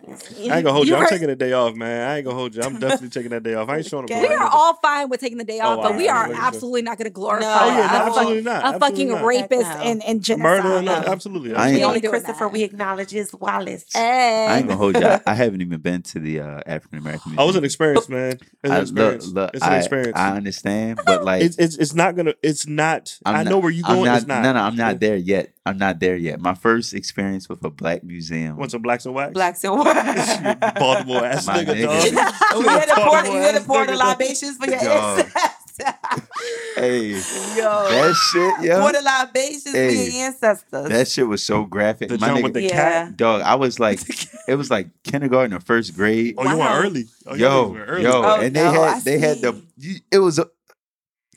I 0.49 0.57
ain't 0.57 0.65
gonna 0.65 0.73
hold 0.73 0.87
you. 0.87 0.95
I'm 0.95 1.07
taking 1.07 1.29
a 1.29 1.35
day 1.35 1.53
off, 1.53 1.73
man. 1.75 2.09
I 2.09 2.17
ain't 2.17 2.25
gonna 2.25 2.37
hold 2.37 2.53
you. 2.55 2.61
I'm 2.63 2.79
definitely 2.79 3.09
taking 3.09 3.29
that 3.31 3.43
day 3.43 3.53
off. 3.53 3.69
I 3.69 3.77
ain't 3.77 3.85
showing 3.85 4.03
up. 4.05 4.09
We 4.21 4.27
are 4.27 4.49
all 4.51 4.73
fine 4.75 5.07
with 5.09 5.21
taking 5.21 5.37
the 5.37 5.43
day 5.45 5.59
off, 5.61 5.79
Oh, 5.79 5.81
but 5.83 5.91
wow. 5.91 5.97
we 5.97 6.07
are 6.09 6.29
Yeah. 6.29 6.37
absolutely 6.47 6.81
not 6.81 6.97
going 6.97 7.05
to 7.05 7.11
glorify 7.13 7.45
No, 7.45 7.57
Oh 7.61 7.67
yeah, 7.67 7.75
no, 7.77 7.81
a, 7.83 8.07
absolutely 8.07 8.41
not. 8.41 8.63
a 8.63 8.65
Absolutely 8.67 8.79
fucking 9.05 9.07
not. 9.09 9.25
rapist 9.25 9.61
no. 9.69 9.83
and, 9.83 10.03
and 10.03 10.23
genocide. 10.23 10.63
Murder, 10.63 10.81
No. 10.81 10.93
absolutely. 11.11 11.53
I 11.55 11.69
ain't- 11.69 11.77
The 11.77 11.83
only 11.83 12.01
Christopher 12.01 12.47
we 12.49 12.63
acknowledge 12.63 13.13
is 13.13 13.33
Wallace. 13.33 13.85
I 13.95 14.57
ain't 14.57 14.67
gonna 14.67 14.77
hold 14.77 14.97
you. 14.99 15.05
I, 15.05 15.21
I 15.25 15.33
haven't 15.33 15.61
even 15.61 15.79
been 15.79 16.01
to 16.03 16.19
the 16.19 16.41
uh, 16.41 16.61
African 16.65 16.97
American. 16.99 17.39
I 17.39 17.43
was 17.45 17.55
an 17.55 17.63
experience, 17.63 18.09
man. 18.09 18.31
It 18.63 18.69
was 18.69 18.71
an 18.71 18.81
experience. 18.81 19.60
Look, 19.61 19.67
look, 19.67 19.67
it's 19.67 19.67
It's 19.67 19.67
an 19.67 19.73
I, 19.73 19.77
experience. 19.77 20.17
I 20.17 20.35
understand, 20.37 20.99
but 21.05 21.23
like 21.25 21.41
it's, 21.43 21.57
it's 21.57 21.75
it's 21.77 21.93
not 21.93 22.15
gonna. 22.15 22.33
It's 22.41 22.67
not. 22.67 23.17
I'm 23.25 23.35
I 23.35 23.43
not- 23.43 23.49
know 23.49 23.59
where 23.59 23.71
you 23.71 23.83
I'm 23.85 23.95
going. 23.97 24.05
not, 24.05 24.17
it's 24.17 24.27
not. 24.27 24.43
No, 24.43 24.53
no, 24.53 24.59
I'm 24.59 24.75
not 24.75 24.99
there 24.99 25.15
yet. 25.15 25.53
I'm 25.65 25.77
not 25.77 25.99
there 25.99 26.15
yet. 26.15 26.39
My 26.39 26.55
first 26.55 26.93
experience 26.95 27.47
with 27.47 27.63
a 27.63 27.69
black 27.69 28.03
museum. 28.03 28.57
What's 28.57 28.73
a 28.73 28.79
blacks 28.79 29.05
and 29.05 29.13
whites? 29.13 29.33
Blacks 29.33 29.63
and 29.63 29.77
white. 29.77 30.59
Baltimore 30.79 31.23
ass 31.25 31.45
My 31.45 31.63
nigga, 31.63 31.75
nigga. 31.75 32.15
dog. 32.15 32.63
you 32.63 32.67
had 32.67 32.85
to 32.85 32.95
pour, 32.95 33.25
you 33.25 33.41
had 33.41 33.55
to 33.55 33.61
pour 33.61 33.85
the 33.85 33.91
Baltimore 33.93 33.93
ass 33.93 33.99
nigga, 33.99 34.19
libations 34.19 34.57
for 34.57 34.67
your 34.69 34.79
Dog. 34.79 35.25
Ancestors. 35.85 36.27
Hey, 36.75 37.09
Yo, 37.57 37.89
that 37.89 38.15
shit, 38.15 38.65
yo. 38.65 38.79
pour 38.79 38.91
the 38.93 39.01
libations 39.01 39.63
for 39.71 39.77
Hey, 39.77 40.05
your 40.09 40.23
ancestors. 40.25 40.89
That 40.89 41.07
shit 41.07 41.27
was 41.27 41.43
so 41.43 41.65
graphic. 41.65 42.09
The 42.09 42.17
My 42.17 42.29
nigga, 42.29 42.43
with 42.43 42.53
the 42.53 42.63
Yeah. 42.63 42.69
cat. 43.05 43.17
dog, 43.17 43.41
I 43.41 43.55
was 43.55 43.79
like, 43.79 43.99
it 44.47 44.55
was 44.55 44.71
like 44.71 44.87
kindergarten 45.03 45.53
or 45.53 45.59
first 45.59 45.95
grade. 45.95 46.35
Oh, 46.37 46.49
you 46.49 46.57
went 46.57 46.71
early. 46.73 47.05
Oh, 47.27 47.33
you 47.35 47.41
yo, 47.41 47.75
early. 47.75 48.03
yo, 48.03 48.23
Oh, 48.23 48.41
and 48.41 48.55
they 48.55 48.63
no, 48.63 48.71
had 48.71 48.95
I 48.95 48.99
they 49.01 49.19
had 49.19 49.41
the. 49.41 49.61
It 50.11 50.19
was 50.19 50.39
a, 50.39 50.47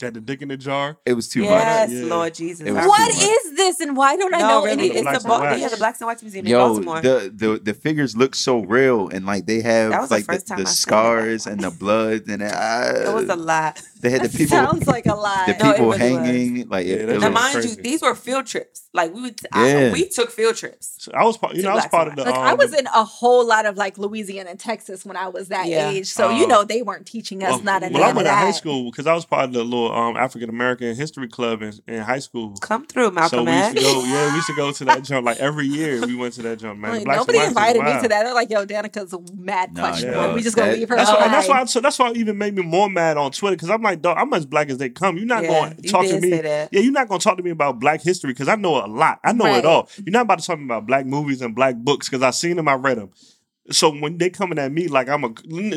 Got 0.01 0.15
the 0.15 0.21
dick 0.21 0.43
in 0.43 0.49
the 0.49 0.57
jar. 0.57 0.97
it 1.07 1.13
was 1.13 1.29
too 1.29 1.43
yes, 1.43 1.89
Yeah. 1.93 2.05
Lord 2.07 2.35
Jesus. 2.35 2.67
It 2.67 2.73
was 2.73 2.83
I 2.83 2.87
What 2.89 2.97
too 2.97 3.17
remember. 3.17 3.27
much. 3.27 3.45
is 3.47 3.57
this 3.57 3.81
and 3.81 3.97
why 3.97 4.17
don't 4.17 4.35
I 4.35 4.39
no, 4.41 4.49
know 4.49 4.65
really, 4.65 4.73
any 4.73 4.89
The 4.89 4.95
it's 4.97 5.03
Blacks 5.03 5.23
the, 5.23 5.33
and 5.33 5.41
Ba- 5.41 5.45
Whites. 5.47 5.61
yeah, 5.61 5.69
the 5.69 5.77
Blacks 5.77 6.01
and 6.01 6.07
Whites 6.09 6.23
Museum 6.23 6.45
much. 6.45 6.51
in 6.51 6.57
Baltimore. 6.59 7.01
the, 7.01 7.33
the 7.35 7.61
the 7.63 7.75
figures 7.75 8.17
look 8.17 8.35
so 8.35 8.59
real, 8.65 9.09
and 9.09 9.25
like 9.25 9.47
they 9.47 9.61
have 9.63 9.93
That 9.93 10.09
the 10.09 10.15
like 10.17 10.27
the, 10.27 10.33
the 10.33 10.35
I 10.55 10.57
seen 10.57 10.59
it. 10.59 10.69
scars 10.69 11.47
and 11.47 11.61
the 11.61 11.71
blood, 11.71 12.23
and 12.27 12.43
uh, 12.43 12.93
it 13.09 13.15
was 13.15 13.29
a 13.29 13.37
lot. 13.37 13.81
they 14.01 14.11
had 14.11 14.23
the 14.23 14.29
people 14.37 14.49
sounds 14.57 14.89
like 14.89 15.07
a 15.07 15.15
lie. 15.15 15.45
the 15.57 15.65
No, 15.65 15.71
it 15.71 15.73
people 15.75 15.91
really 15.93 16.13
was. 16.13 16.27
hanging 16.27 16.69
like 16.69 16.87
Yeah, 16.89 16.95
it, 16.95 17.01
it 17.03 17.07
Now, 17.07 17.15
was 17.15 17.23
was, 17.27 17.33
mind 17.33 17.53
crazy. 17.55 17.69
you, 17.77 17.83
these 17.85 18.03
were 18.03 18.15
field 18.17 18.47
trips. 18.47 18.81
Like 18.93 19.15
we 19.15 19.23
would, 19.23 19.41
I, 19.53 19.69
Yeah. 19.69 19.93
we 19.93 20.09
took 20.09 20.31
field 20.33 20.57
trips. 20.57 20.97
So 20.99 21.13
I 21.15 21.25
was 21.25 21.37
part. 21.37 21.55
You 21.55 21.63
know, 21.63 21.71
I 21.71 21.75
was 21.77 21.87
part 21.87 22.09
of 22.09 22.17
the. 22.17 22.25
Like 22.25 22.35
um, 22.35 22.43
I 22.43 22.55
was 22.55 22.75
in 22.75 22.87
a 22.89 23.05
whole 23.05 23.47
lot 23.47 23.65
of 23.65 23.77
like 23.77 23.97
Louisiana 23.97 24.51
and 24.51 24.59
Texas 24.59 25.05
when 25.05 25.17
I 25.17 25.29
was 25.29 25.49
that 25.49 25.67
Yeah. 25.69 25.91
age, 25.91 26.09
so 26.09 26.31
you 26.31 26.49
know 26.49 26.65
they 26.65 26.83
weren't 26.83 27.07
teaching 27.07 27.45
us 27.45 27.51
Well, 27.51 27.63
not 27.63 27.83
well, 27.83 27.91
enough 27.91 28.03
I 28.03 28.13
went 28.13 28.27
to 28.29 28.35
high 28.35 28.51
school 28.51 28.91
because 28.91 29.07
I 29.07 29.15
was 29.15 29.25
part 29.25 29.45
of 29.45 29.53
the 29.53 29.63
little 29.65 29.84
um, 29.93 30.17
African 30.17 30.49
American 30.49 30.95
history 30.95 31.29
club 31.29 31.63
in, 31.63 31.73
in 31.89 32.01
high 32.01 32.19
school. 32.21 32.55
Come 32.61 32.87
through, 32.87 33.11
Malcolm 33.11 33.39
so 33.41 33.45
we 33.45 33.53
used 33.53 33.77
X. 33.77 33.81
to 33.81 33.81
go. 33.83 34.05
Yeah, 34.05 34.29
we 34.31 34.35
used 34.37 34.47
to 34.47 34.55
go 34.57 34.73
to 34.73 34.85
that 34.87 35.03
jump 35.05 35.27
like 35.27 35.39
every 35.39 35.67
year. 35.67 36.01
We 36.07 36.15
went 36.17 36.35
to 36.35 36.43
that 36.43 36.59
jump, 36.59 36.79
man. 36.79 36.93
The 36.93 36.99
Like, 37.05 37.17
nobody 37.17 37.39
Whites 37.39 37.49
was 37.49 37.57
invited 37.57 37.83
me 37.83 37.93
to 38.03 38.09
that. 38.09 38.23
They're 38.25 38.35
like, 38.35 38.51
"Yo, 38.51 38.65
Danica's 38.65 39.13
a 39.13 39.19
mad 39.35 39.75
Nah, 39.75 39.81
questionable. 39.89 40.21
yeah. 40.29 40.35
we 40.35 40.43
just 40.43 40.57
gonna 40.57 40.71
That- 40.71 40.79
leave 40.79 40.89
her 40.89 40.97
That's 40.97 41.11
why, 41.11 41.17
behind." 41.17 41.33
and 41.33 41.35
that's 41.35 41.49
why. 41.49 41.65
So 41.67 41.81
that's 41.81 41.99
why 41.99 42.11
it 42.11 42.17
even 42.17 42.39
made 42.39 42.55
me 42.55 42.63
more 42.63 42.89
mad 42.89 43.17
on 43.17 43.31
Twitter 43.33 43.57
because 43.57 43.71
I'm 43.71 43.83
like, 43.83 44.01
dog, 44.03 44.17
I'm 44.19 44.33
as 44.35 44.47
black 44.47 44.71
as 44.71 44.79
they 44.79 44.89
come. 44.91 45.17
You're 45.17 45.27
not 45.27 45.43
Yeah, 45.43 45.49
going 45.49 45.77
to 45.77 45.83
you 45.83 45.91
talk 45.91 46.07
to 46.07 46.21
me. 46.21 46.31
say 46.31 46.41
that. 46.43 46.69
Yeah, 46.73 46.81
you're 46.81 46.93
not 46.93 47.09
going 47.09 47.21
to 47.21 47.25
talk 47.25 47.37
to 47.37 47.43
me 47.43 47.51
about 47.51 47.79
Black 47.81 48.03
history 48.03 48.31
because 48.33 48.49
I 48.49 48.57
know 48.57 48.85
a 48.85 48.87
lot. 48.87 49.21
I 49.25 49.33
know 49.33 49.45
Right. 49.45 49.59
it 49.59 49.67
all. 49.67 49.89
You're 50.05 50.13
not 50.13 50.23
about 50.23 50.39
to 50.41 50.47
talk 50.47 50.57
to 50.57 50.61
me 50.61 50.67
about 50.67 50.87
Black 50.87 51.07
movies 51.07 51.41
and 51.43 51.55
Black 51.55 51.77
books 51.77 52.09
because 52.09 52.23
I've 52.23 52.35
seen 52.35 52.57
them. 52.57 52.69
I 52.69 52.75
read 52.75 52.99
them. 52.99 53.11
So 53.71 53.91
when 53.99 54.19
they 54.19 54.29
coming 54.29 54.59
at 54.59 54.71
me 54.73 54.89
like 54.89 55.09
I'm 55.09 55.25
a 55.25 55.29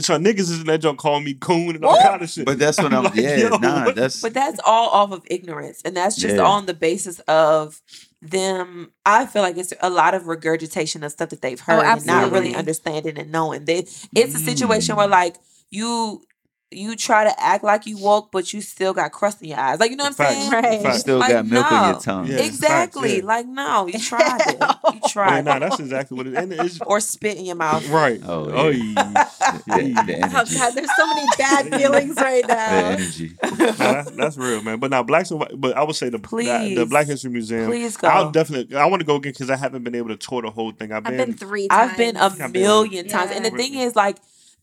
so 0.02 0.18
niggas 0.20 0.40
is 0.40 0.60
in 0.60 0.66
that 0.68 0.80
joint 0.82 0.98
calling 0.98 1.24
me 1.24 1.36
coon 1.36 1.76
and 1.76 1.86
all 1.86 1.94
What? 1.94 2.06
kind 2.06 2.22
of 2.22 2.30
shit. 2.30 2.46
but 2.46 2.60
that's 2.60 2.78
what 2.78 2.94
I'm. 2.94 3.04
like, 3.06 3.16
yeah, 3.16 3.36
yo, 3.38 3.50
nah, 3.58 3.86
what- 3.86 3.96
that's 3.96 4.22
But 4.22 4.34
that's 4.34 4.60
all 4.66 4.90
off 4.90 5.12
of 5.12 5.22
ignorance. 5.28 5.82
And 5.86 5.96
that's 5.96 6.18
just 6.18 6.36
Yeah. 6.36 6.42
on 6.44 6.66
the 6.66 6.74
basis 6.74 7.20
of 7.22 7.82
them. 8.22 8.92
I 9.06 9.26
feel 9.26 9.42
like 9.42 9.58
it's 9.58 9.74
a 9.82 9.90
lot 9.90 10.14
of 10.16 10.28
regurgitation 10.28 11.04
of 11.04 11.12
stuff 11.14 11.30
that 11.30 11.42
they've 11.42 11.60
heard 11.60 11.86
and 11.86 12.06
not 12.06 12.32
really 12.32 12.56
understanding 12.56 13.18
and 13.18 13.32
knowing. 13.32 13.66
They, 13.66 13.80
it's 14.16 14.36
a 14.36 14.40
situation 14.40 14.96
Mm. 14.96 14.98
where 14.98 15.08
like 15.08 15.36
you 15.70 16.24
you 16.70 16.98
try 16.98 17.24
to 17.24 17.34
act 17.42 17.64
like 17.64 17.86
you 17.88 17.98
woke, 17.98 18.30
but 18.32 18.52
you 18.52 18.60
still 18.60 18.94
got 18.94 19.14
crust 19.14 19.42
in 19.42 19.48
your 19.50 19.58
eyes. 19.58 19.80
Like 19.80 19.90
you 19.90 19.96
know 19.96 20.04
what 20.04 20.20
I'm 20.20 20.28
saying? 20.28 20.52
Right. 20.52 20.82
you 20.84 20.94
still 21.00 21.18
Like, 21.20 21.32
got 21.32 21.46
milk 21.46 21.66
in 21.72 21.78
no. 21.78 21.90
your 21.92 22.00
tongue. 22.00 22.28
Yeah. 22.28 22.38
Exactly. 22.40 23.10
facts, 23.10 23.20
yeah. 23.22 23.26
Like 23.26 23.48
no, 23.48 23.88
you 23.88 24.00
tried 24.00 24.42
it. 24.42 24.58
You 24.60 24.68
Yeah, 24.94 25.00
tried 25.10 25.46
nah, 25.46 25.60
that's 25.60 25.80
exactly 25.80 26.18
what 26.18 26.28
it 26.28 26.34
is. 26.34 26.40
And 26.40 26.54
it's 26.54 26.80
Or 26.86 27.00
spit 27.00 27.38
in 27.38 27.46
your 27.46 27.56
mouth. 27.56 27.88
right. 27.90 28.20
Oh, 28.26 28.50
Oh, 28.52 28.68
yeah. 28.70 28.94
yeah. 28.96 29.24
The, 29.66 30.04
the 30.06 30.20
Oh 30.24 30.40
energy, 30.40 30.56
God, 30.58 30.74
there's 30.74 30.96
so 30.98 31.08
many 31.08 31.26
bad 31.38 31.70
feelings 31.74 32.16
right 32.18 32.46
now. 32.46 32.56
the 32.70 32.82
now. 32.82 32.90
energy. 32.90 33.32
Nah, 33.44 33.56
that's, 33.78 34.12
that's 34.12 34.38
real, 34.38 34.62
man. 34.62 34.80
But 34.80 34.92
now, 34.92 35.04
blacks 35.04 35.32
and 35.32 35.40
white. 35.40 35.52
But 35.56 35.78
I 35.78 35.84
would 35.84 35.96
say 35.96 36.10
the 36.10 36.18
the, 36.18 36.28
Please. 36.28 36.76
the 36.78 36.86
Black 36.86 37.08
History 37.08 37.32
Museum. 37.32 37.68
Please 37.68 37.96
go. 37.96 38.10
I'll 38.10 38.32
definitely. 38.32 38.76
I 38.76 38.88
want 38.88 39.00
to 39.00 39.06
go 39.06 39.16
again 39.16 39.32
because 39.32 39.50
I 39.50 39.56
haven't 39.56 39.84
been 39.84 39.96
able 39.96 40.10
to 40.10 40.18
tour 40.18 40.42
the 40.42 40.52
whole 40.52 40.72
thing. 40.72 40.92
I've 40.92 41.04
been. 41.04 41.20
I've 41.20 41.26
been 41.28 41.36
three. 41.38 41.68
times. 41.70 41.92
I've 41.92 41.98
been 41.98 42.18
a 42.18 42.24
I've 42.26 42.38
been- 42.38 42.52
million 42.52 43.08
times. 43.08 43.32
And 43.32 43.46
the 43.46 43.52
thing 43.52 43.76
is 43.76 43.96
like 43.96 44.18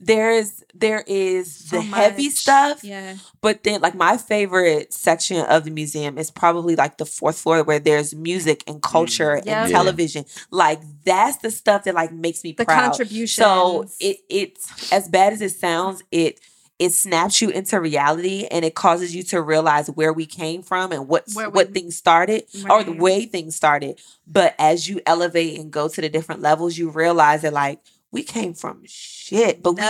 there's 0.06 0.62
there 0.74 1.04
is 1.06 1.54
So 1.54 1.76
the 1.76 1.82
heavy 1.82 2.30
stuff 2.30 2.82
Yeah. 2.84 3.16
But 3.40 3.62
then, 3.62 3.80
like 3.80 3.94
my 3.94 4.16
favorite 4.16 4.92
section 4.92 5.44
of 5.46 5.64
the 5.64 5.70
museum 5.70 6.18
is 6.18 6.30
probably 6.30 6.74
like 6.76 6.98
the 6.98 7.06
fourth 7.06 7.38
floor 7.38 7.62
where 7.62 7.78
there's 7.78 8.14
music 8.14 8.64
and 8.66 8.76
mm. 8.78 8.82
culture 8.82 9.40
Yeah. 9.44 9.62
and 9.62 9.70
Yeah. 9.70 9.76
television. 9.78 10.24
Like 10.50 10.80
that's 11.04 11.36
the 11.38 11.50
stuff 11.50 11.84
that 11.84 11.94
like 11.94 12.12
makes 12.12 12.42
me 12.44 12.52
The 12.52 12.64
proud. 12.64 12.90
contributions. 12.90 13.36
So 13.36 13.86
it 14.00 14.18
it's 14.28 14.92
as 14.92 15.08
bad 15.08 15.32
as 15.32 15.40
it 15.40 15.52
sounds, 15.52 16.02
it 16.10 16.40
it 16.80 16.90
snaps 16.90 17.40
you 17.40 17.50
into 17.50 17.80
reality 17.80 18.48
and 18.50 18.64
it 18.64 18.74
causes 18.74 19.14
you 19.14 19.22
to 19.22 19.40
realize 19.40 19.86
where 19.88 20.12
we 20.12 20.26
came 20.26 20.60
from 20.60 20.90
and 20.90 21.06
what 21.06 21.22
Where 21.32 21.48
we- 21.48 21.54
what 21.54 21.72
things 21.72 21.96
started 21.96 22.44
or 22.68 22.82
the 22.82 22.90
way 22.92 23.26
things 23.26 23.54
started. 23.54 24.00
But 24.26 24.56
as 24.58 24.88
you 24.88 25.00
elevate 25.06 25.56
and 25.60 25.70
go 25.70 25.86
to 25.86 26.00
the 26.00 26.08
different 26.08 26.40
levels, 26.42 26.76
you 26.76 26.90
realize 26.90 27.42
that 27.42 27.52
like 27.52 27.78
we 28.14 28.22
came 28.22 28.54
from 28.54 28.82
shit, 28.86 29.62
but 29.62 29.74
we 29.74 29.84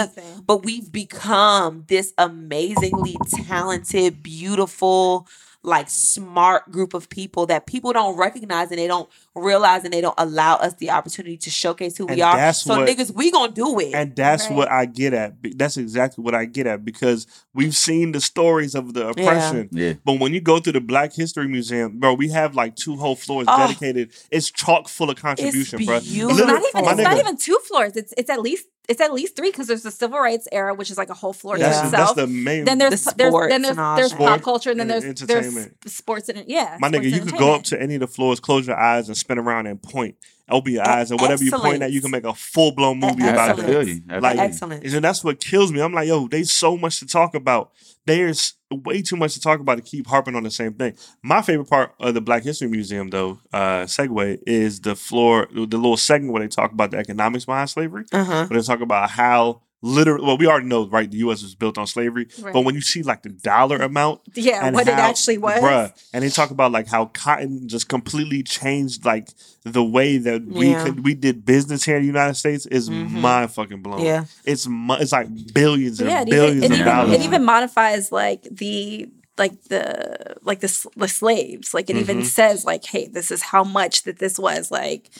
but 0.46 0.64
we've 0.64 0.90
become 0.90 1.84
this 1.88 2.14
amazingly 2.18 3.16
talented, 3.46 4.22
beautiful, 4.22 5.28
like 5.62 5.90
smart 5.90 6.72
group 6.72 6.94
of 6.94 7.10
people 7.10 7.46
that 7.46 7.66
people 7.66 7.92
don't 7.92 8.18
recognize 8.18 8.70
and 8.70 8.78
they 8.80 8.88
don't 8.88 9.10
realize 9.34 9.84
and 9.84 9.92
they 9.92 10.00
don't 10.00 10.14
allow 10.18 10.54
us 10.56 10.74
the 10.74 10.90
opportunity 10.90 11.36
to 11.36 11.50
showcase 11.50 11.96
who 11.96 12.06
we 12.06 12.22
are. 12.22 12.36
that's 12.36 12.62
So 12.62 12.78
what- 12.78 12.88
niggas, 12.88 13.12
we 13.12 13.30
gonna 13.30 13.52
do 13.52 13.78
it. 13.80 13.92
and 13.94 14.14
that's 14.14 14.46
Right. 14.48 14.56
what 14.56 14.70
I 14.70 14.86
get 14.86 15.12
at. 15.12 15.34
That's 15.56 15.76
exactly 15.76 16.22
what 16.22 16.34
I 16.34 16.44
get 16.44 16.66
at 16.66 16.84
because 16.84 17.26
we've 17.52 17.74
seen 17.74 18.12
the 18.12 18.20
stories 18.20 18.74
of 18.74 18.94
the 18.94 19.08
oppression. 19.08 19.68
Yeah. 19.72 19.94
But 20.04 20.20
when 20.20 20.32
you 20.34 20.40
go 20.40 20.58
to 20.60 20.70
the 20.70 20.80
Black 20.80 21.12
History 21.14 21.48
Museum, 21.48 21.98
bro, 21.98 22.14
we 22.14 22.28
have 22.30 22.54
like 22.54 22.76
two 22.76 22.96
whole 22.96 23.16
floors 23.16 23.46
Oh. 23.48 23.58
dedicated. 23.58 24.10
It's 24.30 24.50
chock 24.50 24.88
full 24.88 25.10
of 25.10 25.16
contribution, 25.16 25.84
bro. 25.84 26.00
beautiful. 26.00 26.38
It's 26.38 26.46
not 26.46 26.62
even. 26.68 26.84
my 26.84 26.92
It's 26.92 27.00
not 27.02 27.18
even 27.18 27.36
two 27.36 27.58
floors. 27.66 27.96
It's 27.96 28.14
it's 28.16 28.30
at 28.30 28.40
least 28.40 28.66
it's 28.86 29.00
at 29.00 29.14
least 29.14 29.34
three 29.34 29.50
because 29.50 29.66
there's 29.66 29.82
the 29.82 29.90
civil 29.90 30.18
rights 30.18 30.46
era, 30.52 30.74
which 30.74 30.90
is 30.90 30.98
like 30.98 31.08
a 31.08 31.14
whole 31.14 31.32
floor 31.32 31.56
That's, 31.56 31.78
to 31.78 31.84
Yeah. 31.86 31.90
that's 31.90 32.10
itself. 32.10 32.16
the 32.16 32.26
main. 32.26 32.66
then 32.66 32.76
there's 32.76 33.02
The 33.02 33.14
there's 33.16 33.32
then 33.48 33.62
there's 33.62 33.78
and 33.78 33.98
there's 33.98 34.12
pop 34.12 34.42
culture 34.42 34.70
and 34.70 34.78
then 34.78 34.90
and 34.90 35.02
there's 35.16 35.20
there's 35.52 35.68
sports 35.86 36.28
and 36.28 36.44
yeah. 36.46 36.76
my 36.80 36.90
nigga, 36.90 37.10
you 37.10 37.22
could 37.22 37.38
go 37.38 37.54
up 37.54 37.62
to 37.64 37.80
any 37.80 37.94
of 37.94 38.00
the 38.00 38.06
floors, 38.06 38.40
close 38.40 38.66
your 38.66 38.78
eyes, 38.78 39.08
and 39.08 39.16
spin 39.24 39.38
around 39.38 39.66
and 39.66 39.82
point. 39.82 40.16
Open 40.50 40.74
your 40.74 40.86
eyes, 40.86 41.10
and 41.10 41.18
whatever 41.18 41.42
you 41.42 41.50
point 41.50 41.82
at, 41.82 41.90
you 41.90 42.02
can 42.02 42.10
make 42.10 42.24
a 42.24 42.34
full 42.34 42.72
blown 42.72 43.00
movie 43.00 43.22
I, 43.22 43.28
I 43.28 43.30
about 43.30 43.58
it. 43.58 43.64
feel 43.64 43.88
you. 43.88 44.02
I 44.10 44.18
Like. 44.18 44.38
Excellent. 44.38 44.84
And 44.84 45.02
that's 45.02 45.24
what 45.24 45.40
kills 45.40 45.72
me. 45.72 45.80
I'm 45.80 45.94
like, 45.94 46.06
yo, 46.06 46.28
there's 46.28 46.52
so 46.52 46.76
much 46.76 46.98
to 46.98 47.06
talk 47.06 47.34
about. 47.34 47.72
There's 48.04 48.52
way 48.70 49.00
too 49.00 49.16
much 49.16 49.32
to 49.34 49.40
talk 49.40 49.60
about 49.60 49.76
to 49.76 49.82
keep 49.82 50.06
harping 50.06 50.34
on 50.34 50.42
the 50.42 50.50
same 50.50 50.74
thing. 50.74 50.96
My 51.22 51.40
favorite 51.40 51.70
part 51.70 51.94
of 51.98 52.12
the 52.12 52.20
Black 52.20 52.42
History 52.42 52.68
Museum, 52.68 53.08
though, 53.08 53.40
uh, 53.54 53.84
segue, 53.84 54.38
is 54.46 54.80
the 54.80 54.94
floor, 54.94 55.48
the 55.50 55.64
little 55.64 55.96
segment 55.96 56.34
where 56.34 56.42
they 56.42 56.48
talk 56.48 56.72
about 56.72 56.90
the 56.90 56.98
economics 56.98 57.46
behind 57.46 57.70
slavery. 57.70 58.04
Uh-huh. 58.12 58.46
Where 58.46 58.60
they 58.60 58.66
talk 58.66 58.82
about 58.82 59.08
how 59.08 59.62
literally, 59.84 60.24
well, 60.24 60.38
we 60.38 60.46
already 60.46 60.66
know, 60.66 60.86
right? 60.88 61.10
The 61.10 61.18
U.S. 61.18 61.42
was 61.42 61.54
built 61.54 61.76
on 61.76 61.86
slavery, 61.86 62.26
Right. 62.40 62.52
but 62.54 62.62
when 62.62 62.74
you 62.74 62.80
see 62.80 63.02
like 63.02 63.22
the 63.22 63.28
dollar 63.28 63.76
amount, 63.76 64.22
yeah, 64.34 64.70
what 64.70 64.88
it 64.88 64.94
actually 64.94 65.36
was. 65.38 65.60
bruh, 65.60 65.92
and 66.14 66.24
they 66.24 66.30
talk 66.30 66.50
about 66.50 66.72
like 66.72 66.86
how 66.88 67.06
cotton 67.06 67.68
just 67.68 67.88
completely 67.88 68.42
changed 68.42 69.04
like 69.04 69.28
the 69.64 69.84
way 69.84 70.16
that 70.16 70.46
we 70.46 70.70
Yeah. 70.70 70.84
could 70.84 71.04
we 71.04 71.12
did 71.14 71.44
business 71.44 71.84
here 71.84 71.96
in 71.96 72.02
the 72.02 72.06
United 72.06 72.34
States 72.34 72.64
is 72.66 72.88
Mhm. 72.88 73.10
mind 73.10 73.50
fucking 73.52 73.82
blown. 73.82 74.00
Yeah. 74.00 74.24
It's 74.44 74.66
it's 74.70 75.12
like 75.12 75.28
billions 75.52 76.00
and 76.00 76.08
yeah, 76.08 76.24
billions 76.24 76.64
even, 76.64 76.80
it 76.80 76.86
of 76.86 77.08
even, 77.08 77.20
it 77.20 77.24
even 77.24 77.44
modifies 77.44 78.10
like 78.10 78.42
the 78.50 79.08
like 79.36 79.64
the 79.64 80.36
like 80.42 80.60
the, 80.60 80.88
the 80.96 81.08
slaves 81.08 81.74
like 81.74 81.90
it 81.90 81.96
even 81.96 82.20
Mhm. 82.20 82.24
says 82.26 82.64
like 82.64 82.84
hey 82.86 83.06
this 83.08 83.30
is 83.30 83.42
how 83.42 83.64
much 83.64 84.04
that 84.04 84.18
this 84.18 84.38
was 84.38 84.70
like 84.70 85.10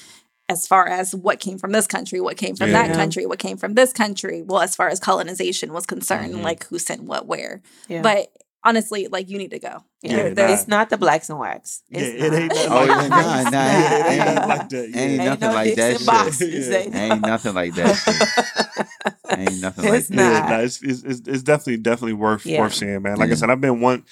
as 0.49 0.67
far 0.67 0.87
as 0.87 1.15
what 1.15 1.41
came 1.41 1.59
from 1.59 1.73
this 1.73 1.87
country 1.87 2.21
what 2.21 2.37
came 2.37 2.55
from 2.57 2.71
that 2.73 2.95
country 2.95 3.25
what 3.27 3.39
came 3.39 3.57
from 3.57 3.75
this 3.75 3.93
country 3.93 4.43
well 4.43 4.61
as 4.61 4.77
far 4.77 4.89
as 4.89 5.01
colonization 5.01 5.73
was 5.73 5.87
concerned 5.87 6.35
Mhm. 6.35 6.43
like 6.43 6.67
who 6.67 6.79
sent 6.79 7.03
what 7.05 7.27
where 7.27 7.63
Yeah. 7.89 8.03
but 8.03 8.29
honestly 8.63 9.09
like 9.09 9.29
you 9.31 9.39
need 9.39 9.51
to 9.53 9.59
go 9.59 9.85
yeah, 10.03 10.33
Yeah, 10.37 10.49
it's 10.53 10.69
not 10.69 10.91
the 10.91 10.99
blacks 10.99 11.31
and 11.31 11.39
wax. 11.39 11.83
Yeah, 11.89 12.01
It's 12.03 12.23
it 12.25 12.33
ain't 12.35 12.49
not. 12.53 12.57
nothing 12.69 12.73
Oh, 12.73 12.85
like 12.85 13.09
that. 13.09 13.09
nah, 13.09 13.51
nah, 13.51 13.71
it 13.71 14.07
ain't 14.13 14.21
ain't- 14.21 14.35
nothing 14.35 14.49
like 14.49 14.69
that. 14.69 14.85
ain't 14.85 14.95
Yeah. 14.95 15.01
Ain't 15.01 15.17
nothing 15.25 15.49
no 15.49 15.55
like 15.55 15.75
that 15.77 15.97
shit. 15.97 16.07
boxes, 16.07 16.69
Yeah. 16.69 16.77
ain't 16.77 16.95
Ain't 16.95 17.21
nothing 17.23 17.55
like 17.55 17.75
that 17.77 17.95
shit. 17.95 19.39
Ain't 19.39 19.61
nothing 19.61 19.85
like 19.85 19.95
It's 20.01 20.09
that. 20.09 20.17
Yeah, 20.17 20.49
not. 20.51 20.65
it's, 20.65 20.83
it's, 20.83 21.03
it's, 21.03 21.21
it's 21.27 21.43
definitely 21.43 21.79
definitely 21.79 22.13
worth 22.13 22.45
Yeah. 22.47 22.61
worth 22.61 22.75
seeing, 22.75 23.01
man. 23.03 23.17
Like 23.17 23.31
I 23.31 23.35
said, 23.35 23.49
I've 23.51 23.61
been 23.63 23.81
one 23.81 24.05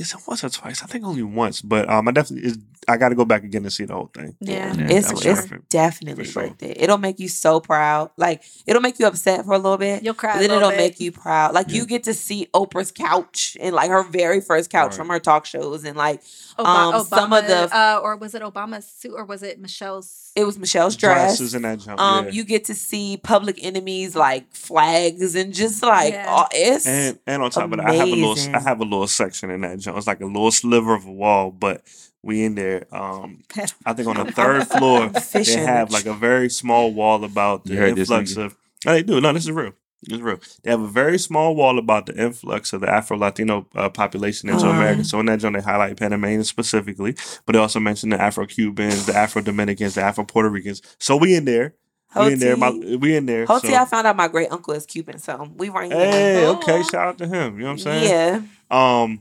Is 0.00 0.12
it 0.14 0.20
once 0.26 0.42
or 0.42 0.48
twice? 0.48 0.82
I 0.82 0.86
think 0.86 1.04
only 1.04 1.22
once, 1.22 1.60
but 1.62 1.88
um, 1.88 2.08
I 2.08 2.12
definitely 2.12 2.48
is. 2.48 2.58
I 2.88 2.96
got 2.96 3.10
to 3.10 3.14
go 3.14 3.26
back 3.26 3.44
again 3.44 3.62
to 3.64 3.70
see 3.70 3.84
the 3.84 3.92
whole 3.94 4.10
thing. 4.12 4.34
Yeah, 4.40 4.74
Yeah. 4.74 4.86
Yeah, 4.88 4.96
it's 4.96 5.10
it's 5.12 5.22
perfect. 5.22 5.68
definitely 5.68 6.24
sure. 6.24 6.44
worth 6.44 6.62
it. 6.62 6.80
It'll 6.80 6.96
make 6.98 7.20
you 7.20 7.28
so 7.28 7.60
proud. 7.60 8.10
Like 8.16 8.42
it'll 8.66 8.80
make 8.80 8.98
you 8.98 9.06
upset 9.06 9.44
for 9.44 9.52
a 9.52 9.58
little 9.58 9.76
bit. 9.76 10.02
You'll 10.02 10.14
cry. 10.14 10.32
But 10.32 10.38
a 10.38 10.40
then 10.40 10.48
little 10.56 10.70
it'll 10.70 10.78
bit. 10.78 10.90
make 10.92 11.00
you 11.00 11.12
proud. 11.12 11.52
Like 11.54 11.70
you 11.70 11.84
get 11.86 12.04
to 12.04 12.14
see 12.14 12.48
Oprah's 12.54 12.90
couch 12.90 13.56
and 13.60 13.74
like 13.74 13.90
her 13.90 14.02
very 14.02 14.40
first 14.40 14.70
couch 14.70 14.90
Right. 14.92 14.96
from 14.96 15.08
her 15.10 15.20
talk 15.20 15.44
shows 15.44 15.84
and 15.84 15.96
like 15.96 16.22
Oba- 16.58 16.68
um, 16.68 17.04
some 17.04 17.32
of 17.34 17.46
the- 17.46 17.68
uh, 17.76 18.00
or 18.02 18.16
was 18.16 18.34
it 18.34 18.40
Obama's 18.42 18.86
suit, 18.88 19.12
or 19.14 19.24
was 19.26 19.42
it 19.42 19.60
Michelle's? 19.60 20.32
it 20.34 20.44
was 20.44 20.58
Michelle's 20.58 20.96
dress. 20.96 21.38
Dresses 21.38 21.54
in 21.54 21.62
that 21.62 21.80
jump. 21.80 22.00
Um, 22.00 22.24
yeah. 22.26 22.30
you 22.30 22.44
get 22.44 22.64
to 22.66 22.74
see 22.74 23.18
public 23.18 23.58
enemies 23.62 24.16
like 24.16 24.50
flags 24.54 25.34
and 25.34 25.52
just 25.52 25.82
like 25.82 26.14
Yeah. 26.14 26.26
all, 26.28 26.48
it's 26.52 26.86
and 26.86 27.18
and 27.26 27.42
on 27.42 27.50
top 27.50 27.64
of 27.72 27.78
that, 27.78 27.86
I 27.86 27.94
have 27.94 28.08
a 28.08 28.14
little. 28.14 28.56
I 28.56 28.60
have 28.60 28.80
a 28.80 28.84
little 28.84 29.06
section 29.06 29.50
in 29.50 29.60
that 29.62 29.78
jump. 29.80 29.89
It's 29.96 30.06
like 30.06 30.20
a 30.20 30.26
little 30.26 30.50
sliver 30.50 30.94
of 30.94 31.06
a 31.06 31.12
wall, 31.12 31.50
but 31.50 31.82
we 32.22 32.44
in 32.44 32.54
there. 32.54 32.86
Um, 32.94 33.42
I 33.86 33.92
think 33.92 34.08
on 34.08 34.24
the 34.26 34.32
third 34.40 34.66
floor 34.68 35.08
they 35.32 35.44
have 35.62 35.90
like 35.90 36.06
a 36.06 36.14
very 36.14 36.48
small 36.50 36.92
wall 36.92 37.24
about 37.24 37.64
the 37.64 37.72
You 37.74 37.78
heard 37.78 37.96
this 37.96 38.10
influx 38.10 38.36
of. 38.36 38.56
No, 38.84 38.92
they 38.92 39.02
do. 39.02 39.20
No, 39.20 39.32
this 39.32 39.44
is 39.44 39.50
real. 39.52 39.72
This 40.02 40.16
is 40.16 40.22
real. 40.22 40.40
They 40.62 40.70
have 40.70 40.80
a 40.80 40.88
very 40.88 41.18
small 41.18 41.54
wall 41.54 41.78
about 41.78 42.06
the 42.06 42.16
influx 42.16 42.72
of 42.72 42.80
the 42.80 42.88
Afro 42.88 43.18
Latino 43.18 43.66
uh, 43.74 43.90
population 43.90 44.48
into 44.48 44.64
Uh-huh. 44.66 44.74
America. 44.78 45.04
So 45.04 45.20
in 45.20 45.26
that 45.26 45.40
joint, 45.40 45.54
they 45.56 45.60
highlight 45.62 45.98
Panamanians 45.98 46.48
specifically, 46.48 47.14
but 47.44 47.52
they 47.52 47.58
also 47.58 47.80
mention 47.80 48.08
the 48.08 48.20
Afro 48.20 48.46
Cubans, 48.46 49.04
the 49.04 49.14
Afro 49.14 49.42
Dominicans, 49.42 49.94
the 49.96 50.02
Afro 50.02 50.24
Puerto 50.24 50.48
Ricans. 50.48 50.80
So 50.98 51.16
we 51.18 51.34
in 51.34 51.44
there. 51.44 51.74
We 52.16 52.32
in 52.32 52.38
there. 52.40 52.56
My, 52.56 52.70
we 52.70 53.14
in 53.14 53.26
there. 53.26 53.44
Hoti, 53.46 53.68
so- 53.68 53.74
I 53.74 53.84
found 53.84 54.06
out 54.06 54.16
my 54.16 54.26
great 54.28 54.50
uncle 54.50 54.72
is 54.74 54.84
Cuban, 54.86 55.18
so 55.18 55.48
we 55.56 55.68
right 55.68 55.92
here. 55.92 56.10
Hey, 56.10 56.46
okay. 56.46 56.78
Oh. 56.80 56.82
Shout 56.90 57.08
out 57.08 57.18
to 57.18 57.26
him. 57.28 57.56
You 57.56 57.60
know 57.60 57.66
what 57.66 57.72
I'm 57.72 57.78
saying? 57.78 58.08
Yeah. 58.08 58.40
Um, 58.70 59.20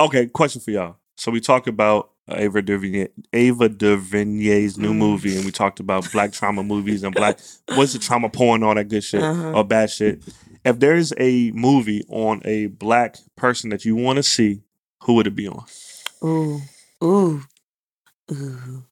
okay, 0.00 0.26
question 0.26 0.60
for 0.60 0.70
y'all. 0.70 0.96
So 1.16 1.30
we 1.30 1.40
talked 1.40 1.66
about 1.68 2.10
uh, 2.28 2.34
Ava 2.38 2.60
DuVernay, 2.62 3.08
Ava 3.32 3.68
DuVernay's 3.68 4.76
new 4.78 4.92
Mm. 4.92 4.96
movie, 4.98 5.36
and 5.36 5.44
we 5.44 5.52
talked 5.52 5.80
about 5.80 6.10
black 6.12 6.32
trauma 6.32 6.62
movies 6.62 7.02
and 7.02 7.14
black 7.14 7.38
what's 7.74 7.92
the 7.92 7.98
trauma 7.98 8.28
porn, 8.28 8.62
all 8.62 8.74
that 8.74 8.88
good 8.88 9.04
shit 9.04 9.22
Uh-huh. 9.22 9.52
or 9.52 9.64
bad 9.64 9.90
shit. 9.90 10.20
If 10.64 10.80
there's 10.80 11.12
a 11.18 11.52
movie 11.52 12.04
on 12.08 12.42
a 12.44 12.66
black 12.66 13.16
person 13.36 13.70
that 13.70 13.84
you 13.84 13.94
want 13.94 14.16
to 14.16 14.22
see, 14.24 14.62
who 15.04 15.14
would 15.14 15.26
it 15.28 15.36
be 15.36 15.46
on? 15.46 15.64
Ooh, 16.24 16.60
ooh, 17.04 17.42
ooh. 18.32 18.82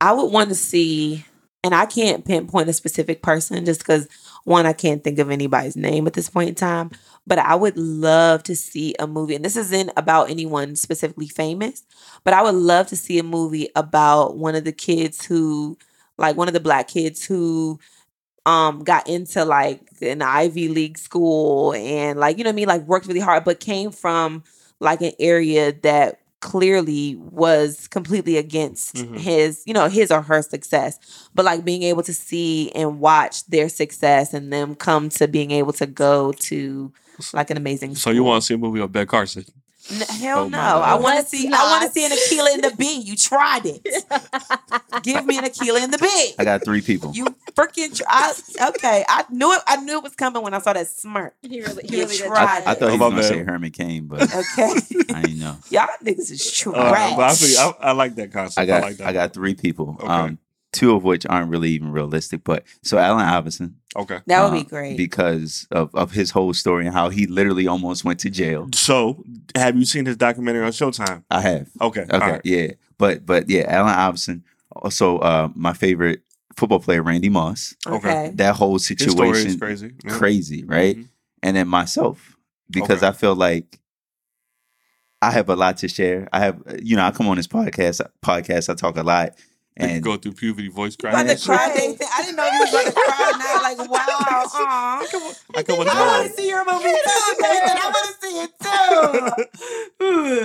I 0.00 0.12
would 0.12 0.32
want 0.32 0.48
to 0.48 0.54
see, 0.56 1.24
and 1.62 1.74
I 1.74 1.86
can't 1.86 2.24
pinpoint 2.24 2.68
a 2.68 2.72
specific 2.72 3.22
person 3.22 3.64
just 3.64 3.80
because 3.80 4.08
one, 4.44 4.66
I 4.66 4.72
can't 4.74 5.02
think 5.02 5.18
of 5.18 5.30
anybody's 5.30 5.76
name 5.76 6.06
at 6.06 6.12
this 6.12 6.28
point 6.30 6.50
in 6.50 6.54
time. 6.54 6.90
But 7.26 7.38
I 7.38 7.54
would 7.54 7.76
love 7.78 8.42
to 8.44 8.54
see 8.56 8.94
a 8.98 9.06
movie, 9.06 9.34
and 9.34 9.44
this 9.44 9.56
isn't 9.56 9.90
about 9.96 10.30
anyone 10.30 10.76
specifically 10.76 11.28
famous, 11.28 11.82
but 12.24 12.34
I 12.34 12.42
would 12.42 12.54
love 12.54 12.86
to 12.88 12.96
see 12.96 13.18
a 13.18 13.22
movie 13.22 13.68
about 13.74 14.36
one 14.36 14.54
of 14.54 14.64
the 14.64 14.72
kids 14.72 15.24
who, 15.24 15.78
like 16.18 16.36
one 16.36 16.48
of 16.48 16.54
the 16.54 16.60
black 16.60 16.88
kids 16.88 17.24
who 17.24 17.78
um 18.46 18.84
got 18.84 19.08
into 19.08 19.44
like 19.44 19.80
an 20.02 20.22
Ivy 20.22 20.68
League 20.68 20.98
school 20.98 21.72
and 21.74 22.18
like 22.18 22.38
you 22.38 22.44
know 22.44 22.48
what 22.48 22.54
I 22.54 22.56
mean 22.56 22.68
like 22.68 22.82
worked 22.82 23.06
really 23.06 23.20
hard 23.20 23.44
but 23.44 23.60
came 23.60 23.90
from 23.90 24.44
like 24.80 25.00
an 25.00 25.12
area 25.18 25.72
that 25.82 26.20
clearly 26.44 27.16
was 27.16 27.88
completely 27.88 28.36
against 28.36 28.96
Mhm. 28.96 29.18
his 29.18 29.62
you 29.64 29.72
know 29.72 29.88
his 29.88 30.10
or 30.12 30.20
her 30.20 30.42
success 30.42 30.98
but 31.34 31.44
like 31.44 31.64
being 31.64 31.82
able 31.82 32.02
to 32.02 32.12
see 32.12 32.70
and 32.74 33.00
watch 33.00 33.46
their 33.46 33.68
success 33.70 34.34
and 34.34 34.52
them 34.52 34.74
come 34.74 35.08
to 35.08 35.26
being 35.26 35.50
able 35.50 35.72
to 35.72 35.86
go 35.86 36.32
to 36.32 36.92
like 37.32 37.48
an 37.50 37.56
amazing 37.56 37.94
So 37.94 38.10
you 38.10 38.22
want 38.24 38.42
to 38.42 38.46
see 38.46 38.54
a 38.54 38.58
movie 38.58 38.80
of 38.80 38.92
Ben 38.92 39.06
Carson? 39.06 39.44
N- 39.90 40.00
hell 40.20 40.44
Oh 40.44 40.48
no. 40.48 40.58
I 40.58 40.94
want 40.94 41.02
to 41.04 41.08
Let's 41.16 41.30
see 41.30 41.46
I 41.46 41.70
want 41.70 41.84
to 41.84 41.90
see 41.90 42.06
an 42.06 42.12
Akeelah 42.12 42.54
and 42.54 42.64
the 42.64 42.74
Bee 42.76 43.00
you 43.00 43.16
tried 43.16 43.66
it 43.66 43.82
give 45.02 45.26
me 45.26 45.36
an 45.36 45.44
Akeelah 45.44 45.82
and 45.82 45.92
the 45.92 45.98
Bee 45.98 46.34
I 46.38 46.44
got 46.44 46.64
three 46.64 46.80
people. 46.80 47.12
you 47.14 47.26
freaking 47.54 47.94
tr- 47.94 48.02
I, 48.08 48.32
okay 48.70 49.04
I 49.08 49.24
knew 49.30 49.52
it 49.52 49.60
I 49.66 49.76
knew 49.76 49.98
it 49.98 50.02
was 50.02 50.14
coming 50.14 50.42
when 50.42 50.54
I 50.54 50.58
saw 50.60 50.72
that 50.72 50.86
smirk 50.88 51.34
He 51.42 51.60
really, 51.60 51.82
he 51.86 51.96
You 51.96 52.02
really 52.04 52.16
tried. 52.16 52.62
I, 52.64 52.70
I 52.70 52.74
thought 52.74 52.92
he 52.92 52.98
was 52.98 53.10
gonna 53.10 53.22
say 53.22 53.42
Herman 53.42 53.70
Cain, 53.72 54.06
but 54.06 54.22
okay 54.22 54.72
I 55.14 55.22
didn't 55.22 55.40
know. 55.40 55.56
y'all 55.70 55.88
niggas 56.02 56.30
is 56.30 56.50
trash 56.50 56.74
Uh, 57.12 57.16
but 57.16 57.22
I, 57.30 57.34
feel, 57.34 57.58
I, 57.58 57.88
I 57.88 57.92
like 57.92 58.14
that 58.16 58.32
concept. 58.32 58.62
I 58.62 58.66
got 58.66 58.82
like 58.82 58.96
that. 58.96 59.06
I 59.08 59.12
got 59.12 59.34
three 59.34 59.54
people. 59.54 59.96
Okay. 60.00 60.06
Um, 60.08 60.38
two 60.74 60.94
of 60.94 61.04
which 61.04 61.24
aren't 61.26 61.50
really 61.50 61.70
even 61.70 61.90
realistic. 61.92 62.44
But 62.44 62.64
so 62.82 62.98
Allen 62.98 63.24
Iverson, 63.24 63.76
okay. 63.96 64.20
that 64.26 64.42
would 64.42 64.58
uh, 64.58 64.62
be 64.62 64.68
great 64.68 64.96
because 64.96 65.66
of, 65.70 65.94
of 65.94 66.12
his 66.12 66.30
whole 66.30 66.52
story 66.52 66.84
and 66.86 66.94
how 66.94 67.08
he 67.08 67.26
literally 67.26 67.66
almost 67.66 68.04
went 68.04 68.20
to 68.20 68.30
jail. 68.30 68.68
So, 68.74 69.24
have 69.54 69.76
you 69.76 69.84
seen 69.86 70.04
his 70.06 70.16
documentary 70.16 70.64
on 70.64 70.72
Showtime? 70.72 71.24
I 71.30 71.40
have. 71.40 71.68
Okay. 71.80 72.02
Okay, 72.02 72.12
All 72.12 72.20
right. 72.20 72.40
yeah, 72.44 72.72
but 72.98 73.24
but 73.24 73.48
yeah, 73.48 73.64
Allen 73.68 73.94
Iverson. 73.94 74.44
Also, 74.76 75.18
uh, 75.18 75.48
my 75.54 75.72
favorite 75.72 76.22
football 76.56 76.80
player, 76.80 77.02
Randy 77.02 77.28
Moss. 77.28 77.74
okay. 77.86 77.96
okay 77.96 78.30
That 78.34 78.56
whole 78.56 78.74
His 78.74 78.86
story 78.86 79.30
is 79.30 79.42
situation, 79.42 79.58
crazy. 79.58 79.92
Yeah. 80.04 80.18
crazy, 80.18 80.64
right? 80.64 80.96
Mhm. 80.96 81.08
And 81.42 81.56
then 81.56 81.68
myself, 81.68 82.36
because 82.70 82.98
Okay. 82.98 83.08
I 83.08 83.12
feel 83.12 83.34
like 83.36 83.78
I 85.22 85.30
have 85.30 85.48
a 85.48 85.56
lot 85.56 85.76
to 85.78 85.88
share. 85.88 86.28
I 86.32 86.40
have, 86.40 86.60
you 86.82 86.96
know, 86.96 87.04
I 87.04 87.10
come 87.10 87.28
on 87.28 87.36
this 87.36 87.46
podcast. 87.46 88.00
Podcast, 88.22 88.68
I 88.68 88.74
talk 88.74 88.96
a 88.96 89.02
lot, 89.02 89.30
You 89.36 89.53
and 89.76 90.02
go 90.02 90.16
through 90.16 90.32
puberty 90.32 90.68
voice 90.68 90.96
You 91.02 91.08
about 91.08 91.24
crying. 91.24 91.36
to 91.36 91.44
cry, 91.44 91.72
Nathan? 91.74 92.06
I 92.12 92.22
didn't 92.22 92.36
know 92.36 92.44
you 92.44 92.60
was 92.60 92.70
about 92.70 92.84
to 92.84 92.92
cry 92.92 93.32
now. 93.38 93.62
Like, 93.62 93.78
wow. 93.90 93.98
Aw. 94.54 94.98
I 95.56 95.62
come 95.62 95.80
on 95.80 95.88
uh-huh. 95.88 96.00
I 96.00 96.18
want 96.20 96.30
to 96.30 96.36
see 96.36 96.48
your 96.48 96.64
movie 96.64 96.84
too, 96.84 96.90
Nathan. 97.40 97.76
I 97.76 97.90
want 97.92 98.06
to 98.08 98.14
see 98.26 98.42
it 98.42 98.50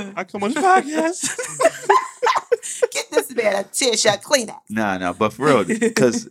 too. 0.05 0.13
I 0.15 0.23
come 0.23 0.43
on 0.43 0.53
this 0.53 0.63
podcast. 0.63 1.37
Get 2.91 3.11
this 3.11 3.35
man 3.35 3.55
a 3.55 3.63
tissue, 3.63 4.09
clean 4.21 4.49
it. 4.49 4.55
No, 4.69 4.97
no, 4.97 5.13
but 5.13 5.33
for 5.33 5.45
real, 5.45 5.63
because 5.63 6.29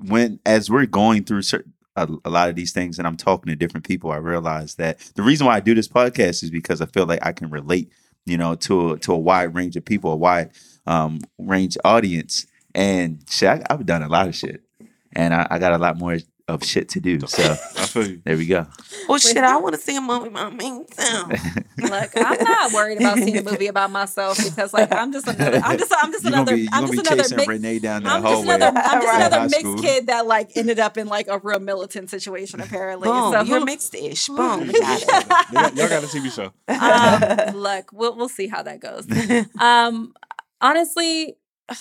when 0.00 0.40
as 0.46 0.70
we're 0.70 0.86
going 0.86 1.24
through 1.24 1.42
certain 1.42 1.72
a, 1.96 2.08
a 2.24 2.30
lot 2.30 2.48
of 2.48 2.54
these 2.54 2.72
things, 2.72 2.98
and 2.98 3.06
I'm 3.06 3.16
talking 3.16 3.50
to 3.50 3.56
different 3.56 3.86
people, 3.86 4.10
I 4.12 4.16
realize 4.16 4.76
that 4.76 4.98
the 5.16 5.22
reason 5.22 5.46
why 5.46 5.56
I 5.56 5.60
do 5.60 5.74
this 5.74 5.88
podcast 5.88 6.42
is 6.42 6.50
because 6.50 6.80
I 6.80 6.86
feel 6.86 7.06
like 7.06 7.24
I 7.26 7.32
can 7.32 7.50
relate, 7.50 7.90
you 8.24 8.36
know, 8.36 8.54
to 8.54 8.92
a, 8.92 8.98
to 9.00 9.12
a 9.12 9.18
wide 9.18 9.54
range 9.54 9.76
of 9.76 9.84
people, 9.84 10.12
a 10.12 10.16
wide 10.16 10.50
um, 10.88 11.20
range 11.38 11.76
audience, 11.84 12.46
and 12.74 13.22
shit, 13.28 13.48
I, 13.48 13.62
I've 13.70 13.86
done 13.86 14.02
a 14.02 14.08
lot 14.08 14.26
of 14.28 14.34
shit, 14.34 14.62
and 15.12 15.34
I, 15.34 15.46
I 15.50 15.58
got 15.58 15.72
a 15.72 15.78
lot 15.78 15.98
more 15.98 16.16
of 16.48 16.64
shit 16.64 16.88
to 16.88 17.00
do. 17.00 17.20
So 17.26 17.42
I 17.76 17.86
feel 17.86 18.06
you. 18.08 18.22
there 18.24 18.36
we 18.38 18.46
go. 18.46 18.66
Well, 19.06 19.18
shit, 19.18 19.36
I 19.36 19.56
want 19.58 19.74
to 19.74 19.80
see 19.80 19.96
a 19.96 20.00
movie 20.00 20.28
about 20.28 20.54
me 20.56 20.84
too. 20.96 21.24
Look, 21.86 22.10
I'm 22.16 22.42
not 22.42 22.72
worried 22.72 22.98
about 22.98 23.18
seeing 23.18 23.36
a 23.36 23.42
movie 23.42 23.66
about 23.66 23.90
myself 23.90 24.42
because, 24.42 24.72
like, 24.72 24.90
I'm 24.92 25.12
just 25.12 25.26
another. 25.28 25.60
I'm 25.62 25.78
just. 25.78 25.92
I'm 25.96 26.10
just 26.10 26.24
You're 26.24 26.32
another. 26.34 26.54
be 26.56 26.62
you're 26.62 26.70
I'm 26.72 26.80
gonna 26.86 26.90
be 26.92 26.96
just 26.98 27.06
another. 27.10 27.22
chasing 27.22 27.36
Mix, 27.36 27.48
Renee 27.48 27.78
down 27.80 28.02
that 28.04 28.12
I'm 28.16 28.22
just 28.22 28.44
another. 28.44 28.66
I'm 28.78 29.02
just 29.02 29.06
Right. 29.06 29.26
another 29.26 29.40
mixed 29.42 29.60
school. 29.60 29.78
kid 29.78 30.06
that 30.06 30.26
like 30.26 30.56
ended 30.56 30.78
up 30.78 30.96
in 30.96 31.06
like 31.06 31.28
a 31.28 31.38
real 31.38 31.60
militant 31.60 32.08
situation. 32.10 32.60
Apparently, 32.62 33.08
Boom, 33.08 33.32
so 33.32 33.42
you're 33.42 33.64
mixed-ish. 33.64 34.28
Boom, 34.28 34.38
got 34.72 35.02
it. 35.02 35.52
Y'all 35.52 35.70
y'all 35.74 35.88
got 35.88 36.02
a 36.02 36.06
TV 36.06 36.30
show. 36.32 36.50
um, 37.52 37.56
look, 37.60 37.90
we'll 37.92 38.16
we'll 38.16 38.28
see 38.30 38.46
how 38.48 38.62
that 38.62 38.80
goes. 38.80 39.06
Um, 39.60 40.14
honestly, 40.60 41.36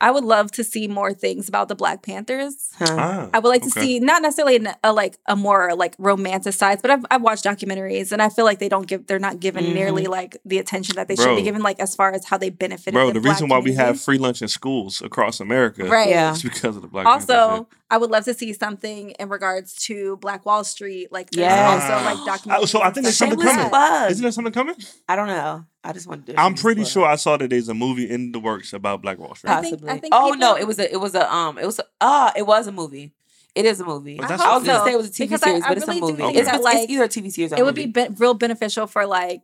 I 0.00 0.12
would 0.12 0.22
love 0.22 0.52
to 0.52 0.62
see 0.62 0.86
more 0.86 1.12
things 1.12 1.48
about 1.48 1.66
the 1.66 1.74
Black 1.74 2.02
Panthers. 2.04 2.70
Huh. 2.78 2.86
Ah, 2.88 3.30
I 3.34 3.40
would 3.40 3.48
like 3.48 3.62
to 3.62 3.68
okay. 3.68 3.80
see 3.80 3.98
not 3.98 4.22
necessarily 4.22 4.54
an, 4.54 4.68
a 4.84 4.92
like 4.92 5.18
a 5.26 5.34
more 5.34 5.74
like 5.74 5.96
romanticized, 5.96 6.82
but 6.82 6.92
I've 6.92 7.04
I've 7.10 7.20
watched 7.22 7.44
documentaries 7.44 8.12
and 8.12 8.22
I 8.22 8.28
feel 8.28 8.44
like 8.44 8.60
they 8.60 8.68
don't 8.68 8.86
give 8.86 9.08
they're 9.08 9.18
not 9.18 9.40
given 9.40 9.64
Mhm. 9.64 9.74
nearly 9.74 10.06
like 10.06 10.36
the 10.44 10.58
attention 10.58 10.94
that 10.94 11.08
they 11.08 11.16
should 11.16 11.34
be 11.34 11.42
given, 11.42 11.62
like 11.62 11.80
as 11.80 11.96
far 11.96 12.12
as 12.12 12.24
how 12.26 12.38
they 12.38 12.48
benefited. 12.48 12.94
Bro, 12.94 13.08
the, 13.08 13.14
the 13.14 13.20
Black 13.22 13.34
reason 13.34 13.48
why 13.48 13.58
we 13.58 13.72
have 13.72 14.00
free 14.00 14.18
lunch 14.18 14.40
in 14.40 14.46
schools 14.46 15.02
across 15.02 15.40
America 15.40 15.84
right. 15.86 16.10
Yeah. 16.10 16.30
is 16.30 16.44
because 16.44 16.76
of 16.76 16.82
the 16.82 16.88
Black 16.88 17.04
Panthers, 17.04 17.28
Also, 17.30 17.68
I 17.90 17.98
would 17.98 18.10
love 18.12 18.22
to 18.26 18.34
see 18.34 18.52
something 18.52 19.10
in 19.18 19.28
regards 19.28 19.74
to 19.86 20.16
Black 20.18 20.46
Wall 20.46 20.62
Street. 20.62 21.10
Like, 21.10 21.30
yeah, 21.32 21.70
also 21.72 22.04
like 22.04 22.18
Ah. 22.18 22.38
documentaries. 22.38 22.68
so 22.68 22.82
I 22.82 22.90
think 22.92 23.02
there's 23.02 23.16
something 23.16 23.40
stuff 23.40 23.50
Shameless 23.52 23.72
like 23.72 23.72
coming. 23.72 24.00
that. 24.02 24.10
Isn't 24.12 24.22
there 24.22 24.30
something 24.30 24.52
coming? 24.52 24.76
I 25.08 25.16
don't 25.16 25.26
know. 25.26 25.64
I 25.84 25.92
just 25.92 26.06
wanted 26.08 26.26
to. 26.26 26.40
I'm 26.40 26.54
pretty 26.54 26.84
sure. 26.84 27.04
I 27.06 27.16
saw 27.16 27.36
that 27.36 27.50
there's 27.50 27.68
a 27.68 27.74
movie 27.74 28.10
in 28.10 28.32
the 28.32 28.40
works 28.40 28.72
about 28.72 29.00
Black 29.02 29.18
Wall 29.18 29.34
Street. 29.34 29.50
I 29.50 29.60
think- 29.62 29.74
Possibly. 29.74 29.90
I 29.90 29.98
think 29.98 30.14
oh 30.14 30.24
people- 30.32 30.38
no, 30.38 30.56
it 30.56 30.66
was 30.66 30.78
a. 30.78 30.92
It 30.92 31.00
was 31.00 31.14
a. 31.14 31.32
Um. 31.32 31.56
It 31.58 31.66
was. 31.66 31.78
A, 31.78 31.84
ah. 32.00 32.32
It 32.36 32.46
was 32.46 32.66
a 32.66 32.72
movie. 32.72 33.12
It 33.54 33.64
is 33.64 33.80
a 33.80 33.84
movie. 33.84 34.16
But 34.16 34.30
I, 34.30 34.56
was 34.58 34.66
gonna 34.66 34.84
say 34.84 34.92
it 34.92 34.96
was 34.96 35.08
a 35.08 35.10
TV 35.10 35.18
because 35.20 35.42
I- 35.42 35.46
series, 35.46 35.62
I 35.64 35.68
but 35.68 35.78
it's 35.78 35.86
really 35.86 35.98
a 35.98 36.02
movie. 36.02 36.16
think 36.22 36.36
It's, 36.36 36.46
that, 36.48 36.54
it's 36.56 36.64
like, 36.64 36.90
either 36.90 37.04
a 37.04 37.08
TV 37.08 37.30
series. 37.32 37.52
Or 37.52 37.56
a 37.56 37.58
It 37.58 37.64
would 37.64 37.74
be 37.74 37.86
movie. 37.86 38.08
be- 38.08 38.14
real 38.18 38.34
beneficial 38.34 38.86
for 38.86 39.06
like, 39.06 39.42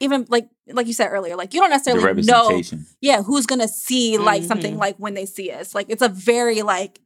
even 0.00 0.26
like 0.28 0.48
like 0.68 0.86
you 0.86 0.92
said 0.92 1.08
earlier, 1.08 1.34
like 1.36 1.54
you 1.54 1.60
don't 1.60 1.70
necessarily 1.70 2.22
know, 2.22 2.60
yeah, 3.00 3.22
who's 3.22 3.46
gonna 3.46 3.68
see 3.68 4.18
like 4.18 4.42
something 4.44 4.74
Mhm. 4.74 4.78
like 4.78 4.96
when 4.96 5.14
they 5.14 5.26
see 5.26 5.50
us. 5.50 5.74
Like 5.74 5.86
it's 5.88 6.02
a 6.02 6.08
very 6.08 6.62
like, 6.62 7.00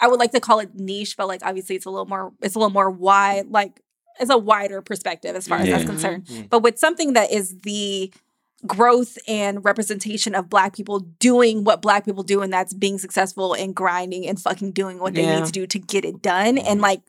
I 0.00 0.08
would 0.08 0.18
like 0.18 0.32
to 0.32 0.40
call 0.40 0.60
it 0.60 0.74
niche, 0.74 1.16
but 1.16 1.26
like 1.28 1.42
obviously 1.44 1.76
it's 1.76 1.86
a 1.86 1.90
little 1.90 2.06
more, 2.06 2.32
it's 2.42 2.54
a 2.54 2.58
little 2.58 2.72
more 2.72 2.90
wide, 2.90 3.48
like 3.50 3.80
it's 4.20 4.30
a 4.30 4.38
wider 4.38 4.80
perspective 4.82 5.34
as 5.36 5.46
far 5.48 5.58
as 5.58 5.68
that's 5.68 5.82
Yeah. 5.84 5.88
concerned. 5.88 6.26
Mhm. 6.26 6.48
But 6.50 6.60
with 6.62 6.78
something 6.78 7.12
that 7.14 7.30
is 7.32 7.56
the 7.62 8.12
growth 8.66 9.18
and 9.28 9.64
representation 9.64 10.34
of 10.34 10.48
black 10.50 10.74
people 10.74 11.00
doing 11.20 11.62
what 11.64 11.80
black 11.80 12.04
people 12.04 12.24
do 12.24 12.40
and 12.42 12.52
that's 12.52 12.74
being 12.74 12.98
successful 12.98 13.54
and 13.54 13.74
grinding 13.74 14.26
and 14.26 14.40
fucking 14.40 14.72
doing 14.72 14.98
what 14.98 15.14
they 15.14 15.22
Yeah. 15.22 15.36
need 15.40 15.46
to 15.46 15.52
do 15.52 15.66
to 15.66 15.78
get 15.78 16.04
it 16.04 16.20
done 16.22 16.56
Mm-hmm. 16.56 16.66
and 16.66 16.80
like 16.80 17.00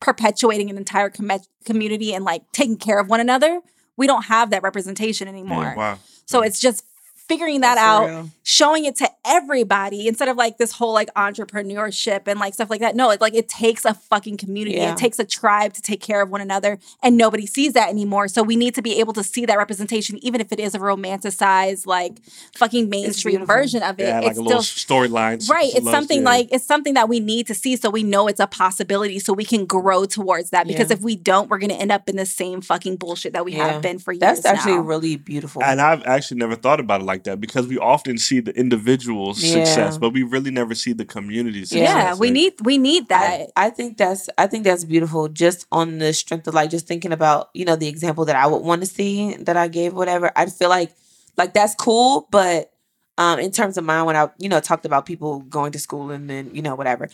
perpetuating 0.00 0.70
an 0.70 0.76
entire 0.78 1.10
com- 1.10 1.30
community 1.64 2.14
and 2.14 2.24
like 2.24 2.42
taking 2.52 2.76
care 2.76 2.98
of 2.98 3.08
one 3.08 3.20
another 3.20 3.60
we 3.96 4.06
don't 4.08 4.24
have 4.24 4.50
that 4.50 4.62
representation 4.64 5.28
anymore. 5.28 5.72
Wow. 5.76 5.98
So 6.26 6.40
it's 6.42 6.58
just 6.58 6.84
figuring 7.28 7.60
that 7.62 7.76
That's 7.76 7.84
out, 7.86 8.06
real. 8.06 8.30
showing 8.42 8.84
it 8.84 8.96
to 8.96 9.08
everybody 9.26 10.06
instead 10.08 10.28
of 10.28 10.36
like 10.36 10.58
this 10.58 10.72
whole 10.72 10.92
like 10.92 11.12
entrepreneurship 11.14 12.22
and 12.26 12.38
like 12.38 12.54
stuff 12.54 12.68
like 12.70 12.80
that. 12.80 12.94
No, 12.94 13.10
it's 13.10 13.20
like 13.20 13.34
it 13.34 13.48
takes 13.48 13.84
a 13.84 13.94
fucking 13.94 14.36
community. 14.36 14.76
Yeah. 14.76 14.92
It 14.92 14.98
takes 14.98 15.18
a 15.18 15.24
tribe 15.24 15.72
to 15.74 15.82
take 15.82 16.00
care 16.00 16.20
of 16.22 16.30
one 16.30 16.40
another 16.40 16.78
and 17.02 17.16
nobody 17.16 17.46
sees 17.46 17.72
that 17.74 17.88
anymore. 17.88 18.28
So 18.28 18.42
we 18.42 18.56
need 18.56 18.74
to 18.74 18.82
be 18.82 19.00
able 19.00 19.12
to 19.14 19.22
see 19.24 19.46
that 19.46 19.56
representation 19.58 20.18
even 20.22 20.40
if 20.40 20.52
it 20.52 20.60
is 20.60 20.74
a 20.74 20.78
romanticized 20.78 21.86
like 21.86 22.18
fucking 22.56 22.88
mainstream 22.90 23.46
version 23.46 23.82
of 23.82 23.98
it. 24.00 24.04
Yeah, 24.08 24.20
like 24.20 24.30
it's 24.30 24.38
a 24.38 24.42
little 24.42 24.62
still 24.62 24.98
storyline. 24.98 25.48
Right. 25.48 25.74
It's 25.74 25.84
loves- 25.84 25.96
something 25.96 26.18
yeah. 26.20 26.24
like 26.28 26.48
it's 26.52 26.66
something 26.66 26.94
that 26.94 27.08
we 27.08 27.20
need 27.20 27.46
to 27.46 27.54
see 27.54 27.76
so 27.76 27.90
we 27.90 28.02
know 28.02 28.28
it's 28.28 28.40
a 28.40 28.46
possibility 28.46 29.18
so 29.18 29.32
we 29.32 29.44
can 29.44 29.64
grow 29.66 30.04
towards 30.04 30.50
that. 30.50 30.66
Because 30.66 30.90
Yeah. 30.90 30.96
if 30.96 31.00
we 31.02 31.16
don't, 31.16 31.48
we're 31.48 31.58
gonna 31.58 31.74
end 31.74 31.92
up 31.92 32.08
in 32.08 32.16
the 32.16 32.26
same 32.26 32.60
fucking 32.60 32.96
bullshit 32.96 33.32
that 33.32 33.44
we 33.44 33.52
Yeah. 33.54 33.68
have 33.72 33.82
been 33.82 33.98
for 33.98 34.12
years. 34.12 34.20
That's 34.20 34.44
actually 34.44 34.74
now. 34.74 34.80
really 34.80 35.16
beautiful. 35.16 35.62
And 35.62 35.80
I've 35.80 36.04
actually 36.04 36.38
never 36.38 36.56
thought 36.56 36.80
about 36.80 37.00
it 37.00 37.04
like 37.04 37.13
that 37.22 37.40
because 37.40 37.68
we 37.68 37.78
often 37.78 38.18
see 38.18 38.40
the 38.40 38.50
individual's 38.58 39.40
Yeah. 39.40 39.52
success, 39.52 39.96
but 39.96 40.10
we 40.12 40.24
really 40.24 40.50
never 40.50 40.74
see 40.74 40.92
the 40.92 41.04
community's 41.04 41.70
success. 41.70 41.86
yeah, 41.86 42.14
we 42.16 42.28
Like, 42.28 42.34
need 42.34 42.52
we 42.64 42.76
need 42.78 43.08
that. 43.08 43.48
I, 43.56 43.66
I 43.66 43.70
think 43.70 43.96
that's 43.96 44.28
I 44.36 44.46
think 44.48 44.64
that's 44.64 44.84
beautiful 44.84 45.28
just 45.28 45.66
on 45.70 45.98
the 45.98 46.12
strength 46.12 46.46
of 46.48 46.54
like 46.54 46.70
just 46.70 46.86
thinking 46.86 47.12
about, 47.12 47.50
you 47.54 47.64
know, 47.64 47.76
the 47.76 47.86
example 47.88 48.24
that 48.24 48.34
I 48.36 48.46
would 48.46 48.62
want 48.62 48.82
to 48.82 48.86
see 48.86 49.34
that 49.36 49.56
I 49.56 49.68
gave 49.68 49.94
whatever. 49.94 50.30
I 50.34 50.46
feel 50.46 50.68
like 50.68 50.90
like 51.36 51.54
that's 51.54 51.74
cool, 51.76 52.26
but 52.30 52.72
um 53.16 53.38
in 53.38 53.52
terms 53.52 53.78
of 53.78 53.84
mine 53.84 54.04
when 54.06 54.16
I, 54.16 54.28
you 54.38 54.48
know, 54.48 54.58
talked 54.60 54.84
about 54.84 55.06
people 55.06 55.40
going 55.40 55.72
to 55.72 55.78
school 55.78 56.10
and 56.10 56.28
then, 56.28 56.50
you 56.54 56.62
know, 56.62 56.74
whatever. 56.74 57.08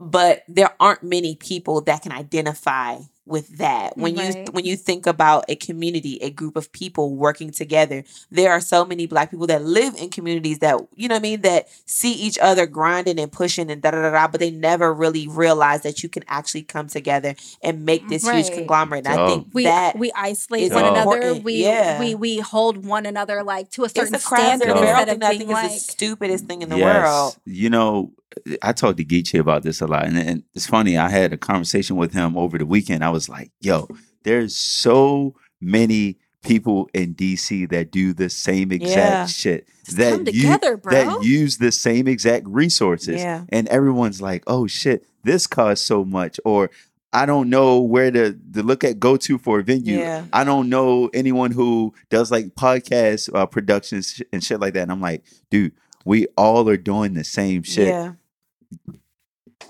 But 0.00 0.44
there 0.46 0.74
aren't 0.78 1.02
many 1.02 1.34
people 1.34 1.80
that 1.82 2.02
can 2.02 2.12
identify 2.12 2.98
with 3.28 3.58
that. 3.58 3.96
When 3.96 4.16
you 4.16 4.32
when 4.52 4.64
you 4.64 4.76
think 4.76 5.06
about 5.06 5.44
a 5.48 5.54
community, 5.56 6.18
a 6.22 6.30
group 6.30 6.56
of 6.56 6.72
people 6.72 7.14
working 7.14 7.50
together, 7.50 8.04
there 8.30 8.50
are 8.50 8.60
so 8.60 8.84
many 8.84 9.06
black 9.06 9.30
people 9.30 9.46
that 9.48 9.62
live 9.62 9.94
in 9.96 10.10
communities 10.10 10.58
that 10.60 10.80
you 10.96 11.08
know 11.08 11.14
what 11.14 11.20
I 11.20 11.22
mean 11.22 11.40
that 11.42 11.68
see 11.86 12.12
each 12.12 12.38
other 12.38 12.66
grinding 12.66 13.18
and 13.20 13.30
pushing 13.30 13.70
and 13.70 13.80
da 13.82 13.90
da 13.90 14.02
da 14.02 14.10
da, 14.10 14.28
but 14.28 14.40
they 14.40 14.50
never 14.50 14.92
really 14.92 15.28
realize 15.28 15.82
that 15.82 16.02
you 16.02 16.08
can 16.08 16.24
actually 16.28 16.62
come 16.62 16.88
together 16.88 17.34
and 17.62 17.84
make 17.84 18.08
this 18.08 18.28
huge 18.28 18.50
conglomerate. 18.50 19.06
And 19.06 19.20
I 19.20 19.26
think 19.26 19.48
we 19.52 19.64
that 19.64 19.98
we 19.98 20.10
isolate 20.14 20.62
is 20.64 20.72
one 20.72 20.84
another. 20.86 21.34
We 21.34 21.64
Yeah. 21.64 22.00
we 22.00 22.14
we 22.14 22.38
hold 22.38 22.84
one 22.86 23.06
another 23.06 23.42
like 23.42 23.70
to 23.72 23.82
a 23.82 23.84
it's 23.86 23.94
certain 23.94 24.14
a 24.14 24.18
standard 24.18 24.68
and 24.68 24.74
Dog. 24.76 24.84
barrel 24.84 25.00
instead 25.00 25.14
of 25.14 25.20
that 25.20 25.30
being 25.30 25.40
think 25.40 25.50
like 25.52 25.70
is 25.72 25.86
the 25.86 25.92
stupidest 25.92 26.46
thing 26.46 26.62
in 26.62 26.68
the 26.68 26.78
Yes. 26.78 27.04
world. 27.04 27.36
You 27.44 27.70
know, 27.70 28.12
I 28.62 28.72
talked 28.72 28.98
to 28.98 29.04
Geechee 29.04 29.40
about 29.40 29.62
this 29.62 29.80
a 29.80 29.86
lot, 29.86 30.04
and, 30.06 30.16
and 30.18 30.42
it's 30.54 30.66
funny. 30.66 30.96
I 30.96 31.08
had 31.08 31.32
a 31.32 31.36
conversation 31.36 31.96
with 31.96 32.12
him 32.12 32.36
over 32.36 32.58
the 32.58 32.66
weekend. 32.66 33.02
I 33.04 33.10
was 33.10 33.17
like, 33.26 33.50
"Yo, 33.62 33.88
there's 34.22 34.54
so 34.54 35.34
many 35.62 36.18
people 36.44 36.88
in 36.92 37.14
DC 37.14 37.64
that 37.70 37.90
do 37.90 38.12
the 38.12 38.28
same 38.28 38.70
exact 38.70 38.94
Yeah. 38.96 39.26
shit 39.26 39.68
Just 39.86 39.96
that 39.96 40.18
you- 40.34 40.42
together, 40.42 40.76
bro. 40.76 40.92
that 40.92 41.24
use 41.24 41.56
the 41.56 41.72
same 41.72 42.06
exact 42.06 42.46
resources, 42.46 43.16
Yeah. 43.22 43.44
and 43.48 43.66
everyone's 43.68 44.20
like, 44.20 44.44
"Oh 44.46 44.66
shit, 44.66 45.04
this 45.24 45.46
costs 45.46 45.84
so 45.86 46.04
much," 46.04 46.38
or 46.44 46.70
I 47.10 47.24
don't 47.24 47.48
know 47.48 47.80
where 47.80 48.10
to, 48.10 48.38
to 48.52 48.62
look 48.62 48.84
at 48.84 49.00
go 49.00 49.16
to 49.16 49.38
for 49.38 49.60
a 49.60 49.64
venue. 49.64 49.98
Yeah. 49.98 50.26
I 50.30 50.44
don't 50.44 50.68
know 50.68 51.08
anyone 51.14 51.52
who 51.52 51.94
does 52.10 52.30
like 52.30 52.54
podcast 52.54 53.34
uh, 53.34 53.46
productions 53.46 54.20
and 54.30 54.44
shit 54.44 54.60
like 54.60 54.74
that. 54.74 54.82
And 54.82 54.92
I'm 54.92 55.00
like, 55.00 55.24
dude, 55.50 55.72
we 56.04 56.26
all 56.36 56.68
are 56.68 56.76
doing 56.76 57.14
the 57.14 57.24
same 57.24 57.62
shit. 57.62 57.88
Yeah. 57.88 58.12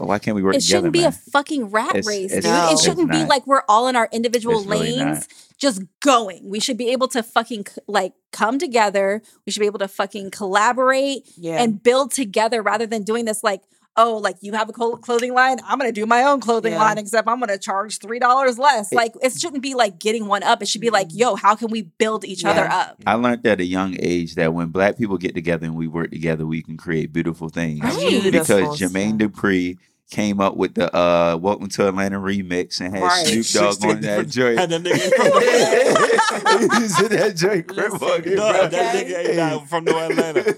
Why 0.07 0.19
can't 0.19 0.35
we 0.35 0.43
work 0.43 0.55
it 0.55 0.61
together? 0.61 0.77
It 0.79 0.79
shouldn't 0.79 0.93
be 0.93 1.01
man? 1.01 1.09
a 1.09 1.13
fucking 1.13 1.65
rat 1.71 1.89
It's- 1.91 2.07
race, 2.07 2.33
it's- 2.33 2.43
dude. 2.45 2.53
No. 2.53 2.71
It 2.73 2.79
shouldn't 2.79 3.11
be 3.11 3.25
like 3.25 3.47
we're 3.47 3.63
all 3.69 3.89
in 3.89 3.97
our 3.97 4.09
individual 4.13 4.59
It's 4.61 4.67
really 4.69 4.97
lanes 4.97 5.27
just 5.59 5.83
going. 6.01 6.49
We 6.49 6.61
should 6.61 6.77
be 6.77 6.91
able 6.91 7.09
to 7.09 7.23
fucking 7.23 7.67
like 7.87 8.13
come 8.33 8.59
together. 8.59 9.23
We 9.45 9.53
should 9.53 9.61
be 9.61 9.67
able 9.67 9.81
to 9.81 9.89
fucking 9.89 10.31
collaborate 10.31 11.25
Yeah. 11.37 11.61
and 11.63 11.83
build 11.83 12.13
together 12.13 12.63
rather 12.63 12.87
than 12.87 13.03
doing 13.03 13.25
this 13.25 13.43
like 13.43 13.63
oh 13.99 14.17
like 14.17 14.37
you 14.41 14.53
have 14.55 14.69
a 14.69 14.73
clothing 14.73 15.35
line 15.35 15.59
i'm 15.67 15.79
gonna 15.79 15.93
do 15.93 16.07
my 16.07 16.23
own 16.23 16.41
clothing 16.41 16.73
Yeah. 16.73 16.79
line 16.79 16.97
except 16.99 17.29
i'm 17.29 17.39
gonna 17.41 17.59
charge 17.59 17.99
three 17.99 18.19
dollars 18.19 18.59
less 18.59 18.91
It- 18.93 18.97
like 18.97 19.13
it 19.21 19.33
shouldn't 19.39 19.63
be 19.63 19.75
like 19.75 19.99
getting 19.99 20.27
one 20.27 20.43
up 20.43 20.63
it 20.63 20.69
should 20.69 20.81
be 20.81 20.91
like 20.91 21.09
yo 21.11 21.35
how 21.35 21.55
can 21.55 21.69
we 21.71 21.83
build 21.83 22.25
each 22.25 22.45
other 22.45 22.67
up 22.67 22.97
I 23.07 23.15
learned 23.15 23.47
at 23.47 23.61
a 23.61 23.65
young 23.65 23.97
age 23.99 24.35
that 24.37 24.55
when 24.55 24.69
black 24.69 24.97
people 24.97 25.19
get 25.19 25.35
together 25.35 25.67
and 25.67 25.75
we 25.77 25.89
work 25.89 26.11
together, 26.11 26.47
we 26.47 26.63
can 26.63 26.77
create 26.77 27.13
beautiful 27.13 27.49
things. 27.49 27.81
Right. 27.83 28.23
Because 28.23 28.49
Beautiful 28.49 28.75
Jermaine 28.77 29.17
stuff. 29.21 29.33
Dupri 29.43 29.79
came 30.11 30.41
up 30.41 30.57
with 30.57 30.75
the 30.75 30.95
uh 30.97 31.37
Welcome 31.37 31.69
to 31.69 31.87
Atlanta 31.89 32.19
remix 32.19 32.81
and 32.81 32.95
had 32.95 33.03
Right. 33.03 33.27
Snoop 33.45 33.79
Dogg 33.79 33.85
on 33.91 34.01
that 34.01 34.29
joint. 34.29 34.59
Had 34.59 34.71
that 34.71 34.83
nigga 34.83 34.95
He 36.81 36.89
said 36.89 37.11
that 37.11 37.37
joint 37.37 37.71
Listen, 37.71 38.35
No, 38.35 38.69
that 38.69 38.95
nigga 38.97 39.27
ain't 39.29 39.37
not 39.37 39.69
from 39.69 39.85
New 39.85 39.97
Atlanta. 39.99 40.41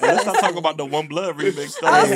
Let's 0.00 0.26
not 0.26 0.38
talk 0.40 0.56
about 0.56 0.76
the 0.76 0.84
One 0.84 1.06
Blood 1.06 1.36
remix. 1.36 1.76
Though. 1.80 1.86
I 1.88 2.06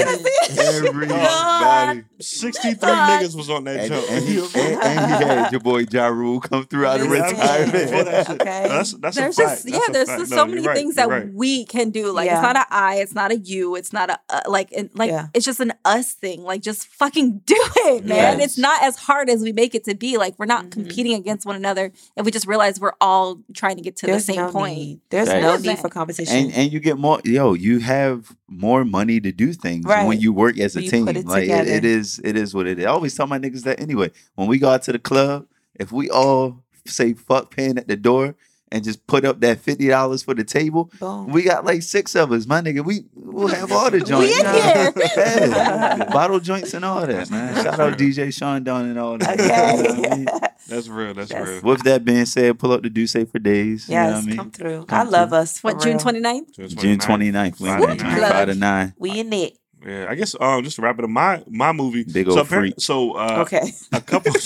Everybody. 0.77 2.05
63 2.21 2.75
God. 2.81 3.23
niggas 3.23 3.37
was 3.37 3.49
on 3.51 3.65
that 3.65 3.81
And, 3.81 3.89
jump. 3.93 4.11
and, 4.11 4.25
he, 4.25 4.39
and, 4.39 4.57
and 4.83 5.01
he 5.23 5.27
had 5.27 5.53
your 5.53 5.61
boy 5.61 5.85
Ja 5.91 6.07
Rule 6.09 6.41
come 6.41 6.65
through 6.67 6.87
out 6.87 7.01
of 7.01 7.09
Listen. 7.09 7.37
retirement. 7.39 7.73
For 7.91 8.05
that 8.05 8.27
shit. 8.27 8.41
Okay. 8.41 8.67
That's, 8.69 8.93
that's 8.95 9.17
there's 9.17 9.39
a 9.39 9.43
just 9.43 9.69
yeah 9.69 9.79
That's 9.79 9.93
there's 9.93 10.09
fact. 10.09 10.21
just 10.21 10.31
No, 10.33 10.37
so 10.37 10.45
you're 10.47 10.55
many 10.57 10.67
right. 10.67 10.77
things 10.77 10.97
You're 10.97 11.07
that 11.09 11.13
right. 11.27 11.33
we 11.33 11.65
can 11.65 11.91
do 11.91 12.11
like 12.13 12.27
Yeah. 12.27 12.35
it's 12.37 12.43
not 12.43 12.57
a 12.57 12.67
i 12.71 12.97
it's 12.97 13.15
not 13.15 13.31
a 13.33 13.37
you 13.37 13.77
it's 13.77 13.93
not 13.93 14.11
a 14.11 14.19
uh, 14.29 14.41
like 14.49 14.71
and, 14.77 14.91
like 14.95 15.11
Yeah. 15.11 15.29
it's 15.35 15.47
just 15.47 15.61
an 15.61 15.73
us 15.85 16.13
thing 16.13 16.40
like 16.45 16.63
just 16.63 16.87
fucking 16.89 17.39
do 17.47 17.57
it 17.59 18.05
man 18.05 18.39
Yes. 18.39 18.45
it's 18.45 18.59
not 18.59 18.83
as 18.83 18.97
hard 18.97 19.29
as 19.31 19.43
we 19.43 19.53
make 19.53 19.75
it 19.75 19.85
to 19.85 19.95
be 19.95 20.17
like 20.19 20.35
we're 20.39 20.47
not 20.47 20.67
Mhm. 20.67 20.71
competing 20.73 21.15
against 21.15 21.47
one 21.47 21.57
another 21.57 21.93
and 22.17 22.25
we 22.27 22.33
just 22.33 22.47
realize 22.47 22.79
we're 22.81 22.93
all 23.01 23.41
trying 23.55 23.77
to 23.77 23.83
get 23.83 23.97
to 23.97 24.07
There's 24.07 24.27
the 24.27 24.33
same 24.35 24.43
no 24.47 24.51
point 24.53 24.77
Need. 24.79 25.01
There's 25.11 25.29
Right. 25.29 25.43
no 25.43 25.57
need 25.57 25.79
for 25.79 25.89
competition. 25.89 26.37
and 26.37 26.53
and 26.53 26.73
you 26.73 26.81
get 26.81 26.99
more 26.99 27.21
yo 27.25 27.55
you 27.55 27.79
have 27.81 28.35
more 28.49 28.85
money 28.85 29.21
to 29.21 29.33
do 29.33 29.53
things 29.53 29.85
Right. 29.87 30.07
when 30.07 30.21
you 30.21 30.33
work 30.33 30.59
as 30.59 30.77
a 30.77 30.83
you 30.83 30.91
team 30.91 31.07
put 31.07 31.17
it 31.17 31.27
like 31.27 31.49
it, 31.49 31.69
it 31.69 31.85
is 31.85 32.21
it 32.25 32.37
is 32.37 32.55
what 32.55 32.67
it 32.67 32.79
is 32.79 32.85
i 32.87 32.89
always 32.89 33.15
tell 33.15 33.27
my 33.27 33.39
niggas 33.39 33.63
that 33.65 33.81
anyway 33.81 34.11
when 34.35 34.49
we 34.49 34.59
go 34.59 34.69
out 34.71 34.83
to 34.85 34.93
the 34.93 34.99
club 34.99 35.47
if 35.79 35.93
we 35.93 36.11
all 36.11 36.63
say 36.87 37.13
fuck 37.15 37.51
paying 37.55 37.79
at 37.79 37.87
the 37.89 37.97
door 37.97 38.35
and 38.73 38.85
just 38.85 39.05
put 39.07 39.25
up 39.25 39.41
that 39.41 39.59
$50 39.63 40.25
for 40.25 40.35
the 40.35 40.45
table 40.45 40.91
Boom. 41.01 41.27
we 41.33 41.43
got 41.43 41.65
like 41.65 41.83
six 41.83 42.15
of 42.15 42.31
us 42.33 42.47
my 42.47 42.61
nigga 42.61 42.85
we 42.85 43.05
will 43.15 43.49
have 43.49 43.73
all 43.73 43.91
the 43.91 44.01
joints 44.01 44.39
in 44.39 44.47
here. 44.47 44.93
Yeah. 45.17 46.05
bottle 46.13 46.39
joints 46.41 46.75
and 46.75 46.85
all 46.85 47.07
that 47.07 47.31
man 47.31 47.55
shout 47.65 47.81
out 47.81 47.99
dj 47.99 48.33
sean 48.33 48.63
Don 48.65 48.87
and 48.87 48.99
all 48.99 49.19
that 49.19 49.39
you 49.39 49.49
know 49.49 49.99
what 49.99 50.13
I 50.13 50.17
mean? 50.17 50.29
Okay. 50.29 50.47
That's 50.69 50.87
real. 50.89 51.15
That's 51.15 51.31
Yes. 51.33 51.49
real. 51.49 51.63
with 51.63 51.83
that 51.85 52.05
being 52.05 52.27
said 52.27 52.59
pull 52.59 52.71
up 52.73 52.83
the 52.83 52.91
do 52.91 53.07
say 53.07 53.25
for 53.25 53.39
days 53.41 53.89
you 53.89 53.95
know 53.97 54.03
yes, 54.03 54.15
what 54.15 54.23
I 54.23 54.27
mean? 54.29 54.37
come 54.37 54.51
through. 54.53 54.85
Come 54.87 55.07
I 55.07 55.11
love 55.11 55.29
through. 55.31 55.39
us. 55.39 55.63
What 55.65 55.81
june 55.81 55.97
real. 55.97 56.01
29th 56.23 56.77
june 56.79 56.99
29th 56.99 57.61
we 57.61 57.69
in 57.71 57.79
Friday 57.81 57.97
there, 57.97 58.21
night. 58.21 58.33
5 58.33 58.49
to 58.49 58.55
9 58.55 58.95
We 58.99 59.11
in 59.21 59.33
it. 59.33 59.57
Yeah, 59.85 60.07
I 60.11 60.15
guess 60.15 60.35
um, 60.39 60.63
just 60.63 60.77
to 60.77 60.83
wrap 60.83 60.99
it 60.99 61.05
up, 61.05 61.11
my 61.11 61.43
my 61.49 61.73
movie. 61.73 62.05
Big 62.05 62.27
so 62.27 62.33
old 62.39 62.47
appar- 62.47 62.49
freak. 62.49 62.75
So 62.79 63.13
uh, 63.13 63.39
Okay. 63.47 63.73
a 63.93 64.01
couple. 64.03 64.33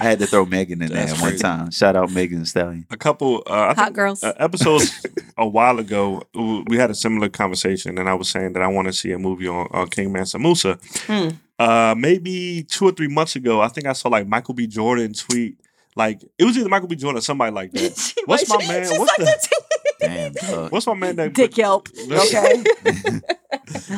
I 0.00 0.04
had 0.04 0.18
to 0.20 0.26
throw 0.26 0.44
Megan 0.46 0.82
in 0.82 0.88
there 0.92 1.06
one 1.08 1.16
crazy. 1.20 1.38
time. 1.38 1.70
Shout 1.70 1.94
out 1.96 2.10
Megan 2.10 2.40
Thee 2.40 2.44
Stallion. 2.46 2.86
a 2.90 2.96
couple. 2.96 3.42
Uh, 3.46 3.74
hot 3.74 3.92
girls 3.92 4.22
uh, 4.24 4.32
episodes 4.38 5.04
a 5.36 5.46
while 5.46 5.78
ago, 5.78 6.22
we 6.34 6.76
had 6.76 6.90
a 6.90 6.94
similar 6.94 7.28
conversation, 7.28 7.98
and 7.98 8.08
I 8.08 8.14
was 8.14 8.28
saying 8.28 8.54
that 8.54 8.62
I 8.62 8.68
want 8.68 8.86
to 8.88 8.92
see 8.92 9.12
a 9.12 9.18
movie 9.18 9.48
on 9.48 9.68
uh, 9.72 9.86
King 9.86 10.12
Mansa 10.12 10.38
Musa. 10.38 10.78
Hmm. 11.06 11.28
Uh, 11.58 11.94
maybe 11.96 12.62
two 12.68 12.86
or 12.86 12.92
three 12.92 13.08
months 13.08 13.36
ago, 13.36 13.60
I 13.60 13.68
think 13.68 13.86
I 13.86 13.92
saw 13.92 14.08
like 14.08 14.26
Michael 14.26 14.54
B. 14.54 14.66
Jordan 14.66 15.12
tweet. 15.12 15.60
Like 15.96 16.22
it 16.38 16.44
was 16.44 16.56
either 16.56 16.68
Michael 16.68 16.88
B. 16.88 16.96
Jordan 16.96 17.18
or 17.18 17.20
somebody 17.20 17.52
like 17.52 17.72
that. 17.72 18.14
What's 18.24 18.48
my 18.48 18.56
man? 18.66 18.88
What's 18.98 19.16
the- 19.16 19.60
Damn, 20.00 20.32
dog. 20.32 20.72
What's 20.72 20.86
my 20.86 20.94
man 20.94 21.16
that 21.16 21.34
dick 21.34 21.58
yelp 21.58 21.88
Okay. 22.10 22.62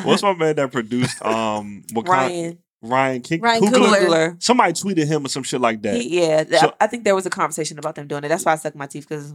What's 0.03 0.23
my 0.25 0.35
man 0.35 0.57
that 0.57 0.73
produced 0.73 1.25
um 1.25 1.85
Wakanda- 1.93 2.09
Ryan. 2.09 2.59
Ryan 2.83 3.23
King 3.23 3.41
Ryan 3.41 3.63
Coogler? 3.63 3.73
Coogler. 3.73 4.07
Coogler. 4.07 4.43
Somebody 4.43 4.73
tweeted 4.73 5.07
him 5.07 5.25
or 5.25 5.29
some 5.29 5.45
shit 5.45 5.61
like 5.61 5.83
that. 5.83 5.95
He, 5.95 6.21
yeah, 6.21 6.43
th- 6.45 6.61
So- 6.61 6.75
I 6.81 6.89
think 6.89 7.05
there 7.05 7.15
was 7.15 7.25
a 7.27 7.31
conversation 7.31 7.79
about 7.79 7.95
them 7.95 8.09
doing 8.09 8.25
it. 8.25 8.29
That's 8.29 8.45
why 8.45 8.53
I 8.53 8.57
suck 8.57 8.75
my 8.75 8.87
teeth 8.87 9.09
because 9.09 9.33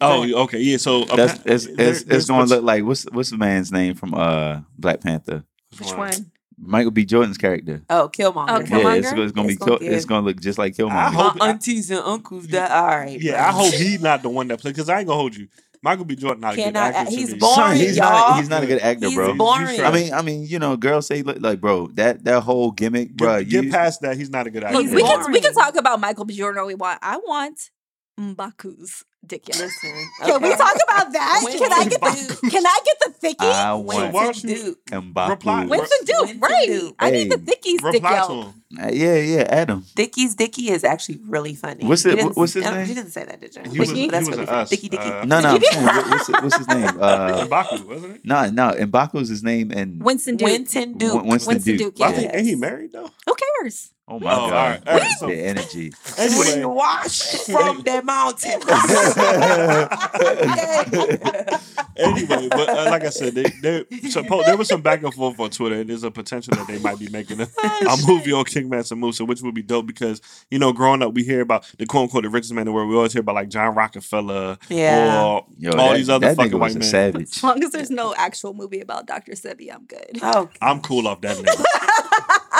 oh, 0.00 0.42
okay, 0.44 0.58
yeah. 0.58 0.76
So 0.76 1.04
That's 1.04 1.34
appa- 1.38 1.52
it's, 1.52 1.66
there- 1.66 1.72
it's, 1.90 2.02
there's 2.02 2.02
it's 2.22 2.26
gonna 2.26 2.46
look 2.46 2.64
like 2.64 2.84
what's 2.84 3.04
what's 3.12 3.30
the 3.30 3.38
man's 3.38 3.70
name 3.70 3.94
from 3.94 4.14
uh 4.14 4.60
Black 4.78 5.00
Panther? 5.00 5.44
which 5.78 5.92
one 5.94 6.32
Michael 6.62 6.90
B. 6.90 7.04
Jordan's 7.06 7.38
character. 7.38 7.82
oh, 7.88 8.10
Killmonger. 8.12 8.46
Oh, 8.48 8.58
Yeah, 8.60 8.66
Killmonger? 8.66 8.98
it's, 8.98 9.12
it's 9.12 9.32
gonna 9.32 9.48
be 9.48 9.54
It's 9.54 9.64
gonna 9.64 9.78
Kill- 9.78 9.92
it's 9.94 10.04
gonna 10.04 10.26
look 10.26 10.40
just 10.40 10.58
like 10.58 10.74
I 10.78 10.82
Killmonger. 10.82 11.12
hope- 11.14 11.36
My 11.36 11.48
aunties 11.50 11.90
and 11.90 12.00
uncles. 12.00 12.48
That 12.48 12.70
all 12.70 12.86
right. 12.86 13.18
Yeah, 13.20 13.32
bro. 13.32 13.40
I 13.40 13.64
hope 13.64 13.74
he's 13.74 14.02
not 14.02 14.22
the 14.22 14.28
one 14.28 14.48
that 14.48 14.60
plays 14.60 14.74
because 14.74 14.88
I 14.88 14.98
ain't 14.98 15.06
gonna 15.06 15.18
hold 15.18 15.36
you. 15.36 15.46
Michael 15.82 16.04
B. 16.04 16.14
Jordan 16.14 16.40
not 16.42 16.52
a 16.54 16.56
good 16.56 16.76
actor. 16.76 16.98
act- 16.98 17.08
he's 17.10 17.32
me. 17.32 17.38
boring, 17.38 17.54
Son, 17.56 17.76
he's 17.76 17.96
y'all. 17.96 18.10
not 18.10 18.36
he's 18.38 18.48
not 18.50 18.62
a 18.62 18.66
good 18.66 18.80
actor, 18.80 19.06
He's 19.06 19.14
bro. 19.14 19.34
boring. 19.34 19.80
I 19.80 19.90
mean, 19.90 20.12
I 20.12 20.20
mean, 20.22 20.44
you 20.44 20.58
know, 20.58 20.76
girls 20.76 21.06
say 21.06 21.22
look 21.22 21.38
like, 21.40 21.60
bro, 21.60 21.86
that 21.94 22.24
that 22.24 22.42
whole 22.42 22.70
gimmick, 22.70 23.14
bro. 23.14 23.38
Get, 23.42 23.62
get 23.62 23.70
past 23.72 24.02
that. 24.02 24.16
He's 24.16 24.28
not 24.30 24.46
a 24.46 24.50
good 24.50 24.62
actor. 24.62 24.78
Look, 24.78 24.92
we 24.92 25.02
can 25.02 25.32
we 25.32 25.40
can 25.40 25.54
talk 25.54 25.76
about 25.76 25.98
Michael 26.00 26.26
B. 26.26 26.34
Jordan 26.36 26.60
all 26.60 26.66
we 26.66 26.74
want. 26.74 26.98
I 27.02 27.16
want 27.16 27.70
Mbaku's 28.18 29.04
dick 29.26 29.46
yolk. 29.48 29.60
Listen. 29.60 30.08
Can 30.24 30.42
we 30.42 30.50
talk 30.56 30.76
about 30.88 31.12
that? 31.12 31.40
Winston 31.44 31.68
Can 31.68 31.72
I 31.72 31.84
get 31.88 32.00
the 32.00 32.48
Can 32.50 32.66
I 32.66 32.80
get 32.84 32.96
the 33.04 33.12
thicky? 33.12 33.36
I 33.40 33.62
So 33.70 33.78
want 33.78 34.12
why 34.12 34.24
don't 34.24 34.42
Duke. 34.42 34.84
Mbaku. 34.86 35.28
reply- 35.28 35.64
Winston 35.66 35.98
Duke, 36.04 36.16
Winston 36.20 36.40
right? 36.40 36.66
Duke. 36.66 36.94
I 36.98 37.10
need 37.10 37.30
the 37.30 37.36
Hey. 37.38 37.44
thickies 37.44 37.92
dick 37.92 38.02
reply 38.02 38.26
to 38.26 38.32
him. 38.32 38.54
Uh, 38.80 38.88
yeah, 38.92 39.16
yeah, 39.16 39.44
Adam. 39.48 39.84
Dickie's 39.96 40.36
Dickie 40.36 40.70
is 40.70 40.84
actually 40.84 41.18
really 41.26 41.54
funny. 41.56 41.84
What's 41.84 42.06
it- 42.06 42.36
what's 42.36 42.52
his 42.52 42.64
name? 42.64 42.86
You 42.88 42.94
didn't 42.94 43.10
say 43.10 43.24
that, 43.24 43.40
did 43.40 43.56
you? 43.56 43.62
He 43.70 43.78
was, 43.80 43.88
Dicky? 43.88 44.00
he 44.02 44.08
That's 44.08 44.20
was 44.28 44.36
really 44.36 44.42
an 44.42 44.46
funny. 44.46 44.62
us. 44.62 44.70
Dicky 44.70 44.88
Dicky. 44.90 45.02
Uh, 45.02 45.24
No, 45.24 45.40
no, 45.40 45.48
I'm 45.48 45.60
what's, 45.60 46.28
it- 46.28 46.42
what's 46.42 46.56
his 46.56 46.68
name? 46.76 46.84
Uh, 47.00 47.46
M'Baku, 47.46 47.84
wasn't 47.84 48.14
it? 48.16 48.20
no, 48.24 48.48
no, 48.50 48.70
Mbaku's 48.72 49.28
his 49.28 49.42
name, 49.42 49.72
and 49.72 50.00
Winston 50.02 50.36
Duke. 50.36 50.46
Winston 50.46 50.96
Duke. 50.98 51.14
Win- 51.14 51.26
Winston, 51.26 51.54
Winston 51.54 51.76
Duke. 51.78 51.94
Duke, 51.96 52.06
I 52.06 52.10
yeah. 52.12 52.16
think, 52.20 52.34
ain't 52.34 52.46
he 52.46 52.54
married 52.54 52.92
though? 52.92 53.10
Who 53.26 53.34
cares? 53.60 53.90
Oh 54.12 54.18
my 54.18 54.32
Oh, 54.32 54.36
god, 54.36 54.44
all 54.44 54.50
right, 54.50 54.88
all 54.88 54.98
right, 54.98 55.18
so- 55.18 55.26
the 55.28 55.36
energy. 55.46 55.92
Anyway, 56.18 56.64
Wash 56.64 57.20
from 57.46 57.82
the 57.84 58.02
mountain. 58.02 58.60
anyway, 61.96 62.48
but 62.50 62.68
uh, 62.68 62.90
like 62.90 63.04
I 63.04 63.10
said, 63.10 63.34
they, 63.34 63.42
they, 63.62 63.84
suppo- 64.08 64.44
there 64.44 64.56
was 64.56 64.68
some 64.68 64.82
back 64.82 65.02
and 65.02 65.12
forth 65.14 65.38
on 65.38 65.50
Twitter, 65.50 65.76
and 65.76 65.88
there's 65.90 66.02
a 66.04 66.10
potential 66.10 66.54
that 66.56 66.66
they 66.66 66.78
might 66.78 66.98
be 66.98 67.08
making 67.10 67.40
a, 67.40 67.48
a 67.88 67.96
movie 68.06 68.32
on 68.32 68.44
King 68.44 68.68
Mansa 68.68 68.96
Musa, 68.96 69.24
which 69.24 69.42
would 69.42 69.54
be 69.54 69.62
dope 69.62 69.86
because 69.86 70.20
you 70.50 70.58
know, 70.58 70.72
growing 70.72 71.02
up, 71.02 71.14
we 71.14 71.22
hear 71.22 71.40
about 71.40 71.70
the 71.78 71.86
quote 71.86 72.04
unquote 72.04 72.24
the 72.24 72.30
richest 72.30 72.52
man 72.52 72.62
in 72.62 72.66
the 72.66 72.72
world. 72.72 72.88
We 72.88 72.96
always 72.96 73.12
hear 73.12 73.20
about 73.20 73.36
like 73.36 73.48
John 73.48 73.74
Rockefeller 73.74 74.58
Yeah. 74.68 75.24
or 75.24 75.46
Yo, 75.56 75.70
all 75.70 75.90
that, 75.90 75.96
these 75.96 76.08
other 76.10 76.34
fucking 76.34 76.52
white 76.58 76.74
was 76.74 76.76
a 76.76 76.78
men. 76.80 76.88
savage. 76.88 77.36
As 77.36 77.42
long 77.44 77.62
as 77.62 77.70
there's 77.70 77.90
no 77.90 78.14
actual 78.16 78.54
movie 78.54 78.80
about 78.80 79.06
Dr. 79.06 79.32
Sebi, 79.32 79.72
I'm 79.72 79.84
good. 79.84 80.18
Oh, 80.22 80.48
I'm 80.60 80.80
cool 80.80 81.06
off 81.06 81.20
that 81.20 81.36
nigga. 81.36 81.64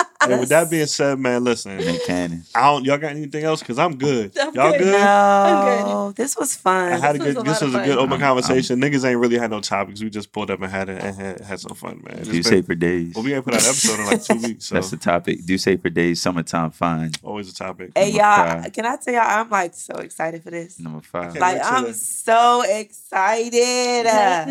and 0.29 0.39
with 0.39 0.49
that 0.49 0.69
being 0.69 0.85
said, 0.85 1.19
man, 1.19 1.43
listen, 1.43 1.77
Nick 1.77 2.05
Cannon. 2.05 2.43
I 2.55 2.61
don't. 2.71 2.85
Y'all 2.85 2.97
got 2.97 3.11
anything 3.11 3.43
else? 3.43 3.59
Because 3.61 3.79
I'm 3.79 3.97
good. 3.97 4.37
I'm 4.39 4.53
y'all 4.53 4.71
good. 4.71 4.79
good? 4.81 4.91
no. 4.91 6.13
This 6.15 6.35
was 6.37 6.55
fun. 6.55 6.93
I 6.93 6.97
had 6.97 7.15
a 7.15 7.19
This 7.19 7.27
was 7.27 7.35
good. 7.35 7.47
a 7.47 7.49
this 7.49 7.61
was 7.61 7.75
a 7.75 7.77
good 7.79 7.87
fun. 7.89 7.97
open 7.99 8.11
I'm- 8.13 8.19
conversation. 8.21 8.81
Niggas 8.81 9.05
ain't 9.09 9.19
really 9.19 9.37
had 9.37 9.51
no 9.51 9.61
topics. 9.61 10.01
We 10.01 10.09
just 10.09 10.31
pulled 10.31 10.51
up 10.51 10.61
and 10.61 10.71
had 10.71 10.89
it 10.89 11.01
and 11.01 11.15
had, 11.15 11.41
had 11.41 11.59
some 11.59 11.75
fun, 11.75 12.01
man. 12.05 12.23
Do 12.23 12.31
been- 12.31 12.43
say 12.43 12.61
for 12.61 12.75
days. 12.75 13.13
well, 13.15 13.23
we 13.23 13.33
ain't 13.33 13.43
put 13.45 13.53
out 13.53 13.61
an 13.63 13.69
episode 13.69 13.99
in 13.99 14.05
like 14.07 14.23
two 14.23 14.35
weeks, 14.47 14.65
so 14.65 14.75
That's 14.75 14.89
the 14.91 14.97
topic. 14.97 15.45
Do 15.45 15.57
say 15.57 15.77
for 15.77 15.89
days. 15.89 16.21
Summertime 16.21 16.71
fine. 16.71 17.11
always 17.23 17.49
a 17.51 17.55
topic. 17.55 17.91
Hey 17.95 18.11
Number 18.11 18.17
y'all, 18.17 18.61
five. 18.61 18.73
can 18.73 18.85
I 18.85 18.95
tell 18.97 19.13
y'all 19.13 19.23
I'm 19.25 19.49
like 19.49 19.73
so 19.73 19.95
excited 19.95 20.43
for 20.43 20.51
this. 20.51 20.79
Number 20.79 21.01
five. 21.01 21.35
Like 21.37 21.59
I'm 21.63 21.85
the- 21.85 21.93
so 21.93 22.63
excited. 22.67 23.53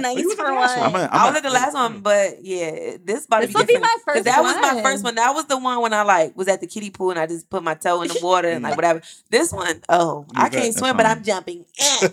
Nice 0.01 0.35
for 0.35 0.45
one. 0.45 0.55
one. 0.57 0.79
I'm 0.79 0.95
a, 0.95 0.99
I 1.13 1.27
I'm 1.27 1.27
was 1.29 1.37
at 1.37 1.43
the 1.43 1.51
last 1.51 1.75
one, 1.75 2.01
mm. 2.01 2.03
but 2.03 2.45
yeah, 2.45 2.97
this 3.05 3.27
about 3.27 3.43
This 3.43 3.53
to 3.53 3.59
will 3.59 3.67
be 3.67 3.75
be 3.75 3.81
my 3.81 3.87
different. 3.99 4.05
'Cause 4.07 4.15
first 4.15 4.25
That 4.25 4.43
was 4.43 4.57
my 4.77 4.83
first 4.83 5.05
one. 5.05 5.15
That 5.17 5.35
was 5.35 5.47
the 5.47 5.59
one 5.62 5.81
when 5.81 5.93
I 5.93 6.03
like 6.03 6.37
was 6.37 6.49
at 6.49 6.61
the 6.61 6.66
kiddie 6.66 6.91
pool 6.91 7.11
and 7.11 7.19
I 7.19 7.27
just 7.27 7.49
put 7.51 7.62
my 7.62 7.74
toe 7.74 8.03
in 8.03 8.09
the 8.09 8.19
water 8.23 8.49
and 8.49 8.62
like 8.62 8.77
whatever. 8.77 9.03
This 9.31 9.53
one, 9.53 9.81
oh, 9.89 10.27
I 10.35 10.49
bet. 10.49 10.61
can't 10.61 10.74
swim, 10.74 10.97
That's 10.97 11.09
but. 11.09 11.19
I'm 11.19 11.24
jumping. 11.24 11.65
Hey, 12.01 12.09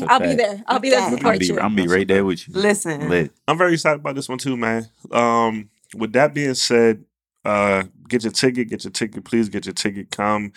That's 0.00 0.02
a 0.02 0.12
I'll 0.12 0.20
be 0.20 0.34
there. 0.34 0.64
I'll 0.66 0.78
be 0.78 0.90
there 0.90 1.00
to 1.00 1.06
I'm 1.06 1.16
support 1.16 1.38
be, 1.38 1.46
you. 1.46 1.60
I'm 1.60 1.74
be 1.74 1.86
right 1.86 2.06
there 2.06 2.24
with 2.24 2.48
you. 2.48 2.54
Listen, 2.54 3.08
Lit. 3.08 3.32
I'm 3.46 3.58
very 3.58 3.74
excited 3.74 4.00
about 4.00 4.14
this 4.14 4.28
one 4.28 4.38
too, 4.38 4.56
man. 4.56 4.86
Um, 5.12 5.70
with 5.96 6.12
that 6.14 6.34
being 6.34 6.54
said, 6.54 7.04
uh, 7.44 7.84
get 8.08 8.24
your 8.24 8.32
ticket. 8.32 8.68
Get 8.68 8.84
your 8.84 8.90
ticket. 8.90 9.24
Please 9.24 9.48
get 9.48 9.66
your 9.66 9.74
ticket. 9.74 10.10
Come 10.10 10.52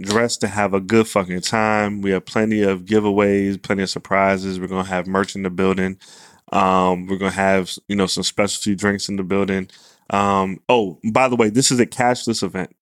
dressed 0.00 0.40
to 0.42 0.48
have 0.48 0.74
a 0.74 0.80
good 0.80 1.08
fucking 1.08 1.40
time. 1.40 2.02
We 2.02 2.10
have 2.10 2.26
plenty 2.26 2.62
of 2.62 2.84
giveaways, 2.84 3.62
plenty 3.62 3.82
of 3.82 3.90
surprises. 3.90 4.60
We're 4.60 4.66
gonna 4.68 4.84
have 4.84 5.06
merch 5.06 5.34
in 5.34 5.42
the 5.42 5.50
building. 5.50 5.98
Um, 6.52 7.06
we're 7.06 7.18
gonna 7.18 7.30
have 7.30 7.76
you 7.88 7.96
know 7.96 8.06
some 8.06 8.22
specialty 8.22 8.74
drinks 8.74 9.08
in 9.08 9.16
the 9.16 9.24
building. 9.24 9.68
Um, 10.10 10.60
oh, 10.68 10.98
by 11.12 11.28
the 11.28 11.36
way, 11.36 11.50
this 11.50 11.70
is 11.70 11.80
a 11.80 11.86
cashless 11.86 12.42
event. 12.42 12.74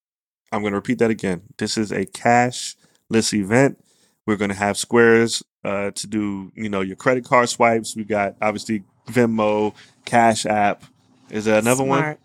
I'm 0.53 0.63
gonna 0.63 0.77
repeat 0.77 0.99
that 0.99 1.11
again. 1.11 1.43
This 1.59 1.77
is 1.79 1.91
a 1.93 2.07
cashless 2.07 3.33
event. 3.33 3.83
We're 4.27 4.37
gonna 4.37 4.55
have 4.55 4.77
squares 4.77 5.43
uh, 5.65 5.91
to 5.93 6.07
do 6.07 6.53
you 6.55 6.69
know 6.69 6.81
your 6.81 6.97
credit 6.97 7.25
card 7.25 7.49
swipes. 7.49 7.97
We 7.97 8.05
got 8.05 8.37
obviously 8.41 8.85
Venmo, 9.09 9.75
Cash 10.05 10.47
App. 10.47 10.85
Is 11.31 11.47
there 11.47 11.59
another 11.59 11.85
one? 11.85 12.17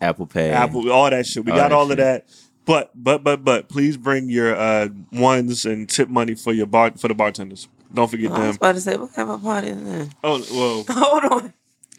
Apple 0.00 0.26
Pay. 0.26 0.50
Apple, 0.50 0.90
all 0.90 1.10
that 1.10 1.26
shit. 1.26 1.44
We 1.44 1.52
All 1.52 1.58
got 1.58 1.68
that 1.70 1.74
all 1.74 1.84
shit. 1.88 1.98
of 1.98 2.04
that. 2.04 2.26
But 2.64 2.90
but 2.94 3.22
but 3.24 3.44
but 3.44 3.68
please 3.68 3.96
bring 3.96 4.30
your 4.30 4.54
uh 4.54 4.88
ones 5.12 5.64
and 5.66 5.88
tip 5.88 6.08
money 6.08 6.34
for 6.34 6.52
your 6.52 6.66
bar 6.66 6.92
for 6.96 7.08
the 7.08 7.14
bartenders. 7.14 7.68
Don't 7.92 8.08
forget 8.08 8.30
them. 8.30 8.40
I 8.40 8.46
was 8.46 8.56
about 8.56 8.74
to 8.76 8.80
say, 8.80 8.96
what 8.96 9.12
kind 9.12 9.28
of 9.30 9.42
party 9.42 9.68
is 9.68 9.82
that? 9.84 10.08
Oh 10.22 10.44
well, 10.52 10.84
Hold 10.96 11.24
on. 11.24 11.54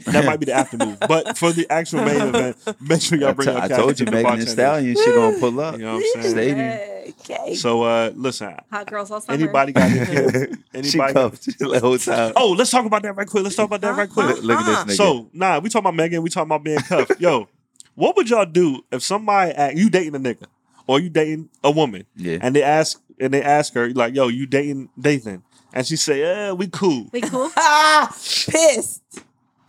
That 0.05 0.25
might 0.25 0.39
be 0.39 0.45
the 0.45 0.53
after 0.53 0.77
move. 0.77 0.97
But 0.99 1.37
for 1.37 1.51
the 1.51 1.67
actual 1.69 2.03
main 2.03 2.21
event, 2.35 2.57
make 2.81 3.01
sure 3.01 3.17
y'all 3.17 3.33
bring 3.33 3.47
to- 3.47 3.53
your 3.53 3.61
I 3.61 3.67
cash 3.67 3.77
told 3.77 3.99
you, 3.99 4.05
to 4.05 4.11
the 4.11 4.11
Megan 4.11 4.39
Thee. 4.39 4.45
Stallion, 4.45 4.95
she 4.95 5.05
gonna 5.05 5.39
pull 5.39 5.59
up. 5.59 5.77
You 5.77 5.85
know 5.85 5.95
what 5.95 6.05
I'm 6.17 6.21
saying? 6.23 6.33
Stay 6.35 6.53
there. 6.53 6.87
Okay. 7.19 7.55
So 7.55 7.83
uh 7.83 8.11
listen, 8.15 8.55
Hot 8.71 8.87
girls 8.89 9.11
all 9.11 9.21
summer. 9.21 9.37
anybody 9.37 9.73
got 9.73 9.89
any, 9.91 10.05
she 10.83 10.99
anybody? 10.99 11.13
cuffed 11.13 11.59
the 11.59 11.79
whole 11.79 11.97
time. 11.97 12.33
Oh, 12.35 12.51
let's 12.51 12.71
talk 12.71 12.85
about 12.85 13.01
that 13.03 13.15
right 13.15 13.27
quick. 13.27 13.43
Let's 13.43 13.55
talk 13.55 13.65
about 13.65 13.81
that 13.81 13.95
right 13.97 14.09
quick. 14.09 14.27
Look, 14.27 14.43
look 14.43 14.59
at 14.59 14.85
this 14.85 14.95
nigga. 14.95 14.97
So, 14.97 15.29
nah, 15.33 15.59
we 15.59 15.69
talking 15.69 15.85
about 15.85 15.95
Megan. 15.95 16.21
We 16.21 16.29
talking 16.29 16.47
about 16.47 16.63
being 16.63 16.77
cuffed. 16.79 17.13
Yo, 17.19 17.47
what 17.95 18.15
would 18.15 18.29
y'all 18.29 18.45
do 18.45 18.81
if 18.91 19.03
somebody 19.03 19.51
act, 19.51 19.75
you 19.77 19.89
dating 19.89 20.15
a 20.15 20.19
nigga 20.19 20.45
or 20.87 20.99
you 20.99 21.09
dating 21.09 21.49
a 21.63 21.71
woman, 21.71 22.05
yeah. 22.15 22.37
and 22.41 22.55
they 22.55 22.63
ask 22.63 23.01
and 23.19 23.33
they 23.33 23.41
ask 23.43 23.73
her 23.73 23.89
like, 23.91 24.15
"Yo, 24.15 24.27
you 24.29 24.45
dating 24.45 24.89
Dathan?" 24.99 25.43
And 25.73 25.85
she 25.85 25.95
say, 25.95 26.19
"Yeah, 26.21 26.51
we 26.53 26.67
cool." 26.67 27.07
We 27.11 27.21
cool? 27.21 27.49
Ah, 27.57 28.07
pissed. 28.09 29.00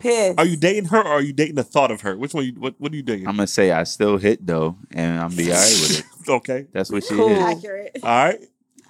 Pissed. 0.02 0.38
Are 0.38 0.44
you 0.44 0.56
dating 0.56 0.86
her 0.86 0.98
or 1.00 1.06
are 1.06 1.22
you 1.22 1.32
dating 1.32 1.54
the 1.54 1.62
thought 1.64 1.90
of 1.90 2.00
her? 2.02 2.16
Which 2.16 2.34
one? 2.34 2.44
You, 2.44 2.52
what 2.58 2.74
What 2.78 2.92
are 2.92 2.96
you 2.96 3.02
dating? 3.02 3.28
I'm 3.28 3.36
gonna 3.36 3.46
say 3.46 3.70
I 3.70 3.84
still 3.84 4.16
hit 4.18 4.44
though, 4.46 4.76
and 4.90 5.20
I'm 5.20 5.34
be 5.34 5.50
alright 5.52 5.62
with 5.80 5.98
it. 6.00 6.28
okay, 6.30 6.66
That's 6.72 6.90
what 6.90 7.04
she 7.04 7.14
Cool. 7.14 7.30
is. 7.30 7.38
Accurate. 7.38 7.98
all 8.02 8.08
right. 8.24 8.40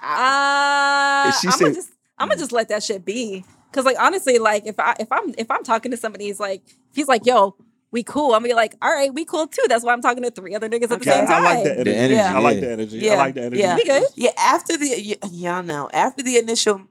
Uh, 0.02 1.30
she 1.40 1.48
I'm 1.48 1.52
say- 1.52 1.64
gonna 1.66 1.74
just 1.74 1.90
I'm 2.18 2.28
gonna 2.28 2.38
just 2.40 2.52
let 2.52 2.68
that 2.70 2.82
shit 2.82 3.04
be. 3.04 3.44
Cause 3.72 3.84
like 3.84 3.96
honestly, 3.98 4.38
like 4.38 4.66
if 4.66 4.78
I 4.78 4.94
if 5.00 5.10
I'm 5.10 5.34
if 5.38 5.50
I'm 5.50 5.62
talking 5.64 5.90
to 5.92 5.96
somebody, 5.96 6.26
he's 6.26 6.40
like 6.40 6.62
if 6.66 6.94
he's 6.96 7.08
like, 7.08 7.24
yo, 7.26 7.56
we 7.90 8.02
cool. 8.02 8.28
I'm 8.34 8.40
gonna 8.42 8.48
be 8.48 8.54
like, 8.54 8.74
all 8.82 8.90
right, 8.92 9.12
we 9.12 9.24
cool 9.24 9.46
too. 9.46 9.62
That's 9.68 9.84
why 9.84 9.92
I'm 9.92 10.02
talking 10.02 10.22
to 10.22 10.30
three 10.30 10.54
other 10.54 10.68
niggas 10.68 10.84
at 10.84 10.88
the 10.90 10.94
Okay. 10.96 11.10
same 11.10 11.26
time. 11.26 11.42
I 11.44 11.54
like 11.54 11.64
that 11.64 11.78
energy. 11.78 11.90
The 11.90 11.96
energy, 11.96 12.20
I 12.20 12.38
like 12.38 12.54
yeah. 12.56 12.60
the 12.60 12.70
energy. 12.72 12.98
Yeah, 12.98 13.12
I 13.12 13.16
like 13.16 13.34
the 13.34 13.42
energy. 13.44 13.60
yeah. 13.62 13.74
We 13.76 13.84
good. 13.84 14.02
Yeah, 14.14 14.30
after 14.38 14.76
the 14.76 15.16
y- 15.22 15.28
y'all 15.30 15.62
know 15.62 15.88
after 15.92 16.22
the 16.22 16.36
initial 16.36 16.82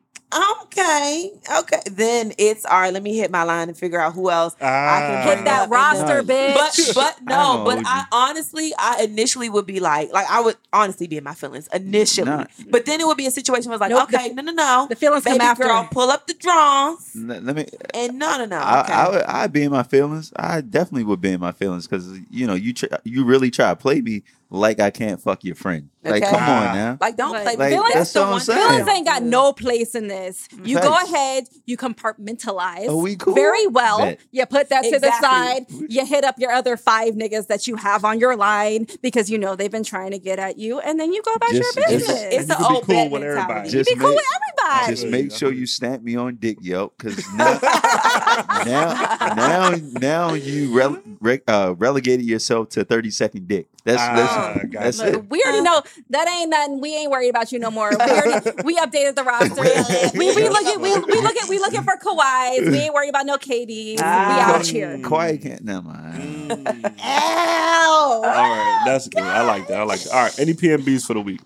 okay, 0.64 1.32
okay, 1.60 1.80
then 1.92 2.34
it's 2.38 2.66
all 2.66 2.80
right. 2.82 2.94
Let 2.94 3.04
me 3.04 3.16
hit 3.18 3.32
my 3.32 3.44
line 3.44 3.68
and 3.70 3.78
figure 3.78 4.00
out 4.00 4.14
who 4.14 4.30
else 4.30 4.56
I 4.62 4.66
Ah. 4.66 5.00
can 5.26 5.38
Hit 5.38 5.46
that 5.46 5.58
up 5.60 5.64
in 5.66 5.70
the- 5.70 5.76
roster, 5.76 6.24
Nice. 6.24 6.78
bitch. 6.78 6.96
But 6.96 7.16
but 7.18 7.22
no, 7.30 7.58
know, 7.58 7.64
but 7.66 7.84
I 7.86 8.06
honestly, 8.12 8.74
I 8.78 9.04
initially 9.04 9.50
would 9.50 9.66
be 9.66 9.80
like, 9.80 10.12
like 10.12 10.30
I 10.30 10.42
would 10.42 10.58
honestly 10.74 11.08
be 11.08 11.18
in 11.18 11.24
my 11.24 11.34
feelings 11.34 11.68
initially. 11.74 12.30
Nah. 12.30 12.46
But 12.70 12.86
then 12.86 13.02
it 13.02 13.08
would 13.08 13.18
be 13.18 13.26
a 13.28 13.32
situation 13.32 13.70
where 13.70 13.76
it's 13.76 13.82
like, 13.82 13.92
Nope, 13.92 14.10
the- 14.10 14.18
okay, 14.18 14.30
no, 14.34 14.42
no, 14.42 14.52
no, 14.52 14.88
the 14.90 14.96
feelings 14.96 15.24
baby 15.24 15.40
come 15.40 15.48
after. 15.48 15.64
girl, 15.64 15.88
pull 15.92 16.10
up 16.10 16.28
the 16.28 16.34
drawers, 16.34 17.12
Let, 17.16 17.44
let 17.44 17.56
me. 17.56 17.66
and 17.94 18.18
no, 18.20 18.38
no, 18.38 18.46
no, 18.46 18.58
I, 18.58 18.82
okay. 18.82 18.94
I 18.94 19.10
would. 19.10 19.24
I'd 19.24 19.54
be 19.54 19.64
in 19.64 19.72
my 19.72 19.84
feelings. 19.84 20.32
I 20.36 20.62
definitely 20.62 21.04
would 21.06 21.22
be 21.22 21.32
in 21.32 21.40
my 21.40 21.52
feelings 21.52 21.88
because 21.88 22.20
you 22.30 22.48
know 22.48 22.54
you 22.54 22.74
try, 22.74 22.90
you 23.04 23.26
really 23.26 23.52
try 23.52 23.70
to 23.70 23.76
play 23.76 24.02
me 24.02 24.24
like 24.50 24.80
I 24.80 24.90
can't 24.92 25.22
fuck 25.22 25.44
your 25.44 25.56
friend. 25.56 25.90
Like, 26.04 26.24
Okay. 26.24 26.32
come 26.32 26.42
on 26.42 26.76
now. 26.76 26.98
like, 27.00 27.16
don't 27.16 27.32
Like, 27.32 27.58
play. 27.58 27.78
Like, 27.78 27.94
that's 27.94 27.94
that's 27.94 28.14
the 28.14 28.20
what 28.22 28.26
I'm 28.26 28.32
one 28.32 28.42
saying. 28.42 28.60
thing 28.60 28.70
Feelings 28.80 28.90
ain't 28.90 29.06
got 29.06 29.20
do. 29.22 29.26
no 29.30 29.54
place 29.54 29.94
in 29.94 30.08
this. 30.08 30.48
You 30.64 30.80
go 30.82 30.94
ahead, 30.96 31.48
you 31.68 31.78
compartmentalize 31.78 32.88
Are 32.90 32.96
we 32.96 33.16
cool? 33.18 33.36
very 33.36 33.68
well. 33.68 34.00
Bet. 34.00 34.20
You 34.32 34.46
put 34.48 34.70
that 34.70 34.84
to 34.84 34.98
the 35.00 35.12
side. 35.22 35.66
You 35.90 36.04
hit 36.06 36.24
up 36.24 36.40
your 36.40 36.52
other 36.52 36.76
five 36.76 37.14
niggas 37.14 37.48
that 37.48 37.68
you 37.68 37.76
have 37.76 38.04
on 38.04 38.20
your 38.20 38.36
line 38.36 38.88
because 39.04 39.30
you 39.30 39.38
know 39.38 39.56
they've 39.56 39.70
been 39.72 39.84
trying 39.84 40.10
to 40.12 40.18
get 40.20 40.40
at 40.40 40.58
you, 40.58 40.80
and 40.80 41.00
then 41.00 41.14
you 41.14 41.22
go 41.22 41.34
about 41.34 41.52
Just- 41.52 41.76
your 41.76 41.86
just- 41.86 42.08
business. 42.08 42.22
It's 42.34 42.50
And 42.50 42.50
you 42.50 42.56
an 42.56 42.58
can 42.58 42.68
be 42.68 42.76
old 42.76 42.86
cool 42.88 43.10
with 43.12 43.24
everybody. 43.24 43.70
Just 43.70 43.90
be 43.90 43.96
cool 43.96 44.08
make- 44.10 44.18
with 44.18 44.26
everybody. 44.66 44.96
Just 44.96 45.08
make 45.08 45.32
sure 45.32 45.52
you 45.54 45.66
stamp 45.68 46.02
me 46.04 46.16
on 46.16 46.36
dick, 46.38 46.58
yo, 46.62 46.92
because 46.98 47.24
now, 47.36 47.60
now, 48.66 49.34
now, 49.36 49.76
now 50.00 50.34
you 50.34 50.70
rele- 50.72 51.02
re- 51.20 51.42
uh, 51.48 51.76
relegated 51.78 52.26
yourself 52.26 52.70
to 52.70 52.84
thirty 52.84 53.10
second 53.12 53.48
dick. 53.48 53.68
That's 53.84 54.00
Ah, 54.02 54.14
that's, 54.16 54.66
gotcha. 54.66 54.70
that's 54.84 54.98
Look, 55.00 55.14
it. 55.24 55.30
we 55.30 55.42
already 55.44 55.62
know 55.62 55.82
that 56.10 56.28
ain't 56.28 56.50
nothing. 56.50 56.82
We 56.82 56.96
ain't 56.96 57.12
worried 57.12 57.30
about 57.30 57.52
you 57.52 57.60
no 57.60 57.72
more. 57.72 57.90
We 57.90 57.96
already 57.98 58.52
we 58.64 58.78
updated 58.78 59.16
the 59.16 59.24
roster. 59.24 59.62
we 60.18 60.36
we 60.36 60.50
look 60.50 60.66
at 60.66 60.80
we, 60.80 60.94
we 60.94 61.22
look 61.22 61.38
at 61.38 61.50
we 61.50 61.60
looking 61.60 61.84
for 61.84 61.98
Kawhis. 61.98 62.70
We 62.70 62.78
ain't 62.78 62.94
worried 62.94 63.10
about 63.10 63.26
no 63.26 63.38
KDs. 63.38 64.00
Ah. 64.02 64.48
we 64.48 64.54
out 64.56 64.66
here. 64.66 65.00
Quiet 65.04 65.42
can't. 65.42 65.64
Never 65.64 65.84
mind. 65.84 66.52
Mm. 66.52 67.00
Ow! 67.04 68.12
All 68.16 68.22
right, 68.24 68.84
that's 68.86 69.08
good. 69.08 69.24
I 69.24 69.44
like 69.44 69.68
that. 69.68 69.80
I 69.80 69.84
like 69.84 70.02
that. 70.02 70.14
All 70.14 70.24
right, 70.24 70.40
any 70.40 70.54
PMBs 70.54 71.06
for 71.06 71.14
the 71.14 71.22
week? 71.22 71.42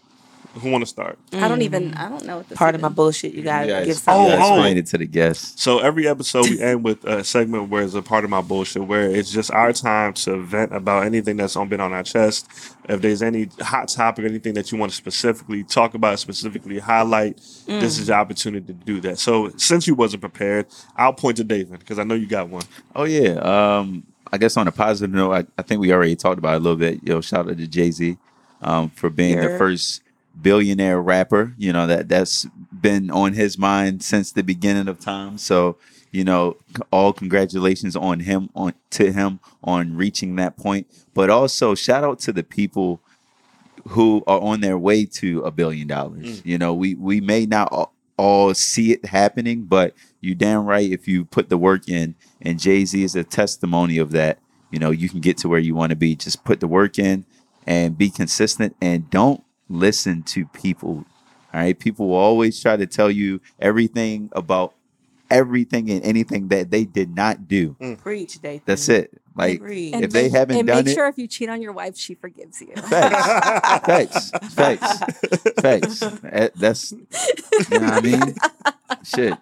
Who 0.62 0.70
want 0.72 0.84
to 0.84 0.86
start? 0.86 1.20
I 1.34 1.48
don't 1.48 1.62
even. 1.62 1.94
I 1.96 2.08
don't 2.08 2.24
know 2.26 2.38
what 2.38 2.48
this. 2.50 2.58
Part 2.58 2.76
of 2.76 2.82
my 2.82 2.88
bullshit. 2.90 3.34
You 3.34 3.42
gotta 3.44 3.68
Yeah, 3.68 3.80
give 3.82 3.90
it's- 3.90 4.04
some. 4.04 4.16
Oh, 4.16 4.28
yeah, 4.28 4.38
oh. 4.40 4.54
explain 4.54 4.78
it 4.78 4.86
to 4.88 4.98
the 4.98 5.06
guests. 5.06 5.62
So 5.62 5.80
every 5.80 6.08
episode 6.08 6.50
we 6.50 6.62
end 6.62 6.84
with 6.84 7.04
a 7.04 7.24
segment 7.24 7.70
where 7.70 7.84
it's 7.84 7.94
a 7.94 8.02
part 8.02 8.24
of 8.24 8.30
my 8.30 8.42
bullshit, 8.42 8.84
where 8.88 9.10
it's 9.10 9.32
just 9.32 9.52
our 9.52 9.74
time 9.74 10.14
to 10.14 10.38
vent 10.42 10.74
about 10.74 11.06
anything 11.06 11.36
that's 11.38 11.56
on 11.56 11.68
been 11.68 11.82
on 11.82 11.92
our 11.92 12.04
chest. 12.04 12.48
If 12.88 13.02
there's 13.02 13.22
any 13.22 13.50
hot 13.60 13.90
topic, 13.90 14.26
anything 14.26 14.54
that 14.54 14.72
you 14.72 14.78
want 14.78 14.92
to 14.92 14.96
specifically 14.96 15.64
talk 15.64 15.94
about, 15.94 16.20
specifically 16.20 16.80
highlight, 16.80 17.38
this 17.68 17.98
is 18.00 18.08
your 18.08 18.18
opportunity 18.18 18.66
to 18.68 18.74
do 18.74 19.02
that. 19.02 19.20
So 19.20 19.52
since 19.58 19.88
you 19.88 19.96
wasn't 19.96 20.22
prepared, 20.22 20.68
I'll 20.96 21.14
point 21.14 21.38
to 21.38 21.44
David 21.44 21.80
because 21.80 22.00
I 22.00 22.04
know 22.04 22.16
you 22.16 22.28
got 22.28 22.48
one. 22.50 22.64
Oh 22.96 23.04
yeah. 23.04 23.34
Um, 23.80 24.04
I 24.32 24.38
guess 24.38 24.56
on 24.58 24.68
a 24.68 24.72
positive 24.72 25.14
note, 25.14 25.32
I, 25.34 25.46
I 25.58 25.62
think 25.64 25.82
we 25.82 25.92
already 25.92 26.16
talked 26.16 26.38
about 26.40 26.54
it 26.54 26.58
a 26.58 26.60
little 26.60 26.78
bit. 26.78 27.04
Yo, 27.04 27.22
shout 27.22 27.50
out 27.50 27.58
to 27.58 27.68
Jay 27.68 27.92
Z 27.92 28.18
um, 28.62 28.90
for 28.90 29.10
being 29.10 29.38
the 29.40 29.50
Yeah. 29.50 29.58
first 29.58 30.02
billionaire 30.42 31.02
rapper. 31.02 31.54
You 31.58 31.74
know 31.74 31.88
that 31.88 32.10
that's 32.10 32.46
been 32.72 33.10
on 33.10 33.34
his 33.34 33.58
mind 33.58 34.04
since 34.04 34.32
the 34.32 34.44
beginning 34.44 34.88
of 34.88 35.00
time. 35.00 35.38
So 35.38 35.78
you 36.16 36.24
know, 36.24 36.56
all 36.92 37.12
congratulations 37.12 37.96
on 37.96 38.22
him 38.22 38.50
on 38.56 38.74
to 38.92 39.12
him 39.12 39.42
on 39.64 39.98
reaching 39.98 40.38
that 40.38 40.56
point. 40.56 40.88
But 41.14 41.30
also 41.30 41.76
shout 41.76 42.06
out 42.06 42.20
to 42.20 42.32
the 42.32 42.44
people 42.44 43.02
who 43.90 44.24
are 44.26 44.40
on 44.40 44.62
their 44.62 44.78
way 44.78 45.06
to 45.06 45.42
a 45.42 45.52
billion 45.52 45.88
dollars. 45.88 46.42
Mm. 46.42 46.46
You 46.46 46.58
know, 46.58 46.74
we 46.74 46.96
we 46.96 47.20
may 47.20 47.46
not 47.46 47.70
all, 47.72 47.94
all 48.18 48.54
see 48.54 48.94
it 48.94 49.06
happening, 49.06 49.64
but 49.64 49.94
you 50.22 50.36
damn 50.36 50.66
right 50.66 50.90
if 50.90 51.08
you 51.08 51.26
put 51.26 51.50
the 51.50 51.58
work 51.58 51.90
in. 51.90 52.16
And 52.42 52.60
Jay 52.60 52.86
Z 52.86 53.04
is 53.04 53.16
a 53.16 53.24
testimony 53.24 53.98
of 53.98 54.12
that. 54.12 54.40
You 54.72 54.80
know, 54.80 54.92
you 54.92 55.10
can 55.10 55.20
get 55.20 55.38
to 55.40 55.50
where 55.50 55.60
you 55.60 55.76
want 55.76 55.92
to 55.92 55.96
be. 55.96 56.16
Just 56.16 56.44
put 56.44 56.60
the 56.62 56.68
work 56.68 56.98
in 56.98 57.26
and 57.68 57.98
be 57.98 58.10
consistent, 58.10 58.76
and 58.80 59.10
don't 59.10 59.44
listen 59.70 60.24
to 60.24 60.46
people. 60.48 61.06
All 61.54 61.62
right, 61.62 61.78
people 61.78 62.10
will 62.10 62.16
always 62.18 62.62
try 62.62 62.76
to 62.76 62.86
tell 62.86 63.10
you 63.10 63.40
everything 63.60 64.30
about 64.34 64.74
everything 65.30 65.90
and 65.90 66.04
anything 66.04 66.50
that 66.50 66.70
they 66.70 66.86
did 66.86 67.16
not 67.16 67.48
do. 67.48 67.76
Preach, 68.02 68.42
Dathan. 68.42 68.62
That's 68.66 68.90
it. 68.90 69.22
Like 69.38 69.60
Preach. 69.62 69.94
And 69.94 70.04
if 70.04 70.12
they 70.12 70.24
make- 70.24 70.32
haven't 70.34 70.58
and 70.60 70.68
done 70.68 70.78
make 70.86 70.92
it, 70.92 70.96
sure 70.96 71.08
if 71.08 71.18
you 71.18 71.28
cheat 71.28 71.50
on 71.50 71.62
your 71.62 71.74
wife, 71.74 71.98
she 71.98 72.14
forgives 72.16 72.62
you. 72.62 72.74
facts, 72.76 74.32
facts, 74.32 74.32
facts, 74.54 75.00
facts. 75.62 76.02
Eh, 76.32 76.50
That's 76.56 76.92
you 76.92 77.00
know 77.72 77.80
what 77.80 77.94
I 77.94 78.02
mean. 78.02 78.36
Shit, 79.04 79.34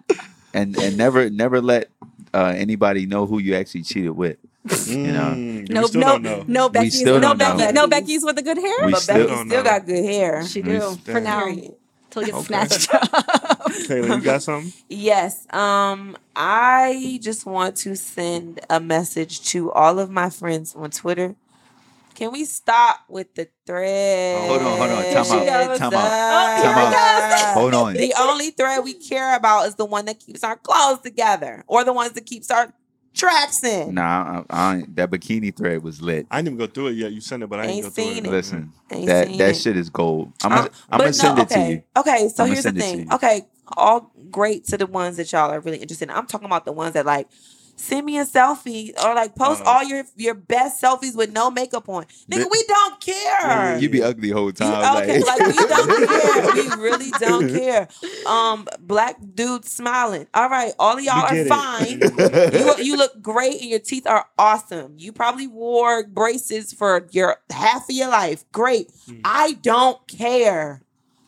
and 0.52 0.76
and 0.78 0.96
never 0.96 1.30
never 1.30 1.60
let 1.60 1.88
uh, 2.32 2.54
anybody 2.56 3.06
know 3.06 3.26
who 3.26 3.38
you 3.38 3.54
actually 3.54 3.82
cheated 3.82 4.12
with. 4.16 4.36
You 4.86 5.12
know. 5.12 5.34
Mm, 5.36 5.68
No, 5.70 5.82
we 5.92 6.00
no, 6.00 6.44
no, 6.46 6.68
Becky's, 6.70 6.98
still 7.00 7.20
no, 7.20 7.32
know. 7.32 7.56
Becky, 7.56 7.72
no, 7.72 7.86
Becky's 7.86 8.24
with 8.24 8.36
the 8.36 8.42
good 8.42 8.56
hair. 8.58 8.86
We 8.86 8.92
but 8.92 9.00
still 9.02 9.28
Becky 9.28 9.48
still 9.48 9.62
got 9.62 9.86
good 9.86 10.04
hair. 10.04 10.46
She 10.46 10.62
do 10.62 10.80
for 11.04 11.20
now 11.20 11.44
till 12.10 12.22
he 12.24 12.30
gets 12.32 12.38
Okay. 12.38 12.46
snatched 12.46 12.94
up. 12.94 13.02
Kayla, 13.88 14.16
you 14.16 14.20
got 14.22 14.42
something? 14.42 14.72
Yes. 14.88 15.46
Um, 15.52 16.16
I 16.34 17.18
just 17.22 17.44
want 17.44 17.76
to 17.78 17.94
send 17.96 18.60
a 18.70 18.80
message 18.80 19.42
to 19.48 19.70
all 19.72 19.98
of 19.98 20.10
my 20.10 20.30
friends 20.30 20.74
on 20.74 20.90
Twitter. 20.90 21.34
Can 22.14 22.30
we 22.32 22.44
stop 22.44 23.00
with 23.08 23.34
the 23.34 23.48
thread? 23.66 24.48
Hold 24.48 24.62
on, 24.62 24.78
hold 24.78 24.90
on. 24.90 25.02
Here 25.02 25.14
Time 25.14 25.24
she 25.24 25.48
out. 25.50 25.66
goes. 25.68 25.78
Time 25.78 25.90
Oh, 25.94 25.98
out. 25.98 26.56
here 26.62 26.72
Time 26.72 26.92
it 26.92 26.96
out. 26.96 27.54
Hold 27.54 27.74
on. 27.74 27.94
The 27.94 28.14
only 28.18 28.50
thread 28.50 28.84
we 28.84 28.94
care 28.94 29.34
about 29.36 29.66
is 29.66 29.74
the 29.74 29.84
one 29.84 30.04
that 30.06 30.20
keeps 30.20 30.44
our 30.44 30.56
clothes 30.56 31.00
together, 31.00 31.64
or 31.66 31.82
the 31.84 31.92
ones 31.92 32.12
that 32.12 32.24
keeps 32.24 32.50
our 32.52 32.72
tracks 33.14 33.62
in. 33.64 33.94
Nah, 33.94 34.44
I, 34.50 34.56
I, 34.56 34.76
ain't- 34.78 34.96
that 34.96 35.10
bikini 35.10 35.54
thread 35.56 35.82
was 35.82 36.02
lit. 36.02 36.26
I 36.30 36.38
didn't 36.38 36.54
even 36.54 36.58
go 36.58 36.72
through 36.72 36.88
it 36.88 36.92
yet. 36.92 37.12
You 37.12 37.20
sent 37.20 37.42
it, 37.42 37.48
but 37.48 37.60
I 37.60 37.64
Ain't 37.64 37.72
ain't 37.72 37.82
go 37.84 37.90
through 37.90 38.04
seen 38.04 38.16
it. 38.18 38.26
it. 38.26 38.30
Listen, 38.30 38.72
Ain't 38.90 39.06
that 39.06 39.28
seen 39.28 39.38
that 39.38 39.50
it. 39.50 39.54
shit 39.56 39.76
is 39.76 39.90
gold. 39.90 40.32
I'm 40.42 40.52
Uh, 40.52 40.56
gonna 40.56 40.70
I'm 40.90 40.98
gonna 41.00 41.12
send 41.12 41.36
no, 41.36 41.42
it 41.42 41.52
okay. 41.52 41.64
to 41.66 41.70
you. 41.72 41.82
Okay, 41.96 42.28
so 42.28 42.44
I'ma 42.44 42.52
here's 42.52 42.64
the 42.64 42.68
send 42.70 42.78
it 42.78 42.80
to 42.80 42.86
thing. 42.86 43.12
Okay, 43.12 43.42
all 43.76 44.12
great 44.30 44.64
to 44.66 44.76
the 44.76 44.86
ones 44.86 45.16
that 45.16 45.30
y'all 45.32 45.50
are 45.50 45.60
really 45.60 45.78
interested 45.78 46.08
in. 46.10 46.14
I'm 46.14 46.26
talking 46.26 46.46
about 46.46 46.64
the 46.64 46.72
ones 46.72 46.94
that 46.94 47.06
like 47.06 47.28
send 47.76 48.06
me 48.06 48.18
a 48.18 48.24
selfie 48.24 48.92
or 49.04 49.14
like 49.14 49.34
post 49.34 49.60
Uh-huh. 49.62 49.70
all 49.78 49.84
your 49.84 50.04
your 50.16 50.34
best 50.34 50.80
selfies 50.82 51.14
with 51.16 51.32
no 51.32 51.50
makeup 51.50 51.88
on. 51.88 52.04
Nigga, 52.30 52.46
we 52.50 52.64
don't 52.68 53.00
care. 53.00 53.78
You 53.78 53.88
be 53.88 54.02
ugly 54.02 54.28
the 54.30 54.34
whole 54.36 54.46
You- 54.46 54.52
time. 54.52 55.02
okay, 55.02 55.20
like, 55.20 55.38
like 55.40 55.48
we 55.48 55.66
don't 55.66 56.08
care. 56.08 56.52
We 56.76 56.82
really 56.82 57.10
don't 57.18 57.48
care. 57.48 57.88
Um, 58.26 58.66
black 58.80 59.16
dude 59.34 59.64
smiling. 59.64 60.26
All 60.34 60.48
right, 60.48 60.72
all 60.78 60.96
of 60.98 61.02
y'all 61.04 61.24
are 61.26 61.34
it. 61.34 61.48
fine. 61.48 62.00
you 62.78 62.84
you 62.84 62.96
look 62.96 63.20
great 63.20 63.60
and 63.60 63.70
your 63.70 63.80
teeth 63.80 64.06
are 64.06 64.26
awesome. 64.38 64.94
You 64.98 65.12
probably 65.12 65.46
wore 65.46 66.04
braces 66.06 66.72
for 66.72 67.06
your 67.10 67.36
half 67.50 67.88
of 67.88 67.94
your 67.94 68.08
life. 68.08 68.44
Great. 68.52 68.90
Mm. 69.08 69.20
I 69.24 69.52
don't 69.62 69.98
care. 70.08 70.80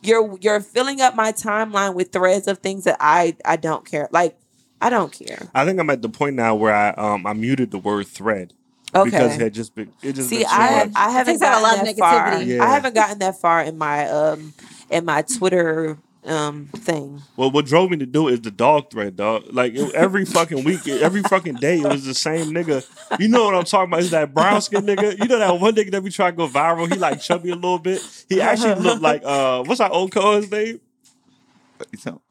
You're 0.03 0.37
you're 0.41 0.61
filling 0.61 1.01
up 1.01 1.15
my 1.15 1.31
timeline 1.31 1.93
with 1.95 2.11
threads 2.11 2.47
of 2.47 2.59
things 2.59 2.83
that 2.85 2.97
I 2.99 3.35
I 3.43 3.57
don't 3.57 3.83
care. 3.85 4.07
Like 4.11 4.37
I 4.81 4.89
don't 4.89 5.11
care. 5.11 5.49
I 5.55 5.65
think 5.65 5.79
I'm 5.79 5.89
at 5.89 6.01
the 6.01 6.09
point 6.09 6.35
now 6.35 6.55
where 6.55 6.73
I 6.73 6.89
um 6.91 7.25
I 7.25 7.33
muted 7.33 7.71
the 7.71 7.79
word 7.79 8.07
thread 8.07 8.53
Okay. 8.95 9.09
because 9.09 9.35
it 9.35 9.41
had 9.41 9.53
just 9.53 9.75
been 9.75 9.91
it 10.01 10.13
just 10.13 10.29
See, 10.29 10.37
been 10.39 10.47
I 10.49 10.85
much. 10.85 10.93
I 10.95 11.09
haven't 11.11 11.33
Takes 11.35 11.43
out 11.43 11.59
a 11.59 11.61
gotten 11.61 11.79
lot 11.85 11.89
of 11.89 11.95
that 11.95 11.97
far. 11.99 12.31
negativity. 12.31 12.45
Yeah. 12.47 12.63
I 12.63 12.69
haven't 12.69 12.95
gotten 12.95 13.19
that 13.19 13.39
far 13.41 13.61
in 13.63 13.77
my 13.77 14.07
um 14.09 14.53
in 14.89 15.03
my 15.05 15.23
Twitter 15.23 15.97
um 16.25 16.65
thing. 16.75 17.21
Well, 17.37 17.51
what 17.51 17.65
drove 17.65 17.89
me 17.89 17.97
to 17.97 18.05
do 18.05 18.27
it 18.27 18.33
is 18.33 18.41
the 18.41 18.51
dog 18.51 18.91
thread, 18.91 19.15
dog. 19.15 19.45
Like 19.51 19.73
it- 19.75 19.93
every 19.95 20.25
fucking 20.25 20.63
week, 20.63 20.87
every 20.87 21.21
fucking 21.23 21.55
day, 21.55 21.79
it 21.79 21.87
was 21.87 22.05
the 22.05 22.13
same 22.13 22.53
nigga. 22.53 22.85
You 23.19 23.29
know 23.29 23.45
what 23.45 23.55
I'm 23.55 23.63
talking 23.63 23.89
about? 23.91 24.01
Is 24.01 24.11
that 24.11 24.33
brown 24.33 24.61
skin 24.61 24.85
nigga? 24.85 25.17
You 25.17 25.27
know 25.27 25.39
that 25.39 25.59
one 25.59 25.73
nigga 25.73 25.91
that 25.91 26.03
we 26.03 26.11
try 26.11 26.29
to 26.31 26.35
go 26.37 26.47
viral? 26.47 26.91
He 26.91 26.99
like 26.99 27.19
chubby 27.21 27.49
a 27.49 27.55
little 27.55 27.79
bit. 27.79 28.01
He 28.29 28.41
actually 28.49 28.75
looked 28.75 29.01
like 29.01 29.23
uh, 29.25 29.63
what's 29.63 29.79
our 29.79 29.91
old 29.91 30.11
cousin's 30.11 30.51
name? 30.51 30.81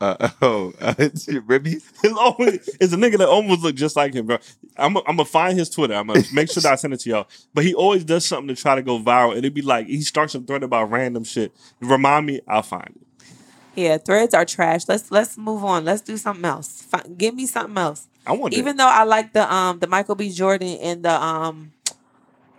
Uh, 0.00 0.28
oh, 0.42 0.72
uh, 0.80 0.94
Ribby. 1.46 1.74
Is 1.74 2.92
a 2.92 2.96
nigga 2.96 3.18
that 3.18 3.28
almost 3.28 3.62
look 3.62 3.74
just 3.76 3.96
like 3.96 4.14
him, 4.14 4.26
bro. 4.26 4.38
I'm 4.76 4.94
gonna 4.94 5.24
find 5.24 5.58
his 5.58 5.70
Twitter. 5.70 5.94
I'm 5.94 6.06
gonna 6.06 6.22
make 6.32 6.50
sure 6.50 6.62
that 6.62 6.72
I 6.72 6.76
send 6.76 6.94
it 6.94 7.00
to 7.00 7.10
y'all. 7.10 7.28
But 7.54 7.64
he 7.64 7.74
always 7.74 8.04
does 8.04 8.26
something 8.26 8.54
to 8.54 8.60
try 8.60 8.74
to 8.74 8.82
go 8.82 8.98
viral, 8.98 9.30
and 9.30 9.38
it'd 9.38 9.54
be 9.54 9.62
like 9.62 9.86
he 9.86 10.02
starts 10.02 10.34
a 10.34 10.40
thread 10.40 10.62
about 10.62 10.90
random 10.90 11.24
shit. 11.24 11.54
Remind 11.80 12.26
me, 12.26 12.40
I'll 12.48 12.62
find 12.62 12.94
it. 12.96 13.06
Yeah, 13.76 13.98
threads 13.98 14.32
are 14.34 14.44
trash. 14.44 14.88
Let's 14.88 15.10
let's 15.10 15.36
move 15.36 15.62
on. 15.64 15.84
Let's 15.84 16.00
do 16.00 16.16
something 16.16 16.44
else. 16.44 16.86
Give 17.16 17.34
me 17.34 17.46
something 17.46 17.76
else. 17.76 18.08
I 18.26 18.32
want. 18.32 18.54
Even 18.54 18.76
though 18.76 18.88
I 18.88 19.04
like 19.04 19.32
the 19.32 19.52
um 19.52 19.78
the 19.78 19.86
Michael 19.86 20.14
B. 20.14 20.30
Jordan 20.30 20.78
and 20.80 21.02
the 21.04 21.12
um 21.12 21.72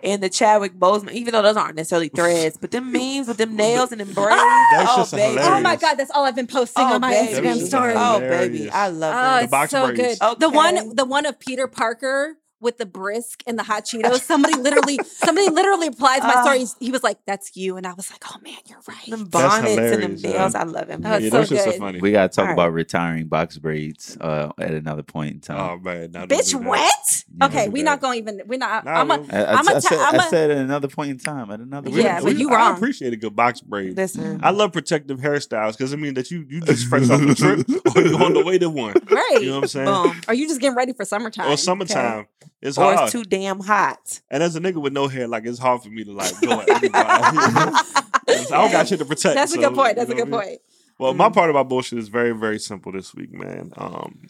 and 0.02 0.22
the 0.22 0.28
Chadwick 0.28 0.74
Boseman, 0.74 1.12
even 1.12 1.32
though 1.32 1.42
those 1.42 1.56
aren't 1.56 1.76
necessarily 1.76 2.08
threads, 2.08 2.56
but 2.56 2.70
them 2.70 2.92
memes 2.92 3.28
with 3.28 3.36
them 3.36 3.56
nails 3.56 3.92
and 3.92 4.00
them 4.00 4.12
braids. 4.12 4.30
Ah! 4.40 4.66
That's 4.76 4.90
oh 4.92 4.96
just 4.98 5.12
baby. 5.12 5.22
hilarious. 5.38 5.48
Oh 5.48 5.60
my 5.60 5.76
god, 5.76 5.94
that's 5.94 6.10
all 6.10 6.24
I've 6.24 6.36
been 6.36 6.46
posting 6.46 6.84
Oh, 6.84 6.94
on 6.94 7.00
my 7.00 7.10
baby. 7.10 7.32
Instagram 7.48 7.58
That 7.60 7.66
story. 7.66 7.90
is 7.92 7.96
Oh 7.98 8.20
baby, 8.20 8.70
I 8.70 8.88
love 8.88 9.14
Oh, 9.14 9.22
them. 9.22 9.36
The 9.36 9.42
it's 9.44 9.50
box 9.50 9.70
so 9.70 9.86
braids. 9.94 10.18
good. 10.18 10.40
The 10.40 10.48
one, 10.50 10.94
the 10.94 11.04
one 11.04 11.26
of 11.26 11.38
Peter 11.38 11.66
Parker 11.66 12.36
with 12.60 12.78
the 12.78 12.86
brisk 12.86 13.42
and 13.46 13.58
the 13.58 13.62
hot 13.62 13.84
Cheetos. 13.86 14.20
Somebody 14.20 14.56
literally, 14.56 14.98
somebody 15.04 15.48
literally 15.48 15.88
replied 15.88 16.20
to 16.20 16.26
my 16.26 16.34
Ah. 16.36 16.42
story. 16.42 16.64
He 16.80 16.90
was 16.90 17.02
like, 17.02 17.18
"That's 17.26 17.56
you," 17.56 17.76
and 17.76 17.86
I 17.86 17.92
was 17.94 18.10
like, 18.10 18.22
"Oh 18.32 18.36
man, 18.42 18.56
you're 18.66 18.78
right." 18.88 19.06
them 19.08 19.24
bonnets 19.26 19.68
and 19.78 19.78
them 20.02 20.16
hilarious, 20.16 20.22
yeah. 20.54 20.60
I 20.60 20.64
love 20.64 20.88
them. 20.88 21.02
Oh, 21.04 21.12
it's 21.14 21.24
yeah, 21.24 21.30
so 21.30 21.36
those 21.38 21.50
shits 21.50 21.66
are 21.66 21.70
good. 21.72 21.78
funny. 21.78 22.00
We 22.00 22.12
gotta 22.12 22.28
talk 22.28 22.42
All 22.42 22.46
right. 22.48 22.52
about 22.54 22.72
retiring 22.72 23.26
box 23.28 23.58
braids 23.58 24.16
uh, 24.20 24.50
at 24.58 24.72
another 24.72 25.02
point 25.02 25.34
in 25.34 25.40
time. 25.40 25.58
Oh 25.58 25.78
man, 25.78 26.10
now 26.12 26.26
don't 26.26 26.38
Bitch, 26.40 26.54
what? 26.64 27.24
Yeah, 27.40 27.46
okay, 27.46 27.68
we're 27.68 27.84
not 27.84 28.00
going 28.00 28.24
to 28.24 28.32
even. 28.32 28.42
We're 28.48 28.58
not. 28.58 28.84
Nah, 28.84 28.92
I'm 29.00 29.10
a, 29.10 29.18
we'll- 29.18 29.34
I, 29.34 29.38
I, 29.44 29.52
I'm 29.54 29.68
a 29.68 29.74
I 29.74 29.78
said, 29.78 29.98
I'm 29.98 30.20
I 30.20 30.24
a- 30.26 30.28
said 30.28 30.50
at 30.50 30.56
another 30.58 30.88
point 30.88 31.10
in 31.10 31.18
time. 31.18 31.50
At 31.50 31.60
another. 31.60 31.90
We- 31.90 32.02
Yeah, 32.02 32.14
point. 32.14 32.24
but 32.24 32.34
we- 32.34 32.40
you 32.40 32.50
I 32.50 32.56
wrong. 32.56 32.76
appreciate 32.76 33.12
a 33.12 33.16
good 33.16 33.36
box 33.36 33.60
braid. 33.60 33.96
Listen, 33.96 34.40
I 34.42 34.50
love 34.50 34.72
protective 34.72 35.18
hairstyles 35.20 35.72
because 35.72 35.92
I 35.92 35.96
mean 35.96 36.14
that 36.14 36.30
you 36.30 36.44
you 36.48 36.60
just 36.62 36.88
fresh 36.88 37.08
off 37.10 37.20
the 37.20 37.34
trip 37.34 37.66
or 37.96 38.02
you 38.02 38.16
on 38.18 38.34
the 38.34 38.44
way 38.44 38.58
to 38.58 38.68
one. 38.68 38.94
right. 39.10 39.38
You 39.40 39.46
know 39.50 39.54
what 39.56 39.62
I'm 39.64 39.68
saying? 39.68 39.86
boom. 39.86 40.20
Are 40.28 40.34
you 40.34 40.48
just 40.48 40.60
getting 40.60 40.76
ready 40.76 40.92
for 40.92 41.04
summertime? 41.04 41.50
Or 41.52 41.56
summertime. 41.56 42.26
It's 42.60 42.76
Or 42.76 42.84
hard. 42.92 43.00
it's 43.04 43.12
too 43.12 43.24
damn 43.24 43.60
hot. 43.60 44.20
and 44.30 44.42
as 44.42 44.56
a 44.56 44.60
nigga 44.60 44.82
with 44.82 44.92
no 44.92 45.06
hair, 45.08 45.28
like 45.28 45.46
it's 45.46 45.58
hard 45.58 45.82
for 45.82 45.90
me 45.90 46.04
to 46.04 46.12
like 46.12 46.40
go 46.40 46.60
at 46.60 46.68
anybody. 46.68 46.92
I 46.94 48.44
don't 48.50 48.72
got 48.72 48.88
shit 48.88 48.98
to 48.98 49.04
protect. 49.04 49.34
That's 49.36 49.54
a 49.54 49.58
good 49.58 49.74
point. 49.74 49.90
you 49.90 49.94
That's 49.96 50.10
a 50.10 50.14
good 50.14 50.28
what 50.30 50.42
I 50.44 50.46
mean? 50.46 50.48
point. 50.50 50.60
Well, 50.98 51.14
my 51.14 51.30
part 51.30 51.48
about 51.50 51.68
bullshit 51.68 51.98
is 52.00 52.08
very, 52.08 52.32
very 52.32 52.58
simple 52.58 52.90
this 52.92 53.14
week, 53.14 53.32
man. 53.32 53.72
Um, 53.76 54.26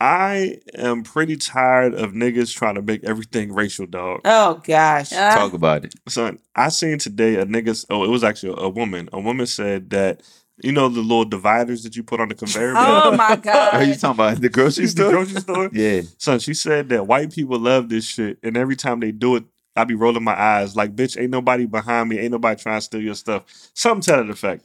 I 0.00 0.58
am 0.74 1.04
pretty 1.04 1.36
tired 1.36 1.94
of 1.94 2.10
niggas 2.10 2.52
trying 2.54 2.74
to 2.74 2.82
make 2.82 3.04
everything 3.04 3.52
racial, 3.54 3.86
dog. 3.86 4.20
Oh 4.24 4.60
gosh. 4.64 5.12
Uh, 5.12 5.34
Talk 5.34 5.52
about 5.52 5.84
it. 5.84 5.94
Son, 6.08 6.38
I 6.56 6.70
seen 6.70 6.98
today 6.98 7.36
a 7.36 7.46
nigga. 7.46 7.86
Oh, 7.88 8.02
it 8.04 8.08
was 8.08 8.24
actually 8.24 8.54
a 8.58 8.68
woman. 8.68 9.08
A 9.12 9.20
woman 9.20 9.46
said 9.46 9.90
that 9.90 10.20
you 10.62 10.72
know 10.72 10.88
the 10.88 11.00
little 11.00 11.24
dividers 11.24 11.82
that 11.82 11.96
you 11.96 12.02
put 12.02 12.20
on 12.20 12.28
the 12.28 12.34
conveyor 12.34 12.74
belt. 12.74 12.86
oh 13.06 13.16
my 13.16 13.36
god! 13.36 13.74
Are 13.74 13.82
you 13.84 13.94
talking 13.94 14.10
about 14.24 14.40
the 14.40 14.48
grocery 14.48 14.84
She's 14.84 14.94
the 14.94 15.02
store? 15.02 15.12
grocery 15.12 15.40
store. 15.40 15.70
Yeah. 15.72 16.02
Son, 16.18 16.38
she 16.38 16.54
said 16.54 16.88
that 16.90 17.06
white 17.06 17.32
people 17.32 17.58
love 17.58 17.88
this 17.88 18.04
shit, 18.04 18.38
and 18.42 18.56
every 18.56 18.76
time 18.76 19.00
they 19.00 19.12
do 19.12 19.36
it, 19.36 19.44
I 19.76 19.84
be 19.84 19.94
rolling 19.94 20.24
my 20.24 20.38
eyes 20.38 20.76
like, 20.76 20.94
bitch, 20.94 21.20
ain't 21.20 21.30
nobody 21.30 21.66
behind 21.66 22.08
me, 22.08 22.18
ain't 22.18 22.32
nobody 22.32 22.60
trying 22.60 22.78
to 22.78 22.82
steal 22.82 23.00
your 23.02 23.14
stuff. 23.14 23.44
Something 23.74 24.02
to 24.16 24.22
that 24.22 24.30
effect. 24.30 24.64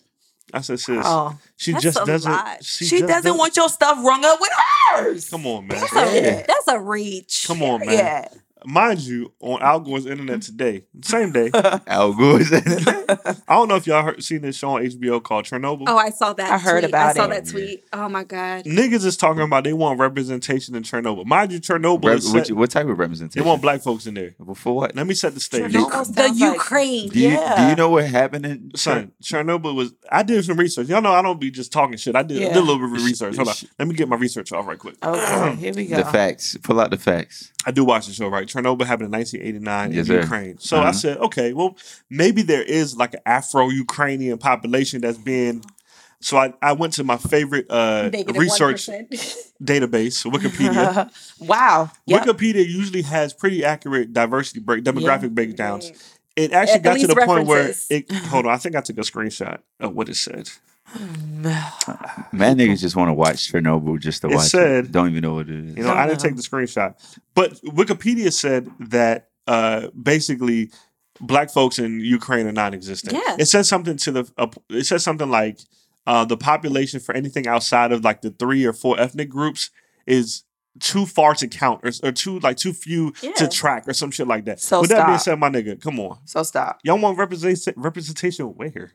I 0.53 0.61
said, 0.61 0.79
sis, 0.79 1.03
Oh, 1.05 1.37
she 1.57 1.73
just 1.73 2.05
doesn't. 2.05 2.31
lot. 2.31 2.63
She, 2.63 2.85
she 2.85 2.99
just 2.99 3.09
doesn't 3.09 3.37
want 3.37 3.55
your 3.57 3.67
stuff 3.67 3.97
rung 4.03 4.23
up 4.23 4.39
with 4.39 4.51
hers. 4.91 5.29
Come 5.29 5.45
on, 5.45 5.67
man. 5.67 5.79
That's 5.81 5.93
a, 5.93 6.45
that's 6.47 6.67
a 6.69 6.79
reach. 6.79 7.43
Come 7.47 7.61
on, 7.63 7.81
man. 7.81 7.89
Yeah. 7.89 8.27
Mind 8.69 8.99
you, 8.99 9.31
on 9.39 9.61
Al 9.61 9.79
Gore's 9.79 10.05
internet 10.05 10.41
today, 10.41 10.83
same 11.01 11.31
day. 11.31 11.49
Al 11.87 12.13
Gore's 12.13 12.51
internet. 12.51 13.05
I 13.47 13.55
don't 13.55 13.69
know 13.69 13.75
if 13.77 13.87
y'all 13.87 14.03
heard, 14.03 14.21
seen 14.21 14.41
this 14.41 14.57
show 14.57 14.71
on 14.71 14.81
HBO 14.83 15.23
called 15.23 15.45
Chernobyl. 15.45 15.85
Oh, 15.87 15.97
I 15.97 16.09
saw 16.09 16.33
that. 16.33 16.51
I 16.51 16.57
heard 16.57 16.81
tweet. 16.81 16.89
about 16.91 17.07
I 17.07 17.13
saw 17.13 17.25
it. 17.25 17.29
that 17.29 17.45
tweet. 17.47 17.85
Oh 17.93 18.09
my 18.09 18.25
god. 18.25 18.65
Niggas 18.65 19.05
is 19.05 19.15
talking 19.15 19.41
about 19.41 19.63
they 19.63 19.71
want 19.71 19.99
representation 20.01 20.75
in 20.75 20.83
Chernobyl. 20.83 21.25
Mind 21.25 21.53
you, 21.53 21.61
Chernobyl 21.61 22.03
Rep- 22.03 22.17
is 22.17 22.33
what, 22.33 22.47
set, 22.47 22.57
what 22.57 22.69
type 22.69 22.87
of 22.87 22.99
representation? 22.99 23.41
they 23.41 23.43
representation? 23.43 23.45
want 23.47 23.61
black 23.61 23.81
folks 23.81 24.05
in 24.05 24.15
there. 24.15 24.35
Well, 24.37 24.53
For 24.53 24.75
what? 24.75 24.95
Let 24.97 25.07
me 25.07 25.13
set 25.13 25.33
the 25.33 25.39
stage. 25.39 25.71
Chernobyl 25.71 26.13
The 26.13 26.23
sounds 26.23 26.41
like- 26.41 26.53
Ukraine. 26.55 27.07
Do 27.07 27.19
you, 27.21 27.29
do 27.29 27.63
you 27.69 27.75
know 27.77 27.89
what 27.89 28.05
happened 28.05 28.45
in 28.45 28.71
Son, 28.75 29.13
Chernobyl 29.23 29.75
was. 29.75 29.93
I 30.11 30.23
did 30.23 30.43
some 30.43 30.57
research. 30.57 30.89
Y'all 30.89 31.01
know 31.01 31.13
I 31.13 31.21
don't 31.21 31.39
be 31.39 31.51
just 31.51 31.71
talking 31.71 31.95
shit. 31.95 32.17
I 32.17 32.23
did, 32.23 32.43
I 32.43 32.47
did 32.49 32.57
a 32.57 32.59
little 32.59 32.79
bit 32.89 32.97
of 32.99 33.05
research. 33.05 33.37
Hold 33.37 33.47
on. 33.47 33.55
Let 33.79 33.87
me 33.87 33.93
get 33.93 34.09
my 34.09 34.17
research 34.17 34.51
off 34.51 34.67
right 34.67 34.77
quick. 34.77 34.95
Okay, 35.01 35.55
here 35.55 35.73
we 35.73 35.85
go. 35.87 35.95
the 35.95 36.03
facts? 36.05 36.57
Pull 36.63 36.81
out 36.81 36.91
the 36.91 36.97
facts. 36.97 37.53
I 37.65 37.71
do 37.71 37.85
watch 37.85 38.07
the 38.07 38.13
show, 38.13 38.27
right? 38.27 38.47
Chernobyl 38.63 38.85
happened 38.85 39.07
in 39.07 39.11
1989 39.11 39.91
Yes, 39.91 39.99
in 39.99 40.05
sir. 40.05 40.21
Ukraine. 40.21 40.57
So 40.59 40.77
I 40.77 40.81
Uh-huh. 40.81 40.91
said, 40.93 41.17
okay, 41.17 41.53
well, 41.53 41.77
maybe 42.09 42.41
there 42.41 42.63
is 42.63 42.95
like 42.97 43.13
an 43.13 43.19
Afro-Ukrainian 43.25 44.37
population 44.37 45.01
that's 45.01 45.17
being. 45.17 45.63
So 46.19 46.37
I, 46.37 46.53
I 46.61 46.71
went 46.73 46.93
to 46.93 47.03
my 47.03 47.17
favorite 47.17 47.67
uh, 47.69 48.09
research 48.33 48.87
1%. 48.87 49.53
database, 49.63 50.25
Wikipedia. 50.25 51.11
wow. 51.39 51.91
Yep. 52.07 52.23
Wikipedia 52.23 52.67
usually 52.67 53.03
has 53.03 53.33
pretty 53.33 53.63
accurate 53.63 54.13
diversity 54.13 54.59
break 54.59 54.83
demographic 54.83 55.31
breakdowns. 55.35 55.91
It 56.35 56.53
actually 56.53 56.75
At 56.75 56.83
got 56.83 56.93
to 56.93 56.99
least 56.99 57.15
the 57.15 57.25
point 57.25 57.47
where 57.47 57.73
it. 57.89 58.11
Hold 58.29 58.45
on, 58.47 58.53
I 58.53 58.57
think 58.57 58.75
I 58.75 58.81
took 58.81 58.97
a 58.97 59.01
screenshot 59.01 59.59
of 59.79 59.93
what 59.95 60.09
it 60.09 60.15
said. 60.15 60.49
Man, 62.31 62.57
niggas 62.57 62.79
just 62.79 62.95
want 62.95 63.09
to 63.09 63.13
watch 63.13 63.51
Chernobyl 63.51 63.99
just 63.99 64.21
to 64.21 64.29
It 64.29 64.35
watch 64.35 64.47
said- 64.47 64.85
it. 64.85 64.91
Don't 64.91 65.09
even 65.09 65.21
know 65.21 65.35
what 65.35 65.49
it 65.49 65.55
is. 65.69 65.77
You 65.77 65.83
know, 65.83 65.93
I 65.93 66.07
didn't 66.07 66.21
take 66.21 66.35
the 66.35 66.41
screenshot, 66.41 66.95
but 67.33 67.53
Wikipedia 67.63 68.31
said 68.31 68.69
that 68.79 69.29
uh, 69.47 69.87
basically 70.01 70.71
black 71.19 71.49
folks 71.49 71.79
in 71.79 71.99
Ukraine 71.99 72.47
are 72.47 72.51
non-existent. 72.51 73.13
Yeah. 73.13 73.35
It 73.39 73.45
says 73.45 73.67
something 73.67 73.97
to 73.97 74.11
the. 74.11 74.31
Uh, 74.37 74.47
it 74.69 74.85
says 74.85 75.03
something 75.03 75.29
like 75.29 75.59
uh, 76.05 76.25
the 76.25 76.37
population 76.37 76.99
for 76.99 77.15
anything 77.15 77.47
outside 77.47 77.91
of 77.91 78.03
like 78.03 78.21
the 78.21 78.29
three 78.31 78.65
or 78.65 78.73
four 78.73 78.99
ethnic 78.99 79.29
groups 79.29 79.69
is 80.05 80.43
too 80.79 81.05
far 81.05 81.33
to 81.33 81.47
count 81.47 81.81
or, 81.83 81.91
or 82.07 82.11
too 82.11 82.39
like 82.39 82.55
too 82.57 82.71
few 82.71 83.13
Yeah. 83.21 83.31
to 83.33 83.47
track 83.47 83.87
or 83.87 83.93
some 83.93 84.11
shit 84.11 84.27
like 84.27 84.45
that. 84.45 84.59
So 84.61 84.81
With 84.81 84.91
that 84.91 85.07
being 85.07 85.17
said, 85.19 85.39
my 85.39 85.49
nigga, 85.49 85.81
come 85.81 85.99
on, 85.99 86.19
So 86.25 86.43
stop. 86.43 86.79
y'all 86.83 86.99
want 86.99 87.17
representation 87.17 87.73
representation 87.75 88.45
where? 88.45 88.91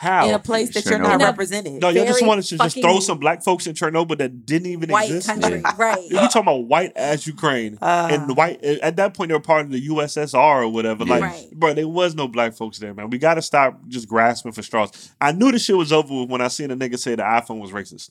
How? 0.00 0.26
In 0.28 0.34
a 0.34 0.38
place 0.38 0.72
that 0.72 0.86
you're 0.86 0.98
not 0.98 1.20
In 1.20 1.26
represented. 1.26 1.74
no, 1.82 1.90
y'all 1.90 2.06
just 2.06 2.24
wanted 2.24 2.42
to 2.46 2.56
just 2.56 2.80
throw 2.80 3.00
some 3.00 3.18
black 3.18 3.42
folks 3.44 3.66
in 3.66 3.74
Chernobyl 3.74 4.16
that 4.16 4.46
didn't 4.46 4.68
even 4.70 4.88
White 4.88 5.10
exist. 5.10 5.26
country, 5.28 5.60
Yeah. 5.60 5.74
right? 5.78 6.02
You 6.02 6.16
talking 6.16 6.40
about 6.40 6.64
white 6.64 6.92
ass 6.96 7.26
Ukraine 7.26 7.76
Uh, 7.82 8.08
and 8.10 8.34
white 8.34 8.64
at 8.64 8.96
that 8.96 9.12
point 9.12 9.28
they 9.28 9.34
were 9.34 9.40
part 9.40 9.66
of 9.66 9.72
the 9.72 9.88
USSR 9.88 10.62
or 10.62 10.68
whatever. 10.70 11.04
Like, 11.04 11.20
Right. 11.22 11.50
bro, 11.52 11.74
there 11.74 11.86
was 11.86 12.14
no 12.14 12.28
black 12.28 12.54
folks 12.54 12.78
there, 12.78 12.94
man. 12.94 13.10
We 13.10 13.18
got 13.18 13.34
to 13.34 13.42
stop 13.42 13.78
just 13.88 14.08
grasping 14.08 14.52
for 14.52 14.62
straws. 14.62 15.10
I 15.20 15.32
knew 15.32 15.52
the 15.52 15.58
shit 15.58 15.76
was 15.76 15.92
over 15.92 16.24
when 16.24 16.40
I 16.40 16.48
seen 16.48 16.70
a 16.70 16.76
nigga 16.76 16.98
say 16.98 17.14
the 17.14 17.22
iPhone 17.22 17.60
was 17.60 17.70
racist. 17.70 18.08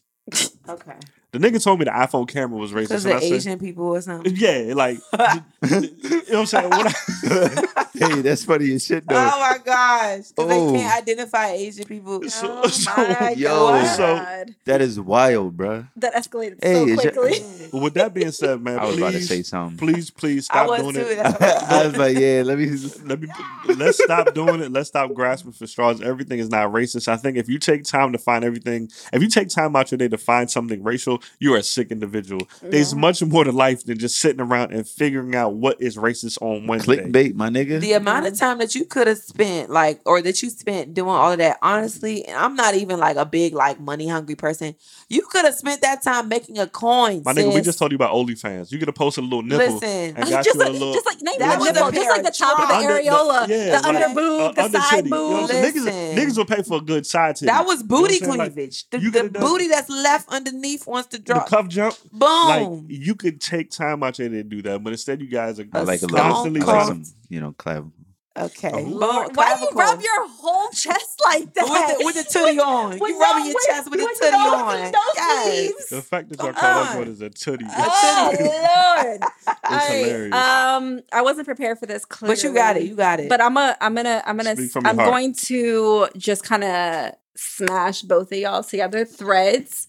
Okay. 0.70 0.94
The 1.32 1.38
nigga 1.38 1.64
told 1.64 1.78
me 1.78 1.86
the 1.86 1.92
iPhone 1.92 2.28
camera 2.28 2.58
was 2.58 2.72
racist. 2.72 2.88
Because 2.88 3.06
and 3.06 3.12
the 3.14 3.18
I 3.18 3.20
said- 3.20 3.34
Asian 3.34 3.60
people 3.60 3.86
or 3.86 4.02
something. 4.02 4.36
yeah, 4.36 4.74
like, 4.76 4.98
you 5.14 5.70
know 5.70 5.82
what 5.82 6.34
I'm 6.40 6.46
saying? 6.48 6.70
When 6.72 6.88
I, 6.88 7.86
hey, 7.94 8.22
that's 8.22 8.46
funny 8.46 8.74
as 8.74 8.84
shit 8.84 9.08
though. 9.08 9.16
Oh 9.16 9.40
my 9.40 9.60
gosh. 9.64 10.30
Because 10.30 10.34
Oh. 10.38 10.72
they 10.72 10.80
can't 10.80 10.98
identify 11.04 11.48
Asian 11.50 11.86
people. 11.86 12.24
So- 12.30 12.62
Oh 12.64 12.68
so- 12.68 12.92
my 12.98 13.36
Yo. 13.38 13.48
God. 13.50 13.96
So- 13.96 14.54
that 14.66 14.82
is 14.82 15.00
wild, 15.00 15.56
bro. 15.56 15.86
that 15.98 16.16
escalated 16.16 16.64
Hey, 16.64 16.74
so 16.74 16.88
is 16.88 17.04
your- 17.04 17.14
quickly. 17.14 17.80
with 17.80 17.94
that 17.94 18.12
being 18.16 18.32
said, 18.32 18.60
man, 18.64 18.80
I 18.80 18.86
was 18.86 18.96
please, 18.96 19.02
about 19.02 19.12
to 19.14 19.22
say 19.22 19.44
something. 19.44 19.78
please, 19.78 20.10
please 20.10 20.46
stop 20.46 20.68
doing 20.80 20.94
too. 20.96 21.00
it. 21.02 21.16
That's 21.18 21.64
I 21.72 21.86
was 21.86 21.96
like, 21.98 22.18
yeah, 22.18 22.42
let 22.44 22.58
me. 22.58 22.70
Let 23.06 23.22
me 23.22 23.28
let's 23.76 24.04
stop 24.04 24.34
doing 24.34 24.62
it. 24.62 24.72
Let's 24.72 24.90
stop 24.90 25.14
grasping 25.14 25.52
for 25.52 25.68
straws. 25.68 26.02
Everything 26.02 26.40
is 26.40 26.50
not 26.50 26.72
racist. 26.72 27.08
I 27.08 27.18
think 27.18 27.38
if 27.38 27.48
you 27.50 27.60
take 27.60 27.84
time 27.84 28.14
to 28.14 28.18
find 28.18 28.44
everything, 28.44 28.90
if 29.14 29.22
you 29.22 29.28
take 29.30 29.50
time 29.50 29.76
out 29.76 29.92
your 29.92 29.98
day 30.00 30.08
to 30.08 30.18
find 30.20 30.50
something 30.50 30.84
racial, 30.84 31.22
you 31.40 31.54
are 31.56 31.58
a 31.58 31.64
sick 31.64 31.92
individual. 31.92 32.48
There's 32.62 32.94
much 32.94 33.24
more 33.24 33.44
to 33.44 33.52
life 33.52 33.84
than 33.86 33.98
just 33.98 34.20
sitting 34.20 34.42
around 34.42 34.74
and 34.74 34.88
figuring 34.88 35.36
out 35.36 35.54
what 35.56 35.82
is 35.82 35.98
racist 35.98 36.42
on 36.42 36.68
Wednesday. 36.68 36.98
Clickbait, 36.98 37.34
my 37.36 37.50
nigga. 37.50 37.80
the 37.80 37.94
amount 37.94 38.28
of 38.28 38.38
time 38.38 38.58
that 38.60 38.76
you 38.76 38.86
could 38.86 39.08
have 39.08 39.18
spent 39.18 39.70
like 39.70 40.02
or 40.06 40.22
that 40.22 40.42
you 40.42 40.50
spent 40.50 40.94
doing 40.94 41.10
all 41.10 41.32
of 41.32 41.38
that 41.38 41.58
honestly 41.62 42.26
and 42.26 42.36
i'm 42.38 42.56
not 42.56 42.74
even 42.76 43.00
like 43.00 43.16
a 43.16 43.26
big 43.26 43.54
like 43.54 43.80
money 43.80 44.08
hungry 44.08 44.36
person 44.36 44.76
you 45.08 45.22
could 45.30 45.46
have 45.46 45.54
spent 45.56 45.82
that 45.82 46.02
time 46.04 46.28
making 46.28 46.58
a 46.60 46.68
coin 46.68 47.22
My 47.26 47.34
nigga, 47.34 47.54
we 47.54 47.62
just 47.62 47.80
told 47.80 47.92
you 47.92 47.96
about 47.96 48.14
OnlyFans. 48.14 48.72
You 48.72 48.78
could 48.80 48.88
have 48.88 48.96
posted 48.96 49.24
a 49.24 49.28
little 49.28 49.42
nipple 49.44 49.74
listen 49.76 50.16
and 50.16 50.30
got 50.30 50.44
just, 50.44 50.56
you 50.56 50.62
a 50.62 50.64
like, 50.64 50.74
little. 50.74 50.94
just 50.94 51.06
like, 51.06 51.22
not 51.22 51.36
even 51.36 51.48
That 51.48 51.56
the 51.56 51.60
was 51.60 51.74
nipple, 51.74 51.92
just 51.92 52.10
like 52.10 52.22
the 52.24 52.30
of 52.30 52.38
top 52.38 52.60
of 52.60 52.68
the 52.68 52.76
Under- 52.76 52.94
areola, 52.94 53.48
yeah, 53.48 53.80
the 53.82 53.88
under 53.88 54.10
boob, 54.10 54.42
uh, 54.42 54.52
the 54.52 54.64
under 54.64 54.78
side 54.80 54.90
titty. 54.90 55.04
You 55.06 55.10
know 55.16 55.40
boob. 55.42 55.50
Listen. 55.50 55.84
Niggas, 55.86 56.16
niggas 56.16 56.38
will 56.38 56.46
pay 56.46 56.62
for 56.64 56.78
a 56.78 56.82
good 56.82 57.06
side 57.06 57.36
titty. 57.36 57.46
that 57.48 57.66
was 57.66 57.84
booty 57.84 58.16
You 58.16 58.22
know 58.22 58.28
what 58.30 58.40
Like, 58.40 58.54
cleavage 58.54 58.90
the, 58.90 59.00
you 59.00 59.12
the 59.12 59.22
could've 59.22 59.34
booty 59.42 59.68
that's 59.68 59.90
left 59.90 60.00
underneath 60.30 60.86
wants 60.88 61.10
to 61.10 61.20
drop. 61.20 61.46
the 61.46 61.50
drop 61.50 61.64
cuff 61.64 61.70
jump. 61.70 61.96
boom 62.12 62.48
Like 62.48 62.84
you 62.90 63.16
could 63.16 63.40
take 63.42 63.72
time 63.72 64.04
out 64.04 64.20
your 64.20 64.30
day 64.30 64.44
do 64.44 64.62
that, 64.64 64.84
but 64.84 64.94
instead 64.94 65.22
you 65.22 65.28
guys 65.28 65.60
are 65.60 65.66
I 65.74 65.82
like 65.82 65.96
a 66.02 66.08
Stone 66.08 66.12
little, 66.12 66.26
I 66.26 66.30
constantly 66.32 66.62
like 66.62 66.86
some, 66.88 67.04
you 67.30 67.40
know, 67.42 67.52
clav. 67.54 67.92
okay 68.38 68.72
Oh. 68.74 68.84
Boom, 68.86 69.32
why 69.36 69.56
do 69.56 69.62
you 69.64 69.70
rub 69.74 70.02
your 70.02 70.28
whole 70.30 70.70
chest 70.70 71.22
like 71.26 71.54
that? 71.56 71.64
with 71.70 71.98
the, 72.00 72.06
with 72.06 72.16
the 72.16 72.40
tootie 72.40 72.60
on 72.66 72.98
With 73.00 73.10
you 73.10 73.20
rubbing 73.20 73.40
no- 73.40 73.46
your 73.46 73.54
with- 73.56 73.66
chest 73.68 73.90
with 73.92 74.00
the 74.00 74.06
with 74.06 74.20
tootie 74.20 74.32
no- 74.32 74.56
on 74.56 74.92
no 74.92 75.00
yes. 75.16 75.90
The 75.90 76.02
fact 76.02 76.30
that 76.30 76.38
y'all 76.40 76.54
Come 76.54 76.56
call 76.56 76.84
that 76.86 76.98
on. 77.02 77.08
is 77.08 77.22
a 77.22 77.30
tootie. 77.30 77.68
Oh 77.76 78.36
Lord! 78.40 79.22
All 79.64 79.80
hilarious. 79.80 80.32
right, 80.32 80.76
um, 80.76 81.02
I 81.12 81.22
wasn't 81.22 81.46
prepared 81.48 81.80
for 81.80 81.86
this. 81.86 82.06
Clearly, 82.06 82.36
but 82.36 82.44
you 82.44 82.54
got 82.54 82.78
it 82.78 82.84
you 82.84 82.96
got 82.96 83.20
it 83.20 83.30
But 83.30 83.42
I'm 83.42 83.58
a, 83.58 83.76
I'm 83.82 83.96
gonna, 83.96 84.22
I'm 84.26 84.38
gonna, 84.38 84.56
Speak 84.56 84.72
from 84.72 84.84
your 84.86 84.90
I'm 84.92 84.98
heart. 84.98 85.10
going 85.10 85.34
to 85.34 86.08
just 86.18 86.44
kind 86.44 86.64
of 86.64 87.14
smash 87.36 88.02
both 88.04 88.32
of 88.32 88.38
y'all 88.38 88.64
together. 88.64 89.06
Threads, 89.06 89.88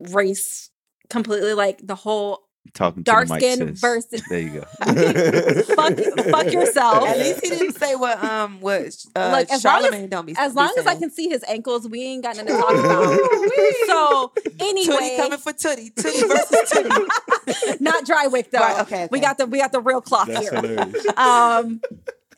race, 0.00 0.70
completely 1.10 1.54
like 1.54 1.86
the 1.86 1.94
whole. 1.94 2.42
Talking 2.74 3.04
Dark 3.04 3.28
to 3.28 3.34
the 3.34 3.38
skin 3.40 3.58
sis. 3.68 3.80
versus- 3.80 4.22
There 4.28 4.40
you 4.40 4.50
go. 4.60 4.62
Fuck, 5.76 5.96
fuck 6.30 6.52
yourself. 6.52 7.06
At 7.06 7.16
least 7.18 7.40
he 7.44 7.48
didn't 7.50 7.78
say 7.78 7.94
what 7.94 8.22
um 8.22 8.60
what 8.60 8.82
uh, 8.82 8.82
Look, 8.84 8.92
as 9.14 9.14
long 9.14 9.50
as- 9.50 9.62
Charlemagne 9.62 10.08
don't 10.08 10.26
be 10.26 10.34
As 10.36 10.52
be 10.52 10.56
long 10.56 10.74
as 10.76 10.84
I 10.86 10.96
can 10.96 11.10
see 11.10 11.28
his 11.28 11.44
ankles, 11.48 11.88
we 11.88 12.02
ain't 12.02 12.24
got 12.24 12.36
nothing 12.36 12.54
to 12.54 12.60
talk 12.60 12.70
about. 12.74 13.18
so 13.86 14.32
Tootie 14.36 14.60
anyway, 14.60 15.14
coming 15.16 15.38
for 15.38 15.52
Tootie. 15.52 15.94
Tootie 15.94 16.26
versus 16.28 16.70
Tootie. 16.72 17.80
not 17.80 18.04
dry 18.04 18.26
wick 18.26 18.50
though. 18.50 18.58
Right, 18.58 18.80
okay, 18.80 19.08
We 19.12 19.20
got 19.20 19.38
the 19.38 19.46
we 19.46 19.58
got 19.58 19.70
the 19.72 19.80
real 19.80 20.00
cloth 20.00 20.26
That's 20.26 20.50
here. 20.50 20.60
hilarious. 20.60 21.06
um 21.16 21.80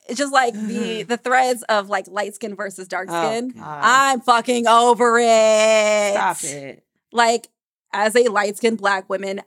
it's 0.09 0.19
just 0.19 0.33
like 0.33 0.55
the 0.55 0.59
mm-hmm. 0.59 1.09
the 1.09 1.17
threads 1.17 1.63
of 1.65 1.89
like 1.89 2.09
light 2.09 2.35
skin 2.35 2.57
versus 2.57 2.89
dark 2.89 3.09
Oh, 3.11 3.23
skin. 3.23 3.51
God. 3.51 3.81
I'm 3.83 4.21
fucking 4.21 4.67
over 4.67 5.19
it. 5.19 6.13
Stop 6.13 6.45
it. 6.45 6.85
Like 7.13 7.49
as 7.93 8.17
a 8.17 8.29
light 8.29 8.57
skinned 8.57 8.79
black 8.79 9.09
woman, 9.09 9.43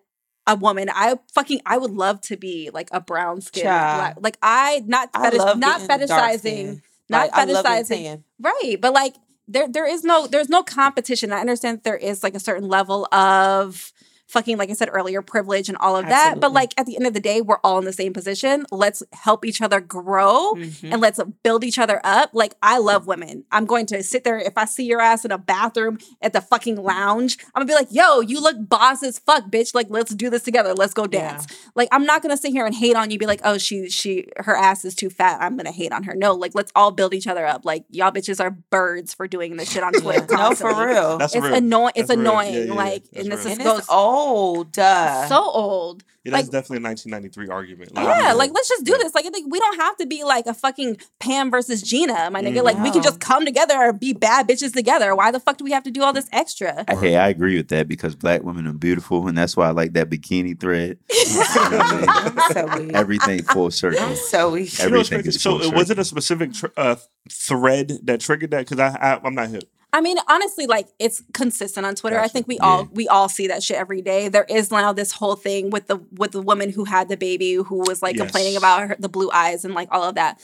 a 0.47 0.55
woman, 0.55 0.89
I 0.89 1.19
fucking 1.33 1.61
I 1.65 1.77
would 1.77 1.91
love 1.91 2.21
to 2.21 2.37
be 2.37 2.69
like 2.73 2.89
a 2.91 3.01
brown 3.01 3.41
skin 3.41 3.63
black. 3.63 4.17
Like 4.19 4.37
I 4.41 4.83
not 4.85 5.09
I 5.13 5.31
fetish, 5.31 5.57
not 5.57 5.81
fetishizing, 5.81 6.81
not 7.09 7.31
Like, 7.31 7.33
I 7.33 7.45
love 7.45 7.65
getting 7.65 7.85
fetishizing. 7.85 8.23
Right. 8.39 8.77
But 8.79 8.93
like 8.93 9.15
there 9.47 9.67
there 9.67 9.87
is 9.87 10.03
no 10.03 10.27
there's 10.27 10.49
no 10.49 10.63
competition. 10.63 11.31
I 11.31 11.39
understand 11.39 11.81
there 11.83 11.97
is 11.97 12.23
like 12.23 12.35
a 12.35 12.39
certain 12.39 12.67
level 12.67 13.07
of 13.13 13.91
fucking 14.31 14.57
like 14.57 14.69
I 14.69 14.73
said 14.73 14.89
earlier, 14.91 15.21
privilege 15.21 15.67
and 15.69 15.77
all 15.77 15.95
of 15.95 16.07
that. 16.07 16.39
But 16.39 16.53
like 16.53 16.73
at 16.79 16.85
the 16.85 16.95
end 16.95 17.05
of 17.05 17.13
the 17.13 17.19
day, 17.19 17.41
we're 17.41 17.59
all 17.63 17.77
in 17.79 17.85
the 17.85 17.93
same 17.93 18.13
position. 18.13 18.65
Let's 18.71 19.03
help 19.13 19.45
each 19.45 19.61
other 19.61 19.79
grow 19.79 20.53
Mhm. 20.55 20.91
and 20.93 21.01
let's 21.01 21.19
build 21.43 21.63
each 21.63 21.77
other 21.79 21.99
up. 22.03 22.31
Like 22.33 22.55
I 22.63 22.77
love 22.77 23.07
women. 23.07 23.43
I'm 23.51 23.65
going 23.65 23.85
to 23.87 24.01
sit 24.03 24.23
there 24.23 24.37
if 24.39 24.53
I 24.57 24.65
see 24.65 24.85
your 24.85 25.01
ass 25.01 25.25
in 25.25 25.31
a 25.31 25.37
bathroom 25.37 25.97
at 26.21 26.33
the 26.33 26.41
fucking 26.41 26.77
lounge. 26.81 27.37
I'm 27.53 27.61
gonna 27.61 27.65
be 27.67 27.73
like, 27.73 27.89
yo, 27.91 28.21
you 28.21 28.41
look 28.41 28.55
boss 28.69 29.03
as 29.03 29.19
fuck, 29.19 29.49
bitch. 29.49 29.75
Like 29.75 29.87
let's 29.89 30.13
do 30.15 30.29
this 30.29 30.43
together. 30.43 30.73
Let's 30.73 30.93
go 30.93 31.03
Yeah. 31.11 31.31
dance. 31.31 31.47
Like 31.75 31.89
I'm 31.91 32.05
not 32.05 32.21
gonna 32.21 32.37
sit 32.37 32.51
here 32.51 32.65
and 32.65 32.73
hate 32.75 32.95
on 32.95 33.11
you. 33.11 33.17
Be 33.17 33.25
like, 33.25 33.41
oh, 33.43 33.57
she 33.57 33.89
she 33.89 34.27
her 34.37 34.55
ass 34.55 34.85
is 34.85 34.95
too 34.95 35.09
fat. 35.09 35.39
I'm 35.41 35.57
gonna 35.57 35.71
hate 35.71 35.91
on 35.91 36.03
her. 36.03 36.15
No, 36.15 36.33
like 36.33 36.55
let's 36.55 36.71
all 36.75 36.91
build 36.91 37.13
each 37.13 37.27
other 37.27 37.45
up. 37.45 37.65
Like 37.65 37.83
y'all 37.89 38.11
bitches 38.11 38.39
are 38.39 38.51
birds 38.51 39.13
for 39.13 39.27
doing 39.27 39.57
this 39.57 39.71
shit 39.71 39.83
on 39.83 39.91
Twitter. 40.01 40.21
No, 40.29 40.37
constantly. 40.37 40.73
for 40.75 40.87
real. 40.87 41.17
That's 41.17 41.35
It's 41.35 41.43
real. 41.43 41.53
annoying. 41.55 41.91
It's 41.95 42.07
That's 42.07 42.17
real. 42.19 42.29
annoying. 42.29 42.53
Yeah, 42.53 42.59
yeah, 42.59 42.65
yeah. 42.65 42.73
Like, 42.73 43.03
That's 43.11 43.23
and 43.23 43.31
this 43.31 43.43
real. 43.45 43.51
is 43.51 43.57
and 43.57 43.63
goes 43.65 43.79
it's 43.79 43.89
old. 44.21 44.77
Uh, 44.79 45.27
so 45.27 45.43
old. 45.43 46.03
Yeah, 46.23 46.33
that's 46.33 46.43
like- 46.43 46.51
definitely 46.51 46.83
a 46.85 46.89
1993 46.89 47.49
argument. 47.49 47.91
Yeah, 47.95 48.33
like 48.33 48.51
let's 48.53 48.69
just 48.69 48.85
do 48.85 48.95
this. 48.97 49.15
Like 49.15 49.25
I 49.25 49.29
think 49.29 49.51
we 49.51 49.59
don't 49.59 49.77
have 49.77 49.97
to 49.97 50.05
be 50.05 50.23
like 50.23 50.45
a 50.45 50.53
fucking 50.53 50.97
Pam 51.19 51.49
versus 51.49 51.81
Gina, 51.81 52.29
my 52.29 52.43
nigga. 52.43 52.57
Mm. 52.59 52.63
Like 52.63 52.79
we 52.79 52.91
can 52.91 53.01
just 53.01 53.19
come 53.19 53.43
together 53.43 53.73
and 53.73 53.99
be 53.99 54.13
bad 54.13 54.47
bitches 54.47 54.71
together. 54.71 55.15
Why 55.15 55.31
the 55.31 55.39
fuck 55.39 55.57
do 55.57 55.63
we 55.63 55.71
have 55.71 55.81
to 55.83 55.91
do 55.91 56.03
all 56.03 56.13
this 56.13 56.29
extra? 56.31 56.85
Hey, 56.99 57.15
I 57.15 57.29
agree 57.29 57.57
with 57.57 57.69
that 57.69 57.87
because 57.87 58.15
black 58.15 58.43
women 58.43 58.67
are 58.67 58.73
beautiful, 58.73 59.27
and 59.27 59.35
that's 59.35 59.57
why 59.57 59.67
I 59.67 59.71
like 59.71 59.93
that 59.93 60.09
bikini 60.09 60.59
thread. 60.59 60.99
You 61.31 61.37
know 61.37 61.79
I 61.79 62.79
mean? 62.79 62.89
So. 62.91 62.95
Everything 62.99 63.43
full 63.43 63.71
circle. 63.71 63.99
I'm 63.99 64.15
so 64.15 64.51
weak. 64.51 64.77
You 64.77 64.89
know 64.89 64.99
everything 64.99 65.19
crazy? 65.19 65.29
is 65.29 65.41
so 65.41 65.59
full 65.59 65.71
was 65.71 65.87
circle. 65.87 65.91
it 65.91 65.99
a 65.99 66.05
specific 66.05 66.53
tr- 66.53 66.65
uh, 66.77 66.95
thread 67.29 67.99
that 68.03 68.19
triggered 68.19 68.51
that? 68.51 68.67
Because 68.67 68.79
I, 68.79 68.89
I 68.89 69.19
I'm 69.23 69.33
not 69.33 69.49
hip. 69.49 69.63
I 69.93 69.99
mean, 70.01 70.17
honestly, 70.29 70.67
like 70.67 70.87
it's 70.99 71.21
consistent 71.33 71.85
on 71.85 71.95
Twitter. 71.95 72.17
I 72.19 72.27
think 72.29 72.47
we 72.47 72.55
Yeah. 72.55 72.63
all 72.65 72.89
we 72.91 73.07
all 73.07 73.27
see 73.29 73.47
that 73.47 73.61
shit 73.63 73.77
every 73.77 74.01
day. 74.01 74.29
There 74.29 74.45
is 74.47 74.71
now 74.71 74.93
this 74.93 75.11
whole 75.11 75.35
thing 75.35 75.69
with 75.69 75.87
the 75.87 75.97
with 76.13 76.31
the 76.31 76.41
woman 76.41 76.71
who 76.71 76.85
had 76.85 77.09
the 77.09 77.17
baby 77.17 77.53
who 77.55 77.79
was 77.79 78.01
like 78.01 78.15
Yes. 78.15 78.23
complaining 78.23 78.55
about 78.55 78.87
her, 78.87 78.95
the 78.99 79.09
blue 79.09 79.29
eyes 79.31 79.65
and 79.65 79.73
like 79.73 79.89
all 79.91 80.03
of 80.03 80.15
that. 80.15 80.39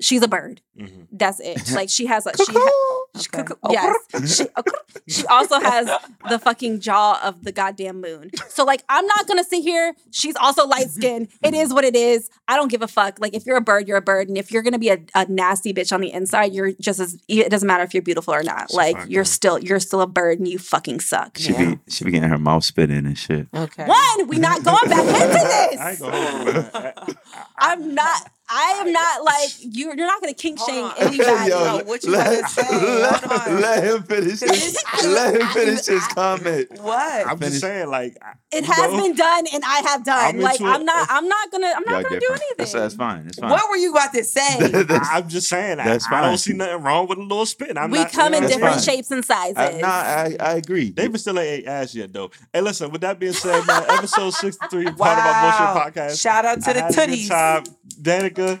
She's 0.00 0.22
a 0.22 0.28
bird. 0.28 0.60
Mhm. 0.78 1.06
That's 1.12 1.40
it. 1.40 1.60
Like 1.72 1.88
she 1.90 2.06
has 2.06 2.26
a 2.26 2.32
she 2.36 2.52
ha- 2.52 3.01
She- 3.20 3.28
Okay. 3.34 3.54
Oh, 3.62 3.70
yes. 3.72 4.36
She, 4.36 4.46
oh, 4.56 4.62
she 5.06 5.26
also 5.26 5.60
has 5.60 5.86
the 6.30 6.38
fucking 6.38 6.80
jaw 6.80 7.20
of 7.22 7.44
the 7.44 7.52
goddamn 7.52 8.00
moon. 8.00 8.30
So 8.48 8.64
like 8.64 8.82
I'm 8.88 9.04
not 9.06 9.26
gonna 9.26 9.44
sit 9.44 9.62
here. 9.62 9.94
She's 10.10 10.34
also 10.36 10.66
light 10.66 10.88
skinned. 10.90 11.28
It 11.42 11.52
is 11.54 11.74
what 11.74 11.84
it 11.84 11.94
is. 11.94 12.30
I 12.48 12.56
don't 12.56 12.70
give 12.70 12.80
a 12.82 12.88
fuck. 12.88 13.18
Like 13.20 13.34
if 13.34 13.44
you're 13.44 13.56
a 13.58 13.60
bird, 13.62 13.86
you're 13.86 13.98
a 13.98 14.02
bird. 14.02 14.28
And 14.28 14.38
if 14.38 14.50
you're 14.50 14.62
gonna 14.62 14.78
be 14.78 14.88
a, 14.90 14.98
a 15.14 15.26
nasty 15.26 15.74
bitch 15.74 15.92
on 15.92 16.00
the 16.00 16.10
inside, 16.12 16.52
you're 16.54 16.72
just 16.72 17.00
as 17.00 17.18
it 17.28 17.50
doesn't 17.50 17.66
matter 17.66 17.84
if 17.84 17.92
you're 17.92 18.02
beautiful 18.02 18.32
or 18.34 18.42
not. 18.42 18.70
She's 18.70 18.76
Like 18.76 18.96
fine, 18.96 19.10
you're 19.10 19.24
girl. 19.24 19.30
still 19.30 19.58
you're 19.58 19.80
still 19.80 20.00
a 20.00 20.06
bird 20.06 20.38
and 20.38 20.48
you 20.48 20.58
fucking 20.58 21.00
suck. 21.00 21.36
She 21.38 21.52
Yeah. 21.52 21.74
be 21.74 21.80
she 21.88 22.04
be 22.04 22.12
getting 22.12 22.30
her 22.30 22.38
mouth 22.38 22.64
spit 22.64 22.90
in 22.90 23.04
and 23.06 23.18
shit. 23.18 23.46
Okay. 23.54 23.84
One, 23.86 24.26
we 24.28 24.38
not 24.38 24.62
going 24.64 24.88
back 24.88 25.00
into 25.06 25.26
this. 25.28 25.80
I 25.80 25.90
ain't 25.90 25.98
gonna 26.00 26.16
hold 26.16 26.46
you, 26.46 26.80
man. 26.80 27.16
I'm 27.58 27.94
not. 27.94 28.30
I 28.54 28.82
am 28.84 28.92
not 28.92 29.24
like 29.24 29.50
you. 29.60 29.86
You're 29.86 29.96
not 29.96 30.20
gonna 30.20 30.34
kink 30.34 30.58
Hold 30.58 30.70
shame 30.70 30.84
on. 30.84 30.92
anybody. 30.98 31.50
Yo, 31.50 31.64
know 31.78 31.84
what 31.84 32.02
you 32.04 32.14
about 32.14 32.30
to 32.30 32.48
say. 32.48 32.62
let, 33.00 33.50
let 33.60 33.84
him 33.84 34.02
finish 34.02 34.40
his, 34.40 34.84
let 35.06 35.40
him 35.40 35.46
finish 35.48 35.86
his 35.86 36.06
comment. 36.08 36.68
What? 36.80 37.26
I'm 37.26 37.38
Finish. 37.38 37.52
just 37.54 37.60
saying, 37.62 37.88
like, 37.88 38.16
It 38.52 38.64
has 38.64 38.92
know, 38.92 39.02
been 39.02 39.14
done, 39.16 39.44
and 39.54 39.64
I 39.64 39.80
have 39.86 40.04
done. 40.04 40.18
I'm 40.36 40.40
like 40.40 40.60
I'm 40.60 40.84
not. 40.84 41.06
I'm 41.10 41.26
not 41.28 41.50
gonna. 41.50 41.72
I'm 41.74 41.84
not 41.84 42.04
gonna 42.04 42.20
do 42.20 42.26
anything. 42.28 42.48
That's, 42.58 42.72
that's 42.72 42.94
fine. 42.94 43.24
That's 43.24 43.38
fine. 43.38 43.50
What 43.50 43.70
were 43.70 43.76
you 43.76 43.92
about 43.92 44.12
to 44.12 44.22
say? 44.24 44.58
That's- 44.68 45.08
I'm 45.12 45.28
just 45.28 45.48
saying, 45.48 45.80
I, 45.80 45.84
That's 45.84 46.06
I 46.06 46.10
fine. 46.10 46.22
don't 46.24 46.38
see 46.38 46.52
nothing 46.52 46.82
wrong 46.82 47.06
with 47.08 47.18
a 47.18 47.22
little 47.22 47.46
spin. 47.46 47.78
I'm 47.78 47.90
we 47.90 47.98
not, 48.00 48.12
come 48.12 48.32
you 48.32 48.38
in 48.38 48.42
know, 48.44 48.48
That's 48.48 48.54
different 48.60 48.74
fine. 48.76 48.84
shapes 48.84 49.10
and 49.10 49.24
sizes. 49.24 49.56
I, 49.56 49.80
nah, 49.80 49.88
I, 49.88 50.36
I 50.40 50.52
agree. 50.54 50.90
David 50.90 51.18
still 51.20 51.38
ain't 51.38 51.62
ate 51.62 51.66
ass 51.66 51.94
yet, 51.94 52.12
though. 52.12 52.30
Hey, 52.52 52.60
listen. 52.60 52.90
With 52.90 53.00
that 53.00 53.18
being 53.18 53.32
said, 53.32 53.64
man, 53.66 53.84
episode 53.88 54.30
63, 54.34 54.84
part 54.84 54.90
of 54.90 54.98
Wow. 54.98 55.14
my 55.24 55.82
bullshit 55.84 55.94
podcast. 55.94 56.20
Shout 56.20 56.44
out 56.44 56.60
to 56.62 56.70
I 56.70 56.72
the 56.74 56.80
had 56.82 57.64
a 58.06 58.30
good 58.30 58.34
tooties. 58.34 58.36
time. 58.36 58.60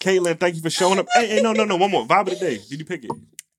Caitlin, 0.00 0.38
thank 0.40 0.56
you 0.56 0.62
for 0.62 0.70
showing 0.70 0.98
up. 0.98 1.06
Hey, 1.14 1.28
hey, 1.28 1.42
no, 1.42 1.52
no, 1.52 1.64
no. 1.64 1.76
One 1.76 1.90
more. 1.90 2.06
Vibe 2.06 2.32
of 2.32 2.38
the 2.38 2.46
day. 2.46 2.58
Did 2.68 2.78
you 2.78 2.84
pick 2.84 3.04
it? 3.04 3.10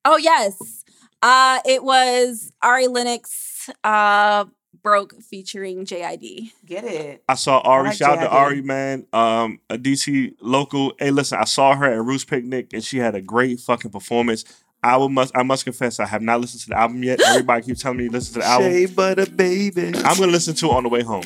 oh 0.04 0.16
yes, 0.16 0.84
uh, 1.22 1.60
it 1.64 1.84
was 1.84 2.52
Ari 2.62 2.88
Lennox, 2.88 3.70
uh, 3.84 4.44
broke 4.82 5.14
featuring 5.22 5.84
JID. 5.84 6.50
Get 6.66 6.84
it. 6.84 7.22
I 7.28 7.34
saw 7.34 7.60
Ari. 7.60 7.88
like 7.88 7.96
Shout 7.96 8.18
out 8.18 8.22
to 8.24 8.28
Ari, 8.30 8.62
man. 8.62 9.06
Um, 9.12 9.60
a 9.70 9.78
DC 9.78 10.34
local. 10.40 10.94
Hey, 10.98 11.10
listen, 11.10 11.38
I 11.38 11.44
saw 11.44 11.74
her 11.74 11.86
at 11.86 12.02
Roots 12.04 12.24
Picnic, 12.24 12.72
and 12.72 12.82
she 12.82 12.98
had 12.98 13.14
a 13.14 13.20
great 13.20 13.60
fucking 13.60 13.90
performance. 13.90 14.44
I 14.82 14.96
will 14.96 15.08
must. 15.08 15.36
I 15.36 15.44
must 15.44 15.64
confess, 15.64 16.00
I 16.00 16.06
have 16.06 16.22
not 16.22 16.40
listened 16.40 16.62
to 16.62 16.68
the 16.70 16.78
album 16.78 17.04
yet. 17.04 17.20
Everybody 17.24 17.62
keeps 17.66 17.82
telling 17.82 17.98
me 17.98 18.08
listen 18.08 18.34
to 18.34 18.40
the 18.40 18.46
album. 18.46 18.72
Shea 18.72 18.86
butter, 18.86 19.26
baby. 19.26 19.92
I'm 19.98 20.18
gonna 20.18 20.32
listen 20.32 20.54
to 20.56 20.66
it 20.66 20.72
on 20.72 20.82
the 20.82 20.88
way 20.88 21.02
home. 21.02 21.22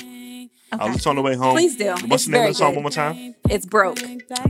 I'll 0.73 0.81
Okay. 0.83 0.93
listen 0.93 1.11
on 1.11 1.17
the 1.17 1.23
way 1.23 1.35
home. 1.37 1.55
Please 1.55 1.77
do. 1.77 1.91
What's 1.91 2.03
It's 2.05 2.25
the 2.27 2.31
name 2.33 2.43
of 2.43 2.49
the 2.49 2.55
song 2.55 2.71
good. 2.71 2.77
one 2.77 2.83
more 2.83 2.91
time? 2.91 3.35
It's 3.49 3.65
broke 3.67 3.99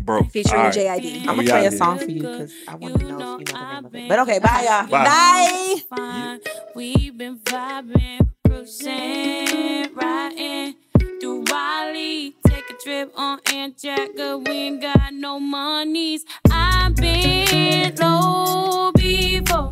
Broke. 0.04 0.30
featuring 0.30 0.58
All 0.60 0.66
right. 0.66 0.74
JID. 0.74 1.20
I'm 1.28 1.36
gonna 1.36 1.42
play 1.44 1.66
a 1.66 1.70
song 1.72 1.98
for 1.98 2.10
you 2.10 2.22
because 2.22 2.52
I 2.66 2.74
want 2.76 2.98
to 2.98 3.04
know 3.06 3.38
if 3.38 3.48
you 3.48 3.54
know 3.54 3.60
the 3.60 3.74
name 3.74 3.84
of 3.84 3.94
it. 3.94 4.08
But 4.08 4.18
okay, 4.20 4.38
bye 4.38 4.62
y'all. 4.68 4.86
Bye. 4.88 5.74
Bye. 5.90 6.38
We've 6.74 7.16
been 7.16 7.38
vibing, 7.38 8.28
cruising, 8.46 9.94
riding 9.94 10.74
through 11.20 11.44
Raleigh. 11.44 12.34
Take 12.46 12.70
a 12.70 12.74
trip 12.82 13.12
on 13.16 13.38
Aunt 13.52 13.76
Jagger. 13.78 14.38
We 14.38 14.50
ain't 14.52 14.80
got 14.82 15.12
no 15.12 15.38
monies. 15.38 16.24
I've 16.50 16.94
been 16.96 17.94
low 17.96 18.90
before. 18.92 19.70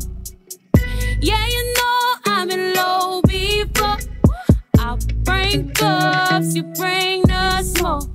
Yeah, 1.21 1.45
you 1.47 1.73
know 1.73 2.13
I've 2.27 2.47
been 2.49 2.73
low 2.75 3.21
before. 3.21 3.24
I'll 3.24 3.24
bring 5.25 5.71
cups, 5.71 6.55
you 6.55 6.63
bring 6.63 7.23
the 7.23 7.61
smoke. 7.63 8.09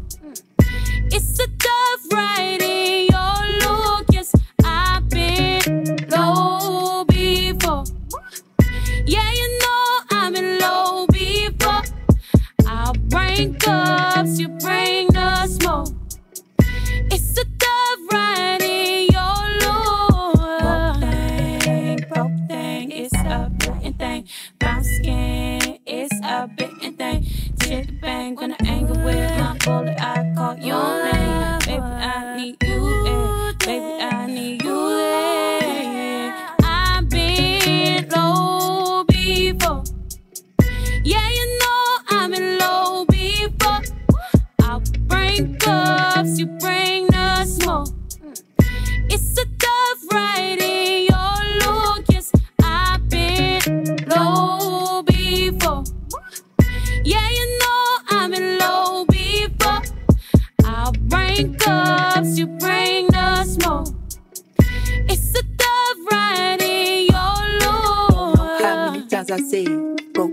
It's 1.13 1.39
a 1.41 1.47
tough 1.47 2.13
ride 2.13 2.63
in 2.63 3.09
your 3.11 3.41
look. 3.65 4.07
Yes, 4.13 4.33
I've 4.65 5.09
been 5.09 5.61
low 6.09 7.05
before. 7.05 7.85
Yeah, 9.07 9.31
you 9.33 9.59
know 9.63 10.01
I'm 10.11 10.37
in 10.37 10.59
low 10.61 11.07
before. 11.09 11.83
I'll 12.67 12.95
bring 12.95 13.55
cups, 13.55 14.39
you 14.39 14.49
bang, 28.01 28.35
gonna 28.35 28.57
anger 28.67 28.95
with 29.05 29.39
my 29.39 29.57
bullet. 29.65 29.97
I 30.01 30.33
call 30.35 30.57
your 30.59 31.05
name. 31.05 31.20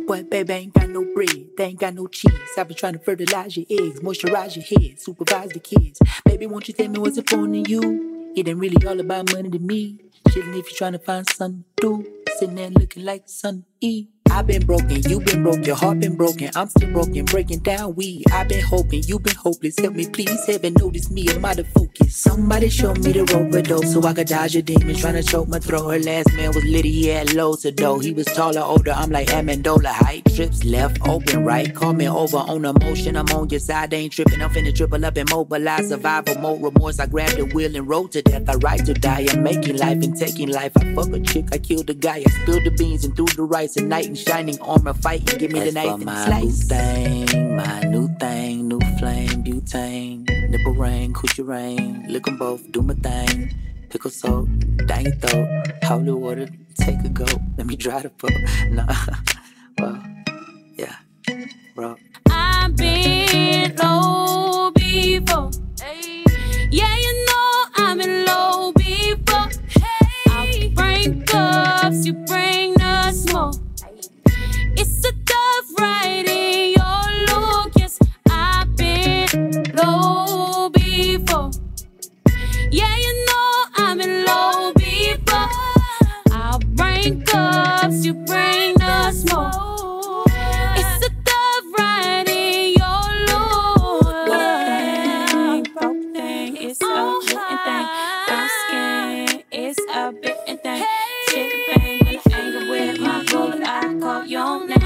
Boy, 0.08 0.24
baby, 0.24 0.54
ain't 0.54 0.74
got 0.74 0.90
no 0.90 1.04
bread, 1.14 1.50
they 1.58 1.66
ain't 1.66 1.80
got 1.80 1.94
no 1.94 2.08
cheese. 2.08 2.32
I've 2.58 2.68
been 2.68 2.78
trying 2.78 2.94
to 2.94 3.00
fertilize 3.00 3.58
your 3.58 3.66
eggs, 3.70 4.00
moisturize 4.00 4.56
your 4.56 4.82
head, 4.82 5.00
supervise 5.00 5.50
the 5.50 5.60
kids. 5.60 6.00
Baby, 6.26 6.48
won't 6.48 6.68
you 6.68 6.74
tell 6.74 6.88
me 6.88 6.98
what's 6.98 7.18
important 7.18 7.66
to 7.66 7.72
you? 7.72 8.34
It 8.36 8.48
ain't 8.48 8.58
really 8.58 8.88
all 8.88 9.00
about 9.00 9.34
money 9.34 9.50
to 9.50 9.60
me. 9.60 10.00
Chillin' 10.30 10.58
if 10.58 10.70
you're 10.70 10.78
trying 10.78 10.94
to 10.94 11.00
find 11.00 11.30
something 11.30 11.66
to 11.78 12.04
do. 12.04 12.14
Sitting 12.38 12.56
there 12.56 12.70
looking 12.70 13.04
like 13.04 13.26
to 13.26 13.64
eat. 13.82 14.10
I've 14.32 14.48
been 14.48 14.66
broken, 14.66 15.02
you've 15.10 15.26
been 15.26 15.44
broke, 15.44 15.66
your 15.66 15.76
heart 15.76 16.00
been 16.00 16.16
broken. 16.16 16.50
I'm 16.56 16.68
still 16.68 16.92
broken, 16.92 17.26
breaking 17.26 17.60
down 17.60 17.96
We. 17.96 18.24
I've 18.32 18.48
been 18.48 18.64
hoping, 18.64 19.04
you've 19.04 19.24
been 19.24 19.36
hopeless. 19.36 19.78
Help 19.80 19.96
me, 19.96 20.08
please, 20.08 20.46
heaven, 20.46 20.74
notice 20.80 21.10
me, 21.10 21.28
I'm 21.30 21.44
out 21.44 21.60
of 21.60 21.68
focus. 21.70 22.16
Somebody 22.16 22.70
show 22.70 22.94
me 22.96 23.12
the 23.12 23.26
rope 23.34 23.54
a 23.54 23.62
dope 23.62 23.86
so 23.86 24.04
I 24.04 24.14
could 24.14 24.28
dodge 24.28 24.54
your 24.54 24.64
demons 24.64 25.00
trying 25.02 25.16
to 25.16 25.24
choke 25.24 25.48
my 25.48 25.60
throat. 25.60 25.90
Her 25.90 26.00
last 26.00 26.34
man 26.34 26.48
was 26.54 26.64
litty, 26.64 26.92
he 26.92 27.08
had 27.08 27.34
loads 27.34 27.66
of 27.66 27.76
dough. 27.76 28.00
He 28.00 28.12
was 28.12 28.26
taller, 28.28 28.62
older, 28.62 28.92
I'm 28.92 29.12
like 29.12 29.28
Amendola. 29.28 29.88
Height 29.88 30.24
trips 30.36 30.64
left 30.64 31.00
open, 31.08 31.46
right? 31.46 31.74
Call 31.74 31.94
me 31.94 32.10
over 32.10 32.38
on 32.38 32.66
emotion, 32.66 33.16
I'm 33.16 33.28
on 33.30 33.50
your 33.50 33.60
side, 33.60 33.94
ain't 33.94 34.14
tripping. 34.14 34.42
I'm 34.42 34.50
finna 34.50 34.76
triple 34.76 35.04
up 35.06 35.18
and 35.18 35.30
mobilize 35.30 35.90
survival 35.90 36.36
mode 36.40 36.62
remorse. 36.62 37.00
I 37.00 37.06
grab 37.06 37.30
the 37.32 37.46
wheel 37.46 37.76
and 37.76 37.88
roll 37.88 38.08
to 38.10 38.22
death. 38.22 38.50
I 38.50 38.56
ride 38.56 38.86
to 38.86 38.94
die, 38.94 39.28
I'm 39.32 39.44
making 39.44 39.78
life 39.78 40.04
and 40.04 40.16
taking 40.16 40.50
life. 40.50 40.74
I 40.78 40.94
fuck 40.94 41.10
a 41.10 41.20
chick, 41.20 41.46
I 41.52 41.58
kill 41.58 41.84
the 41.84 41.94
guy, 41.94 42.24
I 42.26 42.30
spill 42.42 42.64
the 42.64 42.72
beans 42.72 43.06
and 43.06 43.16
threw 43.16 43.26
the 43.26 43.44
rice. 43.44 43.78
A 43.78 43.82
night 43.82 44.17
shining 44.18 44.60
armor 44.62 44.94
fighting, 44.94 45.38
give 45.40 45.52
me 45.52 45.60
the 45.60 45.68
As 45.68 45.74
knife 45.74 45.86
for 45.88 45.94
and 45.96 46.06
my 46.06 46.26
slice. 46.26 46.44
boo 46.44 46.76
thing, 46.76 47.56
my 47.56 47.82
new 47.82 48.08
thing, 48.20 48.68
new 48.68 48.80
flame, 49.00 49.44
butane, 49.44 50.50
nipple 50.50 50.74
rain, 50.76 51.14
coochie 51.14 51.46
rain, 51.48 52.06
lick 52.10 52.28
'em 52.28 52.38
both, 52.38 52.70
do 52.72 52.82
my 52.82 52.94
thing. 52.96 53.54
Pickle 53.90 54.12
salt, 54.12 54.50
dang 54.88 55.12
throat, 55.22 55.48
holy 55.84 56.12
water, 56.12 56.48
take 56.76 57.00
a 57.06 57.10
go, 57.10 57.26
let 57.58 57.66
me 57.68 57.76
dry 57.76 58.02
the 58.02 58.10
boat. 58.10 58.34
Nah, 58.72 58.94
well, 59.80 60.04
yeah, 60.76 60.96
bro. 61.76 61.96
I've 62.30 62.76
been 62.76 63.76
low 63.78 64.57
low 79.88 80.70
before. 80.70 81.52
Yeah, 82.72 82.96
you 83.06 83.26
know 83.28 83.52
I'm 83.76 84.02
in 84.02 84.26
low 84.26 84.74
before. 84.74 85.50
I'll 86.32 86.60
bring 86.60 87.24
cups, 87.24 88.06
you 88.06 88.14
bring 88.14 88.74
the 88.76 89.12
smoke. 89.12 90.28
It's 90.80 91.06
a 91.08 91.10
tough 91.30 91.66
ride 91.78 92.28
in 92.28 92.74
your 92.82 93.06
look. 93.30 94.28
Broke 95.74 96.04
thing, 96.14 96.58
it's 96.58 96.82
a 96.82 97.20
bitten 97.26 97.58
thing. 97.66 97.86
Brown 98.28 98.50
skin, 98.60 99.44
it's 99.52 99.80
a 99.94 100.12
bitten 100.22 100.58
thing. 100.58 100.84
Shit 101.30 101.52
bang, 101.68 102.00
when 102.06 102.18
I 102.18 102.40
anger 102.40 102.64
with 102.72 103.00
my 103.00 103.24
bullet, 103.32 103.64
I 103.64 104.00
call 104.00 104.26
your 104.26 104.60
name. 104.68 104.80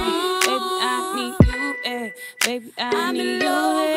Baby, 0.46 0.72
I 0.84 1.14
need 1.16 1.36
you, 1.48 1.76
eh. 1.86 2.10
Baby, 2.46 2.74
I 2.78 3.12
need 3.12 3.42
you. 3.44 3.91